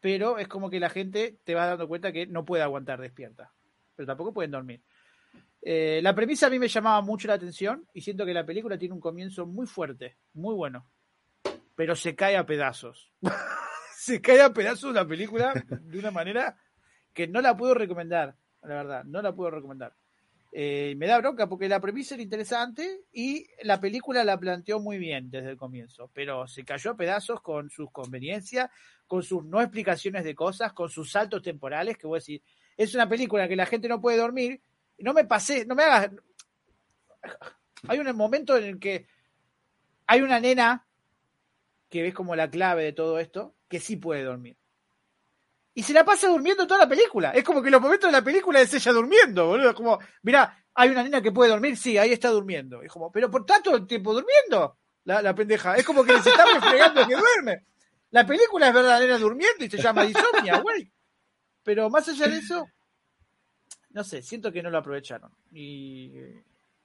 pero 0.00 0.38
es 0.38 0.48
como 0.48 0.70
que 0.70 0.80
la 0.80 0.90
gente 0.90 1.38
te 1.44 1.54
va 1.54 1.66
dando 1.66 1.86
cuenta 1.86 2.12
que 2.12 2.26
no 2.26 2.44
puede 2.44 2.62
aguantar 2.62 3.00
despierta, 3.00 3.52
pero 3.94 4.06
tampoco 4.06 4.32
pueden 4.32 4.50
dormir. 4.50 4.82
Eh, 5.62 6.00
la 6.02 6.14
premisa 6.14 6.46
a 6.46 6.50
mí 6.50 6.58
me 6.58 6.68
llamaba 6.68 7.02
mucho 7.02 7.28
la 7.28 7.34
atención 7.34 7.86
y 7.92 8.00
siento 8.00 8.24
que 8.24 8.32
la 8.32 8.46
película 8.46 8.78
tiene 8.78 8.94
un 8.94 9.00
comienzo 9.00 9.46
muy 9.46 9.66
fuerte, 9.66 10.16
muy 10.32 10.54
bueno, 10.54 10.86
pero 11.76 11.94
se 11.94 12.14
cae 12.14 12.36
a 12.36 12.46
pedazos. 12.46 13.12
se 13.94 14.20
cae 14.22 14.40
a 14.40 14.52
pedazos 14.54 14.94
la 14.94 15.06
película 15.06 15.52
de 15.68 15.98
una 15.98 16.10
manera 16.10 16.56
que 17.12 17.26
no 17.26 17.42
la 17.42 17.56
puedo 17.56 17.74
recomendar, 17.74 18.36
la 18.62 18.74
verdad, 18.74 19.04
no 19.04 19.20
la 19.20 19.34
puedo 19.34 19.50
recomendar. 19.50 19.94
Eh, 20.52 20.94
me 20.96 21.06
da 21.06 21.18
bronca 21.18 21.48
porque 21.48 21.68
la 21.68 21.80
premisa 21.80 22.14
era 22.14 22.24
interesante 22.24 23.02
y 23.12 23.46
la 23.62 23.80
película 23.80 24.24
la 24.24 24.38
planteó 24.38 24.80
muy 24.80 24.98
bien 24.98 25.30
desde 25.30 25.50
el 25.50 25.56
comienzo, 25.56 26.10
pero 26.12 26.48
se 26.48 26.64
cayó 26.64 26.90
a 26.90 26.96
pedazos 26.96 27.40
con 27.40 27.70
sus 27.70 27.90
conveniencias, 27.92 28.68
con 29.06 29.22
sus 29.22 29.44
no 29.44 29.60
explicaciones 29.60 30.24
de 30.24 30.34
cosas, 30.34 30.72
con 30.72 30.88
sus 30.90 31.12
saltos 31.12 31.42
temporales, 31.42 31.96
que 31.96 32.08
voy 32.08 32.16
a 32.16 32.20
decir, 32.20 32.42
es 32.76 32.94
una 32.94 33.08
película 33.08 33.46
que 33.46 33.54
la 33.54 33.66
gente 33.66 33.88
no 33.88 34.00
puede 34.00 34.18
dormir, 34.18 34.60
no 34.98 35.14
me 35.14 35.24
pasé, 35.24 35.66
no 35.66 35.74
me 35.74 35.84
hagas... 35.84 36.10
Hay 37.88 37.98
un 37.98 38.14
momento 38.16 38.56
en 38.56 38.64
el 38.64 38.78
que 38.78 39.06
hay 40.06 40.20
una 40.20 40.40
nena 40.40 40.86
que 41.88 42.02
ves 42.02 42.14
como 42.14 42.36
la 42.36 42.50
clave 42.50 42.84
de 42.84 42.92
todo 42.92 43.18
esto, 43.18 43.54
que 43.68 43.80
sí 43.80 43.96
puede 43.96 44.22
dormir. 44.22 44.59
Y 45.74 45.82
se 45.82 45.92
la 45.92 46.04
pasa 46.04 46.28
durmiendo 46.28 46.66
toda 46.66 46.80
la 46.80 46.88
película. 46.88 47.30
Es 47.30 47.44
como 47.44 47.62
que 47.62 47.70
los 47.70 47.80
momentos 47.80 48.08
de 48.08 48.12
la 48.12 48.24
película 48.24 48.60
es 48.60 48.74
ella 48.74 48.92
durmiendo, 48.92 49.46
boludo. 49.46 49.74
Como, 49.74 49.98
mira, 50.22 50.64
hay 50.74 50.90
una 50.90 51.02
nena 51.02 51.22
que 51.22 51.32
puede 51.32 51.50
dormir, 51.50 51.76
sí, 51.76 51.96
ahí 51.96 52.12
está 52.12 52.28
durmiendo. 52.30 52.82
Es 52.82 52.90
como, 52.90 53.10
pero 53.12 53.30
por 53.30 53.46
tanto 53.46 53.76
el 53.76 53.86
tiempo 53.86 54.12
durmiendo, 54.12 54.78
la, 55.04 55.22
la 55.22 55.34
pendeja. 55.34 55.76
Es 55.76 55.84
como 55.84 56.04
que 56.04 56.20
se 56.20 56.30
está 56.30 56.44
refregando 56.44 57.06
que 57.06 57.14
duerme. 57.14 57.64
La 58.10 58.26
película 58.26 58.68
es 58.68 58.74
verdadera 58.74 59.18
durmiendo 59.18 59.64
y 59.64 59.70
se 59.70 59.78
llama 59.78 60.04
Insomnia, 60.04 60.58
güey. 60.58 60.90
Pero 61.62 61.88
más 61.88 62.08
allá 62.08 62.26
de 62.26 62.38
eso, 62.38 62.66
no 63.90 64.02
sé, 64.02 64.22
siento 64.22 64.50
que 64.50 64.62
no 64.62 64.70
lo 64.70 64.78
aprovecharon. 64.78 65.30
Y, 65.52 66.12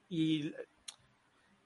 y 0.08 0.52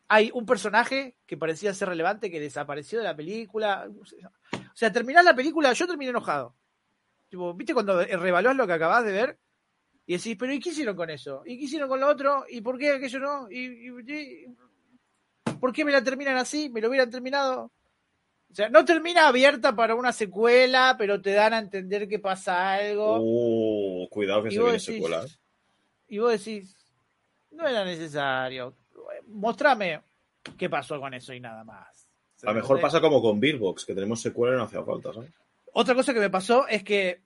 hay 0.08 0.30
un 0.32 0.46
personaje 0.46 1.16
que 1.26 1.36
parecía 1.36 1.74
ser 1.74 1.88
relevante 1.88 2.30
que 2.30 2.40
desapareció 2.40 2.98
de 2.98 3.04
la 3.04 3.16
película. 3.16 3.86
O 3.90 4.76
sea, 4.76 4.90
terminar 4.92 5.24
la 5.24 5.34
película, 5.34 5.72
yo 5.72 5.86
terminé 5.86 6.10
enojado. 6.10 6.54
Tipo, 7.30 7.54
¿viste 7.54 7.72
cuando 7.72 8.02
revalúas 8.04 8.56
lo 8.56 8.66
que 8.66 8.72
acabas 8.74 9.04
de 9.04 9.12
ver? 9.12 9.38
Y 10.04 10.16
decís, 10.16 10.36
pero 10.38 10.52
¿y 10.52 10.58
qué 10.60 10.70
hicieron 10.70 10.96
con 10.96 11.08
eso? 11.08 11.42
¿Y 11.46 11.56
qué 11.56 11.64
hicieron 11.64 11.88
con 11.88 12.00
lo 12.00 12.08
otro? 12.08 12.44
¿Y 12.48 12.60
por 12.60 12.76
qué 12.76 12.90
aquello 12.90 13.20
no? 13.20 13.50
¿Y, 13.50 13.88
y, 13.88 13.88
y 14.12 14.46
por 15.60 15.72
qué 15.72 15.84
me 15.84 15.92
la 15.92 16.02
terminan 16.02 16.36
así? 16.36 16.68
¿Me 16.68 16.80
lo 16.80 16.88
hubieran 16.88 17.08
terminado? 17.10 17.70
O 18.50 18.54
sea, 18.54 18.68
no 18.68 18.84
termina 18.84 19.28
abierta 19.28 19.76
para 19.76 19.94
una 19.94 20.12
secuela, 20.12 20.96
pero 20.98 21.22
te 21.22 21.30
dan 21.32 21.54
a 21.54 21.58
entender 21.60 22.08
que 22.08 22.18
pasa 22.18 22.74
algo. 22.74 23.18
Uh, 23.20 24.08
cuidado 24.08 24.42
que 24.42 24.50
se 24.50 24.58
viene 24.58 24.72
decís- 24.72 24.94
secuela. 24.94 25.24
¿eh? 25.24 25.28
Y 26.08 26.18
vos 26.18 26.32
decís, 26.32 26.76
no 27.52 27.68
era 27.68 27.84
necesario. 27.84 28.74
Mostrame 29.28 30.00
qué 30.58 30.68
pasó 30.68 30.98
con 30.98 31.14
eso 31.14 31.32
y 31.32 31.38
nada 31.38 31.62
más. 31.62 32.08
A 32.42 32.46
lo 32.46 32.54
mejor 32.54 32.80
pasa 32.80 33.00
como 33.00 33.22
con 33.22 33.38
Beerbox, 33.38 33.84
que 33.84 33.94
tenemos 33.94 34.20
secuela 34.20 34.54
y 34.54 34.58
no 34.58 34.64
hacía 34.64 34.82
falta, 34.82 35.12
¿sabes? 35.12 35.30
Otra 35.72 35.94
cosa 35.94 36.12
que 36.14 36.20
me 36.20 36.30
pasó 36.30 36.66
es 36.68 36.82
que 36.84 37.22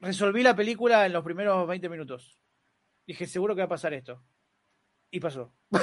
resolví 0.00 0.42
la 0.42 0.54
película 0.56 1.06
en 1.06 1.12
los 1.12 1.24
primeros 1.24 1.66
20 1.66 1.88
minutos. 1.88 2.38
Dije, 3.06 3.26
seguro 3.26 3.54
que 3.54 3.60
va 3.62 3.66
a 3.66 3.70
pasar 3.70 3.92
esto. 3.94 4.22
Y 5.10 5.18
pasó. 5.18 5.52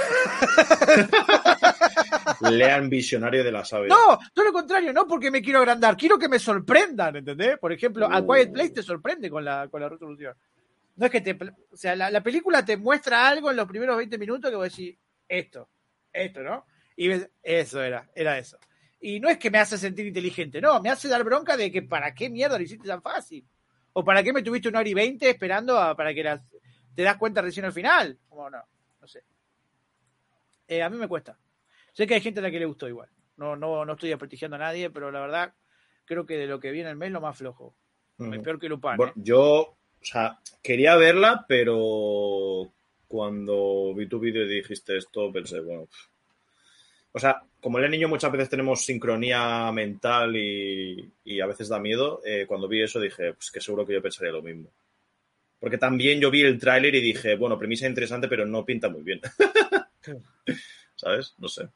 Lean 2.49 2.89
Visionario 2.89 3.43
de 3.43 3.51
la 3.51 3.65
Sabia. 3.65 3.89
No, 3.89 4.17
todo 4.33 4.45
lo 4.45 4.53
contrario, 4.53 4.93
no 4.93 5.05
porque 5.07 5.31
me 5.31 5.41
quiero 5.41 5.59
agrandar, 5.59 5.97
quiero 5.97 6.17
que 6.17 6.29
me 6.29 6.39
sorprendan, 6.39 7.17
¿entendés? 7.17 7.57
Por 7.57 7.71
ejemplo, 7.73 8.07
A 8.09 8.21
Uh. 8.21 8.27
Quiet 8.27 8.53
Place 8.53 8.69
te 8.71 8.83
sorprende 8.83 9.29
con 9.29 9.43
la, 9.43 9.67
con 9.69 9.81
la 9.81 9.89
resolución. 9.89 10.35
No 10.95 11.05
es 11.05 11.11
que 11.11 11.21
te. 11.21 11.37
O 11.71 11.75
sea, 11.77 11.95
la, 11.95 12.09
la 12.09 12.21
película 12.23 12.63
te 12.65 12.77
muestra 12.77 13.27
algo 13.27 13.51
en 13.51 13.57
los 13.57 13.67
primeros 13.67 13.97
20 13.97 14.17
minutos 14.17 14.49
que 14.49 14.55
vos 14.57 14.69
decís, 14.69 14.97
esto, 15.27 15.69
esto, 16.11 16.41
¿no? 16.41 16.65
Y 16.95 17.07
ves, 17.09 17.29
eso 17.43 17.83
era, 17.83 18.09
era 18.15 18.37
eso. 18.39 18.57
Y 18.99 19.19
no 19.19 19.29
es 19.29 19.37
que 19.37 19.51
me 19.51 19.59
hace 19.59 19.77
sentir 19.77 20.07
inteligente, 20.07 20.59
no, 20.59 20.81
me 20.81 20.89
hace 20.89 21.07
dar 21.07 21.23
bronca 21.23 21.55
de 21.55 21.71
que 21.71 21.83
para 21.83 22.13
qué 22.15 22.29
mierda 22.29 22.57
lo 22.57 22.63
hiciste 22.63 22.87
tan 22.87 23.01
fácil. 23.01 23.45
O 23.93 24.03
para 24.03 24.23
qué 24.23 24.33
me 24.33 24.41
tuviste 24.43 24.69
una 24.69 24.79
hora 24.79 24.89
y 24.89 24.93
veinte 24.93 25.29
esperando 25.29 25.77
a- 25.77 25.95
para 25.95 26.13
que 26.13 26.23
las, 26.23 26.41
te 26.95 27.03
das 27.03 27.17
cuenta 27.17 27.41
recién 27.41 27.65
al 27.65 27.73
final. 27.73 28.17
Como 28.27 28.49
no, 28.49 28.61
no 29.01 29.07
sé. 29.07 29.23
Eh, 30.67 30.81
a 30.81 30.89
mí 30.89 30.97
me 30.97 31.07
cuesta. 31.07 31.37
Sé 31.93 32.05
que 32.05 32.15
hay 32.15 32.21
gente 32.21 32.39
a 32.39 32.43
la 32.43 32.51
que 32.51 32.59
le 32.59 32.65
gustó 32.65 32.87
igual. 32.87 33.09
No, 33.37 33.55
no, 33.55 33.85
no 33.85 33.93
estoy 33.93 34.09
desprestigiando 34.09 34.55
a 34.55 34.59
nadie, 34.59 34.89
pero 34.89 35.11
la 35.11 35.21
verdad 35.21 35.53
creo 36.05 36.25
que 36.25 36.37
de 36.37 36.47
lo 36.47 36.59
que 36.59 36.71
viene 36.71 36.89
el 36.89 36.95
mes 36.95 37.11
lo 37.11 37.21
más 37.21 37.37
flojo. 37.37 37.75
Es 38.19 38.39
peor 38.39 38.59
que 38.59 38.67
Lupin. 38.69 38.97
Bueno, 38.97 39.13
¿eh? 39.15 39.21
yo, 39.23 39.61
o 39.61 39.77
sea, 40.01 40.39
quería 40.63 40.95
verla, 40.95 41.45
pero 41.47 42.71
cuando 43.07 43.93
vi 43.95 44.07
tu 44.07 44.19
vídeo 44.19 44.43
y 44.43 44.55
dijiste 44.55 44.97
esto, 44.97 45.31
pensé, 45.31 45.59
bueno. 45.59 45.85
pff. 45.85 46.16
O 47.17 47.19
sea, 47.19 47.41
como 47.59 47.79
el 47.79 47.89
niño 47.89 48.07
muchas 48.07 48.31
veces 48.31 48.47
tenemos 48.47 48.85
sincronía 48.85 49.71
mental 49.71 50.35
y, 50.35 51.41
a 51.41 51.47
veces 51.47 51.67
da 51.67 51.79
miedo, 51.79 52.21
eh, 52.23 52.45
cuando 52.47 52.67
vi 52.67 52.83
eso 52.83 52.99
dije, 52.99 53.33
pues 53.33 53.49
que 53.49 53.59
seguro 53.59 53.87
que 53.87 53.93
yo 53.93 54.03
pensaría 54.03 54.31
lo 54.31 54.43
mismo. 54.43 54.69
Porque 55.59 55.79
también 55.79 56.19
yo 56.19 56.29
vi 56.29 56.43
el 56.43 56.59
tráiler 56.59 56.93
y 56.93 57.01
dije, 57.01 57.35
bueno, 57.35 57.57
premisa 57.57 57.87
interesante, 57.87 58.27
pero 58.27 58.45
no 58.45 58.63
pinta 58.63 58.87
muy 58.87 59.01
bien. 59.01 59.19
¿Sabes? 60.95 61.33
No 61.39 61.47
sé. 61.47 61.67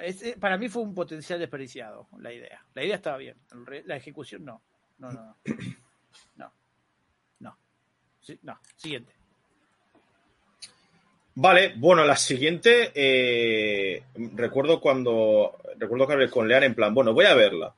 Eh, 0.00 0.36
para 0.38 0.56
mí 0.56 0.68
fue 0.68 0.82
un 0.82 0.94
potencial 0.94 1.40
desperdiciado 1.40 2.06
la 2.20 2.32
idea. 2.32 2.64
La 2.74 2.84
idea 2.84 2.94
estaba 2.94 3.16
bien. 3.16 3.36
La 3.84 3.96
ejecución 3.96 4.44
no. 4.44 4.62
No, 4.98 5.10
no, 5.10 5.24
no. 6.36 6.52
No. 7.40 7.58
No. 8.42 8.60
Siguiente. 8.76 9.12
Vale, 11.42 11.72
bueno, 11.74 12.04
la 12.04 12.16
siguiente, 12.16 12.92
eh, 12.94 14.02
recuerdo 14.34 14.78
cuando, 14.78 15.56
recuerdo 15.78 16.06
que 16.06 16.12
hablé 16.12 16.28
con 16.28 16.46
Lean 16.46 16.64
en 16.64 16.74
plan, 16.74 16.92
bueno, 16.92 17.14
voy 17.14 17.24
a 17.24 17.34
verla, 17.34 17.74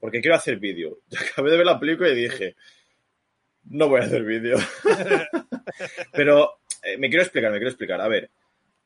porque 0.00 0.22
quiero 0.22 0.34
hacer 0.34 0.58
vídeo. 0.58 1.00
Yo 1.10 1.18
acabé 1.20 1.50
de 1.50 1.56
ver 1.58 1.66
la 1.66 1.78
película 1.78 2.08
y 2.08 2.14
dije, 2.14 2.56
no 3.64 3.90
voy 3.90 4.00
a 4.00 4.04
hacer 4.04 4.24
vídeo. 4.24 4.56
Pero 6.12 6.60
eh, 6.82 6.96
me 6.96 7.10
quiero 7.10 7.22
explicar, 7.22 7.52
me 7.52 7.58
quiero 7.58 7.68
explicar. 7.68 8.00
A 8.00 8.08
ver, 8.08 8.30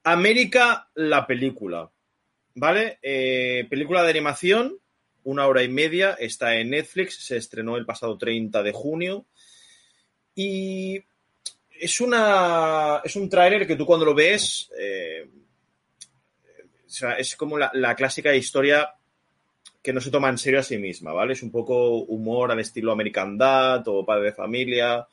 América, 0.02 0.88
la 0.96 1.24
película, 1.24 1.88
¿vale? 2.56 2.98
Eh, 3.00 3.68
película 3.70 4.02
de 4.02 4.10
animación, 4.10 4.76
una 5.22 5.46
hora 5.46 5.62
y 5.62 5.68
media, 5.68 6.16
está 6.18 6.56
en 6.56 6.70
Netflix, 6.70 7.24
se 7.24 7.36
estrenó 7.36 7.76
el 7.76 7.86
pasado 7.86 8.18
30 8.18 8.60
de 8.60 8.72
junio 8.72 9.24
y 10.34 11.04
es 11.82 12.00
una 12.00 13.00
es 13.04 13.16
un 13.16 13.28
tráiler 13.28 13.66
que 13.66 13.74
tú 13.74 13.84
cuando 13.84 14.06
lo 14.06 14.14
ves 14.14 14.70
eh, 14.78 15.28
o 16.92 16.94
sea, 16.94 17.14
es 17.14 17.36
como 17.36 17.56
la, 17.58 17.94
clásica 17.96 18.34
historia 18.34 18.94
que 19.82 19.94
no 19.94 20.00
se 20.02 20.10
toma 20.10 20.28
en 20.28 20.36
serio 20.36 20.60
a 20.60 20.62
sí 20.62 20.76
misma, 20.76 21.10
¿vale? 21.14 21.32
Es 21.32 21.42
un 21.42 21.50
poco 21.50 22.00
humor 22.00 22.52
al 22.52 22.60
estilo 22.60 22.92
American 22.92 23.38
Dad 23.38 23.82
o 23.88 24.04
Padre 24.04 24.26
de 24.26 24.32
Familia, 24.34 25.08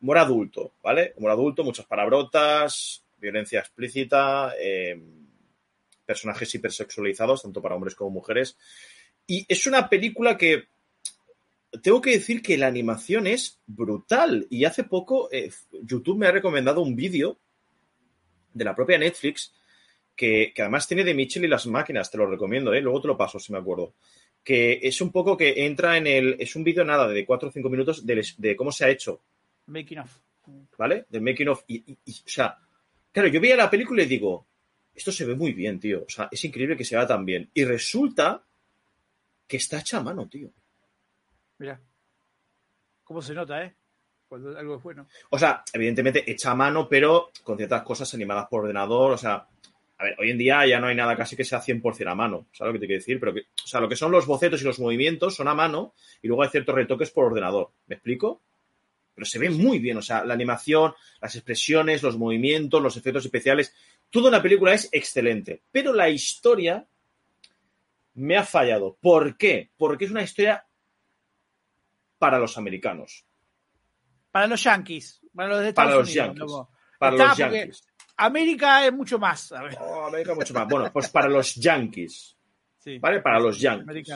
humor 0.00 0.18
adulto, 0.18 0.72
¿vale? 0.82 1.14
Humor 1.16 1.30
adulto, 1.30 1.62
muchas 1.62 1.86
palabrotas, 1.86 3.04
violencia 3.18 3.60
explícita, 3.60 4.54
eh, 4.60 5.00
personajes 6.04 6.52
hipersexualizados, 6.52 7.42
tanto 7.42 7.62
para 7.62 7.76
hombres 7.76 7.94
como 7.94 8.10
mujeres. 8.10 8.58
Y 9.24 9.46
es 9.48 9.68
una 9.68 9.88
película 9.88 10.36
que 10.36 10.64
tengo 11.82 12.00
que 12.00 12.10
decir 12.10 12.42
que 12.42 12.56
la 12.58 12.66
animación 12.66 13.26
es 13.26 13.60
brutal. 13.66 14.46
Y 14.50 14.64
hace 14.64 14.84
poco 14.84 15.28
eh, 15.32 15.50
YouTube 15.82 16.18
me 16.18 16.26
ha 16.26 16.32
recomendado 16.32 16.80
un 16.82 16.96
vídeo 16.96 17.38
de 18.52 18.64
la 18.64 18.74
propia 18.74 18.98
Netflix 18.98 19.54
que, 20.16 20.52
que 20.54 20.62
además 20.62 20.86
tiene 20.88 21.04
de 21.04 21.14
Mitchell 21.14 21.44
y 21.44 21.48
las 21.48 21.66
máquinas. 21.66 22.10
Te 22.10 22.18
lo 22.18 22.26
recomiendo, 22.26 22.74
¿eh? 22.74 22.80
luego 22.80 23.00
te 23.00 23.08
lo 23.08 23.16
paso 23.16 23.38
si 23.38 23.52
me 23.52 23.58
acuerdo. 23.58 23.94
Que 24.42 24.80
es 24.82 25.00
un 25.00 25.12
poco 25.12 25.36
que 25.36 25.66
entra 25.66 25.96
en 25.98 26.06
el. 26.06 26.36
Es 26.40 26.56
un 26.56 26.64
vídeo 26.64 26.84
nada 26.84 27.06
de 27.08 27.24
4 27.26 27.48
o 27.48 27.52
5 27.52 27.68
minutos 27.68 28.06
de, 28.06 28.26
de 28.38 28.56
cómo 28.56 28.72
se 28.72 28.84
ha 28.84 28.88
hecho, 28.90 29.20
Making 29.66 29.98
of. 29.98 30.18
¿vale? 30.78 31.04
De 31.08 31.20
making 31.20 31.48
of. 31.48 31.62
Y, 31.68 31.76
y- 31.92 31.98
y, 32.06 32.10
o 32.12 32.28
sea, 32.28 32.56
claro, 33.12 33.28
yo 33.28 33.40
veía 33.40 33.54
la 33.56 33.70
película 33.70 34.02
y 34.02 34.06
digo, 34.06 34.46
esto 34.94 35.12
se 35.12 35.26
ve 35.26 35.34
muy 35.34 35.52
bien, 35.52 35.78
tío. 35.78 36.04
O 36.06 36.08
sea, 36.08 36.28
es 36.32 36.42
increíble 36.44 36.76
que 36.76 36.84
se 36.84 36.96
vea 36.96 37.06
tan 37.06 37.24
bien. 37.24 37.50
Y 37.54 37.64
resulta 37.64 38.42
que 39.46 39.58
está 39.58 39.78
hecha 39.80 39.98
a 39.98 40.02
mano, 40.02 40.26
tío. 40.28 40.50
Mira. 41.60 41.78
¿Cómo 43.04 43.20
se 43.20 43.34
nota, 43.34 43.62
eh? 43.62 43.74
Cuando 44.28 44.56
algo 44.58 44.76
es 44.76 44.82
bueno. 44.82 45.06
O 45.28 45.38
sea, 45.38 45.62
evidentemente 45.72 46.28
hecha 46.30 46.52
a 46.52 46.54
mano, 46.54 46.88
pero 46.88 47.30
con 47.44 47.58
ciertas 47.58 47.82
cosas 47.82 48.12
animadas 48.14 48.46
por 48.48 48.62
ordenador. 48.62 49.12
O 49.12 49.18
sea, 49.18 49.46
a 49.98 50.04
ver, 50.04 50.16
hoy 50.18 50.30
en 50.30 50.38
día 50.38 50.66
ya 50.66 50.80
no 50.80 50.86
hay 50.86 50.94
nada 50.94 51.14
casi 51.16 51.36
que 51.36 51.44
sea 51.44 51.60
100% 51.60 52.10
a 52.10 52.14
mano. 52.14 52.46
¿Sabes 52.52 52.70
lo 52.70 52.72
que 52.72 52.80
te 52.80 52.86
quiero 52.86 53.00
decir? 53.00 53.20
Pero 53.20 53.34
que, 53.34 53.40
o 53.40 53.66
sea, 53.66 53.80
lo 53.80 53.90
que 53.90 53.96
son 53.96 54.10
los 54.10 54.26
bocetos 54.26 54.62
y 54.62 54.64
los 54.64 54.80
movimientos 54.80 55.36
son 55.36 55.48
a 55.48 55.54
mano 55.54 55.92
y 56.22 56.28
luego 56.28 56.42
hay 56.42 56.48
ciertos 56.48 56.74
retoques 56.74 57.10
por 57.10 57.26
ordenador. 57.26 57.70
¿Me 57.88 57.96
explico? 57.96 58.40
Pero 59.14 59.26
se 59.26 59.38
ve 59.38 59.50
muy 59.50 59.80
bien. 59.80 59.98
O 59.98 60.02
sea, 60.02 60.24
la 60.24 60.32
animación, 60.32 60.94
las 61.20 61.34
expresiones, 61.34 62.02
los 62.02 62.16
movimientos, 62.16 62.80
los 62.80 62.96
efectos 62.96 63.26
especiales. 63.26 63.74
Toda 64.08 64.30
una 64.30 64.40
película 64.40 64.72
es 64.72 64.88
excelente. 64.92 65.60
Pero 65.70 65.92
la 65.92 66.08
historia 66.08 66.86
me 68.14 68.38
ha 68.38 68.44
fallado. 68.44 68.96
¿Por 68.98 69.36
qué? 69.36 69.68
Porque 69.76 70.06
es 70.06 70.10
una 70.10 70.22
historia 70.22 70.64
para 72.20 72.38
los 72.38 72.56
americanos. 72.58 73.24
Para 74.30 74.46
los 74.46 74.62
Yankees. 74.62 75.22
Para 75.34 75.48
los 75.48 75.60
de 75.62 75.72
Para 75.72 75.90
los 75.94 76.08
Unidos. 76.08 76.14
Yankees. 76.14 76.52
Para 76.98 77.16
Está, 77.16 77.28
los 77.28 77.38
yankees. 77.38 77.84
América 78.18 78.86
es 78.86 78.92
mucho 78.92 79.18
más. 79.18 79.50
A 79.52 79.62
ver. 79.62 79.78
Oh, 79.80 80.04
América 80.04 80.34
mucho 80.34 80.52
más. 80.52 80.68
Bueno, 80.68 80.92
pues 80.92 81.08
para 81.08 81.28
los 81.28 81.54
Yankees, 81.54 82.36
Sí. 82.78 82.98
¿vale? 82.98 83.20
Para 83.20 83.40
los 83.40 83.58
Yankees. 83.58 84.08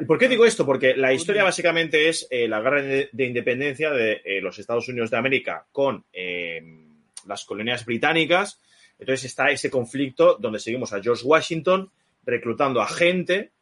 ¿Y 0.00 0.04
por 0.06 0.18
qué 0.18 0.28
digo 0.28 0.44
esto? 0.46 0.64
Porque 0.64 0.96
la 0.96 1.12
historia 1.12 1.44
básicamente 1.44 2.08
es 2.08 2.26
eh, 2.30 2.48
la 2.48 2.60
guerra 2.60 2.82
de, 2.82 3.10
de 3.12 3.24
independencia 3.24 3.90
de 3.90 4.22
eh, 4.24 4.40
los 4.40 4.58
Estados 4.58 4.88
Unidos 4.88 5.10
de 5.10 5.16
América 5.18 5.66
con 5.72 6.04
eh, 6.12 6.62
las 7.26 7.44
colonias 7.44 7.84
británicas. 7.84 8.60
Entonces 8.98 9.26
está 9.26 9.50
ese 9.50 9.70
conflicto 9.70 10.36
donde 10.40 10.58
seguimos 10.58 10.92
a 10.94 11.02
George 11.02 11.24
Washington 11.24 11.90
reclutando 12.24 12.80
a 12.80 12.88
gente 12.88 13.52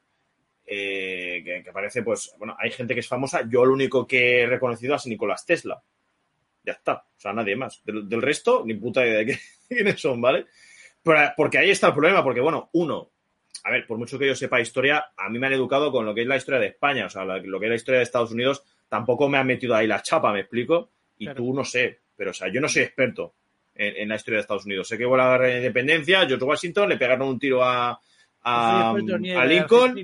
eh, 0.66 1.42
que, 1.44 1.62
que 1.62 1.72
parece, 1.72 2.02
pues, 2.02 2.34
bueno, 2.38 2.56
hay 2.58 2.70
gente 2.70 2.94
que 2.94 3.00
es 3.00 3.08
famosa. 3.08 3.42
Yo 3.48 3.64
lo 3.64 3.72
único 3.74 4.06
que 4.06 4.42
he 4.42 4.46
reconocido 4.46 4.94
es 4.94 5.06
Nicolás 5.06 5.44
Tesla. 5.46 5.82
Ya 6.64 6.72
está. 6.72 6.94
O 6.94 7.20
sea, 7.20 7.32
nadie 7.32 7.56
más. 7.56 7.82
Del, 7.84 8.08
del 8.08 8.22
resto, 8.22 8.62
ni 8.64 8.74
puta 8.74 9.04
idea 9.06 9.18
de 9.18 9.26
qué- 9.26 9.38
quiénes 9.68 10.00
son, 10.00 10.20
¿vale? 10.20 10.46
Pero, 11.02 11.20
porque 11.36 11.58
ahí 11.58 11.70
está 11.70 11.88
el 11.88 11.92
problema, 11.94 12.22
porque, 12.24 12.40
bueno, 12.40 12.70
uno, 12.72 13.10
a 13.64 13.70
ver, 13.70 13.86
por 13.86 13.98
mucho 13.98 14.18
que 14.18 14.26
yo 14.26 14.34
sepa 14.34 14.60
historia, 14.60 15.04
a 15.16 15.28
mí 15.28 15.38
me 15.38 15.46
han 15.46 15.52
educado 15.52 15.92
con 15.92 16.06
lo 16.06 16.14
que 16.14 16.22
es 16.22 16.26
la 16.26 16.36
historia 16.36 16.60
de 16.60 16.68
España, 16.68 17.06
o 17.06 17.10
sea, 17.10 17.24
lo 17.24 17.60
que 17.60 17.66
es 17.66 17.70
la 17.70 17.76
historia 17.76 17.98
de 17.98 18.04
Estados 18.04 18.32
Unidos, 18.32 18.64
tampoco 18.88 19.28
me 19.28 19.36
han 19.38 19.46
metido 19.46 19.74
ahí 19.74 19.86
la 19.86 20.00
chapa, 20.02 20.32
¿me 20.32 20.40
explico? 20.40 20.90
Y 21.18 21.26
Claro. 21.26 21.36
tú 21.42 21.52
no 21.54 21.62
sé, 21.64 22.00
pero, 22.16 22.30
o 22.30 22.34
sea, 22.34 22.48
yo 22.48 22.60
no 22.62 22.68
soy 22.68 22.82
experto, 22.84 23.34
en, 23.74 23.96
en 23.96 24.08
la 24.08 24.16
historia 24.16 24.36
de 24.38 24.42
Estados 24.42 24.64
Unidos. 24.64 24.88
Sé 24.88 24.96
que 24.96 25.04
hubo 25.04 25.16
la 25.16 25.32
guerra 25.32 25.46
de 25.48 25.56
independencia, 25.58 26.26
George 26.26 26.44
Washington, 26.44 26.88
le 26.88 26.96
pegaron 26.96 27.28
un 27.28 27.38
tiro 27.38 27.62
a, 27.62 27.98
a, 28.42 28.94
Sí, 28.98 29.06
Lincoln, 29.46 29.94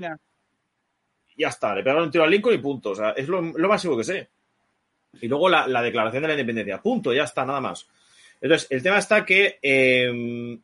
ya 1.41 1.49
está, 1.49 1.75
le 1.75 1.83
pegaron 1.83 2.03
un 2.03 2.11
tiro 2.11 2.23
a 2.23 2.27
Lincoln 2.27 2.55
y 2.55 2.59
punto. 2.59 2.91
O 2.91 2.95
sea, 2.95 3.11
es 3.11 3.27
lo, 3.27 3.41
lo 3.41 3.67
máximo 3.67 3.97
que 3.97 4.03
sé. 4.03 4.29
Y 5.19 5.27
luego 5.27 5.49
la, 5.49 5.67
la 5.67 5.81
declaración 5.81 6.21
de 6.21 6.27
la 6.29 6.33
independencia, 6.35 6.81
punto, 6.81 7.13
ya 7.13 7.23
está, 7.23 7.45
nada 7.45 7.59
más. 7.59 7.87
Entonces, 8.39 8.67
el 8.71 8.81
tema 8.81 8.97
está 8.97 9.25
que 9.25 9.59
eh, 9.61 10.57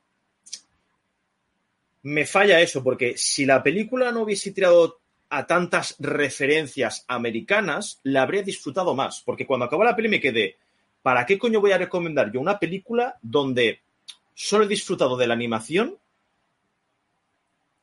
me 2.04 2.26
falla 2.26 2.62
eso, 2.62 2.84
porque 2.84 3.18
si 3.18 3.45
la 3.45 3.62
película 3.62 4.12
no 4.12 4.22
hubiese 4.22 4.52
tirado 4.52 4.99
a 5.30 5.45
tantas 5.45 5.95
referencias 5.99 7.04
americanas, 7.08 7.99
la 8.04 8.22
habría 8.22 8.44
disfrutado 8.44 8.95
más. 8.95 9.22
Porque 9.26 9.45
cuando 9.45 9.66
acabó 9.66 9.84
la 9.84 9.95
peli 9.95 10.08
me 10.08 10.22
quedé, 10.22 10.58
¿para 11.02 11.26
qué 11.26 11.38
coño 11.38 11.60
voy 11.60 11.74
a 11.74 11.78
recomendar 11.78 12.32
yo 12.32 12.40
una 12.40 12.60
película 12.60 13.18
donde 13.22 13.82
solo 14.34 14.64
he 14.64 14.68
disfrutado 14.68 15.18
de 15.18 15.28
la 15.28 15.34
animación 15.34 15.98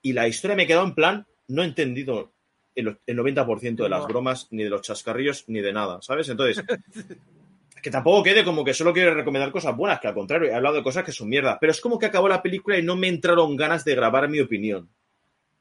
y 0.03 0.12
la 0.12 0.29
historia 0.29 0.57
me 0.57 0.66
quedado 0.66 0.87
en 0.87 0.95
plan, 0.95 1.27
no 1.49 1.62
he 1.62 1.66
entendido 1.66 2.31
el, 2.74 2.98
el 3.06 3.18
90% 3.18 3.76
de 3.76 3.88
las 3.88 4.06
bromas, 4.06 4.48
ni 4.51 4.64
de 4.64 4.70
los 4.70 4.82
chascarrillos, 4.82 5.44
ni 5.48 5.60
de 5.60 5.72
nada, 5.72 6.01
¿sabes? 6.02 6.28
Entonces, 6.28 6.64
que 7.82 7.90
tampoco 7.90 8.22
quede 8.22 8.44
como 8.44 8.64
que 8.64 8.74
solo 8.74 8.92
quiero 8.92 9.14
recomendar 9.14 9.52
cosas 9.52 9.76
buenas, 9.76 10.01
que 10.01 10.09
al 10.09 10.14
contrario, 10.14 10.51
he 10.51 10.55
hablado 10.55 10.76
de 10.76 10.82
cosas 10.82 11.05
que 11.05 11.12
son 11.12 11.28
mierda, 11.28 11.59
pero 11.60 11.70
es 11.70 11.80
como 11.80 11.98
que 11.98 12.06
acabó 12.06 12.28
la 12.28 12.42
película 12.42 12.78
y 12.78 12.82
no 12.82 12.96
me 12.96 13.09
entraron 13.09 13.56
ganas 13.56 13.84
de 13.84 13.94
grabar 13.94 14.28
mi 14.28 14.40
opinión. 14.40 14.88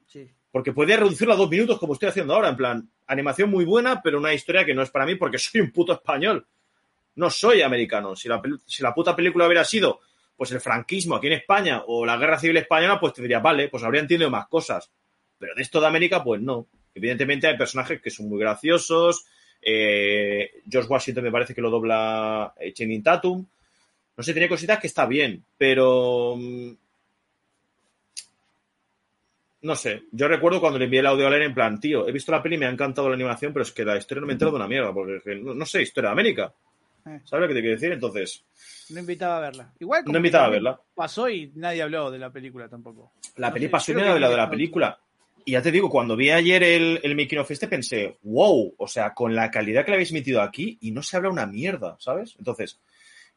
Sí. 0.06 0.30
Porque 0.50 0.72
podía 0.72 0.96
reducirla 0.96 1.34
a 1.34 1.36
dos 1.36 1.50
minutos 1.50 1.78
como 1.78 1.94
estoy 1.94 2.08
haciendo 2.08 2.34
ahora, 2.34 2.48
en 2.48 2.56
plan, 2.56 2.90
animación 3.06 3.50
muy 3.50 3.64
buena, 3.64 4.00
pero 4.02 4.18
una 4.18 4.32
historia 4.32 4.64
que 4.64 4.74
no 4.74 4.82
es 4.82 4.90
para 4.90 5.06
mí 5.06 5.16
porque 5.16 5.38
soy 5.38 5.60
un 5.60 5.70
puto 5.70 5.92
español. 5.92 6.46
No 7.16 7.30
soy 7.30 7.62
americano. 7.62 8.16
Si 8.16 8.28
la, 8.28 8.40
si 8.66 8.82
la 8.82 8.92
puta 8.92 9.14
película 9.14 9.46
hubiera 9.46 9.64
sido 9.64 10.00
pues 10.36 10.50
el 10.52 10.60
franquismo 10.60 11.16
aquí 11.16 11.28
en 11.28 11.34
España 11.34 11.82
o 11.86 12.04
la 12.04 12.16
guerra 12.16 12.38
civil 12.38 12.56
española, 12.56 12.98
pues 12.98 13.12
te 13.12 13.22
diría, 13.22 13.38
vale, 13.38 13.68
pues 13.68 13.82
habría 13.84 14.00
entendido 14.00 14.30
más 14.30 14.48
cosas. 14.48 14.90
Pero 15.38 15.54
de 15.54 15.62
esto 15.62 15.80
de 15.80 15.86
América, 15.86 16.24
pues 16.24 16.40
no. 16.40 16.66
Evidentemente 16.94 17.46
hay 17.46 17.56
personajes 17.56 18.00
que 18.00 18.10
son 18.10 18.28
muy 18.28 18.38
graciosos. 18.38 19.26
eh, 19.62 20.62
George 20.70 20.88
Washington 20.90 21.24
me 21.24 21.30
parece 21.32 21.54
que 21.54 21.60
lo 21.62 21.70
dobla 21.70 22.52
eh, 22.58 22.72
Channing 22.72 23.02
Tatum. 23.02 23.44
No 24.16 24.22
sé, 24.22 24.32
tiene 24.32 24.48
cositas 24.48 24.78
que 24.78 24.86
está 24.86 25.06
bien, 25.06 25.42
pero 25.58 26.36
mm, 26.36 26.70
no 29.62 29.74
sé, 29.74 30.02
yo 30.12 30.28
recuerdo 30.28 30.60
cuando 30.60 30.78
le 30.78 30.84
envié 30.84 31.00
el 31.00 31.06
audio 31.06 31.26
a 31.26 31.30
Len 31.30 31.42
en 31.42 31.54
plan, 31.54 31.80
tío, 31.80 32.06
he 32.06 32.12
visto 32.12 32.30
la 32.30 32.42
peli 32.42 32.56
y 32.56 32.58
me 32.58 32.66
ha 32.66 32.70
encantado 32.70 33.08
la 33.08 33.14
animación, 33.14 33.52
pero 33.52 33.62
es 33.62 33.72
que 33.72 33.84
la 33.84 33.96
historia 33.96 34.20
no 34.20 34.26
me 34.26 34.32
ha 34.32 34.34
entrado 34.34 34.52
de 34.52 34.56
una 34.56 34.68
mierda, 34.68 34.92
porque 34.92 35.34
no, 35.36 35.54
no 35.54 35.64
sé, 35.64 35.82
historia 35.82 36.10
de 36.10 36.12
América. 36.12 36.52
Eh. 37.06 37.20
¿Sabes 37.24 37.42
lo 37.42 37.48
que 37.48 37.54
te 37.54 37.60
quiero 37.60 37.76
decir? 37.76 37.92
Entonces, 37.92 38.44
No 38.90 39.00
invitaba 39.00 39.38
a 39.38 39.40
verla. 39.40 39.72
Igual 39.80 40.02
como 40.04 40.12
no 40.12 40.18
invitaba 40.18 40.46
a 40.46 40.50
verla. 40.50 40.80
Pasó 40.94 41.28
y 41.30 41.50
nadie 41.54 41.82
habló 41.82 42.10
de 42.10 42.18
la 42.18 42.30
película 42.30 42.68
tampoco. 42.68 43.12
La 43.36 43.48
No 43.48 43.54
peli 43.54 43.66
sé, 43.66 43.70
pasó 43.70 43.92
y 43.92 43.94
nada 43.94 44.14
que 44.18 44.26
de 44.26 44.36
la 44.36 44.50
película. 44.50 44.98
Y 45.44 45.52
ya 45.52 45.62
te 45.62 45.70
digo, 45.70 45.90
cuando 45.90 46.16
vi 46.16 46.30
ayer 46.30 46.62
el, 46.62 47.00
el 47.02 47.16
making 47.16 47.38
of 47.38 47.50
este 47.50 47.68
pensé, 47.68 48.18
wow, 48.22 48.74
o 48.78 48.88
sea, 48.88 49.12
con 49.12 49.34
la 49.34 49.50
calidad 49.50 49.84
que 49.84 49.90
le 49.90 49.96
habéis 49.96 50.12
metido 50.12 50.40
aquí 50.40 50.78
y 50.80 50.90
no 50.90 51.02
se 51.02 51.16
habla 51.16 51.28
una 51.28 51.46
mierda, 51.46 51.96
¿sabes? 51.98 52.34
Entonces, 52.38 52.80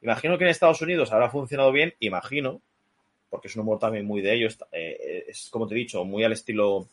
imagino 0.01 0.37
que 0.37 0.45
en 0.45 0.49
Estados 0.51 0.81
Unidos 0.81 1.11
habrá 1.11 1.29
funcionado 1.29 1.71
bien, 1.71 1.93
imagino, 1.99 2.61
porque 3.29 3.49
es 3.49 3.55
un 3.55 3.63
humor 3.63 3.79
también 3.79 4.05
muy 4.05 4.21
de 4.21 4.33
ellos, 4.35 4.57
eh, 4.71 5.25
es 5.27 5.49
como 5.51 5.67
te 5.67 5.75
he 5.75 5.77
dicho, 5.77 6.05
muy 6.05 6.23
al 6.23 6.31
estilo 6.31 6.87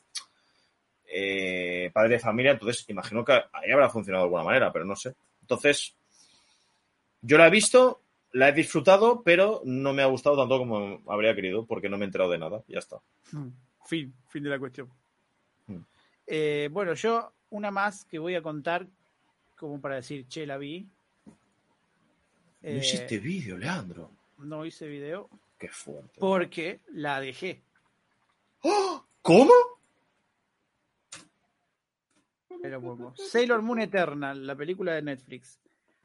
eh, 1.07 1.91
padre 1.93 2.15
de 2.15 2.19
familia, 2.19 2.53
entonces 2.53 2.85
imagino 2.89 3.25
que 3.25 3.33
ahí 3.53 3.71
habrá 3.71 3.89
funcionado 3.89 4.25
de 4.25 4.27
alguna 4.27 4.45
manera, 4.45 4.73
pero 4.73 4.85
no 4.85 4.97
sé. 4.97 5.15
Entonces, 5.43 5.95
yo 7.23 7.39
la 7.39 7.47
he 7.47 7.51
visto, 7.51 8.03
la 8.33 8.49
he 8.49 8.53
disfrutado, 8.53 9.23
pero 9.23 9.63
no 9.65 9.93
me 9.93 10.03
ha 10.03 10.07
gustado 10.07 10.37
tanto 10.37 10.59
como 10.59 11.03
habría 11.07 11.37
querido, 11.37 11.67
porque 11.67 11.89
no 11.89 11.99
me 11.99 12.05
he 12.05 12.07
enterado 12.07 12.33
de 12.33 12.39
nada, 12.39 12.65
ya 12.67 12.81
está. 12.81 12.97
Mm, 13.31 13.51
Fin, 13.85 14.15
fin 14.29 14.43
de 14.43 14.51
la 14.51 14.59
cuestión. 14.59 14.89
Eh, 16.27 16.69
bueno, 16.73 16.95
yo 16.95 17.33
una 17.51 17.71
más 17.71 18.05
que 18.05 18.19
voy 18.19 18.35
a 18.35 18.43
contar 18.43 18.87
como 19.57 19.81
para 19.81 19.97
decir, 19.97 20.27
che, 20.29 20.47
la 20.47 20.57
vi. 20.59 20.89
No 21.27 21.35
Eh, 22.63 22.79
hiciste 22.79 23.19
vídeo, 23.19 23.57
Leandro. 23.59 24.11
no 24.39 24.65
hice 24.65 24.87
video 24.89 25.29
Qué 25.59 25.69
fuerte. 25.69 26.19
porque 26.19 26.81
la 26.93 27.21
dejé. 27.21 27.63
¿Cómo? 29.23 29.53
Pero 32.63 32.81
poco. 32.81 33.15
Sailor 33.17 33.63
Moon 33.63 33.81
Eternal, 33.81 34.47
la 34.47 34.57
película 34.57 34.95
de 34.95 35.03
Netflix. 35.03 35.59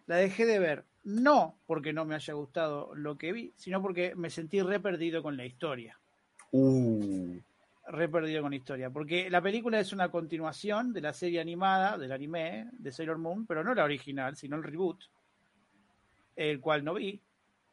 La 0.08 0.18
dejé 0.18 0.46
de 0.46 0.60
ver, 0.60 0.86
no 1.04 1.58
porque 1.68 1.94
no 1.94 2.04
me 2.06 2.16
haya 2.16 2.34
gustado 2.34 2.94
lo 2.96 3.18
que 3.18 3.32
vi, 3.32 3.54
sino 3.56 3.82
porque 3.82 4.16
me 4.16 4.30
sentí 4.30 4.62
re 4.62 4.80
perdido 4.80 5.22
con 5.24 5.38
la 5.38 5.46
historia. 5.46 5.98
Uh, 6.52 7.38
Re 7.92 8.08
perdido 8.08 8.44
con 8.44 8.54
historia. 8.54 8.92
Porque 8.92 9.30
la 9.30 9.42
película 9.42 9.80
es 9.80 9.92
una 9.94 10.10
continuación 10.10 10.94
de 10.94 11.02
la 11.02 11.12
serie 11.12 11.42
animada, 11.42 11.98
del 11.98 12.12
anime 12.12 12.68
de 12.72 12.92
Sailor 12.92 13.18
Moon, 13.18 13.48
pero 13.48 13.64
no 13.64 13.74
la 13.74 13.84
original, 13.84 14.36
sino 14.36 14.58
el 14.58 14.64
reboot, 14.64 15.04
el 16.36 16.60
cual 16.60 16.84
no 16.84 16.94
vi, 16.94 17.20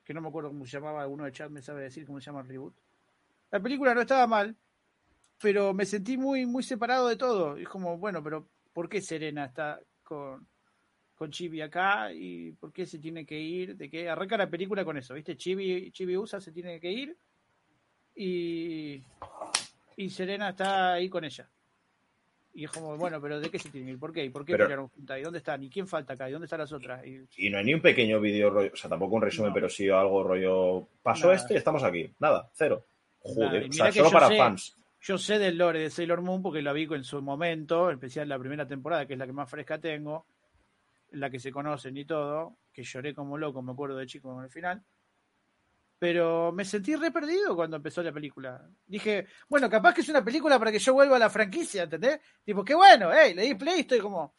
que 0.04 0.14
no 0.14 0.22
me 0.22 0.28
acuerdo 0.28 0.48
cómo 0.48 0.64
se 0.64 0.72
llamaba, 0.72 1.02
alguno 1.02 1.24
de 1.24 1.32
chat 1.32 1.50
me 1.50 1.60
sabe 1.60 1.82
decir 1.82 2.06
cómo 2.06 2.18
se 2.18 2.26
llama 2.26 2.40
el 2.40 2.48
reboot. 2.48 2.74
La 3.50 3.60
película 3.60 3.94
no 3.94 4.00
estaba 4.00 4.26
mal, 4.26 4.56
pero 5.40 5.74
me 5.74 5.84
sentí 5.84 6.16
muy, 6.16 6.46
muy 6.46 6.62
separado 6.62 7.08
de 7.08 7.16
todo. 7.16 7.56
Es 7.58 7.68
como, 7.68 7.98
bueno, 7.98 8.22
pero 8.22 8.48
¿por 8.72 8.88
qué 8.88 9.02
Serena 9.02 9.44
está 9.44 9.78
con, 10.02 10.48
con 11.14 11.30
Chibi 11.30 11.60
acá? 11.60 12.10
¿Y 12.10 12.52
por 12.52 12.72
qué 12.72 12.86
se 12.86 12.98
tiene 12.98 13.26
que 13.26 13.38
ir? 13.38 13.76
¿De 13.76 13.90
qué? 13.90 14.08
Arranca 14.08 14.38
la 14.38 14.48
película 14.48 14.82
con 14.82 14.96
eso, 14.96 15.12
¿viste? 15.12 15.36
Chibi, 15.36 15.90
Chibi 15.90 16.16
USA 16.16 16.40
se 16.40 16.52
tiene 16.52 16.80
que 16.80 16.90
ir 16.90 17.16
y, 18.16 19.02
y 19.96 20.10
Serena 20.10 20.50
está 20.50 20.92
ahí 20.94 21.08
con 21.08 21.24
ella. 21.24 21.48
Y 22.54 22.64
es 22.64 22.70
como, 22.70 22.96
bueno, 22.96 23.20
pero 23.20 23.38
¿de 23.38 23.50
qué 23.50 23.58
se 23.58 23.68
tiene 23.68 23.86
que 23.86 23.92
ir? 23.92 23.98
¿Por 23.98 24.12
qué? 24.14 24.24
¿Y 24.24 24.30
por 24.30 24.44
qué 24.44 24.52
Pero- 24.52 24.64
pelearon 24.64 24.88
juntas? 24.88 25.18
¿Y 25.18 25.22
dónde 25.22 25.38
están? 25.38 25.62
¿Y 25.62 25.68
quién 25.68 25.86
falta 25.86 26.14
acá? 26.14 26.28
¿Y 26.28 26.32
dónde 26.32 26.46
están 26.46 26.60
las 26.60 26.72
otras? 26.72 27.04
Y, 27.06 27.26
y 27.36 27.50
no 27.50 27.58
hay 27.58 27.64
ni 27.64 27.74
un 27.74 27.82
pequeño 27.82 28.18
vídeo 28.18 28.48
rollo, 28.48 28.70
o 28.72 28.76
sea, 28.76 28.88
tampoco 28.88 29.16
un 29.16 29.22
resumen, 29.22 29.50
No. 29.50 29.54
pero 29.54 29.68
sí 29.68 29.88
algo 29.90 30.22
rollo. 30.22 30.88
Pasó 31.02 31.26
Nada. 31.26 31.34
este 31.36 31.52
y 31.54 31.56
estamos 31.58 31.82
aquí. 31.84 32.10
Nada, 32.18 32.48
cero. 32.54 32.82
Joder, 33.20 33.68
o 33.68 33.72
sea, 33.72 33.92
solo 33.92 34.10
para 34.10 34.28
sé- 34.28 34.38
fans. 34.38 34.74
Yo 35.02 35.18
sé 35.18 35.38
del 35.38 35.58
lore 35.58 35.80
de 35.80 35.90
Sailor 35.90 36.22
Moon 36.22 36.42
porque 36.42 36.62
lo 36.62 36.72
vi 36.72 36.84
en 36.90 37.04
su 37.04 37.20
momento, 37.20 37.90
en 37.90 37.94
especial 37.96 38.28
la 38.28 38.38
primera 38.38 38.66
temporada, 38.66 39.06
que 39.06 39.12
es 39.12 39.18
la 39.18 39.26
que 39.26 39.32
más 39.32 39.48
fresca 39.50 39.78
tengo, 39.78 40.24
la 41.12 41.28
que 41.30 41.38
se 41.38 41.52
conocen 41.52 41.96
y 41.96 42.04
todo, 42.06 42.56
que 42.72 42.82
lloré 42.82 43.14
como 43.14 43.36
loco, 43.38 43.60
me 43.62 43.72
acuerdo 43.72 43.96
de 43.98 44.06
chico 44.06 44.34
con 44.34 44.42
el 44.42 44.50
final. 44.50 44.82
Pero 45.98 46.52
me 46.52 46.64
sentí 46.64 46.94
re 46.94 47.10
perdido 47.10 47.56
cuando 47.56 47.76
empezó 47.76 48.02
la 48.02 48.12
película. 48.12 48.62
Dije, 48.86 49.26
bueno, 49.48 49.70
capaz 49.70 49.94
que 49.94 50.02
es 50.02 50.08
una 50.10 50.22
película 50.24 50.58
para 50.58 50.70
que 50.70 50.78
yo 50.78 50.92
vuelva 50.92 51.16
a 51.16 51.20
la 51.20 51.30
franquicia, 51.30 51.84
¿entendés? 51.84 52.20
Tipo, 52.44 52.62
qué 52.64 52.74
bueno, 52.74 53.10
hey, 53.14 53.32
le 53.34 53.42
di 53.42 53.54
play 53.54 53.78
y 53.78 53.80
estoy 53.80 54.00
como, 54.00 54.34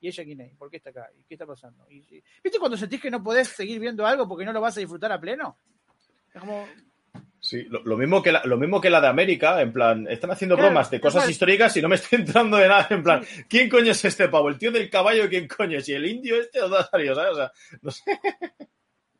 ¿y 0.00 0.08
ella 0.08 0.24
quién 0.24 0.40
es? 0.40 0.56
¿Por 0.56 0.70
qué 0.70 0.78
está 0.78 0.90
acá? 0.90 1.10
¿Y 1.14 1.24
qué 1.24 1.34
está 1.34 1.44
pasando? 1.46 1.86
Y, 1.90 1.98
y- 2.16 2.22
¿Viste 2.42 2.58
cuando 2.58 2.78
sentís 2.78 3.00
que 3.00 3.10
no 3.10 3.22
podés 3.22 3.48
seguir 3.48 3.78
viendo 3.78 4.06
algo 4.06 4.26
porque 4.26 4.46
no 4.46 4.52
lo 4.54 4.60
vas 4.62 4.76
a 4.76 4.80
disfrutar 4.80 5.12
a 5.12 5.20
pleno? 5.20 5.58
Es 6.34 6.40
como, 6.40 6.66
Sí, 7.40 7.62
lo, 7.64 7.82
lo 7.84 7.96
mismo 7.96 8.22
que 8.22 8.32
la, 8.32 8.42
lo 8.44 8.56
mismo 8.56 8.80
que 8.80 8.90
la 8.90 9.00
de 9.00 9.06
América, 9.08 9.60
en 9.60 9.72
plan, 9.72 10.06
están 10.08 10.30
haciendo 10.32 10.56
Claro, 10.56 10.70
bromas 10.70 10.90
de 10.90 11.00
cosas 11.00 11.20
total. 11.22 11.30
históricas 11.30 11.76
y 11.76 11.82
no 11.82 11.88
me 11.88 11.94
estoy 11.96 12.18
entrando 12.20 12.56
de 12.56 12.68
nada. 12.68 12.86
En 12.90 13.02
plan, 13.02 13.22
¿quién 13.48 13.68
coño 13.68 13.92
es 13.92 14.04
este 14.04 14.28
pavo? 14.28 14.48
¿El 14.48 14.58
tío 14.58 14.72
del 14.72 14.90
caballo 14.90 15.28
quién 15.28 15.46
coño 15.46 15.78
es? 15.78 15.88
¿Y 15.88 15.92
el 15.92 16.06
indio 16.06 16.40
este 16.40 16.58
o 16.60 16.62
dónde 16.68 16.78
ha 16.78 16.86
salido? 16.90 17.14
¿Sabes? 17.14 17.32
O 17.32 17.36
sea, 17.36 17.52
no 17.82 17.90
sé. 17.90 18.02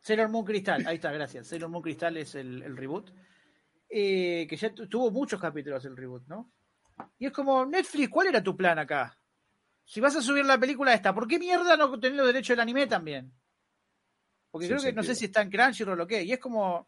Sailor 0.07 0.29
Moon 0.29 0.45
Crystal, 0.45 0.85
ahí 0.87 0.95
está, 0.95 1.11
gracias. 1.11 1.47
Sailor 1.47 1.69
Moon 1.69 1.83
Crystal 1.83 2.15
es 2.15 2.33
el, 2.35 2.63
el 2.63 2.77
reboot. 2.77 3.11
Eh, 3.89 4.47
que 4.49 4.55
ya 4.55 4.73
tu- 4.73 4.87
tuvo 4.87 5.11
muchos 5.11 5.39
capítulos 5.39 5.83
el 5.83 5.97
reboot, 5.97 6.25
¿no? 6.27 6.49
Y 7.19 7.25
es 7.25 7.33
como, 7.33 7.65
Netflix, 7.65 8.09
¿cuál 8.09 8.27
era 8.27 8.41
tu 8.41 8.55
plan 8.55 8.79
acá? 8.79 9.17
Si 9.83 9.99
vas 9.99 10.15
a 10.15 10.21
subir 10.21 10.45
la 10.45 10.57
película 10.57 10.93
esta, 10.93 11.13
¿por 11.13 11.27
qué 11.27 11.37
mierda 11.37 11.75
no 11.75 11.99
tenés 11.99 12.17
los 12.17 12.27
derechos 12.27 12.49
del 12.55 12.61
anime 12.61 12.87
también? 12.87 13.33
Porque 14.49 14.67
creo 14.67 14.81
que 14.81 14.93
no 14.93 15.03
sé 15.03 15.13
si 15.15 15.25
está 15.25 15.41
en 15.41 15.49
Crunchyroll 15.49 15.99
o 15.99 16.07
qué. 16.07 16.23
Y 16.23 16.31
es 16.31 16.39
como, 16.39 16.87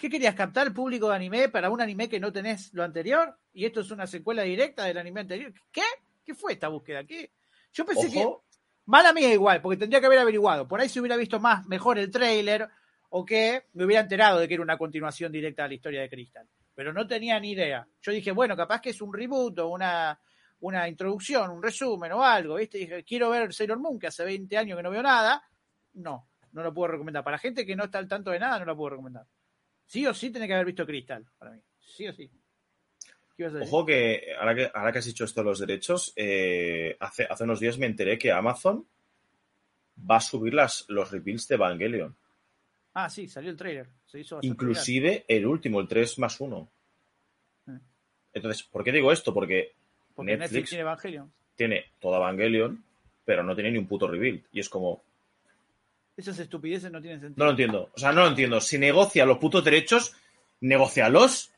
¿qué 0.00 0.08
querías 0.08 0.36
captar 0.36 0.72
público 0.72 1.08
de 1.08 1.16
anime 1.16 1.48
para 1.48 1.68
un 1.68 1.80
anime 1.80 2.08
que 2.08 2.20
no 2.20 2.32
tenés 2.32 2.72
lo 2.74 2.84
anterior? 2.84 3.36
Y 3.52 3.64
esto 3.66 3.80
es 3.80 3.90
una 3.90 4.06
secuela 4.06 4.42
directa 4.42 4.84
del 4.84 4.98
anime 4.98 5.20
anterior. 5.22 5.52
¿Qué? 5.72 5.82
¿Qué 6.24 6.34
fue 6.34 6.52
esta 6.52 6.68
búsqueda? 6.68 7.04
¿Qué? 7.04 7.32
Yo 7.72 7.84
pensé 7.84 8.08
que 8.10 8.20
Ojo, 8.24 8.44
Mala 8.86 9.12
mía 9.12 9.32
igual, 9.32 9.62
porque 9.62 9.78
tendría 9.78 10.00
que 10.00 10.06
haber 10.06 10.18
averiguado. 10.18 10.68
Por 10.68 10.80
ahí 10.80 10.88
se 10.88 11.00
hubiera 11.00 11.16
visto 11.16 11.40
más, 11.40 11.66
mejor 11.66 11.98
el 11.98 12.10
tráiler, 12.10 12.68
o 13.10 13.24
que 13.24 13.66
me 13.74 13.84
hubiera 13.84 14.02
enterado 14.02 14.40
de 14.40 14.48
que 14.48 14.54
era 14.54 14.62
una 14.62 14.76
continuación 14.76 15.32
directa 15.32 15.62
de 15.62 15.68
la 15.68 15.74
historia 15.74 16.00
de 16.02 16.10
Crystal. 16.10 16.48
Pero 16.74 16.92
no 16.92 17.06
tenía 17.06 17.38
ni 17.38 17.52
idea. 17.52 17.86
Yo 18.02 18.12
dije, 18.12 18.32
bueno, 18.32 18.56
capaz 18.56 18.80
que 18.80 18.90
es 18.90 19.00
un 19.00 19.14
reboot 19.14 19.58
o 19.60 19.68
una, 19.68 20.18
una 20.60 20.88
introducción, 20.88 21.50
un 21.50 21.62
resumen 21.62 22.12
o 22.12 22.22
algo, 22.22 22.56
¿viste? 22.56 22.78
dije, 22.78 23.04
quiero 23.04 23.30
ver 23.30 23.54
Sailor 23.54 23.78
Moon, 23.78 23.98
que 23.98 24.08
hace 24.08 24.24
20 24.24 24.58
años 24.58 24.76
que 24.76 24.82
no 24.82 24.90
veo 24.90 25.02
nada. 25.02 25.42
No, 25.94 26.28
no 26.52 26.62
lo 26.62 26.74
puedo 26.74 26.88
recomendar. 26.88 27.22
Para 27.22 27.38
gente 27.38 27.64
que 27.64 27.76
no 27.76 27.84
está 27.84 27.98
al 27.98 28.08
tanto 28.08 28.30
de 28.30 28.40
nada, 28.40 28.58
no 28.58 28.64
lo 28.64 28.76
puedo 28.76 28.90
recomendar. 28.90 29.26
Sí 29.86 30.06
o 30.06 30.12
sí 30.12 30.30
tiene 30.30 30.46
que 30.46 30.54
haber 30.54 30.66
visto 30.66 30.84
Crystal, 30.84 31.24
para 31.38 31.52
mí. 31.52 31.60
Sí 31.78 32.08
o 32.08 32.12
sí. 32.12 32.30
¿Qué 33.36 33.42
ibas 33.42 33.54
a 33.54 33.58
decir? 33.58 33.74
ojo 33.74 33.86
que 33.86 34.34
ahora, 34.38 34.54
que 34.54 34.70
ahora 34.72 34.92
que 34.92 34.98
has 34.98 35.04
dicho 35.04 35.24
esto 35.24 35.40
de 35.40 35.44
los 35.44 35.58
derechos, 35.58 36.12
eh, 36.16 36.96
hace, 37.00 37.24
hace 37.24 37.44
unos 37.44 37.60
días 37.60 37.78
me 37.78 37.86
enteré 37.86 38.18
que 38.18 38.32
Amazon 38.32 38.86
va 39.98 40.16
a 40.16 40.20
subir 40.20 40.54
las, 40.54 40.84
los 40.88 41.10
reveals 41.10 41.48
de 41.48 41.54
Evangelion. 41.56 42.16
Ah, 42.94 43.10
sí, 43.10 43.26
salió 43.26 43.50
el 43.50 43.56
trailer. 43.56 43.88
Se 44.06 44.20
hizo 44.20 44.38
Inclusive 44.42 45.24
el 45.26 45.46
último, 45.46 45.80
el 45.80 45.88
3 45.88 46.18
más 46.20 46.40
1. 46.40 46.68
Mm. 47.66 47.76
Entonces, 48.34 48.62
¿por 48.62 48.84
qué 48.84 48.92
digo 48.92 49.10
esto? 49.10 49.34
Porque 49.34 49.54
viral. 49.54 49.74
Porque 50.14 50.30
Netflix, 50.32 50.52
Netflix 50.52 50.68
tiene 50.70 50.82
Evangelion. 50.82 51.32
tiene 51.56 51.84
toda 52.00 52.18
Evangelion, 52.18 52.84
pero 53.24 53.42
no 53.42 53.54
tiene 53.54 53.72
ni 53.72 53.78
un 53.78 53.86
puto 53.88 54.06
rebuild. 54.06 54.44
Y 54.52 54.60
es 54.60 54.68
como, 54.68 55.02
Esas 56.16 56.38
estupideces 56.38 56.92
no 56.92 57.00
tienen 57.00 57.20
sentido. 57.20 57.38
no 57.38 57.46
lo 57.46 57.50
entiendo. 57.50 57.90
O 57.92 57.98
sea, 57.98 58.12
no 58.12 58.20
lo 58.20 58.28
entiendo. 58.28 58.60
Si 58.60 58.78
negocia 58.78 59.26
los 59.26 59.38
putos 59.38 59.64
derechos, 59.64 60.14
negocialos 60.60 61.50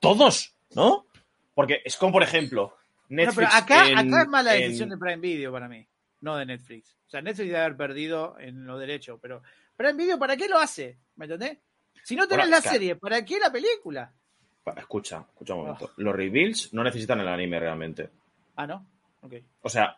todos, 0.00 0.54
¿no? 0.74 1.06
Porque 1.54 1.80
es 1.84 1.96
como, 1.96 2.12
por 2.12 2.22
ejemplo, 2.22 2.76
Bueno, 3.08 3.24
Netflix. 3.24 3.34
pero 3.36 3.48
acá, 3.64 3.88
en- 3.88 3.98
acá 3.98 4.22
es 4.22 4.28
mala 4.28 4.54
en- 4.56 4.62
decisión 4.62 4.88
de 4.90 4.96
Prime 4.98 5.16
Video 5.18 5.52
para 5.52 5.68
mí, 5.68 5.86
no 6.20 6.36
de 6.36 6.46
Netflix. 6.46 6.96
O 7.06 7.10
sea, 7.10 7.20
Netflix 7.22 7.48
debe 7.48 7.60
haber 7.60 7.76
perdido 7.76 8.36
en 8.38 8.66
los 8.66 8.78
derechos, 8.78 9.18
pero 9.20 9.42
Prime 9.76 9.94
Video, 9.94 10.18
¿para 10.18 10.36
qué 10.36 10.48
lo 10.48 10.58
hace? 10.58 10.96
¿Me 11.16 11.24
entendés? 11.26 11.58
Si 12.04 12.14
no 12.16 12.26
tenés 12.28 12.46
Bueno, 12.48 12.62
la 12.64 12.70
serie, 12.70 12.96
¿para 12.96 13.24
qué 13.24 13.38
la 13.38 13.50
película? 13.52 14.12
Escucha, 14.76 15.24
escucha 15.32 15.54
un 15.54 15.60
momento. 15.62 15.88
Ah. 15.90 15.94
Los 15.96 16.14
rebuilds 16.14 16.72
no 16.72 16.84
necesitan 16.84 17.18
el 17.20 17.28
anime 17.28 17.58
realmente. 17.58 18.10
Ah, 18.56 18.66
¿no? 18.66 18.86
Ok. 19.22 19.34
O 19.62 19.68
sea, 19.68 19.96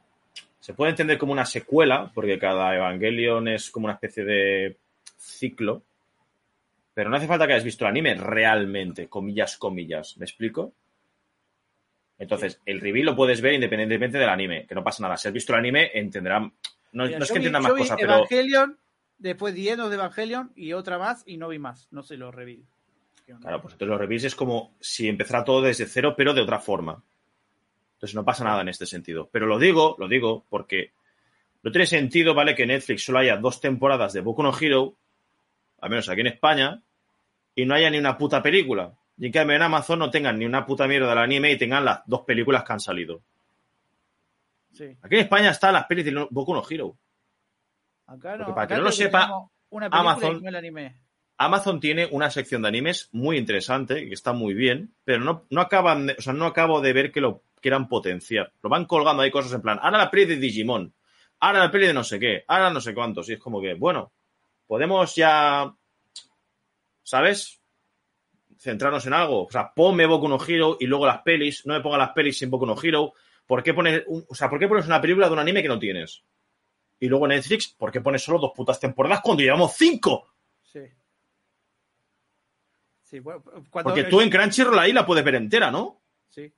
se 0.59 0.73
puede 0.73 0.91
entender 0.91 1.19
como 1.19 1.33
una 1.33 1.45
secuela, 1.45 2.11
porque 2.15 2.39
cada 2.39 2.75
Evangelion 2.75 3.49
es 3.49 3.71
como 3.71 3.85
una 3.87 3.95
especie 3.95 4.25
de 4.25 4.79
ciclo. 5.19 5.83
Pero 6.95 7.11
no 7.11 7.17
hace 7.17 7.27
falta 7.27 7.47
que 7.47 7.53
hayas 7.55 7.65
visto 7.65 7.85
el 7.85 7.91
anime 7.91 8.15
realmente, 8.15 9.09
comillas, 9.09 9.57
comillas. 9.59 10.17
¿Me 10.19 10.25
explico? 10.27 10.73
Entonces, 12.23 12.61
el 12.65 12.81
reveal 12.81 13.07
lo 13.07 13.17
puedes 13.17 13.41
ver 13.41 13.55
independientemente 13.55 14.17
del 14.17 14.29
anime, 14.29 14.65
que 14.65 14.77
no 14.77 14.85
pasa 14.85 15.03
nada. 15.03 15.17
Si 15.17 15.27
has 15.27 15.35
visto 15.35 15.53
el 15.53 15.59
anime, 15.59 15.91
entenderán. 15.93 16.53
No, 16.93 17.05
Mira, 17.05 17.19
no 17.19 17.25
es 17.25 17.33
que 17.33 17.39
entiendan 17.39 17.63
más 17.65 17.73
cosas, 17.73 17.97
pero. 17.99 18.15
Evangelion, 18.15 18.79
después 19.19 19.53
10 19.53 19.77
de 19.77 19.95
Evangelion 19.95 20.53
y 20.55 20.73
otra 20.73 20.99
más 20.99 21.25
y 21.27 21.37
no 21.37 21.49
vi 21.49 21.59
más. 21.59 21.89
No 21.91 22.05
se 22.05 22.17
lo 22.17 22.31
reví. 22.31 22.65
Claro, 23.41 23.61
pues 23.61 23.75
entonces 23.75 23.89
los 23.89 23.99
reveals 23.99 24.25
es 24.25 24.37
como 24.37 24.77
si 24.79 25.09
empezara 25.09 25.43
todo 25.43 25.63
desde 25.63 25.87
cero, 25.87 26.15
pero 26.17 26.33
de 26.33 26.43
otra 26.43 26.61
forma. 26.61 27.03
Entonces 27.95 28.15
no 28.15 28.25
pasa 28.25 28.45
nada 28.45 28.61
en 28.61 28.69
este 28.69 28.87
sentido. 28.87 29.29
Pero 29.33 29.47
lo 29.47 29.59
digo, 29.59 29.97
lo 29.99 30.07
digo, 30.07 30.45
porque 30.49 30.93
no 31.65 31.73
tiene 31.73 31.87
sentido, 31.87 32.35
¿vale? 32.35 32.55
Que 32.55 32.67
Netflix 32.67 33.05
solo 33.05 33.19
haya 33.19 33.37
dos 33.37 33.61
temporadas 33.61 34.13
de 34.13 34.21
Boku 34.21 34.45
no 34.45 34.57
Hero, 34.57 34.95
al 35.81 35.91
menos 35.91 36.09
aquí 36.09 36.21
en 36.21 36.29
España, 36.29 36.83
y 37.57 37.65
no 37.65 37.75
haya 37.75 37.91
ni 37.91 37.99
una 37.99 38.17
puta 38.17 38.41
película. 38.41 38.93
Y 39.19 39.27
en 39.27 39.33
cambio 39.33 39.57
en 39.57 39.63
Amazon 39.63 39.99
no 39.99 40.11
tengan 40.11 40.39
ni 40.39 40.45
una 40.47 40.65
puta 40.67 40.87
mierda 40.89 41.09
del 41.11 41.19
anime 41.19 41.53
y 41.53 41.59
tengan 41.59 41.85
las 41.85 42.01
dos 42.07 42.23
películas 42.23 42.65
que 42.65 42.73
han 42.73 42.81
salido. 42.81 43.23
Sí. 44.73 44.97
Aquí 45.03 45.17
en 45.17 45.21
España 45.23 45.51
están 45.51 45.75
las 45.75 45.85
pelis 45.87 46.05
de 46.07 46.27
Boku 46.31 46.55
no 46.55 46.63
Hero. 46.69 46.97
Acá 48.07 48.37
no. 48.37 48.47
Para 48.47 48.63
acá 48.63 48.75
que 48.75 48.79
no 48.81 48.85
lo 48.85 48.93
sepa, 48.93 49.49
una 49.71 49.87
Amazon- 49.87 50.47
el 50.47 50.57
anime. 50.57 50.97
Amazon 51.39 51.81
tiene 51.81 52.09
una 52.11 52.31
sección 52.31 52.63
de 52.63 52.69
animes 52.69 53.09
muy 53.13 53.37
interesante, 53.37 54.07
que 54.07 54.15
está 54.15 54.33
muy 54.33 54.55
bien, 54.55 54.95
pero 55.05 55.21
no, 55.25 55.45
no 55.51 55.61
acaban 55.61 56.07
de, 56.07 56.15
o 56.19 56.23
sea, 56.23 56.33
no 56.33 56.47
acabo 56.47 56.81
de 56.81 56.93
ver 56.93 57.11
que 57.11 57.21
lo 57.21 57.43
quieran 57.61 57.89
potenciar. 57.89 58.53
Lo 58.63 58.69
van 58.71 58.85
colgando 58.85 59.23
ahí 59.23 59.31
cosas 59.31 59.53
en 59.53 59.63
plan, 59.63 59.79
ahora 59.83 59.99
la 59.99 60.11
peli 60.11 60.25
de 60.27 60.37
Digimon, 60.37 60.93
ahora 61.41 61.61
la 61.61 61.71
peli 61.71 61.87
de 61.89 61.95
no 61.95 62.05
sé 62.05 62.21
qué, 62.21 62.45
ahora 62.47 62.71
no 62.71 62.81
sé 62.81 62.95
cuántos. 62.95 63.29
Y 63.29 63.35
es 63.35 63.39
como 63.41 63.61
que, 63.61 63.75
bueno, 63.75 64.13
podemos 64.67 65.15
ya, 65.17 65.73
¿sabes? 67.03 67.61
Centrarnos 68.63 69.05
en 69.07 69.13
algo. 69.13 69.45
O 69.47 69.51
sea, 69.51 69.73
ponme 69.75 70.07
Boku 70.07 70.29
no 70.29 70.39
Hero 70.47 70.77
y 70.79 70.87
luego 70.87 71.05
las 71.05 71.23
pelis, 71.23 71.67
no 71.67 71.75
me 71.75 71.81
ponga 71.81 71.99
las 71.99 72.11
pelis 72.13 72.39
sin 72.39 72.49
Boku 72.49 72.65
no 72.65 72.77
Hero. 72.81 73.13
¿Por 73.45 73.61
qué 73.61 73.75
pones, 73.75 74.05
un- 74.07 74.25
o 74.29 74.35
sea, 74.37 74.49
¿por 74.49 74.61
qué 74.61 74.69
pones 74.69 74.87
una 74.87 75.01
película 75.01 75.27
de 75.27 75.33
un 75.33 75.41
anime 75.41 75.63
que 75.63 75.69
no 75.69 75.81
tienes? 75.81 76.23
Y 77.01 77.09
luego 77.09 77.27
Netflix, 77.27 77.67
¿por 77.69 77.91
qué 77.91 78.01
pones 78.01 78.23
solo 78.23 78.39
dos 78.39 78.53
putas 78.55 78.79
temporadas 78.79 79.21
cuando 79.21 79.43
llevamos 79.43 79.73
cinco? 79.77 80.29
Sí. 80.63 80.79
Sí, 83.03 83.19
bueno, 83.19 83.43
cuando 83.69 83.91
Porque 83.91 84.05
tú 84.05 84.21
en 84.21 84.31
Crunchyroll 84.31 84.79
ahí 84.79 84.93
la 84.93 85.05
puedes 85.05 85.25
ver 85.25 85.35
entera, 85.35 85.71
¿no? 85.71 86.01
Sí. 86.29 86.53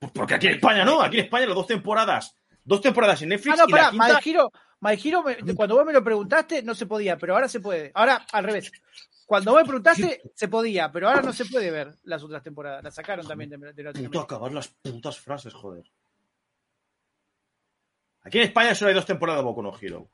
Pues 0.00 0.10
porque 0.12 0.34
aquí 0.34 0.48
en 0.48 0.54
España 0.54 0.84
no, 0.84 1.00
aquí 1.00 1.18
en 1.18 1.24
España 1.26 1.46
las 1.46 1.54
dos 1.54 1.68
temporadas. 1.68 2.34
Dos 2.64 2.80
temporadas 2.80 3.22
en 3.22 3.28
Netflix 3.28 3.54
Ah, 3.58 3.62
no, 3.62 3.68
pará, 3.68 3.90
quinta. 3.90 4.06
My 4.24 4.30
Hero, 4.30 4.52
My 4.80 4.92
Hero 5.02 5.22
me- 5.22 5.54
cuando 5.54 5.76
vos 5.76 5.86
me 5.86 5.92
lo 5.92 6.02
preguntaste, 6.02 6.62
no 6.64 6.74
se 6.74 6.86
podía, 6.86 7.16
pero 7.16 7.34
ahora 7.34 7.48
se 7.48 7.60
puede. 7.60 7.92
Ahora, 7.94 8.26
al 8.32 8.44
revés. 8.44 8.72
Cuando 9.26 9.52
vos 9.52 9.60
me 9.62 9.66
preguntaste, 9.66 10.22
se 10.34 10.48
podía, 10.48 10.92
pero 10.92 11.08
ahora 11.08 11.22
no 11.22 11.32
se 11.32 11.46
puede 11.46 11.70
ver 11.70 11.94
las 12.04 12.22
otras 12.22 12.42
temporadas. 12.42 12.84
Las 12.84 12.94
sacaron 12.94 13.26
también 13.26 13.50
de, 13.50 13.72
de 13.72 13.92
Puto 13.92 14.20
acabar 14.20 14.52
las 14.52 14.68
putas 14.68 15.18
frases, 15.18 15.54
joder. 15.54 15.84
Aquí 18.22 18.38
en 18.38 18.44
España 18.44 18.74
solo 18.74 18.88
hay 18.90 18.94
dos 18.94 19.06
temporadas 19.06 19.40
de 19.40 19.44
Boku 19.44 19.62
no 19.62 19.72
Hero. 19.80 20.08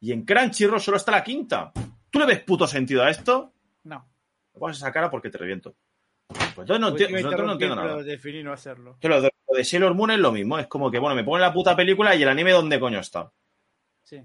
Y 0.00 0.12
en 0.12 0.24
Crunchyroll 0.24 0.80
solo 0.80 0.96
está 0.96 1.12
la 1.12 1.24
quinta. 1.24 1.72
¿Tú 2.10 2.18
le 2.18 2.26
ves 2.26 2.40
puto 2.42 2.66
sentido 2.66 3.02
a 3.02 3.10
esto? 3.10 3.52
No. 3.84 4.06
Me 4.54 4.58
pones 4.58 4.78
esa 4.78 4.90
cara 4.92 5.10
porque 5.10 5.30
te 5.30 5.38
reviento. 5.38 5.74
Pues 6.28 6.58
entonces 6.58 6.80
no, 6.80 6.90
Porque 6.90 7.04
enti- 7.04 7.06
te 7.06 7.10
iba 7.12 7.18
a 7.20 7.22
nosotros 7.22 7.46
no 7.46 7.52
entiendo 7.52 7.76
nada. 7.76 8.02
definí 8.02 8.42
no 8.42 8.52
hacerlo. 8.52 8.98
Lo 9.02 9.20
de, 9.20 9.30
lo 9.48 9.56
de 9.56 9.64
Sailor 9.64 9.94
Moon 9.94 10.12
es 10.12 10.18
lo 10.18 10.32
mismo. 10.32 10.58
Es 10.58 10.66
como 10.66 10.90
que, 10.90 10.98
bueno, 10.98 11.14
me 11.14 11.24
ponen 11.24 11.42
la 11.42 11.52
puta 11.52 11.76
película 11.76 12.14
y 12.16 12.22
el 12.22 12.28
anime 12.28 12.52
¿dónde 12.52 12.80
coño 12.80 13.00
está? 13.00 13.30
Sí. 14.02 14.22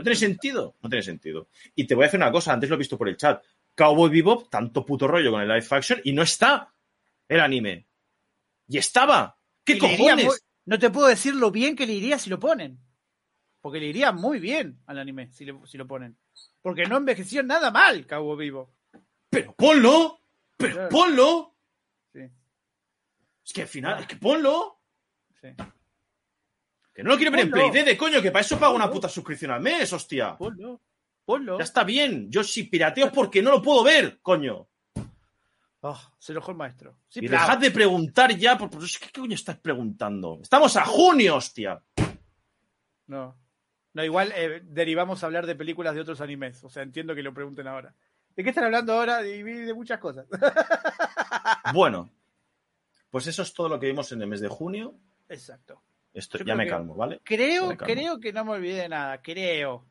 ¿No 0.00 0.04
tiene 0.04 0.16
sentido? 0.16 0.76
No 0.80 0.88
tiene 0.88 1.02
sentido. 1.02 1.48
Y 1.74 1.86
te 1.86 1.94
voy 1.94 2.04
a 2.04 2.06
hacer 2.08 2.18
una 2.18 2.32
cosa, 2.32 2.52
antes 2.54 2.70
lo 2.70 2.76
he 2.76 2.78
visto 2.78 2.96
por 2.96 3.08
el 3.08 3.16
chat. 3.18 3.44
Cowboy 3.74 4.10
Bebop, 4.10 4.48
tanto 4.48 4.84
puto 4.86 5.06
rollo 5.06 5.30
con 5.30 5.42
el 5.42 5.48
live 5.48 5.66
action 5.70 6.00
y 6.04 6.12
no 6.14 6.22
está 6.22 6.72
el 7.28 7.40
anime. 7.40 7.86
Y 8.66 8.78
estaba. 8.78 9.36
¿Qué 9.64 9.74
Y 9.74 9.78
cojones? 9.78 10.24
muy- 10.24 10.36
no 10.64 10.78
te 10.78 10.88
puedo 10.90 11.06
decir 11.08 11.34
lo 11.34 11.50
bien 11.50 11.76
que 11.76 11.86
le 11.86 11.92
iría 11.92 12.18
si 12.18 12.30
lo 12.30 12.38
ponen. 12.40 12.78
Porque 13.60 13.78
le 13.78 13.86
iría 13.86 14.10
muy 14.12 14.38
bien 14.40 14.80
al 14.86 14.98
anime 14.98 15.30
si, 15.32 15.44
le- 15.44 15.58
si 15.66 15.76
lo 15.76 15.86
ponen. 15.86 16.16
Porque 16.62 16.84
no 16.86 16.96
envejeció 16.96 17.42
nada 17.42 17.70
mal, 17.70 18.06
Cabo 18.06 18.36
Vivo. 18.36 18.74
Pero 19.28 19.54
ponlo. 19.54 20.20
Pero 20.56 20.74
Claro. 20.74 20.88
ponlo. 20.88 21.56
Sí, 22.12 22.20
Es 23.44 23.52
que 23.52 23.62
al 23.62 23.68
final, 23.68 24.00
es 24.00 24.06
que 24.06 24.16
ponlo. 24.16 24.80
sí. 25.42 25.48
Que 27.00 27.04
no 27.04 27.10
lo 27.12 27.16
quiero 27.16 27.32
ver 27.32 27.40
en. 27.40 27.50
Play 27.50 27.70
de 27.70 27.96
coño, 27.96 28.20
que 28.20 28.30
para 28.30 28.42
eso 28.44 28.58
pago 28.58 28.74
una 28.74 28.90
puta 28.90 29.08
suscripción 29.08 29.52
al 29.52 29.62
mes, 29.62 29.90
hostia. 29.90 30.36
Ponlo. 30.36 30.82
Ponlo. 31.24 31.56
Ya 31.56 31.64
está 31.64 31.82
bien. 31.82 32.30
Yo 32.30 32.44
sí 32.44 32.64
pirateo 32.64 33.06
es 33.06 33.12
porque 33.12 33.40
no 33.40 33.50
lo 33.52 33.62
puedo 33.62 33.82
ver, 33.82 34.18
coño. 34.20 34.68
Ah, 35.82 36.12
se 36.18 36.32
enojó 36.32 36.50
el 36.50 36.58
maestro. 36.58 36.96
Sí, 37.08 37.20
Y 37.20 37.22
pero- 37.22 37.40
dejad 37.40 37.56
de 37.56 37.70
preguntar 37.70 38.36
ya, 38.36 38.58
por, 38.58 38.68
por- 38.68 38.82
¿qué 38.82 39.18
coño 39.18 39.34
estás 39.34 39.56
preguntando? 39.58 40.40
Estamos 40.42 40.76
a 40.76 40.84
junio, 40.84 41.36
hostia. 41.36 41.82
No. 43.06 43.34
No, 43.94 44.04
igual 44.04 44.30
eh, 44.36 44.60
derivamos 44.62 45.22
a 45.22 45.26
hablar 45.26 45.46
de 45.46 45.54
películas 45.54 45.94
de 45.94 46.02
otros 46.02 46.20
animes. 46.20 46.62
O 46.64 46.68
sea, 46.68 46.82
entiendo 46.82 47.14
que 47.14 47.22
lo 47.22 47.32
pregunten 47.32 47.66
ahora. 47.66 47.94
¿De 48.36 48.44
qué 48.44 48.50
están 48.50 48.64
hablando 48.64 48.92
ahora? 48.92 49.22
De, 49.22 49.42
de 49.42 49.72
muchas 49.74 49.98
cosas. 49.98 50.26
Bueno, 51.72 52.10
pues 53.10 53.26
eso 53.26 53.42
es 53.42 53.54
todo 53.54 53.68
lo 53.68 53.78
que 53.78 53.86
vimos 53.86 54.10
en 54.12 54.20
el 54.22 54.28
mes 54.28 54.40
de 54.40 54.48
junio. 54.48 54.94
Exacto. 55.28 55.82
Esto, 56.12 56.38
ya 56.38 56.44
creo 56.44 56.56
me 56.56 56.64
que- 56.64 56.70
calmo, 56.70 56.94
¿vale? 56.94 57.20
Creo, 57.22 57.76
calmo. 57.76 57.94
creo 57.94 58.20
que 58.20 58.32
no 58.32 58.44
me 58.44 58.52
olvidé 58.52 58.82
de 58.82 58.88
nada. 58.88 59.20
Creo. 59.22 59.84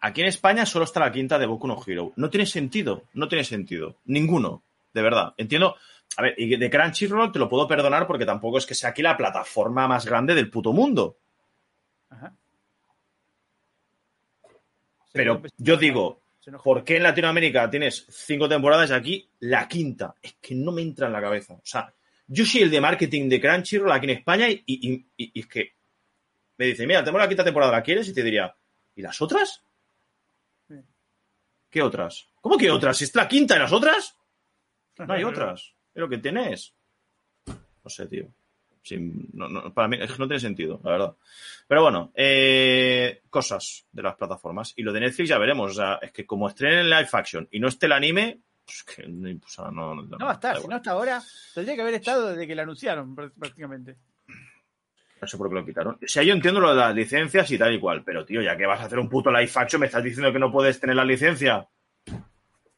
Aquí 0.00 0.20
en 0.20 0.26
España 0.28 0.66
solo 0.66 0.84
está 0.84 1.00
la 1.00 1.12
quinta 1.12 1.38
de 1.38 1.46
Boku 1.46 1.66
no 1.68 1.80
Hero. 1.86 2.12
No 2.16 2.28
tiene 2.30 2.46
sentido, 2.46 3.04
no 3.14 3.28
tiene 3.28 3.44
sentido. 3.44 3.96
Ninguno, 4.06 4.62
de 4.92 5.02
verdad. 5.02 5.34
Entiendo. 5.36 5.76
A 6.16 6.22
ver, 6.22 6.34
y 6.36 6.56
de 6.56 6.68
Crunchyroll 6.70 7.32
te 7.32 7.38
lo 7.38 7.48
puedo 7.48 7.66
perdonar 7.68 8.06
porque 8.06 8.26
tampoco 8.26 8.58
es 8.58 8.66
que 8.66 8.74
sea 8.74 8.90
aquí 8.90 9.00
la 9.00 9.16
plataforma 9.16 9.86
más 9.88 10.04
grande 10.04 10.34
del 10.34 10.50
puto 10.50 10.72
mundo. 10.72 11.16
Ajá. 12.10 12.34
Pero 15.12 15.42
yo 15.58 15.76
digo. 15.76 16.20
¿por 16.64 16.82
qué 16.82 16.96
en 16.96 17.04
Latinoamérica 17.04 17.70
tienes 17.70 18.04
cinco 18.10 18.48
temporadas 18.48 18.90
y 18.90 18.94
aquí 18.94 19.28
la 19.40 19.68
quinta? 19.68 20.14
Es 20.20 20.34
que 20.40 20.56
no 20.56 20.72
me 20.72 20.82
entra 20.82 21.06
en 21.06 21.12
la 21.12 21.20
cabeza. 21.20 21.54
O 21.54 21.60
sea, 21.62 21.92
yo 22.26 22.44
soy 22.44 22.62
el 22.62 22.70
de 22.70 22.80
marketing 22.80 23.28
de 23.28 23.40
Crunchyroll 23.40 23.92
aquí 23.92 24.04
en 24.06 24.10
España 24.18 24.48
y, 24.48 24.62
y- 24.66 24.90
y- 25.16 25.30
y 25.34 25.40
es 25.40 25.46
que 25.46 25.72
me 26.58 26.66
dice, 26.66 26.86
mira, 26.86 27.00
tenemos 27.02 27.20
la 27.20 27.28
quinta 27.28 27.44
temporada, 27.44 27.72
¿la 27.72 27.82
quieres? 27.82 28.08
Y 28.08 28.14
te 28.14 28.22
diría, 28.22 28.54
¿y 28.94 29.02
las 29.02 29.20
otras? 29.20 29.64
¿Qué 31.70 31.82
otras? 31.82 32.28
¿Cómo 32.40 32.58
que 32.58 32.70
otras? 32.70 32.96
¿Si 32.98 33.04
es 33.04 33.14
la 33.14 33.26
quinta 33.26 33.56
y 33.56 33.58
las 33.58 33.72
otras? 33.72 34.16
No 34.98 35.12
hay 35.14 35.24
otras. 35.24 35.74
Es 35.94 36.00
lo 36.00 36.08
que 36.08 36.18
tenés. 36.18 36.74
No 37.46 37.88
sé, 37.90 38.06
tío. 38.06 38.28
Sin- 38.82 39.28
no- 39.32 39.48
no, 39.48 39.72
para 39.72 39.88
mí 39.88 39.96
no 39.98 40.26
tiene 40.26 40.40
sentido, 40.40 40.80
la 40.84 40.90
verdad. 40.90 41.16
Pero 41.66 41.82
bueno, 41.82 42.12
eh, 42.14 43.22
cosas 43.30 43.86
de 43.92 44.02
las 44.02 44.16
plataformas. 44.16 44.72
Y 44.76 44.82
lo 44.82 44.92
de 44.92 45.00
Netflix 45.00 45.28
ya 45.30 45.38
veremos. 45.38 45.70
O 45.70 45.74
sea, 45.74 45.98
es 46.02 46.12
que 46.12 46.26
como 46.26 46.48
estrenen 46.48 46.90
live 46.90 47.08
action 47.12 47.48
y 47.50 47.58
no 47.60 47.68
esté 47.68 47.86
el 47.86 47.92
anime, 47.92 48.40
pues 48.64 48.82
que 48.84 49.06
no, 49.08 49.28
o 49.44 49.48
sea, 49.48 49.70
no, 49.70 49.94
no, 49.94 50.02
No 50.02 50.24
va 50.24 50.30
a 50.32 50.34
estar, 50.34 50.58
si 50.58 50.66
no 50.68 50.76
hasta 50.76 50.90
ahora, 50.92 51.22
tendría 51.54 51.74
que 51.76 51.82
haber 51.82 51.94
estado 51.94 52.28
desde 52.28 52.46
que 52.46 52.54
lo 52.54 52.62
anunciaron 52.62 53.14
pr- 53.16 53.32
prácticamente. 53.38 53.96
No 55.20 55.28
sé 55.28 55.36
por 55.38 55.48
qué 55.48 55.54
lo 55.54 55.64
quitaron. 55.64 55.94
O 55.94 56.08
sea, 56.08 56.22
yo 56.24 56.32
entiendo 56.34 56.60
lo 56.60 56.70
de 56.70 56.76
las 56.80 56.94
licencias 56.94 57.48
y 57.50 57.58
tal 57.58 57.72
y 57.74 57.78
cual, 57.80 58.02
pero 58.04 58.24
tío, 58.24 58.42
ya 58.42 58.56
que 58.56 58.66
vas 58.66 58.80
a 58.80 58.84
hacer 58.84 58.98
un 58.98 59.08
puto 59.08 59.30
live 59.30 59.50
action, 59.54 59.78
me 59.80 59.86
estás 59.86 60.02
diciendo 60.02 60.32
que 60.32 60.38
no 60.40 60.50
puedes 60.50 60.80
tener 60.80 60.96
la 60.96 61.04
licencia. 61.04 61.68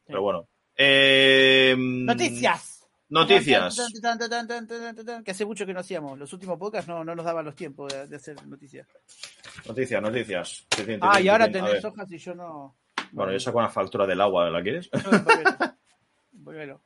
Pero 0.06 0.20
bueno. 0.20 0.48
Eh, 0.76 1.74
Noticias. 1.78 2.86
Noticias. 3.08 3.80
Que 5.24 5.30
hace 5.30 5.46
mucho 5.46 5.64
que 5.64 5.72
no 5.72 5.80
hacíamos. 5.80 6.18
Los 6.18 6.32
últimos 6.32 6.58
podcasts 6.58 6.88
no, 6.88 7.02
no 7.04 7.14
nos 7.14 7.24
daban 7.24 7.44
los 7.44 7.54
tiempos 7.54 7.92
de, 7.92 8.08
de 8.08 8.16
hacer 8.16 8.44
noticias. 8.46 8.88
Noticias, 9.66 10.02
noticias. 10.02 10.66
Ah, 11.00 11.20
y 11.20 11.28
ahora 11.28 11.50
tenés 11.50 11.82
hojas 11.84 12.10
y 12.12 12.18
yo 12.18 12.34
no. 12.34 12.76
Bueno, 13.12 13.32
yo 13.32 13.38
saco 13.40 13.58
una 13.58 13.68
factura 13.70 14.06
del 14.06 14.20
agua, 14.20 14.50
¿la 14.50 14.62
quieres? 14.62 14.90
Vuélvelo. 16.44 16.80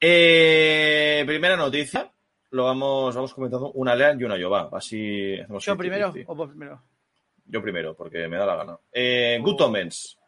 Eh, 0.00 1.22
primera 1.26 1.56
noticia. 1.56 2.10
Lo 2.50 2.64
vamos, 2.64 3.14
vamos 3.14 3.32
comentando 3.32 3.72
una 3.72 3.94
Lean 3.94 4.20
y 4.20 4.24
una 4.24 4.36
yo, 4.36 4.50
va. 4.50 4.68
Así 4.72 5.38
hacemos 5.40 5.64
¿Yo 5.64 5.74
50-50. 5.74 5.78
primero 5.78 6.12
o 6.26 6.34
vos 6.34 6.48
primero? 6.50 6.82
Yo 7.46 7.62
primero, 7.62 7.94
porque 7.96 8.28
me 8.28 8.36
da 8.36 8.46
la 8.46 8.56
gana. 8.56 8.78
Eh, 8.92 9.38
Good 9.42 9.60
Omens. 9.62 10.18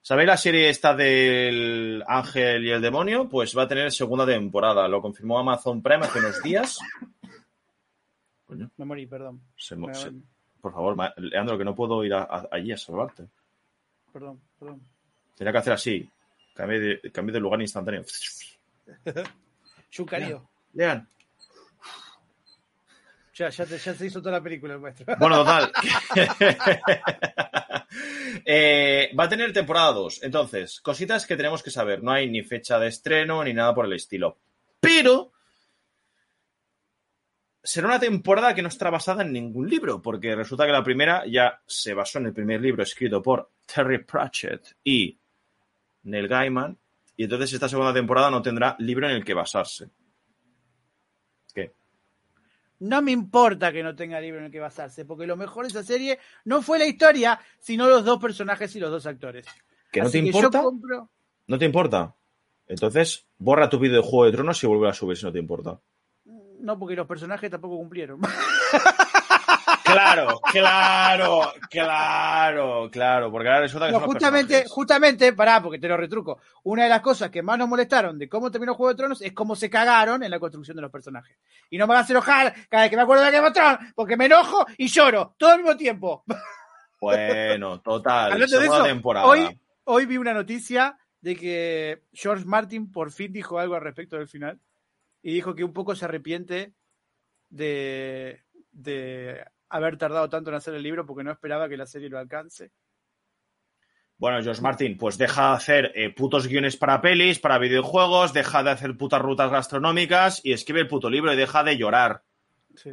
¿Sabéis 0.00 0.26
la 0.28 0.36
serie 0.36 0.68
esta 0.68 0.94
del 0.94 2.04
ángel 2.06 2.64
y 2.64 2.70
el 2.70 2.82
demonio? 2.82 3.28
Pues 3.28 3.56
va 3.56 3.62
a 3.62 3.68
tener 3.68 3.90
segunda 3.90 4.26
temporada. 4.26 4.86
Lo 4.86 5.00
confirmó 5.00 5.38
Amazon 5.38 5.82
Prime 5.82 6.04
hace 6.04 6.18
unos 6.18 6.42
días. 6.42 6.78
Coño, 8.46 8.70
Me 8.76 8.84
morí, 8.84 9.06
perdón. 9.06 9.40
se 9.56 9.74
mo- 9.76 9.86
Me- 9.88 9.94
se- 9.94 10.12
por 10.60 10.72
favor, 10.72 10.94
Leandro, 11.16 11.56
que 11.58 11.64
no 11.64 11.74
puedo 11.74 12.04
ir 12.04 12.12
a- 12.14 12.22
a- 12.24 12.48
allí 12.50 12.70
a 12.72 12.76
salvarte. 12.76 13.24
Perdón, 14.12 14.40
perdón. 14.58 14.82
Tenía 15.34 15.52
que 15.52 15.58
hacer 15.58 15.72
así. 15.72 16.08
Cambio 16.54 16.80
de, 16.80 17.12
cambio 17.12 17.32
de 17.34 17.40
lugar 17.40 17.60
instantáneo. 17.60 18.04
Chucarío. 19.90 20.48
Lean. 20.72 21.08
Ya, 23.34 23.48
ya, 23.50 23.66
te- 23.66 23.78
ya 23.78 23.94
se 23.94 24.06
hizo 24.06 24.20
toda 24.20 24.32
la 24.38 24.42
película, 24.42 24.74
el 24.74 24.80
maestro. 24.80 25.06
Bueno, 25.18 25.36
total. 25.38 25.72
Eh, 28.46 29.10
va 29.18 29.24
a 29.24 29.28
tener 29.28 29.52
temporada 29.52 29.92
2. 29.92 30.24
Entonces, 30.24 30.80
cositas 30.80 31.26
que 31.26 31.36
tenemos 31.36 31.62
que 31.62 31.70
saber. 31.70 32.02
No 32.02 32.10
hay 32.10 32.28
ni 32.28 32.42
fecha 32.42 32.78
de 32.78 32.88
estreno 32.88 33.42
ni 33.44 33.52
nada 33.54 33.72
por 33.74 33.86
el 33.86 33.92
estilo. 33.92 34.38
Pero 34.80 35.32
será 37.62 37.86
una 37.86 38.00
temporada 38.00 38.54
que 38.54 38.62
no 38.62 38.68
estará 38.68 38.90
basada 38.90 39.22
en 39.22 39.32
ningún 39.32 39.68
libro, 39.70 40.02
porque 40.02 40.34
resulta 40.34 40.66
que 40.66 40.72
la 40.72 40.82
primera 40.82 41.24
ya 41.26 41.60
se 41.66 41.94
basó 41.94 42.18
en 42.18 42.26
el 42.26 42.32
primer 42.34 42.60
libro 42.60 42.82
escrito 42.82 43.22
por 43.22 43.50
Terry 43.72 44.02
Pratchett 44.04 44.76
y 44.82 45.16
Neil 46.04 46.28
Gaiman, 46.28 46.78
y 47.16 47.24
entonces 47.24 47.52
esta 47.52 47.68
segunda 47.68 47.92
temporada 47.92 48.30
no 48.30 48.42
tendrá 48.42 48.76
libro 48.78 49.08
en 49.08 49.16
el 49.16 49.24
que 49.24 49.34
basarse. 49.34 49.88
¿Qué? 51.54 51.72
No 52.80 53.00
me 53.02 53.12
importa 53.12 53.72
que 53.72 53.82
no 53.82 53.94
tenga 53.94 54.20
libro 54.20 54.40
en 54.40 54.46
el 54.46 54.50
que 54.52 54.60
basarse, 54.60 55.04
porque 55.04 55.26
lo 55.26 55.36
mejor 55.36 55.64
de 55.64 55.70
esa 55.70 55.82
serie 55.82 56.18
no 56.44 56.60
fue 56.62 56.78
la 56.78 56.86
historia, 56.86 57.40
sino 57.60 57.88
los 57.88 58.04
dos 58.04 58.18
personajes 58.20 58.74
y 58.76 58.80
los 58.80 58.90
dos 58.90 59.06
actores. 59.06 59.46
¿Que 59.92 60.00
no 60.00 60.06
Así 60.06 60.20
te 60.20 60.26
importa? 60.26 60.62
compro- 60.62 61.08
¿No 61.46 61.58
te 61.58 61.64
importa? 61.66 62.14
Entonces, 62.66 63.26
borra 63.38 63.68
tu 63.68 63.78
vídeo 63.78 63.96
de 63.96 64.02
Juego 64.08 64.24
de 64.26 64.32
Tronos 64.32 64.62
y 64.64 64.66
vuelve 64.66 64.88
a 64.88 64.94
subir 64.94 65.16
si 65.16 65.24
no 65.24 65.32
te 65.32 65.38
importa. 65.38 65.78
No, 66.24 66.78
porque 66.78 66.96
los 66.96 67.06
personajes 67.06 67.50
tampoco 67.50 67.76
cumplieron. 67.76 68.20
Claro, 69.94 70.40
claro, 70.50 71.52
claro, 71.70 72.90
claro. 72.90 73.30
Porque 73.30 73.48
ahora 73.48 73.60
resulta 73.60 73.86
que 73.86 73.92
No, 73.92 74.00
son 74.00 74.08
justamente, 74.08 74.64
justamente, 74.68 75.32
pará, 75.32 75.62
porque 75.62 75.78
te 75.78 75.88
lo 75.88 75.96
retruco. 75.96 76.38
Una 76.64 76.84
de 76.84 76.88
las 76.88 77.00
cosas 77.00 77.30
que 77.30 77.42
más 77.42 77.58
nos 77.58 77.68
molestaron 77.68 78.18
de 78.18 78.28
cómo 78.28 78.50
terminó 78.50 78.74
Juego 78.74 78.90
de 78.90 78.96
Tronos 78.96 79.22
es 79.22 79.32
cómo 79.32 79.56
se 79.56 79.70
cagaron 79.70 80.22
en 80.22 80.30
la 80.30 80.38
construcción 80.38 80.76
de 80.76 80.82
los 80.82 80.90
personajes. 80.90 81.38
Y 81.70 81.78
no 81.78 81.86
me 81.86 81.94
hagas 81.94 82.10
enojar 82.10 82.54
cada 82.68 82.84
vez 82.84 82.90
que 82.90 82.96
me 82.96 83.02
acuerdo 83.02 83.24
de 83.24 83.30
Game 83.30 83.46
of 83.46 83.52
Thrones, 83.54 83.92
porque 83.94 84.16
me 84.16 84.26
enojo 84.26 84.66
y 84.76 84.88
lloro 84.88 85.34
todo 85.38 85.50
al 85.50 85.58
mismo 85.58 85.76
tiempo. 85.76 86.24
Bueno, 87.00 87.80
total. 87.82 88.32
Hablando 88.32 88.56
de 88.58 88.62
segunda 88.62 88.84
eso, 88.84 88.94
temporada. 88.94 89.26
hoy, 89.26 89.60
hoy 89.84 90.06
vi 90.06 90.16
una 90.16 90.34
noticia 90.34 90.98
de 91.20 91.36
que 91.36 92.02
George 92.12 92.44
Martin 92.44 92.92
por 92.92 93.10
fin 93.10 93.32
dijo 93.32 93.58
algo 93.58 93.74
al 93.74 93.82
respecto 93.82 94.16
del 94.16 94.28
final 94.28 94.60
y 95.22 95.32
dijo 95.32 95.54
que 95.54 95.64
un 95.64 95.72
poco 95.72 95.96
se 95.96 96.04
arrepiente 96.04 96.74
de, 97.48 98.42
de 98.72 99.42
haber 99.76 99.96
tardado 99.98 100.28
tanto 100.28 100.50
en 100.50 100.56
hacer 100.56 100.74
el 100.74 100.82
libro 100.82 101.04
porque 101.04 101.24
no 101.24 101.32
esperaba 101.32 101.68
que 101.68 101.76
la 101.76 101.86
serie 101.86 102.08
lo 102.08 102.18
alcance. 102.18 102.70
Bueno, 104.16 104.40
George 104.42 104.62
Martin, 104.62 104.96
pues 104.96 105.18
deja 105.18 105.50
de 105.50 105.56
hacer 105.56 105.92
eh, 105.94 106.10
putos 106.10 106.46
guiones 106.46 106.76
para 106.76 107.00
pelis, 107.00 107.40
para 107.40 107.58
videojuegos, 107.58 108.32
deja 108.32 108.62
de 108.62 108.70
hacer 108.70 108.96
putas 108.96 109.20
rutas 109.20 109.50
gastronómicas 109.50 110.40
y 110.44 110.52
escribe 110.52 110.80
el 110.80 110.88
puto 110.88 111.10
libro 111.10 111.32
y 111.32 111.36
deja 111.36 111.64
de 111.64 111.76
llorar. 111.76 112.22
Sí. 112.76 112.90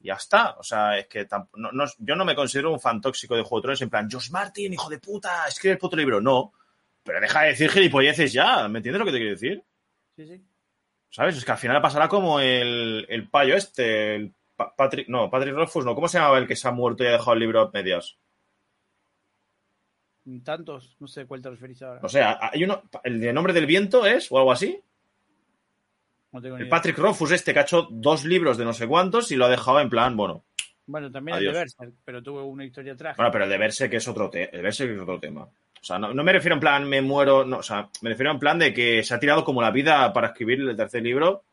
Ya 0.00 0.14
está. 0.14 0.56
O 0.58 0.62
sea, 0.64 0.98
es 0.98 1.06
que 1.06 1.26
no- 1.54 1.70
no- 1.72 1.84
yo 1.98 2.16
no 2.16 2.24
me 2.24 2.34
considero 2.34 2.72
un 2.72 2.80
fan 2.80 3.00
tóxico 3.00 3.36
de 3.36 3.42
Juego 3.42 3.58
de 3.58 3.62
Tronos 3.62 3.82
en 3.82 3.90
plan, 3.90 4.10
George 4.10 4.30
Martin, 4.32 4.72
hijo 4.72 4.90
de 4.90 4.98
puta, 4.98 5.46
escribe 5.46 5.74
el 5.74 5.78
puto 5.78 5.96
libro. 5.96 6.20
No. 6.20 6.52
Pero 7.04 7.20
deja 7.20 7.42
de 7.42 7.48
decir 7.50 7.70
gilipolleces 7.70 8.32
ya. 8.32 8.66
¿Me 8.68 8.80
entiendes 8.80 8.98
lo 8.98 9.06
que 9.06 9.12
te 9.12 9.18
quiero 9.18 9.32
decir? 9.32 9.62
Sí, 10.16 10.26
sí. 10.26 10.44
¿Sabes? 11.10 11.36
Es 11.36 11.44
que 11.44 11.52
al 11.52 11.58
final 11.58 11.80
pasará 11.80 12.08
como 12.08 12.40
el, 12.40 13.06
el 13.08 13.28
payo 13.30 13.54
este, 13.54 14.16
el 14.16 14.34
Pa- 14.56 14.74
Patrick, 14.74 15.08
no, 15.08 15.30
Patrick 15.30 15.54
Rothfuss, 15.54 15.84
no, 15.84 15.94
¿cómo 15.94 16.08
se 16.08 16.18
llamaba 16.18 16.38
el 16.38 16.46
que 16.46 16.56
se 16.56 16.66
ha 16.66 16.72
muerto 16.72 17.04
y 17.04 17.08
ha 17.08 17.12
dejado 17.12 17.34
el 17.34 17.40
libro 17.40 17.60
a 17.60 17.70
medias? 17.72 18.16
Tantos, 20.42 20.96
no 20.98 21.06
sé 21.06 21.24
cuál 21.26 21.40
te 21.40 21.50
referís 21.50 21.80
ahora. 21.82 22.00
O 22.02 22.08
sea, 22.08 22.38
hay 22.40 22.64
uno, 22.64 22.82
el 23.04 23.20
de 23.20 23.32
Nombre 23.32 23.52
del 23.52 23.64
Viento 23.66 24.04
es, 24.06 24.30
o 24.32 24.38
algo 24.38 24.50
así. 24.50 24.80
No 26.32 26.42
tengo 26.42 26.56
ni 26.56 26.62
El 26.62 26.66
idea. 26.66 26.76
Patrick 26.76 26.98
Rothfuss 26.98 27.30
este 27.30 27.52
que 27.52 27.60
ha 27.60 27.62
hecho 27.62 27.86
dos 27.90 28.24
libros 28.24 28.58
de 28.58 28.64
no 28.64 28.72
sé 28.72 28.88
cuántos 28.88 29.30
y 29.30 29.36
lo 29.36 29.44
ha 29.44 29.48
dejado 29.48 29.78
en 29.80 29.88
plan, 29.88 30.16
bueno, 30.16 30.44
Bueno, 30.86 31.12
también 31.12 31.36
Adiós. 31.36 31.48
el 31.50 31.54
de 31.54 31.58
Berserk, 31.60 31.94
pero 32.04 32.22
tuvo 32.24 32.44
una 32.44 32.64
historia 32.64 32.96
trágica. 32.96 33.22
bueno, 33.22 33.30
pero 33.32 33.44
el 33.44 33.50
de 33.50 33.58
verse 33.58 33.88
que 33.88 33.96
es 33.98 34.08
otro, 34.08 34.28
te- 34.28 34.54
el 34.56 34.66
es 34.66 34.80
otro 34.80 35.20
tema. 35.20 35.42
O 35.44 35.84
sea, 35.84 35.98
no, 36.00 36.12
no 36.12 36.24
me 36.24 36.32
refiero 36.32 36.54
en 36.54 36.60
plan, 36.60 36.88
me 36.88 37.00
muero, 37.02 37.44
no, 37.44 37.58
o 37.58 37.62
sea, 37.62 37.88
me 38.02 38.10
refiero 38.10 38.32
en 38.32 38.40
plan 38.40 38.58
de 38.58 38.74
que 38.74 39.04
se 39.04 39.14
ha 39.14 39.20
tirado 39.20 39.44
como 39.44 39.62
la 39.62 39.70
vida 39.70 40.12
para 40.12 40.28
escribir 40.28 40.60
el 40.60 40.76
tercer 40.76 41.02
libro 41.04 41.44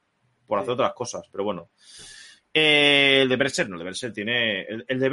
por 0.47 0.57
hacer 0.57 0.71
otras 0.71 0.93
cosas, 0.93 1.27
pero 1.31 1.43
bueno. 1.43 1.69
Eh, 2.53 3.21
el 3.23 3.29
de 3.29 3.35
Berserk, 3.35 3.67
no, 3.69 3.75
el 3.75 3.79
de 3.79 3.85
Berserk 3.85 4.13
tiene. 4.13 4.61
El, 4.61 4.85
el 4.87 4.99
de 4.99 5.05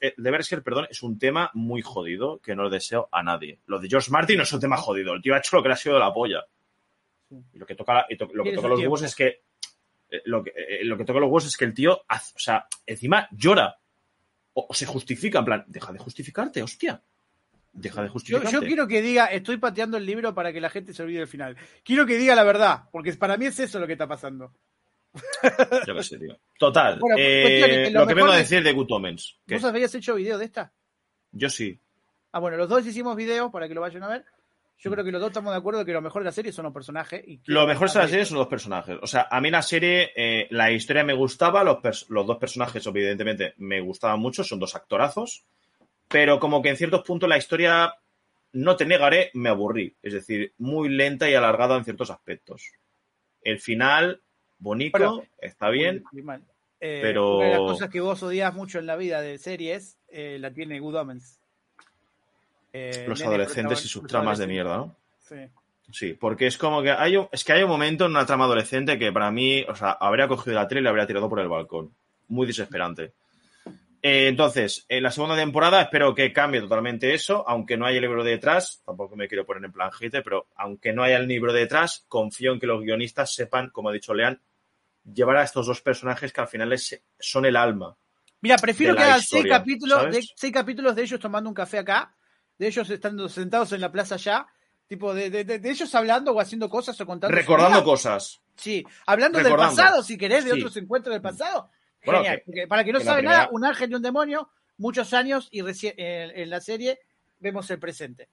el 0.00 0.14
de 0.24 0.30
Berserk, 0.30 0.64
perdón, 0.64 0.86
es 0.90 1.02
un 1.02 1.18
tema 1.18 1.50
muy 1.54 1.82
jodido 1.82 2.40
que 2.40 2.56
no 2.56 2.64
le 2.64 2.70
deseo 2.70 3.08
a 3.12 3.22
nadie. 3.22 3.60
Lo 3.66 3.78
de 3.78 3.88
George 3.88 4.10
Martin 4.10 4.38
no 4.38 4.42
es 4.42 4.52
un 4.52 4.60
tema 4.60 4.76
jodido. 4.76 5.12
El 5.14 5.22
tío 5.22 5.34
ha 5.34 5.38
hecho 5.38 5.56
lo 5.56 5.62
que 5.62 5.68
le 5.68 5.74
ha 5.74 5.76
sido 5.78 5.94
de 5.94 6.00
la 6.00 6.12
polla. 6.12 6.44
Y 7.52 7.58
lo 7.58 7.64
que 7.66 7.76
toca, 7.76 7.94
la- 7.94 8.06
y 8.08 8.16
to- 8.16 8.28
lo 8.32 8.42
que 8.42 8.52
toca 8.54 8.66
los 8.68 8.78
tiempo. 8.78 8.94
huevos 8.94 9.02
es 9.02 9.14
que. 9.14 9.42
eh, 10.10 10.22
Lo 10.24 10.42
que, 10.42 10.50
eh, 10.56 10.84
lo 10.84 10.96
que 10.98 11.04
toca 11.04 11.20
los 11.20 11.28
huevos 11.28 11.46
es 11.46 11.56
que 11.56 11.64
el 11.64 11.74
tío, 11.74 12.02
hace- 12.08 12.32
o 12.34 12.38
sea, 12.40 12.66
encima 12.86 13.28
llora. 13.30 13.76
O, 14.54 14.66
o 14.68 14.74
se 14.74 14.84
justifica, 14.84 15.38
en 15.38 15.44
plan, 15.44 15.64
deja 15.68 15.92
de 15.92 16.00
justificarte, 16.00 16.60
hostia. 16.60 17.00
Deja 17.72 18.02
de 18.02 18.08
Yo, 18.08 18.12
justificarte. 18.14 18.52
yo 18.52 18.60
quiero 18.62 18.88
que 18.88 19.00
diga, 19.00 19.26
estoy 19.26 19.58
pateando 19.58 19.96
el 19.96 20.04
libro 20.04 20.34
para 20.34 20.52
que 20.52 20.60
la 20.60 20.70
gente 20.70 20.92
se 20.92 21.04
olvide 21.04 21.20
del 21.20 21.28
final. 21.28 21.56
Quiero 21.84 22.04
que 22.04 22.16
diga 22.18 22.34
la 22.34 22.42
verdad, 22.42 22.88
porque 22.90 23.12
para 23.12 23.36
mí 23.36 23.46
es 23.46 23.60
eso 23.60 23.78
lo 23.78 23.86
que 23.86 23.92
está 23.92 24.08
pasando. 24.08 24.52
Yo 25.86 25.94
qué 25.94 26.02
sé, 26.02 26.18
tío. 26.18 26.38
Total. 26.58 26.98
Bueno, 26.98 27.16
eh, 27.18 27.90
lo 27.92 28.00
lo 28.00 28.06
que 28.06 28.14
vengo 28.14 28.30
a 28.30 28.34
de- 28.36 28.42
decir 28.42 28.62
de 28.62 28.72
Good 28.72 28.90
Omens. 28.92 29.36
¿Vos 29.46 29.64
habías 29.64 29.94
hecho 29.94 30.14
video 30.14 30.38
de 30.38 30.44
esta? 30.44 30.72
yo 31.32 31.48
sí. 31.48 31.78
Ah, 32.32 32.38
bueno, 32.40 32.56
los 32.56 32.68
dos 32.68 32.86
hicimos 32.86 33.16
videos 33.16 33.50
para 33.50 33.66
que 33.68 33.74
lo 33.74 33.80
vayan 33.80 34.02
a 34.04 34.08
ver. 34.08 34.24
Yo 34.78 34.90
creo 34.90 35.04
que 35.04 35.10
los 35.12 35.20
dos 35.20 35.30
estamos 35.30 35.52
de 35.52 35.58
acuerdo 35.58 35.84
que 35.84 35.92
lo 35.92 36.00
mejor 36.00 36.22
de 36.22 36.26
la 36.26 36.32
serie 36.32 36.52
son 36.52 36.64
los 36.64 36.72
personajes. 36.72 37.22
Y 37.26 37.40
Lo 37.46 37.66
mejor 37.66 37.90
de 37.90 37.98
la 37.98 38.08
serie 38.08 38.24
son 38.24 38.38
los 38.38 38.46
personajes. 38.46 38.96
O 39.02 39.06
sea, 39.06 39.28
a 39.30 39.40
mí 39.40 39.50
la 39.50 39.60
serie, 39.62 40.10
eh, 40.16 40.46
la 40.50 40.70
historia 40.70 41.04
me 41.04 41.12
gustaba, 41.12 41.62
los, 41.64 42.08
los 42.08 42.26
dos 42.26 42.38
personajes, 42.38 42.86
evidentemente, 42.86 43.54
me 43.58 43.80
gustaban 43.80 44.20
mucho, 44.20 44.42
son 44.42 44.58
dos 44.58 44.74
actorazos. 44.74 45.44
Pero 46.08 46.40
como 46.40 46.62
que 46.62 46.70
en 46.70 46.76
ciertos 46.76 47.02
puntos 47.02 47.28
la 47.28 47.36
historia, 47.36 47.94
no 48.52 48.76
te 48.76 48.86
negaré, 48.86 49.30
me 49.34 49.50
aburrí. 49.50 49.94
Es 50.02 50.14
decir, 50.14 50.54
muy 50.58 50.88
lenta 50.88 51.28
y 51.28 51.34
alargada 51.34 51.76
en 51.76 51.84
ciertos 51.84 52.10
aspectos. 52.10 52.72
El 53.42 53.60
final, 53.60 54.22
bonito, 54.60 55.24
está 55.40 55.68
bien. 55.70 56.04
Eh, 56.82 57.00
pero- 57.02 57.36
Una 57.38 57.44
de 57.46 57.50
las 57.50 57.58
cosas 57.60 57.90
que 57.90 58.00
vos 58.00 58.22
odias 58.22 58.54
mucho 58.54 58.78
en 58.78 58.86
la 58.86 58.96
vida 58.96 59.20
de 59.20 59.36
series 59.38 59.98
eh, 60.08 60.38
la 60.40 60.52
tiene 60.52 60.78
Good 60.80 60.94
Omens. 60.94 61.38
Eh, 62.72 63.04
Los 63.08 63.20
adolescentes 63.22 63.84
y 63.84 63.88
sus 63.88 64.06
tramas 64.06 64.38
de 64.38 64.46
mierda, 64.46 64.76
¿no? 64.76 64.96
Sí. 65.18 65.36
Sí, 65.92 66.12
porque 66.14 66.46
es 66.46 66.56
como 66.56 66.82
que 66.82 66.92
hay 66.92 67.16
un, 67.16 67.28
es 67.32 67.42
que 67.42 67.52
hay 67.52 67.64
un 67.64 67.68
momento 67.68 68.04
en 68.04 68.12
una 68.12 68.24
trama 68.24 68.44
adolescente 68.44 68.96
que 68.96 69.10
para 69.12 69.30
mí, 69.32 69.64
o 69.68 69.74
sea, 69.74 69.90
habría 69.90 70.28
cogido 70.28 70.54
la 70.54 70.68
tele 70.68 70.80
y 70.80 70.84
la 70.84 70.90
habría 70.90 71.06
tirado 71.06 71.28
por 71.28 71.40
el 71.40 71.48
balcón. 71.48 71.92
Muy 72.28 72.46
desesperante. 72.46 73.12
Eh, 74.00 74.28
entonces, 74.28 74.86
en 74.88 75.02
la 75.02 75.10
segunda 75.10 75.34
temporada 75.36 75.82
espero 75.82 76.14
que 76.14 76.32
cambie 76.32 76.60
totalmente 76.60 77.12
eso, 77.12 77.44
aunque 77.46 77.76
no 77.76 77.86
haya 77.86 77.96
el 77.96 78.02
libro 78.02 78.22
detrás, 78.22 78.82
tampoco 78.86 79.16
me 79.16 79.26
quiero 79.28 79.44
poner 79.44 79.64
en 79.64 79.72
plan 79.72 79.90
hate, 80.00 80.22
pero 80.22 80.46
aunque 80.54 80.92
no 80.92 81.02
haya 81.02 81.16
el 81.18 81.26
libro 81.26 81.52
detrás, 81.52 82.04
confío 82.08 82.52
en 82.52 82.60
que 82.60 82.66
los 82.68 82.82
guionistas 82.82 83.34
sepan, 83.34 83.70
como 83.70 83.88
ha 83.88 83.92
dicho 83.92 84.14
Lean, 84.14 84.40
llevar 85.04 85.36
a 85.38 85.42
estos 85.44 85.66
dos 85.66 85.80
personajes 85.80 86.32
que 86.32 86.40
al 86.40 86.48
final 86.48 86.72
es- 86.72 87.02
son 87.18 87.44
el 87.46 87.56
alma. 87.56 87.96
Mira, 88.42 88.56
prefiero 88.56 88.96
que 88.96 89.02
hagan 89.02 89.20
seis 89.22 89.44
capítulos, 89.48 90.10
de, 90.10 90.26
seis 90.34 90.52
capítulos 90.52 90.94
de 90.96 91.02
ellos 91.02 91.20
tomando 91.20 91.48
un 91.50 91.54
café 91.54 91.78
acá, 91.78 92.14
de 92.58 92.66
ellos 92.68 92.88
estando 92.90 93.28
sentados 93.28 93.72
en 93.72 93.80
la 93.80 93.92
plaza 93.92 94.14
allá, 94.16 94.46
tipo 94.86 95.14
de, 95.14 95.30
de- 95.30 95.44
de- 95.44 95.58
de 95.58 95.70
ellos 95.70 95.94
hablando 95.94 96.32
o 96.32 96.40
haciendo 96.40 96.68
cosas 96.68 97.00
o 97.00 97.06
contando. 97.06 97.34
Recordando 97.36 97.84
cosas. 97.84 98.40
Sí, 98.56 98.84
hablando 99.06 99.38
Recordando. 99.38 99.66
del 99.74 99.76
pasado, 99.76 100.02
si 100.02 100.18
querés, 100.18 100.44
de 100.44 100.52
Sí. 100.52 100.58
otros 100.58 100.76
encuentros 100.76 101.12
del 101.14 101.22
pasado. 101.22 101.70
Bueno, 102.04 102.20
Genial. 102.22 102.42
que- 102.52 102.66
para 102.66 102.82
quien 102.82 102.94
no 102.94 102.98
que 102.98 103.04
sabe 103.04 103.18
primera- 103.20 103.38
nada, 103.38 103.48
un 103.52 103.64
ángel 103.64 103.90
y 103.90 103.94
un 103.94 104.02
demonio, 104.02 104.50
muchos 104.78 105.12
años 105.14 105.48
y 105.50 105.60
recién 105.62 105.94
en, 105.98 106.30
en 106.38 106.50
la 106.50 106.60
serie 106.60 106.98
vemos 107.38 107.70
el 107.70 107.78
presente. 107.78 108.28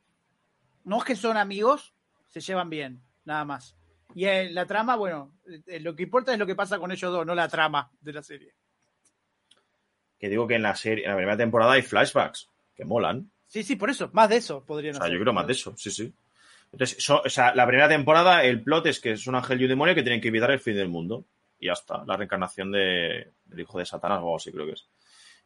No 0.83 0.97
es 0.99 1.03
que 1.05 1.15
son 1.15 1.37
amigos, 1.37 1.93
se 2.27 2.39
llevan 2.41 2.69
bien, 2.69 3.01
nada 3.25 3.45
más. 3.45 3.75
Y 4.17 4.25
eh, 4.25 4.49
la 4.49 4.65
trama, 4.65 4.95
bueno, 4.95 5.31
eh, 5.67 5.79
lo 5.79 5.95
que 5.95 6.01
importa 6.01 6.33
es 6.33 6.39
lo 6.39 6.47
que 6.47 6.55
pasa 6.55 6.79
con 6.79 6.91
ellos 6.91 7.11
dos, 7.11 7.23
no 7.23 7.35
la 7.35 7.47
trama 7.47 7.91
de 8.01 8.13
la 8.13 8.23
serie. 8.23 8.51
Que 10.19 10.27
digo 10.27 10.47
que 10.47 10.55
en 10.55 10.63
la 10.63 10.75
serie, 10.75 11.03
en 11.03 11.11
la 11.11 11.15
primera 11.17 11.37
temporada 11.37 11.73
hay 11.73 11.83
flashbacks 11.83 12.49
que 12.75 12.83
molan. 12.83 13.29
Sí, 13.45 13.61
sí, 13.61 13.75
por 13.75 13.91
eso, 13.91 14.09
más 14.13 14.27
de 14.29 14.37
eso 14.37 14.65
podrían 14.65 14.95
O 14.95 14.99
sea, 14.99 15.07
yo 15.09 15.19
creo 15.19 15.33
más 15.33 15.45
de 15.45 15.53
eso, 15.53 15.75
sí, 15.77 15.91
sí. 15.91 16.11
Entonces, 16.71 16.97
so- 17.03 17.21
o 17.23 17.29
sea, 17.29 17.53
la 17.53 17.67
primera 17.67 17.87
temporada, 17.87 18.43
el 18.43 18.63
plot 18.63 18.87
es 18.87 18.99
que 18.99 19.11
es 19.11 19.27
un 19.27 19.35
ángel 19.35 19.61
y 19.61 19.65
un 19.65 19.69
demonio 19.69 19.93
que 19.93 20.01
tienen 20.01 20.19
que 20.19 20.29
evitar 20.29 20.49
el 20.49 20.59
fin 20.59 20.75
del 20.75 20.89
mundo. 20.89 21.23
Y 21.59 21.67
ya 21.67 21.73
está, 21.73 22.03
la 22.03 22.17
reencarnación 22.17 22.71
de- 22.71 23.33
del 23.45 23.59
hijo 23.59 23.77
de 23.77 23.85
Satanás 23.85 24.17
o 24.17 24.21
algo 24.21 24.35
así, 24.37 24.51
creo 24.51 24.65
que 24.65 24.71
es. 24.73 24.87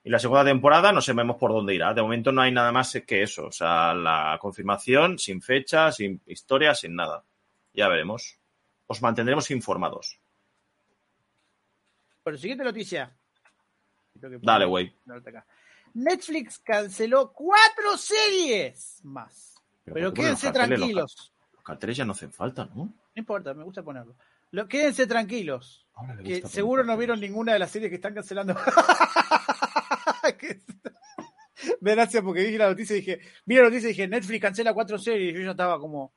Y 0.06 0.10
la 0.10 0.18
segunda 0.20 0.46
temporada 0.46 0.94
no 0.94 1.02
sabemos 1.02 1.36
por 1.36 1.52
dónde 1.52 1.76
irá. 1.76 1.94
De 1.94 2.02
momento 2.02 2.32
no 2.32 2.42
hay 2.42 2.54
nada 2.54 2.72
más 2.72 2.98
que 3.06 3.22
eso. 3.22 3.48
O 3.48 3.52
sea, 3.52 3.94
la 3.94 4.38
confirmación 4.40 5.20
sin 5.20 5.42
fecha, 5.42 5.92
sin 5.92 6.22
historia, 6.26 6.74
sin 6.74 6.96
nada. 6.96 7.26
Ya 7.74 7.90
veremos. 7.90 8.38
Os 8.92 9.02
mantendremos 9.02 9.50
informados. 9.52 10.20
Bueno, 12.24 12.38
siguiente 12.38 12.64
noticia. 12.64 13.16
Dale, 14.42 14.66
güey. 14.66 14.94
Netflix 15.94 16.60
canceló 16.60 17.32
cuatro 17.34 17.98
series 17.98 19.00
más. 19.04 19.56
Pero, 19.84 19.96
¿por 19.96 20.14
qué 20.14 20.22
ponen 20.22 20.36
quédense 20.38 20.46
los? 20.48 20.54
Los 20.56 20.68
tranquilos. 20.68 21.16
ca- 21.16 21.48
Los 21.54 21.64
carteles 21.64 21.98
ya 21.98 22.06
no 22.06 22.12
hacen 22.12 22.32
falta, 22.32 22.66
¿no? 22.66 22.76
No 22.86 22.94
importa, 23.16 23.54
me 23.54 23.64
gusta 23.64 23.82
ponerlo. 23.84 24.16
Lo, 24.52 24.68
quédense 24.68 25.08
tranquilos. 25.08 25.88
Que 26.24 26.42
seguro 26.50 26.84
no 26.84 26.98
vieron 26.98 27.20
ninguna 27.20 27.54
de 27.54 27.60
las 27.60 27.72
series 27.72 27.90
que 27.90 27.96
están 27.96 28.14
cancelando. 28.14 28.56
Que- 30.38 30.62
Me 31.82 31.92
da 31.92 31.96
gracia 32.04 32.22
porque 32.22 32.44
vi 32.44 32.58
la 32.58 32.70
noticia 32.70 32.96
y 32.96 33.00
dije, 33.00 33.22
vi 33.46 33.56
la 33.56 33.64
noticia 33.64 33.88
y 33.88 33.92
dije, 33.94 34.08
Netflix 34.08 34.42
cancela 34.42 34.74
cuatro 34.74 34.98
series 34.98 35.32
y 35.34 35.38
yo 35.38 35.44
ya 35.46 35.52
estaba 35.52 35.80
como 35.80 36.14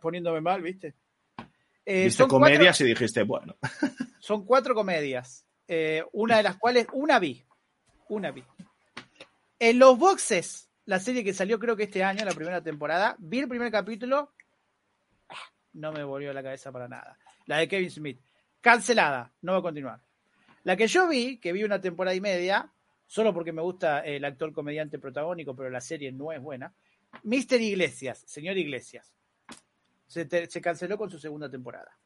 poniéndome 0.00 0.40
mal, 0.40 0.62
¿viste? 0.62 0.94
Eh, 1.86 2.04
Viste 2.04 2.18
son 2.18 2.28
cuatro- 2.28 2.46
comedias 2.54 2.80
y 2.80 2.84
dijiste, 2.84 3.22
bueno. 3.22 3.56
son 4.20 4.44
cuatro 4.44 4.74
comedias. 4.74 5.44
eh, 5.68 6.04
una 6.12 6.36
de 6.38 6.42
las 6.42 6.56
cuales, 6.58 6.86
una 6.92 7.18
vi. 7.18 7.42
Una 8.08 8.30
vi. 8.32 8.42
En 9.58 9.78
los 9.78 9.98
boxes, 9.98 10.68
la 10.84 11.00
serie 11.00 11.24
que 11.24 11.32
salió 11.32 11.58
creo 11.58 11.76
que 11.76 11.84
este 11.84 12.04
año, 12.04 12.24
la 12.24 12.32
primera 12.32 12.62
temporada, 12.62 13.16
vi 13.18 13.38
el 13.38 13.48
primer 13.48 13.70
capítulo. 13.72 14.32
ah, 15.28 15.34
No 15.72 15.92
me 15.92 16.04
volvió 16.04 16.32
la 16.32 16.42
cabeza 16.42 16.70
para 16.72 16.88
nada. 16.88 17.18
La 17.46 17.58
de 17.58 17.68
Kevin 17.68 17.90
Smith. 17.90 18.20
Cancelada. 18.60 19.32
No 19.42 19.52
va 19.52 19.58
a 19.58 19.62
continuar. 19.62 20.00
La 20.64 20.76
que 20.76 20.88
yo 20.88 21.08
vi, 21.08 21.38
que 21.38 21.52
vi 21.52 21.62
una 21.64 21.80
temporada 21.80 22.14
y 22.16 22.20
media, 22.20 22.70
solo 23.06 23.32
porque 23.32 23.52
me 23.52 23.62
gusta 23.62 24.00
el 24.00 24.24
actor 24.24 24.52
comediante 24.52 24.98
protagónico, 24.98 25.54
pero 25.54 25.70
la 25.70 25.80
serie 25.80 26.10
no 26.12 26.32
es 26.32 26.40
buena. 26.42 26.74
Mister 27.22 27.60
Iglesias, 27.60 28.22
señor 28.26 28.58
Iglesias. 28.58 29.14
Se, 30.06 30.24
te- 30.26 30.48
se 30.48 30.60
canceló 30.60 30.96
con 30.96 31.10
su 31.10 31.18
segunda 31.18 31.50
temporada. 31.50 31.96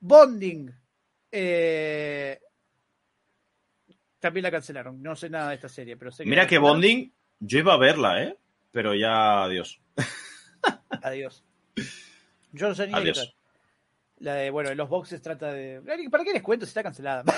Bonding. 0.00 0.70
eh, 1.30 2.40
también 4.18 4.44
la 4.44 4.50
cancelaron. 4.50 5.02
No 5.02 5.16
sé 5.16 5.28
nada 5.28 5.48
de 5.50 5.56
esta 5.56 5.68
serie, 5.68 5.96
pero 5.96 6.12
sé 6.12 6.22
que 6.24 6.30
Mira 6.30 6.46
que. 6.46 6.58
Bonding, 6.58 7.10
yo 7.40 7.58
iba 7.58 7.74
a 7.74 7.78
verla, 7.78 8.22
¿eh? 8.22 8.36
Pero 8.70 8.94
ya, 8.94 9.44
adiós. 9.44 9.80
Adiós. 11.02 11.42
Yo 12.52 12.68
no 12.68 12.74
sé 12.74 12.86
ni 12.86 12.94
Adiós. 12.94 13.34
La 14.18 14.34
de, 14.34 14.50
bueno, 14.50 14.70
en 14.70 14.76
los 14.76 14.88
boxes 14.88 15.20
trata 15.20 15.52
de. 15.52 15.80
¿Para 16.10 16.22
qué 16.22 16.32
les 16.32 16.42
cuento 16.42 16.64
si 16.66 16.70
está 16.70 16.82
cancelada? 16.82 17.24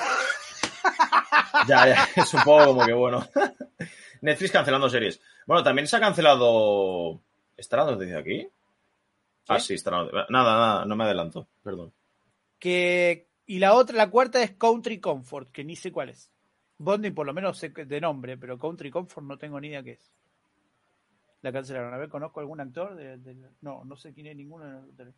Ya, 1.68 1.86
ya, 1.88 2.08
poco 2.44 2.64
como 2.66 2.84
que 2.84 2.92
bueno. 2.92 3.26
Netflix 4.20 4.50
cancelando 4.52 4.90
series. 4.90 5.20
Bueno, 5.46 5.62
también 5.62 5.86
se 5.86 5.96
ha 5.96 6.00
cancelado. 6.00 7.22
¿Estará 7.56 7.86
desde 7.96 8.18
aquí? 8.18 8.48
Ah, 9.48 9.60
sí, 9.60 9.74
estará. 9.74 10.04
Nada, 10.04 10.28
nada, 10.30 10.84
no 10.86 10.96
me 10.96 11.04
adelanto, 11.04 11.46
perdón. 11.62 11.92
que, 12.58 13.28
y 13.46 13.58
la 13.58 13.74
otra, 13.74 13.94
la 13.96 14.08
cuarta 14.10 14.42
es 14.42 14.52
Country 14.52 14.98
Comfort, 15.00 15.50
que 15.52 15.64
ni 15.64 15.76
sé 15.76 15.92
cuál 15.92 16.08
es. 16.08 16.30
Bonding 16.78 17.14
por 17.14 17.26
lo 17.26 17.34
menos 17.34 17.58
sé 17.58 17.68
de 17.68 18.00
nombre, 18.00 18.36
pero 18.38 18.58
Country 18.58 18.90
Comfort 18.90 19.26
no 19.26 19.36
tengo 19.38 19.60
ni 19.60 19.68
idea 19.68 19.82
qué 19.82 19.92
es. 19.92 20.12
La 21.42 21.52
cancelaron. 21.52 21.92
A 21.92 21.98
ver, 21.98 22.08
¿conozco 22.08 22.40
algún 22.40 22.60
actor? 22.60 22.94
de- 22.96 23.18
de- 23.18 23.50
no, 23.60 23.84
no 23.84 23.96
sé 23.96 24.14
quién 24.14 24.26
es 24.28 24.36
ninguno. 24.36 24.86
de- 24.86 25.12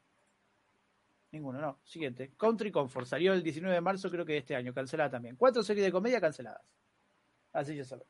Ninguno, 1.30 1.60
no. 1.60 1.78
Siguiente. 1.84 2.32
Country 2.36 2.70
Comfort. 2.72 3.06
Salió 3.06 3.32
el 3.32 3.42
19 3.44 3.74
de 3.74 3.80
marzo, 3.80 4.10
creo 4.10 4.24
que 4.26 4.32
de 4.32 4.38
este 4.38 4.56
año. 4.56 4.74
Cancelada 4.74 5.10
también. 5.10 5.36
Cuatro 5.36 5.62
series 5.62 5.84
de 5.86 5.92
comedia 5.92 6.20
canceladas. 6.20 6.62
Así 7.52 7.76
ya 7.76 7.84
sabes. 7.84 8.06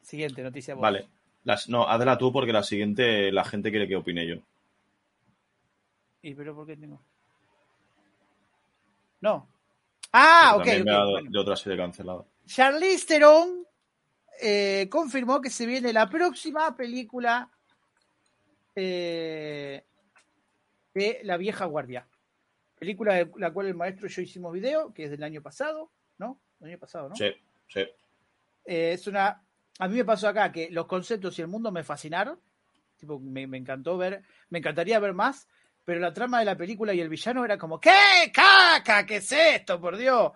Siguiente 0.00 0.42
noticia. 0.42 0.74
vos. 0.74 0.82
Vale. 0.82 1.08
Las, 1.44 1.68
no, 1.68 1.88
hazla 1.88 2.18
tú 2.18 2.32
porque 2.32 2.52
la 2.52 2.62
siguiente 2.62 3.32
la 3.32 3.44
gente 3.44 3.70
quiere 3.70 3.88
que 3.88 3.96
opine 3.96 4.26
yo. 4.26 4.36
¿Y 6.22 6.34
pero 6.34 6.54
por 6.54 6.66
qué 6.66 6.76
tengo? 6.76 7.00
No. 9.20 9.48
Ah, 10.12 10.52
ok. 10.52 10.56
Porque 10.56 10.70
también 10.70 10.82
ok, 10.82 10.86
me 10.86 10.92
ha 10.92 10.98
dado 10.98 11.10
bueno. 11.12 11.30
de 11.30 11.38
otra 11.38 11.56
serie 11.56 11.78
cancelada. 11.78 12.24
Charlize 12.46 13.06
Theron 13.06 13.64
eh, 14.40 14.88
confirmó 14.90 15.40
que 15.40 15.50
se 15.50 15.66
viene 15.66 15.92
la 15.92 16.08
próxima 16.08 16.74
película 16.76 17.50
eh, 18.74 19.84
de 20.94 21.20
La 21.22 21.36
vieja 21.36 21.66
guardia. 21.66 22.06
Película 22.78 23.14
de 23.14 23.30
la 23.36 23.52
cual 23.52 23.66
el 23.66 23.74
maestro 23.74 24.06
y 24.06 24.10
yo 24.10 24.22
hicimos 24.22 24.52
video, 24.52 24.92
que 24.94 25.04
es 25.04 25.10
del 25.10 25.22
año 25.22 25.42
pasado, 25.42 25.90
¿no? 26.16 26.40
El 26.60 26.68
año 26.68 26.78
pasado, 26.78 27.10
¿no? 27.10 27.16
Sí, 27.16 27.30
sí. 27.68 27.80
Eh, 28.64 28.92
es 28.92 29.06
una. 29.06 29.42
A 29.80 29.88
mí 29.88 29.96
me 29.96 30.04
pasó 30.04 30.28
acá 30.28 30.52
que 30.52 30.68
los 30.70 30.86
conceptos 30.86 31.38
y 31.38 31.42
el 31.42 31.48
mundo 31.48 31.72
me 31.72 31.82
fascinaron. 31.82 32.38
Tipo, 32.96 33.18
me, 33.18 33.46
me 33.46 33.58
encantó 33.58 33.96
ver. 33.96 34.22
Me 34.50 34.58
encantaría 34.58 34.98
ver 35.00 35.14
más. 35.14 35.48
Pero 35.84 35.98
la 36.00 36.12
trama 36.12 36.38
de 36.38 36.44
la 36.44 36.56
película 36.56 36.92
y 36.94 37.00
el 37.00 37.08
villano 37.08 37.44
era 37.44 37.58
como, 37.58 37.80
¿qué? 37.80 38.30
¡Caca! 38.32 39.04
¿Qué 39.06 39.16
es 39.16 39.32
esto? 39.32 39.80
Por 39.80 39.96
Dios. 39.96 40.32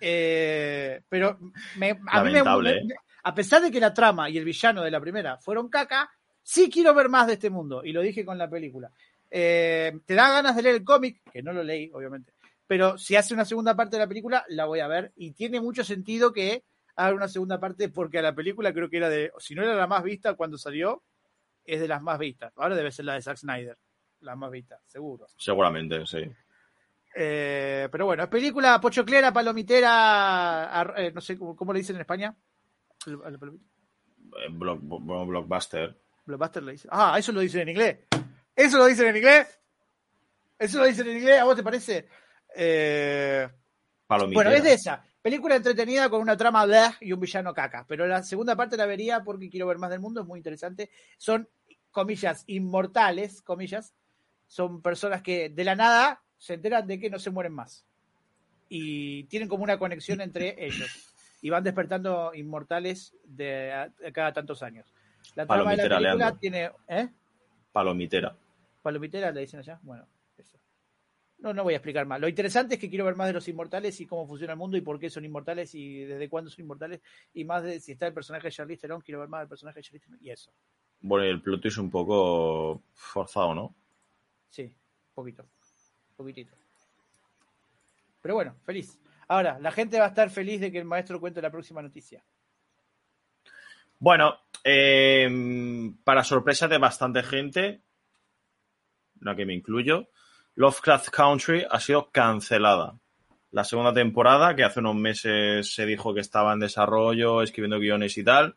Eh, 0.00 1.02
pero 1.08 1.38
me, 1.76 1.90
a 1.90 2.22
mí 2.22 2.30
me, 2.30 2.38
Lamentable, 2.38 2.84
me- 2.84 2.94
¿eh? 2.94 2.96
a 3.22 3.34
pesar 3.34 3.62
de 3.62 3.70
que 3.70 3.80
la 3.80 3.92
trama 3.94 4.28
y 4.30 4.38
el 4.38 4.44
villano 4.44 4.82
de 4.82 4.90
la 4.90 5.00
primera 5.00 5.36
fueron 5.38 5.68
caca, 5.68 6.10
sí 6.42 6.70
quiero 6.70 6.94
ver 6.94 7.08
más 7.08 7.26
de 7.26 7.34
este 7.34 7.50
mundo. 7.50 7.82
Y 7.84 7.92
lo 7.92 8.00
dije 8.00 8.24
con 8.24 8.38
la 8.38 8.48
película. 8.48 8.90
Eh, 9.30 9.92
¿Te 10.06 10.14
da 10.14 10.30
ganas 10.30 10.54
de 10.56 10.62
leer 10.62 10.76
el 10.76 10.84
cómic? 10.84 11.20
Que 11.32 11.42
no 11.42 11.52
lo 11.52 11.62
leí, 11.64 11.90
obviamente. 11.92 12.32
Pero 12.66 12.96
si 12.96 13.16
hace 13.16 13.34
una 13.34 13.44
segunda 13.44 13.74
parte 13.74 13.96
de 13.96 14.02
la 14.02 14.08
película, 14.08 14.44
la 14.48 14.64
voy 14.66 14.80
a 14.80 14.86
ver. 14.88 15.12
Y 15.16 15.32
tiene 15.32 15.60
mucho 15.60 15.84
sentido 15.84 16.32
que 16.32 16.62
haga 16.96 17.14
una 17.14 17.28
segunda 17.28 17.58
parte 17.60 17.88
porque 17.88 18.18
a 18.18 18.22
la 18.22 18.34
película 18.34 18.72
creo 18.72 18.88
que 18.90 18.96
era 18.98 19.08
de, 19.08 19.32
si 19.38 19.54
no 19.54 19.62
era 19.62 19.74
la 19.74 19.86
más 19.86 20.02
vista 20.02 20.34
cuando 20.34 20.56
salió, 20.58 21.02
es 21.64 21.80
de 21.80 21.88
las 21.88 22.02
más 22.02 22.18
vistas. 22.18 22.52
Ahora 22.56 22.74
debe 22.76 22.92
ser 22.92 23.04
la 23.06 23.14
de 23.14 23.22
Zack 23.22 23.36
Snyder, 23.38 23.76
la 24.20 24.36
más 24.36 24.50
vista, 24.50 24.78
seguro. 24.86 25.26
Seguramente, 25.36 26.04
sí. 26.06 26.30
Eh, 27.16 27.88
pero 27.92 28.06
bueno, 28.06 28.24
es 28.24 28.28
película 28.28 28.80
pochoclera, 28.80 29.32
palomitera, 29.32 30.92
eh, 30.96 31.12
no 31.14 31.20
sé 31.20 31.38
cómo, 31.38 31.54
cómo 31.54 31.72
le 31.72 31.78
dicen 31.78 31.96
en 31.96 32.00
España. 32.00 32.34
El- 33.06 33.20
el 33.26 33.38
palomita- 33.38 33.64
Eh, 34.36 34.48
block- 34.50 34.80
blockbuster. 35.26 35.96
Blockbuster 36.26 36.62
le 36.62 36.72
dicen. 36.72 36.90
Ah, 36.92 37.16
eso 37.18 37.30
lo 37.32 37.40
dicen 37.40 37.60
en 37.62 37.68
inglés. 37.68 37.98
Eso 38.56 38.78
lo 38.78 38.86
dicen 38.86 39.06
en 39.08 39.16
inglés. 39.16 39.60
Eso 40.58 40.78
lo 40.78 40.86
dicen 40.86 41.06
en 41.08 41.18
inglés, 41.18 41.40
¿a 41.40 41.44
vos 41.44 41.54
te 41.56 41.62
parece? 41.62 42.08
Palomitera. 44.06 44.34
Bueno, 44.34 44.50
es 44.56 44.62
de 44.64 44.72
esa. 44.72 45.04
Película 45.24 45.56
entretenida 45.56 46.10
con 46.10 46.20
una 46.20 46.36
trama 46.36 46.66
bleh 46.66 46.90
y 47.00 47.10
un 47.14 47.18
villano 47.18 47.54
caca. 47.54 47.86
Pero 47.88 48.06
la 48.06 48.22
segunda 48.22 48.54
parte 48.56 48.76
la 48.76 48.84
vería 48.84 49.24
porque 49.24 49.48
quiero 49.48 49.66
ver 49.66 49.78
más 49.78 49.88
del 49.88 50.00
mundo, 50.00 50.20
es 50.20 50.26
muy 50.26 50.38
interesante. 50.38 50.90
Son, 51.16 51.48
comillas, 51.90 52.44
inmortales, 52.46 53.40
comillas. 53.40 53.94
Son 54.46 54.82
personas 54.82 55.22
que 55.22 55.48
de 55.48 55.64
la 55.64 55.76
nada 55.76 56.22
se 56.36 56.52
enteran 56.52 56.86
de 56.86 56.98
que 57.00 57.08
no 57.08 57.18
se 57.18 57.30
mueren 57.30 57.54
más. 57.54 57.86
Y 58.68 59.24
tienen 59.24 59.48
como 59.48 59.64
una 59.64 59.78
conexión 59.78 60.20
entre 60.20 60.56
ellos. 60.62 61.14
Y 61.40 61.48
van 61.48 61.64
despertando 61.64 62.34
inmortales 62.34 63.16
de 63.24 63.72
a- 63.72 63.90
a 64.06 64.12
cada 64.12 64.34
tantos 64.34 64.62
años. 64.62 64.92
La 65.36 65.46
trama 65.46 65.70
de 65.70 65.76
la 65.78 65.82
película 65.84 66.00
Leandro. 66.18 66.38
tiene. 66.38 66.70
¿Eh? 66.86 67.08
Palomitera. 67.72 68.36
¿Palomitera 68.82 69.30
le 69.30 69.40
dicen 69.40 69.60
allá? 69.60 69.78
Bueno. 69.84 70.06
No, 71.44 71.52
no 71.52 71.62
voy 71.62 71.74
a 71.74 71.76
explicar 71.76 72.06
más. 72.06 72.18
Lo 72.18 72.26
interesante 72.26 72.76
es 72.76 72.80
que 72.80 72.88
quiero 72.88 73.04
ver 73.04 73.16
más 73.16 73.26
de 73.26 73.34
los 73.34 73.46
inmortales 73.48 74.00
y 74.00 74.06
cómo 74.06 74.26
funciona 74.26 74.54
el 74.54 74.58
mundo 74.58 74.78
y 74.78 74.80
por 74.80 74.98
qué 74.98 75.10
son 75.10 75.26
inmortales 75.26 75.74
y 75.74 76.04
desde 76.04 76.30
cuándo 76.30 76.50
son 76.50 76.64
inmortales. 76.64 77.02
Y 77.34 77.44
más 77.44 77.62
de 77.62 77.80
si 77.80 77.92
está 77.92 78.06
el 78.06 78.14
personaje 78.14 78.46
de 78.46 78.50
Charlize 78.50 78.80
Theron, 78.80 79.02
quiero 79.02 79.20
ver 79.20 79.28
más 79.28 79.42
del 79.42 79.48
personaje 79.50 79.80
de 79.80 79.82
Charlize 79.82 80.06
Theron 80.06 80.18
y 80.22 80.30
eso. 80.30 80.50
Bueno, 81.02 81.26
y 81.26 81.28
el 81.28 81.42
plot 81.42 81.66
es 81.66 81.76
un 81.76 81.90
poco 81.90 82.84
forzado, 82.94 83.54
¿no? 83.54 83.74
Sí, 84.48 84.74
poquito. 85.12 85.44
Poquitito. 86.16 86.54
Pero 88.22 88.36
bueno, 88.36 88.56
feliz. 88.64 88.98
Ahora, 89.28 89.58
la 89.58 89.70
gente 89.70 89.98
va 89.98 90.06
a 90.06 90.08
estar 90.08 90.30
feliz 90.30 90.62
de 90.62 90.72
que 90.72 90.78
el 90.78 90.86
maestro 90.86 91.20
cuente 91.20 91.42
la 91.42 91.50
próxima 91.50 91.82
noticia. 91.82 92.24
Bueno, 93.98 94.34
eh, 94.64 95.28
para 96.04 96.24
sorpresa 96.24 96.68
de 96.68 96.78
bastante 96.78 97.22
gente, 97.22 97.82
no 99.20 99.36
que 99.36 99.44
me 99.44 99.52
incluyo, 99.52 100.08
Lovecraft 100.56 101.08
Country 101.10 101.66
ha 101.68 101.80
sido 101.80 102.10
cancelada. 102.10 102.98
La 103.50 103.64
segunda 103.64 103.92
temporada, 103.92 104.54
que 104.54 104.64
hace 104.64 104.80
unos 104.80 104.96
meses 104.96 105.74
se 105.74 105.86
dijo 105.86 106.14
que 106.14 106.20
estaba 106.20 106.52
en 106.52 106.60
desarrollo, 106.60 107.42
escribiendo 107.42 107.78
guiones 107.78 108.16
y 108.18 108.24
tal, 108.24 108.56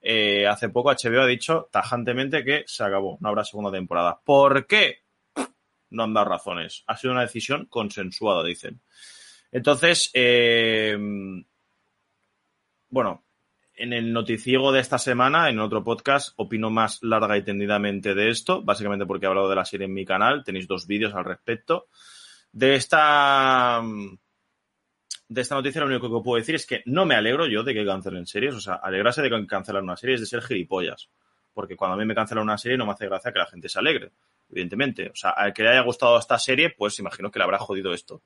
eh, 0.00 0.46
hace 0.46 0.68
poco 0.68 0.90
HBO 0.90 1.22
ha 1.22 1.26
dicho 1.26 1.68
tajantemente 1.70 2.44
que 2.44 2.64
se 2.66 2.82
acabó, 2.82 3.18
no 3.20 3.28
habrá 3.28 3.44
segunda 3.44 3.70
temporada. 3.70 4.20
¿Por 4.24 4.66
qué? 4.66 5.04
No 5.90 6.04
han 6.04 6.14
dado 6.14 6.30
razones. 6.30 6.82
Ha 6.86 6.96
sido 6.96 7.12
una 7.12 7.22
decisión 7.22 7.66
consensuada, 7.66 8.42
dicen. 8.42 8.80
Entonces, 9.52 10.10
eh, 10.14 10.96
bueno, 12.88 13.24
en 13.82 13.92
el 13.92 14.12
noticiego 14.12 14.70
de 14.70 14.78
esta 14.78 14.96
semana, 14.96 15.50
en 15.50 15.58
otro 15.58 15.82
podcast, 15.82 16.34
opino 16.36 16.70
más 16.70 17.02
larga 17.02 17.36
y 17.36 17.42
tendidamente 17.42 18.14
de 18.14 18.30
esto, 18.30 18.62
básicamente 18.62 19.06
porque 19.06 19.26
he 19.26 19.28
hablado 19.28 19.48
de 19.48 19.56
la 19.56 19.64
serie 19.64 19.86
en 19.86 19.92
mi 19.92 20.04
canal, 20.04 20.44
tenéis 20.44 20.68
dos 20.68 20.86
vídeos 20.86 21.12
al 21.14 21.24
respecto. 21.24 21.88
De 22.52 22.76
esta, 22.76 23.82
de 25.26 25.40
esta 25.40 25.54
noticia 25.56 25.80
lo 25.80 25.88
único 25.88 26.06
que 26.06 26.22
puedo 26.22 26.38
decir 26.38 26.54
es 26.54 26.64
que 26.64 26.84
no 26.86 27.04
me 27.06 27.16
alegro 27.16 27.48
yo 27.48 27.64
de 27.64 27.74
que 27.74 27.84
cancelen 27.84 28.24
series, 28.24 28.54
o 28.54 28.60
sea, 28.60 28.74
alegrarse 28.74 29.20
de 29.20 29.30
que 29.30 29.46
cancelar 29.48 29.82
una 29.82 29.96
serie 29.96 30.14
es 30.14 30.20
de 30.20 30.28
ser 30.28 30.42
gilipollas, 30.42 31.10
porque 31.52 31.74
cuando 31.74 31.96
a 31.96 31.98
mí 31.98 32.04
me 32.04 32.14
cancelan 32.14 32.44
una 32.44 32.58
serie 32.58 32.78
no 32.78 32.86
me 32.86 32.92
hace 32.92 33.06
gracia 33.06 33.32
que 33.32 33.40
la 33.40 33.46
gente 33.46 33.68
se 33.68 33.80
alegre, 33.80 34.12
evidentemente. 34.48 35.10
O 35.10 35.16
sea, 35.16 35.30
al 35.30 35.52
que 35.52 35.64
le 35.64 35.70
haya 35.70 35.80
gustado 35.80 36.16
esta 36.20 36.38
serie, 36.38 36.70
pues 36.70 37.00
imagino 37.00 37.32
que 37.32 37.40
le 37.40 37.46
habrá 37.46 37.58
jodido 37.58 37.92
esto. 37.92 38.22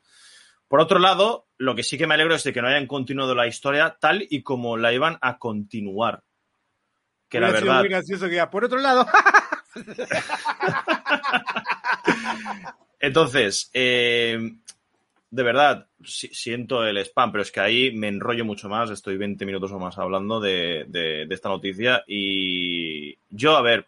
Por 0.68 0.80
otro 0.80 0.98
lado, 0.98 1.46
lo 1.58 1.74
que 1.74 1.82
sí 1.82 1.96
que 1.98 2.06
me 2.06 2.14
alegro 2.14 2.34
es 2.34 2.42
de 2.44 2.52
que 2.52 2.60
no 2.62 2.68
hayan 2.68 2.86
continuado 2.86 3.34
la 3.34 3.46
historia 3.46 3.96
tal 4.00 4.26
y 4.28 4.42
como 4.42 4.76
la 4.76 4.92
iban 4.92 5.18
a 5.20 5.38
continuar. 5.38 6.22
Que 7.28 7.40
la 7.40 7.46
Hubiera 7.46 7.58
sido 7.60 7.70
verdad. 7.72 7.80
muy 7.82 7.88
gracioso 7.90 8.24
que 8.26 8.30
diga, 8.32 8.50
por 8.50 8.64
otro 8.64 8.78
lado. 8.78 9.06
Entonces, 13.00 13.70
eh, 13.74 14.38
de 15.30 15.42
verdad, 15.42 15.86
si- 16.04 16.28
siento 16.34 16.84
el 16.84 16.98
spam, 16.98 17.30
pero 17.32 17.42
es 17.42 17.52
que 17.52 17.60
ahí 17.60 17.92
me 17.92 18.08
enrollo 18.08 18.44
mucho 18.44 18.68
más. 18.68 18.90
Estoy 18.90 19.16
20 19.16 19.44
minutos 19.46 19.70
o 19.72 19.78
más 19.78 19.98
hablando 19.98 20.40
de, 20.40 20.84
de- 20.88 21.26
de 21.26 21.34
esta 21.34 21.48
noticia. 21.48 22.04
Y 22.06 23.16
yo, 23.30 23.56
a 23.56 23.62
ver, 23.62 23.86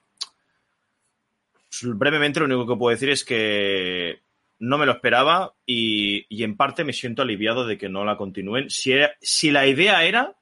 brevemente 1.82 2.40
lo 2.40 2.46
único 2.46 2.66
que 2.66 2.76
puedo 2.78 2.90
decir 2.94 3.10
es 3.10 3.24
que 3.24 4.20
no 4.58 4.78
me 4.78 4.86
lo 4.86 4.92
esperaba 4.92 5.54
y, 5.64 6.26
y 6.28 6.44
en 6.44 6.56
parte 6.56 6.84
me 6.84 6.92
siento 6.92 7.22
aliviado 7.22 7.66
de 7.66 7.78
que 7.78 7.88
no 7.88 8.04
la 8.04 8.16
continúen. 8.16 8.70
Si, 8.70 8.92
si 9.20 9.50
la 9.50 9.66
idea 9.66 10.04
era 10.04 10.36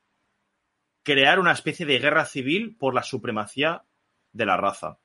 crear 1.02 1.38
una 1.38 1.52
especie 1.52 1.86
de 1.86 1.98
guerra 1.98 2.24
civil 2.24 2.76
por 2.76 2.94
la 2.94 3.02
supremacía 3.02 3.84
de 4.32 4.46
la 4.46 4.56
raza 4.56 4.98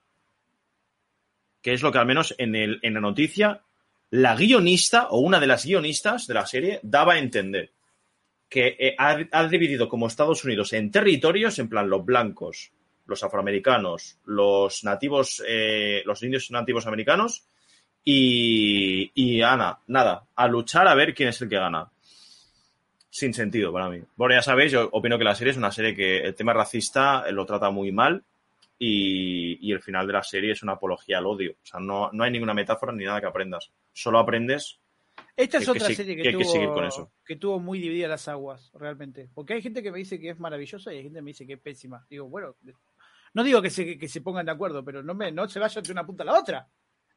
que 1.61 1.73
es 1.73 1.81
lo 1.81 1.91
que 1.91 1.99
al 1.99 2.05
menos 2.05 2.35
en, 2.37 2.55
el, 2.55 2.79
en 2.81 2.93
la 2.95 3.01
noticia 3.01 3.61
la 4.09 4.35
guionista 4.35 5.07
o 5.09 5.19
una 5.19 5.39
de 5.39 5.47
las 5.47 5.65
guionistas 5.65 6.27
de 6.27 6.33
la 6.33 6.45
serie 6.45 6.79
daba 6.83 7.13
a 7.13 7.19
entender 7.19 7.71
que 8.49 8.75
eh, 8.77 8.95
ha, 8.97 9.17
ha 9.31 9.47
dividido 9.47 9.87
como 9.87 10.07
Estados 10.07 10.43
Unidos 10.43 10.73
en 10.73 10.91
territorios, 10.91 11.57
en 11.59 11.69
plan 11.69 11.89
los 11.89 12.03
blancos, 12.03 12.73
los 13.05 13.23
afroamericanos, 13.23 14.17
los 14.25 14.83
nativos, 14.83 15.41
eh, 15.47 16.03
los 16.05 16.21
indios 16.23 16.51
nativos 16.51 16.85
americanos 16.87 17.45
y, 18.03 19.11
y 19.13 19.41
Ana, 19.41 19.79
nada, 19.87 20.25
a 20.35 20.47
luchar 20.47 20.87
a 20.87 20.95
ver 20.95 21.13
quién 21.13 21.29
es 21.29 21.41
el 21.41 21.49
que 21.49 21.57
gana. 21.57 21.89
Sin 23.09 23.33
sentido 23.33 23.73
para 23.73 23.89
mí. 23.89 24.01
Bueno, 24.15 24.35
ya 24.35 24.41
sabéis, 24.41 24.71
yo 24.71 24.87
opino 24.93 25.17
que 25.17 25.25
la 25.25 25.35
serie 25.35 25.51
es 25.51 25.57
una 25.57 25.71
serie 25.71 25.93
que 25.95 26.19
el 26.19 26.33
tema 26.33 26.53
racista 26.53 27.29
lo 27.31 27.45
trata 27.45 27.69
muy 27.69 27.91
mal 27.91 28.23
y, 28.79 29.57
y 29.67 29.73
el 29.73 29.81
final 29.81 30.07
de 30.07 30.13
la 30.13 30.23
serie 30.23 30.53
es 30.53 30.63
una 30.63 30.73
apología 30.73 31.17
al 31.17 31.25
odio. 31.25 31.51
O 31.51 31.65
sea, 31.65 31.79
no, 31.81 32.09
no 32.13 32.23
hay 32.23 32.31
ninguna 32.31 32.53
metáfora 32.53 32.93
ni 32.93 33.03
nada 33.03 33.19
que 33.19 33.27
aprendas. 33.27 33.69
Solo 33.91 34.17
aprendes. 34.17 34.79
Esta 35.35 35.57
es 35.57 35.65
Que- 35.65 35.71
que 35.73 35.77
otra 35.77 35.87
sí- 35.87 35.95
serie 35.95 36.15
que, 36.15 36.23
que 36.23 36.29
que 36.31 36.37
tuvo, 36.43 36.51
seguir 36.51 36.69
con 36.69 36.85
eso. 36.85 37.11
que 37.25 37.35
tuvo 37.35 37.59
muy 37.59 37.79
divididas 37.79 38.09
las 38.11 38.27
aguas, 38.29 38.71
realmente. 38.75 39.27
Porque 39.35 39.55
hay 39.55 39.61
gente 39.61 39.83
que 39.83 39.91
me 39.91 39.97
dice 39.97 40.17
que 40.17 40.29
es 40.29 40.39
maravillosa 40.39 40.93
y 40.93 40.97
hay 40.97 41.03
gente 41.03 41.17
que 41.17 41.23
me 41.23 41.31
dice 41.31 41.45
que 41.45 41.53
es 41.53 41.59
pésima. 41.59 42.05
Digo, 42.09 42.29
bueno, 42.29 42.55
no 43.33 43.43
digo 43.43 43.61
que 43.61 43.69
se, 43.69 43.97
que 43.97 44.07
se 44.07 44.21
pongan 44.21 44.45
de 44.45 44.53
acuerdo, 44.53 44.85
pero 44.85 45.03
no, 45.03 45.13
me, 45.13 45.33
no 45.33 45.49
se 45.49 45.59
vayan 45.59 45.83
de 45.83 45.91
una 45.91 46.05
punta 46.05 46.23
a 46.23 46.27
la 46.27 46.39
otra. 46.39 46.65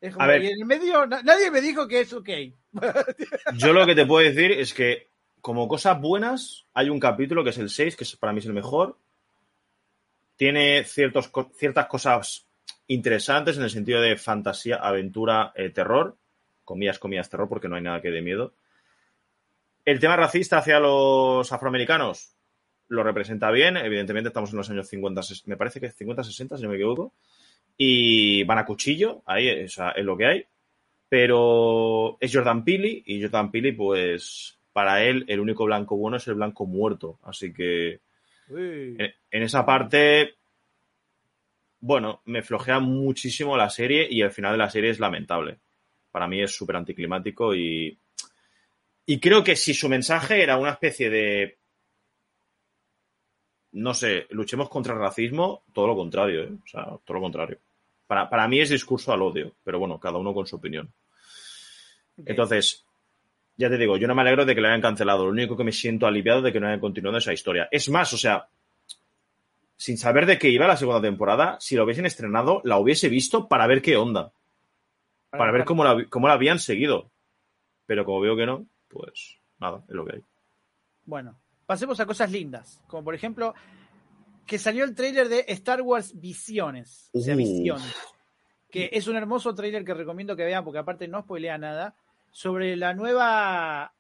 Es 0.01 0.13
como, 0.13 0.25
A 0.25 0.29
ver. 0.29 0.43
y 0.45 0.47
en 0.49 0.59
el 0.61 0.65
medio, 0.67 1.07
na- 1.07 1.23
nadie 1.23 1.51
me 1.51 1.61
dijo 1.61 1.89
que 1.89 2.01
es 2.01 2.13
ok. 2.13 2.29
Yo 3.57 3.73
lo 3.73 3.87
que 3.87 3.95
te 3.95 4.07
puedo 4.07 4.27
decir 4.27 4.53
es 4.53 4.75
que, 4.75 5.09
como 5.41 5.67
cosas 5.69 6.01
buenas, 6.01 6.67
hay 6.75 6.91
un 6.91 7.01
capítulo 7.01 7.43
que 7.45 7.51
es 7.51 7.59
el 7.59 7.71
6, 7.71 7.97
que 7.97 8.05
para 8.19 8.33
mí 8.33 8.41
es 8.41 8.47
el 8.47 8.53
mejor. 8.53 8.99
Tiene 10.37 10.85
ciertos, 10.85 11.31
ciertas 11.57 11.87
cosas 11.87 12.47
interesantes 12.89 13.57
en 13.57 13.63
el 13.63 13.71
sentido 13.71 14.01
de 14.01 14.17
fantasía, 14.17 14.77
aventura, 14.77 15.53
eh, 15.55 15.71
terror. 15.71 16.17
Comillas, 16.65 16.99
comillas, 16.99 17.31
terror, 17.31 17.49
porque 17.49 17.69
no 17.69 17.77
hay 17.77 17.83
nada 17.83 18.01
que 18.01 18.11
dé 18.11 18.21
miedo. 18.23 18.55
El 19.85 20.01
tema 20.01 20.17
racista 20.17 20.59
hacia 20.59 20.81
los 20.81 21.53
afroamericanos 21.53 22.35
lo 22.89 23.03
representa 23.03 23.51
bien. 23.51 23.77
Evidentemente, 23.77 24.29
estamos 24.29 24.51
en 24.51 24.57
los 24.57 24.71
años 24.71 24.89
50, 24.89 25.21
ses- 25.21 25.43
me 25.47 25.57
parece 25.57 25.79
que 25.81 25.87
es 25.87 25.95
50, 25.95 26.25
60, 26.25 26.57
si 26.57 26.63
no 26.63 26.71
me 26.71 26.77
equivoco. 26.77 27.13
Y 27.77 28.44
van 28.44 28.59
a 28.59 28.65
cuchillo, 28.65 29.23
ahí 29.27 29.65
o 29.65 29.69
sea, 29.69 29.91
es 29.91 30.05
lo 30.05 30.17
que 30.17 30.27
hay. 30.27 30.47
Pero 31.09 32.17
es 32.20 32.35
Jordan 32.35 32.65
Peele 32.65 33.03
y 33.05 33.23
Jordan 33.23 33.51
Peele, 33.51 33.73
pues 33.73 34.59
para 34.73 35.05
él 35.05 35.25
el 35.28 35.41
único 35.41 35.65
blanco 35.65 35.97
bueno 35.97 36.17
es 36.17 36.27
el 36.27 36.35
blanco 36.35 36.67
muerto. 36.67 37.19
Así 37.23 37.53
que 37.53 38.01
en 38.49 39.43
esa 39.43 39.65
parte, 39.65 40.35
bueno, 41.81 42.23
me 42.27 42.43
flojea 42.43 42.81
muchísimo 42.81 43.57
la 43.57 43.70
serie 43.70 44.07
y 44.11 44.20
el 44.20 44.33
final 44.33 44.53
de 44.53 44.59
la 44.59 44.70
serie 44.70 44.91
es 44.91 45.01
lamentable. 45.01 45.59
Para 46.11 46.27
mí 46.27 46.43
es 46.43 46.55
súper 46.55 46.77
anticlimático 46.77 47.55
y, 47.55 47.97
y 49.07 49.20
creo 49.20 49.43
que 49.43 49.57
si 49.57 49.75
su 49.75 49.89
mensaje 49.89 50.43
era 50.43 50.57
una 50.57 50.73
especie 50.73 51.11
de, 51.11 51.59
no 53.75 53.93
sé, 53.93 54.27
luchemos 54.31 54.69
contra 54.69 54.94
el 54.94 55.01
racismo, 55.01 55.65
todo 55.73 55.89
lo 55.89 55.97
contrario, 55.97 56.44
¿eh? 56.44 56.53
O 56.53 56.67
sea, 56.67 56.85
todo 57.05 57.15
lo 57.15 57.20
contrario. 57.20 57.59
Para, 58.07 58.31
para 58.31 58.47
mí 58.47 58.61
es 58.61 58.70
discurso 58.70 59.12
al 59.12 59.23
odio, 59.23 59.53
pero 59.65 59.78
bueno, 59.78 59.99
cada 59.99 60.19
uno 60.19 60.33
con 60.33 60.47
su 60.47 60.57
opinión. 60.57 60.93
Entonces, 62.25 62.85
ya 63.57 63.69
te 63.69 63.77
digo, 63.77 63.97
yo 63.97 64.07
no 64.07 64.15
me 64.15 64.23
alegro 64.23 64.44
de 64.44 64.55
que 64.55 64.61
lo 64.61 64.69
hayan 64.69 64.81
cancelado. 64.81 65.25
Lo 65.25 65.33
único 65.33 65.57
que 65.57 65.65
me 65.65 65.73
siento 65.73 66.07
aliviado 66.07 66.41
de 66.41 66.53
que 66.53 66.61
no 66.61 66.69
hayan 66.69 66.81
continuado 66.81 67.19
esa 67.19 67.33
historia. 67.33 67.69
Es 67.70 67.89
más, 67.89 68.12
o 68.12 68.17
sea, 68.17 68.49
sin 69.77 69.99
saber 69.99 70.27
de 70.27 70.39
qué 70.39 70.51
iba 70.51 70.69
la 70.69 70.77
segunda 70.77 71.03
temporada, 71.03 71.57
si 71.59 71.75
lo 71.75 71.85
hubiesen 71.85 72.07
estrenado, 72.07 72.61
la 72.65 72.78
hubiese 72.78 73.09
visto 73.09 73.49
para 73.49 73.67
ver 73.67 73.83
qué 73.83 73.97
onda. 73.97 74.33
Para 75.31 75.51
ver 75.51 75.65
cómo 75.65 75.83
la, 75.83 76.05
cómo 76.09 76.28
la 76.28 76.35
habían 76.35 76.61
seguido. 76.61 77.11
Pero 77.86 78.05
como 78.05 78.20
veo 78.20 78.36
que 78.36 78.47
no, 78.47 78.67
pues 78.89 79.39
nada, 79.59 79.83
es 79.89 79.94
lo 79.94 80.05
que 80.05 80.17
hay. 80.17 80.23
Bueno, 81.07 81.36
pasemos 81.67 81.99
a 82.01 82.07
cosas 82.07 82.31
lindas. 82.31 82.81
Como 82.86 83.05
por 83.05 83.15
ejemplo, 83.15 83.55
que 84.47 84.59
salió 84.59 84.84
el 84.84 84.94
tráiler 84.94 85.28
de 85.28 85.44
Star 85.49 85.83
Wars 85.83 86.18
Visiones. 86.18 87.10
O 87.12 87.20
sea, 87.20 87.34
Uh. 87.34 87.39
Visiones. 87.39 87.94
Que 88.70 88.91
es 88.93 89.07
un 89.07 89.17
hermoso 89.17 89.55
tráiler 89.55 89.84
que 89.84 89.94
recomiendo 89.94 90.34
que 90.34 90.44
vean, 90.44 90.65
porque 90.65 90.78
aparte 90.78 91.07
no 91.07 91.23
spoilea 91.23 91.59
nada. 91.59 91.94
Sobre 92.33 92.76
la 92.76 92.93
nueva. 92.93 93.94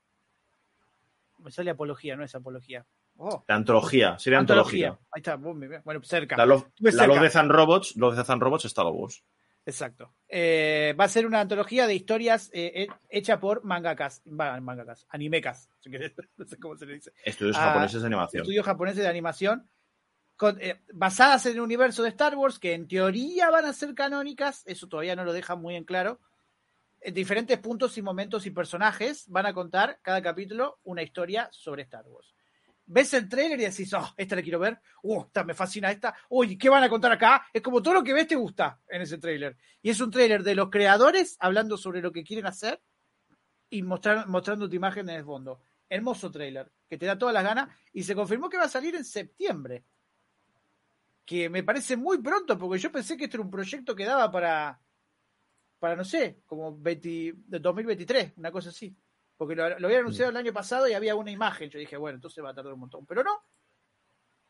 Me 1.38 1.50
sale 1.50 1.70
apología, 1.70 2.16
no 2.16 2.24
es 2.24 2.34
apología. 2.34 2.84
Oh, 3.16 3.44
La 3.46 3.54
antología, 3.54 4.18
sería 4.18 4.40
antología. 4.40 4.98
Ahí 5.12 5.20
está, 5.20 5.36
bueno, 5.36 6.02
cerca. 6.02 6.36
La, 6.36 6.58
cerca. 6.90 7.20
Death 7.20 7.36
and 7.36 7.50
Robots, 7.52 7.94
Death 7.94 8.30
and 8.30 8.42
Robots 8.42 8.64
está 8.64 8.82
Lobos. 8.82 9.22
Exacto. 9.66 10.14
Eh, 10.28 10.94
va 10.98 11.04
a 11.04 11.08
ser 11.08 11.26
una 11.26 11.40
antología 11.40 11.86
de 11.86 11.94
historias 11.94 12.50
eh, 12.52 12.72
eh, 12.82 12.86
hecha 13.08 13.40
por 13.40 13.64
mangakas, 13.64 14.20
mangakas, 14.26 15.06
animekas, 15.08 15.70
si 15.80 15.90
querés, 15.90 16.12
no 16.36 16.46
sé 16.46 16.58
cómo 16.58 16.76
se 16.76 16.86
le 16.86 16.94
dice. 16.94 17.12
Estudios 17.24 17.56
Ah, 17.56 17.66
japoneses 17.66 18.02
de 18.02 18.06
animación. 18.06 18.42
Estudios 18.42 18.66
japoneses 18.66 19.02
de 19.02 19.08
animación, 19.08 19.70
con- 20.36 20.60
eh, 20.60 20.82
basadas 20.92 21.46
en 21.46 21.52
el 21.54 21.60
universo 21.60 22.02
de 22.02 22.10
Star 22.10 22.36
Wars, 22.36 22.58
que 22.58 22.74
en 22.74 22.88
teoría 22.88 23.50
van 23.50 23.64
a 23.64 23.72
ser 23.72 23.94
canónicas, 23.94 24.62
eso 24.66 24.86
todavía 24.88 25.16
no 25.16 25.24
lo 25.24 25.32
deja 25.32 25.56
muy 25.56 25.76
en 25.76 25.84
claro. 25.84 26.20
En 27.00 27.14
diferentes 27.14 27.58
puntos 27.58 27.96
y 27.98 28.02
momentos 28.02 28.46
y 28.46 28.50
personajes 28.50 29.28
van 29.28 29.46
a 29.46 29.52
contar 29.54 29.98
cada 30.02 30.22
capítulo 30.22 30.78
una 30.84 31.02
historia 31.02 31.48
sobre 31.52 31.82
Star 31.82 32.04
Wars. 32.06 32.33
Ves 32.86 33.14
el 33.14 33.28
trailer 33.28 33.58
y 33.58 33.64
decís, 33.64 33.92
oh, 33.94 34.12
esta 34.16 34.36
la 34.36 34.42
quiero 34.42 34.58
ver, 34.58 34.78
uh, 35.02 35.22
esta 35.22 35.42
me 35.42 35.54
fascina 35.54 35.90
esta, 35.90 36.14
uy, 36.28 36.58
¿qué 36.58 36.68
van 36.68 36.82
a 36.82 36.88
contar 36.88 37.12
acá? 37.12 37.46
Es 37.52 37.62
como 37.62 37.82
todo 37.82 37.94
lo 37.94 38.04
que 38.04 38.12
ves 38.12 38.28
te 38.28 38.36
gusta 38.36 38.78
en 38.88 39.02
ese 39.02 39.16
trailer. 39.16 39.56
Y 39.80 39.90
es 39.90 40.00
un 40.00 40.10
trailer 40.10 40.42
de 40.42 40.54
los 40.54 40.68
creadores 40.68 41.36
hablando 41.40 41.78
sobre 41.78 42.02
lo 42.02 42.12
que 42.12 42.22
quieren 42.22 42.46
hacer 42.46 42.82
y 43.70 43.82
mostrar, 43.82 44.26
imagen 44.70 45.08
en 45.08 45.16
el 45.16 45.24
fondo. 45.24 45.60
Hermoso 45.88 46.30
trailer, 46.30 46.70
que 46.88 46.98
te 46.98 47.06
da 47.06 47.18
todas 47.18 47.34
las 47.34 47.44
ganas 47.44 47.68
y 47.92 48.02
se 48.02 48.14
confirmó 48.14 48.48
que 48.48 48.58
va 48.58 48.64
a 48.64 48.68
salir 48.68 48.94
en 48.94 49.04
septiembre. 49.04 49.84
Que 51.24 51.48
me 51.48 51.62
parece 51.62 51.96
muy 51.96 52.18
pronto, 52.18 52.58
porque 52.58 52.78
yo 52.78 52.92
pensé 52.92 53.16
que 53.16 53.24
este 53.24 53.36
era 53.36 53.44
un 53.44 53.50
proyecto 53.50 53.94
que 53.94 54.04
daba 54.04 54.30
para, 54.30 54.78
para 55.78 55.96
no 55.96 56.04
sé, 56.04 56.40
como 56.46 56.76
20 56.76 57.34
de 57.46 57.58
2023, 57.58 58.34
una 58.36 58.52
cosa 58.52 58.68
así. 58.68 58.94
Porque 59.36 59.54
lo, 59.54 59.78
lo 59.78 59.86
había 59.88 60.00
anunciado 60.00 60.30
el 60.30 60.36
año 60.36 60.52
pasado 60.52 60.86
y 60.88 60.92
había 60.92 61.14
una 61.14 61.30
imagen. 61.30 61.70
Yo 61.70 61.78
dije, 61.78 61.96
bueno, 61.96 62.16
entonces 62.16 62.42
va 62.44 62.50
a 62.50 62.54
tardar 62.54 62.72
un 62.72 62.80
montón. 62.80 63.04
Pero 63.06 63.22
no. 63.22 63.42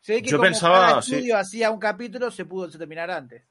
Se 0.00 0.14
ve 0.14 0.22
que 0.22 0.28
Yo 0.28 0.36
como 0.36 0.48
pensaba, 0.48 0.80
cada 0.80 1.02
sí. 1.02 1.14
estudio 1.14 1.38
hacía 1.38 1.70
un 1.70 1.80
capítulo, 1.80 2.30
se 2.30 2.44
pudo 2.44 2.68
terminar 2.68 3.10
antes. 3.10 3.42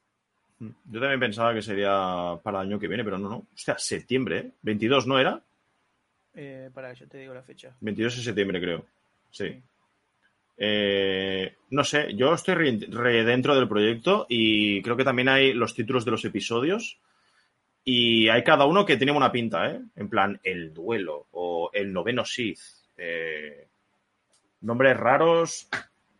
Yo 0.58 1.00
también 1.00 1.18
pensaba 1.18 1.52
que 1.52 1.62
sería 1.62 2.38
para 2.42 2.60
el 2.60 2.68
año 2.68 2.78
que 2.78 2.86
viene, 2.86 3.02
pero 3.02 3.18
no, 3.18 3.28
no. 3.28 3.46
Hostia, 3.52 3.76
septiembre, 3.76 4.38
¿eh? 4.38 4.50
22, 4.62 5.06
¿no 5.06 5.18
era? 5.18 5.42
Eh, 6.32 6.70
para 6.72 6.92
yo 6.92 7.08
te 7.08 7.18
digo 7.18 7.34
la 7.34 7.42
fecha. 7.42 7.76
22 7.80 8.16
de 8.16 8.22
septiembre, 8.22 8.60
creo. 8.60 8.86
Sí. 9.30 9.48
Sí. 9.48 9.62
Eh, 10.56 11.56
no 11.70 11.82
sé, 11.82 12.14
yo 12.14 12.32
estoy 12.32 12.54
re, 12.54 12.78
re 12.88 13.24
dentro 13.24 13.56
del 13.56 13.68
proyecto 13.68 14.26
y 14.28 14.80
creo 14.82 14.96
que 14.96 15.04
también 15.04 15.28
hay 15.28 15.52
los 15.52 15.74
títulos 15.74 16.04
de 16.04 16.12
los 16.12 16.24
episodios 16.24 17.00
y 17.84 18.28
hay 18.28 18.42
cada 18.42 18.64
uno 18.66 18.84
que 18.86 18.96
tiene 18.96 19.12
una 19.12 19.30
pinta, 19.30 19.70
¿eh? 19.70 19.80
En 19.96 20.08
plan, 20.08 20.40
el 20.42 20.72
duelo 20.72 21.26
o 21.32 21.70
el 21.72 21.92
noveno 21.92 22.24
Sith. 22.24 22.58
Eh, 22.96 23.68
nombres 24.62 24.96
raros, 24.96 25.68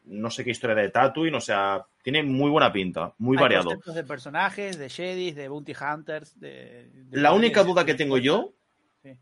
no 0.04 0.30
sé 0.30 0.44
qué 0.44 0.50
historia 0.50 0.76
de 0.76 0.90
Tatooine, 0.90 1.36
o 1.36 1.40
sea, 1.40 1.84
tiene 2.02 2.22
muy 2.22 2.50
buena 2.50 2.70
pinta, 2.72 3.14
muy 3.18 3.36
Hay 3.38 3.42
variado. 3.42 3.70
de 3.86 4.04
personajes, 4.04 4.78
de 4.78 4.90
Jedis, 4.90 5.34
de 5.34 5.48
Bounty 5.48 5.72
Hunters. 5.72 6.38
De, 6.38 6.90
de- 6.92 7.20
La 7.20 7.32
única 7.32 7.62
de- 7.62 7.68
duda 7.70 7.86
que 7.86 7.94
tengo 7.94 8.18
yo 8.18 8.52
Sí. 9.02 9.16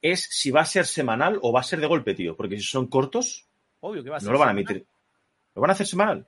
es 0.00 0.22
si 0.30 0.50
va 0.50 0.62
a 0.62 0.64
ser 0.64 0.86
semanal 0.86 1.38
o 1.42 1.52
va 1.52 1.60
a 1.60 1.64
ser 1.64 1.80
de 1.80 1.86
golpe, 1.86 2.14
tío, 2.14 2.34
porque 2.36 2.56
si 2.56 2.62
son 2.64 2.86
cortos, 2.86 3.46
Obvio 3.80 4.02
que 4.02 4.08
va 4.10 4.16
a 4.16 4.20
ser. 4.20 4.28
no 4.28 4.32
lo 4.32 4.38
van 4.38 4.48
a 4.48 4.52
emitir. 4.52 4.86
¿Lo 5.54 5.60
van 5.60 5.70
a 5.70 5.74
hacer 5.74 5.86
semanal? 5.86 6.26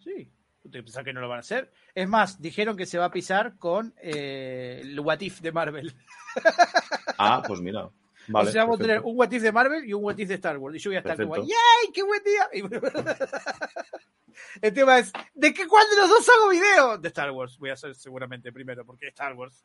Sí. 0.00 0.28
¿Usted 0.64 0.82
piensa 0.82 1.04
que 1.04 1.12
no 1.12 1.20
lo 1.20 1.28
van 1.28 1.38
a 1.38 1.40
hacer? 1.40 1.70
Es 1.94 2.08
más, 2.08 2.40
dijeron 2.40 2.76
que 2.76 2.86
se 2.86 2.98
va 2.98 3.06
a 3.06 3.10
pisar 3.10 3.56
con 3.58 3.94
eh, 4.00 4.80
el 4.82 4.98
What 4.98 5.20
If 5.20 5.40
de 5.40 5.52
Marvel. 5.52 5.94
Ah, 7.16 7.42
pues 7.46 7.60
mira. 7.60 7.88
Vale, 8.26 8.48
o 8.48 8.52
sea, 8.52 8.64
vamos 8.64 8.80
a 8.80 8.82
tener 8.82 9.00
un 9.00 9.16
What 9.16 9.30
If 9.30 9.42
de 9.42 9.52
Marvel 9.52 9.88
y 9.88 9.92
un 9.92 10.02
What 10.02 10.18
If 10.18 10.28
de 10.28 10.34
Star 10.34 10.58
Wars. 10.58 10.74
Y 10.74 10.78
yo 10.80 10.90
voy 10.90 10.96
a 10.96 10.98
estar 10.98 11.16
como. 11.16 11.36
¡yay! 11.36 11.92
¡Qué 11.92 12.02
buen 12.02 12.22
día! 12.24 12.48
Y- 12.52 12.62
el 14.62 14.72
tema 14.74 14.98
es, 14.98 15.12
¿de 15.32 15.54
qué 15.54 15.66
cuál 15.68 15.86
de 15.90 15.96
los 15.96 16.08
dos 16.08 16.28
hago 16.28 16.48
video? 16.48 16.98
De 16.98 17.08
Star 17.08 17.30
Wars. 17.30 17.56
Voy 17.58 17.70
a 17.70 17.74
hacer 17.74 17.94
seguramente 17.94 18.52
primero, 18.52 18.84
porque 18.84 19.06
es 19.06 19.12
Star 19.12 19.34
Wars. 19.34 19.64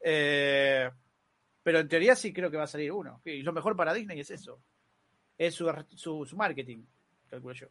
Eh, 0.00 0.90
pero 1.62 1.80
en 1.80 1.88
teoría 1.88 2.16
sí 2.16 2.32
creo 2.32 2.50
que 2.50 2.56
va 2.56 2.64
a 2.64 2.68
salir 2.68 2.92
uno. 2.92 3.20
Y 3.24 3.42
lo 3.42 3.52
mejor 3.52 3.76
para 3.76 3.92
Disney 3.92 4.20
es 4.20 4.30
eso. 4.30 4.58
Es 5.36 5.54
su, 5.54 5.70
su, 5.96 6.24
su 6.24 6.36
marketing, 6.36 6.82
calculo 7.28 7.52
yo. 7.52 7.66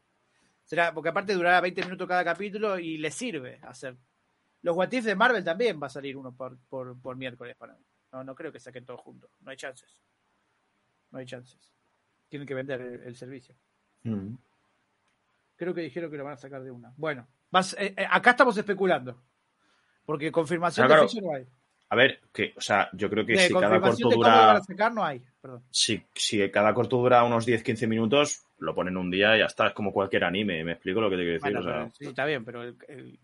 Será, 0.65 0.93
porque 0.93 1.09
aparte 1.09 1.33
durará 1.33 1.61
20 1.61 1.83
minutos 1.85 2.07
cada 2.07 2.23
capítulo 2.23 2.77
y 2.79 2.97
le 2.97 3.11
sirve 3.11 3.59
hacer. 3.63 3.95
Los 4.63 4.75
What 4.75 4.91
If 4.91 5.05
de 5.05 5.15
Marvel 5.15 5.43
también 5.43 5.79
va 5.81 5.87
a 5.87 5.91
salir 5.91 6.17
uno 6.17 6.31
por, 6.33 6.57
por, 6.69 6.99
por 6.99 7.15
miércoles 7.15 7.55
para 7.55 7.73
mí. 7.75 7.85
No, 8.11 8.23
no 8.23 8.33
creo 8.35 8.51
que 8.51 8.59
saquen 8.59 8.83
todos 8.85 8.99
juntos. 9.01 9.29
No 9.41 9.51
hay 9.51 9.57
chances. 9.57 10.01
No 11.11 11.19
hay 11.19 11.25
chances. 11.25 11.59
Tienen 12.29 12.47
que 12.47 12.55
vender 12.55 12.81
el, 12.81 13.03
el 13.03 13.15
servicio. 13.15 13.53
Mm. 14.03 14.33
Creo 15.55 15.73
que 15.73 15.81
dijeron 15.81 16.09
que 16.11 16.17
lo 16.17 16.23
van 16.23 16.33
a 16.33 16.37
sacar 16.37 16.63
de 16.63 16.71
una. 16.71 16.91
Bueno, 16.97 17.27
vas- 17.51 17.75
eh, 17.79 17.93
eh, 17.95 18.07
acá 18.09 18.31
estamos 18.31 18.57
especulando. 18.57 19.21
Porque 20.05 20.31
confirmación 20.31 20.85
Ah, 20.85 20.87
claro. 20.87 21.01
de 21.03 21.07
fecha 21.09 21.21
no 21.21 21.33
hay. 21.35 21.45
A 21.89 21.95
ver, 21.95 22.19
que, 22.33 22.53
o 22.57 22.61
sea, 22.61 22.89
yo 22.93 23.09
creo 23.09 23.25
que 23.25 23.33
De 23.33 23.47
si 23.47 23.53
cada 23.53 23.79
corto 23.79 24.09
dura. 24.09 24.53
a 24.53 24.61
sacar 24.63 24.91
no 24.93 25.03
hay. 25.05 25.23
Perdón. 25.41 25.63
Si, 25.69 26.03
si 26.15 26.49
cada 26.49 26.73
corto 26.73 26.97
dura 26.97 27.23
unos 27.23 27.47
10-15 27.47 27.87
minutos, 27.87 28.44
lo 28.59 28.73
ponen 28.75 28.97
un 28.97 29.09
día 29.11 29.35
y 29.35 29.39
ya 29.39 29.45
está. 29.45 29.67
Es 29.67 29.73
como 29.73 29.91
cualquier 29.91 30.23
anime, 30.23 30.63
¿me 30.63 30.73
explico 30.73 31.01
lo 31.01 31.09
que 31.09 31.15
te 31.17 31.21
quiero 31.23 31.33
decir? 31.33 31.51
Bueno, 31.53 31.59
o 31.59 31.63
sea, 31.63 31.73
pero 31.73 31.91
sí, 31.93 32.05
está 32.05 32.25
bien, 32.25 32.45
pero 32.45 32.63
el- 32.63 32.77
el- 32.87 33.19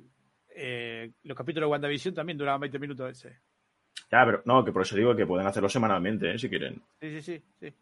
eh, 0.55 1.11
los 1.23 1.37
capítulos 1.37 1.67
de 1.67 1.71
WandaVision 1.71 2.13
también 2.13 2.37
duraban 2.37 2.59
20 2.61 2.79
minutos 2.79 3.09
ese. 3.11 3.39
Ya, 4.11 4.25
pero 4.25 4.41
no, 4.45 4.65
que 4.65 4.71
por 4.73 4.81
eso 4.81 4.95
digo 4.97 5.15
que 5.15 5.25
pueden 5.25 5.47
hacerlo 5.47 5.69
semanalmente, 5.69 6.31
¿eh? 6.31 6.37
si 6.37 6.49
quieren. 6.49 6.81
Sí, 6.99 7.09
sí, 7.11 7.21
sí. 7.21 7.43
sí. 7.59 7.73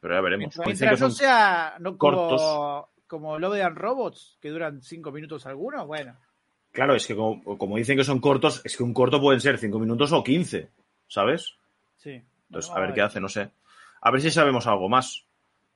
Pero 0.00 0.14
ya 0.14 0.20
veremos. 0.20 0.40
Mientras, 0.56 0.64
que 0.64 0.68
mientras 0.68 1.00
no 1.00 1.06
son- 1.10 1.16
sea 1.16 1.76
no 1.78 1.96
como, 1.96 2.16
cortos. 2.28 2.86
como 3.06 3.38
Love 3.38 3.62
and 3.62 3.76
Robots, 3.78 4.36
que 4.40 4.50
duran 4.50 4.82
5 4.82 5.12
minutos 5.12 5.46
algunos, 5.46 5.86
bueno. 5.86 6.16
Claro, 6.72 6.94
es 6.94 7.06
que 7.06 7.14
como, 7.16 7.56
como 7.56 7.76
dicen 7.76 7.96
que 7.96 8.04
son 8.04 8.20
cortos, 8.20 8.60
es 8.64 8.76
que 8.76 8.82
un 8.82 8.92
corto 8.92 9.20
pueden 9.20 9.40
ser 9.40 9.56
5 9.58 9.78
minutos 9.78 10.12
o 10.12 10.22
15, 10.22 10.68
¿sabes? 11.08 11.56
Sí. 11.96 12.20
Entonces, 12.48 12.70
Bueno, 12.70 12.84
a 12.84 12.86
ver 12.86 12.94
qué 12.94 13.00
hace, 13.02 13.20
no 13.20 13.28
sé. 13.28 13.50
A 14.02 14.10
ver 14.10 14.20
si 14.20 14.30
sabemos 14.30 14.66
algo 14.66 14.88
más. 14.88 15.25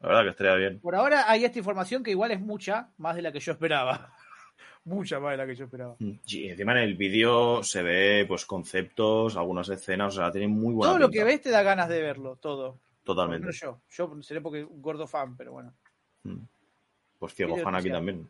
La 0.01 0.09
verdad 0.09 0.23
que 0.23 0.31
estaría 0.31 0.55
bien. 0.55 0.81
Por 0.81 0.95
ahora 0.95 1.31
hay 1.31 1.45
esta 1.45 1.59
información 1.59 2.03
que 2.03 2.11
igual 2.11 2.31
es 2.31 2.41
mucha, 2.41 2.89
más 2.99 3.17
de 3.17 3.23
la 3.23 3.33
que 3.33 3.41
yo 3.41 3.53
esperaba. 3.53 4.15
mucha 4.85 5.21
más 5.21 5.33
de 5.33 5.37
la 5.37 5.47
que 5.47 5.55
yo 5.55 5.65
esperaba. 5.65 5.97
Y 5.99 6.49
encima 6.49 6.73
en 6.73 6.79
el 6.79 6.97
vídeo 6.97 7.63
se 7.63 7.83
ve 7.83 8.25
pues 8.27 8.47
conceptos, 8.47 9.37
algunas 9.37 9.69
escenas, 9.69 10.17
o 10.17 10.21
sea, 10.21 10.33
tiene 10.33 10.49
muy 10.49 10.75
buena 10.75 10.93
Todo 10.93 10.99
lo 10.99 11.11
que 11.11 11.23
ves 11.23 11.43
te 11.43 11.51
da 11.51 11.63
ganas 11.63 11.89
de 11.89 12.01
verlo, 12.01 12.37
todo. 12.37 12.79
Totalmente. 13.05 13.47
No 13.47 13.53
yo. 13.53 13.81
Yo 13.91 14.23
seré 14.23 14.41
porque 14.41 14.65
un 14.65 14.81
gordo 14.81 15.07
fan, 15.07 15.37
pero 15.37 15.53
bueno. 15.53 15.75
Mm. 16.23 16.39
Pues 17.19 17.35
ciego 17.35 17.57
fan 17.59 17.75
aquí 17.75 17.91
también. 17.91 18.29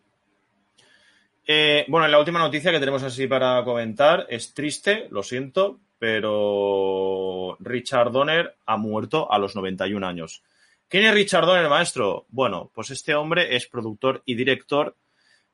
Eh, 1.47 1.85
bueno, 1.89 2.07
la 2.09 2.19
última 2.19 2.39
noticia 2.39 2.71
que 2.73 2.81
tenemos 2.81 3.03
así 3.03 3.27
para 3.27 3.63
comentar 3.65 4.27
es 4.29 4.53
triste, 4.55 5.09
lo 5.11 5.23
siento, 5.23 5.81
pero 5.99 7.57
Richard 7.61 8.11
Donner 8.11 8.57
ha 8.67 8.77
muerto 8.77 9.31
a 9.33 9.39
los 9.39 9.55
91 9.55 10.07
años. 10.07 10.43
¿Quién 10.91 11.05
es 11.05 11.15
Richard 11.15 11.47
Donner, 11.47 11.69
maestro? 11.69 12.27
Bueno, 12.31 12.73
pues 12.75 12.91
este 12.91 13.15
hombre 13.15 13.55
es 13.55 13.69
productor 13.69 14.25
y 14.27 14.35
director 14.35 14.97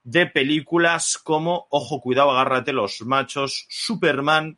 de 0.02 0.24
películas 0.24 1.18
como 1.18 1.66
Ojo, 1.68 2.00
cuidado, 2.00 2.30
agárrate 2.30 2.72
los 2.72 3.02
machos, 3.02 3.66
Superman, 3.68 4.56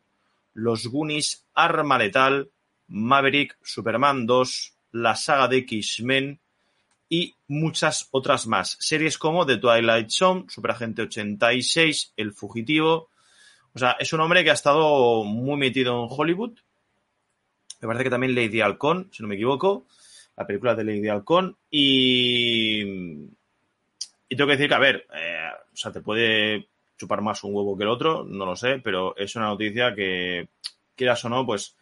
Los 0.55 0.87
Goonies, 0.87 1.45
Arma 1.53 1.99
Letal, 1.99 2.53
Maverick, 2.87 3.59
Superman 3.61 4.25
2, 4.25 4.75
la 4.93 5.17
saga 5.17 5.49
de 5.49 5.57
X-Men, 5.57 6.39
y 7.09 7.35
muchas 7.49 8.07
otras 8.13 8.47
más. 8.47 8.77
Series 8.79 9.19
como 9.19 9.45
The 9.45 9.57
Twilight 9.57 10.11
Zone, 10.11 10.45
Superagente 10.47 11.03
86, 11.03 12.13
El 12.17 12.33
Fugitivo. 12.33 13.09
O 13.75 13.79
sea, 13.81 13.97
es 13.99 14.13
un 14.13 14.21
hombre 14.21 14.45
que 14.45 14.51
ha 14.51 14.55
estado 14.55 15.25
muy 15.25 15.57
metido 15.57 16.05
en 16.05 16.09
Hollywood. 16.09 16.57
Me 17.81 17.89
parece 17.89 18.05
que 18.05 18.11
también 18.11 18.37
Lady 18.37 18.61
Halcón, 18.61 19.09
si 19.13 19.25
no 19.25 19.29
me 19.29 19.35
equivoco. 19.35 19.89
La 20.39 20.47
película 20.47 20.75
de 20.75 20.85
Lady 20.85 21.09
Halcón. 21.09 21.57
Y. 21.71 22.83
Y 24.31 24.37
tengo 24.37 24.47
que 24.47 24.57
decir 24.57 24.69
que, 24.69 24.75
a 24.75 24.79
ver, 24.79 25.07
eh, 25.15 25.51
o 25.73 25.77
sea, 25.77 25.91
te 25.91 26.01
puede 26.01 26.69
chupar 26.99 27.23
más 27.23 27.43
un 27.45 27.55
huevo 27.55 27.77
que 27.77 27.85
el 27.85 27.91
otro, 27.91 28.25
no 28.25 28.45
lo 28.45 28.57
sé, 28.57 28.81
pero 28.83 29.17
es 29.17 29.35
una 29.37 29.47
noticia 29.47 29.95
que, 29.95 30.49
quieras 30.99 31.25
o 31.25 31.31
no, 31.31 31.47
pues 31.47 31.77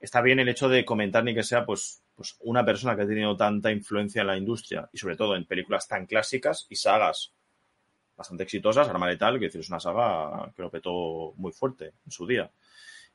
está 0.00 0.20
bien 0.20 0.40
el 0.40 0.48
hecho 0.48 0.68
de 0.68 0.84
comentar 0.84 1.22
ni 1.22 1.34
que 1.34 1.44
sea, 1.44 1.64
pues, 1.64 2.02
pues 2.16 2.36
una 2.40 2.64
persona 2.64 2.96
que 2.96 3.02
ha 3.02 3.06
tenido 3.06 3.36
tanta 3.36 3.70
influencia 3.70 4.22
en 4.22 4.26
la 4.26 4.36
industria 4.36 4.88
y 4.92 4.98
sobre 4.98 5.16
todo 5.16 5.36
en 5.36 5.44
películas 5.44 5.86
tan 5.86 6.06
clásicas 6.06 6.66
y 6.68 6.76
sagas 6.76 7.32
bastante 8.16 8.42
exitosas, 8.42 8.88
Arma 8.88 9.08
Letal, 9.08 9.38
que 9.38 9.46
es 9.46 9.68
una 9.68 9.78
saga 9.78 10.50
que 10.56 10.62
lo 10.62 10.70
petó 10.70 11.34
muy 11.36 11.52
fuerte 11.52 11.92
en 12.04 12.10
su 12.10 12.26
día. 12.26 12.50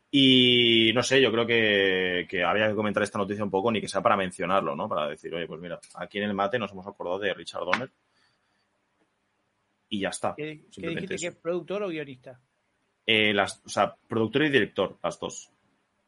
Y 0.10 0.92
no 0.94 1.04
sé, 1.04 1.22
yo 1.22 1.32
creo 1.32 1.46
que, 1.46 2.26
que 2.30 2.44
habría 2.44 2.70
que 2.70 2.76
comentar 2.76 3.04
esta 3.04 3.18
noticia 3.18 3.44
un 3.44 3.52
poco, 3.52 3.72
ni 3.72 3.82
que 3.82 3.90
sea 3.90 4.02
para 4.02 4.16
mencionarlo, 4.16 4.76
¿no? 4.76 4.88
Para 4.88 5.10
decir, 5.10 5.34
oye, 5.36 5.48
pues 5.48 5.60
mira, 5.60 5.80
aquí 5.96 6.18
en 6.20 6.26
el 6.26 6.34
mate 6.34 6.58
nos 6.58 6.72
hemos 6.72 6.88
acordado 6.88 7.20
de 7.20 7.34
Richard 7.34 7.66
Donner 7.66 7.92
y 9.90 10.02
ya 10.02 10.10
está. 10.10 10.36
¿Qué, 10.36 10.66
dijiste 10.72 11.16
que 11.16 11.28
es 11.28 11.36
productor 11.36 11.84
o 11.84 11.90
guionista? 11.90 12.40
Eh, 13.06 13.34
las, 13.34 13.62
o 13.66 13.70
sea, 13.70 13.96
productor 13.96 14.44
y 14.44 14.50
director, 14.50 14.98
las 15.02 15.20
dos. 15.20 15.50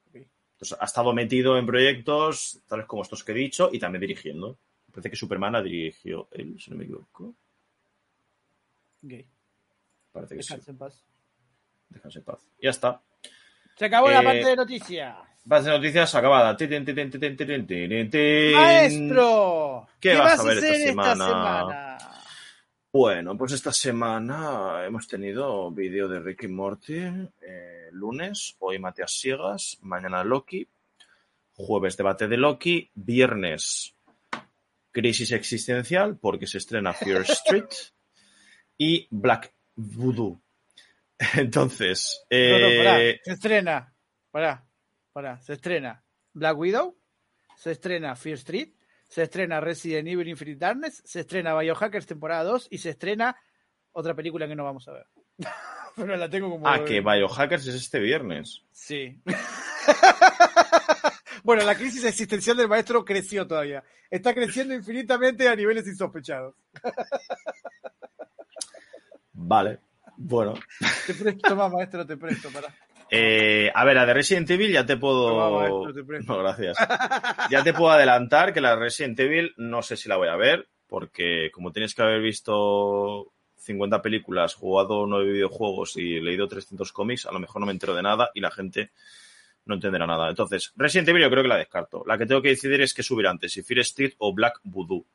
Ok. 0.10 0.16
Entonces, 0.16 0.78
ha 0.80 0.86
estado 0.86 1.14
metido 1.14 1.58
en 1.58 1.66
proyectos 1.66 2.62
tales 2.68 2.86
como 2.86 3.04
estos 3.04 3.24
que 3.24 3.32
he 3.32 3.36
dicho 3.36 3.70
y 3.72 3.80
también 3.80 4.02
dirigiendo. 4.02 4.58
Me 4.88 4.94
parece 4.94 5.10
que 5.10 5.16
Superman 5.16 5.54
la 5.54 5.62
dirigió 5.62 6.28
él, 6.32 6.60
si 6.60 6.72
no 6.72 6.78
me 6.78 6.84
equivoco. 6.84 7.36
Gay. 9.02 9.26
Parece 10.12 10.36
que 10.36 10.44
sí. 10.44 10.54
Descansa 10.54 10.72
en 10.72 10.78
paz. 10.78 11.06
Déjense 11.90 12.20
en 12.20 12.26
paz. 12.26 12.48
Ya 12.62 12.70
está. 12.70 13.02
Se 13.80 13.86
acabó 13.86 14.10
la 14.10 14.20
eh, 14.20 14.26
parte 14.26 14.46
de 14.46 14.56
noticias. 14.58 15.16
Base 15.46 15.70
de 15.70 15.78
noticias 15.78 16.14
acabada. 16.14 16.58
Maestro, 18.54 19.88
¿qué, 20.02 20.16
vas, 20.16 20.38
a 20.38 20.44
ver 20.44 20.58
hacer 20.58 20.74
esta, 20.74 21.16
semana? 21.16 21.98
Bueno, 22.92 23.38
pues 23.38 23.54
esta 23.54 23.72
semana 23.72 24.84
hemos 24.86 25.08
tenido 25.08 25.72
vídeo 25.72 26.10
de 26.10 26.20
Ricky 26.20 26.50
Morty 26.50 26.98
eh, 26.98 27.88
lunes, 27.94 28.58
hoy 28.60 28.80
Matías 28.80 29.14
Siegas, 29.14 29.78
mañana 29.82 30.26
Loki, 30.26 30.68
jueves 31.54 31.96
debate 31.96 32.28
de 32.28 32.36
Loki, 32.36 32.92
viernes 32.96 33.96
crisis 34.92 35.32
existencial 35.32 36.18
porque 36.18 36.48
se 36.48 36.58
estrena 36.58 36.92
Fear 36.92 37.22
Street 37.30 37.70
y 38.78 39.08
Black 39.10 39.54
Voodoo 39.78 40.42
Entonces, 41.36 42.26
No, 42.32 42.60
no, 42.60 42.68
pará. 42.78 43.02
eh, 43.04 43.20
Se 43.24 43.34
estrena. 43.34 43.94
Pará, 44.32 44.66
pará. 45.12 45.40
Se 45.42 45.54
estrena 45.54 46.04
Black 46.34 46.58
Widow. 46.58 46.98
Se 47.58 47.72
estrena 47.72 48.16
Fear 48.16 48.38
Street. 48.38 48.74
Se 49.08 49.24
estrena 49.24 49.60
Resident 49.60 50.08
Evil 50.08 50.28
Infinite 50.30 50.60
Darkness. 50.60 51.02
Se 51.06 51.22
estrena 51.22 51.58
Biohackers 51.60 52.06
temporada 52.06 52.44
2. 52.44 52.68
Y 52.72 52.78
se 52.78 52.92
estrena 52.92 53.36
otra 53.92 54.14
película 54.16 54.48
que 54.48 54.56
no 54.56 54.64
vamos 54.64 54.88
a 54.88 54.94
ver. 54.94 55.08
Pero 55.96 56.16
la 56.16 56.30
tengo 56.30 56.50
como. 56.50 56.68
ah, 56.70 56.86
que 56.86 57.02
Biohackers 57.02 57.68
es 57.68 57.76
este 57.76 58.00
viernes. 58.00 58.64
Sí. 58.72 59.22
bueno, 61.44 61.64
la 61.66 61.76
crisis 61.76 62.06
existencial 62.06 62.56
del 62.56 62.70
maestro 62.70 63.04
creció 63.04 63.46
todavía. 63.48 63.84
Está 64.10 64.34
creciendo 64.34 64.74
infinitamente 64.74 65.50
a 65.50 65.56
niveles 65.56 65.86
insospechados. 65.88 66.56
Vale, 69.34 69.80
bueno. 70.20 70.54
Te 71.08 71.14
presto 71.14 71.56
más, 71.56 71.72
maestro, 71.72 72.06
te 72.06 72.18
presto, 72.18 72.50
pará. 72.50 72.76
Eh, 73.10 73.72
a 73.74 73.86
ver, 73.86 73.96
la 73.96 74.06
de 74.06 74.14
Resident 74.14 74.50
Evil 74.50 74.72
ya 74.72 74.86
te 74.86 74.98
puedo. 74.98 75.30
Toma, 75.30 75.50
maestro, 75.50 75.94
te 75.94 76.04
presto. 76.04 76.34
No, 76.38 76.40
gracias. 76.40 76.78
Ya 77.50 77.64
te 77.64 77.74
puedo 77.74 77.92
adelantar 77.92 78.54
que 78.54 78.60
la 78.60 78.72
de 78.72 78.82
Resident 78.82 79.20
Evil 79.20 79.54
no 79.56 79.82
sé 79.82 79.96
si 79.96 80.10
la 80.10 80.18
voy 80.18 80.28
a 80.28 80.36
ver, 80.36 80.68
porque 80.88 81.50
como 81.54 81.72
tienes 81.72 81.96
que 81.96 82.02
haber 82.02 82.22
visto 82.22 83.32
50 83.60 84.02
películas, 84.02 84.56
jugado 84.56 85.08
9 85.08 85.32
videojuegos 85.32 85.96
y 85.96 86.20
leído 86.20 86.50
300 86.50 86.92
cómics, 86.92 87.26
a 87.26 87.32
lo 87.32 87.40
mejor 87.40 87.62
no 87.62 87.66
me 87.66 87.72
entero 87.72 87.96
de 87.96 88.04
nada 88.04 88.30
y 88.34 88.42
la 88.42 88.52
gente 88.52 88.92
no 89.66 89.76
entenderá 89.76 90.06
nada. 90.06 90.30
Entonces, 90.30 90.74
Resident 90.76 91.08
Evil 91.08 91.24
yo 91.24 91.30
creo 91.30 91.44
que 91.44 91.50
la 91.50 91.58
descarto. 91.58 92.04
La 92.06 92.18
que 92.18 92.26
tengo 92.26 92.42
que 92.42 92.50
decidir 92.50 92.82
es 92.82 92.94
qué 92.94 93.04
subir 93.04 93.26
antes, 93.26 93.54
si 93.54 93.64
Fear 93.64 93.80
Street 93.80 94.14
o 94.18 94.34
Black 94.34 94.60
Voodoo. 94.64 95.06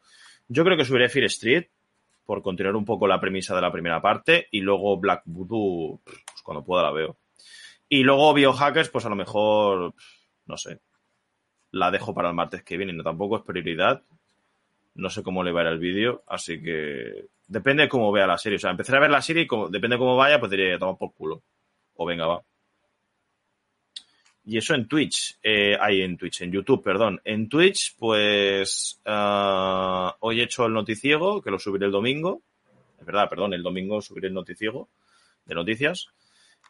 Yo 0.49 0.65
creo 0.65 0.79
que 0.79 0.87
subiré 0.87 1.11
Fear 1.11 1.27
Street 1.27 1.67
por 2.25 2.43
continuar 2.43 2.77
un 2.77 2.85
poco 2.85 3.07
la 3.07 3.21
premisa 3.21 3.55
de 3.55 3.61
la 3.63 3.73
primera 3.73 4.01
parte. 4.01 4.49
Y 4.51 4.61
luego 4.61 4.99
Black 4.99 5.23
Voodoo, 5.27 6.01
pues 6.05 6.43
cuando 6.43 6.65
pueda 6.65 6.83
la 6.83 6.93
veo. 6.93 7.17
Y 7.89 8.03
luego 8.03 8.35
Biohackers, 8.35 8.89
pues 8.89 9.05
a 9.05 9.09
lo 9.09 9.17
mejor, 9.17 9.95
no 10.47 10.57
sé, 10.57 10.81
la 11.71 11.91
dejo 11.91 12.15
para 12.15 12.29
el 12.29 12.35
martes 12.35 12.63
que 12.63 12.77
viene. 12.77 12.93
No 12.93 13.03
tampoco 13.03 13.37
es 13.37 13.43
prioridad. 13.43 14.03
No 14.95 15.11
sé 15.11 15.23
cómo 15.23 15.43
le 15.43 15.53
va 15.53 15.61
a 15.61 15.65
ir 15.65 15.71
el 15.71 15.79
vídeo, 15.81 16.23
así 16.29 16.63
que 16.63 17.27
depende 17.49 17.83
de 17.83 17.89
cómo 17.89 18.13
vea 18.13 18.27
la 18.27 18.39
serie. 18.39 18.57
O 18.57 18.61
sea, 18.61 18.71
empezar 18.71 18.97
a 18.97 19.01
ver 19.01 19.11
la 19.11 19.23
serie 19.23 19.43
y 19.43 19.47
como, 19.47 19.69
depende 19.69 19.97
de 19.97 19.99
cómo 19.99 20.17
vaya, 20.17 20.39
pues 20.39 20.51
diré, 20.51 20.79
toma 20.79 20.97
por 20.97 21.13
culo. 21.15 21.43
O 21.97 22.07
venga, 22.07 22.27
va. 22.27 22.43
Y 24.47 24.59
eso 24.59 24.75
en 24.75 24.87
Twitch, 24.87 25.39
eh, 25.43 25.77
ahí 25.81 26.03
en 26.03 26.19
Twitch, 26.19 26.43
en 26.43 26.53
YouTube, 26.53 26.83
perdón. 26.83 27.21
En 27.25 27.49
Twitch, 27.49 27.97
pues 27.99 29.01
uh, 29.07 30.11
hoy 30.21 30.41
he 30.41 30.45
hecho 30.45 30.67
el 30.67 30.75
noticiego, 30.75 31.41
que 31.41 31.51
lo 31.51 31.59
subiré 31.59 31.87
el 31.87 31.93
domingo. 31.93 32.43
Es 33.01 33.07
verdad, 33.07 33.29
perdón, 33.29 33.55
el 33.55 33.63
domingo 33.63 34.03
subiré 34.03 34.29
el 34.29 34.35
noticiego 34.35 34.89
de 35.47 35.55
noticias. 35.55 36.09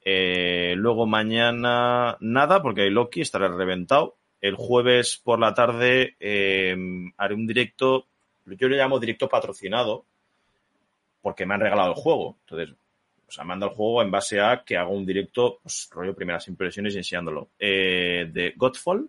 Eh, 0.04 0.74
luego 0.76 1.06
mañana 1.06 2.16
nada, 2.20 2.62
porque 2.62 2.90
Loki 2.90 3.22
estará 3.22 3.48
reventado. 3.48 4.16
El 4.40 4.54
jueves 4.54 5.20
por 5.24 5.40
la 5.40 5.54
tarde 5.54 6.16
eh, 6.20 6.76
haré 7.16 7.34
un 7.34 7.46
directo, 7.46 8.06
yo 8.44 8.68
le 8.68 8.76
llamo 8.76 9.00
directo 9.00 9.28
patrocinado, 9.28 10.04
porque 11.22 11.46
me 11.46 11.54
han 11.54 11.60
regalado 11.60 11.90
el 11.90 11.96
juego. 11.96 12.36
Entonces, 12.40 12.76
sea, 13.34 13.44
manda 13.44 13.66
el 13.66 13.72
juego 13.72 14.02
en 14.02 14.10
base 14.10 14.40
a 14.40 14.62
que 14.64 14.76
hago 14.76 14.92
un 14.92 15.04
directo, 15.04 15.58
pues, 15.62 15.88
rollo 15.90 16.14
primeras 16.14 16.46
impresiones 16.48 16.94
y 16.94 16.98
enseñándolo. 16.98 17.50
Eh, 17.58 18.30
de 18.32 18.54
Godfall, 18.56 19.08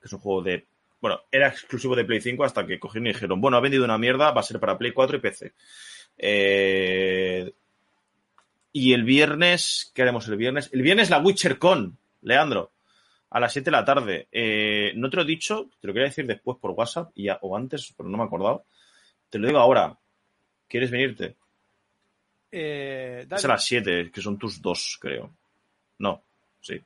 que 0.00 0.06
es 0.06 0.12
un 0.12 0.20
juego 0.20 0.42
de. 0.42 0.66
Bueno, 1.00 1.22
era 1.30 1.48
exclusivo 1.48 1.96
de 1.96 2.04
Play 2.04 2.20
5 2.20 2.44
hasta 2.44 2.66
que 2.66 2.78
cogieron 2.78 3.06
y 3.06 3.12
dijeron, 3.12 3.40
bueno, 3.40 3.56
ha 3.56 3.60
vendido 3.60 3.84
una 3.84 3.98
mierda, 3.98 4.32
va 4.32 4.40
a 4.40 4.44
ser 4.44 4.60
para 4.60 4.78
Play 4.78 4.92
4 4.92 5.16
y 5.16 5.20
PC. 5.20 5.52
Eh, 6.18 7.52
y 8.72 8.92
el 8.92 9.04
viernes, 9.04 9.90
¿qué 9.94 10.02
haremos 10.02 10.28
el 10.28 10.36
viernes? 10.36 10.70
El 10.72 10.82
viernes 10.82 11.10
la 11.10 11.18
Witcher 11.18 11.58
Con, 11.58 11.96
Leandro, 12.22 12.70
a 13.30 13.40
las 13.40 13.52
7 13.52 13.64
de 13.64 13.76
la 13.76 13.84
tarde. 13.84 14.28
Eh, 14.30 14.92
no 14.94 15.08
te 15.08 15.16
lo 15.16 15.22
he 15.22 15.26
dicho, 15.26 15.70
te 15.80 15.86
lo 15.86 15.92
quería 15.92 16.08
decir 16.08 16.26
después 16.26 16.58
por 16.58 16.72
WhatsApp 16.72 17.12
o 17.40 17.56
antes, 17.56 17.94
pero 17.96 18.08
no 18.08 18.18
me 18.18 18.24
he 18.24 18.26
acordado. 18.26 18.64
Te 19.30 19.38
lo 19.38 19.46
digo 19.46 19.58
ahora. 19.58 19.96
¿Quieres 20.68 20.90
venirte? 20.90 21.34
Eh, 22.52 23.26
es 23.30 23.44
a 23.44 23.48
las 23.48 23.64
7, 23.64 24.10
que 24.12 24.20
son 24.20 24.38
tus 24.38 24.60
dos, 24.60 24.98
creo. 25.00 25.30
No, 25.98 26.22
sí. 26.60 26.80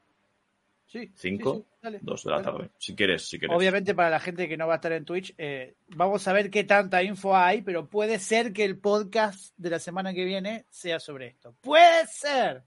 Sí. 0.87 1.11
5, 1.15 1.65
2 2.03 2.25
de 2.25 2.31
la 2.31 2.43
tarde. 2.43 2.71
Si 2.79 2.95
quieres, 2.95 3.27
si 3.27 3.39
quieres. 3.39 3.57
Obviamente, 3.57 3.95
para 3.95 4.11
la 4.11 4.21
gente 4.21 4.49
que 4.49 4.57
no 4.57 4.67
va 4.67 4.75
a 4.75 4.77
estar 4.77 4.93
en 4.93 5.05
Twitch, 5.05 5.35
eh, 5.39 5.75
vamos 5.89 6.27
a 6.29 6.33
ver 6.33 6.51
qué 6.51 6.65
tanta 6.65 7.03
info 7.03 7.37
hay, 7.37 7.63
pero 7.63 7.89
puede 7.89 8.19
ser 8.19 8.53
que 8.53 8.65
el 8.65 8.79
podcast 8.79 9.53
de 9.57 9.71
la 9.71 9.79
semana 9.79 10.15
que 10.15 10.25
viene 10.25 10.67
sea 10.71 11.01
sobre 11.01 11.29
esto. 11.29 11.55
¡Puede 11.61 12.07
ser! 12.07 12.63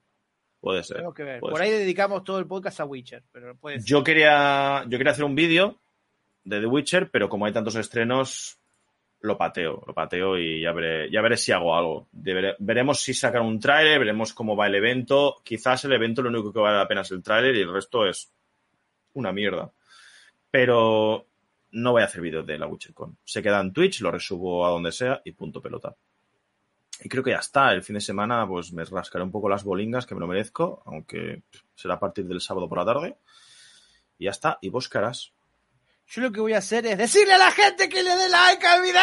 Puede 0.59 0.83
ser. 0.83 0.97
Tenemos 0.97 1.15
que 1.15 1.23
ver. 1.23 1.39
Por 1.39 1.61
ahí 1.61 1.71
dedicamos 1.71 2.23
todo 2.23 2.39
el 2.39 2.47
podcast 2.47 2.79
a 2.81 2.85
Witcher, 2.85 3.23
pero 3.31 3.55
puede 3.55 3.79
ser. 3.79 3.87
Yo 3.87 4.03
quería, 4.03 4.83
yo 4.87 4.97
quería 4.97 5.11
hacer 5.11 5.23
un 5.23 5.35
vídeo 5.35 5.79
de 6.43 6.59
The 6.59 6.65
Witcher, 6.65 7.09
pero 7.09 7.29
como 7.29 7.45
hay 7.45 7.53
tantos 7.53 7.75
estrenos, 7.75 8.57
lo 9.21 9.37
pateo, 9.37 9.83
lo 9.85 9.93
pateo 9.93 10.37
y 10.37 10.61
ya 10.61 10.71
veré, 10.71 11.09
ya 11.09 11.21
veré 11.21 11.37
si 11.37 11.51
hago 11.51 11.75
algo. 11.75 12.07
Veremos 12.11 12.99
si 12.99 13.13
sacan 13.13 13.43
un 13.43 13.59
tráiler, 13.59 13.99
veremos 13.99 14.33
cómo 14.33 14.55
va 14.55 14.67
el 14.67 14.75
evento. 14.75 15.41
Quizás 15.43 15.85
el 15.85 15.93
evento 15.93 16.21
lo 16.21 16.29
único 16.29 16.53
que 16.53 16.59
vale 16.59 16.77
la 16.77 16.87
pena 16.87 17.01
es 17.01 17.11
el 17.11 17.23
tráiler 17.23 17.55
y 17.55 17.61
el 17.61 17.73
resto 17.73 18.05
es 18.05 18.31
una 19.13 19.31
mierda. 19.31 19.71
Pero 20.51 21.27
no 21.71 21.91
voy 21.91 22.01
a 22.01 22.05
hacer 22.05 22.21
vídeos 22.21 22.45
de 22.45 22.57
la 22.57 22.67
WitcherCon. 22.67 23.17
Se 23.23 23.41
queda 23.41 23.59
en 23.59 23.73
Twitch, 23.73 24.01
lo 24.01 24.11
resubo 24.11 24.65
a 24.65 24.69
donde 24.69 24.91
sea 24.91 25.21
y 25.25 25.31
punto 25.31 25.61
pelota. 25.61 25.95
Y 27.03 27.09
creo 27.09 27.23
que 27.23 27.31
ya 27.31 27.37
está. 27.37 27.73
El 27.73 27.83
fin 27.83 27.95
de 27.95 28.01
semana 28.01 28.47
pues 28.47 28.71
me 28.73 28.83
rascaré 28.83 29.23
un 29.23 29.31
poco 29.31 29.49
las 29.49 29.63
bolingas 29.63 30.05
que 30.05 30.15
me 30.15 30.21
lo 30.21 30.27
merezco, 30.27 30.81
aunque 30.85 31.43
será 31.75 31.95
a 31.95 31.99
partir 31.99 32.25
del 32.25 32.41
sábado 32.41 32.69
por 32.69 32.77
la 32.77 32.85
tarde. 32.85 33.17
Y 34.17 34.25
ya 34.25 34.31
está. 34.31 34.57
Y 34.61 34.69
vos 34.69 34.89
carás. 34.89 35.33
Yo 36.07 36.21
lo 36.21 36.31
que 36.31 36.39
voy 36.39 36.53
a 36.53 36.59
hacer 36.59 36.85
es 36.85 36.97
decirle 36.97 37.33
a 37.33 37.37
la 37.37 37.51
gente 37.51 37.89
que 37.89 38.01
le 38.01 38.15
dé 38.15 38.29
like 38.29 38.65
al 38.65 38.81
video. 38.81 38.97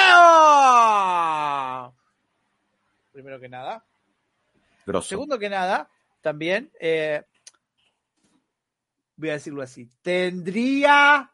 Primero 3.13 3.39
que 3.39 3.49
nada. 3.49 3.85
Grosso. 4.87 5.09
Segundo 5.09 5.39
que 5.39 5.51
nada, 5.51 5.91
también, 6.23 6.73
eh, 6.81 7.23
voy 9.17 9.31
a 9.31 9.35
decirlo 9.35 9.63
así, 9.63 9.89
tendría 10.03 11.31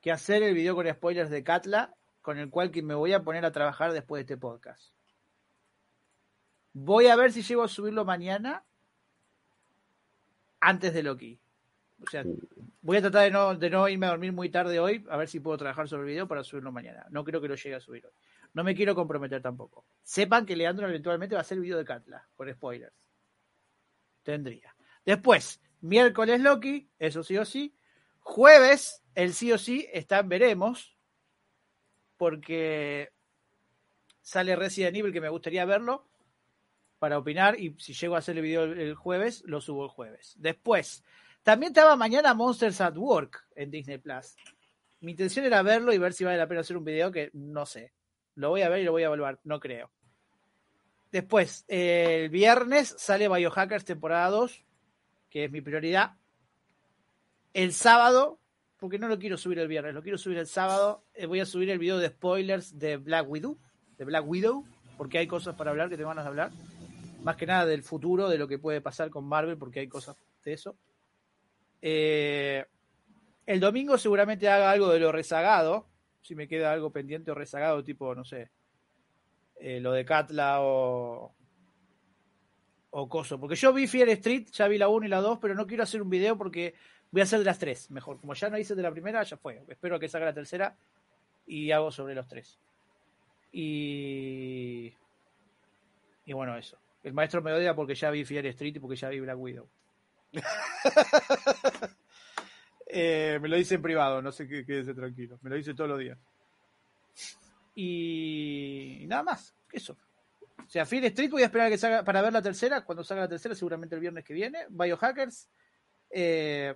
que 0.00 0.12
hacer 0.12 0.42
el 0.42 0.54
video 0.54 0.74
con 0.74 0.88
spoilers 0.88 1.30
de 1.30 1.44
Katla, 1.44 1.94
con 2.20 2.38
el 2.38 2.48
cual 2.48 2.70
que 2.70 2.82
me 2.82 2.94
voy 2.94 3.12
a 3.12 3.22
poner 3.22 3.44
a 3.44 3.52
trabajar 3.52 3.92
después 3.92 4.20
de 4.20 4.34
este 4.34 4.40
podcast. 4.40 4.92
Voy 6.72 7.08
a 7.08 7.16
ver 7.16 7.32
si 7.32 7.42
llego 7.42 7.64
a 7.64 7.68
subirlo 7.68 8.04
mañana 8.04 8.64
antes 10.60 10.94
de 10.94 11.02
Loki. 11.02 11.38
O 12.04 12.10
sea, 12.10 12.24
voy 12.82 12.96
a 12.96 13.00
tratar 13.00 13.24
de 13.24 13.30
no, 13.30 13.54
de 13.54 13.70
no 13.70 13.88
irme 13.88 14.06
a 14.06 14.10
dormir 14.10 14.32
muy 14.32 14.50
tarde 14.50 14.78
hoy, 14.78 15.04
a 15.08 15.16
ver 15.16 15.28
si 15.28 15.40
puedo 15.40 15.56
trabajar 15.56 15.88
sobre 15.88 16.02
el 16.02 16.08
video 16.08 16.28
para 16.28 16.44
subirlo 16.44 16.72
mañana. 16.72 17.06
No 17.10 17.24
creo 17.24 17.40
que 17.40 17.48
lo 17.48 17.54
llegue 17.54 17.76
a 17.76 17.80
subir 17.80 18.04
hoy. 18.04 18.12
No 18.54 18.64
me 18.64 18.74
quiero 18.74 18.94
comprometer 18.94 19.40
tampoco. 19.40 19.86
Sepan 20.02 20.44
que 20.44 20.56
Leandro 20.56 20.88
eventualmente 20.88 21.34
va 21.34 21.40
a 21.40 21.42
hacer 21.42 21.58
video 21.58 21.78
de 21.78 21.84
Katla, 21.84 22.26
con 22.36 22.52
spoilers. 22.52 22.92
Tendría. 24.22 24.74
Después, 25.04 25.60
miércoles 25.80 26.40
Loki, 26.40 26.88
eso 26.98 27.22
sí 27.22 27.38
o 27.38 27.44
sí. 27.44 27.74
Jueves, 28.20 29.02
el 29.14 29.32
sí 29.32 29.52
o 29.52 29.58
sí 29.58 29.88
está 29.92 30.22
veremos, 30.22 30.96
porque 32.16 33.10
sale 34.20 34.54
Resident 34.54 34.96
Evil 34.96 35.12
que 35.12 35.20
me 35.20 35.28
gustaría 35.28 35.64
verlo 35.64 36.06
para 36.98 37.18
opinar 37.18 37.58
y 37.58 37.74
si 37.80 37.94
llego 37.94 38.14
a 38.14 38.18
hacer 38.18 38.36
el 38.36 38.42
video 38.42 38.64
el 38.64 38.94
jueves, 38.94 39.42
lo 39.46 39.60
subo 39.60 39.84
el 39.84 39.90
jueves. 39.90 40.34
Después, 40.38 41.02
también 41.42 41.72
estaba 41.72 41.96
mañana 41.96 42.34
Monsters 42.34 42.80
at 42.80 42.96
Work 42.96 43.46
en 43.56 43.70
Disney 43.70 43.98
Plus. 43.98 44.36
Mi 45.00 45.12
intención 45.12 45.44
era 45.44 45.62
verlo 45.62 45.92
y 45.92 45.98
ver 45.98 46.12
si 46.12 46.24
vale 46.24 46.38
la 46.38 46.46
pena 46.46 46.60
hacer 46.60 46.76
un 46.76 46.84
video 46.84 47.10
que 47.10 47.30
no 47.32 47.66
sé. 47.66 47.92
Lo 48.36 48.50
voy 48.50 48.62
a 48.62 48.68
ver 48.68 48.80
y 48.80 48.84
lo 48.84 48.92
voy 48.92 49.02
a 49.02 49.06
evaluar, 49.06 49.40
no 49.44 49.58
creo. 49.58 49.90
Después, 51.10 51.64
el 51.68 52.30
viernes 52.30 52.94
sale 52.96 53.28
Biohackers 53.28 53.84
temporada 53.84 54.30
2, 54.30 54.64
que 55.28 55.44
es 55.44 55.50
mi 55.50 55.60
prioridad. 55.60 56.12
El 57.52 57.72
sábado, 57.74 58.38
porque 58.78 58.98
no 58.98 59.08
lo 59.08 59.18
quiero 59.18 59.36
subir 59.36 59.58
el 59.58 59.68
viernes, 59.68 59.94
lo 59.94 60.02
quiero 60.02 60.16
subir 60.16 60.38
el 60.38 60.46
sábado, 60.46 61.04
eh, 61.12 61.26
voy 61.26 61.40
a 61.40 61.46
subir 61.46 61.68
el 61.68 61.78
video 61.78 61.98
de 61.98 62.08
spoilers 62.08 62.78
de 62.78 62.96
Black 62.96 63.28
Widow, 63.28 63.58
de 63.98 64.04
Black 64.04 64.26
Widow, 64.26 64.64
porque 64.96 65.18
hay 65.18 65.26
cosas 65.26 65.54
para 65.56 65.70
hablar 65.70 65.90
que 65.90 65.98
te 65.98 66.04
van 66.04 66.18
a 66.18 66.24
hablar. 66.24 66.50
Más 67.22 67.36
que 67.36 67.46
nada 67.46 67.66
del 67.66 67.82
futuro, 67.82 68.28
de 68.28 68.38
lo 68.38 68.48
que 68.48 68.58
puede 68.58 68.80
pasar 68.80 69.10
con 69.10 69.24
Marvel, 69.24 69.58
porque 69.58 69.80
hay 69.80 69.88
cosas 69.88 70.16
de 70.44 70.52
eso. 70.54 70.76
Eh, 71.82 72.64
el 73.44 73.60
domingo 73.60 73.98
seguramente 73.98 74.48
haga 74.48 74.70
algo 74.70 74.88
de 74.88 75.00
lo 75.00 75.12
rezagado, 75.12 75.86
si 76.22 76.34
me 76.34 76.48
queda 76.48 76.72
algo 76.72 76.90
pendiente 76.90 77.30
o 77.30 77.34
rezagado, 77.34 77.82
tipo, 77.82 78.14
no 78.14 78.24
sé, 78.24 78.50
eh, 79.56 79.80
lo 79.80 79.92
de 79.92 80.04
Katla 80.04 80.62
o, 80.62 81.34
o 82.90 83.08
Coso. 83.08 83.38
Porque 83.38 83.56
yo 83.56 83.72
vi 83.72 83.86
Fear 83.86 84.08
Street, 84.10 84.46
ya 84.52 84.68
vi 84.68 84.78
la 84.78 84.88
1 84.88 85.06
y 85.06 85.08
la 85.08 85.20
2, 85.20 85.38
pero 85.40 85.54
no 85.54 85.66
quiero 85.66 85.82
hacer 85.82 86.00
un 86.00 86.08
video 86.08 86.38
porque 86.38 86.74
voy 87.10 87.20
a 87.20 87.24
hacer 87.24 87.40
de 87.40 87.44
las 87.44 87.58
3, 87.58 87.90
mejor. 87.90 88.20
Como 88.20 88.34
ya 88.34 88.48
no 88.48 88.58
hice 88.58 88.74
de 88.74 88.82
la 88.82 88.92
primera, 88.92 89.22
ya 89.24 89.36
fue. 89.36 89.62
Espero 89.68 89.98
que 89.98 90.08
salga 90.08 90.26
la 90.26 90.34
tercera 90.34 90.76
y 91.46 91.70
hago 91.72 91.90
sobre 91.90 92.14
los 92.14 92.26
tres. 92.28 92.58
Y. 93.52 94.92
Y 96.24 96.32
bueno, 96.32 96.56
eso. 96.56 96.78
El 97.02 97.12
maestro 97.12 97.42
me 97.42 97.52
odia 97.52 97.74
porque 97.74 97.94
ya 97.94 98.10
vi 98.10 98.24
Fear 98.24 98.46
Street 98.46 98.76
y 98.76 98.78
porque 98.78 98.96
ya 98.96 99.08
vi 99.08 99.20
Black 99.20 99.38
Widow. 99.38 99.68
eh, 102.86 103.38
me 103.40 103.48
lo 103.48 103.56
dice 103.56 103.76
en 103.76 103.82
privado, 103.82 104.22
no 104.22 104.32
sé 104.32 104.48
qué, 104.48 104.64
quédese 104.64 104.94
tranquilo. 104.94 105.38
Me 105.42 105.50
lo 105.50 105.56
dice 105.56 105.74
todos 105.74 105.90
los 105.90 105.98
días. 105.98 106.18
Y, 107.74 108.98
y 109.02 109.06
nada 109.06 109.22
más, 109.22 109.54
eso. 109.72 109.96
O 110.58 110.68
sea, 110.68 110.86
Fear 110.86 111.04
Street 111.06 111.30
voy 111.30 111.42
a 111.42 111.46
esperar 111.46 111.66
a 111.66 111.70
que 111.70 111.78
salga 111.78 112.04
para 112.04 112.22
ver 112.22 112.32
la 112.32 112.42
tercera. 112.42 112.84
Cuando 112.84 113.04
salga 113.04 113.24
la 113.24 113.28
tercera, 113.28 113.54
seguramente 113.54 113.94
el 113.94 114.00
viernes 114.00 114.24
que 114.24 114.32
viene. 114.32 114.66
Biohackers, 114.70 115.48
eh, 116.10 116.74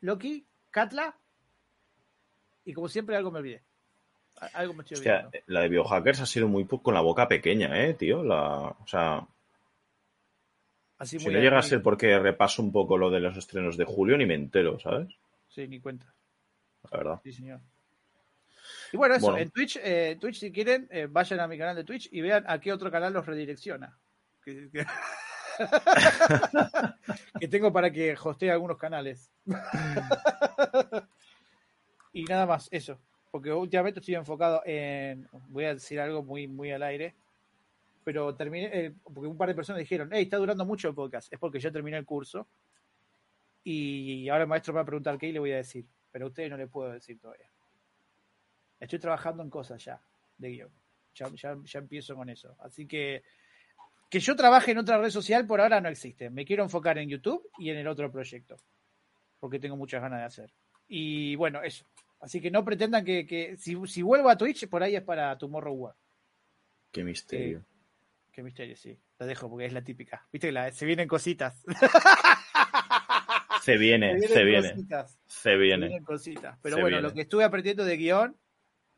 Loki, 0.00 0.46
Katla. 0.70 1.16
Y 2.64 2.72
como 2.74 2.88
siempre, 2.88 3.16
algo 3.16 3.30
me 3.30 3.38
olvidé. 3.38 3.62
Algo 4.54 4.74
me 4.74 4.82
estoy 4.82 4.98
olvidando. 4.98 5.30
la 5.46 5.60
de 5.60 5.68
Biohackers 5.68 6.20
ha 6.20 6.26
sido 6.26 6.48
muy 6.48 6.66
con 6.66 6.94
la 6.94 7.00
boca 7.00 7.28
pequeña, 7.28 7.82
¿eh, 7.82 7.94
tío? 7.94 8.22
La, 8.22 8.76
o 8.78 8.86
sea, 8.86 9.26
Así 11.00 11.18
si 11.18 11.24
muy 11.24 11.34
no 11.34 11.40
llega 11.40 11.58
a 11.58 11.60
muy- 11.62 11.68
ser 11.68 11.82
porque 11.82 12.16
repaso 12.18 12.62
un 12.62 12.70
poco 12.70 12.96
lo 12.96 13.10
de 13.10 13.18
los 13.18 13.36
estrenos 13.36 13.76
de 13.76 13.84
julio, 13.84 14.16
ni 14.16 14.26
me 14.26 14.34
entero, 14.34 14.78
¿sabes? 14.78 15.08
Sí, 15.48 15.66
ni 15.66 15.80
cuenta. 15.80 16.14
La 16.92 16.98
verdad. 16.98 17.20
Sí, 17.24 17.32
señor. 17.32 17.60
Y 18.92 18.96
bueno, 18.96 19.14
eso, 19.16 19.26
Bueno. 19.26 19.38
en 19.42 19.50
Twitch, 19.50 19.78
eh, 19.82 20.16
Twitch, 20.20 20.36
si 20.38 20.52
quieren, 20.52 20.86
eh, 20.90 21.06
vayan 21.10 21.40
a 21.40 21.48
mi 21.48 21.58
canal 21.58 21.74
de 21.74 21.82
Twitch 21.84 22.08
y 22.12 22.20
vean 22.20 22.44
a 22.46 22.60
qué 22.60 22.72
otro 22.72 22.90
canal 22.90 23.12
los 23.12 23.26
redirecciona. 23.26 23.98
Que, 24.44 24.68
que- 24.70 24.86
que 27.40 27.48
tengo 27.48 27.72
para 27.72 27.90
que 27.90 28.16
hostee 28.22 28.50
algunos 28.50 28.78
canales. 28.78 29.30
y 32.12 32.24
nada 32.24 32.46
más, 32.46 32.68
eso. 32.72 32.98
porque 33.30 33.52
últimamente 33.52 34.00
estoy 34.00 34.14
enfocado 34.16 34.62
en, 34.64 35.28
voy 35.48 35.64
a 35.64 35.74
decir 35.74 36.00
algo 36.00 36.22
muy, 36.22 36.46
muy 36.48 36.70
al 36.72 36.82
aire, 36.82 37.14
pero 38.04 38.34
terminé, 38.34 38.70
eh, 38.72 38.94
porque 39.02 39.28
un 39.28 39.36
par 39.36 39.48
de 39.48 39.54
personas 39.54 39.80
dijeron, 39.80 40.08
hey, 40.12 40.24
está 40.24 40.36
durando 40.36 40.64
mucho 40.64 40.88
el 40.88 40.94
podcast, 40.94 41.32
es 41.32 41.38
porque 41.38 41.60
yo 41.60 41.70
terminé 41.72 41.96
el 41.96 42.04
curso 42.04 42.48
y 43.62 44.28
ahora 44.28 44.44
el 44.44 44.48
maestro 44.48 44.72
me 44.72 44.78
va 44.78 44.82
a 44.82 44.86
preguntar 44.86 45.18
qué 45.18 45.28
y 45.28 45.32
le 45.32 45.38
voy 45.38 45.52
a 45.52 45.56
decir, 45.56 45.86
pero 46.10 46.26
a 46.26 46.28
ustedes 46.28 46.50
no 46.50 46.56
le 46.56 46.66
puedo 46.66 46.90
decir 46.92 47.18
todavía. 47.20 47.50
Estoy 48.78 48.98
trabajando 48.98 49.42
en 49.42 49.50
cosas 49.50 49.84
ya, 49.84 50.00
de 50.38 50.50
guion, 50.50 50.70
ya, 51.14 51.28
ya, 51.34 51.56
ya 51.62 51.78
empiezo 51.78 52.14
con 52.16 52.30
eso, 52.30 52.56
así 52.60 52.86
que 52.86 53.22
que 54.10 54.18
yo 54.18 54.34
trabaje 54.34 54.72
en 54.72 54.78
otra 54.78 54.98
red 54.98 55.10
social 55.10 55.46
por 55.46 55.60
ahora 55.60 55.80
no 55.80 55.88
existe, 55.88 56.30
me 56.30 56.44
quiero 56.44 56.64
enfocar 56.64 56.98
en 56.98 57.08
YouTube 57.08 57.48
y 57.58 57.70
en 57.70 57.78
el 57.78 57.86
otro 57.86 58.10
proyecto, 58.10 58.56
porque 59.38 59.60
tengo 59.60 59.76
muchas 59.76 60.02
ganas 60.02 60.18
de 60.18 60.24
hacer. 60.24 60.52
Y 60.88 61.36
bueno, 61.36 61.62
eso. 61.62 61.84
Así 62.20 62.40
que 62.40 62.50
no 62.50 62.64
pretendan 62.64 63.04
que, 63.04 63.24
que 63.24 63.56
si, 63.56 63.76
si, 63.86 64.02
vuelvo 64.02 64.28
a 64.28 64.36
Twitch, 64.36 64.68
por 64.68 64.82
ahí 64.82 64.96
es 64.96 65.02
para 65.02 65.38
Tomorrow 65.38 65.74
War. 65.74 65.94
Qué 66.90 67.04
misterio. 67.04 67.58
Eh, 67.58 67.69
qué 68.40 68.44
misterio, 68.44 68.74
sí. 68.74 68.98
Lo 69.18 69.26
dejo 69.26 69.50
porque 69.50 69.66
es 69.66 69.72
la 69.74 69.82
típica. 69.82 70.26
Viste 70.32 70.48
que 70.48 70.52
la, 70.52 70.72
se 70.72 70.86
vienen 70.86 71.06
cositas. 71.06 71.62
Se 73.60 73.76
viene, 73.76 74.18
se, 74.20 74.42
viene. 74.42 74.70
Cositas. 74.70 75.18
Se 75.26 75.56
viene. 75.56 75.86
Se 75.86 75.88
vienen 75.88 76.04
cositas. 76.04 76.58
Pero 76.62 76.76
Se 76.76 76.80
bueno, 76.80 76.96
viene. 76.96 77.08
lo 77.08 77.12
que 77.12 77.20
estuve 77.20 77.44
aprendiendo 77.44 77.84
de 77.84 77.98
guion, 77.98 78.34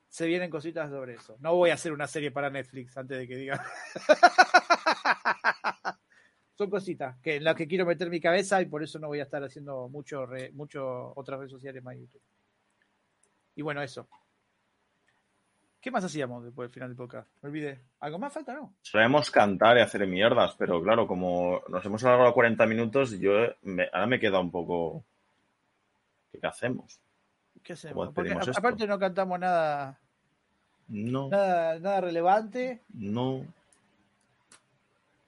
se 0.09 0.27
vienen 0.29 0.51
cositas 0.51 0.89
sobre 0.89 1.15
eso. 1.15 1.37
No 1.41 1.57
voy 1.57 1.71
a 1.71 1.75
hacer 1.75 1.93
una 1.93 2.07
serie 2.07 2.31
para 2.31 2.49
Netflix 2.49 2.97
antes 2.97 3.19
de 3.19 3.27
que 3.27 3.37
diga. 3.37 3.65
Son 6.55 6.71
cositas 6.71 7.19
que 7.19 7.37
en 7.37 7.45
las 7.45 7.57
que 7.57 7.67
quiero 7.67 7.85
meter 7.85 8.09
mi 8.09 8.21
cabeza 8.21 8.63
y 8.63 8.67
por 8.67 8.85
eso 8.85 9.01
no 9.01 9.09
voy 9.09 9.19
a 9.19 9.25
estar 9.25 9.43
haciendo 9.43 9.89
mucho, 9.89 10.27
re, 10.27 10.53
mucho 10.53 11.13
otras 11.17 11.41
redes 11.41 11.51
sociales 11.51 11.83
más 11.83 11.97
YouTube. 11.97 12.23
Y 13.57 13.63
bueno, 13.63 13.83
eso. 13.83 14.09
¿Qué 15.83 15.91
más 15.91 16.05
hacíamos 16.05 16.45
después 16.45 16.69
del 16.69 16.75
final 16.75 16.89
del 16.91 16.97
podcast? 16.97 17.29
Me 17.43 17.49
olvidé. 17.49 17.81
¿Algo 18.01 18.19
más 18.19 18.33
falta, 18.33 18.55
no? 18.55 18.73
Solemos 18.83 19.31
cantar 19.33 19.77
y 19.77 19.81
hacer 19.81 20.07
mierdas, 20.07 20.55
pero 20.57 20.81
claro, 20.81 21.09
como 21.09 21.61
nos 21.69 21.85
hemos 21.85 22.03
alargado 22.05 22.33
40 22.33 22.65
minutos, 22.67 23.19
yo 23.19 23.33
me- 23.63 23.89
ahora 23.93 24.07
me 24.07 24.21
queda 24.21 24.39
un 24.39 24.53
poco. 24.53 25.05
¿Qué, 26.31 26.39
qué 26.39 26.47
hacemos? 26.47 27.01
¿Qué 27.65 27.75
¿Cómo 27.93 28.05
hacemos? 28.05 28.15
Porque 28.15 28.33
a- 28.33 28.59
aparte 28.59 28.87
no 28.87 28.99
cantamos 28.99 29.41
nada, 29.41 29.99
No, 30.87 31.29
nada, 31.29 31.79
nada 31.81 32.01
relevante. 32.01 32.81
no, 32.95 33.45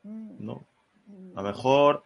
Mm, 0.05 0.44
no. 0.44 0.62
A 1.34 1.42
lo 1.42 1.49
mejor. 1.49 2.05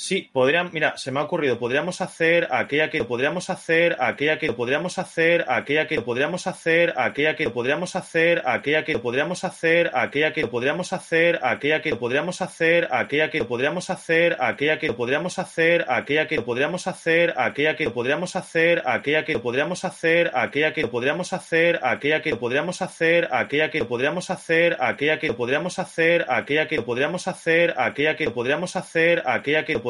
Sí, 0.00 0.30
podrían, 0.32 0.70
mira, 0.72 0.96
se 0.96 1.12
me 1.12 1.20
ha 1.20 1.24
ocurrido, 1.24 1.58
podríamos 1.58 2.00
hacer 2.00 2.48
aquella 2.50 2.88
que 2.88 3.04
podríamos 3.04 3.50
hacer, 3.50 3.98
aquella 4.00 4.38
que 4.38 4.50
podríamos 4.50 4.96
hacer, 4.96 5.44
aquella 5.46 5.86
que 5.86 6.00
podríamos 6.00 6.46
hacer, 6.46 6.94
aquella 6.96 7.36
que 7.36 7.50
podríamos 7.50 7.94
hacer, 7.94 8.42
aquella 8.46 8.82
que 8.82 8.98
podríamos 8.98 9.44
hacer, 9.44 9.90
aquella 9.92 10.32
que 10.32 10.48
podríamos 10.56 10.94
hacer, 10.94 11.38
aquella 11.42 11.82
que 11.82 11.94
podríamos 11.94 12.40
hacer, 12.40 12.88
aquella 12.90 13.28
que 13.28 13.44
podríamos 13.44 13.90
hacer, 13.90 14.36
aquella 14.40 14.78
que 14.78 14.94
podríamos 14.94 15.38
hacer, 15.38 15.84
aquella 15.86 16.26
que 16.26 16.40
podríamos 16.40 16.86
hacer, 16.88 17.34
aquella 17.36 17.76
que 17.76 17.90
podríamos 17.90 18.34
hacer, 18.34 18.86
aquella 18.86 19.22
que 19.22 19.36
podríamos 19.36 19.84
hacer, 19.84 20.30
aquella 20.32 20.72
que 20.72 20.86
podríamos 20.86 21.34
hacer, 21.34 21.78
aquella 21.82 22.10
que 22.10 22.24
podríamos 22.24 22.80
hacer, 22.80 23.28
aquella 23.30 23.70
que 23.70 23.84
podríamos 23.84 24.30
hacer, 24.30 24.78
aquella 24.80 25.18
que 25.18 25.34
podríamos 25.34 25.78
hacer, 25.78 26.24
aquella 26.30 26.68
que 26.68 26.82
podríamos 26.82 27.28
hacer, 27.28 27.74
aquella 27.76 28.16
que 28.16 28.30
podríamos 28.30 28.76
hacer, 28.76 29.22
aquella 29.26 29.64
que 29.64 29.78
podríamos 29.78 29.89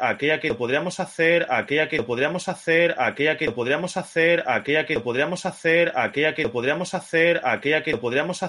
aquella 0.00 0.40
que 0.40 0.54
podríamos 0.54 1.00
hacer, 1.00 1.46
aquella 1.50 1.88
que 1.88 2.02
podríamos 2.02 2.48
hacer, 2.48 2.94
aquella 2.98 3.36
que 3.36 3.50
podríamos 3.50 3.96
hacer, 3.96 4.44
aquella 4.46 4.86
que 4.86 5.00
podríamos 5.00 5.46
hacer, 5.46 5.92
aquella 5.94 6.34
que 6.34 6.48
podríamos 6.48 6.94
hacer, 6.94 7.40
aquella 7.44 7.82
que 7.82 7.96
podríamos 7.96 8.42
hacer, 8.42 8.48